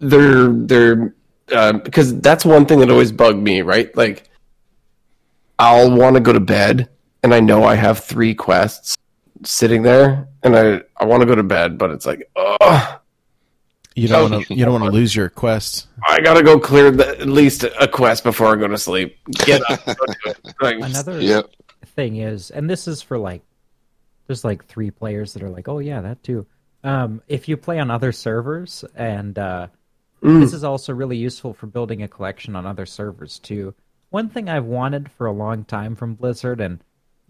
they're 0.00 0.48
they're 0.48 1.14
uh, 1.52 1.74
because 1.74 2.18
that's 2.20 2.44
one 2.44 2.66
thing 2.66 2.80
that 2.80 2.90
always 2.90 3.12
bugged 3.12 3.38
me. 3.38 3.62
Right, 3.62 3.96
like 3.96 4.28
I'll 5.56 5.96
want 5.96 6.14
to 6.16 6.20
go 6.20 6.32
to 6.32 6.40
bed 6.40 6.88
and 7.26 7.34
I 7.34 7.40
know 7.40 7.64
I 7.64 7.74
have 7.74 7.98
three 7.98 8.36
quests 8.36 8.96
sitting 9.42 9.82
there 9.82 10.28
and 10.44 10.56
I, 10.56 10.82
I 10.96 11.06
want 11.06 11.22
to 11.22 11.26
go 11.26 11.34
to 11.34 11.42
bed, 11.42 11.76
but 11.76 11.90
it's 11.90 12.06
like, 12.06 12.30
oh, 12.36 13.00
You 13.96 14.06
don't 14.06 14.30
want 14.30 14.46
to. 14.46 14.54
You 14.54 14.64
don't 14.64 14.80
want 14.80 14.84
to 14.84 14.90
lose 14.96 15.16
your 15.16 15.28
quests. 15.28 15.88
I 16.06 16.20
gotta 16.20 16.44
go 16.44 16.60
clear 16.60 16.92
the, 16.92 17.18
at 17.20 17.26
least 17.26 17.64
a 17.64 17.88
quest 17.88 18.22
before 18.22 18.52
I 18.52 18.56
go 18.60 18.68
to 18.68 18.78
sleep. 18.78 19.16
Get 19.44 19.60
up. 19.68 19.84
go 19.84 19.94
do 20.06 20.12
it. 20.26 20.36
Like, 20.60 20.76
Another 20.76 21.20
Yep. 21.20 21.50
thing 21.96 22.18
is, 22.18 22.52
and 22.52 22.70
this 22.70 22.86
is 22.86 23.02
for 23.02 23.18
like, 23.18 23.42
there's 24.28 24.44
like 24.44 24.64
three 24.66 24.92
players 24.92 25.32
that 25.32 25.42
are 25.42 25.50
like, 25.50 25.66
oh 25.66 25.80
yeah, 25.80 26.00
that 26.02 26.22
too. 26.22 26.46
Um, 26.84 27.22
if 27.26 27.48
you 27.48 27.56
play 27.56 27.80
on 27.80 27.90
other 27.90 28.12
servers, 28.12 28.84
and 28.94 29.36
uh, 29.36 29.66
this 30.22 30.52
is 30.52 30.62
also 30.62 30.92
really 30.92 31.16
useful 31.16 31.54
for 31.54 31.66
building 31.66 32.04
a 32.04 32.08
collection 32.08 32.54
on 32.54 32.66
other 32.66 32.86
servers 32.86 33.40
too. 33.40 33.74
One 34.10 34.28
thing 34.28 34.48
I've 34.48 34.64
wanted 34.64 35.10
for 35.10 35.26
a 35.26 35.32
long 35.32 35.64
time 35.64 35.96
from 35.96 36.14
Blizzard, 36.14 36.60
and 36.60 36.78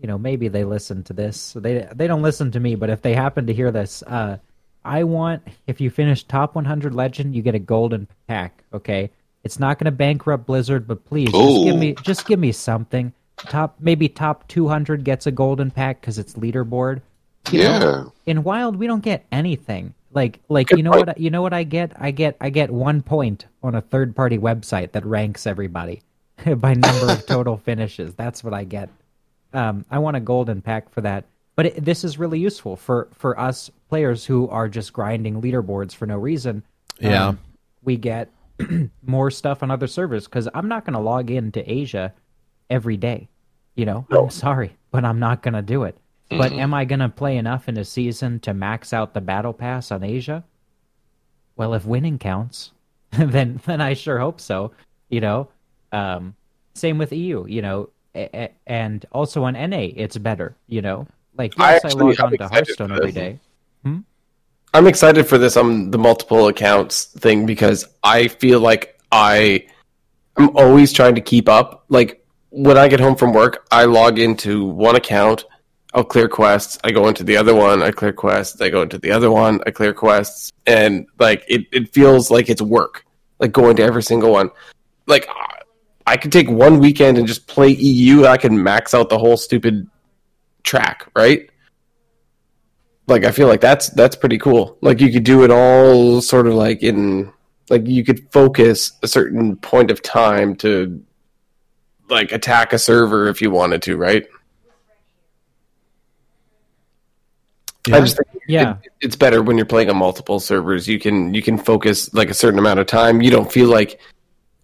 you 0.00 0.06
know 0.06 0.18
maybe 0.18 0.48
they 0.48 0.64
listen 0.64 1.02
to 1.04 1.12
this. 1.12 1.40
So 1.40 1.60
they 1.60 1.88
they 1.94 2.06
don't 2.06 2.22
listen 2.22 2.50
to 2.52 2.60
me, 2.60 2.74
but 2.74 2.90
if 2.90 3.02
they 3.02 3.14
happen 3.14 3.46
to 3.46 3.54
hear 3.54 3.70
this, 3.70 4.02
uh, 4.06 4.38
I 4.84 5.04
want 5.04 5.42
if 5.66 5.80
you 5.80 5.90
finish 5.90 6.24
top 6.24 6.54
100 6.54 6.94
legend, 6.94 7.34
you 7.34 7.42
get 7.42 7.54
a 7.54 7.58
golden 7.58 8.08
pack. 8.28 8.62
Okay, 8.72 9.10
it's 9.44 9.58
not 9.58 9.78
going 9.78 9.86
to 9.86 9.90
bankrupt 9.90 10.46
Blizzard, 10.46 10.86
but 10.86 11.04
please 11.04 11.32
just 11.32 11.64
give 11.64 11.76
me 11.76 11.94
just 11.94 12.26
give 12.26 12.38
me 12.38 12.52
something. 12.52 13.12
Top 13.48 13.76
maybe 13.80 14.08
top 14.08 14.46
200 14.48 15.04
gets 15.04 15.26
a 15.26 15.30
golden 15.30 15.70
pack 15.70 16.00
because 16.00 16.18
it's 16.18 16.34
leaderboard. 16.34 17.00
You 17.50 17.60
Yeah. 17.62 17.78
know, 17.78 18.12
in 18.26 18.42
Wild 18.42 18.76
we 18.76 18.86
don't 18.88 19.02
get 19.04 19.24
anything. 19.30 19.94
Like 20.12 20.40
like 20.48 20.70
you 20.72 20.82
know 20.82 20.90
what 20.90 21.10
I- 21.10 21.14
you 21.16 21.30
know 21.30 21.42
what 21.42 21.52
I 21.52 21.62
get? 21.62 21.92
I 21.96 22.10
get 22.10 22.36
I 22.40 22.50
get 22.50 22.70
one 22.70 23.02
point 23.02 23.46
on 23.62 23.74
a 23.74 23.80
third 23.80 24.16
party 24.16 24.36
website 24.38 24.92
that 24.92 25.04
ranks 25.06 25.46
everybody 25.46 26.02
by 26.56 26.74
number 26.74 27.10
of 27.12 27.24
total 27.26 27.56
finishes. 27.56 28.14
That's 28.14 28.42
what 28.42 28.52
I 28.54 28.64
get. 28.64 28.88
Um, 29.52 29.84
I 29.90 29.98
want 29.98 30.16
a 30.16 30.20
golden 30.20 30.62
pack 30.62 30.90
for 30.90 31.00
that. 31.02 31.24
But 31.54 31.66
it, 31.66 31.84
this 31.84 32.04
is 32.04 32.18
really 32.18 32.38
useful 32.38 32.76
for 32.76 33.08
for 33.14 33.38
us 33.40 33.70
players 33.88 34.26
who 34.26 34.48
are 34.48 34.68
just 34.68 34.92
grinding 34.92 35.40
leaderboards 35.40 35.94
for 35.94 36.06
no 36.06 36.16
reason. 36.18 36.62
Yeah. 37.00 37.28
Um, 37.28 37.38
we 37.82 37.96
get 37.96 38.30
more 39.06 39.30
stuff 39.30 39.62
on 39.62 39.70
other 39.70 39.86
servers 39.86 40.24
because 40.26 40.48
I'm 40.54 40.68
not 40.68 40.84
going 40.84 40.94
to 40.94 41.00
log 41.00 41.30
into 41.30 41.70
Asia 41.70 42.12
every 42.68 42.96
day. 42.96 43.28
You 43.74 43.84
know, 43.86 44.06
I'm 44.10 44.30
sorry, 44.30 44.76
but 44.90 45.04
I'm 45.04 45.18
not 45.18 45.42
going 45.42 45.54
to 45.54 45.62
do 45.62 45.84
it. 45.84 45.96
But 46.28 46.52
am 46.52 46.74
I 46.74 46.84
going 46.84 46.98
to 47.00 47.08
play 47.08 47.36
enough 47.36 47.68
in 47.68 47.76
a 47.76 47.84
season 47.84 48.40
to 48.40 48.52
max 48.52 48.92
out 48.92 49.14
the 49.14 49.20
battle 49.20 49.52
pass 49.52 49.92
on 49.92 50.02
Asia? 50.02 50.42
Well, 51.56 51.72
if 51.74 51.84
winning 51.84 52.18
counts, 52.18 52.72
then 53.10 53.60
then 53.64 53.80
I 53.80 53.94
sure 53.94 54.18
hope 54.18 54.40
so. 54.40 54.72
You 55.08 55.20
know, 55.20 55.48
um, 55.92 56.34
same 56.74 56.98
with 56.98 57.12
EU. 57.12 57.46
You 57.46 57.62
know, 57.62 57.78
a- 57.80 57.84
a- 57.84 57.90
and 58.66 59.06
also 59.12 59.44
on 59.44 59.54
NA, 59.54 59.88
it's 59.94 60.16
better. 60.18 60.56
You 60.66 60.82
know, 60.82 61.06
like 61.36 61.58
I 61.58 61.74
yes, 61.74 61.84
I, 61.84 61.88
actually- 61.88 62.04
log 62.04 62.20
I'm 62.20 62.24
on 62.24 62.30
to 62.30 62.34
excited 62.34 62.54
Hearthstone 62.54 62.88
for 62.88 62.94
every 62.94 63.12
this. 63.12 63.38
Hmm? 63.82 63.98
I'm 64.74 64.86
excited 64.86 65.26
for 65.26 65.38
this 65.38 65.56
on 65.56 65.90
the 65.90 65.98
multiple 65.98 66.48
accounts 66.48 67.04
thing 67.04 67.46
because 67.46 67.86
I 68.02 68.28
feel 68.28 68.60
like 68.60 68.98
I 69.12 69.66
am 70.36 70.54
always 70.56 70.92
trying 70.92 71.14
to 71.14 71.20
keep 71.20 71.48
up. 71.48 71.84
Like 71.88 72.24
when 72.50 72.76
I 72.76 72.88
get 72.88 73.00
home 73.00 73.16
from 73.16 73.32
work, 73.32 73.66
I 73.70 73.84
log 73.84 74.18
into 74.18 74.64
one 74.64 74.96
account, 74.96 75.44
I'll 75.94 76.04
clear 76.04 76.28
quests, 76.28 76.78
I 76.84 76.90
go 76.90 77.08
into 77.08 77.24
the 77.24 77.36
other 77.36 77.54
one, 77.54 77.82
I 77.82 77.90
clear 77.90 78.12
quests, 78.12 78.60
I 78.60 78.68
go 78.68 78.82
into 78.82 78.98
the 78.98 79.10
other 79.10 79.30
one, 79.30 79.60
I 79.66 79.70
clear 79.70 79.94
quests, 79.94 80.52
and 80.66 81.06
like 81.18 81.44
it, 81.48 81.66
it 81.72 81.94
feels 81.94 82.30
like 82.30 82.50
it's 82.50 82.62
work. 82.62 83.04
Like 83.38 83.52
going 83.52 83.76
to 83.76 83.82
every 83.82 84.02
single 84.02 84.32
one. 84.32 84.50
Like 85.06 85.28
I- 86.06 86.16
could 86.16 86.30
take 86.32 86.48
one 86.48 86.78
weekend 86.78 87.18
and 87.18 87.26
just 87.26 87.46
play 87.46 87.70
EU, 87.70 88.26
I 88.26 88.36
can 88.36 88.62
max 88.62 88.94
out 88.94 89.08
the 89.08 89.18
whole 89.18 89.36
stupid 89.36 89.88
track, 90.62 91.08
right? 91.16 91.48
like 93.08 93.24
I 93.24 93.30
feel 93.30 93.46
like 93.46 93.60
that's 93.60 93.88
that's 93.90 94.16
pretty 94.16 94.36
cool. 94.36 94.78
Like 94.80 95.00
you 95.00 95.12
could 95.12 95.22
do 95.22 95.44
it 95.44 95.50
all 95.52 96.20
sort 96.20 96.48
of 96.48 96.54
like 96.54 96.82
in 96.82 97.32
like 97.70 97.86
you 97.86 98.04
could 98.04 98.26
focus 98.32 98.90
a 99.00 99.06
certain 99.06 99.54
point 99.54 99.92
of 99.92 100.02
time 100.02 100.56
to 100.56 101.00
like 102.08 102.32
attack 102.32 102.72
a 102.72 102.78
server 102.80 103.28
if 103.28 103.40
you 103.40 103.52
wanted 103.52 103.80
to, 103.82 103.96
right? 103.96 104.26
I 107.92 108.00
just 108.00 108.16
think 108.16 108.42
Yeah. 108.48 108.78
it- 108.82 108.90
it's 109.00 109.16
better 109.16 109.40
when 109.42 109.56
you're 109.56 109.66
playing 109.66 109.88
on 109.88 109.96
multiple 109.96 110.40
servers. 110.40 110.88
You 110.88 110.98
can 110.98 111.32
you 111.32 111.42
can 111.42 111.56
focus 111.58 112.12
like 112.12 112.30
a 112.30 112.34
certain 112.34 112.58
amount 112.58 112.80
of 112.80 112.86
time. 112.86 113.22
You 113.22 113.30
don't 113.30 113.50
feel 113.50 113.68
like 113.68 114.00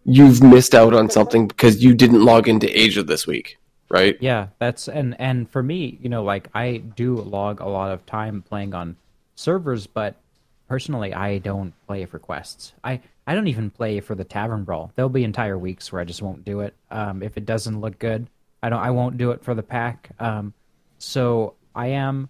you've 0.04 0.42
missed 0.42 0.74
out 0.74 0.94
on 0.94 1.10
something 1.10 1.46
because 1.46 1.82
you 1.82 1.94
didn't 1.94 2.24
log 2.24 2.48
into 2.48 2.68
Asia 2.78 3.02
this 3.02 3.26
week, 3.26 3.58
right? 3.88 4.16
Yeah, 4.20 4.48
that's 4.58 4.88
and 4.88 5.14
and 5.20 5.48
for 5.48 5.62
me, 5.62 5.98
you 6.00 6.08
know, 6.08 6.22
like 6.22 6.48
I 6.54 6.78
do 6.78 7.16
log 7.16 7.60
a 7.60 7.68
lot 7.68 7.92
of 7.92 8.04
time 8.06 8.42
playing 8.42 8.74
on 8.74 8.96
servers, 9.34 9.86
but 9.86 10.16
personally, 10.68 11.12
I 11.14 11.38
don't 11.38 11.72
play 11.86 12.04
for 12.06 12.18
quests. 12.18 12.72
I 12.82 13.00
I 13.26 13.34
don't 13.34 13.46
even 13.46 13.70
play 13.70 14.00
for 14.00 14.14
the 14.14 14.24
tavern 14.24 14.64
brawl. 14.64 14.92
There'll 14.94 15.08
be 15.08 15.24
entire 15.24 15.58
weeks 15.58 15.92
where 15.92 16.00
I 16.00 16.04
just 16.04 16.22
won't 16.22 16.44
do 16.44 16.60
it. 16.60 16.74
Um, 16.90 17.22
if 17.22 17.36
it 17.36 17.46
doesn't 17.46 17.80
look 17.80 17.98
good, 17.98 18.26
I 18.62 18.68
don't. 18.68 18.80
I 18.80 18.90
won't 18.90 19.18
do 19.18 19.30
it 19.30 19.44
for 19.44 19.54
the 19.54 19.62
pack. 19.62 20.10
Um, 20.18 20.54
so 20.98 21.54
I 21.74 21.88
am 21.88 22.28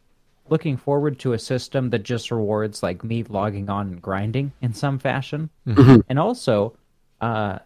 looking 0.49 0.77
forward 0.77 1.19
to 1.21 1.33
a 1.33 1.39
system 1.39 1.91
that 1.91 2.03
just 2.03 2.31
rewards 2.31 2.83
like 2.83 3.03
me 3.05 3.23
logging 3.23 3.71
on 3.71 3.87
and 3.89 4.03
grinding 4.03 4.53
in 4.61 4.75
some 4.75 4.99
fashion, 4.99 5.49
and 6.09 6.19
also, 6.19 6.75
uh, 7.23 7.59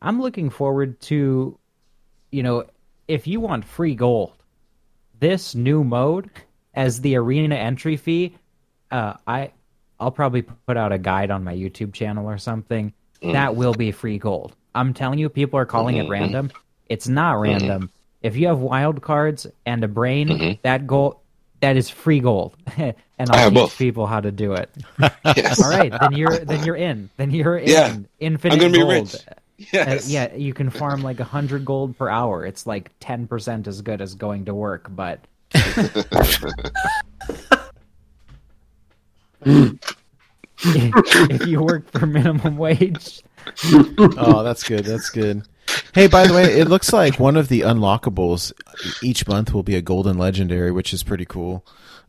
I'm 0.00 0.20
looking 0.20 0.50
forward 0.50 1.00
to 1.02 1.58
you 2.30 2.42
know, 2.42 2.64
if 3.08 3.26
you 3.26 3.40
want 3.40 3.64
free 3.64 3.94
gold, 3.94 4.34
this 5.18 5.54
new 5.54 5.82
mode 5.82 6.30
as 6.74 7.00
the 7.00 7.16
arena 7.16 7.54
entry 7.54 7.96
fee, 7.96 8.36
uh, 8.90 9.14
I 9.26 9.50
I'll 9.98 10.10
probably 10.12 10.42
put 10.42 10.76
out 10.76 10.92
a 10.92 10.98
guide 10.98 11.30
on 11.30 11.42
my 11.42 11.54
YouTube 11.54 11.92
channel 11.92 12.26
or 12.26 12.38
something. 12.38 12.92
That 13.32 13.56
will 13.56 13.74
be 13.74 13.90
free 13.90 14.18
gold. 14.18 14.54
I'm 14.74 14.94
telling 14.94 15.18
you, 15.18 15.28
people 15.28 15.58
are 15.58 15.66
calling 15.66 15.96
it 15.96 16.08
random. 16.08 16.52
It's 16.88 17.08
not 17.08 17.32
random. 17.40 17.90
If 18.22 18.36
you 18.36 18.46
have 18.46 18.58
wild 18.60 19.02
cards 19.02 19.46
and 19.66 19.82
a 19.82 19.88
brain, 19.88 20.28
that 20.62 20.86
gold 20.86 21.16
that 21.60 21.76
is 21.76 21.90
free 21.90 22.20
gold, 22.20 22.56
and 22.76 22.94
I 23.30 23.38
I'll 23.38 23.38
have 23.38 23.52
teach 23.52 23.62
both. 23.62 23.78
people 23.78 24.06
how 24.06 24.20
to 24.20 24.30
do 24.30 24.52
it. 24.54 24.70
Yes. 25.36 25.62
All 25.62 25.70
right, 25.70 25.92
then 26.00 26.12
you're 26.12 26.38
then 26.38 26.64
you're 26.64 26.76
in. 26.76 27.10
Then 27.16 27.30
you're 27.30 27.58
in. 27.58 27.68
Yeah. 27.68 27.96
Infinite 28.20 28.54
I'm 28.54 28.60
gonna 28.60 28.72
be 28.72 28.78
gold. 28.80 28.90
rich. 29.12 29.16
Yes. 29.72 30.06
Uh, 30.06 30.10
yeah, 30.12 30.34
you 30.36 30.54
can 30.54 30.70
farm 30.70 31.02
like 31.02 31.18
a 31.18 31.24
hundred 31.24 31.64
gold 31.64 31.98
per 31.98 32.08
hour. 32.08 32.46
It's 32.46 32.64
like 32.64 32.92
ten 33.00 33.26
percent 33.26 33.66
as 33.66 33.82
good 33.82 34.00
as 34.00 34.14
going 34.14 34.44
to 34.44 34.54
work, 34.54 34.86
but 34.90 35.18
if 40.64 41.46
you 41.46 41.62
work 41.62 41.90
for 41.90 42.06
minimum 42.06 42.56
wage, 42.56 43.22
oh, 43.64 44.42
that's 44.44 44.62
good. 44.62 44.84
That's 44.84 45.10
good. 45.10 45.42
Hey, 45.94 46.06
by 46.06 46.26
the 46.26 46.34
way, 46.34 46.44
it 46.44 46.68
looks 46.68 46.92
like 46.92 47.18
one 47.18 47.36
of 47.36 47.48
the 47.48 47.62
unlockables 47.62 48.52
each 49.02 49.26
month 49.26 49.52
will 49.52 49.62
be 49.62 49.74
a 49.74 49.82
golden 49.82 50.18
legendary, 50.18 50.70
which 50.70 50.92
is 50.92 51.02
pretty 51.02 51.24
cool. 51.24 51.64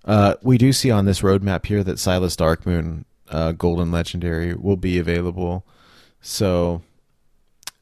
Uh, 0.06 0.36
we 0.42 0.58
do 0.58 0.72
see 0.72 0.92
on 0.92 1.06
this 1.06 1.22
roadmap 1.22 1.66
here 1.66 1.84
that 1.84 2.00
Silas 2.00 2.36
Darkmoon 2.36 3.06
uh, 3.30 3.52
golden 3.54 3.92
legendary 3.92 4.54
will 4.54 4.78
be 4.78 4.98
available. 4.98 5.66
So, 6.22 6.82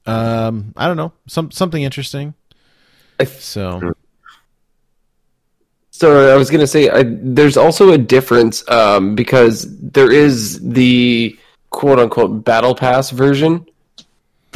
um, 0.06 0.74
I 0.76 0.88
don't 0.88 0.98
know, 0.98 1.14
some 1.28 1.52
something 1.52 1.84
interesting. 1.84 2.34
So, 3.26 3.94
So 5.92 6.32
I 6.32 6.38
was 6.38 6.52
gonna 6.52 6.68
say, 6.68 6.90
I, 6.90 7.04
there's 7.06 7.58
also 7.58 7.92
a 7.92 7.98
difference 7.98 8.68
um, 8.70 9.16
because 9.16 9.66
there 9.80 10.12
is 10.12 10.60
the 10.62 11.38
quote 11.72 11.98
unquote 12.00 12.44
battle 12.44 12.76
pass 12.76 13.10
version 13.10 13.66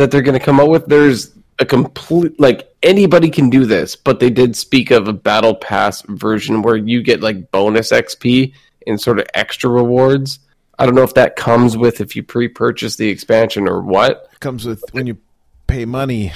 that 0.02 0.10
they're 0.10 0.24
gonna 0.24 0.40
come 0.40 0.60
out 0.60 0.70
with. 0.70 0.88
There's 0.88 1.32
a 1.60 1.66
complete 1.66 2.40
like 2.40 2.74
anybody 2.82 3.30
can 3.30 3.50
do 3.52 3.66
this, 3.66 3.96
but 3.96 4.20
they 4.20 4.32
did 4.32 4.56
speak 4.56 4.90
of 4.90 5.08
a 5.08 5.14
battle 5.14 5.54
pass 5.54 6.02
version 6.02 6.64
where 6.64 6.76
you 6.76 7.04
get 7.04 7.22
like 7.22 7.52
bonus 7.52 7.92
XP 7.92 8.52
and 8.88 9.00
sort 9.00 9.20
of 9.20 9.28
extra 9.36 9.70
rewards. 9.70 10.40
I 10.80 10.86
don't 10.88 10.96
know 10.96 11.04
if 11.04 11.14
that 11.14 11.36
comes 11.36 11.78
with 11.78 12.02
if 12.02 12.16
you 12.16 12.24
pre-purchase 12.24 12.96
the 12.96 13.08
expansion 13.08 13.70
or 13.70 13.82
what. 13.82 14.28
comes 14.40 14.66
with 14.66 14.84
when 14.92 15.06
you 15.06 15.20
pay 15.68 15.86
money. 15.86 16.34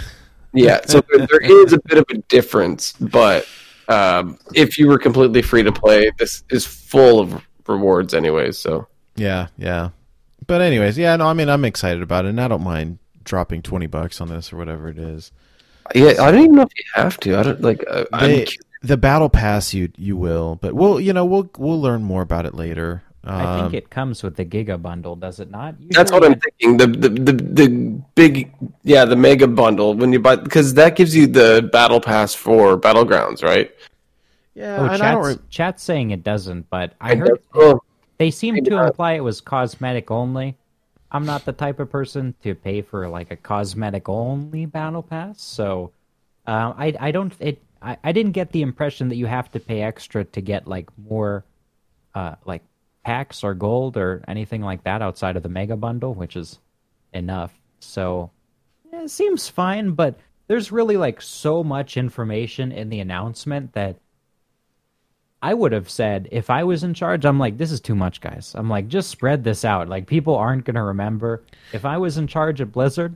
Yeah, 0.53 0.81
so 0.85 1.03
there, 1.09 1.25
there 1.25 1.41
is 1.65 1.73
a 1.73 1.79
bit 1.79 1.97
of 1.97 2.05
a 2.11 2.19
difference, 2.29 2.93
but 2.93 3.47
um, 3.87 4.37
if 4.53 4.77
you 4.77 4.87
were 4.87 4.99
completely 4.99 5.41
free 5.41 5.63
to 5.63 5.71
play, 5.71 6.11
this 6.19 6.43
is 6.51 6.67
full 6.67 7.19
of 7.19 7.43
rewards, 7.65 8.13
anyways. 8.13 8.59
So 8.59 8.87
Yeah, 9.15 9.47
yeah. 9.57 9.89
But 10.45 10.61
anyways, 10.61 10.99
yeah, 10.99 11.15
no, 11.15 11.25
I 11.25 11.33
mean, 11.33 11.49
I'm 11.49 11.65
excited 11.65 12.03
about 12.03 12.25
it, 12.25 12.29
and 12.29 12.39
I 12.39 12.47
don't 12.47 12.63
mind 12.63 12.99
dropping 13.26 13.61
twenty 13.64 13.88
bucks 13.88 14.22
on 14.22 14.30
this 14.30 14.53
or 14.53 14.57
whatever 14.57 14.88
it 14.89 14.97
is. 14.99 15.31
yeah, 15.93 16.14
I 16.19 16.31
don't 16.31 16.41
even 16.41 16.56
know 16.56 16.64
if 16.64 16.77
you 16.77 16.84
have 16.95 17.19
to. 17.22 17.38
I 17.38 17.43
don't 17.43 17.61
like. 17.61 17.84
Uh, 17.89 18.06
I'm 18.14 18.30
They, 18.30 18.45
the 18.81 18.97
battle 18.97 19.30
pass, 19.30 19.73
you 19.73 19.91
you 19.97 20.18
will, 20.18 20.56
but 20.61 20.73
we'll 20.73 20.99
you 20.99 21.14
know 21.14 21.26
we'll 21.26 21.49
we'll 21.57 21.81
learn 21.81 22.03
more 22.03 22.22
about 22.22 22.45
it 22.45 22.53
later. 22.56 23.03
I 23.38 23.43
Um, 23.43 23.60
think 23.61 23.73
it 23.73 23.89
comes 23.89 24.22
with 24.22 24.35
the 24.35 24.45
Giga 24.45 24.80
bundle, 24.81 25.15
does 25.15 25.39
it 25.39 25.49
not? 25.49 25.76
that's 25.89 26.11
what 26.11 26.23
I'm 26.23 26.39
thinking. 26.39 26.77
The, 26.77 26.88
the 26.88 27.10
the 27.10 27.31
the 27.34 27.68
big 28.15 28.53
yeah, 28.84 29.06
the 29.06 29.15
mega 29.15 29.47
bundle 29.47 29.95
when 29.95 30.14
you 30.14 30.19
buy 30.19 30.35
because 30.35 30.76
that 30.76 30.95
gives 30.95 31.15
you 31.15 31.27
the 31.27 31.68
battle 31.72 31.99
pass 31.99 32.34
for 32.35 32.77
battlegrounds, 32.80 33.43
right? 33.43 33.72
yeah, 34.53 34.81
Oh, 34.81 34.88
and 34.89 35.03
I 35.03 35.11
don't 35.11 35.23
chat's, 35.23 35.26
re- 35.39 35.39
chat's 35.49 35.84
saying 35.84 36.11
it 36.11 36.23
doesn't, 36.23 36.69
but 36.69 36.93
I 37.02 37.15
heard 37.15 37.39
Oh, 37.53 37.80
they 38.18 38.31
seem 38.31 38.64
to 38.64 38.77
imply 38.77 39.14
it 39.14 39.22
was 39.22 39.41
cosmetic 39.41 40.11
only. 40.11 40.57
I'm 41.15 41.25
not 41.25 41.45
the 41.45 41.53
type 41.53 41.79
of 41.79 41.89
person 41.89 42.35
to 42.43 42.55
pay 42.55 42.81
for 42.81 43.07
like 43.07 43.31
a 43.31 43.37
cosmetic 43.37 44.09
only 44.09 44.65
battle 44.65 45.01
pass, 45.01 45.41
so 45.41 45.91
uh, 46.45 46.73
I 46.77 46.93
I 46.99 47.11
don't 47.11 47.33
it 47.39 47.63
I, 47.81 47.95
I 48.03 48.11
didn't 48.11 48.33
get 48.33 48.51
the 48.51 48.61
impression 48.61 49.07
that 49.07 49.15
you 49.15 49.25
have 49.25 49.49
to 49.53 49.61
pay 49.61 49.81
extra 49.81 50.25
to 50.25 50.41
get 50.41 50.67
like 50.67 50.89
more 50.97 51.45
uh 52.15 52.35
like 52.43 52.63
packs 53.05 53.45
or 53.45 53.53
gold 53.53 53.95
or 53.95 54.25
anything 54.27 54.61
like 54.61 54.83
that 54.83 55.01
outside 55.01 55.37
of 55.37 55.43
the 55.43 55.47
mega 55.47 55.77
bundle, 55.77 56.13
which 56.13 56.35
is 56.35 56.59
enough. 57.13 57.53
So 57.79 58.31
yeah, 58.91 59.03
it 59.03 59.09
seems 59.09 59.47
fine, 59.47 59.91
but 59.91 60.19
there's 60.47 60.69
really 60.69 60.97
like 60.97 61.21
so 61.21 61.63
much 61.63 61.95
information 61.95 62.73
in 62.73 62.89
the 62.89 62.99
announcement 62.99 63.71
that 63.71 63.95
I 65.45 65.53
would 65.53 65.73
have 65.73 65.91
said 65.91 66.27
if 66.31 66.49
I 66.49 66.63
was 66.63 66.84
in 66.84 66.95
charge, 66.95 67.23
I'm 67.23 67.38
like, 67.38 67.59
this 67.59 67.72
is 67.72 67.80
too 67.80 67.93
much, 67.93 68.19
guys. 68.19 68.53
I'm 68.55 68.67
like, 68.67 68.88
just 68.88 69.11
spread 69.11 69.43
this 69.43 69.63
out. 69.63 69.88
Like, 69.88 70.07
people 70.07 70.35
aren't 70.35 70.65
going 70.65 70.73
to 70.73 70.81
remember. 70.81 71.43
If 71.72 71.85
I 71.85 71.99
was 71.99 72.17
in 72.17 72.26
charge 72.26 72.61
at 72.61 72.72
Blizzard, 72.72 73.15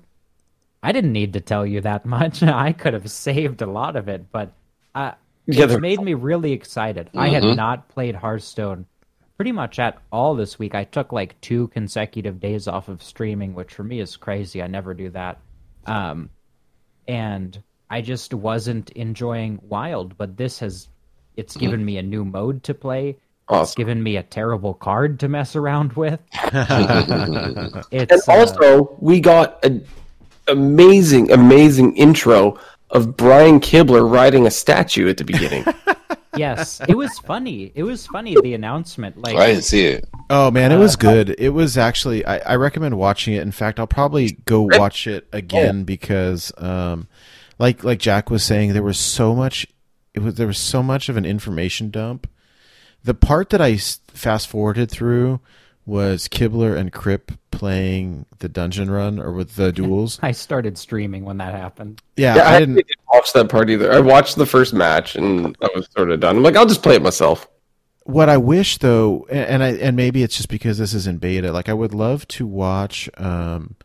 I 0.83 0.91
didn't 0.91 1.11
need 1.11 1.33
to 1.33 1.41
tell 1.41 1.65
you 1.65 1.81
that 1.81 2.05
much. 2.17 2.43
I 2.43 2.71
could 2.71 2.93
have 2.93 3.09
saved 3.09 3.63
a 3.63 3.65
lot 3.65 3.95
of 3.95 4.07
it, 4.09 4.31
but 4.31 4.51
uh, 4.93 5.13
Yeah, 5.47 5.65
it's 5.65 5.79
made 5.79 6.03
me 6.03 6.13
really 6.13 6.51
excited. 6.51 7.09
I 7.15 7.29
had 7.29 7.43
not 7.43 7.89
played 7.89 8.13
Hearthstone 8.13 8.85
pretty 9.35 9.51
much 9.51 9.79
at 9.79 9.97
all 10.11 10.35
this 10.35 10.59
week. 10.59 10.75
I 10.75 10.83
took 10.83 11.11
like 11.11 11.41
two 11.41 11.69
consecutive 11.69 12.39
days 12.39 12.67
off 12.67 12.89
of 12.89 13.01
streaming, 13.01 13.55
which 13.55 13.73
for 13.73 13.83
me 13.83 14.01
is 14.01 14.15
crazy. 14.17 14.61
I 14.61 14.67
never 14.67 14.93
do 14.93 15.09
that. 15.09 15.39
Um, 15.87 16.29
and 17.07 17.59
I 17.89 18.01
just 18.01 18.35
wasn't 18.35 18.91
enjoying 18.91 19.59
Wild, 19.63 20.15
but 20.15 20.37
this 20.37 20.59
has 20.59 20.89
it's 21.39 21.55
given 21.57 21.83
me 21.83 21.97
a 21.97 22.03
new 22.03 22.25
mode 22.25 22.63
to 22.63 22.73
play. 22.73 23.17
It's 23.51 23.73
given 23.73 24.03
me 24.03 24.15
a 24.17 24.23
terrible 24.23 24.75
card 24.75 25.19
to 25.21 25.27
mess 25.27 25.55
around 25.55 25.93
with. 25.93 26.19
And 26.53 27.83
It's 27.91 28.27
uh, 28.27 28.31
also, 28.31 28.95
we 28.99 29.19
got 29.19 29.63
an 29.65 29.85
amazing, 30.47 31.31
amazing 31.31 31.95
intro 31.97 32.59
of 32.91 33.15
Brian 33.17 33.59
Kibler 33.59 34.09
riding 34.11 34.45
a 34.45 34.51
statue 34.51 35.09
at 35.09 35.17
the 35.17 35.23
beginning. 35.23 35.65
yes, 36.35 36.81
it 36.87 36.95
was 36.95 37.17
funny. 37.19 37.71
It 37.75 37.83
was 37.83 38.05
funny 38.07 38.35
the 38.41 38.53
announcement. 38.53 39.17
Like 39.17 39.35
I 39.35 39.47
didn't 39.47 39.63
see 39.63 39.85
it. 39.85 40.07
Oh 40.29 40.51
man, 40.51 40.71
it 40.71 40.77
was 40.77 40.95
Uh, 40.95 40.99
good. 40.99 41.35
It 41.37 41.49
was 41.49 41.77
actually 41.77 42.25
I, 42.25 42.37
I 42.39 42.55
recommend 42.55 42.97
watching 42.97 43.33
it. 43.33 43.41
In 43.41 43.51
fact, 43.51 43.79
I'll 43.79 43.87
probably 43.87 44.33
go 44.45 44.61
watch 44.61 45.07
it 45.07 45.27
again 45.33 45.83
because 45.83 46.51
um 46.57 47.07
like 47.57 47.83
like 47.83 47.99
Jack 47.99 48.29
was 48.29 48.43
saying 48.43 48.73
there 48.73 48.83
was 48.83 48.99
so 48.99 49.35
much 49.35 49.67
it 50.13 50.21
was 50.21 50.35
there 50.35 50.47
was 50.47 50.57
so 50.57 50.81
much 50.83 51.09
of 51.09 51.17
an 51.17 51.25
information 51.25 51.89
dump. 51.89 52.29
The 53.03 53.13
part 53.13 53.49
that 53.51 53.61
I 53.61 53.77
fast 53.77 54.47
forwarded 54.47 54.91
through 54.91 55.39
was 55.85 56.27
Kibler 56.27 56.77
and 56.77 56.91
Crip 56.91 57.31
playing 57.51 58.25
the 58.39 58.49
dungeon 58.49 58.91
run 58.91 59.19
or 59.19 59.31
with 59.31 59.55
the 59.55 59.71
duels. 59.71 60.19
I 60.21 60.31
started 60.33 60.77
streaming 60.77 61.25
when 61.25 61.37
that 61.37 61.55
happened. 61.55 62.01
Yeah, 62.15 62.35
yeah, 62.35 62.43
I, 62.43 62.55
I 62.55 62.59
didn't 62.59 62.75
didn't 62.75 62.99
watch 63.13 63.33
that 63.33 63.49
part 63.49 63.69
either. 63.69 63.91
I 63.91 63.99
watched 63.99 64.35
the 64.35 64.45
first 64.45 64.73
match 64.73 65.15
and 65.15 65.55
I 65.61 65.69
was 65.75 65.87
sort 65.95 66.11
of 66.11 66.19
done. 66.19 66.37
I'm 66.37 66.43
like, 66.43 66.55
I'll 66.55 66.65
just 66.67 66.83
play 66.83 66.95
it 66.95 67.01
myself. 67.01 67.47
what 68.03 68.29
I 68.29 68.37
wish 68.37 68.77
though, 68.79 69.25
and 69.29 69.47
and 69.47 69.63
I 69.63 69.69
and 69.73 69.95
maybe 69.95 70.21
it's 70.23 70.35
just 70.37 70.49
because 70.49 70.77
this 70.77 70.93
is 70.93 71.07
in 71.07 71.17
beta. 71.17 71.51
Like 71.51 71.69
I 71.69 71.73
would 71.73 71.93
love 71.93 72.27
to 72.29 72.45
watch, 72.45 73.09
um, 73.17 73.75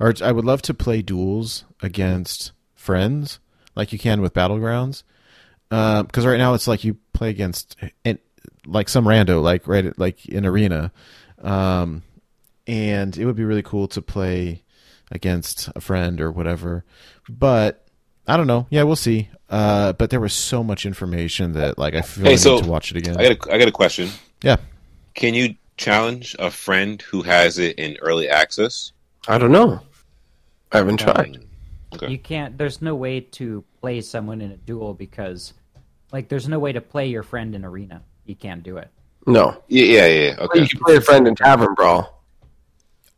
or 0.00 0.14
I 0.22 0.32
would 0.32 0.44
love 0.44 0.62
to 0.62 0.74
play 0.74 1.02
duels 1.02 1.64
against 1.82 2.52
friends, 2.74 3.40
like 3.74 3.92
you 3.92 3.98
can 3.98 4.20
with 4.20 4.34
battlegrounds. 4.34 5.02
Because 5.72 6.26
right 6.26 6.36
now 6.36 6.52
it's 6.52 6.68
like 6.68 6.84
you 6.84 6.98
play 7.14 7.30
against, 7.30 7.76
and 8.04 8.18
like 8.66 8.90
some 8.90 9.06
rando, 9.06 9.42
like 9.42 9.66
right, 9.66 9.98
like 9.98 10.26
in 10.26 10.44
arena, 10.44 10.92
um, 11.40 12.02
and 12.66 13.16
it 13.16 13.24
would 13.24 13.36
be 13.36 13.44
really 13.44 13.62
cool 13.62 13.88
to 13.88 14.02
play 14.02 14.62
against 15.10 15.70
a 15.74 15.80
friend 15.80 16.20
or 16.20 16.30
whatever. 16.30 16.84
But 17.26 17.86
I 18.26 18.36
don't 18.36 18.46
know. 18.46 18.66
Yeah, 18.70 18.82
we'll 18.82 18.96
see. 18.96 19.30
Uh, 19.48 19.94
but 19.94 20.10
there 20.10 20.20
was 20.20 20.34
so 20.34 20.62
much 20.62 20.84
information 20.84 21.52
that 21.52 21.78
like 21.78 21.94
I 21.94 22.02
feel 22.02 22.24
Hey, 22.24 22.32
I 22.32 22.36
so 22.36 22.56
need 22.56 22.64
to 22.64 22.70
watch 22.70 22.90
it 22.90 22.98
again. 22.98 23.16
I 23.18 23.28
got 23.28 23.48
a, 23.48 23.54
I 23.54 23.58
got 23.58 23.68
a 23.68 23.72
question. 23.72 24.10
Yeah. 24.42 24.56
Can 25.14 25.34
you 25.34 25.54
challenge 25.76 26.36
a 26.38 26.50
friend 26.50 27.00
who 27.00 27.22
has 27.22 27.58
it 27.58 27.78
in 27.78 27.96
early 28.02 28.28
access? 28.28 28.92
I 29.26 29.38
don't 29.38 29.52
know. 29.52 29.80
I 30.70 30.78
haven't 30.78 30.98
tried. 30.98 31.44
Okay. 31.94 32.10
You 32.10 32.18
can't. 32.18 32.56
There's 32.56 32.80
no 32.80 32.94
way 32.94 33.20
to 33.20 33.64
play 33.80 34.00
someone 34.00 34.40
in 34.40 34.50
a 34.50 34.56
duel 34.56 34.94
because, 34.94 35.52
like, 36.12 36.28
there's 36.28 36.48
no 36.48 36.58
way 36.58 36.72
to 36.72 36.80
play 36.80 37.06
your 37.08 37.22
friend 37.22 37.54
in 37.54 37.64
arena. 37.64 38.02
You 38.26 38.34
can't 38.36 38.62
do 38.62 38.76
it. 38.76 38.88
No. 39.26 39.62
Yeah, 39.68 39.84
yeah, 39.84 40.06
yeah. 40.06 40.46
You 40.54 40.68
can 40.68 40.80
play 40.80 40.96
a 40.96 41.00
friend 41.00 41.26
in 41.26 41.34
Tavern 41.34 41.74
Brawl. 41.74 42.22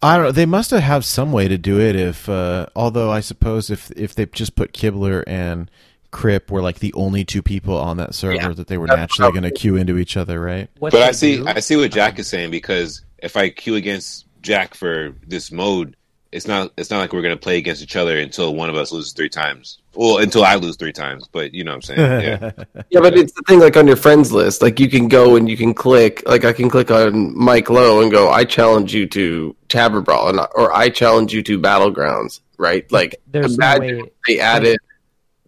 I 0.02 0.16
don't 0.16 0.26
know. 0.26 0.32
They 0.32 0.46
must 0.46 0.70
have 0.70 0.82
have 0.82 1.04
some 1.04 1.32
way 1.32 1.48
to 1.48 1.56
do 1.56 1.80
it. 1.80 1.96
If 1.96 2.28
uh, 2.28 2.66
although 2.76 3.10
I 3.10 3.20
suppose 3.20 3.70
if 3.70 3.90
if 3.92 4.14
they 4.14 4.26
just 4.26 4.54
put 4.54 4.74
Kibler 4.74 5.24
and 5.26 5.70
Crip 6.10 6.50
were 6.50 6.60
like 6.60 6.80
the 6.80 6.92
only 6.92 7.24
two 7.24 7.40
people 7.42 7.76
on 7.78 7.96
that 7.96 8.14
server 8.14 8.34
Yeah. 8.34 8.48
that 8.50 8.66
they 8.66 8.76
were 8.76 8.86
That's 8.86 8.98
naturally 9.18 9.32
going 9.32 9.42
to 9.44 9.50
queue 9.50 9.76
into 9.76 9.96
each 9.96 10.16
other, 10.18 10.38
right? 10.40 10.68
What 10.78 10.92
But 10.92 11.02
I 11.02 11.12
see, 11.12 11.36
do- 11.38 11.46
I 11.48 11.58
see 11.60 11.76
what 11.76 11.90
Jack 11.90 12.18
is 12.18 12.28
saying 12.28 12.50
because 12.50 13.02
if 13.18 13.36
I 13.36 13.48
queue 13.48 13.76
against 13.76 14.26
Jack 14.42 14.74
for 14.74 15.14
this 15.26 15.50
mode, 15.50 15.96
it's 16.32 16.46
not, 16.46 16.70
it's 16.76 16.90
not 16.90 16.98
like 16.98 17.12
we're 17.14 17.22
gonna 17.22 17.36
play 17.36 17.56
against 17.56 17.82
each 17.82 17.96
other 17.96 18.18
until 18.18 18.54
one 18.54 18.68
of 18.68 18.76
us 18.76 18.92
loses 18.92 19.12
three 19.14 19.30
times. 19.30 19.78
Well, 19.96 20.18
until 20.18 20.44
I 20.44 20.54
lose 20.56 20.76
three 20.76 20.92
times. 20.92 21.28
But 21.30 21.54
you 21.54 21.64
know 21.64 21.72
what 21.72 21.88
I'm 21.90 21.96
saying? 21.96 22.00
Yeah. 22.00 22.52
Yeah, 22.90 23.00
but 23.00 23.16
it's 23.16 23.32
the 23.32 23.42
thing 23.48 23.58
like 23.58 23.76
on 23.76 23.86
your 23.88 23.96
friends 23.96 24.30
list, 24.30 24.62
like 24.62 24.78
you 24.78 24.88
can 24.88 25.08
go 25.08 25.34
and 25.36 25.48
you 25.48 25.56
can 25.56 25.74
click, 25.74 26.22
like 26.28 26.44
I 26.44 26.52
can 26.52 26.70
click 26.70 26.90
on 26.92 27.36
Mike 27.36 27.70
Lowe 27.70 28.02
and 28.02 28.10
go, 28.10 28.30
I 28.30 28.44
challenge 28.44 28.94
you 28.94 29.06
to 29.08 29.56
Tavern 29.68 30.04
Brawl, 30.04 30.28
and, 30.28 30.38
or 30.54 30.72
I 30.72 30.90
challenge 30.90 31.32
you 31.32 31.42
to 31.44 31.58
Battlegrounds, 31.58 32.40
right? 32.56 32.90
Like, 32.92 33.16
There's 33.26 33.58
no 33.58 33.78
way- 33.78 34.12
they 34.28 34.38
added 34.38 34.78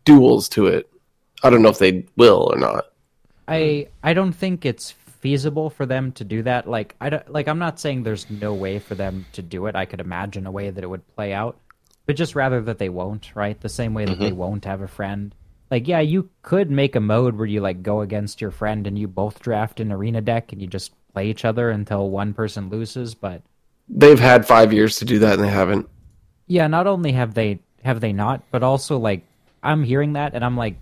duels 0.05 0.48
to 0.51 0.66
it. 0.66 0.89
I 1.44 1.51
don't 1.51 1.62
know 1.62 1.68
if 1.68 1.78
they 1.78 2.05
will 2.16 2.51
or 2.52 2.59
not. 2.59 2.86
I 3.47 3.89
I 4.02 4.14
don't 4.14 4.32
think 4.32 4.64
it's 4.64 4.90
feasible 5.20 5.70
for 5.70 5.86
them 5.86 6.12
to 6.12 6.24
do 6.24 6.43
that. 6.43 6.68
Like 6.68 6.94
I 7.01 7.10
don't, 7.10 7.31
like 7.31 7.47
I'm 7.48 7.59
not 7.59 7.78
saying 7.78 8.02
there's 8.02 8.28
no 8.31 8.55
way 8.55 8.78
for 8.78 8.94
them 8.94 9.27
to 9.32 9.43
do 9.43 9.66
it. 9.66 9.77
I 9.77 9.85
could 9.85 10.01
imagine 10.01 10.47
a 10.47 10.51
way 10.51 10.70
that 10.70 10.82
it 10.82 10.86
would 10.89 11.06
play 11.14 11.32
out, 11.32 11.56
but 12.07 12.16
just 12.16 12.35
rather 12.35 12.61
that 12.62 12.78
they 12.78 12.89
won't, 12.89 13.35
right? 13.35 13.61
The 13.61 13.69
same 13.69 13.95
way 13.95 14.07
that 14.07 14.20
they 14.20 14.33
Mm-hmm. 14.33 14.39
won't 14.39 14.65
have 14.65 14.81
a 14.83 14.89
friend. 14.89 15.35
Like, 15.70 15.89
yeah, 15.89 16.01
you 16.01 16.31
could 16.43 16.70
make 16.70 16.95
a 16.97 17.01
mode 17.01 17.37
where 17.37 17.47
you 17.47 17.61
like 17.61 17.83
go 17.83 18.01
against 18.01 18.41
your 18.41 18.51
friend 18.53 18.87
and 18.87 18.99
you 18.99 19.09
both 19.09 19.41
draft 19.41 19.81
an 19.81 19.93
arena 19.93 20.20
deck 20.20 20.53
and 20.53 20.61
you 20.61 20.69
just 20.69 20.93
play 21.12 21.28
each 21.28 21.45
other 21.45 21.70
until 21.70 22.11
one 22.11 22.35
person 22.35 22.69
loses, 22.70 23.15
but 23.15 23.43
They've 23.89 24.19
had 24.20 24.47
five 24.47 24.73
years 24.73 24.97
to 24.99 25.05
do 25.05 25.19
that 25.20 25.35
and 25.35 25.43
they 25.43 25.49
haven't. 25.51 25.89
yeah, 26.47 26.66
not 26.66 26.87
only 26.87 27.12
have 27.12 27.35
they 27.35 27.61
have 27.85 28.01
they 28.01 28.12
not, 28.12 28.43
but 28.51 28.62
also 28.62 28.99
like 28.99 29.27
I'm 29.62 29.83
hearing 29.85 30.15
that 30.15 30.35
and 30.35 30.45
I'm 30.45 30.57
like, 30.57 30.77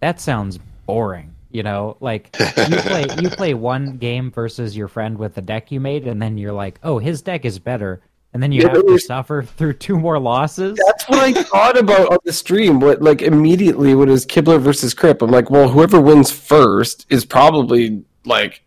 that 0.00 0.20
sounds 0.20 0.58
boring. 0.86 1.36
You 1.50 1.62
know, 1.62 1.96
like 2.00 2.32
you 2.62 2.78
play 2.82 3.08
you 3.12 3.30
play 3.30 3.54
one 3.54 3.98
game 3.98 4.30
versus 4.30 4.76
your 4.76 4.88
friend 4.88 5.18
with 5.18 5.34
the 5.34 5.42
deck 5.42 5.70
you 5.72 5.80
made, 5.80 6.06
and 6.06 6.20
then 6.22 6.38
you're 6.38 6.52
like, 6.52 6.78
oh, 6.82 6.98
his 6.98 7.22
deck 7.22 7.44
is 7.44 7.58
better, 7.58 8.02
and 8.34 8.42
then 8.42 8.52
you 8.52 8.62
Yeah, 8.62 8.68
have 8.68 8.86
to 8.86 8.98
suffer 8.98 9.42
through 9.42 9.74
two 9.74 9.98
more 9.98 10.18
losses. 10.18 10.78
That's 10.86 11.08
what 11.08 11.18
I 11.18 11.42
thought 11.42 11.76
about 11.78 12.08
on 12.10 12.18
the 12.24 12.32
stream. 12.32 12.80
What 12.80 13.02
like 13.02 13.22
immediately 13.22 13.94
when 13.94 14.08
it 14.08 14.12
was 14.12 14.26
Kibler 14.26 14.60
versus 14.60 14.94
Crip, 14.94 15.20
I'm 15.22 15.30
like, 15.30 15.50
well, 15.50 15.68
whoever 15.68 16.00
wins 16.00 16.30
first 16.30 17.06
is 17.10 17.24
probably 17.24 18.04
like 18.24 18.62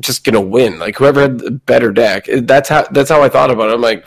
just 0.00 0.24
gonna 0.24 0.40
win. 0.40 0.78
Like 0.78 0.96
whoever 0.96 1.22
had 1.22 1.38
the 1.38 1.50
better 1.50 1.92
deck. 1.92 2.26
That's 2.26 2.68
how 2.68 2.86
that's 2.90 3.10
how 3.10 3.22
I 3.22 3.28
thought 3.28 3.50
about 3.50 3.70
it. 3.70 3.74
I'm 3.74 3.80
like, 3.82 4.06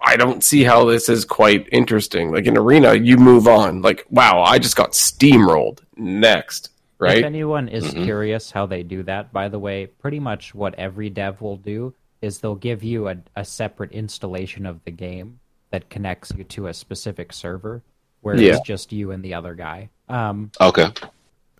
I 0.00 0.16
don't 0.16 0.42
see 0.42 0.64
how 0.64 0.84
this 0.86 1.08
is 1.08 1.24
quite 1.24 1.68
interesting. 1.70 2.32
Like 2.32 2.46
in 2.46 2.58
arena, 2.58 2.94
you 2.94 3.16
move 3.16 3.46
on. 3.46 3.82
Like, 3.82 4.04
wow, 4.10 4.42
I 4.42 4.58
just 4.58 4.76
got 4.76 4.92
steamrolled. 4.92 5.80
Next, 5.96 6.66
If 6.66 7.00
right? 7.00 7.24
anyone 7.24 7.68
is 7.68 7.84
mm-hmm. 7.84 8.04
curious 8.04 8.50
how 8.50 8.66
they 8.66 8.82
do 8.82 9.04
that, 9.04 9.32
by 9.32 9.48
the 9.48 9.60
way, 9.60 9.86
pretty 9.86 10.18
much 10.18 10.54
what 10.54 10.74
every 10.74 11.08
dev 11.08 11.40
will 11.40 11.56
do 11.56 11.94
is 12.24 12.40
they'll 12.40 12.54
give 12.54 12.82
you 12.82 13.08
a, 13.08 13.16
a 13.36 13.44
separate 13.44 13.92
installation 13.92 14.66
of 14.66 14.82
the 14.84 14.90
game 14.90 15.38
that 15.70 15.90
connects 15.90 16.32
you 16.36 16.44
to 16.44 16.66
a 16.68 16.74
specific 16.74 17.32
server 17.32 17.82
where 18.22 18.36
Yeah. 18.36 18.52
it's 18.56 18.60
just 18.66 18.92
you 18.92 19.10
and 19.10 19.22
the 19.24 19.34
other 19.34 19.54
guy. 19.54 19.90
Um, 20.08 20.50
Okay. 20.60 20.88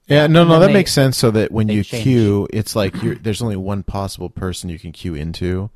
Yeah, 0.07 0.27
no, 0.27 0.45
no, 0.45 0.59
that 0.61 0.66
they- 0.69 0.73
makes 0.73 0.93
sense. 0.93 1.16
So 1.16 1.31
that 1.31 1.51
when 1.51 1.69
you 1.69 1.82
change. 1.82 2.03
queue, 2.03 2.47
it's 2.53 2.77
like 2.77 2.95
you're, 3.03 3.15
there's 3.15 3.41
only 3.41 3.57
one 3.57 3.82
possible 3.82 4.28
person 4.28 4.69
you 4.69 4.78
can 4.78 4.93
queue 4.93 5.15
into. 5.15 5.70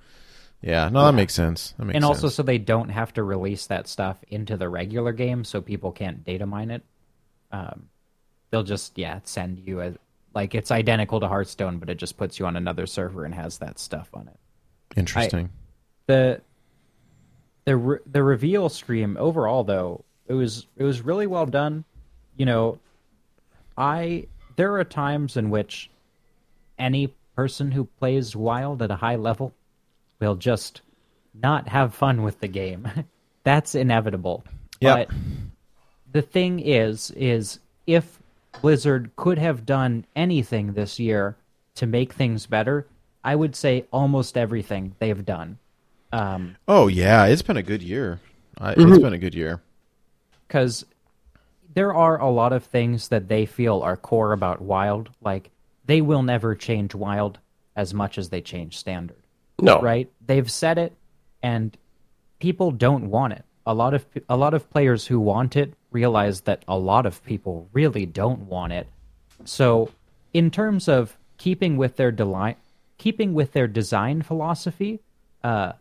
Yeah, 0.61 0.89
no, 0.89 1.05
that 1.07 1.13
makes 1.13 1.35
sense. 1.35 1.73
That 1.79 1.85
makes 1.87 1.95
and 1.95 2.03
sense. 2.05 2.17
also 2.25 2.29
so 2.29 2.43
they 2.43 2.59
don't 2.59 2.89
have 2.91 3.13
to 3.15 3.23
release 3.23 3.67
that 3.69 3.87
stuff 3.89 4.19
into 4.29 4.57
the 4.57 4.69
regular 4.69 5.13
game 5.13 5.45
so 5.45 5.61
people 5.61 5.93
can't 5.93 6.25
data 6.25 6.47
mine 6.47 6.71
it 6.73 6.83
um, 7.53 7.89
they'll 8.51 8.65
just 8.65 8.99
yeah 8.99 9.21
send 9.25 9.59
you 9.61 9.81
a 9.81 9.95
like 10.35 10.55
it's 10.57 10.71
identical 10.73 11.21
to 11.21 11.29
hearthstone 11.29 11.79
but 11.79 11.89
it 11.89 11.97
just 11.97 12.17
puts 12.17 12.39
you 12.39 12.45
on 12.47 12.57
another 12.57 12.87
server 12.87 13.25
and 13.25 13.35
has 13.35 13.59
that 13.59 13.79
stuff 13.79 14.09
on 14.13 14.27
it 14.29 14.37
interesting. 14.97 15.51
the 16.07 16.41
the 17.65 17.77
re- 17.77 17.99
the 18.07 18.23
reveal 18.23 18.69
stream 18.69 19.17
overall 19.21 19.65
though 19.65 20.05
it 20.27 20.35
was 20.35 20.67
it 20.77 20.85
was 20.85 21.03
really 21.03 21.27
well 21.27 21.47
done 21.47 21.85
you 22.37 22.47
know 22.47 22.79
i 23.77 24.27
there 24.57 24.75
are 24.77 24.85
times 24.85 25.37
in 25.37 25.51
which 25.51 25.91
any 26.79 27.13
person 27.37 27.71
who 27.73 27.85
plays 27.85 28.35
wild 28.35 28.81
at 28.83 28.91
a 28.91 28.97
high 28.97 29.17
level 29.17 29.53
will 30.21 30.35
just 30.35 30.81
not 31.35 31.69
have 31.69 31.95
fun 31.95 32.23
with 32.23 32.41
the 32.41 32.49
game 32.49 32.89
that's 33.45 33.75
inevitable 33.75 34.43
Yep. 34.81 35.09
but 35.09 35.17
the 36.13 36.23
thing 36.23 36.61
is 36.61 37.11
is 37.13 37.59
if 37.87 38.19
blizzard 38.63 39.11
could 39.17 39.39
have 39.39 39.67
done 39.67 40.05
anything 40.17 40.73
this 40.73 40.99
year 40.99 41.37
to 41.75 41.87
make 41.87 42.13
things 42.15 42.47
better 42.47 42.87
i 43.25 43.35
would 43.35 43.55
say 43.57 43.85
almost 43.93 44.37
everything 44.37 44.95
they've 44.99 45.25
done. 45.25 45.59
Um, 46.13 46.57
oh 46.67 46.87
yeah, 46.89 47.27
it's 47.27 47.43
been 47.43 47.57
a 47.59 47.63
good 47.63 47.83
year. 47.83 48.21
I, 48.57 48.75
Mm-hmm. 48.75 48.93
It's 48.93 49.03
been 49.03 49.13
a 49.13 49.19
good 49.19 49.35
year. 49.35 49.61
because 50.47 50.85
there 51.75 51.93
are 51.95 52.19
a 52.21 52.31
lot 52.31 52.53
of 52.53 52.65
things 52.65 53.09
that 53.09 53.29
they 53.29 53.45
feel 53.47 53.83
are 53.83 53.97
core 53.97 54.33
about 54.33 54.61
wild. 54.63 55.11
Like 55.23 55.51
they 55.85 56.01
will 56.01 56.23
never 56.23 56.55
change 56.55 56.95
wild 56.95 57.39
as 57.77 57.93
much 57.95 58.17
as 58.19 58.31
they 58.31 58.41
change 58.41 58.79
standard. 58.79 59.23
No, 59.61 59.81
right? 59.81 60.11
They've 60.27 60.51
said 60.51 60.79
it 60.79 60.95
and 61.43 61.77
people 62.39 62.71
don't 62.71 63.11
want 63.11 63.35
it. 63.35 63.45
A 63.67 63.75
lot 63.75 63.93
of 63.93 64.07
a 64.29 64.37
lot 64.37 64.55
of 64.55 64.71
players 64.71 65.07
who 65.09 65.21
want 65.21 65.57
it 65.57 65.75
realize 65.91 66.43
that 66.43 66.65
a 66.67 66.79
lot 66.79 67.05
of 67.07 67.23
people 67.25 67.69
really 67.73 68.07
don't 68.07 68.41
want 68.49 68.73
it. 68.73 68.87
So 69.45 69.91
in 70.33 70.51
terms 70.51 70.89
of 70.89 71.17
keeping 71.37 71.77
with 71.77 71.97
their 71.97 72.11
deli- 72.11 72.57
keeping 72.99 73.33
with 73.33 73.53
their 73.53 73.67
design 73.67 74.23
philosophy 74.23 75.01
uh 75.45 75.73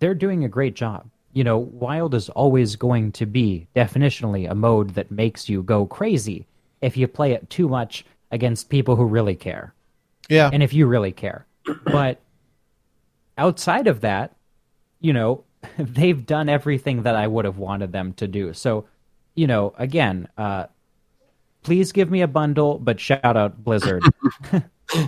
they're 0.00 0.14
doing 0.14 0.44
a 0.44 0.48
great 0.48 0.74
job. 0.74 1.06
You 1.32 1.44
know, 1.44 1.58
Wild 1.58 2.14
is 2.14 2.28
always 2.30 2.74
going 2.74 3.12
to 3.12 3.26
be 3.26 3.68
definitionally 3.76 4.50
a 4.50 4.54
mode 4.54 4.94
that 4.94 5.12
makes 5.12 5.48
you 5.48 5.62
go 5.62 5.86
crazy 5.86 6.46
if 6.80 6.96
you 6.96 7.06
play 7.06 7.32
it 7.32 7.48
too 7.48 7.68
much 7.68 8.04
against 8.32 8.68
people 8.68 8.96
who 8.96 9.04
really 9.04 9.36
care 9.36 9.74
Yeah, 10.28 10.50
and 10.52 10.62
if 10.62 10.72
you 10.72 10.86
really 10.86 11.12
care. 11.12 11.46
But 11.84 12.18
outside 13.38 13.86
of 13.86 14.00
that, 14.00 14.34
you 15.00 15.12
know, 15.12 15.44
they've 15.78 16.26
done 16.26 16.48
everything 16.48 17.04
that 17.04 17.14
I 17.14 17.28
would 17.28 17.44
have 17.44 17.58
wanted 17.58 17.92
them 17.92 18.14
to 18.14 18.26
do. 18.26 18.52
So, 18.52 18.86
you 19.36 19.46
know, 19.46 19.72
again, 19.78 20.26
uh, 20.36 20.66
please 21.62 21.92
give 21.92 22.10
me 22.10 22.22
a 22.22 22.28
bundle, 22.28 22.78
but 22.78 22.98
shout 22.98 23.36
out 23.36 23.62
Blizzard. 23.62 24.02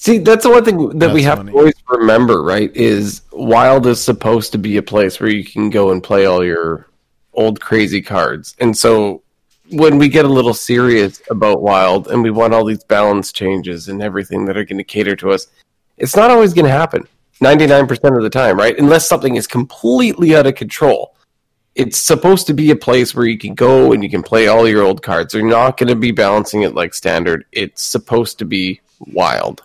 See, 0.00 0.18
that's 0.18 0.44
the 0.44 0.50
one 0.50 0.64
thing 0.64 0.96
that 1.00 1.12
we 1.12 1.24
have 1.24 1.38
funny. 1.38 1.50
to 1.50 1.58
always 1.58 1.74
remember, 1.88 2.44
right? 2.44 2.70
Is 2.76 3.22
Wild 3.32 3.84
is 3.84 4.00
supposed 4.00 4.52
to 4.52 4.58
be 4.58 4.76
a 4.76 4.82
place 4.82 5.18
where 5.18 5.28
you 5.28 5.42
can 5.44 5.70
go 5.70 5.90
and 5.90 6.00
play 6.00 6.24
all 6.24 6.44
your 6.44 6.88
old 7.32 7.60
crazy 7.60 8.00
cards. 8.00 8.54
And 8.60 8.78
so 8.78 9.24
when 9.72 9.98
we 9.98 10.08
get 10.08 10.24
a 10.24 10.28
little 10.28 10.54
serious 10.54 11.20
about 11.32 11.62
Wild 11.62 12.06
and 12.06 12.22
we 12.22 12.30
want 12.30 12.54
all 12.54 12.64
these 12.64 12.84
balance 12.84 13.32
changes 13.32 13.88
and 13.88 14.00
everything 14.00 14.44
that 14.44 14.56
are 14.56 14.64
going 14.64 14.78
to 14.78 14.84
cater 14.84 15.16
to 15.16 15.32
us, 15.32 15.48
it's 15.96 16.14
not 16.14 16.30
always 16.30 16.54
going 16.54 16.66
to 16.66 16.70
happen 16.70 17.08
99% 17.42 18.16
of 18.16 18.22
the 18.22 18.30
time, 18.30 18.56
right? 18.56 18.78
Unless 18.78 19.08
something 19.08 19.34
is 19.34 19.48
completely 19.48 20.36
out 20.36 20.46
of 20.46 20.54
control. 20.54 21.16
It's 21.74 21.98
supposed 21.98 22.46
to 22.46 22.54
be 22.54 22.70
a 22.70 22.76
place 22.76 23.16
where 23.16 23.26
you 23.26 23.36
can 23.36 23.56
go 23.56 23.92
and 23.92 24.04
you 24.04 24.10
can 24.10 24.22
play 24.22 24.46
all 24.46 24.68
your 24.68 24.84
old 24.84 25.02
cards. 25.02 25.34
You're 25.34 25.44
not 25.44 25.76
going 25.76 25.88
to 25.88 25.96
be 25.96 26.12
balancing 26.12 26.62
it 26.62 26.76
like 26.76 26.94
standard. 26.94 27.46
It's 27.50 27.82
supposed 27.82 28.38
to 28.38 28.44
be 28.44 28.80
wild. 29.00 29.64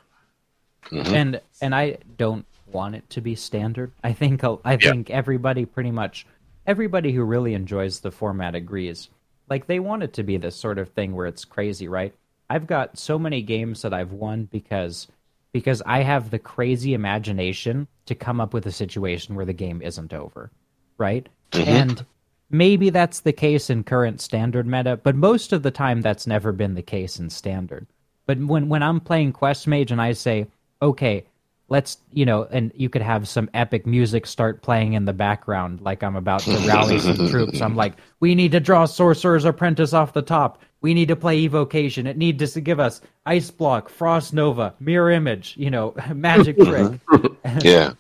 Mm-hmm. 0.90 1.14
and 1.14 1.42
and 1.62 1.76
I 1.76 1.98
don't 2.18 2.46
want 2.68 2.96
it 2.96 3.10
to 3.12 3.22
be 3.22 3.36
standard. 3.36 3.92
I 4.04 4.14
think 4.14 4.44
I 4.66 4.78
think 4.78 5.10
everybody 5.10 5.66
pretty 5.66 5.92
much 5.92 6.26
everybody 6.66 7.12
who 7.12 7.24
really 7.24 7.54
enjoys 7.54 8.00
the 8.00 8.12
format 8.12 8.56
agrees. 8.56 9.10
Like 9.50 9.68
they 9.68 9.80
want 9.80 10.04
it 10.04 10.14
to 10.14 10.24
be 10.24 10.38
this 10.38 10.56
sort 10.56 10.78
of 10.78 10.90
thing 10.90 11.14
where 11.16 11.28
it's 11.28 11.46
crazy, 11.46 11.88
right? 11.88 12.14
I've 12.50 12.68
got 12.68 12.98
so 12.98 13.18
many 13.18 13.42
games 13.42 13.82
that 13.82 13.94
I've 13.94 14.12
won 14.12 14.46
because 14.52 15.08
because 15.52 15.82
I 15.86 16.02
have 16.02 16.30
the 16.30 16.40
crazy 16.40 16.94
imagination 16.94 17.88
to 18.08 18.16
come 18.16 18.42
up 18.42 18.54
with 18.54 18.66
a 18.66 18.72
situation 18.72 19.36
where 19.36 19.46
the 19.46 19.54
game 19.54 19.82
isn't 19.82 20.14
over, 20.14 20.52
right? 20.98 21.28
Mm-hmm. 21.52 21.70
And 21.70 22.06
maybe 22.50 22.90
that's 22.90 23.20
the 23.22 23.34
case 23.34 23.70
in 23.70 23.84
current 23.84 24.20
standard 24.20 24.66
meta, 24.66 24.98
but 24.98 25.16
most 25.16 25.54
of 25.54 25.64
the 25.64 25.72
time 25.72 26.02
that's 26.02 26.28
never 26.28 26.52
been 26.52 26.74
the 26.74 26.82
case 26.82 27.20
in 27.20 27.30
standard. 27.30 27.86
But 28.26 28.40
when 28.40 28.70
when 28.70 28.82
I'm 28.82 29.00
playing 29.00 29.34
Quest 29.34 29.68
Mage 29.68 29.92
and 29.92 30.02
I 30.02 30.14
say, 30.14 30.48
okay, 30.84 31.24
let's 31.70 31.98
you 32.12 32.26
know, 32.26 32.44
and 32.52 32.72
you 32.76 32.90
could 32.90 33.02
have 33.02 33.28
some 33.28 33.50
epic 33.54 33.88
music 33.88 34.28
start 34.28 34.62
playing 34.62 34.94
in 34.94 35.06
the 35.06 35.14
background, 35.14 35.82
like 35.82 36.04
I'm 36.04 36.16
about 36.16 36.42
to 36.42 36.52
rally 36.68 37.00
some 37.00 37.30
troops. 37.30 37.62
I'm 37.62 37.76
like, 37.76 37.94
we 38.20 38.36
need 38.36 38.52
to 38.52 38.60
draw 38.60 38.86
Sorcerer's 38.86 39.46
Apprentice 39.46 39.94
off 39.94 40.14
the 40.14 40.22
top. 40.22 40.62
We 40.82 40.94
need 40.94 41.08
to 41.08 41.16
play 41.16 41.38
Evocation. 41.40 42.06
It 42.08 42.18
needs 42.18 42.52
to 42.54 42.62
give 42.62 42.80
us 42.80 43.00
Ice 43.26 43.50
Block, 43.50 43.88
Frost 43.90 44.34
Nova, 44.34 44.74
Mirror 44.82 45.12
Image, 45.12 45.56
you 45.58 45.72
know, 45.72 45.96
Magic 46.14 46.58
Trick, 46.58 47.00
Yeah. 47.62 47.94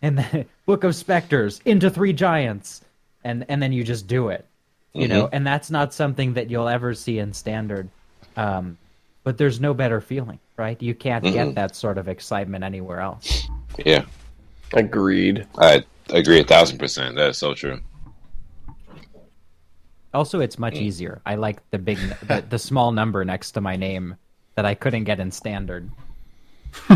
and 0.00 0.18
then 0.18 0.46
Book 0.64 0.82
of 0.84 0.94
Specters 0.96 1.60
into 1.66 1.90
Three 1.90 2.14
Giants, 2.14 2.80
and 3.22 3.44
and 3.48 3.62
then 3.62 3.72
you 3.72 3.84
just 3.84 4.06
do 4.08 4.28
it, 4.30 4.46
you 4.94 5.06
know. 5.06 5.28
And 5.30 5.46
that's 5.46 5.70
not 5.70 5.92
something 5.92 6.32
that 6.34 6.50
you'll 6.50 6.68
ever 6.68 6.94
see 6.94 7.18
in 7.18 7.34
standard. 7.34 7.88
Um, 8.36 8.78
but 9.24 9.36
there's 9.38 9.60
no 9.60 9.74
better 9.74 10.00
feeling, 10.00 10.38
right? 10.62 10.80
You 10.80 10.94
can't 10.94 11.24
get 11.24 11.56
that 11.56 11.74
sort 11.74 11.98
of 11.98 12.06
excitement 12.06 12.62
anywhere 12.62 13.00
else. 13.00 13.48
Yeah. 13.84 14.04
Agreed. 14.72 15.44
I 15.58 15.84
agree 16.10 16.38
a 16.40 16.44
thousand 16.44 16.78
percent. 16.78 17.16
That 17.16 17.30
is 17.30 17.38
so 17.38 17.52
true. 17.52 17.80
Also, 20.14 20.38
it's 20.40 20.58
much 20.58 20.74
mm. 20.74 20.82
easier. 20.82 21.20
I 21.26 21.34
like 21.34 21.58
the 21.70 21.78
big, 21.78 21.98
the, 22.28 22.44
the 22.48 22.58
small 22.58 22.92
number 22.92 23.24
next 23.24 23.52
to 23.52 23.60
my 23.60 23.74
name 23.76 24.14
that 24.54 24.64
I 24.64 24.74
couldn't 24.74 25.04
get 25.04 25.18
in 25.18 25.32
standard. 25.32 25.90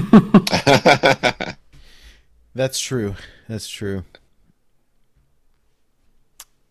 That's 2.55 2.79
true. 2.79 3.17
That's 3.49 3.69
true. 3.69 4.05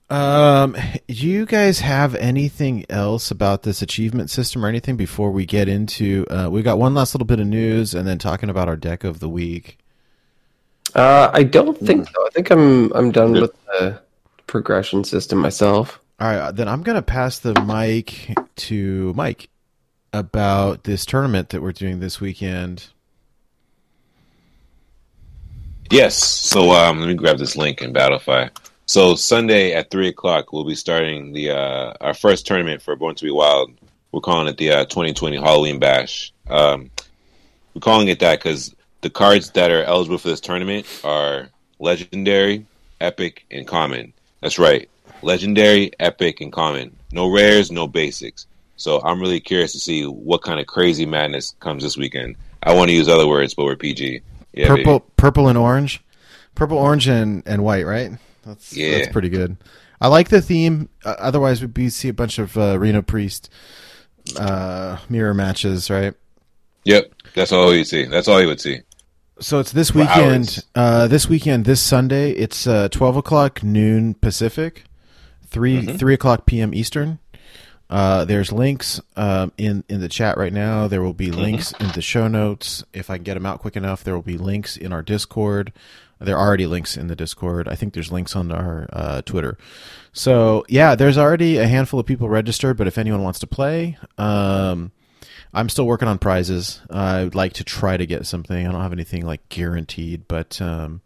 Um, 0.08 0.76
do 1.08 1.14
you 1.28 1.46
guys 1.46 1.80
have 1.80 2.14
anything 2.16 2.86
else 2.90 3.32
about 3.32 3.64
this 3.64 3.82
achievement 3.82 4.30
system 4.30 4.64
or 4.64 4.68
anything 4.68 4.98
before 4.98 5.32
we 5.32 5.46
get 5.46 5.68
into? 5.68 6.26
Uh, 6.30 6.48
we 6.52 6.62
got 6.62 6.78
one 6.78 6.94
last 6.94 7.16
little 7.16 7.26
bit 7.26 7.40
of 7.40 7.48
news 7.48 7.96
and 7.96 8.08
then 8.08 8.20
talking 8.20 8.50
about 8.50 8.68
our 8.68 8.76
deck 8.76 9.04
of 9.04 9.20
the 9.20 9.30
week. 9.30 9.80
Uh, 10.94 11.30
I 11.34 11.44
don't 11.44 11.78
think 11.78 12.08
so. 12.08 12.26
I 12.26 12.30
think 12.30 12.52
I'm 12.52 12.94
I'm 12.94 13.12
done 13.12 13.34
with 13.34 13.54
the 13.66 14.02
progression 14.48 15.04
system 15.04 15.40
myself. 15.40 16.00
All 16.20 16.28
right, 16.28 16.52
then 16.52 16.70
I'm 16.70 16.84
going 16.84 16.96
to 16.96 17.02
pass 17.02 17.40
the 17.40 17.60
mic 17.62 18.34
to 18.58 19.12
Mike 19.14 19.50
about 20.14 20.86
this 20.86 21.06
tournament 21.06 21.50
that 21.50 21.62
we're 21.62 21.74
doing 21.74 22.00
this 22.00 22.22
weekend. 22.22 22.88
Yes. 25.92 26.16
So 26.16 26.72
um, 26.72 27.00
let 27.00 27.08
me 27.08 27.16
grab 27.16 27.38
this 27.38 27.58
link 27.58 27.82
in 27.82 27.94
Battlefy. 27.94 28.50
So 28.88 29.16
Sunday 29.16 29.74
at 29.74 29.90
three 29.90 30.08
o'clock, 30.08 30.54
we'll 30.54 30.64
be 30.64 30.76
starting 30.76 31.34
the 31.34 31.52
uh, 31.52 31.94
our 32.02 32.14
first 32.14 32.46
tournament 32.46 32.84
for 32.84 32.96
Born 32.96 33.16
to 33.16 33.26
Be 33.26 33.32
Wild. 33.32 33.72
We're 34.12 34.22
calling 34.22 34.48
it 34.48 34.58
the 34.58 34.72
uh, 34.72 34.86
2020 34.86 35.38
Halloween 35.38 35.80
Bash. 35.80 36.32
Um, 36.48 36.92
we're 37.74 37.82
calling 37.82 38.08
it 38.10 38.20
that 38.20 38.40
because 38.40 38.76
the 39.02 39.10
cards 39.10 39.52
that 39.52 39.72
are 39.72 39.84
eligible 39.84 40.20
for 40.20 40.28
this 40.28 40.40
tournament 40.40 40.86
are 41.04 41.50
legendary, 41.80 42.68
epic, 43.02 43.46
and 43.50 43.68
common. 43.68 44.14
That's 44.42 44.60
right, 44.60 44.88
legendary, 45.24 45.92
epic, 46.00 46.40
and 46.42 46.54
common. 46.54 46.96
No 47.12 47.32
rares, 47.32 47.72
no 47.72 47.88
basics. 47.88 48.46
So 48.78 49.02
I'm 49.02 49.20
really 49.20 49.40
curious 49.40 49.72
to 49.72 49.80
see 49.80 50.06
what 50.06 50.44
kind 50.44 50.60
of 50.60 50.68
crazy 50.68 51.08
madness 51.08 51.56
comes 51.60 51.82
this 51.82 51.98
weekend. 51.98 52.36
I 52.62 52.74
want 52.76 52.90
to 52.90 52.96
use 52.96 53.10
other 53.10 53.28
words, 53.28 53.56
but 53.56 53.66
we're 53.66 53.78
PG. 53.78 54.22
Yeah, 54.54 54.68
purple, 54.68 55.00
baby. 55.00 55.12
purple 55.18 55.48
and 55.48 55.58
orange, 55.58 56.04
purple, 56.54 56.78
orange, 56.78 57.08
and 57.08 57.42
and 57.48 57.64
white. 57.64 57.88
Right? 57.88 58.12
That's 58.46 58.76
Yeah. 58.76 58.98
that's 58.98 59.12
pretty 59.12 59.30
good. 59.30 59.58
I 60.02 60.08
like 60.08 60.30
the 60.30 60.42
theme. 60.42 60.90
Uh, 61.04 61.16
otherwise, 61.20 61.62
we'd 61.62 61.74
be 61.74 61.90
see 61.90 62.10
a 62.10 62.14
bunch 62.14 62.38
of 62.40 62.58
uh, 62.58 62.78
Reno 62.78 63.02
Priest 63.02 63.50
uh, 64.38 64.98
mirror 65.10 65.34
matches, 65.34 65.90
right? 65.90 66.14
Yep, 66.84 67.12
that's 67.34 67.52
all 67.52 67.74
you 67.74 67.84
see. 67.84 68.06
That's 68.06 68.28
all 68.28 68.42
you 68.42 68.48
would 68.48 68.62
see. 68.62 68.82
So 69.40 69.60
it's 69.60 69.72
this 69.72 69.92
For 69.92 70.00
weekend. 70.00 70.64
Uh, 70.76 71.08
this 71.08 71.28
weekend, 71.28 71.66
this 71.66 71.82
Sunday. 71.82 72.32
It's 72.32 72.68
uh, 72.68 72.90
twelve 72.90 73.18
o'clock 73.18 73.64
noon 73.64 74.14
Pacific, 74.16 74.84
3 75.48 75.82
Mm-hmm. 75.82 75.98
three 75.98 76.14
o'clock 76.14 76.46
p.m. 76.46 76.74
Eastern. 76.74 77.20
Uh, 77.90 78.26
there's 78.26 78.52
links 78.52 79.00
um, 79.16 79.52
in 79.58 79.84
in 79.90 80.00
the 80.02 80.10
chat 80.10 80.38
right 80.38 80.54
now. 80.54 80.88
There 80.88 81.02
will 81.02 81.14
be 81.14 81.28
Mm-hmm. 81.28 81.40
links 81.40 81.72
in 81.80 81.92
the 81.94 82.02
show 82.02 82.28
notes. 82.28 82.84
If 82.94 83.10
I 83.10 83.18
can 83.18 83.24
get 83.24 83.34
them 83.36 83.46
out 83.46 83.60
quick 83.60 83.76
enough, 83.76 84.04
there 84.04 84.14
will 84.16 84.22
be 84.22 84.38
links 84.38 84.78
in 84.78 84.92
our 84.94 85.02
Discord. 85.02 85.72
There 86.20 86.38
are 86.38 86.48
already 86.48 86.66
links 86.66 86.96
in 86.98 87.08
the 87.08 87.16
Discord. 87.16 87.68
I 87.68 87.76
think 87.76 87.94
there's 87.94 88.12
links 88.12 88.36
on 88.36 88.52
our 88.52 88.88
uh, 88.94 89.22
Twitter. 89.24 89.58
So 90.14 90.66
yeah, 90.70 90.96
there's 90.96 91.18
already 91.18 91.58
a 91.58 91.68
handful 91.68 92.00
of 92.00 92.06
people 92.06 92.30
registered. 92.30 92.78
But 92.78 92.88
if 92.88 92.98
anyone 92.98 93.22
wants 93.24 93.40
to 93.40 93.48
play, 93.48 93.98
um, 94.18 94.92
I'm 95.54 95.70
still 95.70 95.86
working 95.86 96.08
on 96.08 96.18
prizes. 96.18 96.82
I 96.90 97.24
would 97.26 97.36
like 97.36 97.54
to 97.54 97.64
try 97.64 97.98
to 97.98 98.06
get 98.06 98.26
something. 98.26 98.66
I 98.68 98.72
don't 98.72 98.82
have 98.82 98.94
anything 98.94 99.26
like 99.26 99.48
guaranteed, 99.50 100.28
but 100.28 100.62
um, 100.62 101.02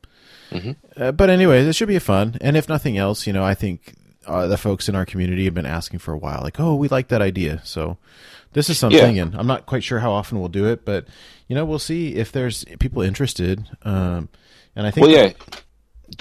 uh, 0.97 1.11
but 1.11 1.29
anyway, 1.29 1.61
it 1.61 1.73
should 1.73 1.87
be 1.87 1.99
fun. 1.99 2.37
And 2.41 2.57
if 2.57 2.67
nothing 2.69 2.97
else, 2.97 3.27
you 3.27 3.33
know, 3.33 3.43
I 3.43 3.53
think 3.55 3.93
uh, 4.25 4.47
the 4.47 4.57
folks 4.57 4.89
in 4.89 4.95
our 4.95 5.05
community 5.05 5.45
have 5.45 5.53
been 5.53 5.65
asking 5.65 5.99
for 5.99 6.13
a 6.13 6.17
while, 6.17 6.41
like, 6.43 6.59
oh, 6.59 6.75
we 6.75 6.87
like 6.87 7.07
that 7.09 7.21
idea. 7.21 7.61
So 7.63 7.97
this 8.53 8.69
is 8.69 8.77
something, 8.79 9.15
Yeah. 9.15 9.23
and 9.23 9.35
I'm 9.35 9.47
not 9.47 9.65
quite 9.65 9.83
sure 9.83 9.99
how 9.99 10.11
often 10.11 10.39
we'll 10.39 10.49
do 10.49 10.65
it, 10.67 10.85
but 10.85 11.05
you 11.47 11.55
know, 11.55 11.65
we'll 11.65 11.79
see 11.79 12.15
if 12.15 12.31
there's 12.31 12.63
people 12.79 13.01
interested. 13.01 13.67
Um, 13.83 14.29
and 14.79 14.87
I 14.87 14.91
think, 14.91 15.07
Well, 15.07 15.15
yeah. 15.15 15.33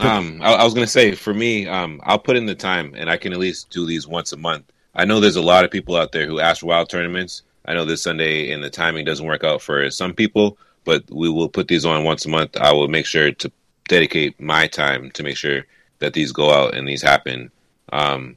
Um, 0.01 0.41
I, 0.43 0.55
I 0.55 0.65
was 0.65 0.75
gonna 0.75 0.87
say 0.87 1.15
for 1.15 1.33
me, 1.33 1.67
um, 1.67 2.01
I'll 2.05 2.19
put 2.19 2.37
in 2.37 2.45
the 2.45 2.55
time, 2.55 2.95
and 2.97 3.09
I 3.09 3.17
can 3.17 3.33
at 3.33 3.39
least 3.39 3.71
do 3.71 3.87
these 3.87 4.07
once 4.07 4.33
a 4.33 4.37
month. 4.37 4.71
I 4.95 5.05
know 5.05 5.21
there's 5.21 5.37
a 5.37 5.43
lot 5.43 5.65
of 5.65 5.71
people 5.71 5.97
out 5.97 6.13
there 6.13 6.27
who 6.27 6.41
ask 6.41 6.61
for 6.61 6.67
wild 6.67 6.91
tournaments. 6.91 7.43
I 7.65 7.75
know 7.75 7.85
this 7.85 8.03
Sunday 8.03 8.51
and 8.51 8.63
the 8.63 8.71
timing 8.71 9.05
doesn't 9.05 9.27
work 9.27 9.45
out 9.45 9.63
for 9.63 9.91
some 9.91 10.13
people, 10.13 10.59
but 10.85 11.05
we 11.11 11.31
will 11.31 11.49
put 11.49 11.69
these 11.69 11.85
on 11.85 12.05
once 12.05 12.27
a 12.27 12.29
month. 12.29 12.57
I 12.57 12.73
will 12.73 12.89
make 12.89 13.07
sure 13.07 13.31
to 13.31 13.53
dedicate 13.89 14.41
my 14.41 14.67
time 14.67 15.11
to 15.13 15.23
make 15.23 15.37
sure 15.37 15.65
that 16.01 16.15
these 16.15 16.33
go 16.33 16.51
out 16.51 16.75
and 16.75 16.87
these 16.87 17.03
happen. 17.03 17.51
Um, 17.93 18.37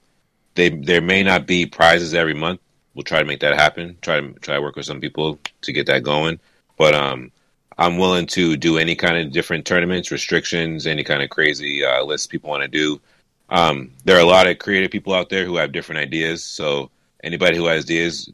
they 0.56 0.70
there 0.70 1.02
may 1.02 1.24
not 1.24 1.48
be 1.48 1.66
prizes 1.66 2.14
every 2.14 2.36
month. 2.36 2.60
We'll 2.94 3.04
try 3.04 3.20
to 3.20 3.26
make 3.26 3.40
that 3.40 3.56
happen. 3.56 3.98
Try 4.02 4.22
to 4.22 4.34
try 4.34 4.56
to 4.56 4.62
work 4.62 4.76
with 4.76 4.86
some 4.86 5.02
people 5.02 5.40
to 5.62 5.74
get 5.74 5.88
that 5.88 6.04
going. 6.04 6.40
But 6.78 6.94
um, 6.94 7.32
I'm 7.82 7.98
willing 7.98 8.28
to 8.28 8.56
do 8.58 8.78
any 8.78 8.96
kind 8.96 9.18
of 9.18 9.32
different 9.32 9.66
tournaments, 9.66 10.12
restrictions, 10.12 10.86
any 10.86 11.04
kind 11.04 11.24
of 11.24 11.32
crazy 11.32 11.84
uh, 11.84 12.04
lists 12.04 12.28
people 12.28 12.52
want 12.52 12.62
to 12.62 12.68
do. 12.68 13.02
Um, 13.50 13.90
there 14.06 14.16
are 14.18 14.22
a 14.22 14.26
lot 14.26 14.46
of 14.46 14.60
creative 14.60 14.92
people 14.92 15.16
out 15.16 15.30
there 15.30 15.46
who 15.46 15.56
have 15.56 15.72
different 15.72 16.00
ideas. 16.00 16.46
So 16.46 16.92
anybody 17.24 17.58
who 17.58 17.66
has 17.66 17.86
ideas, 17.86 18.32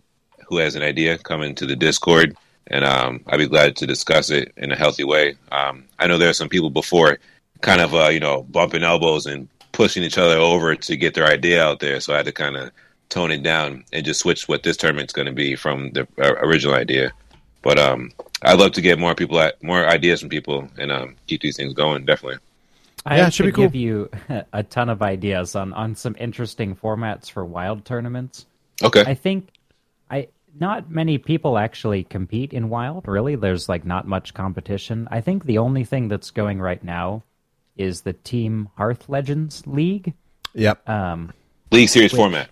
who 0.50 0.58
has 0.58 0.76
an 0.76 0.84
idea, 0.84 1.18
come 1.18 1.44
into 1.44 1.66
the 1.66 1.78
Discord, 1.78 2.36
and 2.68 2.84
um, 2.84 3.22
I'd 3.26 3.38
be 3.38 3.48
glad 3.48 3.78
to 3.78 3.88
discuss 3.88 4.30
it 4.32 4.52
in 4.58 4.74
a 4.74 4.76
healthy 4.76 5.06
way. 5.06 5.36
Um, 5.50 5.86
I 5.98 6.08
know 6.08 6.18
there 6.18 6.30
are 6.30 6.34
some 6.34 6.50
people 6.50 6.70
before, 6.70 7.18
kind 7.62 7.80
of 7.80 7.96
uh, 7.96 8.10
you 8.10 8.20
know 8.20 8.44
bumping 8.44 8.84
elbows 8.84 9.28
and 9.28 9.48
pushing 9.72 10.04
each 10.04 10.18
other 10.18 10.36
over 10.36 10.76
to 10.76 10.98
get 10.98 11.14
their 11.14 11.26
idea 11.26 11.64
out 11.64 11.80
there. 11.80 12.02
So 12.02 12.14
I 12.14 12.18
had 12.18 12.26
to 12.26 12.34
kind 12.34 12.58
of 12.58 12.72
tone 13.08 13.32
it 13.32 13.44
down 13.44 13.86
and 13.94 14.06
just 14.06 14.20
switch 14.20 14.50
what 14.50 14.64
this 14.64 14.76
tournament's 14.76 15.14
going 15.14 15.28
to 15.28 15.34
be 15.34 15.56
from 15.56 15.92
the 15.92 16.06
uh, 16.20 16.34
original 16.42 16.76
idea. 16.76 17.14
But 17.62 17.80
um, 17.80 18.12
I'd 18.42 18.60
love 18.60 18.74
to 18.74 18.82
get 18.82 19.00
more 19.00 19.16
people, 19.16 19.40
at, 19.40 19.62
more 19.64 19.88
ideas 19.88 20.20
from 20.22 20.30
people, 20.30 20.70
and 20.78 20.92
um, 20.92 21.16
keep 21.26 21.42
these 21.42 21.58
things 21.58 21.74
going. 21.74 22.06
Definitely. 22.06 22.40
I 23.06 23.18
Yeah, 23.18 23.30
should 23.30 23.46
be 23.46 23.52
cool. 23.52 23.66
give 23.66 23.76
you 23.76 24.10
a 24.54 24.64
ton 24.64 24.90
of 24.90 25.02
ideas 25.02 25.56
on, 25.56 25.74
on 25.74 25.96
some 25.96 26.16
interesting 26.20 26.76
formats 26.76 27.32
for 27.32 27.46
wild 27.46 27.86
tournaments. 27.86 28.46
Okay. 28.84 29.02
I 29.02 29.14
think 29.16 29.50
I 30.12 30.28
not 30.60 30.90
many 30.90 31.18
people 31.18 31.58
actually 31.58 32.04
compete 32.04 32.54
in 32.54 32.70
wild. 32.70 33.08
Really, 33.08 33.36
there's 33.36 33.70
like 33.70 33.86
not 33.86 34.08
much 34.08 34.34
competition. 34.34 35.08
I 35.10 35.22
think 35.22 35.46
the 35.46 35.58
only 35.58 35.84
thing 35.84 36.08
that's 36.08 36.32
going 36.32 36.60
right 36.60 36.84
now 36.84 37.24
is 37.76 38.02
the 38.02 38.14
Team 38.14 38.70
Hearth 38.76 39.08
Legends 39.08 39.64
League. 39.66 40.14
yep. 40.54 40.88
Um, 40.90 41.34
League 41.72 41.90
series 41.90 42.12
format. 42.14 42.50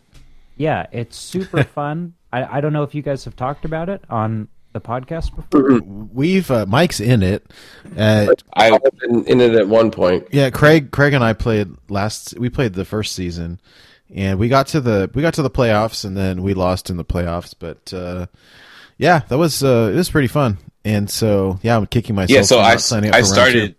yeah, 0.58 0.86
it's 0.92 1.18
super 1.18 1.64
fun. 1.76 2.14
I, 2.32 2.58
I 2.58 2.62
don't 2.62 2.74
know 2.74 2.84
if 2.84 2.94
you 2.96 3.02
guys 3.02 3.26
have 3.26 3.36
talked 3.36 3.66
about 3.66 3.90
it 3.90 4.04
on 4.10 4.48
the 4.76 4.82
podcast 4.82 5.36
before. 5.36 5.80
We've 6.14 6.52
uh, 6.52 6.66
Mike's 6.68 7.00
in 7.00 7.24
it. 7.24 7.50
Uh, 7.98 8.28
I 8.54 8.72
I've 8.72 8.82
been 9.00 9.26
in 9.26 9.42
it 9.42 9.56
at 9.56 9.68
one 9.68 9.90
point. 9.90 10.28
yeah, 10.32 10.52
Craig, 10.52 10.92
Craig 10.92 11.14
and 11.14 11.24
I 11.24 11.34
played 11.34 11.70
last. 11.90 12.38
We 12.38 12.50
played 12.50 12.74
the 12.74 12.86
first 12.86 13.16
season, 13.16 13.60
and 14.14 14.38
we 14.38 14.50
got 14.50 14.68
to 14.68 14.82
the 14.82 15.10
we 15.16 15.22
got 15.22 15.34
to 15.36 15.42
the 15.42 15.50
playoffs, 15.50 16.06
and 16.06 16.16
then 16.16 16.44
we 16.44 16.54
lost 16.54 16.90
in 16.90 16.98
the 16.98 17.06
playoffs. 17.06 17.56
But 17.58 17.94
uh, 17.94 18.28
yeah, 18.98 19.22
that 19.30 19.38
was 19.38 19.64
uh, 19.64 19.92
it 19.94 19.98
was 19.98 20.10
pretty 20.10 20.28
fun. 20.28 20.58
And 20.84 21.10
so 21.10 21.58
yeah, 21.64 21.78
I'm 21.78 21.88
kicking 21.88 22.16
myself. 22.16 22.36
yeah. 22.36 22.42
So 22.44 22.60
I 22.60 22.76
signing 22.76 23.10
up 23.10 23.16
I 23.16 23.22
for 23.22 23.34
round 23.34 23.36
two. 23.36 23.52
started 23.52 23.76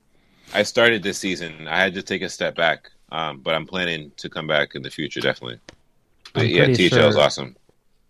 I 0.54 0.62
started 0.62 1.02
this 1.02 1.18
season. 1.18 1.68
I 1.68 1.78
had 1.78 1.94
to 1.94 2.02
take 2.02 2.22
a 2.22 2.28
step 2.30 2.56
back, 2.56 2.90
um, 3.12 3.40
but 3.40 3.54
I'm 3.54 3.66
planning 3.66 4.12
to 4.16 4.30
come 4.30 4.46
back 4.46 4.74
in 4.74 4.82
the 4.82 4.90
future. 4.90 5.20
Definitely. 5.20 5.60
But 6.32 6.44
I'm 6.44 6.50
yeah, 6.50 6.64
pretty 6.64 6.88
THL 6.88 7.08
is 7.08 7.16
awesome. 7.16 7.56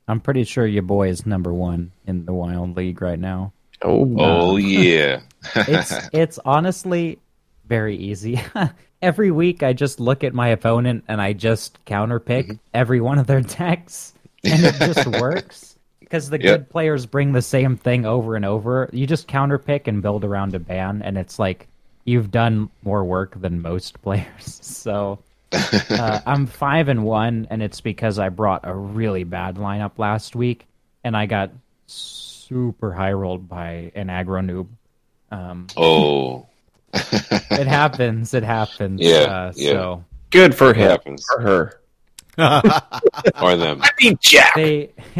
I'm 0.08 0.20
pretty 0.20 0.44
sure 0.44 0.66
your 0.66 0.82
boy 0.82 1.08
is 1.08 1.26
number 1.26 1.52
one 1.52 1.92
in 2.06 2.24
the 2.26 2.32
Wild 2.32 2.76
League 2.76 3.02
right 3.02 3.18
now. 3.18 3.52
Oh, 3.82 4.14
Oh 4.18 4.56
yeah. 4.56 5.20
it's 5.54 5.92
it's 6.12 6.38
honestly 6.44 7.18
very 7.66 7.96
easy. 7.96 8.40
every 9.02 9.30
week 9.30 9.62
I 9.62 9.72
just 9.72 10.00
look 10.00 10.24
at 10.24 10.32
my 10.34 10.48
opponent 10.48 11.04
and 11.08 11.20
I 11.20 11.32
just 11.32 11.84
counterpick 11.84 12.44
Mm-hmm. 12.46 12.52
every 12.74 13.00
one 13.00 13.18
of 13.18 13.26
their 13.26 13.40
decks 13.42 14.14
and 14.44 14.64
it 14.64 14.74
just 14.76 15.06
works 15.20 15.76
because 16.00 16.30
the 16.30 16.40
Yep. 16.40 16.58
good 16.60 16.70
players 16.70 17.04
bring 17.04 17.32
the 17.32 17.42
same 17.42 17.76
thing 17.76 18.06
over 18.06 18.36
and 18.36 18.44
over. 18.44 18.88
You 18.92 19.06
just 19.06 19.26
counterpick 19.28 19.88
and 19.88 20.00
build 20.02 20.24
around 20.24 20.54
a 20.54 20.60
ban 20.60 21.02
and 21.02 21.18
it's 21.18 21.38
like 21.38 21.66
you've 22.04 22.30
done 22.30 22.70
more 22.84 23.04
work 23.04 23.38
than 23.40 23.60
most 23.60 24.00
players. 24.02 24.60
So 24.62 25.18
uh, 25.52 26.20
I'm 26.26 26.46
5 26.46 26.88
and 26.88 27.04
1 27.04 27.46
and 27.50 27.62
it's 27.62 27.80
because 27.80 28.18
I 28.18 28.28
brought 28.30 28.62
a 28.64 28.74
really 28.74 29.24
bad 29.24 29.56
lineup 29.56 29.92
last 29.98 30.34
week 30.36 30.66
and 31.04 31.16
I 31.16 31.26
got 31.26 31.50
super 31.86 32.92
high 32.92 33.12
rolled 33.12 33.48
by 33.48 33.92
an 33.94 34.08
aggro 34.08 34.44
noob. 34.44 34.66
Um, 35.30 35.66
oh. 35.76 36.46
it 36.92 37.66
happens. 37.66 38.34
It 38.34 38.42
happens. 38.42 39.00
Yeah, 39.00 39.16
Uh, 39.18 39.52
yeah. 39.56 39.70
So 39.72 40.04
good 40.30 40.54
for 40.54 40.70
It 40.70 40.76
him 40.76 40.90
happens. 40.90 41.24
or 41.36 41.40
her. 41.42 41.80
Or 43.42 43.56
them. 43.56 43.80
I 43.82 43.90
mean, 44.00 44.18
Jack. 44.20 44.54
They, 44.56 44.90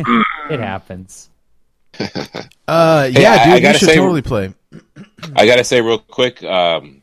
it 0.50 0.60
happens. 0.60 1.30
Uh, 2.68 3.04
Hey, 3.04 3.22
yeah, 3.22 3.32
I- 3.32 3.56
dude, 3.56 3.64
I 3.64 3.72
you 3.72 3.78
should 3.78 3.88
say- 3.88 3.96
totally 3.96 4.22
play. 4.22 4.52
I 5.34 5.46
gotta 5.46 5.64
say 5.64 5.80
real 5.80 5.98
quick. 5.98 6.42
Um, 6.44 7.00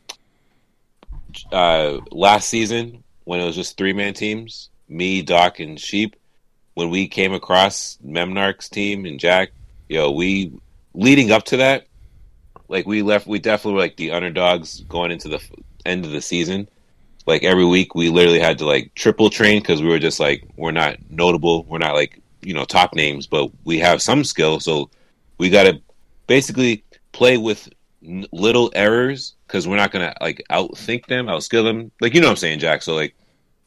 uh, 1.51 1.97
last 2.11 2.47
season 2.49 3.02
when 3.25 3.39
it 3.39 3.45
was 3.45 3.55
just 3.55 3.77
three 3.77 3.93
man 3.93 4.13
teams, 4.13 4.69
me, 4.87 5.21
Doc, 5.21 5.59
and 5.59 5.79
Sheep, 5.79 6.15
when 6.73 6.89
we 6.89 7.07
came 7.07 7.33
across 7.33 7.97
Memnarch's 8.05 8.69
team 8.69 9.05
and 9.05 9.19
Jack, 9.19 9.51
yo, 9.87 10.11
we 10.11 10.51
leading 10.93 11.31
up 11.31 11.43
to 11.45 11.57
that, 11.57 11.87
like 12.67 12.87
we 12.87 13.01
left, 13.01 13.27
we 13.27 13.39
definitely 13.39 13.73
were 13.73 13.79
like 13.79 13.97
the 13.97 14.11
underdogs 14.11 14.81
going 14.81 15.11
into 15.11 15.29
the 15.29 15.41
end 15.85 16.05
of 16.05 16.11
the 16.11 16.21
season. 16.21 16.67
Like 17.25 17.43
every 17.43 17.65
week, 17.65 17.95
we 17.95 18.09
literally 18.09 18.39
had 18.39 18.57
to 18.57 18.65
like 18.65 18.93
triple 18.95 19.29
train 19.29 19.61
because 19.61 19.81
we 19.81 19.87
were 19.89 19.99
just 19.99 20.19
like 20.19 20.45
we're 20.57 20.71
not 20.71 20.97
notable, 21.09 21.63
we're 21.63 21.77
not 21.77 21.93
like 21.93 22.19
you 22.41 22.53
know 22.53 22.65
top 22.65 22.93
names, 22.93 23.27
but 23.27 23.51
we 23.63 23.79
have 23.79 24.01
some 24.01 24.23
skill, 24.23 24.59
so 24.59 24.89
we 25.37 25.49
got 25.49 25.63
to 25.63 25.81
basically 26.27 26.83
play 27.11 27.37
with 27.37 27.69
little 28.31 28.71
errors 28.75 29.35
because 29.53 29.67
we're 29.67 29.77
not 29.77 29.91
gonna 29.91 30.15
like 30.19 30.43
outthink 30.49 31.05
them, 31.05 31.27
outskill 31.27 31.63
them. 31.63 31.91
Like 32.01 32.15
you 32.15 32.21
know 32.21 32.27
what 32.27 32.31
I'm 32.31 32.37
saying, 32.37 32.57
Jack. 32.57 32.81
So 32.81 32.95
like 32.95 33.13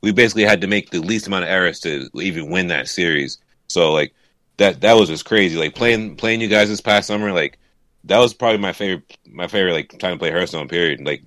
we 0.01 0.11
basically 0.11 0.43
had 0.43 0.61
to 0.63 0.67
make 0.67 0.91
the 0.91 0.99
least 0.99 1.29
amount 1.29 1.45
of 1.45 1.51
errors 1.51 1.79
to 1.81 2.11
even 2.17 2.51
win 2.51 2.67
that 2.69 2.89
series. 2.89 3.39
So 3.69 3.93
like 3.93 4.13
that 4.57 4.81
that 4.81 4.95
was 4.95 5.09
just 5.09 5.25
crazy. 5.25 5.57
Like 5.57 5.77
playing 5.77 6.17
playing 6.17 6.41
you 6.41 6.49
guys 6.49 6.69
this 6.69 6.81
past 6.81 7.07
summer, 7.07 7.33
like 7.33 7.61
that 8.03 8.19
was 8.19 8.35
probably 8.35 8.59
my 8.59 8.73
favorite 8.73 9.17
my 9.29 9.47
favorite 9.47 9.75
like 9.75 9.97
time 10.01 10.15
to 10.15 10.19
play 10.19 10.33
Hearthstone. 10.33 10.67
Period. 10.67 11.07
Like 11.07 11.23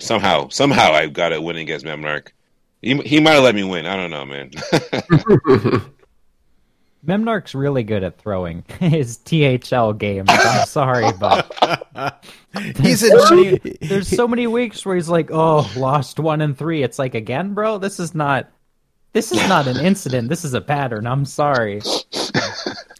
somehow 0.00 0.48
somehow 0.48 0.92
I 0.92 1.06
got 1.06 1.32
a 1.32 1.40
win 1.40 1.56
against 1.56 1.86
Memnarch. 1.86 2.30
He 2.82 2.96
he 3.02 3.20
might 3.20 3.34
have 3.34 3.44
let 3.44 3.54
me 3.54 3.62
win. 3.62 3.86
I 3.86 3.94
don't 3.94 4.10
know, 4.10 4.24
man. 4.24 4.50
Memnarch's 7.04 7.54
really 7.54 7.82
good 7.82 8.02
at 8.02 8.18
throwing 8.18 8.64
his 8.80 9.18
THL 9.18 9.92
games. 9.92 10.28
I'm 10.30 10.66
sorry, 10.66 11.10
but 11.18 12.22
He's 12.80 13.00
there's, 13.00 13.02
a 13.02 13.26
so 13.26 13.34
many, 13.36 13.58
there's 13.82 14.08
so 14.08 14.28
many 14.28 14.46
weeks 14.46 14.84
where 14.86 14.94
he's 14.94 15.08
like, 15.08 15.30
"Oh, 15.30 15.70
lost 15.76 16.18
one 16.18 16.40
and 16.40 16.56
three. 16.56 16.82
It's 16.82 16.98
like 16.98 17.14
again, 17.14 17.54
bro. 17.54 17.78
This 17.78 17.98
is 18.00 18.14
not. 18.14 18.50
This 19.12 19.30
is 19.30 19.48
not 19.48 19.68
an 19.68 19.76
incident. 19.76 20.28
This 20.28 20.44
is 20.44 20.54
a 20.54 20.60
pattern. 20.60 21.06
I'm 21.06 21.24
sorry. 21.24 21.80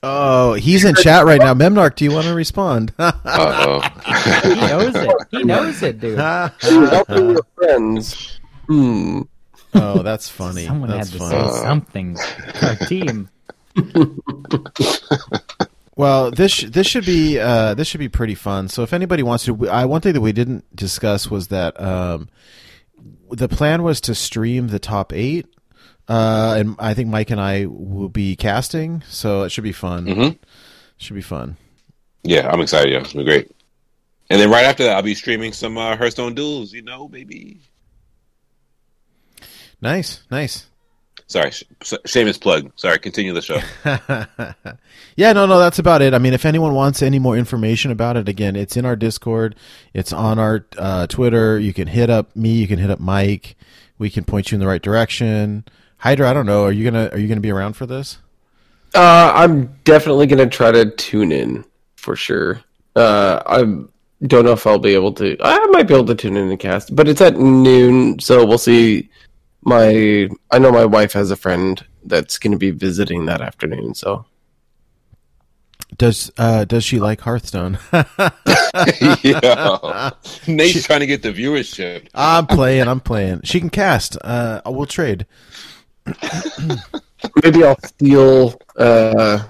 Oh, 0.05 0.53
he's 0.55 0.85
in 0.85 0.95
chat 0.95 1.25
right 1.25 1.41
now. 1.41 1.55
Memnarch, 1.55 1.97
do 1.97 2.05
you 2.05 2.13
want 2.13 2.27
to 2.27 2.35
respond? 2.35 2.93
Uh 2.99 3.81
He 4.43 4.55
knows 4.55 4.95
it. 4.95 5.17
He 5.33 5.43
knows 5.43 5.83
it, 5.83 5.99
dude. 5.99 6.19
Helping 6.19 7.31
your 7.31 7.43
friends. 7.57 8.39
Hmm. 8.69 9.23
oh, 9.75 10.03
that's 10.03 10.29
funny. 10.29 10.67
Someone 10.67 10.91
that's 10.91 11.11
had 11.11 11.19
to 11.21 11.25
funny. 11.25 11.49
say 11.53 11.61
something. 11.63 12.17
Our 12.63 12.77
team. 12.87 13.29
Well, 15.97 16.33
this 16.33 16.61
this 16.63 16.89
should 16.89 17.07
be 17.07 17.39
uh, 17.39 17.75
this 17.75 17.87
should 17.87 18.01
be 18.01 18.09
pretty 18.09 18.35
fun. 18.35 18.67
So 18.69 18.83
if 18.83 18.93
anybody 18.93 19.23
wants 19.23 19.45
to, 19.45 19.69
I 19.69 19.85
one 19.85 20.01
thing 20.01 20.15
that 20.15 20.21
we 20.21 20.33
didn't 20.33 20.65
discuss 20.75 21.31
was 21.31 21.49
that 21.49 21.81
um, 21.81 22.29
the 23.31 23.47
plan 23.49 23.85
was 23.85 24.01
to 24.03 24.15
stream 24.17 24.67
the 24.69 24.81
top 24.81 25.13
eight, 25.13 25.47
uh, 26.09 26.57
and 26.59 26.75
I 26.81 26.95
think 26.95 27.11
Mike 27.11 27.31
and 27.31 27.41
I 27.41 27.67
will 27.67 28.09
be 28.09 28.35
casting, 28.35 29.03
so 29.09 29.45
it 29.45 29.51
should 29.51 29.63
be 29.63 29.71
fun. 29.71 30.07
Mhm. 30.07 30.39
Should 30.97 31.15
be 31.15 31.23
fun. 31.23 31.57
yeah, 32.25 32.49
I'm 32.51 32.61
excited. 32.61 32.93
Yeah, 32.93 32.99
it's 32.99 33.13
been 33.13 33.25
great. 33.25 33.53
And 34.31 34.41
then 34.41 34.51
right 34.51 34.65
after 34.65 34.83
that, 34.83 34.97
I'll 34.97 35.03
be 35.03 35.15
streaming 35.15 35.53
some 35.53 35.79
uh, 35.79 35.97
Hearthstone 35.97 36.35
duels. 36.35 36.73
You 36.73 36.83
know, 36.83 37.07
baby. 37.07 37.61
Nice, 39.81 40.23
nice. 40.29 40.67
Sorry, 41.35 41.51
sh- 41.51 41.95
shameless 42.07 42.39
plug. 42.39 42.71
Sorry, 42.77 42.97
continue 43.01 43.33
the 43.33 43.43
show. 43.43 43.59
yeah, 45.17 45.33
no, 45.33 45.47
no, 45.47 45.59
that's 45.59 45.81
about 45.81 46.01
it. 46.01 46.15
I 46.15 46.19
mean, 46.19 46.33
if 46.33 46.45
anyone 46.45 46.75
wants 46.75 47.03
any 47.03 47.19
more 47.19 47.37
information 47.37 47.91
about 47.91 48.17
it, 48.17 48.29
again, 48.29 48.55
it's 48.55 48.77
in 48.77 48.85
our 48.85 48.95
Discord. 48.95 49.57
It's 49.93 50.13
on 50.13 50.39
our 50.39 50.65
uh, 50.79 51.09
Twitter. 51.09 51.59
You 51.59 51.75
can 51.75 51.89
hit 51.89 52.09
up 52.09 52.37
me. 52.37 52.51
You 52.51 52.69
can 52.69 52.79
hit 52.79 52.89
up 52.89 53.01
Mike. 53.01 53.57
We 53.99 54.11
can 54.11 54.23
point 54.23 54.53
you 54.53 54.55
in 54.55 54.61
the 54.61 54.69
right 54.69 54.81
direction. 54.81 55.65
Hydra, 55.97 56.31
I 56.31 56.35
don't 56.35 56.47
know. 56.47 56.63
Are 56.63 56.71
you 56.71 56.85
gonna 56.89 57.09
Are 57.11 57.19
you 57.19 57.27
gonna 57.27 57.41
be 57.41 57.51
around 57.51 57.73
for 57.73 57.87
this? 57.87 58.19
Uh, 58.95 59.33
I'm 59.35 59.75
definitely 59.83 60.29
gonna 60.29 60.49
try 60.49 60.71
to 60.71 60.89
tune 60.93 61.33
in 61.33 61.65
for 61.97 62.15
sure. 62.15 62.61
Uh, 62.95 63.43
I 63.45 63.63
don't 64.25 64.45
know 64.45 64.53
if 64.53 64.69
I'll 64.69 64.79
be 64.79 64.95
able 64.95 65.13
to. 65.15 65.37
I 65.41 65.67
might 65.73 65.89
be 65.89 65.95
able 65.95 66.07
to 66.07 66.15
tune 66.15 66.37
in 66.37 66.49
and 66.49 66.61
cast, 66.61 66.95
but 66.95 67.09
it's 67.09 67.21
at 67.21 67.37
noon, 67.37 68.21
so 68.21 68.47
we'll 68.47 68.57
see. 68.57 69.11
My 69.65 70.29
I 70.51 70.59
know 70.59 70.71
my 70.71 70.85
wife 70.85 71.13
has 71.15 71.31
a 71.31 71.37
friend 71.37 71.85
that's 72.05 72.39
gonna 72.39 72.59
be 72.59 72.71
visiting 72.71 73.27
that 73.27 73.41
afternoon, 73.41 73.95
so 73.95 74.27
Does 75.97 76.31
uh, 76.37 76.65
Does 76.65 76.85
she 76.85 77.01
like 77.01 77.21
Hearthstone? 77.21 77.79
yeah. 79.23 80.11
Nate's 80.47 80.85
trying 80.85 81.01
to 81.01 81.07
get 81.07 81.23
the 81.23 81.33
viewership. 81.33 82.09
I'm 82.15 82.47
playing. 82.47 82.89
I'm 82.89 83.01
playing. 83.01 83.41
She 83.45 83.61
can 83.61 83.71
cast. 83.71 84.19
Uh, 84.21 84.61
we'll 84.67 84.87
trade. 84.87 85.27
maybe 87.43 87.65
I'll 87.65 87.79
steal. 87.85 88.61
Uh, 88.77 89.45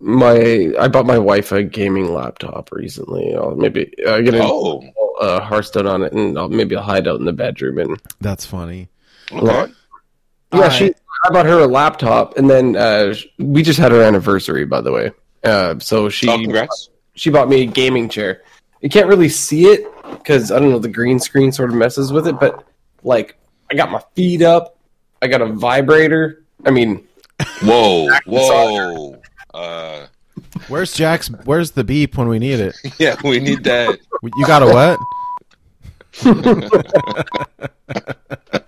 my 0.00 0.72
I 0.80 0.88
bought 0.88 1.06
my 1.06 1.18
wife 1.18 1.52
a 1.52 1.62
gaming 1.62 2.12
laptop 2.12 2.72
recently. 2.72 3.34
I'll 3.34 3.54
maybe 3.54 3.92
I 4.08 4.22
get 4.22 4.34
a 4.34 4.42
Oh, 4.42 4.82
uh, 5.20 5.40
Hearthstone 5.40 5.86
on 5.86 6.02
it, 6.02 6.12
and 6.12 6.38
I'll, 6.38 6.48
maybe 6.48 6.74
I'll 6.74 6.82
hide 6.82 7.06
out 7.06 7.20
in 7.20 7.26
the 7.26 7.32
bedroom 7.32 7.78
and 7.78 8.00
That's 8.20 8.46
funny. 8.46 8.88
Okay. 9.32 9.72
Yeah, 10.52 10.68
she. 10.68 10.92
I 11.24 11.30
bought 11.30 11.46
her 11.46 11.58
a 11.60 11.66
laptop, 11.66 12.38
and 12.38 12.48
then 12.48 12.76
uh, 12.76 13.14
we 13.38 13.62
just 13.62 13.78
had 13.78 13.92
our 13.92 14.02
anniversary, 14.02 14.64
by 14.64 14.80
the 14.80 14.90
way. 14.90 15.12
Uh, 15.44 15.78
so 15.78 16.08
she 16.08 16.28
Oh, 16.28 16.38
congrats. 16.38 16.88
she 17.14 17.30
bought 17.30 17.48
me 17.48 17.62
a 17.62 17.66
gaming 17.66 18.08
chair. 18.08 18.42
You 18.80 18.88
can't 18.88 19.06
really 19.06 19.28
see 19.28 19.66
it 19.66 19.84
because 20.10 20.50
I 20.50 20.58
don't 20.58 20.70
know 20.70 20.78
the 20.78 20.88
green 20.88 21.18
screen 21.18 21.52
sort 21.52 21.70
of 21.70 21.76
messes 21.76 22.12
with 22.12 22.26
it, 22.26 22.40
but 22.40 22.64
like 23.02 23.36
I 23.70 23.74
got 23.74 23.90
my 23.90 24.02
feet 24.16 24.42
up, 24.42 24.78
I 25.20 25.26
got 25.26 25.42
a 25.42 25.46
vibrator. 25.52 26.42
I 26.64 26.70
mean, 26.70 27.06
Whoa, 27.62 28.08
whoa. 28.26 29.20
Uh, 29.52 30.06
Where's 30.68 30.94
Jack's? 30.94 31.28
Where's 31.44 31.72
the 31.72 31.84
beep 31.84 32.16
when 32.16 32.28
we 32.28 32.38
need 32.38 32.60
it? 32.60 32.76
yeah, 32.98 33.16
we 33.22 33.40
need 33.40 33.64
that. 33.64 33.98
You 34.36 34.46
got 34.46 34.62
a 34.62 34.66
what? 34.66 34.98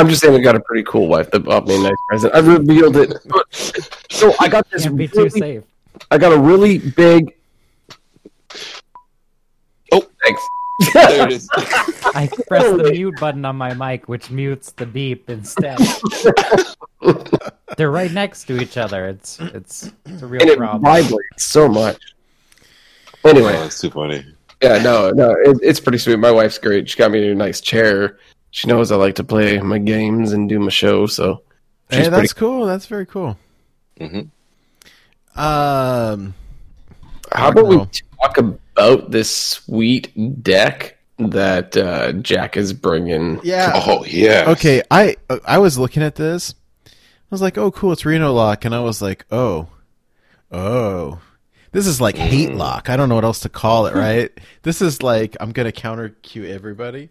I'm 0.00 0.08
just 0.08 0.22
saying 0.22 0.34
I 0.34 0.38
got 0.42 0.56
a 0.56 0.60
pretty 0.60 0.82
cool 0.84 1.08
wife 1.08 1.30
that 1.30 1.40
bought 1.40 1.66
me 1.66 1.76
a 1.76 1.78
nice 1.82 1.92
present. 2.08 2.34
I 2.34 2.38
revealed 2.38 2.96
it. 2.96 3.12
So 4.10 4.32
I 4.40 4.48
got 4.48 4.68
this. 4.70 4.84
Can't 4.84 4.96
be 4.96 5.06
too 5.06 5.24
Really, 5.24 5.30
safe. 5.40 5.62
I 6.10 6.16
got 6.16 6.32
a 6.32 6.38
really 6.38 6.78
big. 6.78 7.34
Oh. 9.92 10.02
thanks. 10.22 10.42
There 10.94 11.26
it 11.26 11.32
is. 11.32 11.48
I 12.14 12.30
pressed 12.48 12.78
the 12.78 12.90
mute 12.92 13.20
button 13.20 13.44
on 13.44 13.56
my 13.56 13.74
mic, 13.74 14.08
which 14.08 14.30
mutes 14.30 14.72
the 14.72 14.86
beep 14.86 15.28
instead. 15.28 15.78
They're 17.76 17.90
right 17.90 18.10
next 18.10 18.44
to 18.44 18.58
each 18.62 18.78
other. 18.78 19.06
It's 19.08 19.38
it's, 19.40 19.90
it's 20.06 20.22
a 20.22 20.26
real 20.26 20.40
and 20.40 20.50
it 20.50 20.56
problem. 20.58 20.82
vibrates 20.82 21.44
so 21.44 21.68
much. 21.68 21.98
Oh, 23.24 23.28
Anyway, 23.30 23.52
that's 23.52 23.78
too 23.78 23.90
funny. 23.90 24.24
yeah, 24.62 24.78
no, 24.82 25.10
no, 25.10 25.32
it, 25.32 25.58
it's 25.62 25.78
pretty 25.80 25.98
sweet. 25.98 26.18
My 26.18 26.30
wife's 26.30 26.56
great. 26.56 26.88
She 26.88 26.96
got 26.96 27.10
me 27.10 27.28
a 27.30 27.34
nice 27.34 27.60
chair. 27.60 28.18
She 28.52 28.66
knows 28.68 28.90
I 28.90 28.96
like 28.96 29.14
to 29.16 29.24
play 29.24 29.58
my 29.60 29.78
games 29.78 30.32
and 30.32 30.48
do 30.48 30.58
my 30.58 30.70
show, 30.70 31.06
so 31.06 31.42
Hey, 31.88 32.08
that's 32.08 32.32
pretty. 32.32 32.38
cool. 32.38 32.66
That's 32.66 32.86
very 32.86 33.06
cool. 33.06 33.36
hmm 33.98 34.20
Um, 35.36 36.34
How 37.32 37.48
about 37.50 37.66
we 37.66 37.76
talk 38.20 38.38
about 38.38 39.10
this 39.10 39.34
sweet 39.34 40.42
deck 40.42 40.98
that 41.18 41.76
uh, 41.76 42.12
Jack 42.12 42.56
is 42.56 42.72
bringing? 42.72 43.40
yeah. 43.42 43.72
Oh, 43.74 44.04
yeah. 44.04 44.44
Okay, 44.48 44.82
I 44.90 45.16
I 45.46 45.58
was 45.58 45.78
looking 45.78 46.02
at 46.02 46.16
this. 46.16 46.54
I 46.86 46.90
was 47.30 47.42
like, 47.42 47.56
"Oh, 47.58 47.70
cool, 47.70 47.92
it's 47.92 48.04
Reno 48.04 48.32
Lock," 48.32 48.64
and 48.64 48.74
I 48.74 48.80
was 48.80 49.00
like, 49.00 49.24
"Oh, 49.30 49.68
oh, 50.50 51.20
this 51.70 51.86
is 51.86 52.00
like 52.00 52.16
hate 52.16 52.52
lock. 52.54 52.90
I 52.90 52.96
don't 52.96 53.08
know 53.08 53.14
what 53.14 53.24
else 53.24 53.40
to 53.40 53.48
call 53.48 53.86
it, 53.86 53.94
right? 53.94 54.32
this 54.62 54.82
is 54.82 55.02
like 55.02 55.36
I'm 55.38 55.52
gonna 55.52 55.70
counter 55.72 56.08
cue 56.22 56.44
everybody." 56.44 57.10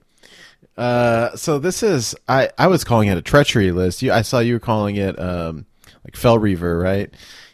Uh, 0.80 1.36
so 1.36 1.60
this 1.60 1.84
is 1.84 2.16
I 2.28 2.50
I 2.58 2.68
was 2.68 2.84
calling 2.84 3.10
it 3.10 3.18
a 3.18 3.22
treachery 3.22 3.72
list. 3.72 4.02
You 4.02 4.12
I 4.14 4.22
saw 4.22 4.40
you 4.40 4.54
were 4.54 4.60
calling 4.60 4.96
it 4.96 5.20
um 5.20 5.66
like 6.06 6.16
Fel 6.16 6.40
Reaver, 6.40 6.80
right? 6.80 7.14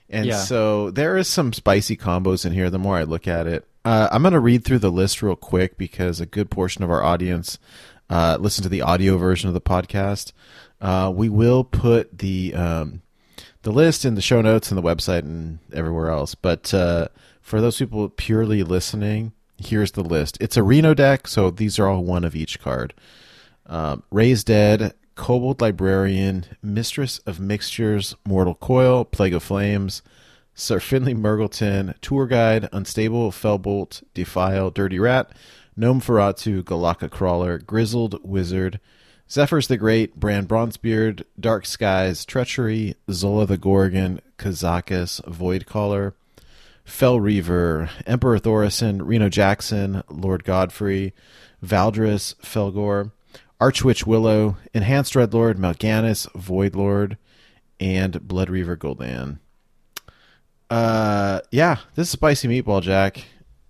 And 0.10 0.28
Yeah. 0.28 0.38
so 0.38 0.92
there 0.92 1.18
is 1.18 1.28
some 1.28 1.52
spicy 1.52 1.98
combos 1.98 2.46
in 2.46 2.54
here. 2.54 2.70
The 2.70 2.78
more 2.78 2.96
I 2.98 3.04
look 3.04 3.28
at 3.28 3.48
it, 3.48 3.66
uh, 3.84 4.08
I'm 4.12 4.22
gonna 4.22 4.40
read 4.40 4.64
through 4.64 4.80
the 4.80 4.92
list 4.92 5.24
real 5.24 5.36
quick 5.36 5.78
because 5.78 6.22
a 6.22 6.26
good 6.28 6.52
portion 6.52 6.84
of 6.84 6.92
our 6.92 7.04
audience 7.04 7.58
uh, 8.12 8.38
listen 8.40 8.62
to 8.62 8.70
the 8.70 8.84
audio 8.84 9.18
version 9.18 9.48
of 9.48 9.56
the 9.56 9.62
podcast. 9.62 10.32
Uh, 10.80 11.12
we 11.14 11.28
will 11.28 11.64
put 11.64 12.20
the 12.20 12.54
um, 12.54 13.02
the 13.64 13.72
list 13.72 14.06
in 14.06 14.14
the 14.14 14.22
show 14.22 14.42
notes 14.42 14.70
and 14.70 14.78
the 14.78 14.84
website 14.84 15.20
and 15.24 15.58
everywhere 15.74 16.12
else. 16.12 16.36
But 16.36 16.72
uh, 16.76 17.08
for 17.42 17.60
those 17.60 17.80
people 17.80 18.08
purely 18.10 18.62
listening, 18.62 19.32
here's 19.58 19.92
the 19.92 20.04
list. 20.04 20.38
It's 20.42 20.58
a 20.58 20.64
Reno 20.64 20.94
deck, 20.94 21.28
so 21.28 21.50
these 21.50 21.80
are 21.80 21.88
all 21.88 22.04
one 22.04 22.24
of 22.24 22.36
each 22.36 22.60
card. 22.60 22.94
Um, 23.66 24.04
Raised 24.12 24.48
Dead, 24.48 24.94
Kobold 25.16 25.62
Librarian, 25.62 26.46
Mistress 26.62 27.20
of 27.20 27.40
Mixtures, 27.40 28.16
Mortal 28.28 28.56
Coil, 28.56 29.06
Plague 29.06 29.34
of 29.34 29.44
Flames, 29.44 30.02
Sir 30.54 30.80
Finley 30.80 31.16
Mrrgglton, 31.16 32.00
Tour 32.02 32.28
Guide, 32.28 32.70
Unstable, 32.72 33.32
Felbolt, 33.32 34.04
Defile, 34.14 34.70
Dirty 34.70 35.00
Rat, 35.00 35.32
Gnomeferatu, 35.78 36.64
Galaka 36.64 37.10
Crawler, 37.10 37.58
Grizzled 37.58 38.20
Wizard, 38.24 38.80
Zephyrs 39.30 39.68
the 39.68 39.78
Great, 39.78 40.16
Brann 40.16 40.46
Bronzebeard, 40.46 41.24
Dark 41.40 41.66
Skies, 41.66 42.26
Treachery, 42.26 42.96
Zola 43.12 43.46
the 43.46 43.58
Gorgon, 43.58 44.22
Kazakus, 44.38 45.22
Voidcaller, 45.24 46.14
Fel 46.86 47.20
Reaver, 47.20 47.90
Emperor 48.06 48.40
Thaurissan, 48.40 49.02
Reno 49.04 49.28
Jackson, 49.28 50.04
Lord 50.10 50.44
Godfrey, 50.44 51.14
Valdris, 51.64 52.36
Felgorge, 52.36 53.12
Archwitch 53.60 54.06
Willow, 54.06 54.58
Enhanced 54.74 55.16
Red 55.16 55.32
Dreadlord, 55.32 55.58
Mal'Ganis, 55.58 56.28
Voidlord, 56.32 57.18
and 57.80 58.14
Bloodreaver 58.14 58.78
Gul'dan. 58.78 59.40
Uh, 60.70 61.42
yeah, 61.52 61.78
this 61.96 62.08
is 62.08 62.12
spicy 62.12 62.48
meatball, 62.48 62.82
Jack. 62.82 63.26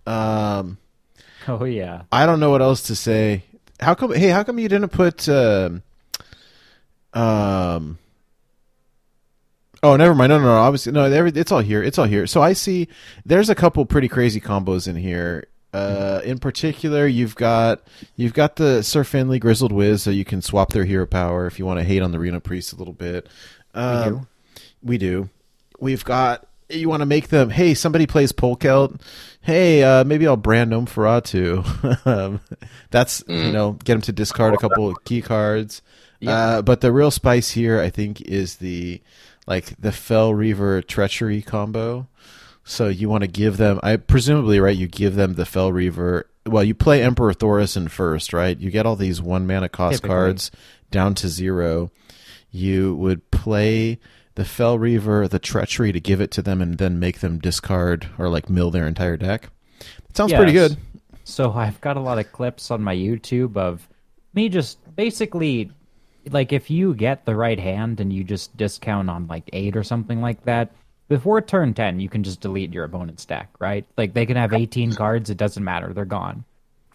Um, 0.05 0.77
Oh 1.47 1.63
yeah. 1.63 2.03
I 2.11 2.25
don't 2.25 2.39
know 2.39 2.49
what 2.49 2.61
else 2.61 2.83
to 2.83 2.95
say. 2.95 3.43
How 3.79 3.93
come? 3.93 4.13
Hey, 4.13 4.29
how 4.29 4.43
come 4.43 4.57
you 4.59 4.69
didn't 4.69 4.89
put? 4.89 5.27
Um, 5.29 5.83
um. 7.13 7.97
Oh, 9.83 9.95
never 9.95 10.15
mind. 10.15 10.29
No, 10.31 10.37
no, 10.39 10.45
no. 10.45 10.55
Obviously, 10.55 10.91
no. 10.91 11.03
every- 11.03 11.31
It's 11.31 11.51
all 11.51 11.59
here. 11.59 11.83
It's 11.83 11.97
all 11.99 12.05
here. 12.05 12.25
So 12.27 12.41
I 12.41 12.53
see. 12.53 12.87
There's 13.25 13.49
a 13.49 13.55
couple 13.55 13.85
pretty 13.85 14.07
crazy 14.07 14.39
combos 14.41 14.87
in 14.87 14.95
here. 14.95 15.47
Uh, 15.73 16.21
in 16.23 16.39
particular, 16.39 17.05
you've 17.05 17.35
got 17.35 17.81
you've 18.15 18.33
got 18.33 18.55
the 18.55 18.81
Sir 18.81 19.03
Finley 19.03 19.39
Grizzled 19.39 19.73
Wiz, 19.73 20.01
so 20.03 20.09
you 20.09 20.23
can 20.23 20.41
swap 20.41 20.71
their 20.71 20.85
hero 20.85 21.05
power 21.05 21.47
if 21.47 21.59
you 21.59 21.65
want 21.65 21.79
to 21.79 21.83
hate 21.83 22.01
on 22.01 22.11
the 22.13 22.19
Reno 22.19 22.39
Priest 22.39 22.71
a 22.71 22.77
little 22.77 22.93
bit. 22.93 23.27
Um, 23.73 24.27
we 24.81 24.97
do. 24.97 25.29
We've 25.79 26.05
got 26.05 26.47
you 26.69 26.87
want 26.87 27.01
to 27.01 27.05
make 27.05 27.27
them. 27.27 27.49
Hey, 27.49 27.73
somebody 27.73 28.07
plays 28.07 28.31
Polkelt. 28.31 29.01
Hey, 29.41 29.83
uh, 29.83 30.05
maybe 30.05 30.25
I'll 30.25 30.37
brand 30.37 30.71
Gnomeferatu. 30.71 32.05
um, 32.07 32.39
that's 32.89 33.21
you 33.27 33.51
know 33.51 33.73
get 33.83 33.95
them 33.95 34.01
to 34.03 34.13
discard 34.13 34.53
a 34.53 34.57
couple 34.57 34.87
of 34.87 35.03
key 35.03 35.21
cards. 35.21 35.81
Uh, 36.25 36.61
but 36.61 36.79
the 36.81 36.91
real 36.93 37.11
spice 37.11 37.51
here, 37.51 37.79
I 37.81 37.89
think, 37.89 38.21
is 38.21 38.55
the 38.55 39.01
like 39.47 39.79
the 39.79 39.91
Fel 39.91 40.33
Reaver 40.33 40.81
Treachery 40.81 41.41
combo. 41.41 42.07
So 42.63 42.87
you 42.87 43.09
want 43.09 43.21
to 43.21 43.27
give 43.27 43.57
them, 43.57 43.79
I 43.83 43.95
presumably, 43.97 44.59
right? 44.59 44.75
You 44.75 44.87
give 44.87 45.15
them 45.15 45.33
the 45.33 45.45
Fel 45.45 45.71
Reaver. 45.71 46.27
Well, 46.47 46.63
you 46.63 46.73
play 46.73 47.03
Emperor 47.03 47.33
Thaurissan 47.33 47.89
first, 47.89 48.33
right? 48.33 48.59
You 48.59 48.71
get 48.71 48.85
all 48.85 48.95
these 48.95 49.21
one 49.21 49.45
mana 49.45 49.69
cost 49.69 49.97
Typically. 49.97 50.09
cards 50.09 50.51
down 50.89 51.13
to 51.15 51.29
zero. 51.29 51.91
You 52.49 52.95
would 52.95 53.29
play 53.31 53.99
the 54.35 54.45
Fell 54.45 54.79
Reaver, 54.79 55.27
the 55.27 55.39
Treachery 55.39 55.91
to 55.91 55.99
give 55.99 56.21
it 56.21 56.31
to 56.31 56.41
them, 56.41 56.61
and 56.61 56.77
then 56.77 56.99
make 56.99 57.19
them 57.19 57.39
discard 57.39 58.09
or 58.17 58.29
like 58.29 58.49
mill 58.49 58.71
their 58.71 58.87
entire 58.87 59.17
deck. 59.17 59.49
Sounds 60.13 60.33
pretty 60.33 60.53
good. 60.53 60.77
So 61.23 61.51
I've 61.51 61.81
got 61.81 61.97
a 61.97 62.01
lot 62.01 62.19
of 62.19 62.31
clips 62.31 62.71
on 62.71 62.83
my 62.83 62.95
YouTube 62.95 63.57
of 63.57 63.87
me 64.33 64.49
just 64.49 64.77
basically 64.95 65.71
like 66.29 66.53
if 66.53 66.69
you 66.69 66.93
get 66.93 67.25
the 67.25 67.35
right 67.35 67.59
hand 67.59 67.99
and 67.99 68.11
you 68.11 68.23
just 68.23 68.55
discount 68.57 69.09
on 69.09 69.27
like 69.27 69.49
8 69.53 69.75
or 69.75 69.83
something 69.83 70.21
like 70.21 70.43
that, 70.45 70.71
before 71.07 71.41
turn 71.41 71.73
10 71.73 71.99
you 71.99 72.09
can 72.09 72.23
just 72.23 72.41
delete 72.41 72.73
your 72.73 72.83
opponent's 72.83 73.25
deck, 73.25 73.49
right? 73.59 73.85
Like 73.97 74.13
they 74.13 74.25
can 74.25 74.37
have 74.37 74.53
18 74.53 74.93
cards, 74.93 75.29
it 75.29 75.37
doesn't 75.37 75.63
matter, 75.63 75.93
they're 75.93 76.05
gone. 76.05 76.43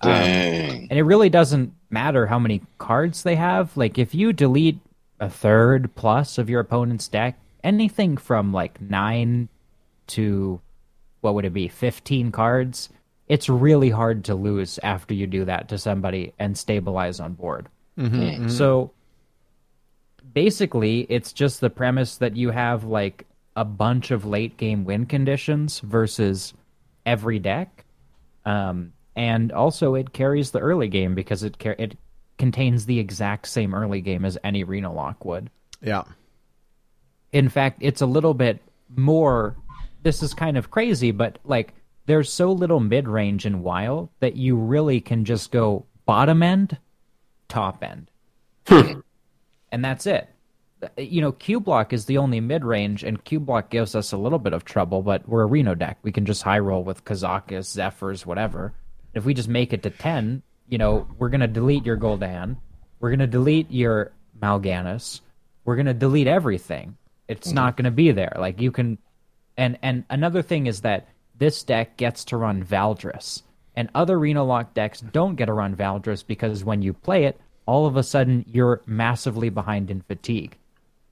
Um, 0.03 0.11
Dang. 0.11 0.89
And 0.91 0.99
it 0.99 1.03
really 1.03 1.29
doesn't 1.29 1.73
matter 1.91 2.27
how 2.27 2.39
many 2.39 2.63
cards 2.79 3.23
they 3.23 3.37
have. 3.37 3.77
Like 3.77 3.99
if 3.99 4.15
you 4.15 4.33
delete 4.33 4.79
a 5.21 5.29
third 5.29 5.95
plus 5.95 6.39
of 6.39 6.49
your 6.49 6.61
opponent's 6.61 7.09
deck, 7.09 7.39
anything 7.63 8.17
from 8.17 8.53
like 8.53 8.81
9 8.81 9.49
to 10.09 10.61
what 11.21 11.35
would 11.35 11.45
it 11.45 11.53
be 11.53 11.69
15 11.69 12.33
cards 12.33 12.89
it's 13.29 13.49
really 13.49 13.91
hard 13.91 14.25
to 14.25 14.35
lose 14.35 14.81
after 14.83 15.15
you 15.15 15.27
do 15.27 15.45
that 15.45 15.69
to 15.69 15.79
somebody 15.79 16.33
and 16.39 16.59
stabilize 16.59 17.21
on 17.21 17.35
board 17.35 17.69
mm-hmm, 17.97 18.21
mm-hmm. 18.21 18.49
so 18.49 18.91
basically 20.33 21.01
it's 21.09 21.33
just 21.33 21.61
the 21.61 21.71
premise 21.71 22.17
that 22.19 22.37
you 22.37 22.51
have 22.51 22.85
like 22.85 23.27
a 23.57 23.65
bunch 23.65 24.11
of 24.11 24.25
late 24.25 24.57
game 24.57 24.85
win 24.85 25.07
conditions 25.07 25.81
versus 25.81 26.55
every 27.05 27.39
deck 27.39 27.85
um, 28.45 28.93
and 29.17 29.51
also 29.53 29.95
it 29.95 30.13
carries 30.13 30.51
the 30.51 30.59
early 30.61 30.89
game 30.89 31.15
because 31.15 31.43
it 31.43 31.59
car- 31.59 31.77
it 31.79 31.97
contains 32.39 32.87
the 32.87 32.99
exact 32.99 33.47
same 33.49 33.75
early 33.75 34.01
game 34.01 34.25
as 34.25 34.39
any 34.45 34.65
Reno 34.65 34.93
lock 34.93 35.25
would 35.25 35.51
Yeah. 35.83 36.05
in 37.33 37.49
fact, 37.49 37.79
it's 37.81 38.01
a 38.01 38.07
little 38.07 38.35
bit 38.35 38.61
more. 38.97 39.57
This 40.03 40.23
is 40.23 40.33
kind 40.35 40.57
of 40.57 40.71
crazy, 40.71 41.11
but 41.11 41.39
like 41.45 41.75
there's 42.07 42.33
so 42.33 42.51
little 42.53 42.81
mid 42.81 43.07
range 43.09 43.45
in 43.47 43.63
WoW 43.63 44.09
that 44.21 44.37
you 44.37 44.57
really 44.57 45.01
can 45.01 45.25
just 45.25 45.53
go 45.53 45.85
bottom 46.07 46.43
end, 46.43 46.79
top 47.49 47.85
end, 47.85 48.11
and 49.73 49.85
that's 49.85 50.07
it. 50.07 50.29
Uh, 50.83 50.89
you 50.97 51.21
know, 51.21 51.33
Cubelock 51.33 51.93
is 51.93 52.07
the 52.07 52.19
only 52.19 52.41
mid 52.41 52.65
range, 52.65 53.03
and 53.05 53.25
Cubelock 53.25 53.71
gives 53.71 53.95
us 53.95 54.13
a 54.13 54.17
little 54.17 54.39
bit 54.39 54.53
of 54.53 54.65
trouble. 54.65 55.03
But 55.03 55.29
we're 55.29 55.43
a 55.43 55.47
Reno 55.47 55.75
deck; 55.75 55.99
we 56.03 56.13
can 56.13 56.27
just 56.27 56.43
high 56.43 56.59
roll 56.59 56.85
with 56.85 57.05
Kazakus, 57.05 57.77
Zephrys, 57.77 58.27
whatever. 58.27 58.73
If 59.15 59.25
we 59.25 59.35
just 59.35 59.49
make 59.49 59.73
it 59.73 59.83
to 59.83 59.91
ten, 59.91 60.43
you 60.69 60.79
know, 60.79 61.07
we're 61.19 61.29
gonna 61.29 61.49
delete 61.49 61.85
your 61.85 61.97
Gul'dan, 61.97 62.57
we're 63.01 63.11
gonna 63.11 63.27
delete 63.27 63.71
your 63.71 64.13
Mal'Ganis, 64.41 65.21
we're 65.65 65.77
gonna 65.77 65.95
delete 65.95 66.27
everything. 66.27 66.97
It's 67.29 67.49
mm-hmm. 67.49 67.57
not 67.57 67.77
gonna 67.77 67.91
be 67.91 68.13
there. 68.13 68.33
Like 68.39 68.61
you 68.61 68.71
can, 68.71 68.99
and 69.57 69.79
and 69.83 70.05
another 70.09 70.43
thing 70.43 70.67
is 70.67 70.83
that 70.83 71.09
this 71.37 71.63
deck 71.63 71.97
gets 71.97 72.25
to 72.27 72.37
run 72.37 72.65
Valdris, 72.65 73.43
and 73.75 73.91
other 73.95 74.19
Reno 74.19 74.45
Lock 74.45 74.75
decks 74.75 75.01
don't 75.01 75.37
get 75.37 75.47
to 75.47 75.53
run 75.53 75.77
Valdris 75.77 76.27
because 76.27 76.65
when 76.65 76.83
you 76.83 76.93
play 76.93 77.25
it, 77.25 77.41
all 77.67 77.87
of 77.87 77.97
a 77.97 78.03
sudden 78.03 78.45
you're 78.49 78.83
massively 78.87 79.49
behind 79.49 79.91
in 79.91 80.01
fatigue. 80.03 80.57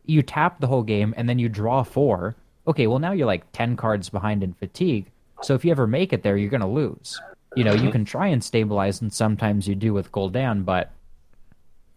You 0.05 0.23
tap 0.23 0.61
the 0.61 0.67
whole 0.67 0.83
game 0.83 1.15
and 1.17 1.29
then 1.29 1.39
you 1.39 1.49
draw 1.49 1.83
four. 1.83 2.35
Okay, 2.67 2.87
well 2.87 2.99
now 2.99 3.13
you're 3.13 3.27
like 3.27 3.51
ten 3.53 3.77
cards 3.77 4.09
behind 4.09 4.43
in 4.43 4.53
fatigue. 4.55 5.11
So 5.43 5.55
if 5.55 5.65
you 5.65 5.71
ever 5.71 5.87
make 5.87 6.13
it 6.13 6.23
there, 6.23 6.37
you're 6.37 6.51
gonna 6.51 6.71
lose. 6.71 7.21
You 7.57 7.65
know, 7.65 7.75
you 7.75 7.91
can 7.91 8.05
try 8.05 8.27
and 8.27 8.45
stabilize, 8.45 9.01
and 9.01 9.13
sometimes 9.13 9.67
you 9.67 9.75
do 9.75 9.95
with 9.95 10.13
Gul'dan, 10.13 10.65
but 10.65 10.93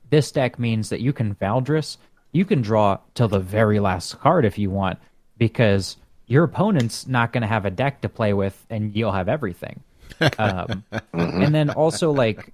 this 0.09 0.31
deck 0.31 0.57
means 0.57 0.89
that 0.89 1.01
you 1.01 1.13
can 1.13 1.35
Valdris, 1.35 1.97
you 2.31 2.45
can 2.45 2.61
draw 2.61 2.97
till 3.15 3.27
the 3.27 3.39
very 3.39 3.79
last 3.79 4.19
card 4.19 4.45
if 4.45 4.57
you 4.57 4.69
want, 4.69 4.97
because 5.37 5.97
your 6.27 6.45
opponent's 6.45 7.07
not 7.07 7.33
going 7.33 7.41
to 7.41 7.47
have 7.47 7.65
a 7.65 7.69
deck 7.69 8.01
to 8.01 8.09
play 8.09 8.33
with, 8.33 8.65
and 8.69 8.95
you'll 8.95 9.11
have 9.11 9.29
everything. 9.29 9.81
Um, 10.37 10.83
And 11.13 11.53
then 11.55 11.69
also, 11.69 12.11
like, 12.11 12.53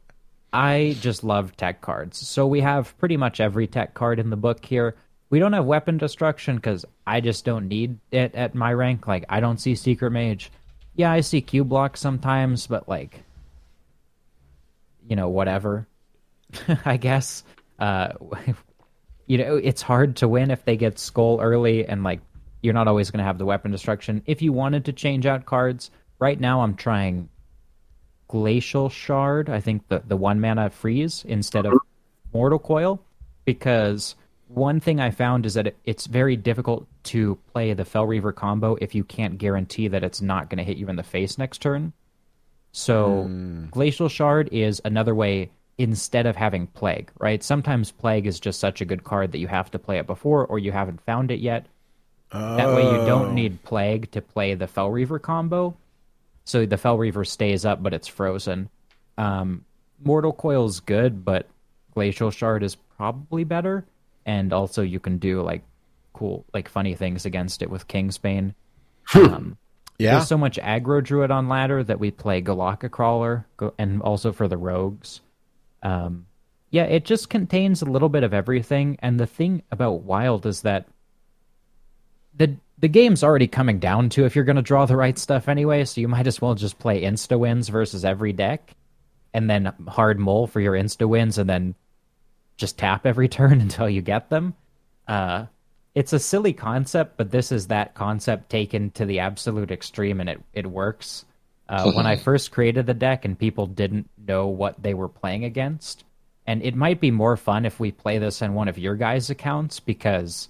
I 0.57 0.97
just 1.01 1.23
love 1.23 1.55
tech 1.55 1.81
cards. 1.81 2.17
So 2.27 2.47
we 2.47 2.61
have 2.61 2.97
pretty 2.97 3.15
much 3.15 3.39
every 3.39 3.67
tech 3.67 3.93
card 3.93 4.17
in 4.17 4.31
the 4.31 4.35
book 4.35 4.65
here. 4.65 4.95
We 5.29 5.37
don't 5.37 5.53
have 5.53 5.65
weapon 5.65 5.99
destruction 5.99 6.55
because 6.55 6.83
I 7.05 7.21
just 7.21 7.45
don't 7.45 7.67
need 7.67 7.99
it 8.09 8.33
at 8.33 8.55
my 8.55 8.73
rank. 8.73 9.05
Like, 9.05 9.25
I 9.29 9.39
don't 9.39 9.59
see 9.59 9.75
Secret 9.75 10.09
Mage. 10.09 10.51
Yeah, 10.95 11.11
I 11.11 11.21
see 11.21 11.43
Cubelock 11.43 11.95
sometimes, 11.95 12.65
but 12.65 12.89
like, 12.89 13.23
you 15.07 15.15
know, 15.15 15.29
whatever. 15.29 15.85
I 16.85 16.97
guess. 16.97 17.43
Uh, 17.77 18.13
you 19.27 19.37
know, 19.37 19.57
it's 19.57 19.83
hard 19.83 20.15
to 20.17 20.27
win 20.27 20.49
if 20.49 20.65
they 20.65 20.75
get 20.75 20.97
skull 20.97 21.39
early, 21.39 21.85
and 21.85 22.03
like 22.03 22.21
you're 22.63 22.73
not 22.73 22.87
always 22.87 23.11
going 23.11 23.19
to 23.19 23.25
have 23.25 23.37
the 23.37 23.45
weapon 23.45 23.69
destruction. 23.69 24.23
If 24.25 24.41
you 24.41 24.53
wanted 24.53 24.85
to 24.85 24.93
change 24.93 25.27
out 25.27 25.45
cards, 25.45 25.91
right 26.17 26.39
now 26.39 26.61
I'm 26.61 26.73
trying 26.73 27.29
glacial 28.27 28.89
shard. 28.89 29.49
I 29.49 29.59
think 29.59 29.88
the 29.88 30.01
the 30.07 30.17
one 30.17 30.39
mana 30.39 30.69
freeze 30.69 31.25
instead 31.27 31.65
of 31.65 31.73
mortal 32.33 32.59
coil, 32.59 33.01
because 33.45 34.15
one 34.47 34.80
thing 34.80 34.99
I 34.99 35.11
found 35.11 35.45
is 35.45 35.56
that 35.56 35.67
it, 35.67 35.77
it's 35.83 36.07
very 36.07 36.35
difficult 36.35 36.88
to 37.03 37.38
play 37.51 37.73
the 37.73 37.85
Fel 37.85 38.06
Reaver 38.06 38.31
combo 38.31 38.77
if 38.81 38.95
you 38.95 39.03
can't 39.03 39.38
guarantee 39.38 39.88
that 39.89 40.03
it's 40.03 40.22
not 40.22 40.49
going 40.49 40.57
to 40.57 40.64
hit 40.64 40.77
you 40.77 40.88
in 40.88 40.95
the 40.95 41.03
face 41.03 41.38
next 41.38 41.59
turn. 41.59 41.93
So 42.72 43.23
hmm. 43.23 43.65
glacial 43.72 44.09
shard 44.09 44.49
is 44.51 44.81
another 44.85 45.15
way 45.15 45.49
instead 45.77 46.25
of 46.25 46.35
having 46.35 46.67
plague, 46.67 47.11
right? 47.19 47.43
Sometimes 47.43 47.91
plague 47.91 48.25
is 48.25 48.39
just 48.39 48.59
such 48.59 48.81
a 48.81 48.85
good 48.85 49.03
card 49.03 49.31
that 49.31 49.39
you 49.39 49.47
have 49.47 49.69
to 49.72 49.80
play 49.80 49.99
it 49.99 50.07
before 50.07 50.45
or 50.45 50.59
you 50.59 50.72
haven't 50.72 51.01
found 51.01 51.31
it 51.31 51.39
yet. 51.39 51.65
That 52.31 52.75
way 52.75 52.83
you 52.83 53.06
don't 53.06 53.30
oh. 53.30 53.33
need 53.33 53.64
plague 53.64 54.11
to 54.11 54.22
play 54.22 54.53
the 54.53 54.67
Fel 54.67 54.91
Reaver 54.91 55.19
combo. 55.19 55.77
So 56.48 56.66
the 56.66 56.77
Fel 56.77 56.98
Reaver 56.98 57.26
stays 57.26 57.66
up 57.66 57.84
but 57.84 57.93
it's 57.93 58.08
frozen. 58.08 58.69
Um, 59.17 59.66
Mortal 60.03 60.32
Coil's 60.34 60.80
good, 60.80 61.26
but 61.26 61.48
Glacial 61.93 62.32
Shard 62.32 62.64
is 62.64 62.76
probably 62.76 63.43
better. 63.43 63.85
And 64.26 64.53
also 64.53 64.82
you 64.82 65.00
can 65.00 65.17
do 65.17 65.42
like 65.42 65.64
cool 66.14 66.45
like 66.53 66.69
funny 66.69 66.95
things 66.95 67.26
against 67.26 67.61
it 67.61 67.69
with 67.69 67.88
Kingsbane. 67.88 68.53
um, 69.16 69.58
Yeah. 70.00 70.11
there's 70.14 70.27
so 70.27 70.38
much 70.38 70.58
aggro 70.58 71.03
druid 71.03 71.32
on 71.32 71.48
ladder 71.50 71.84
that 71.84 72.00
we 72.00 72.11
play 72.11 72.42
Golakka 72.42 72.90
Crawler, 72.92 73.45
and 73.77 74.01
also 74.01 74.32
for 74.32 74.48
the 74.48 74.58
rogues. 74.58 75.22
Um, 75.84 76.27
yeah, 76.69 76.84
it 76.84 77.06
just 77.06 77.30
contains 77.30 77.82
a 77.82 77.85
little 77.85 78.09
bit 78.09 78.24
of 78.24 78.34
everything. 78.34 78.98
And 79.00 79.19
the 79.19 79.26
thing 79.27 79.64
about 79.72 80.03
Wild 80.03 80.45
is 80.45 80.61
that 80.61 80.85
the 82.35 82.56
the 82.80 82.88
game's 82.88 83.23
already 83.23 83.47
coming 83.47 83.80
down 83.80 84.09
to 84.09 84.25
if 84.25 84.35
you're 84.35 84.45
going 84.45 84.57
to 84.57 84.61
draw 84.61 84.85
the 84.85 84.95
right 84.95 85.17
stuff 85.17 85.47
anyway. 85.47 85.83
So 85.85 86.01
you 86.01 86.07
might 86.07 86.27
as 86.27 86.41
well 86.41 86.56
just 86.56 86.80
play 86.80 87.01
insta 87.01 87.38
wins 87.38 87.69
versus 87.69 88.06
every 88.06 88.33
deck, 88.33 88.75
and 89.33 89.49
then 89.49 89.73
hard 89.88 90.19
mull 90.19 90.47
for 90.47 90.59
your 90.59 90.73
insta 90.73 91.07
wins, 91.07 91.38
and 91.38 91.49
then 91.49 91.75
just 92.57 92.77
tap 92.77 93.06
every 93.06 93.27
turn 93.30 93.61
until 93.61 93.89
you 93.89 94.01
get 94.01 94.30
them. 94.30 94.53
Uh, 95.07 95.45
it's 95.95 96.14
a 96.14 96.19
silly 96.19 96.53
concept, 96.53 97.17
but 97.17 97.31
this 97.31 97.51
is 97.51 97.67
that 97.67 97.95
concept 97.95 98.49
taken 98.49 98.91
to 98.91 99.06
the 99.06 99.19
absolute 99.19 99.72
extreme, 99.72 100.19
and 100.19 100.30
it 100.30 100.41
it 100.53 100.67
works. 100.67 101.25
Uh, 101.67 101.91
when 101.91 102.06
I 102.06 102.15
first 102.17 102.51
created 102.51 102.85
the 102.85 102.93
deck, 102.93 103.25
and 103.25 103.38
people 103.38 103.65
didn't 103.65 104.09
know 104.27 104.47
what 104.47 104.81
they 104.81 104.93
were 104.93 105.09
playing 105.09 105.43
against, 105.43 106.03
and 106.45 106.61
it 106.61 106.75
might 106.75 107.01
be 107.01 107.09
more 107.09 107.38
fun 107.38 107.65
if 107.65 107.80
we 107.80 107.91
play 107.91 108.19
this 108.19 108.43
on 108.43 108.53
one 108.53 108.67
of 108.67 108.77
your 108.77 108.95
guys' 108.95 109.31
accounts 109.31 109.80
because 109.80 110.47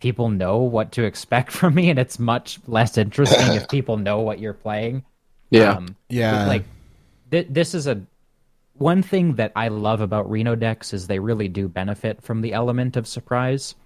people 0.00 0.28
know 0.28 0.58
what 0.58 0.92
to 0.92 1.04
expect 1.04 1.52
from 1.58 1.74
me, 1.74 1.90
and 1.90 1.98
it's 1.98 2.18
much 2.18 2.58
less 2.66 2.98
interesting 2.98 3.52
if 3.54 3.68
people 3.70 3.96
know 3.96 4.20
what 4.20 4.38
you're 4.38 4.52
playing. 4.54 5.04
Yeah. 5.50 5.72
Um, 5.74 5.96
Yeah. 6.08 6.46
Like 6.46 6.64
th- 7.30 7.48
this 7.50 7.74
is 7.74 7.86
a 7.86 8.00
one 8.76 9.02
thing 9.02 9.34
that 9.36 9.52
I 9.54 9.68
love 9.68 10.00
about 10.00 10.28
Reno 10.28 10.56
decks 10.56 10.92
is 10.92 11.06
they 11.06 11.20
really 11.20 11.46
do 11.48 11.68
benefit 11.68 12.22
from 12.22 12.40
the 12.40 12.52
element 12.54 12.96
of 12.96 13.06
surprise. 13.06 13.76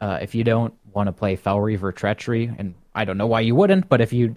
Uh, 0.00 0.18
if 0.20 0.34
you 0.34 0.42
don't 0.42 0.74
want 0.92 1.06
to 1.06 1.12
play 1.12 1.36
Fel 1.36 1.60
Reaver 1.60 1.92
Treachery, 1.92 2.52
and 2.58 2.74
I 2.94 3.04
don't 3.04 3.16
know 3.16 3.28
why 3.28 3.40
you 3.40 3.54
wouldn't, 3.54 3.88
but 3.88 4.00
if 4.00 4.12
you 4.12 4.34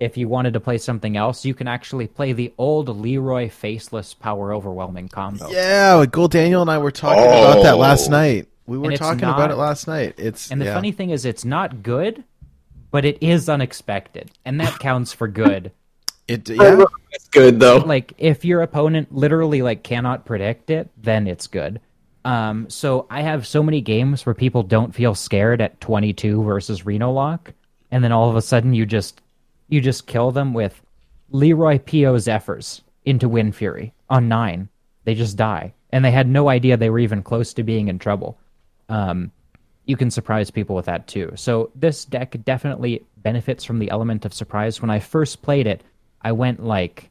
if 0.00 0.16
you 0.16 0.28
wanted 0.28 0.52
to 0.54 0.60
play 0.60 0.78
something 0.78 1.16
else, 1.16 1.44
you 1.44 1.54
can 1.54 1.66
actually 1.68 2.06
play 2.06 2.32
the 2.32 2.52
old 2.58 2.88
Leeroy 2.88 3.48
Faceless 3.48 4.12
Power 4.14 4.52
Overwhelming 4.52 5.08
combo. 5.08 5.48
Yeah, 5.50 6.04
Gold 6.06 6.30
Daniel 6.32 6.62
and 6.62 6.70
I 6.70 6.78
were 6.78 6.90
talking 6.90 7.22
about 7.24 7.62
that 7.64 7.76
last 7.76 8.08
Oh. 8.08 8.10
night. 8.12 8.48
We 8.66 8.78
were 8.78 8.96
talking 8.96 9.20
not- 9.20 9.36
about 9.36 9.50
it 9.50 9.56
last 9.56 9.86
night. 9.86 10.14
It's 10.16 10.50
And 10.50 10.60
the 10.60 10.66
yeah. 10.66 10.74
funny 10.74 10.92
thing 10.92 11.10
is, 11.10 11.24
it's 11.24 11.44
not 11.44 11.82
good, 11.82 12.24
but 12.90 13.04
it 13.04 13.18
is 13.20 13.48
unexpected, 13.48 14.30
and 14.44 14.60
that 14.60 14.78
counts 14.78 15.12
for 15.12 15.28
good. 15.28 15.72
it 16.28 16.48
yeah. 16.48 16.84
It's 17.12 17.28
good 17.28 17.60
though. 17.60 17.78
like 17.78 18.14
if 18.18 18.44
your 18.44 18.62
opponent 18.62 19.14
literally 19.14 19.62
like 19.62 19.82
cannot 19.82 20.24
predict 20.24 20.70
it, 20.70 20.88
then 20.96 21.26
it's 21.26 21.46
good. 21.46 21.80
Um, 22.24 22.70
so 22.70 23.06
I 23.10 23.20
have 23.20 23.46
so 23.46 23.62
many 23.62 23.82
games 23.82 24.24
where 24.24 24.34
people 24.34 24.62
don't 24.62 24.94
feel 24.94 25.14
scared 25.14 25.60
at 25.60 25.80
22 25.82 26.42
versus 26.42 26.86
Reno 26.86 27.12
Lock, 27.12 27.52
and 27.90 28.02
then 28.02 28.12
all 28.12 28.30
of 28.30 28.36
a 28.36 28.42
sudden 28.42 28.72
you 28.72 28.86
just 28.86 29.20
you 29.68 29.80
just 29.80 30.06
kill 30.06 30.30
them 30.30 30.54
with 30.54 30.80
Leeroy 31.30 31.78
P.O. 31.78 32.14
Zephrys 32.14 32.80
into 33.04 33.28
Wind 33.28 33.54
Fury 33.54 33.92
on 34.08 34.28
nine. 34.28 34.68
They 35.04 35.14
just 35.14 35.36
die, 35.36 35.74
and 35.90 36.04
they 36.04 36.10
had 36.10 36.26
no 36.28 36.48
idea 36.48 36.76
they 36.76 36.90
were 36.90 36.98
even 36.98 37.22
close 37.22 37.52
to 37.54 37.62
being 37.62 37.88
in 37.88 37.98
trouble. 37.98 38.38
Um, 38.88 39.30
you 39.86 39.96
can 39.96 40.10
surprise 40.10 40.50
people 40.50 40.74
with 40.76 40.86
that 40.86 41.06
too. 41.06 41.32
So 41.36 41.70
this 41.74 42.04
deck 42.04 42.36
definitely 42.44 43.04
benefits 43.18 43.64
from 43.64 43.78
the 43.78 43.90
element 43.90 44.24
of 44.24 44.32
surprise. 44.32 44.80
When 44.80 44.90
I 44.90 44.98
first 44.98 45.42
played 45.42 45.66
it, 45.66 45.82
I 46.22 46.32
went 46.32 46.64
like 46.64 47.10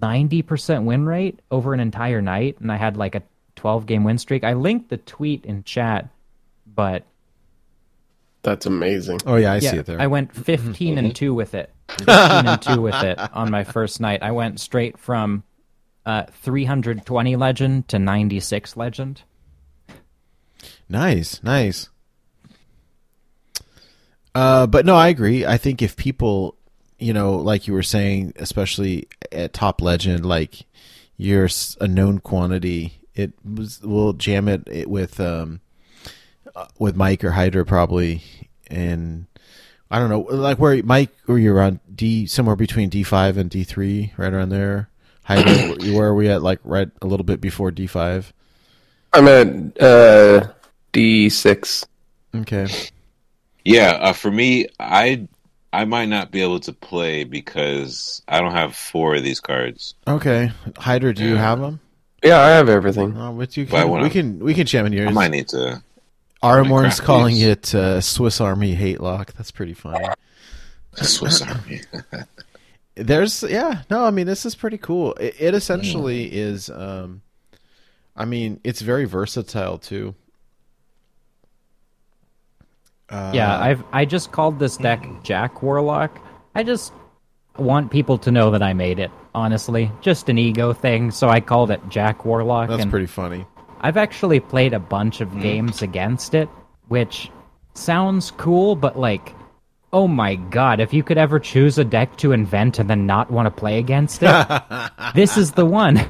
90% 0.00 0.84
win 0.84 1.06
rate 1.06 1.40
over 1.50 1.72
an 1.72 1.80
entire 1.80 2.20
night 2.20 2.58
and 2.60 2.72
I 2.72 2.76
had 2.76 2.96
like 2.96 3.14
a 3.14 3.22
12 3.56 3.86
game 3.86 4.04
win 4.04 4.18
streak. 4.18 4.44
I 4.44 4.54
linked 4.54 4.90
the 4.90 4.96
tweet 4.96 5.44
in 5.46 5.62
chat, 5.64 6.08
but 6.66 7.04
That's 8.42 8.66
amazing. 8.66 9.20
Oh 9.24 9.36
yeah, 9.36 9.52
I 9.52 9.58
yeah, 9.58 9.70
see 9.70 9.76
it 9.78 9.86
there. 9.86 10.00
I 10.00 10.08
went 10.08 10.34
15 10.34 10.98
and 10.98 11.14
2 11.14 11.32
with 11.32 11.54
it. 11.54 11.70
15 11.88 12.06
and 12.08 12.62
2 12.62 12.80
with 12.80 13.02
it 13.02 13.18
on 13.32 13.50
my 13.50 13.62
first 13.62 14.00
night. 14.00 14.22
I 14.22 14.32
went 14.32 14.58
straight 14.58 14.98
from 14.98 15.44
uh, 16.04 16.24
320 16.42 17.36
legend 17.36 17.88
to 17.88 17.98
96 17.98 18.76
legend. 18.76 19.22
Nice, 20.88 21.42
nice. 21.42 21.88
Uh, 24.34 24.66
but 24.66 24.84
no, 24.84 24.96
I 24.96 25.08
agree. 25.08 25.46
I 25.46 25.56
think 25.56 25.80
if 25.80 25.96
people, 25.96 26.56
you 26.98 27.12
know, 27.12 27.36
like 27.36 27.66
you 27.66 27.72
were 27.72 27.82
saying, 27.82 28.32
especially 28.36 29.08
at 29.30 29.52
top 29.52 29.80
legend, 29.80 30.26
like 30.26 30.66
you're 31.16 31.48
a 31.80 31.86
known 31.86 32.18
quantity, 32.18 32.98
it 33.14 33.32
was 33.44 33.80
we'll 33.82 34.12
jam 34.12 34.48
it, 34.48 34.66
it 34.66 34.90
with 34.90 35.20
um 35.20 35.60
uh, 36.56 36.66
with 36.78 36.96
Mike 36.96 37.22
or 37.22 37.30
Hydra 37.30 37.64
probably, 37.64 38.22
and 38.68 39.26
I 39.90 40.00
don't 40.00 40.08
know, 40.08 40.20
like 40.20 40.58
where 40.58 40.82
Mike 40.82 41.10
or 41.28 41.38
you're 41.38 41.60
on 41.60 41.78
D 41.94 42.26
somewhere 42.26 42.56
between 42.56 42.88
D 42.88 43.04
five 43.04 43.36
and 43.36 43.48
D 43.48 43.62
three, 43.62 44.12
right 44.16 44.32
around 44.32 44.48
there. 44.48 44.88
Hydra, 45.22 45.92
where 45.94 46.08
are 46.08 46.14
we 46.14 46.28
at? 46.28 46.42
Like 46.42 46.58
right 46.64 46.90
a 47.00 47.06
little 47.06 47.24
bit 47.24 47.40
before 47.40 47.70
D 47.70 47.86
five. 47.86 48.32
I'm 49.12 49.28
at 49.28 49.80
uh, 49.80 50.48
D6. 50.94 51.86
Okay. 52.36 52.66
Yeah, 53.64 53.90
uh, 54.00 54.12
for 54.12 54.30
me, 54.30 54.66
I 54.78 55.26
I 55.72 55.84
might 55.84 56.06
not 56.06 56.30
be 56.30 56.42
able 56.42 56.60
to 56.60 56.72
play 56.72 57.24
because 57.24 58.22
I 58.28 58.40
don't 58.40 58.52
have 58.52 58.76
four 58.76 59.16
of 59.16 59.22
these 59.24 59.40
cards. 59.40 59.94
Okay, 60.06 60.52
Hydra, 60.76 61.14
do 61.14 61.24
you 61.24 61.36
have 61.36 61.60
them? 61.60 61.80
Yeah, 62.22 62.40
I 62.40 62.50
have 62.50 62.68
everything. 62.68 63.16
Oh, 63.16 63.32
but 63.32 63.56
you 63.56 63.66
can, 63.66 63.88
wanna- 63.88 64.04
we 64.04 64.10
can 64.10 64.38
we 64.38 64.54
can 64.54 64.66
jam 64.66 64.86
in 64.86 65.08
I 65.08 65.10
might 65.10 65.30
need 65.30 65.48
to. 65.48 65.82
Armorn's 66.42 66.96
craft 66.96 67.02
calling 67.06 67.34
these. 67.36 67.44
it 67.44 67.74
uh, 67.74 68.00
Swiss 68.00 68.40
Army 68.40 68.74
hate 68.74 69.00
lock. 69.00 69.32
That's 69.32 69.50
pretty 69.50 69.74
funny. 69.74 70.04
Swiss 70.94 71.40
Army. 71.42 71.80
There's 72.96 73.42
yeah 73.42 73.82
no 73.90 74.04
I 74.04 74.10
mean 74.10 74.26
this 74.26 74.46
is 74.46 74.54
pretty 74.54 74.78
cool. 74.78 75.14
It, 75.14 75.34
it 75.38 75.54
essentially 75.54 76.32
is. 76.32 76.70
Um, 76.70 77.22
I 78.14 78.26
mean 78.26 78.60
it's 78.62 78.80
very 78.82 79.06
versatile 79.06 79.78
too. 79.78 80.14
Uh, 83.10 83.32
Yeah, 83.34 83.58
I've 83.58 83.84
I 83.92 84.04
just 84.04 84.32
called 84.32 84.58
this 84.58 84.76
deck 84.76 85.06
Jack 85.22 85.62
Warlock. 85.62 86.18
I 86.54 86.62
just 86.62 86.92
want 87.58 87.90
people 87.90 88.18
to 88.18 88.30
know 88.30 88.50
that 88.50 88.62
I 88.62 88.72
made 88.72 88.98
it. 88.98 89.10
Honestly, 89.34 89.90
just 90.00 90.28
an 90.28 90.38
ego 90.38 90.72
thing. 90.72 91.10
So 91.10 91.28
I 91.28 91.40
called 91.40 91.70
it 91.70 91.80
Jack 91.88 92.24
Warlock. 92.24 92.68
that's 92.68 92.86
pretty 92.86 93.06
funny. 93.06 93.46
I've 93.80 93.96
actually 93.96 94.40
played 94.40 94.72
a 94.72 94.78
bunch 94.78 95.20
of 95.20 95.40
games 95.40 95.82
against 95.82 96.34
it, 96.34 96.48
which 96.88 97.30
sounds 97.74 98.30
cool, 98.30 98.76
but 98.76 98.98
like, 98.98 99.34
oh 99.92 100.08
my 100.08 100.36
god, 100.36 100.80
if 100.80 100.94
you 100.94 101.02
could 101.02 101.18
ever 101.18 101.38
choose 101.38 101.76
a 101.78 101.84
deck 101.84 102.16
to 102.18 102.32
invent 102.32 102.78
and 102.78 102.88
then 102.88 103.06
not 103.06 103.30
want 103.30 103.46
to 103.46 103.50
play 103.50 103.78
against 103.78 104.22
it, 104.22 104.46
this 105.14 105.36
is 105.36 105.52
the 105.52 105.66
one. 105.66 106.00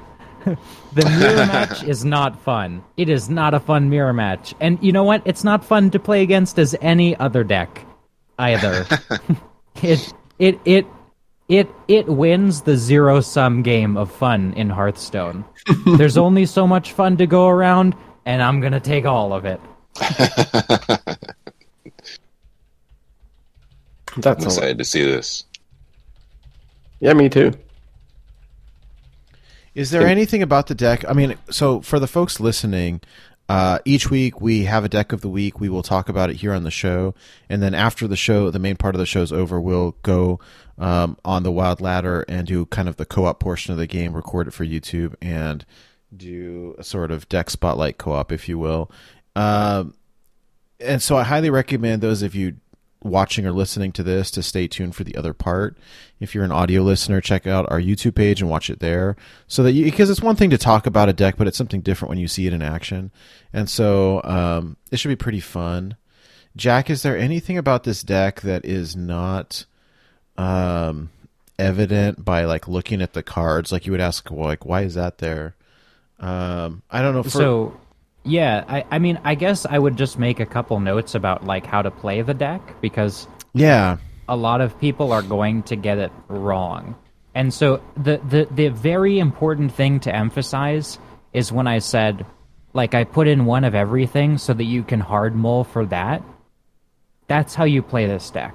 The 0.44 1.04
mirror 1.18 1.46
match 1.46 1.82
is 1.84 2.04
not 2.04 2.40
fun. 2.40 2.82
It 2.96 3.08
is 3.08 3.28
not 3.28 3.54
a 3.54 3.60
fun 3.60 3.90
mirror 3.90 4.12
match. 4.12 4.54
And 4.60 4.78
you 4.82 4.92
know 4.92 5.04
what? 5.04 5.22
It's 5.24 5.44
not 5.44 5.64
fun 5.64 5.90
to 5.90 5.98
play 5.98 6.22
against 6.22 6.58
as 6.58 6.74
any 6.80 7.16
other 7.16 7.44
deck 7.44 7.84
either. 8.38 8.86
it 9.82 10.12
it 10.38 10.60
it 10.64 10.86
it 11.48 11.68
it 11.88 12.06
wins 12.06 12.62
the 12.62 12.76
zero 12.76 13.20
sum 13.20 13.62
game 13.62 13.96
of 13.96 14.10
fun 14.10 14.52
in 14.54 14.70
Hearthstone. 14.70 15.44
There's 15.96 16.16
only 16.16 16.46
so 16.46 16.66
much 16.66 16.92
fun 16.92 17.16
to 17.18 17.26
go 17.26 17.48
around, 17.48 17.94
and 18.26 18.42
I'm 18.42 18.60
gonna 18.60 18.80
take 18.80 19.04
all 19.04 19.32
of 19.32 19.44
it. 19.44 19.60
I'm 24.16 24.20
That's 24.20 24.44
excited 24.44 24.78
to 24.78 24.84
see 24.84 25.02
this. 25.02 25.44
Yeah, 27.00 27.14
me 27.14 27.28
too. 27.28 27.52
Is 29.74 29.90
there 29.90 30.06
anything 30.06 30.42
about 30.42 30.68
the 30.68 30.74
deck? 30.74 31.04
I 31.08 31.12
mean, 31.12 31.36
so 31.50 31.80
for 31.80 31.98
the 31.98 32.06
folks 32.06 32.38
listening, 32.38 33.00
uh, 33.48 33.80
each 33.84 34.08
week 34.08 34.40
we 34.40 34.64
have 34.64 34.84
a 34.84 34.88
deck 34.88 35.12
of 35.12 35.20
the 35.20 35.28
week. 35.28 35.60
We 35.60 35.68
will 35.68 35.82
talk 35.82 36.08
about 36.08 36.30
it 36.30 36.36
here 36.36 36.52
on 36.52 36.62
the 36.62 36.70
show, 36.70 37.14
and 37.48 37.62
then 37.62 37.74
after 37.74 38.06
the 38.06 38.16
show, 38.16 38.50
the 38.50 38.58
main 38.58 38.76
part 38.76 38.94
of 38.94 38.98
the 38.98 39.06
show 39.06 39.22
is 39.22 39.32
over, 39.32 39.60
we'll 39.60 39.96
go 40.02 40.38
um, 40.78 41.16
on 41.24 41.42
the 41.42 41.52
Wild 41.52 41.80
Ladder 41.80 42.24
and 42.28 42.46
do 42.46 42.66
kind 42.66 42.88
of 42.88 42.96
the 42.96 43.04
co-op 43.04 43.40
portion 43.40 43.72
of 43.72 43.78
the 43.78 43.86
game, 43.86 44.14
record 44.14 44.48
it 44.48 44.52
for 44.52 44.64
YouTube, 44.64 45.14
and 45.20 45.66
do 46.16 46.74
a 46.78 46.84
sort 46.84 47.10
of 47.10 47.28
deck 47.28 47.50
spotlight 47.50 47.98
co-op, 47.98 48.30
if 48.30 48.48
you 48.48 48.58
will. 48.58 48.90
Um, 49.36 49.94
and 50.80 51.02
so 51.02 51.16
I 51.16 51.24
highly 51.24 51.50
recommend 51.50 52.02
those 52.02 52.22
of 52.22 52.34
you 52.34 52.56
watching 53.04 53.46
or 53.46 53.52
listening 53.52 53.92
to 53.92 54.02
this 54.02 54.30
to 54.32 54.42
stay 54.42 54.66
tuned 54.66 54.96
for 54.96 55.04
the 55.04 55.14
other 55.14 55.34
part. 55.34 55.76
If 56.18 56.34
you're 56.34 56.44
an 56.44 56.50
audio 56.50 56.82
listener, 56.82 57.20
check 57.20 57.46
out 57.46 57.70
our 57.70 57.80
YouTube 57.80 58.14
page 58.14 58.40
and 58.40 58.50
watch 58.50 58.70
it 58.70 58.80
there. 58.80 59.14
So 59.46 59.62
that 59.62 59.72
you, 59.72 59.84
because 59.84 60.10
it's 60.10 60.22
one 60.22 60.36
thing 60.36 60.50
to 60.50 60.58
talk 60.58 60.86
about 60.86 61.08
a 61.08 61.12
deck, 61.12 61.36
but 61.36 61.46
it's 61.46 61.58
something 61.58 61.82
different 61.82 62.08
when 62.08 62.18
you 62.18 62.26
see 62.26 62.46
it 62.46 62.52
in 62.52 62.62
action. 62.62 63.12
And 63.52 63.68
so 63.68 64.22
um, 64.24 64.76
it 64.90 64.98
should 64.98 65.10
be 65.10 65.16
pretty 65.16 65.40
fun. 65.40 65.96
Jack, 66.56 66.88
is 66.88 67.02
there 67.02 67.16
anything 67.16 67.58
about 67.58 67.84
this 67.84 68.02
deck 68.02 68.40
that 68.40 68.64
is 68.64 68.96
not 68.96 69.66
um, 70.38 71.10
evident 71.58 72.24
by 72.24 72.44
like 72.44 72.66
looking 72.66 73.02
at 73.02 73.12
the 73.12 73.22
cards? 73.22 73.70
Like 73.70 73.86
you 73.86 73.92
would 73.92 74.00
ask, 74.00 74.30
well, 74.30 74.46
like 74.46 74.64
why 74.64 74.82
is 74.82 74.94
that 74.94 75.18
there? 75.18 75.56
Um, 76.20 76.82
I 76.90 77.02
don't 77.02 77.14
know. 77.14 77.24
For, 77.24 77.30
so, 77.30 77.80
yeah, 78.24 78.64
I, 78.66 78.84
I 78.90 78.98
mean, 78.98 79.20
I 79.24 79.34
guess 79.34 79.66
I 79.66 79.78
would 79.78 79.96
just 79.96 80.18
make 80.18 80.40
a 80.40 80.46
couple 80.46 80.80
notes 80.80 81.14
about 81.14 81.44
like 81.44 81.66
how 81.66 81.82
to 81.82 81.90
play 81.90 82.22
the 82.22 82.34
deck 82.34 82.80
because 82.80 83.28
yeah, 83.52 83.98
a 84.28 84.36
lot 84.36 84.60
of 84.60 84.78
people 84.80 85.12
are 85.12 85.22
going 85.22 85.62
to 85.64 85.76
get 85.76 85.98
it 85.98 86.12
wrong. 86.28 86.96
And 87.34 87.52
so 87.52 87.82
the, 87.96 88.20
the 88.28 88.48
the 88.50 88.68
very 88.68 89.18
important 89.18 89.72
thing 89.72 90.00
to 90.00 90.14
emphasize 90.14 90.98
is 91.32 91.52
when 91.52 91.66
I 91.66 91.80
said 91.80 92.24
like 92.72 92.94
I 92.94 93.04
put 93.04 93.28
in 93.28 93.46
one 93.46 93.64
of 93.64 93.74
everything 93.74 94.38
so 94.38 94.52
that 94.52 94.64
you 94.64 94.82
can 94.82 95.00
hard 95.00 95.34
mull 95.34 95.64
for 95.64 95.86
that. 95.86 96.22
That's 97.28 97.54
how 97.54 97.64
you 97.64 97.82
play 97.82 98.06
this 98.06 98.30
deck. 98.30 98.54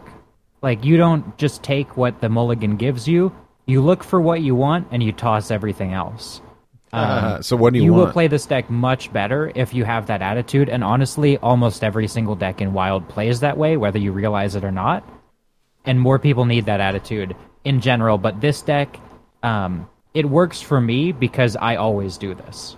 Like 0.61 0.83
you 0.83 0.97
don't 0.97 1.37
just 1.37 1.63
take 1.63 1.95
what 1.95 2.19
the 2.21 2.29
mulligan 2.29 2.75
gives 2.75 3.07
you, 3.07 3.33
you 3.65 3.81
look 3.81 4.03
for 4.03 4.19
what 4.19 4.41
you 4.41 4.55
want 4.55 4.87
and 4.91 5.01
you 5.01 5.11
toss 5.11 5.51
everything 5.51 5.93
else. 5.93 6.41
Uh, 6.91 7.41
so 7.41 7.55
what 7.55 7.73
do 7.73 7.79
you, 7.79 7.85
You 7.85 7.93
want? 7.93 8.05
will 8.07 8.13
play 8.13 8.27
this 8.27 8.45
deck 8.45 8.69
much 8.69 9.11
better 9.13 9.51
if 9.55 9.73
you 9.73 9.83
have 9.85 10.07
that 10.07 10.21
attitude, 10.21 10.69
and 10.69 10.83
honestly, 10.83 11.37
almost 11.37 11.83
every 11.83 12.07
single 12.07 12.35
deck 12.35 12.61
in 12.61 12.73
Wild 12.73 13.07
plays 13.07 13.39
that 13.41 13.57
way, 13.57 13.77
whether 13.77 13.99
you 13.99 14.11
realize 14.11 14.55
it 14.55 14.63
or 14.63 14.71
not. 14.71 15.07
And 15.85 15.99
more 15.99 16.19
people 16.19 16.45
need 16.45 16.65
that 16.65 16.81
attitude 16.81 17.35
in 17.63 17.79
general, 17.79 18.17
but 18.17 18.41
this 18.41 18.61
deck, 18.61 18.99
um, 19.43 19.87
it 20.13 20.25
works 20.25 20.61
for 20.61 20.81
me 20.81 21.11
because 21.11 21.55
I 21.55 21.75
always 21.75 22.17
do 22.17 22.33
this. 22.33 22.75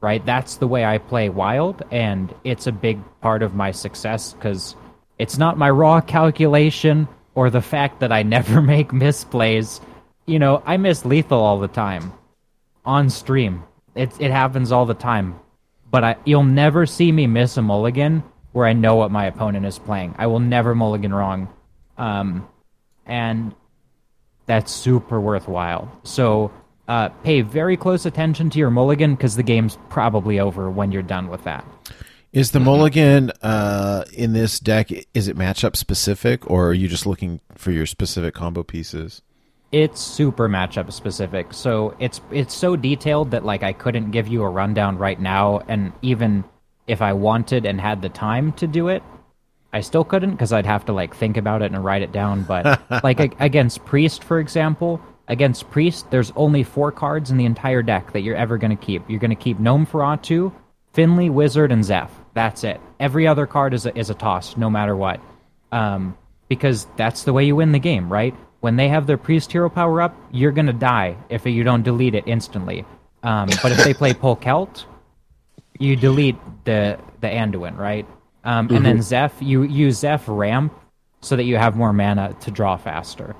Right? 0.00 0.24
That's 0.24 0.56
the 0.56 0.68
way 0.68 0.84
I 0.84 0.98
play 0.98 1.28
Wild, 1.28 1.82
and 1.90 2.32
it's 2.44 2.66
a 2.66 2.72
big 2.72 3.00
part 3.20 3.42
of 3.42 3.54
my 3.54 3.70
success 3.72 4.32
because 4.32 4.76
it's 5.18 5.38
not 5.38 5.58
my 5.58 5.70
raw 5.70 6.00
calculation 6.00 7.08
or 7.34 7.50
the 7.50 7.60
fact 7.60 8.00
that 8.00 8.12
I 8.12 8.22
never 8.36 8.60
make 8.60 8.90
misplays. 8.90 9.80
you 10.26 10.38
know, 10.38 10.62
I 10.66 10.76
miss 10.76 11.04
lethal 11.04 11.40
all 11.40 11.58
the 11.60 11.68
time 11.68 12.12
on 12.88 13.10
stream. 13.10 13.62
It 13.94 14.10
it 14.18 14.30
happens 14.30 14.72
all 14.72 14.86
the 14.86 14.94
time, 14.94 15.38
but 15.90 16.02
I 16.02 16.16
you'll 16.24 16.42
never 16.42 16.86
see 16.86 17.12
me 17.12 17.26
miss 17.26 17.56
a 17.56 17.62
mulligan 17.62 18.24
where 18.52 18.66
I 18.66 18.72
know 18.72 18.96
what 18.96 19.10
my 19.10 19.26
opponent 19.26 19.66
is 19.66 19.78
playing. 19.78 20.14
I 20.18 20.26
will 20.26 20.40
never 20.40 20.74
mulligan 20.74 21.12
wrong, 21.12 21.48
um, 21.98 22.48
and 23.04 23.54
that's 24.46 24.72
super 24.72 25.20
worthwhile. 25.20 25.92
So 26.02 26.50
uh, 26.88 27.10
pay 27.22 27.42
very 27.42 27.76
close 27.76 28.06
attention 28.06 28.48
to 28.50 28.58
your 28.58 28.70
mulligan 28.70 29.14
because 29.14 29.36
the 29.36 29.42
game's 29.42 29.76
probably 29.90 30.40
over 30.40 30.70
when 30.70 30.90
you're 30.90 31.02
done 31.02 31.28
with 31.28 31.44
that. 31.44 31.66
Is 32.32 32.52
the 32.52 32.60
mulligan 32.60 33.30
uh, 33.42 34.04
in 34.14 34.32
this 34.32 34.58
deck? 34.58 34.90
Is 35.12 35.28
it 35.28 35.36
matchup 35.36 35.76
specific, 35.76 36.50
or 36.50 36.68
are 36.68 36.74
you 36.74 36.88
just 36.88 37.06
looking 37.06 37.40
for 37.54 37.70
your 37.70 37.86
specific 37.86 38.34
combo 38.34 38.62
pieces? 38.62 39.20
It's 39.70 40.00
super 40.00 40.48
matchup 40.48 40.92
specific. 40.92 41.52
So 41.52 41.94
it's 41.98 42.20
it's 42.30 42.54
so 42.54 42.74
detailed 42.74 43.32
that 43.32 43.44
like 43.44 43.62
I 43.62 43.72
couldn't 43.72 44.10
give 44.10 44.28
you 44.28 44.42
a 44.42 44.48
rundown 44.48 44.96
right 44.96 45.20
now, 45.20 45.60
and 45.68 45.92
even 46.02 46.44
if 46.86 47.02
I 47.02 47.12
wanted 47.12 47.66
and 47.66 47.80
had 47.80 48.00
the 48.00 48.08
time 48.08 48.52
to 48.52 48.66
do 48.66 48.88
it, 48.88 49.02
I 49.72 49.82
still 49.82 50.04
couldn't 50.04 50.30
because 50.30 50.52
I'd 50.52 50.66
have 50.66 50.86
to 50.86 50.92
like 50.92 51.14
think 51.14 51.36
about 51.36 51.62
it 51.62 51.72
and 51.72 51.84
write 51.84 52.02
it 52.02 52.12
down. 52.12 52.42
But 52.44 52.80
like 53.04 53.20
against 53.40 53.84
Priest, 53.84 54.24
for 54.24 54.40
example, 54.40 55.00
against 55.28 55.70
Priest, 55.70 56.10
there's 56.10 56.32
only 56.34 56.62
four 56.62 56.90
cards 56.90 57.30
in 57.30 57.36
the 57.36 57.44
entire 57.44 57.82
deck 57.82 58.12
that 58.12 58.22
you're 58.22 58.36
ever 58.36 58.56
going 58.56 58.76
to 58.76 58.82
keep. 58.82 59.08
You're 59.08 59.20
going 59.20 59.30
to 59.30 59.36
keep 59.36 59.58
Gnomeferatu, 59.58 60.52
Finley, 60.94 61.28
Wizard, 61.28 61.70
and 61.70 61.84
Zeph. 61.84 62.10
That's 62.34 62.64
it. 62.64 62.80
Every 62.98 63.26
other 63.26 63.46
card 63.46 63.74
is 63.74 63.84
a, 63.84 63.96
is 63.96 64.10
a 64.10 64.14
toss, 64.14 64.56
no 64.56 64.70
matter 64.70 64.96
what. 64.96 65.20
Um, 65.70 66.16
because 66.48 66.86
that's 66.96 67.24
the 67.24 67.32
way 67.34 67.44
you 67.44 67.56
win 67.56 67.72
the 67.72 67.78
game, 67.78 68.10
right? 68.10 68.34
When 68.60 68.76
they 68.76 68.88
have 68.88 69.06
their 69.06 69.16
Priest 69.16 69.52
hero 69.52 69.70
power 69.70 70.02
up, 70.02 70.16
you're 70.32 70.52
going 70.52 70.66
to 70.66 70.72
die 70.72 71.16
if 71.28 71.46
you 71.46 71.62
don't 71.62 71.82
delete 71.82 72.14
it 72.14 72.24
instantly. 72.26 72.84
Um, 73.22 73.48
but 73.62 73.72
if 73.72 73.84
they 73.84 73.94
play 73.94 74.12
Polkelt, 74.12 74.84
you 75.78 75.96
delete 75.96 76.36
the 76.64 76.98
the 77.20 77.28
Anduin, 77.28 77.76
right? 77.76 78.06
Um, 78.44 78.66
and 78.66 78.70
mm-hmm. 78.70 78.84
then 78.84 79.02
Zeph, 79.02 79.34
you 79.40 79.62
use 79.62 79.98
Zeph 79.98 80.24
ramp 80.26 80.72
so 81.20 81.36
that 81.36 81.44
you 81.44 81.56
have 81.56 81.76
more 81.76 81.92
mana 81.92 82.34
to 82.40 82.50
draw 82.50 82.76
faster. 82.76 83.34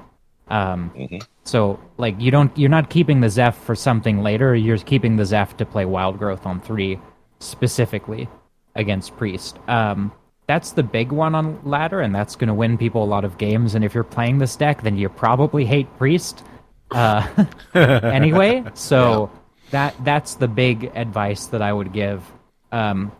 Um, 0.48 0.90
mm-hmm. 0.96 1.18
So 1.44 1.80
like 1.96 2.20
you 2.20 2.30
don't 2.30 2.56
you're 2.56 2.70
not 2.70 2.90
keeping 2.90 3.20
the 3.20 3.30
Zeph 3.30 3.56
for 3.56 3.74
something 3.74 4.22
later. 4.22 4.54
You're 4.54 4.78
keeping 4.78 5.16
the 5.16 5.24
Zeph 5.24 5.56
to 5.58 5.66
play 5.66 5.84
Wild 5.84 6.18
Growth 6.18 6.46
on 6.46 6.60
three 6.60 6.98
specifically 7.40 8.28
against 8.74 9.16
Priest. 9.16 9.58
Um, 9.68 10.12
that's 10.48 10.72
the 10.72 10.82
big 10.82 11.12
one 11.12 11.34
on 11.34 11.60
ladder, 11.62 12.00
and 12.00 12.14
that's 12.14 12.34
going 12.34 12.48
to 12.48 12.54
win 12.54 12.78
people 12.78 13.04
a 13.04 13.06
lot 13.06 13.24
of 13.24 13.36
games. 13.36 13.74
And 13.74 13.84
if 13.84 13.94
you're 13.94 14.02
playing 14.02 14.38
this 14.38 14.56
deck, 14.56 14.82
then 14.82 14.96
you 14.96 15.10
probably 15.10 15.66
hate 15.66 15.94
Priest 15.98 16.42
uh, 16.90 17.28
anyway. 17.74 18.64
So 18.74 19.30
yeah. 19.30 19.70
that 19.70 20.04
that's 20.04 20.34
the 20.36 20.48
big 20.48 20.90
advice 20.94 21.46
that 21.48 21.60
I 21.60 21.72
would 21.72 21.92
give. 21.92 22.24
Um, 22.72 23.12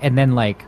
and 0.00 0.16
then 0.16 0.34
like 0.34 0.64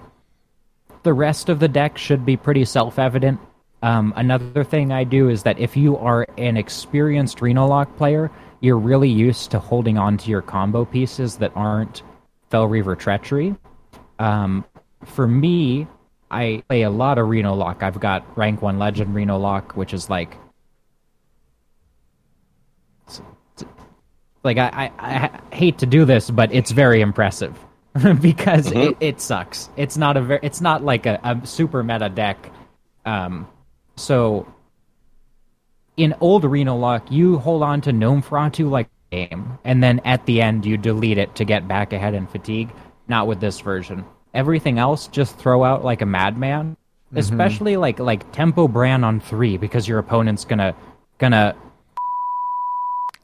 the 1.03 1.15
rest 1.15 1.49
of 1.49 1.61
the 1.61 1.69
deck 1.69 1.97
should 1.97 2.27
be 2.27 2.37
pretty 2.37 2.67
self-evident. 2.67 3.41
Um, 3.83 4.13
another 4.17 4.65
thing 4.65 4.93
I 4.93 5.05
do 5.05 5.31
is 5.31 5.45
that 5.45 5.59
if 5.59 5.79
you 5.79 5.97
are 5.97 6.27
an 6.37 6.59
experienced 6.59 7.41
Reno 7.41 7.67
Lock 7.67 7.97
player, 7.97 8.31
you're 8.61 8.79
really 8.79 9.09
used 9.09 9.51
to 9.53 9.59
holding 9.59 9.97
on 9.97 10.19
to 10.19 10.31
your 10.31 10.43
combo 10.43 10.85
pieces 10.85 11.39
that 11.39 11.53
aren't 11.55 12.03
Fel 12.51 12.67
Reaver 12.67 12.97
Treachery. 12.97 13.57
Um, 14.19 14.67
for 15.05 15.27
me, 15.27 15.87
I 16.31 16.63
play 16.69 16.83
a 16.83 16.91
lot 16.91 17.19
of 17.19 17.29
Reno 17.29 17.55
Lock. 17.55 17.83
I've 17.83 17.99
got 18.01 18.37
rank 18.37 18.63
1 18.63 18.79
Legend 18.79 19.15
Reno 19.15 19.39
Lock, 19.39 19.77
which 19.77 19.93
is 19.93 20.09
like. 20.09 20.37
Like, 24.43 24.57
I, 24.57 24.91
I, 24.99 25.41
I 25.51 25.55
hate 25.55 25.79
to 25.79 25.87
do 25.87 26.07
this, 26.07 26.31
but 26.31 26.53
it's 26.55 26.71
very 26.71 27.03
impressive. 27.03 27.59
because 27.93 28.69
mm-hmm. 28.69 28.79
it, 28.79 28.97
it, 29.01 29.21
sucks. 29.21 29.69
It's 29.77 29.97
not 29.97 30.17
a 30.17 30.23
very, 30.23 30.41
it's 30.43 30.61
not 30.61 30.85
like 30.85 31.07
a, 31.07 31.19
a 31.25 31.47
super 31.47 31.83
meta 31.83 32.09
deck. 32.09 32.53
Um, 33.05 33.49
so 33.97 34.47
in 35.97 36.15
old 36.21 36.45
Reno 36.45 36.77
Lock, 36.77 37.11
you 37.11 37.39
hold 37.39 37.63
on 37.65 37.81
to 37.83 37.91
Gnomeferatu 37.91 38.71
like 38.71 38.89
game, 39.11 39.59
and 39.65 39.83
then 39.83 40.01
at 40.05 40.25
the 40.27 40.41
end 40.41 40.65
you 40.65 40.77
delete 40.77 41.19
it 41.19 41.35
to 41.35 41.45
get 41.45 41.67
back 41.67 41.93
ahead 41.93 42.15
in 42.15 42.29
fatigue. 42.29 42.71
Not 43.09 43.27
with 43.27 43.41
this 43.41 43.59
version. 43.59 44.05
Everything 44.35 44.79
else 44.79 45.09
just 45.09 45.37
throw 45.37 45.65
out 45.65 45.85
like 45.85 46.03
a 46.03 46.07
madman. 46.07 46.77
Mm-hmm. 47.09 47.19
Especially 47.19 47.77
like 47.77 47.99
like 47.99 48.31
tempo 48.33 48.69
Brann 48.69 49.03
on 49.03 49.21
three 49.21 49.57
because 49.57 49.89
your 49.89 49.99
opponent's 49.99 50.45
gonna 50.45 50.77
gonna 51.19 51.57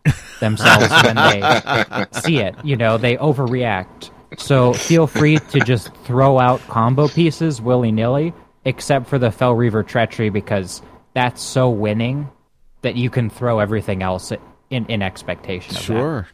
themselves 0.41 0.91
when 1.05 1.15
they 1.17 2.07
see 2.23 2.39
it. 2.39 2.57
You 2.65 2.77
know, 2.77 2.99
they 2.99 3.17
overreact. 3.17 4.11
So 4.39 4.73
feel 4.73 5.07
free 5.07 5.39
to 5.39 5.61
just 5.61 5.95
throw 6.05 6.39
out 6.39 6.61
combo 6.63 7.07
pieces 7.07 7.61
willy 7.61 7.93
nilly, 7.93 8.35
except 8.65 9.07
for 9.07 9.19
the 9.19 9.31
Fel 9.31 9.55
Reaver 9.55 9.85
Treachery 9.85 10.31
because 10.31 10.83
that's 11.15 11.41
so 11.41 11.71
winning 11.71 12.29
that 12.83 12.97
you 12.97 13.09
can 13.09 13.31
throw 13.31 13.61
everything 13.61 14.03
else 14.03 14.33
in 14.71 14.87
in 14.87 15.01
expectation 15.01 15.77
of 15.77 15.83
sure. 15.83 16.29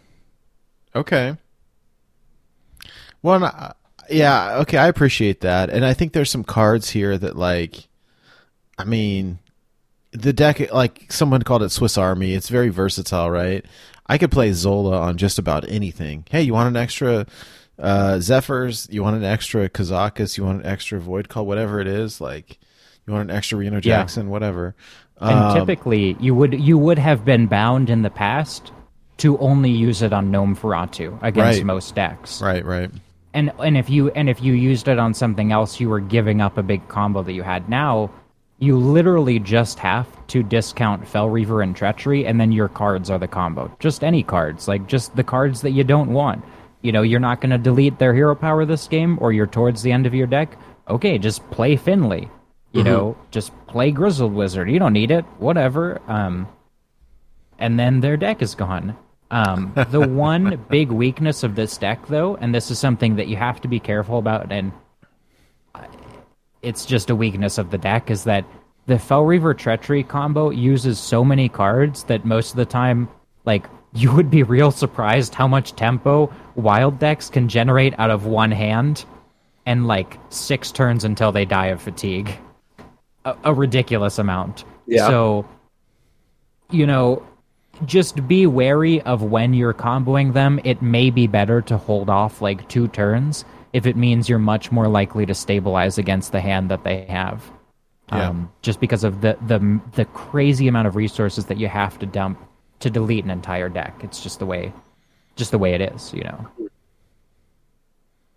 That. 0.95 1.01
Okay. 1.01 1.37
Well, 3.23 3.75
yeah, 4.13 4.57
okay, 4.59 4.79
I 4.79 4.89
appreciate 4.89 5.41
that, 5.41 5.71
and 5.71 5.85
I 5.85 5.95
think 5.95 6.13
there's 6.13 6.31
some 6.31 6.45
cards 6.45 6.91
here 6.91 7.17
that 7.19 7.37
like, 7.37 7.89
I 8.79 8.85
mean, 8.85 9.39
the 10.13 10.33
deck 10.33 10.73
like 10.73 11.11
someone 11.11 11.43
called 11.43 11.63
it 11.63 11.71
Swiss 11.71 11.99
Army. 11.99 12.35
It's 12.35 12.49
very 12.49 12.69
versatile, 12.69 13.31
right? 13.31 13.65
I 14.07 14.19
could 14.19 14.31
play 14.31 14.53
Zola 14.53 14.99
on 15.01 15.17
just 15.17 15.39
about 15.39 15.69
anything. 15.69 16.25
Hey, 16.31 16.43
you 16.43 16.53
want 16.53 16.69
an 16.69 16.77
extra 16.77 17.27
uh, 17.79 18.15
Zephrys, 18.19 18.93
you 18.93 19.03
want 19.03 19.17
an 19.17 19.25
extra 19.25 19.69
Kazakus, 19.69 20.37
you 20.37 20.45
want 20.45 20.61
an 20.61 20.67
extra 20.67 21.01
Void 21.01 21.29
Call, 21.29 21.47
whatever 21.47 21.81
it 21.81 21.87
is, 21.87 22.21
like 22.21 22.59
you 23.07 23.13
want 23.13 23.31
an 23.31 23.37
extra 23.37 23.59
Reno 23.59 23.81
Jackson, 23.81 24.27
yeah. 24.27 24.31
whatever. 24.31 24.75
And 25.21 25.39
um, 25.39 25.59
typically, 25.59 26.17
you 26.21 26.35
would 26.35 26.53
you 26.53 26.77
would 26.79 26.99
have 26.99 27.25
been 27.25 27.47
bound 27.47 27.91
in 27.91 28.03
the 28.03 28.11
past 28.11 28.73
to 29.19 29.39
only 29.39 29.71
use 29.71 30.03
it 30.03 30.13
on 30.13 30.31
Gnomeferatu 30.33 31.19
against 31.23 31.59
right. 31.59 31.67
most 31.67 31.95
decks. 31.95 32.43
Right, 32.43 32.65
right. 32.65 32.91
And 33.35 33.53
and 33.59 33.77
if 33.77 33.89
you 33.89 34.11
and 34.11 34.29
if 34.29 34.43
you 34.43 34.53
used 34.53 34.89
it 34.89 34.99
on 34.99 35.15
something 35.15 35.53
else, 35.53 35.81
you 35.81 35.89
were 35.89 36.01
giving 36.01 36.41
up 36.41 36.59
a 36.59 36.63
big 36.63 36.87
combo 36.89 37.23
that 37.23 37.33
you 37.33 37.43
had. 37.43 37.69
Now, 37.69 38.11
you 38.59 38.77
literally 38.77 39.39
just 39.39 39.79
have 39.79 40.07
to 40.29 40.43
discount 40.43 41.09
Fel 41.09 41.29
Reaver 41.29 41.63
and 41.63 41.75
Treachery, 41.75 42.27
and 42.27 42.41
then 42.41 42.53
your 42.53 42.69
cards 42.69 43.11
are 43.11 43.19
the 43.19 43.29
combo. 43.29 43.75
Just 43.81 44.05
any 44.05 44.23
cards, 44.23 44.69
like 44.69 44.87
just 44.87 45.17
the 45.17 45.25
cards 45.25 45.63
that 45.63 45.71
you 45.71 45.83
don't 45.83 46.13
want 46.13 46.45
you 46.83 46.91
know, 46.91 47.03
you're 47.03 47.21
not 47.21 47.41
going 47.41 47.51
to 47.51 47.59
delete 47.59 47.99
their 47.99 48.13
hero 48.13 48.35
power 48.35 48.65
this 48.65 48.89
game, 48.89 49.17
or 49.21 49.33
you're 49.33 49.47
towards 49.47 49.83
the 49.83 49.93
end 49.93 50.05
of 50.05 50.15
your 50.15 50.27
deck. 50.27 50.59
Okay, 50.89 51.17
just 51.17 51.49
play 51.51 51.77
Finley. 51.77 52.29
You 52.73 52.83
mm-hmm. 52.83 52.93
know, 52.93 53.17
just 53.31 53.53
play 53.69 53.93
Grizzled 53.93 54.35
Wizard. 54.35 54.71
You 54.71 54.79
don't 54.79 54.93
need 54.93 55.11
it. 55.11 55.25
Whatever. 55.39 56.03
Um, 56.09 56.49
and 57.59 57.79
then 57.79 58.01
their 58.01 58.17
deck 58.17 58.43
is 58.43 58.55
gone. 58.55 58.97
Um, 59.33 59.73
the 59.91 60.01
one 60.09 60.65
big 60.71 60.91
weakness 60.91 61.43
of 61.43 61.57
this 61.57 61.77
deck, 61.77 62.07
though, 62.07 62.37
and 62.37 62.55
this 62.55 62.71
is 62.71 62.79
something 62.79 63.17
that 63.17 63.27
you 63.27 63.37
have 63.37 63.61
to 63.63 63.69
be 63.69 63.81
careful 63.81 64.19
about, 64.19 64.53
and 64.53 64.73
it's 66.61 66.85
just 66.85 67.11
a 67.11 67.17
weakness 67.17 67.59
of 67.59 67.71
the 67.71 67.79
deck, 67.79 68.11
is 68.11 68.25
that 68.25 68.45
the 68.87 68.99
Fel 68.99 69.25
Reaver 69.25 69.55
Treachery 69.55 70.05
combo 70.05 70.51
uses 70.51 70.99
so 70.99 71.25
many 71.25 71.49
cards 71.49 72.05
that 72.05 72.25
most 72.25 72.51
of 72.51 72.57
the 72.57 72.67
time, 72.67 73.09
like 73.45 73.67
you 73.95 74.13
would 74.13 74.31
be 74.31 74.43
real 74.43 74.71
surprised 74.71 75.35
how 75.35 75.49
much 75.49 75.75
tempo 75.75 76.33
wild 76.55 76.99
decks 76.99 77.29
can 77.29 77.49
generate 77.49 77.99
out 77.99 78.11
of 78.11 78.27
one 78.27 78.51
hand 78.51 79.05
and 79.67 79.87
like 79.87 80.19
six 80.31 80.73
turns 80.73 81.05
until 81.05 81.33
they 81.33 81.45
die 81.45 81.67
of 81.67 81.81
fatigue. 81.81 82.33
A, 83.25 83.37
a 83.45 83.55
ridiculous 83.55 84.19
amount. 84.19 84.65
Yeah. 84.87 85.07
So, 85.07 85.47
you 86.71 86.87
know, 86.87 87.25
just 87.85 88.27
be 88.29 88.47
wary 88.47 89.01
of 89.03 89.23
when 89.23 89.55
you're 89.55 89.75
comboing 89.75 90.33
them. 90.33 90.61
It 90.65 90.83
may 90.83 91.11
be 91.11 91.27
better 91.27 91.61
to 91.63 91.77
hold 91.77 92.11
off 92.11 92.41
like 92.41 92.69
two 92.69 92.89
turns 92.89 93.45
if 93.73 93.87
it 93.87 93.97
means 93.97 94.29
you're 94.29 94.39
much 94.39 94.71
more 94.71 94.89
likely 94.89 95.27
to 95.27 95.35
stabilize 95.35 95.99
against 95.99 96.33
the 96.33 96.41
hand 96.41 96.71
that 96.71 96.85
they 96.85 97.05
have. 97.07 97.51
Yeah. 98.11 98.29
Um, 98.29 98.53
just 98.61 98.79
because 98.79 99.05
of 99.05 99.23
the, 99.23 99.39
the 99.47 99.81
the 99.95 100.05
crazy 100.07 100.69
amount 100.69 100.87
of 100.87 100.97
resources 100.97 101.47
that 101.47 101.57
you 101.57 101.69
have 101.69 101.99
to 102.01 102.07
dump 102.07 102.39
to 102.81 102.91
delete 102.91 103.25
an 103.25 103.31
entire 103.31 103.71
deck. 103.71 104.01
It's 104.03 104.21
just 104.21 104.39
the 104.39 104.45
way, 104.45 104.73
just 105.37 105.51
the 105.51 105.59
way 105.59 105.73
it 105.73 105.81
is, 105.81 106.13
you 106.13 106.25
know. 106.25 106.49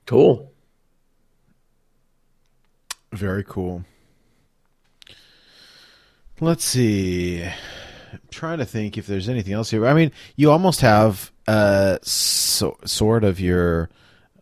Cool. 0.06 0.52
Very 3.12 3.44
cool. 3.44 3.84
Let's 6.40 6.64
see. 6.64 7.50
I'm 8.16 8.30
trying 8.32 8.58
to 8.60 8.66
think 8.66 8.98
if 8.98 9.08
there's 9.08 9.30
anything 9.30 9.54
else 9.54 9.70
here. 9.70 9.86
I 9.86 9.94
mean, 9.94 10.12
you 10.36 10.52
almost 10.52 10.82
have 10.82 11.32
uh 11.48 11.98
so, 12.02 12.78
sort 12.86 13.24
of 13.24 13.40
your 13.40 13.90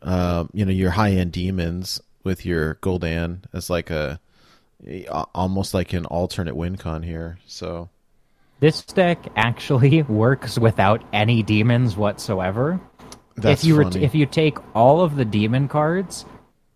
uh, 0.02 0.46
you 0.54 0.66
know 0.66 0.72
your 0.72 0.92
high 0.92 1.12
end 1.12 1.32
demons 1.32 2.02
with 2.24 2.46
your 2.46 2.76
Gul'dan 2.76 3.44
as 3.54 3.70
like 3.70 3.90
a 3.90 4.20
almost 5.34 5.74
like 5.74 5.94
an 5.94 6.06
alternate 6.06 6.56
win 6.56 6.78
con 6.78 7.04
here. 7.04 7.40
So 7.46 7.90
This 8.60 8.82
deck 8.82 9.26
actually 9.36 10.02
works 10.04 10.60
without 10.60 11.04
any 11.14 11.44
demons 11.44 11.96
whatsoever. 11.96 12.80
That's 13.36 13.64
if 13.64 13.68
you 13.68 13.82
funny. 13.82 14.04
if 14.04 14.14
you 14.14 14.26
take 14.26 14.58
all 14.76 15.02
of 15.02 15.16
the 15.16 15.26
demon 15.26 15.68
cards 15.68 16.26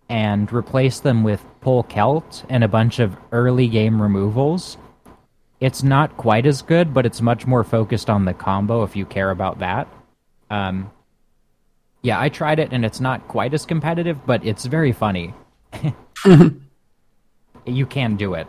and 0.09 0.51
replace 0.51 1.01
them 1.01 1.23
with 1.23 1.43
Polkelt 1.61 2.45
and 2.49 2.63
a 2.63 2.67
bunch 2.67 2.99
of 2.99 3.15
early 3.31 3.67
game 3.67 4.01
removals, 4.01 4.77
it's 5.59 5.83
not 5.83 6.15
quite 6.17 6.45
as 6.45 6.61
good, 6.61 6.93
but 6.93 7.05
it's 7.05 7.21
much 7.21 7.47
more 7.47 7.63
focused 7.63 8.09
on 8.09 8.25
the 8.25 8.33
combo 8.33 8.83
if 8.83 8.95
you 8.95 9.05
care 9.05 9.31
about 9.31 9.59
that. 9.59 9.87
Um, 10.49 10.91
yeah, 12.03 12.19
I 12.19 12.29
tried 12.29 12.59
it 12.59 12.71
and 12.71 12.85
it's 12.85 12.99
not 12.99 13.27
quite 13.27 13.53
as 13.53 13.65
competitive, 13.65 14.25
but 14.25 14.45
it's 14.45 14.65
very 14.65 14.91
funny. 14.91 15.33
you 17.65 17.85
can 17.85 18.15
do 18.15 18.33
it. 18.35 18.47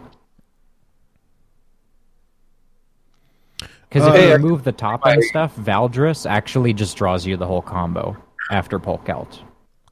Because 3.89 4.07
if 4.07 4.15
Uh, 4.15 4.19
you 4.19 4.33
remove 4.35 4.65
the 4.65 4.73
top 4.73 5.07
end 5.07 5.25
stuff, 5.25 5.57
Valdris 5.57 6.29
actually 6.29 6.75
just 6.75 6.97
draws 6.97 7.27
you 7.27 7.37
the 7.39 7.47
whole 7.47 7.63
combo 7.63 8.17
after 8.51 8.79
Polkelt. 8.79 9.41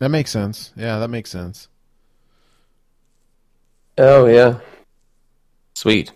that 0.01 0.11
makes 0.11 0.31
sense. 0.31 0.73
Yeah, 0.77 0.99
that 0.99 1.09
makes 1.09 1.31
sense. 1.31 1.69
Oh 3.99 4.27
yeah. 4.27 4.59
Sweet. 5.75 6.13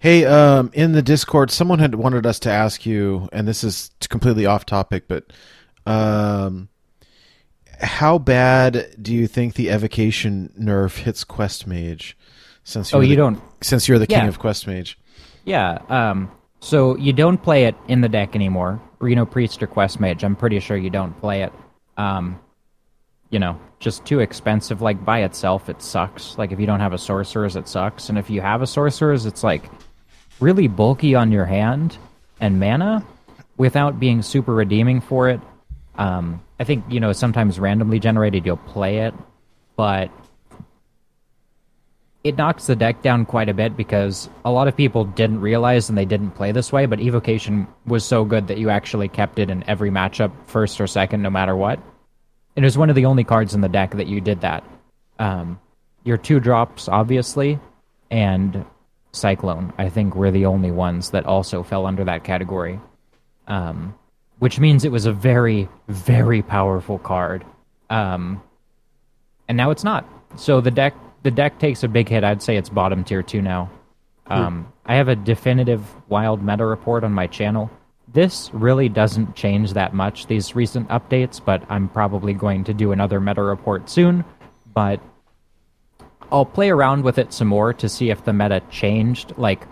Hey, 0.00 0.24
um, 0.24 0.70
in 0.74 0.92
the 0.92 1.02
Discord, 1.02 1.50
someone 1.50 1.80
had 1.80 1.96
wanted 1.96 2.24
us 2.24 2.38
to 2.40 2.50
ask 2.50 2.86
you, 2.86 3.28
and 3.32 3.48
this 3.48 3.64
is 3.64 3.90
completely 4.08 4.46
off 4.46 4.64
topic, 4.64 5.08
but 5.08 5.24
um, 5.86 6.68
how 7.80 8.18
bad 8.18 8.94
do 9.02 9.12
you 9.12 9.26
think 9.26 9.54
the 9.54 9.70
evocation 9.70 10.52
nerf 10.58 10.98
hits 10.98 11.24
Quest 11.24 11.66
Mage? 11.66 12.16
Since 12.62 12.94
Oh, 12.94 13.00
you 13.00 13.08
the- 13.10 13.16
don't. 13.16 13.40
Since 13.60 13.88
you're 13.88 13.98
the 13.98 14.06
king 14.06 14.28
of 14.28 14.38
Quest 14.38 14.66
Mage. 14.66 14.98
Yeah. 15.44 15.78
Um. 15.88 16.30
So 16.60 16.96
you 16.96 17.12
don't 17.12 17.38
play 17.38 17.64
it 17.64 17.74
in 17.88 18.00
the 18.00 18.08
deck 18.08 18.34
anymore. 18.36 18.80
Reno 18.98 19.24
Priest 19.24 19.62
or 19.62 19.66
Quest 19.66 20.00
Mage. 20.00 20.22
I'm 20.22 20.36
pretty 20.36 20.60
sure 20.60 20.76
you 20.76 20.90
don't 20.90 21.18
play 21.18 21.42
it. 21.42 21.52
Um. 21.96 22.38
You 23.30 23.38
know, 23.38 23.58
just 23.80 24.04
too 24.04 24.20
expensive. 24.20 24.80
Like 24.82 25.04
by 25.04 25.22
itself, 25.22 25.68
it 25.68 25.82
sucks. 25.82 26.36
Like 26.38 26.52
if 26.52 26.60
you 26.60 26.66
don't 26.66 26.80
have 26.80 26.92
a 26.92 26.98
sorcerer's, 26.98 27.56
it 27.56 27.66
sucks. 27.68 28.08
And 28.10 28.18
if 28.18 28.28
you 28.30 28.40
have 28.42 28.60
a 28.62 28.66
sorcerer's, 28.66 29.24
it's 29.26 29.42
like 29.42 29.64
really 30.40 30.68
bulky 30.68 31.14
on 31.14 31.32
your 31.32 31.44
hand 31.44 31.96
and 32.40 32.60
mana 32.60 33.04
without 33.56 33.98
being 33.98 34.22
super 34.22 34.54
redeeming 34.54 35.00
for 35.00 35.28
it. 35.28 35.40
Um, 35.96 36.40
I 36.60 36.64
think 36.64 36.84
you 36.88 37.00
know 37.00 37.12
sometimes 37.12 37.58
randomly 37.58 37.98
generated 37.98 38.46
you'll 38.46 38.56
play 38.56 38.98
it, 38.98 39.14
but 39.76 40.10
it 42.24 42.36
knocks 42.36 42.66
the 42.66 42.76
deck 42.76 43.00
down 43.02 43.24
quite 43.24 43.48
a 43.48 43.54
bit 43.54 43.76
because 43.76 44.28
a 44.44 44.50
lot 44.50 44.68
of 44.68 44.76
people 44.76 45.04
didn't 45.04 45.40
realize 45.40 45.88
and 45.88 45.96
they 45.96 46.04
didn't 46.04 46.32
play 46.32 46.52
this 46.52 46.72
way. 46.72 46.86
But 46.86 47.00
evocation 47.00 47.66
was 47.86 48.04
so 48.04 48.24
good 48.24 48.48
that 48.48 48.58
you 48.58 48.70
actually 48.70 49.08
kept 49.08 49.38
it 49.38 49.50
in 49.50 49.62
every 49.68 49.90
matchup, 49.90 50.32
first 50.46 50.80
or 50.80 50.86
second, 50.86 51.22
no 51.22 51.30
matter 51.30 51.56
what. 51.56 51.78
It 52.56 52.62
was 52.62 52.76
one 52.76 52.90
of 52.90 52.96
the 52.96 53.06
only 53.06 53.22
cards 53.22 53.54
in 53.54 53.60
the 53.60 53.68
deck 53.68 53.92
that 53.92 54.08
you 54.08 54.20
did 54.20 54.40
that. 54.40 54.64
Um, 55.18 55.60
your 56.04 56.16
two 56.16 56.40
drops, 56.40 56.88
obviously, 56.88 57.58
and 58.10 58.64
Cyclone, 59.12 59.72
I 59.78 59.88
think, 59.88 60.14
were 60.14 60.30
the 60.30 60.46
only 60.46 60.70
ones 60.70 61.10
that 61.10 61.26
also 61.26 61.62
fell 61.62 61.86
under 61.86 62.04
that 62.04 62.24
category. 62.24 62.80
Um, 63.46 63.94
which 64.38 64.60
means 64.60 64.84
it 64.84 64.92
was 64.92 65.06
a 65.06 65.12
very, 65.12 65.68
very 65.88 66.42
powerful 66.42 66.98
card. 66.98 67.44
Um, 67.90 68.42
and 69.48 69.56
now 69.56 69.70
it's 69.70 69.84
not. 69.84 70.06
So 70.36 70.60
the 70.60 70.70
deck, 70.70 70.94
the 71.22 71.30
deck 71.30 71.58
takes 71.58 71.82
a 71.82 71.88
big 71.88 72.08
hit. 72.08 72.22
I'd 72.22 72.42
say 72.42 72.56
it's 72.56 72.68
bottom 72.68 73.02
tier 73.04 73.22
two 73.22 73.42
now. 73.42 73.70
Um, 74.26 74.70
I 74.84 74.96
have 74.96 75.08
a 75.08 75.16
definitive 75.16 75.82
wild 76.08 76.42
meta 76.42 76.64
report 76.66 77.02
on 77.02 77.12
my 77.12 77.26
channel. 77.26 77.70
This 78.12 78.50
really 78.52 78.88
doesn't 78.88 79.34
change 79.34 79.72
that 79.72 79.94
much 79.94 80.26
these 80.26 80.54
recent 80.54 80.88
updates, 80.88 81.42
but 81.42 81.62
I'm 81.70 81.88
probably 81.88 82.34
going 82.34 82.64
to 82.64 82.74
do 82.74 82.92
another 82.92 83.20
meta 83.20 83.42
report 83.42 83.88
soon. 83.88 84.24
But 84.74 85.00
I'll 86.30 86.44
play 86.44 86.70
around 86.70 87.04
with 87.04 87.18
it 87.18 87.32
some 87.32 87.48
more 87.48 87.72
to 87.74 87.88
see 87.88 88.10
if 88.10 88.24
the 88.24 88.32
meta 88.32 88.60
changed. 88.70 89.32
Like, 89.36 89.66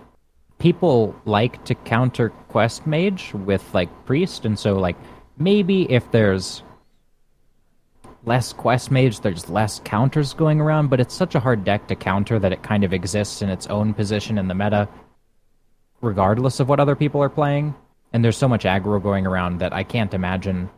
people 0.59 1.15
like 1.25 1.65
to 1.67 1.75
counter 1.75 2.31
Quest 2.49 2.87
Mage 2.87 3.33
with, 3.35 3.63
like, 3.75 3.91
Priest, 4.07 4.45
and 4.45 4.59
so, 4.59 4.75
like, 4.75 4.97
maybe 5.37 5.91
if 5.93 6.11
there's 6.13 6.63
less 8.25 8.53
Quest 8.53 8.91
Mage, 8.91 9.21
there's 9.21 9.51
less 9.51 9.81
counters 9.85 10.35
going 10.35 10.61
around, 10.61 10.89
but 10.89 10.99
it's 10.99 11.15
such 11.15 11.35
a 11.35 11.41
hard 11.41 11.63
deck 11.65 11.87
to 11.89 11.95
counter 11.95 12.39
that 12.39 12.53
it 12.53 12.63
kind 12.63 12.85
of 12.85 12.93
exists 12.93 13.43
in 13.43 13.51
its 13.51 13.67
own 13.67 13.93
position 13.95 14.39
in 14.39 14.49
the 14.49 14.55
meta, 14.55 14.89
regardless 16.01 16.59
of 16.59 16.69
what 16.69 16.81
other 16.81 16.97
people 16.97 17.23
are 17.23 17.29
playing. 17.29 17.75
And 18.13 18.25
there's 18.25 18.37
so 18.37 18.49
much 18.49 18.65
aggro 18.65 19.03
going 19.03 19.27
around 19.27 19.59
that 19.59 19.73
I 19.73 19.83
can't 19.83 20.15
imagine 20.15 20.71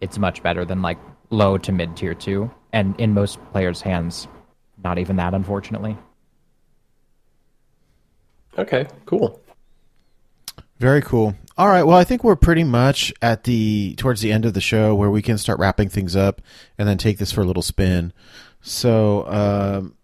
it's 0.00 0.18
much 0.18 0.42
better 0.42 0.64
than, 0.64 0.82
like, 0.82 0.98
low 1.30 1.56
to 1.58 1.72
mid 1.72 1.96
tier 1.96 2.14
2. 2.14 2.50
And 2.72 2.98
in 3.00 3.14
most 3.14 3.38
players' 3.52 3.80
hands, 3.80 4.28
not 4.82 4.98
even 4.98 5.16
that, 5.16 5.34
unfortunately. 5.34 5.96
Okay, 8.58 8.86
cool. 9.06 9.40
Very 10.78 11.02
cool. 11.02 11.34
All 11.58 11.68
right. 11.68 11.82
Well, 11.82 11.96
I 11.96 12.04
think 12.04 12.24
we're 12.24 12.36
pretty 12.36 12.64
much 12.64 13.12
at 13.20 13.44
the 13.44 13.94
towards 13.96 14.22
the 14.22 14.32
end 14.32 14.46
of 14.46 14.54
the 14.54 14.62
show 14.62 14.94
where 14.94 15.10
we 15.10 15.20
can 15.20 15.36
start 15.36 15.58
wrapping 15.58 15.90
things 15.90 16.16
up 16.16 16.40
and 16.78 16.88
then 16.88 16.96
take 16.96 17.18
this 17.18 17.32
for 17.32 17.42
a 17.42 17.44
little 17.44 17.62
spin. 17.62 18.14
So 18.62 19.26
um, 19.26 19.94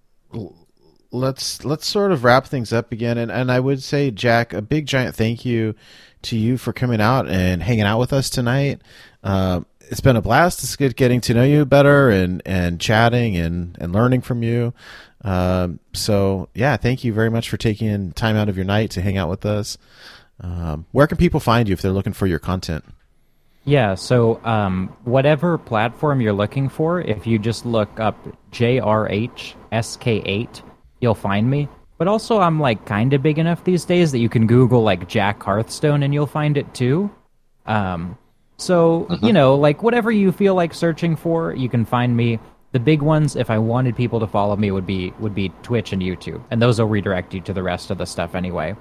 let's 1.10 1.64
let's 1.64 1.86
sort 1.86 2.12
of 2.12 2.24
wrap 2.24 2.46
things 2.46 2.72
up 2.74 2.92
again. 2.92 3.16
And 3.16 3.32
and 3.32 3.50
I 3.50 3.58
would 3.58 3.82
say, 3.82 4.10
Jack, 4.10 4.52
a 4.52 4.60
big 4.60 4.86
giant 4.86 5.14
thank 5.14 5.46
you 5.46 5.74
to 6.22 6.36
you 6.36 6.58
for 6.58 6.72
coming 6.72 7.00
out 7.00 7.28
and 7.28 7.62
hanging 7.62 7.84
out 7.84 7.98
with 7.98 8.12
us 8.12 8.30
tonight. 8.30 8.80
Um, 9.22 9.66
it's 9.88 10.00
been 10.00 10.16
a 10.16 10.22
blast. 10.22 10.62
It's 10.62 10.76
good 10.76 10.96
getting 10.96 11.20
to 11.22 11.34
know 11.34 11.44
you 11.44 11.64
better 11.64 12.10
and 12.10 12.42
and 12.44 12.80
chatting 12.80 13.36
and 13.36 13.76
and 13.80 13.92
learning 13.92 14.22
from 14.22 14.42
you. 14.42 14.74
Um, 15.22 15.80
so 15.92 16.48
yeah, 16.54 16.76
thank 16.76 17.04
you 17.04 17.12
very 17.12 17.30
much 17.30 17.48
for 17.48 17.56
taking 17.56 18.12
time 18.12 18.36
out 18.36 18.48
of 18.48 18.56
your 18.56 18.64
night 18.64 18.90
to 18.92 19.00
hang 19.00 19.16
out 19.16 19.28
with 19.28 19.46
us. 19.46 19.78
Um, 20.40 20.86
where 20.92 21.06
can 21.06 21.16
people 21.16 21.40
find 21.40 21.68
you 21.68 21.72
if 21.72 21.82
they're 21.82 21.92
looking 21.92 22.12
for 22.12 22.26
your 22.26 22.38
content? 22.38 22.84
Yeah, 23.64 23.96
so 23.96 24.40
um, 24.44 24.94
whatever 25.02 25.58
platform 25.58 26.20
you're 26.20 26.32
looking 26.32 26.68
for, 26.68 27.00
if 27.00 27.26
you 27.26 27.40
just 27.40 27.66
look 27.66 27.98
up 27.98 28.16
JRHSK8, 28.52 30.62
you'll 31.00 31.16
find 31.16 31.50
me. 31.50 31.68
But 31.98 32.08
also, 32.08 32.40
I'm 32.40 32.60
like 32.60 32.84
kind 32.84 33.12
of 33.14 33.22
big 33.22 33.38
enough 33.38 33.64
these 33.64 33.84
days 33.84 34.12
that 34.12 34.18
you 34.18 34.28
can 34.28 34.46
Google 34.46 34.82
like 34.82 35.08
Jack 35.08 35.42
Hearthstone 35.42 36.02
and 36.02 36.12
you'll 36.12 36.26
find 36.26 36.56
it 36.56 36.74
too. 36.74 37.10
Um, 37.64 38.18
so, 38.58 39.06
you 39.22 39.32
know, 39.32 39.54
like 39.54 39.82
whatever 39.82 40.10
you 40.10 40.32
feel 40.32 40.54
like 40.54 40.74
searching 40.74 41.16
for, 41.16 41.54
you 41.54 41.68
can 41.68 41.84
find 41.84 42.16
me. 42.16 42.38
The 42.72 42.80
big 42.80 43.00
ones, 43.00 43.36
if 43.36 43.48
I 43.48 43.56
wanted 43.58 43.96
people 43.96 44.20
to 44.20 44.26
follow 44.26 44.56
me, 44.56 44.70
would 44.70 44.86
be 44.86 45.14
would 45.18 45.34
be 45.34 45.48
Twitch 45.62 45.92
and 45.92 46.02
YouTube, 46.02 46.42
and 46.50 46.60
those 46.60 46.78
will 46.78 46.88
redirect 46.88 47.32
you 47.32 47.40
to 47.42 47.54
the 47.54 47.62
rest 47.62 47.90
of 47.90 47.96
the 47.96 48.04
stuff 48.04 48.34
anyway. 48.34 48.76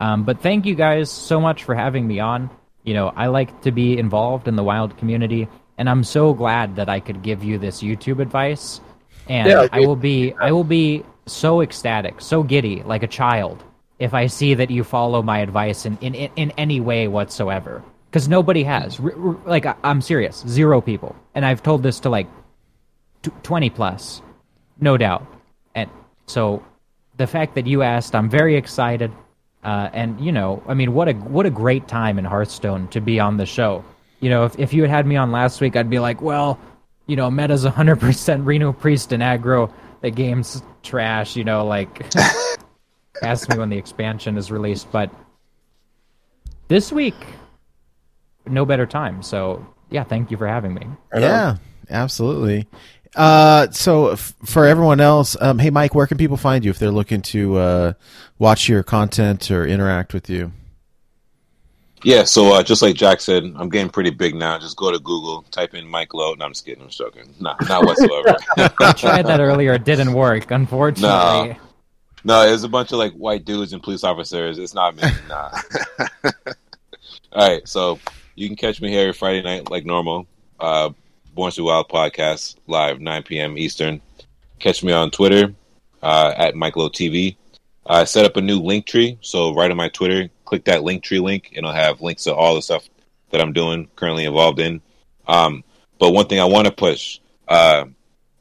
Um, 0.00 0.24
but 0.24 0.40
thank 0.42 0.66
you 0.66 0.74
guys 0.74 1.10
so 1.10 1.40
much 1.40 1.64
for 1.64 1.74
having 1.74 2.06
me 2.06 2.20
on. 2.20 2.50
You 2.84 2.94
know, 2.94 3.12
I 3.16 3.26
like 3.26 3.62
to 3.62 3.72
be 3.72 3.98
involved 3.98 4.46
in 4.46 4.54
the 4.54 4.62
wild 4.62 4.96
community, 4.98 5.48
and 5.78 5.88
I'm 5.88 6.04
so 6.04 6.34
glad 6.34 6.76
that 6.76 6.88
I 6.88 7.00
could 7.00 7.22
give 7.22 7.42
you 7.42 7.58
this 7.58 7.82
YouTube 7.82 8.20
advice. 8.20 8.80
And 9.28 9.48
Yeah, 9.48 9.66
I 9.72 9.80
will 9.80 9.96
be, 9.96 10.32
I 10.34 10.52
will 10.52 10.62
be 10.62 11.02
so 11.26 11.60
ecstatic, 11.60 12.20
so 12.20 12.42
giddy, 12.42 12.82
like 12.82 13.02
a 13.02 13.08
child, 13.08 13.62
if 13.98 14.14
I 14.14 14.26
see 14.26 14.54
that 14.54 14.70
you 14.70 14.84
follow 14.84 15.22
my 15.22 15.40
advice 15.40 15.86
in 15.86 15.98
in, 15.98 16.14
in, 16.14 16.50
any 16.52 16.80
way 16.80 17.08
whatsoever. 17.08 17.82
Because 18.10 18.28
nobody 18.28 18.62
has. 18.62 19.00
R- 19.00 19.12
r- 19.16 19.36
like, 19.44 19.66
I, 19.66 19.74
I'm 19.82 20.00
serious, 20.00 20.44
zero 20.46 20.80
people, 20.80 21.16
and 21.34 21.44
I've 21.44 21.62
told 21.62 21.82
this 21.82 22.00
to 22.00 22.10
like 22.10 22.28
t- 23.22 23.30
20 23.42 23.70
plus, 23.70 24.22
no 24.80 24.96
doubt. 24.96 25.26
And 25.74 25.90
so, 26.26 26.62
the 27.16 27.26
fact 27.26 27.54
that 27.56 27.66
you 27.66 27.82
asked, 27.82 28.14
I'm 28.14 28.30
very 28.30 28.56
excited. 28.56 29.10
Uh, 29.64 29.90
and 29.92 30.20
you 30.20 30.30
know, 30.30 30.62
I 30.68 30.74
mean, 30.74 30.94
what 30.94 31.08
a 31.08 31.14
what 31.14 31.46
a 31.46 31.50
great 31.50 31.88
time 31.88 32.18
in 32.18 32.24
Hearthstone 32.24 32.88
to 32.88 33.00
be 33.00 33.18
on 33.18 33.36
the 33.36 33.46
show. 33.46 33.84
You 34.20 34.30
know, 34.30 34.44
if 34.44 34.58
if 34.58 34.72
you 34.72 34.82
had 34.82 34.90
had 34.90 35.06
me 35.06 35.16
on 35.16 35.32
last 35.32 35.60
week, 35.60 35.74
I'd 35.74 35.90
be 35.90 35.98
like, 35.98 36.22
well, 36.22 36.58
you 37.06 37.16
know, 37.16 37.30
meta's 37.30 37.64
100% 37.64 38.44
Reno 38.44 38.72
Priest 38.72 39.12
and 39.12 39.22
aggro. 39.22 39.72
The 40.02 40.10
game's 40.10 40.62
trash. 40.86 41.36
You 41.36 41.44
know, 41.44 41.66
like 41.66 42.14
ask 43.22 43.48
me 43.48 43.58
when 43.58 43.68
the 43.68 43.78
expansion 43.78 44.36
is 44.38 44.50
released. 44.50 44.90
But 44.90 45.10
this 46.68 46.92
week, 46.92 47.14
no 48.46 48.64
better 48.64 48.86
time. 48.86 49.22
So 49.22 49.66
yeah, 49.90 50.04
thank 50.04 50.30
you 50.30 50.36
for 50.36 50.46
having 50.46 50.74
me. 50.74 50.86
Right 51.12 51.22
on. 51.22 51.30
yeah, 51.30 51.56
absolutely. 51.90 52.66
Uh, 53.14 53.70
so 53.70 54.10
f- 54.10 54.34
for 54.44 54.66
everyone 54.66 55.00
else, 55.00 55.36
um, 55.40 55.58
hey 55.58 55.70
Mike, 55.70 55.94
where 55.94 56.06
can 56.06 56.18
people 56.18 56.36
find 56.36 56.64
you 56.64 56.70
if 56.70 56.78
they're 56.78 56.90
looking 56.90 57.22
to 57.22 57.56
uh, 57.56 57.92
watch 58.38 58.68
your 58.68 58.82
content 58.82 59.50
or 59.50 59.66
interact 59.66 60.12
with 60.12 60.28
you? 60.28 60.52
Yeah, 62.06 62.22
so 62.22 62.54
uh, 62.54 62.62
just 62.62 62.82
like 62.82 62.94
Jack 62.94 63.20
said, 63.20 63.42
I'm 63.56 63.68
getting 63.68 63.90
pretty 63.90 64.10
big 64.10 64.36
now. 64.36 64.60
Just 64.60 64.76
go 64.76 64.92
to 64.92 64.98
Google, 65.00 65.42
type 65.50 65.74
in 65.74 65.88
Mike 65.88 66.14
Lowe. 66.14 66.34
No, 66.34 66.44
I'm 66.44 66.52
just 66.52 66.64
kidding. 66.64 66.84
I'm 66.84 66.88
joking. 66.88 67.34
Nah, 67.40 67.56
not 67.68 67.84
whatsoever. 67.84 68.36
I 68.80 68.92
tried 68.92 69.26
that 69.26 69.40
earlier. 69.40 69.74
It 69.74 69.82
didn't 69.82 70.12
work, 70.12 70.48
unfortunately. 70.52 71.08
Nah. 71.08 71.56
no, 72.22 72.46
it 72.46 72.52
was 72.52 72.62
a 72.62 72.68
bunch 72.68 72.92
of 72.92 72.98
like 72.98 73.12
white 73.14 73.44
dudes 73.44 73.72
and 73.72 73.82
police 73.82 74.04
officers. 74.04 74.56
It's 74.56 74.72
not 74.72 74.94
me. 74.94 75.02
Nah. 75.28 75.50
All 77.32 77.48
right, 77.48 77.66
so 77.66 77.98
you 78.36 78.46
can 78.46 78.54
catch 78.54 78.80
me 78.80 78.88
here 78.88 79.12
Friday 79.12 79.42
night 79.42 79.68
like 79.68 79.84
normal. 79.84 80.28
Uh, 80.60 80.90
Born 81.34 81.50
to 81.50 81.64
Wild 81.64 81.88
podcast 81.88 82.54
live 82.68 83.00
9 83.00 83.24
p.m. 83.24 83.58
Eastern. 83.58 84.00
Catch 84.60 84.84
me 84.84 84.92
on 84.92 85.10
Twitter 85.10 85.52
uh, 86.04 86.32
at 86.36 86.54
Michael 86.54 86.88
TV. 86.88 87.34
I 87.84 88.04
set 88.04 88.24
up 88.24 88.36
a 88.36 88.40
new 88.40 88.60
link 88.60 88.86
tree, 88.86 89.18
so 89.22 89.52
right 89.54 89.72
on 89.72 89.76
my 89.76 89.88
Twitter, 89.88 90.30
click 90.46 90.64
that 90.64 90.82
link 90.82 91.02
tree 91.02 91.20
link, 91.20 91.48
and 91.48 91.58
it'll 91.58 91.72
have 91.72 92.00
links 92.00 92.24
to 92.24 92.34
all 92.34 92.54
the 92.54 92.62
stuff 92.62 92.88
that 93.30 93.40
I'm 93.40 93.52
doing, 93.52 93.88
currently 93.96 94.24
involved 94.24 94.60
in. 94.60 94.80
Um, 95.26 95.64
but 95.98 96.12
one 96.12 96.26
thing 96.26 96.40
I 96.40 96.44
want 96.44 96.66
to 96.66 96.72
push, 96.72 97.20
uh, 97.48 97.86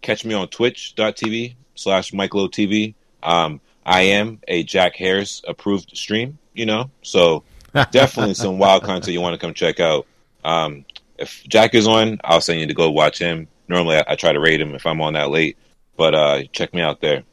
catch 0.02 0.24
me 0.24 0.34
on 0.34 0.48
twitch.tv 0.48 1.56
slash 1.76 2.14
Michael 2.14 2.50
TV. 2.50 2.96
Um, 3.24 3.60
I 3.86 4.02
am 4.02 4.40
a 4.48 4.64
Jack 4.64 4.96
Harris 4.96 5.42
approved 5.48 5.96
stream, 5.98 6.38
you 6.54 6.66
know, 6.66 6.90
so 7.02 7.44
definitely 7.92 8.36
some 8.36 8.58
wild 8.58 8.84
content 8.84 9.14
you 9.14 9.22
want 9.22 9.34
to 9.34 9.46
come 9.46 9.54
check 9.54 9.80
out. 9.80 10.08
Um, 10.44 10.86
if 11.18 11.44
Jack 11.48 11.76
is 11.76 11.88
on, 11.88 12.20
I'll 12.24 12.42
send 12.42 12.60
you 12.60 12.68
to 12.68 12.74
go 12.74 12.92
watch 12.92 13.20
him. 13.20 13.48
Normally, 13.68 13.98
I, 13.98 14.04
I 14.10 14.16
try 14.16 14.32
to 14.32 14.40
rate 14.40 14.62
him 14.62 14.76
if 14.76 14.86
I'm 14.86 15.02
on 15.02 15.14
that 15.14 15.30
late, 15.30 15.58
but 15.98 16.14
uh, 16.14 16.44
check 16.52 16.74
me 16.74 16.82
out 16.82 17.02
there. 17.02 17.24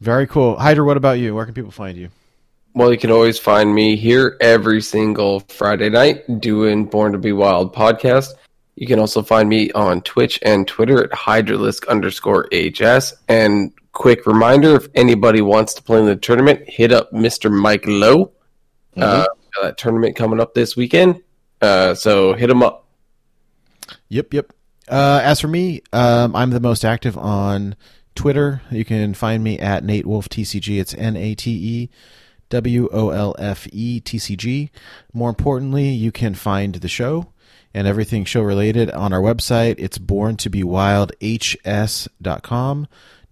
Very 0.00 0.26
cool. 0.26 0.56
Hydra, 0.56 0.84
what 0.84 0.96
about 0.96 1.18
you? 1.18 1.34
Where 1.34 1.44
can 1.44 1.54
people 1.54 1.70
find 1.70 1.96
you? 1.96 2.08
Well, 2.72 2.92
you 2.92 2.98
can 2.98 3.10
always 3.10 3.38
find 3.38 3.74
me 3.74 3.96
here 3.96 4.36
every 4.40 4.80
single 4.80 5.40
Friday 5.40 5.90
night 5.90 6.40
doing 6.40 6.84
Born 6.84 7.12
to 7.12 7.18
Be 7.18 7.32
Wild 7.32 7.74
podcast. 7.74 8.28
You 8.76 8.86
can 8.86 9.00
also 9.00 9.22
find 9.22 9.48
me 9.48 9.72
on 9.72 10.02
Twitch 10.02 10.38
and 10.42 10.68
Twitter 10.68 11.02
at 11.02 11.10
Hydralisk 11.10 11.88
underscore 11.88 12.48
HS. 12.52 13.14
And 13.28 13.72
quick 13.92 14.24
reminder 14.24 14.76
if 14.76 14.86
anybody 14.94 15.42
wants 15.42 15.74
to 15.74 15.82
play 15.82 15.98
in 15.98 16.06
the 16.06 16.14
tournament, 16.14 16.68
hit 16.68 16.92
up 16.92 17.10
Mr. 17.12 17.50
Mike 17.50 17.84
Lowe. 17.86 18.26
Mm-hmm. 18.96 19.02
Uh, 19.02 19.26
that 19.62 19.76
tournament 19.76 20.14
coming 20.14 20.40
up 20.40 20.54
this 20.54 20.76
weekend. 20.76 21.22
Uh, 21.60 21.94
so 21.94 22.34
hit 22.34 22.48
him 22.48 22.62
up. 22.62 22.86
Yep, 24.08 24.32
yep. 24.32 24.52
Uh, 24.88 25.20
as 25.24 25.40
for 25.40 25.48
me, 25.48 25.82
um, 25.92 26.36
I'm 26.36 26.50
the 26.50 26.60
most 26.60 26.84
active 26.84 27.18
on 27.18 27.74
Twitter. 28.14 28.62
You 28.70 28.84
can 28.84 29.14
find 29.14 29.42
me 29.42 29.58
at 29.58 29.82
Nate 29.82 30.06
Wolfe 30.06 30.28
TCG. 30.28 30.80
It's 30.80 30.94
N 30.94 31.16
A 31.16 31.34
T 31.34 31.50
E 31.50 31.90
W 32.50 32.88
O 32.92 33.10
L 33.10 33.34
F 33.38 33.66
E 33.72 34.00
T 34.00 34.18
C 34.18 34.36
G. 34.36 34.70
More 35.12 35.30
importantly, 35.30 35.88
you 35.88 36.12
can 36.12 36.34
find 36.34 36.74
the 36.74 36.88
show 36.88 37.32
and 37.72 37.86
everything 37.86 38.24
show 38.24 38.42
related 38.42 38.90
on 38.90 39.12
our 39.12 39.20
website. 39.20 39.76
It's 39.78 39.98
born 39.98 40.36
to 40.38 40.50
be 40.50 40.62
wild 40.62 41.12
hs.com. 41.20 42.88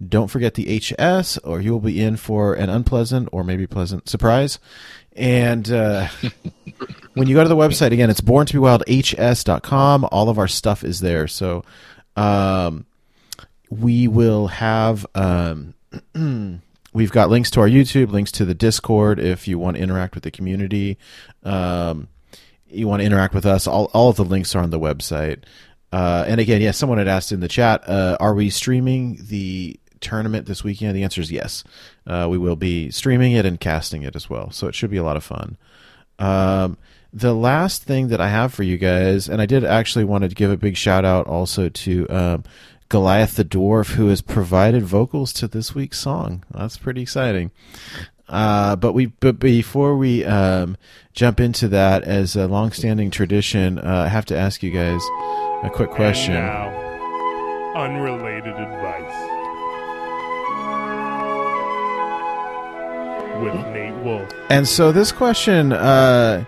Don't 0.07 0.29
forget 0.29 0.53
the 0.53 0.79
HS, 0.79 1.37
or 1.39 1.59
you 1.59 1.73
will 1.73 1.81
be 1.81 2.01
in 2.01 2.15
for 2.15 2.53
an 2.53 2.69
unpleasant 2.69 3.27
or 3.33 3.43
maybe 3.43 3.67
pleasant 3.67 4.07
surprise. 4.07 4.57
And 5.13 5.69
uh, 5.69 6.07
when 7.15 7.27
you 7.27 7.35
go 7.35 7.43
to 7.43 7.49
the 7.49 7.57
website 7.57 7.91
again, 7.91 8.09
it's 8.09 8.21
born 8.21 8.45
to 8.45 8.53
be 8.53 8.59
wild 8.59 8.83
hs.com. 8.87 10.07
All 10.09 10.29
of 10.29 10.39
our 10.39 10.47
stuff 10.47 10.85
is 10.85 11.01
there. 11.01 11.27
So 11.27 11.65
um, 12.15 12.85
we 13.69 14.07
will 14.07 14.47
have. 14.47 15.05
Um, 15.13 15.73
we've 16.93 17.11
got 17.11 17.29
links 17.29 17.51
to 17.51 17.61
our 17.61 17.67
YouTube, 17.67 18.11
links 18.11 18.31
to 18.33 18.45
the 18.45 18.53
Discord 18.53 19.19
if 19.19 19.47
you 19.47 19.59
want 19.59 19.77
to 19.77 19.83
interact 19.83 20.15
with 20.15 20.23
the 20.23 20.31
community. 20.31 20.97
Um, 21.43 22.07
you 22.67 22.87
want 22.87 23.01
to 23.01 23.05
interact 23.05 23.33
with 23.33 23.45
us, 23.45 23.67
all, 23.67 23.89
all 23.93 24.09
of 24.09 24.15
the 24.15 24.23
links 24.25 24.55
are 24.55 24.63
on 24.63 24.69
the 24.69 24.79
website. 24.79 25.43
Uh, 25.91 26.23
and 26.27 26.39
again, 26.39 26.61
yes, 26.61 26.67
yeah, 26.67 26.71
someone 26.71 26.99
had 26.99 27.07
asked 27.07 27.31
in 27.31 27.39
the 27.39 27.47
chat, 27.47 27.87
uh, 27.87 28.15
are 28.19 28.35
we 28.35 28.49
streaming 28.49 29.17
the 29.21 29.79
tournament 30.01 30.45
this 30.45 30.63
weekend? 30.63 30.95
The 30.95 31.03
answer 31.03 31.21
is 31.21 31.31
yes. 31.31 31.63
Uh, 32.05 32.27
we 32.29 32.37
will 32.37 32.55
be 32.55 32.91
streaming 32.91 33.31
it 33.31 33.45
and 33.45 33.59
casting 33.59 34.03
it 34.03 34.15
as 34.15 34.29
well. 34.29 34.51
So 34.51 34.67
it 34.67 34.75
should 34.75 34.91
be 34.91 34.97
a 34.97 35.03
lot 35.03 35.17
of 35.17 35.23
fun. 35.23 35.57
Um, 36.19 36.77
the 37.11 37.33
last 37.33 37.83
thing 37.83 38.09
that 38.09 38.21
I 38.21 38.29
have 38.29 38.53
for 38.53 38.61
you 38.61 38.77
guys, 38.77 39.27
and 39.27 39.41
I 39.41 39.47
did 39.47 39.63
actually 39.63 40.05
want 40.05 40.23
to 40.23 40.29
give 40.29 40.51
a 40.51 40.57
big 40.57 40.77
shout 40.77 41.05
out 41.05 41.25
also 41.25 41.69
to 41.69 42.07
um, 42.09 42.43
Goliath 42.89 43.35
the 43.35 43.45
Dwarf, 43.45 43.93
who 43.93 44.07
has 44.07 44.21
provided 44.21 44.83
vocals 44.83 45.31
to 45.33 45.47
this 45.47 45.75
week's 45.75 45.99
song. 45.99 46.43
That's 46.51 46.75
pretty 46.75 47.03
exciting. 47.03 47.51
Uh, 48.27 48.75
but 48.75 48.93
we, 48.93 49.07
but 49.07 49.39
before 49.39 49.95
we 49.95 50.25
um, 50.25 50.75
jump 51.13 51.39
into 51.39 51.67
that, 51.67 52.03
as 52.03 52.35
a 52.35 52.47
long-standing 52.47 53.11
tradition, 53.11 53.77
uh, 53.79 54.03
I 54.05 54.07
have 54.07 54.25
to 54.25 54.37
ask 54.37 54.63
you 54.63 54.71
guys 54.71 55.01
a 55.63 55.69
quick 55.71 55.91
question. 55.91 56.35
And 56.35 56.45
now, 56.45 56.89
unrelated 57.75 58.53
advice 58.53 59.13
with 63.43 63.53
Nate 63.73 64.03
Wolfe. 64.03 64.33
And 64.49 64.67
so 64.67 64.91
this 64.91 65.11
question, 65.11 65.73
uh, 65.73 66.43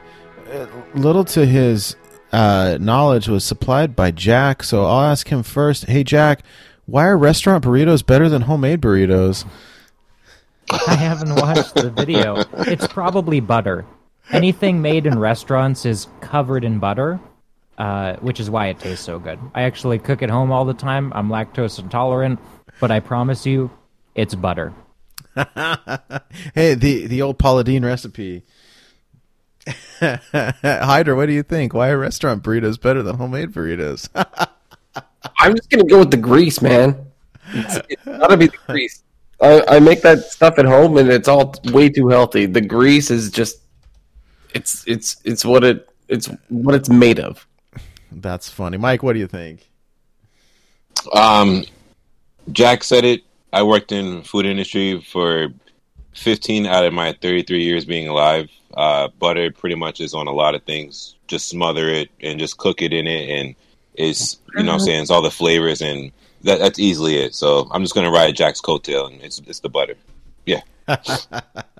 little 0.96 1.26
to 1.26 1.46
his 1.46 1.96
uh, 2.32 2.78
knowledge, 2.80 3.28
was 3.28 3.44
supplied 3.44 3.96
by 3.96 4.12
Jack. 4.12 4.64
So 4.64 4.86
I'll 4.86 5.04
ask 5.12 5.28
him 5.30 5.44
first. 5.44 5.86
Hey, 5.86 6.04
Jack, 6.04 6.44
why 6.86 7.06
are 7.08 7.18
restaurant 7.18 7.64
burritos 7.64 8.06
better 8.06 8.30
than 8.30 8.44
homemade 8.44 8.82
burritos? 8.82 9.46
I 10.88 10.96
haven't 10.96 11.36
watched 11.36 11.76
the 11.76 11.90
video. 11.90 12.44
It's 12.60 12.88
probably 12.88 13.40
butter. 13.40 13.86
Anything 14.32 14.82
made 14.82 15.06
in 15.06 15.20
restaurants 15.20 15.86
is 15.86 16.08
covered 16.22 16.64
in 16.64 16.80
butter, 16.80 17.20
uh, 17.78 18.16
which 18.18 18.40
is 18.40 18.50
why 18.50 18.68
it 18.68 18.80
tastes 18.80 19.04
so 19.04 19.20
good. 19.20 19.40
I 19.54 19.64
actually 19.64 20.00
cook 20.00 20.22
at 20.22 20.30
home 20.30 20.52
all 20.52 20.64
the 20.64 20.74
time. 20.74 21.12
I'm 21.14 21.28
lactose 21.28 21.80
intolerant, 21.80 22.40
but 22.80 22.92
I 22.92 23.02
promise 23.02 23.46
you, 23.46 23.72
it's 24.16 24.36
butter. 24.36 24.74
hey, 26.56 26.74
the 26.76 27.08
the 27.08 27.22
old 27.22 27.40
Paula 27.40 27.64
Deen 27.64 27.84
recipe. 27.84 28.44
Hydra, 30.00 31.16
what 31.16 31.28
do 31.28 31.34
you 31.34 31.44
think? 31.44 31.74
Why 31.74 31.90
are 31.90 31.98
restaurant 31.98 32.44
burritos 32.44 32.80
better 32.80 33.04
than 33.04 33.16
homemade 33.16 33.52
burritos? 33.52 34.10
I'm 35.38 35.56
just 35.56 35.70
gonna 35.70 35.84
go 35.84 36.00
with 36.00 36.12
the 36.12 36.18
grease, 36.18 36.62
man. 36.62 37.06
It's, 37.54 37.80
it's 37.90 38.06
gotta 38.06 38.38
be 38.38 38.48
the 38.48 38.58
grease. 38.68 39.04
I, 39.42 39.64
I 39.68 39.80
make 39.80 40.02
that 40.02 40.20
stuff 40.26 40.60
at 40.60 40.66
home, 40.66 40.98
and 40.98 41.10
it's 41.10 41.28
all 41.28 41.54
way 41.66 41.90
too 41.90 42.08
healthy. 42.08 42.46
The 42.46 42.62
grease 42.62 43.12
is 43.12 43.32
just 43.32 43.62
it's 44.54 44.86
it's 44.88 45.22
it's 45.24 45.46
what 45.46 45.64
it 45.64 45.90
it's 46.08 46.30
what 46.50 46.76
it's 46.76 46.90
made 46.90 47.20
of. 47.20 47.46
That's 48.12 48.50
funny, 48.50 48.78
Mike. 48.78 49.04
What 49.04 49.14
do 49.14 49.20
you 49.20 49.28
think? 49.28 49.70
Um, 51.14 51.66
Jack 52.52 52.84
said 52.84 53.06
it. 53.06 53.22
I 53.54 53.64
worked 53.64 53.92
in 53.92 54.24
food 54.24 54.46
industry 54.46 55.02
for 55.02 55.50
15 56.14 56.66
out 56.66 56.86
of 56.86 56.94
my 56.94 57.16
33 57.22 57.64
years 57.64 57.86
being 57.86 58.08
alive. 58.08 58.50
Uh, 58.76 59.10
butter 59.20 59.52
pretty 59.52 59.76
much 59.76 60.00
is 60.00 60.14
on 60.14 60.28
a 60.28 60.32
lot 60.32 60.56
of 60.56 60.64
things. 60.64 61.16
Just 61.28 61.50
smother 61.50 61.90
it 61.90 62.10
and 62.22 62.40
just 62.40 62.58
cook 62.58 62.82
it 62.82 62.94
in 62.94 63.08
it, 63.08 63.30
and 63.30 63.56
it's 63.96 64.40
you 64.56 64.64
know 64.64 64.72
what 64.72 64.82
I'm 64.82 64.86
saying 64.86 65.02
it's 65.02 65.12
all 65.12 65.22
the 65.22 65.32
flavors 65.32 65.82
and 65.82 66.12
that, 66.44 66.60
that's 66.60 66.80
easily 66.80 67.18
it. 67.18 67.36
So 67.36 67.68
I'm 67.72 67.84
just 67.84 67.96
gonna 67.96 68.12
ride 68.12 68.36
Jack's 68.36 68.62
coattail, 68.62 69.12
and 69.12 69.22
it's 69.22 69.40
it's 69.48 69.60
the 69.60 69.70
butter. 69.70 69.96
Yeah, 70.46 70.62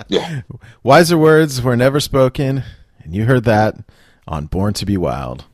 yeah. 0.08 0.42
Wiser 0.84 1.18
words 1.18 1.62
were 1.62 1.76
never 1.76 2.00
spoken, 2.00 2.64
and 3.04 3.16
you 3.16 3.26
heard 3.26 3.44
that 3.46 3.76
on 4.28 4.46
Born 4.46 4.74
to 4.76 4.86
Be 4.86 4.98
Wild. 4.98 5.46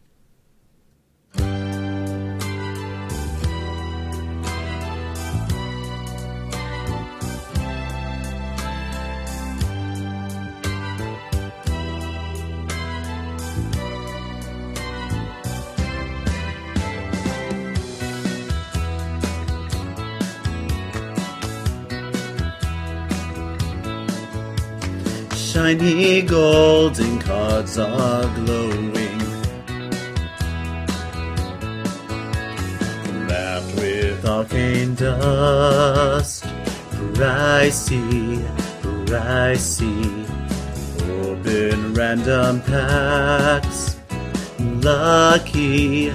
Shiny 25.58 26.22
golden 26.22 27.18
cards 27.18 27.80
are 27.80 28.26
glowing. 28.36 29.20
Wrapped 33.28 33.76
with 33.76 34.24
arcane 34.24 34.94
dust, 34.94 36.46
I 37.20 37.70
see. 37.72 38.46
Open 41.10 41.96
random 41.96 42.62
packs, 42.62 43.98
lucky, 44.60 46.12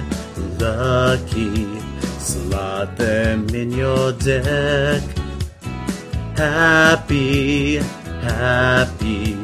lucky. 0.57 1.81
Slot 2.19 2.95
them 2.95 3.49
in 3.49 3.71
your 3.71 4.13
deck. 4.13 5.03
Happy, 6.37 7.81
happy. 8.23 9.35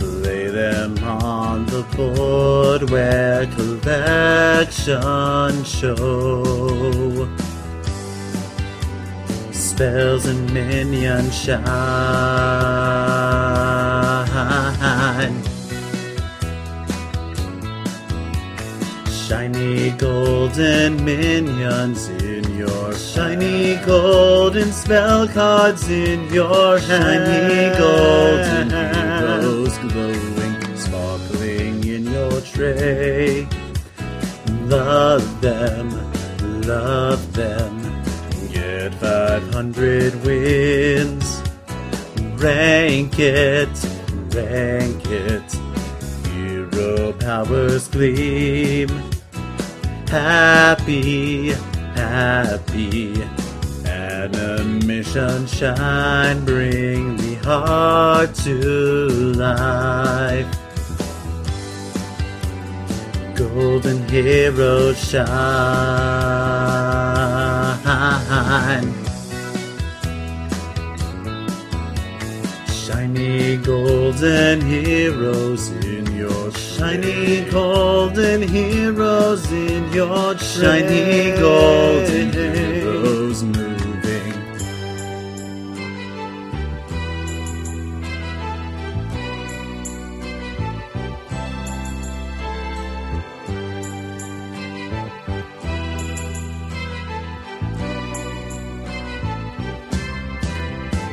Lay 0.00 0.48
them 0.48 0.98
on 1.04 1.66
the 1.66 1.82
board 1.96 2.90
where 2.90 3.46
collection 3.46 4.84
show. 5.64 7.28
spells 9.76 10.24
and 10.24 10.52
minion 10.54 11.30
shine. 11.30 11.62
Shiny 19.26 19.90
golden 19.90 21.04
minions 21.04 22.06
in 22.22 22.56
your 22.56 22.94
shiny 22.94 23.74
golden 23.84 24.70
spell 24.70 25.26
cards 25.26 25.88
in 25.90 26.32
your 26.32 26.78
shiny 26.78 27.76
golden 27.76 28.70
heroes 28.70 29.76
glowing, 29.78 30.76
sparkling 30.76 31.84
in 31.84 32.04
your 32.04 32.40
tray. 32.40 33.48
Love 34.68 35.40
them, 35.40 35.90
love 36.62 37.32
them. 37.32 37.82
Get 38.52 38.94
500 38.94 40.24
wins. 40.24 41.42
Rank 42.40 43.18
it, 43.18 43.76
rank 44.32 45.04
it. 45.06 45.52
Hero 46.30 47.12
powers 47.14 47.88
gleam. 47.88 49.15
Happy, 50.16 51.50
happy. 51.94 53.22
Animation 53.84 55.46
shine. 55.46 56.42
Bring 56.42 57.18
the 57.18 57.34
heart 57.44 58.34
to 58.36 58.54
life. 59.36 60.46
Golden 63.36 64.08
heroes 64.08 64.96
shine. 64.96 65.26
Shiny 72.72 73.58
golden 73.58 74.62
heroes 74.62 75.68
in 75.84 76.06
your 76.16 76.50
shiny 76.76 77.48
golden 77.50 78.42
heroes 78.42 79.50
in 79.50 79.90
your 79.92 80.36
shiny 80.36 81.32
golden 81.38 82.32
heroes 82.32 83.42
moving. 83.42 84.34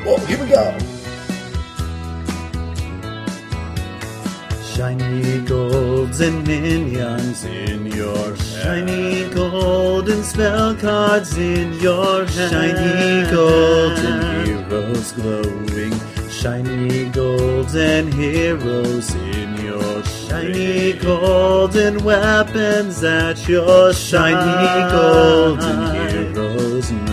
Oh, 0.05 0.25
here 0.27 0.43
we 0.43 0.49
go. 0.49 0.92
Shiny 4.83 5.39
golds 5.45 6.19
and 6.19 6.45
minions 6.45 7.45
in 7.45 7.85
your 7.85 8.35
shiny 8.35 9.29
golden 9.29 10.21
spell 10.23 10.75
cards 10.75 11.37
in 11.37 11.71
your 11.79 12.27
shiny 12.27 13.31
golden 13.31 14.45
heroes 14.45 15.13
glowing. 15.13 15.93
Shiny 16.29 17.05
golden 17.11 18.11
heroes 18.11 19.15
in 19.15 19.55
your 19.55 20.03
shiny 20.03 20.91
golden 20.91 22.03
weapons 22.03 23.01
at 23.05 23.47
your 23.47 23.93
shiny 23.93 24.91
golden 24.91 26.09
heroes. 26.09 27.12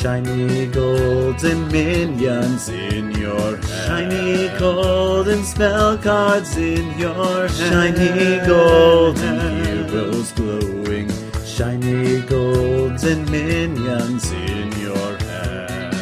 Shiny 0.00 0.66
golden 0.68 1.68
minions 1.68 2.70
in 2.70 3.10
your 3.10 3.56
hand. 3.58 3.64
Shiny 3.86 4.48
golden 4.58 5.44
spell 5.44 5.98
cards 5.98 6.56
in 6.56 6.98
your 6.98 7.48
hand. 7.48 7.96
Shiny 7.98 8.40
golden 8.46 9.62
heroes 9.62 10.32
glowing. 10.32 11.10
Shiny 11.44 12.22
golden 12.22 13.30
minions 13.30 14.32
in 14.32 14.72
your 14.80 15.18
hand. 15.18 15.94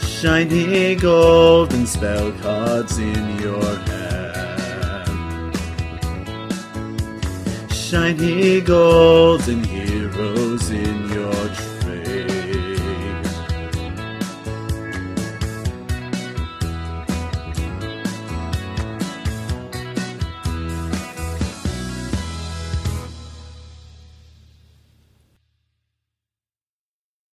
Shiny 0.00 0.94
golden 0.94 1.86
spell 1.86 2.32
cards 2.40 2.96
in 2.96 3.38
your 3.38 3.76
hand. 3.84 3.96
Shiny 7.70 8.62
golden 8.62 9.62
your 10.16 11.05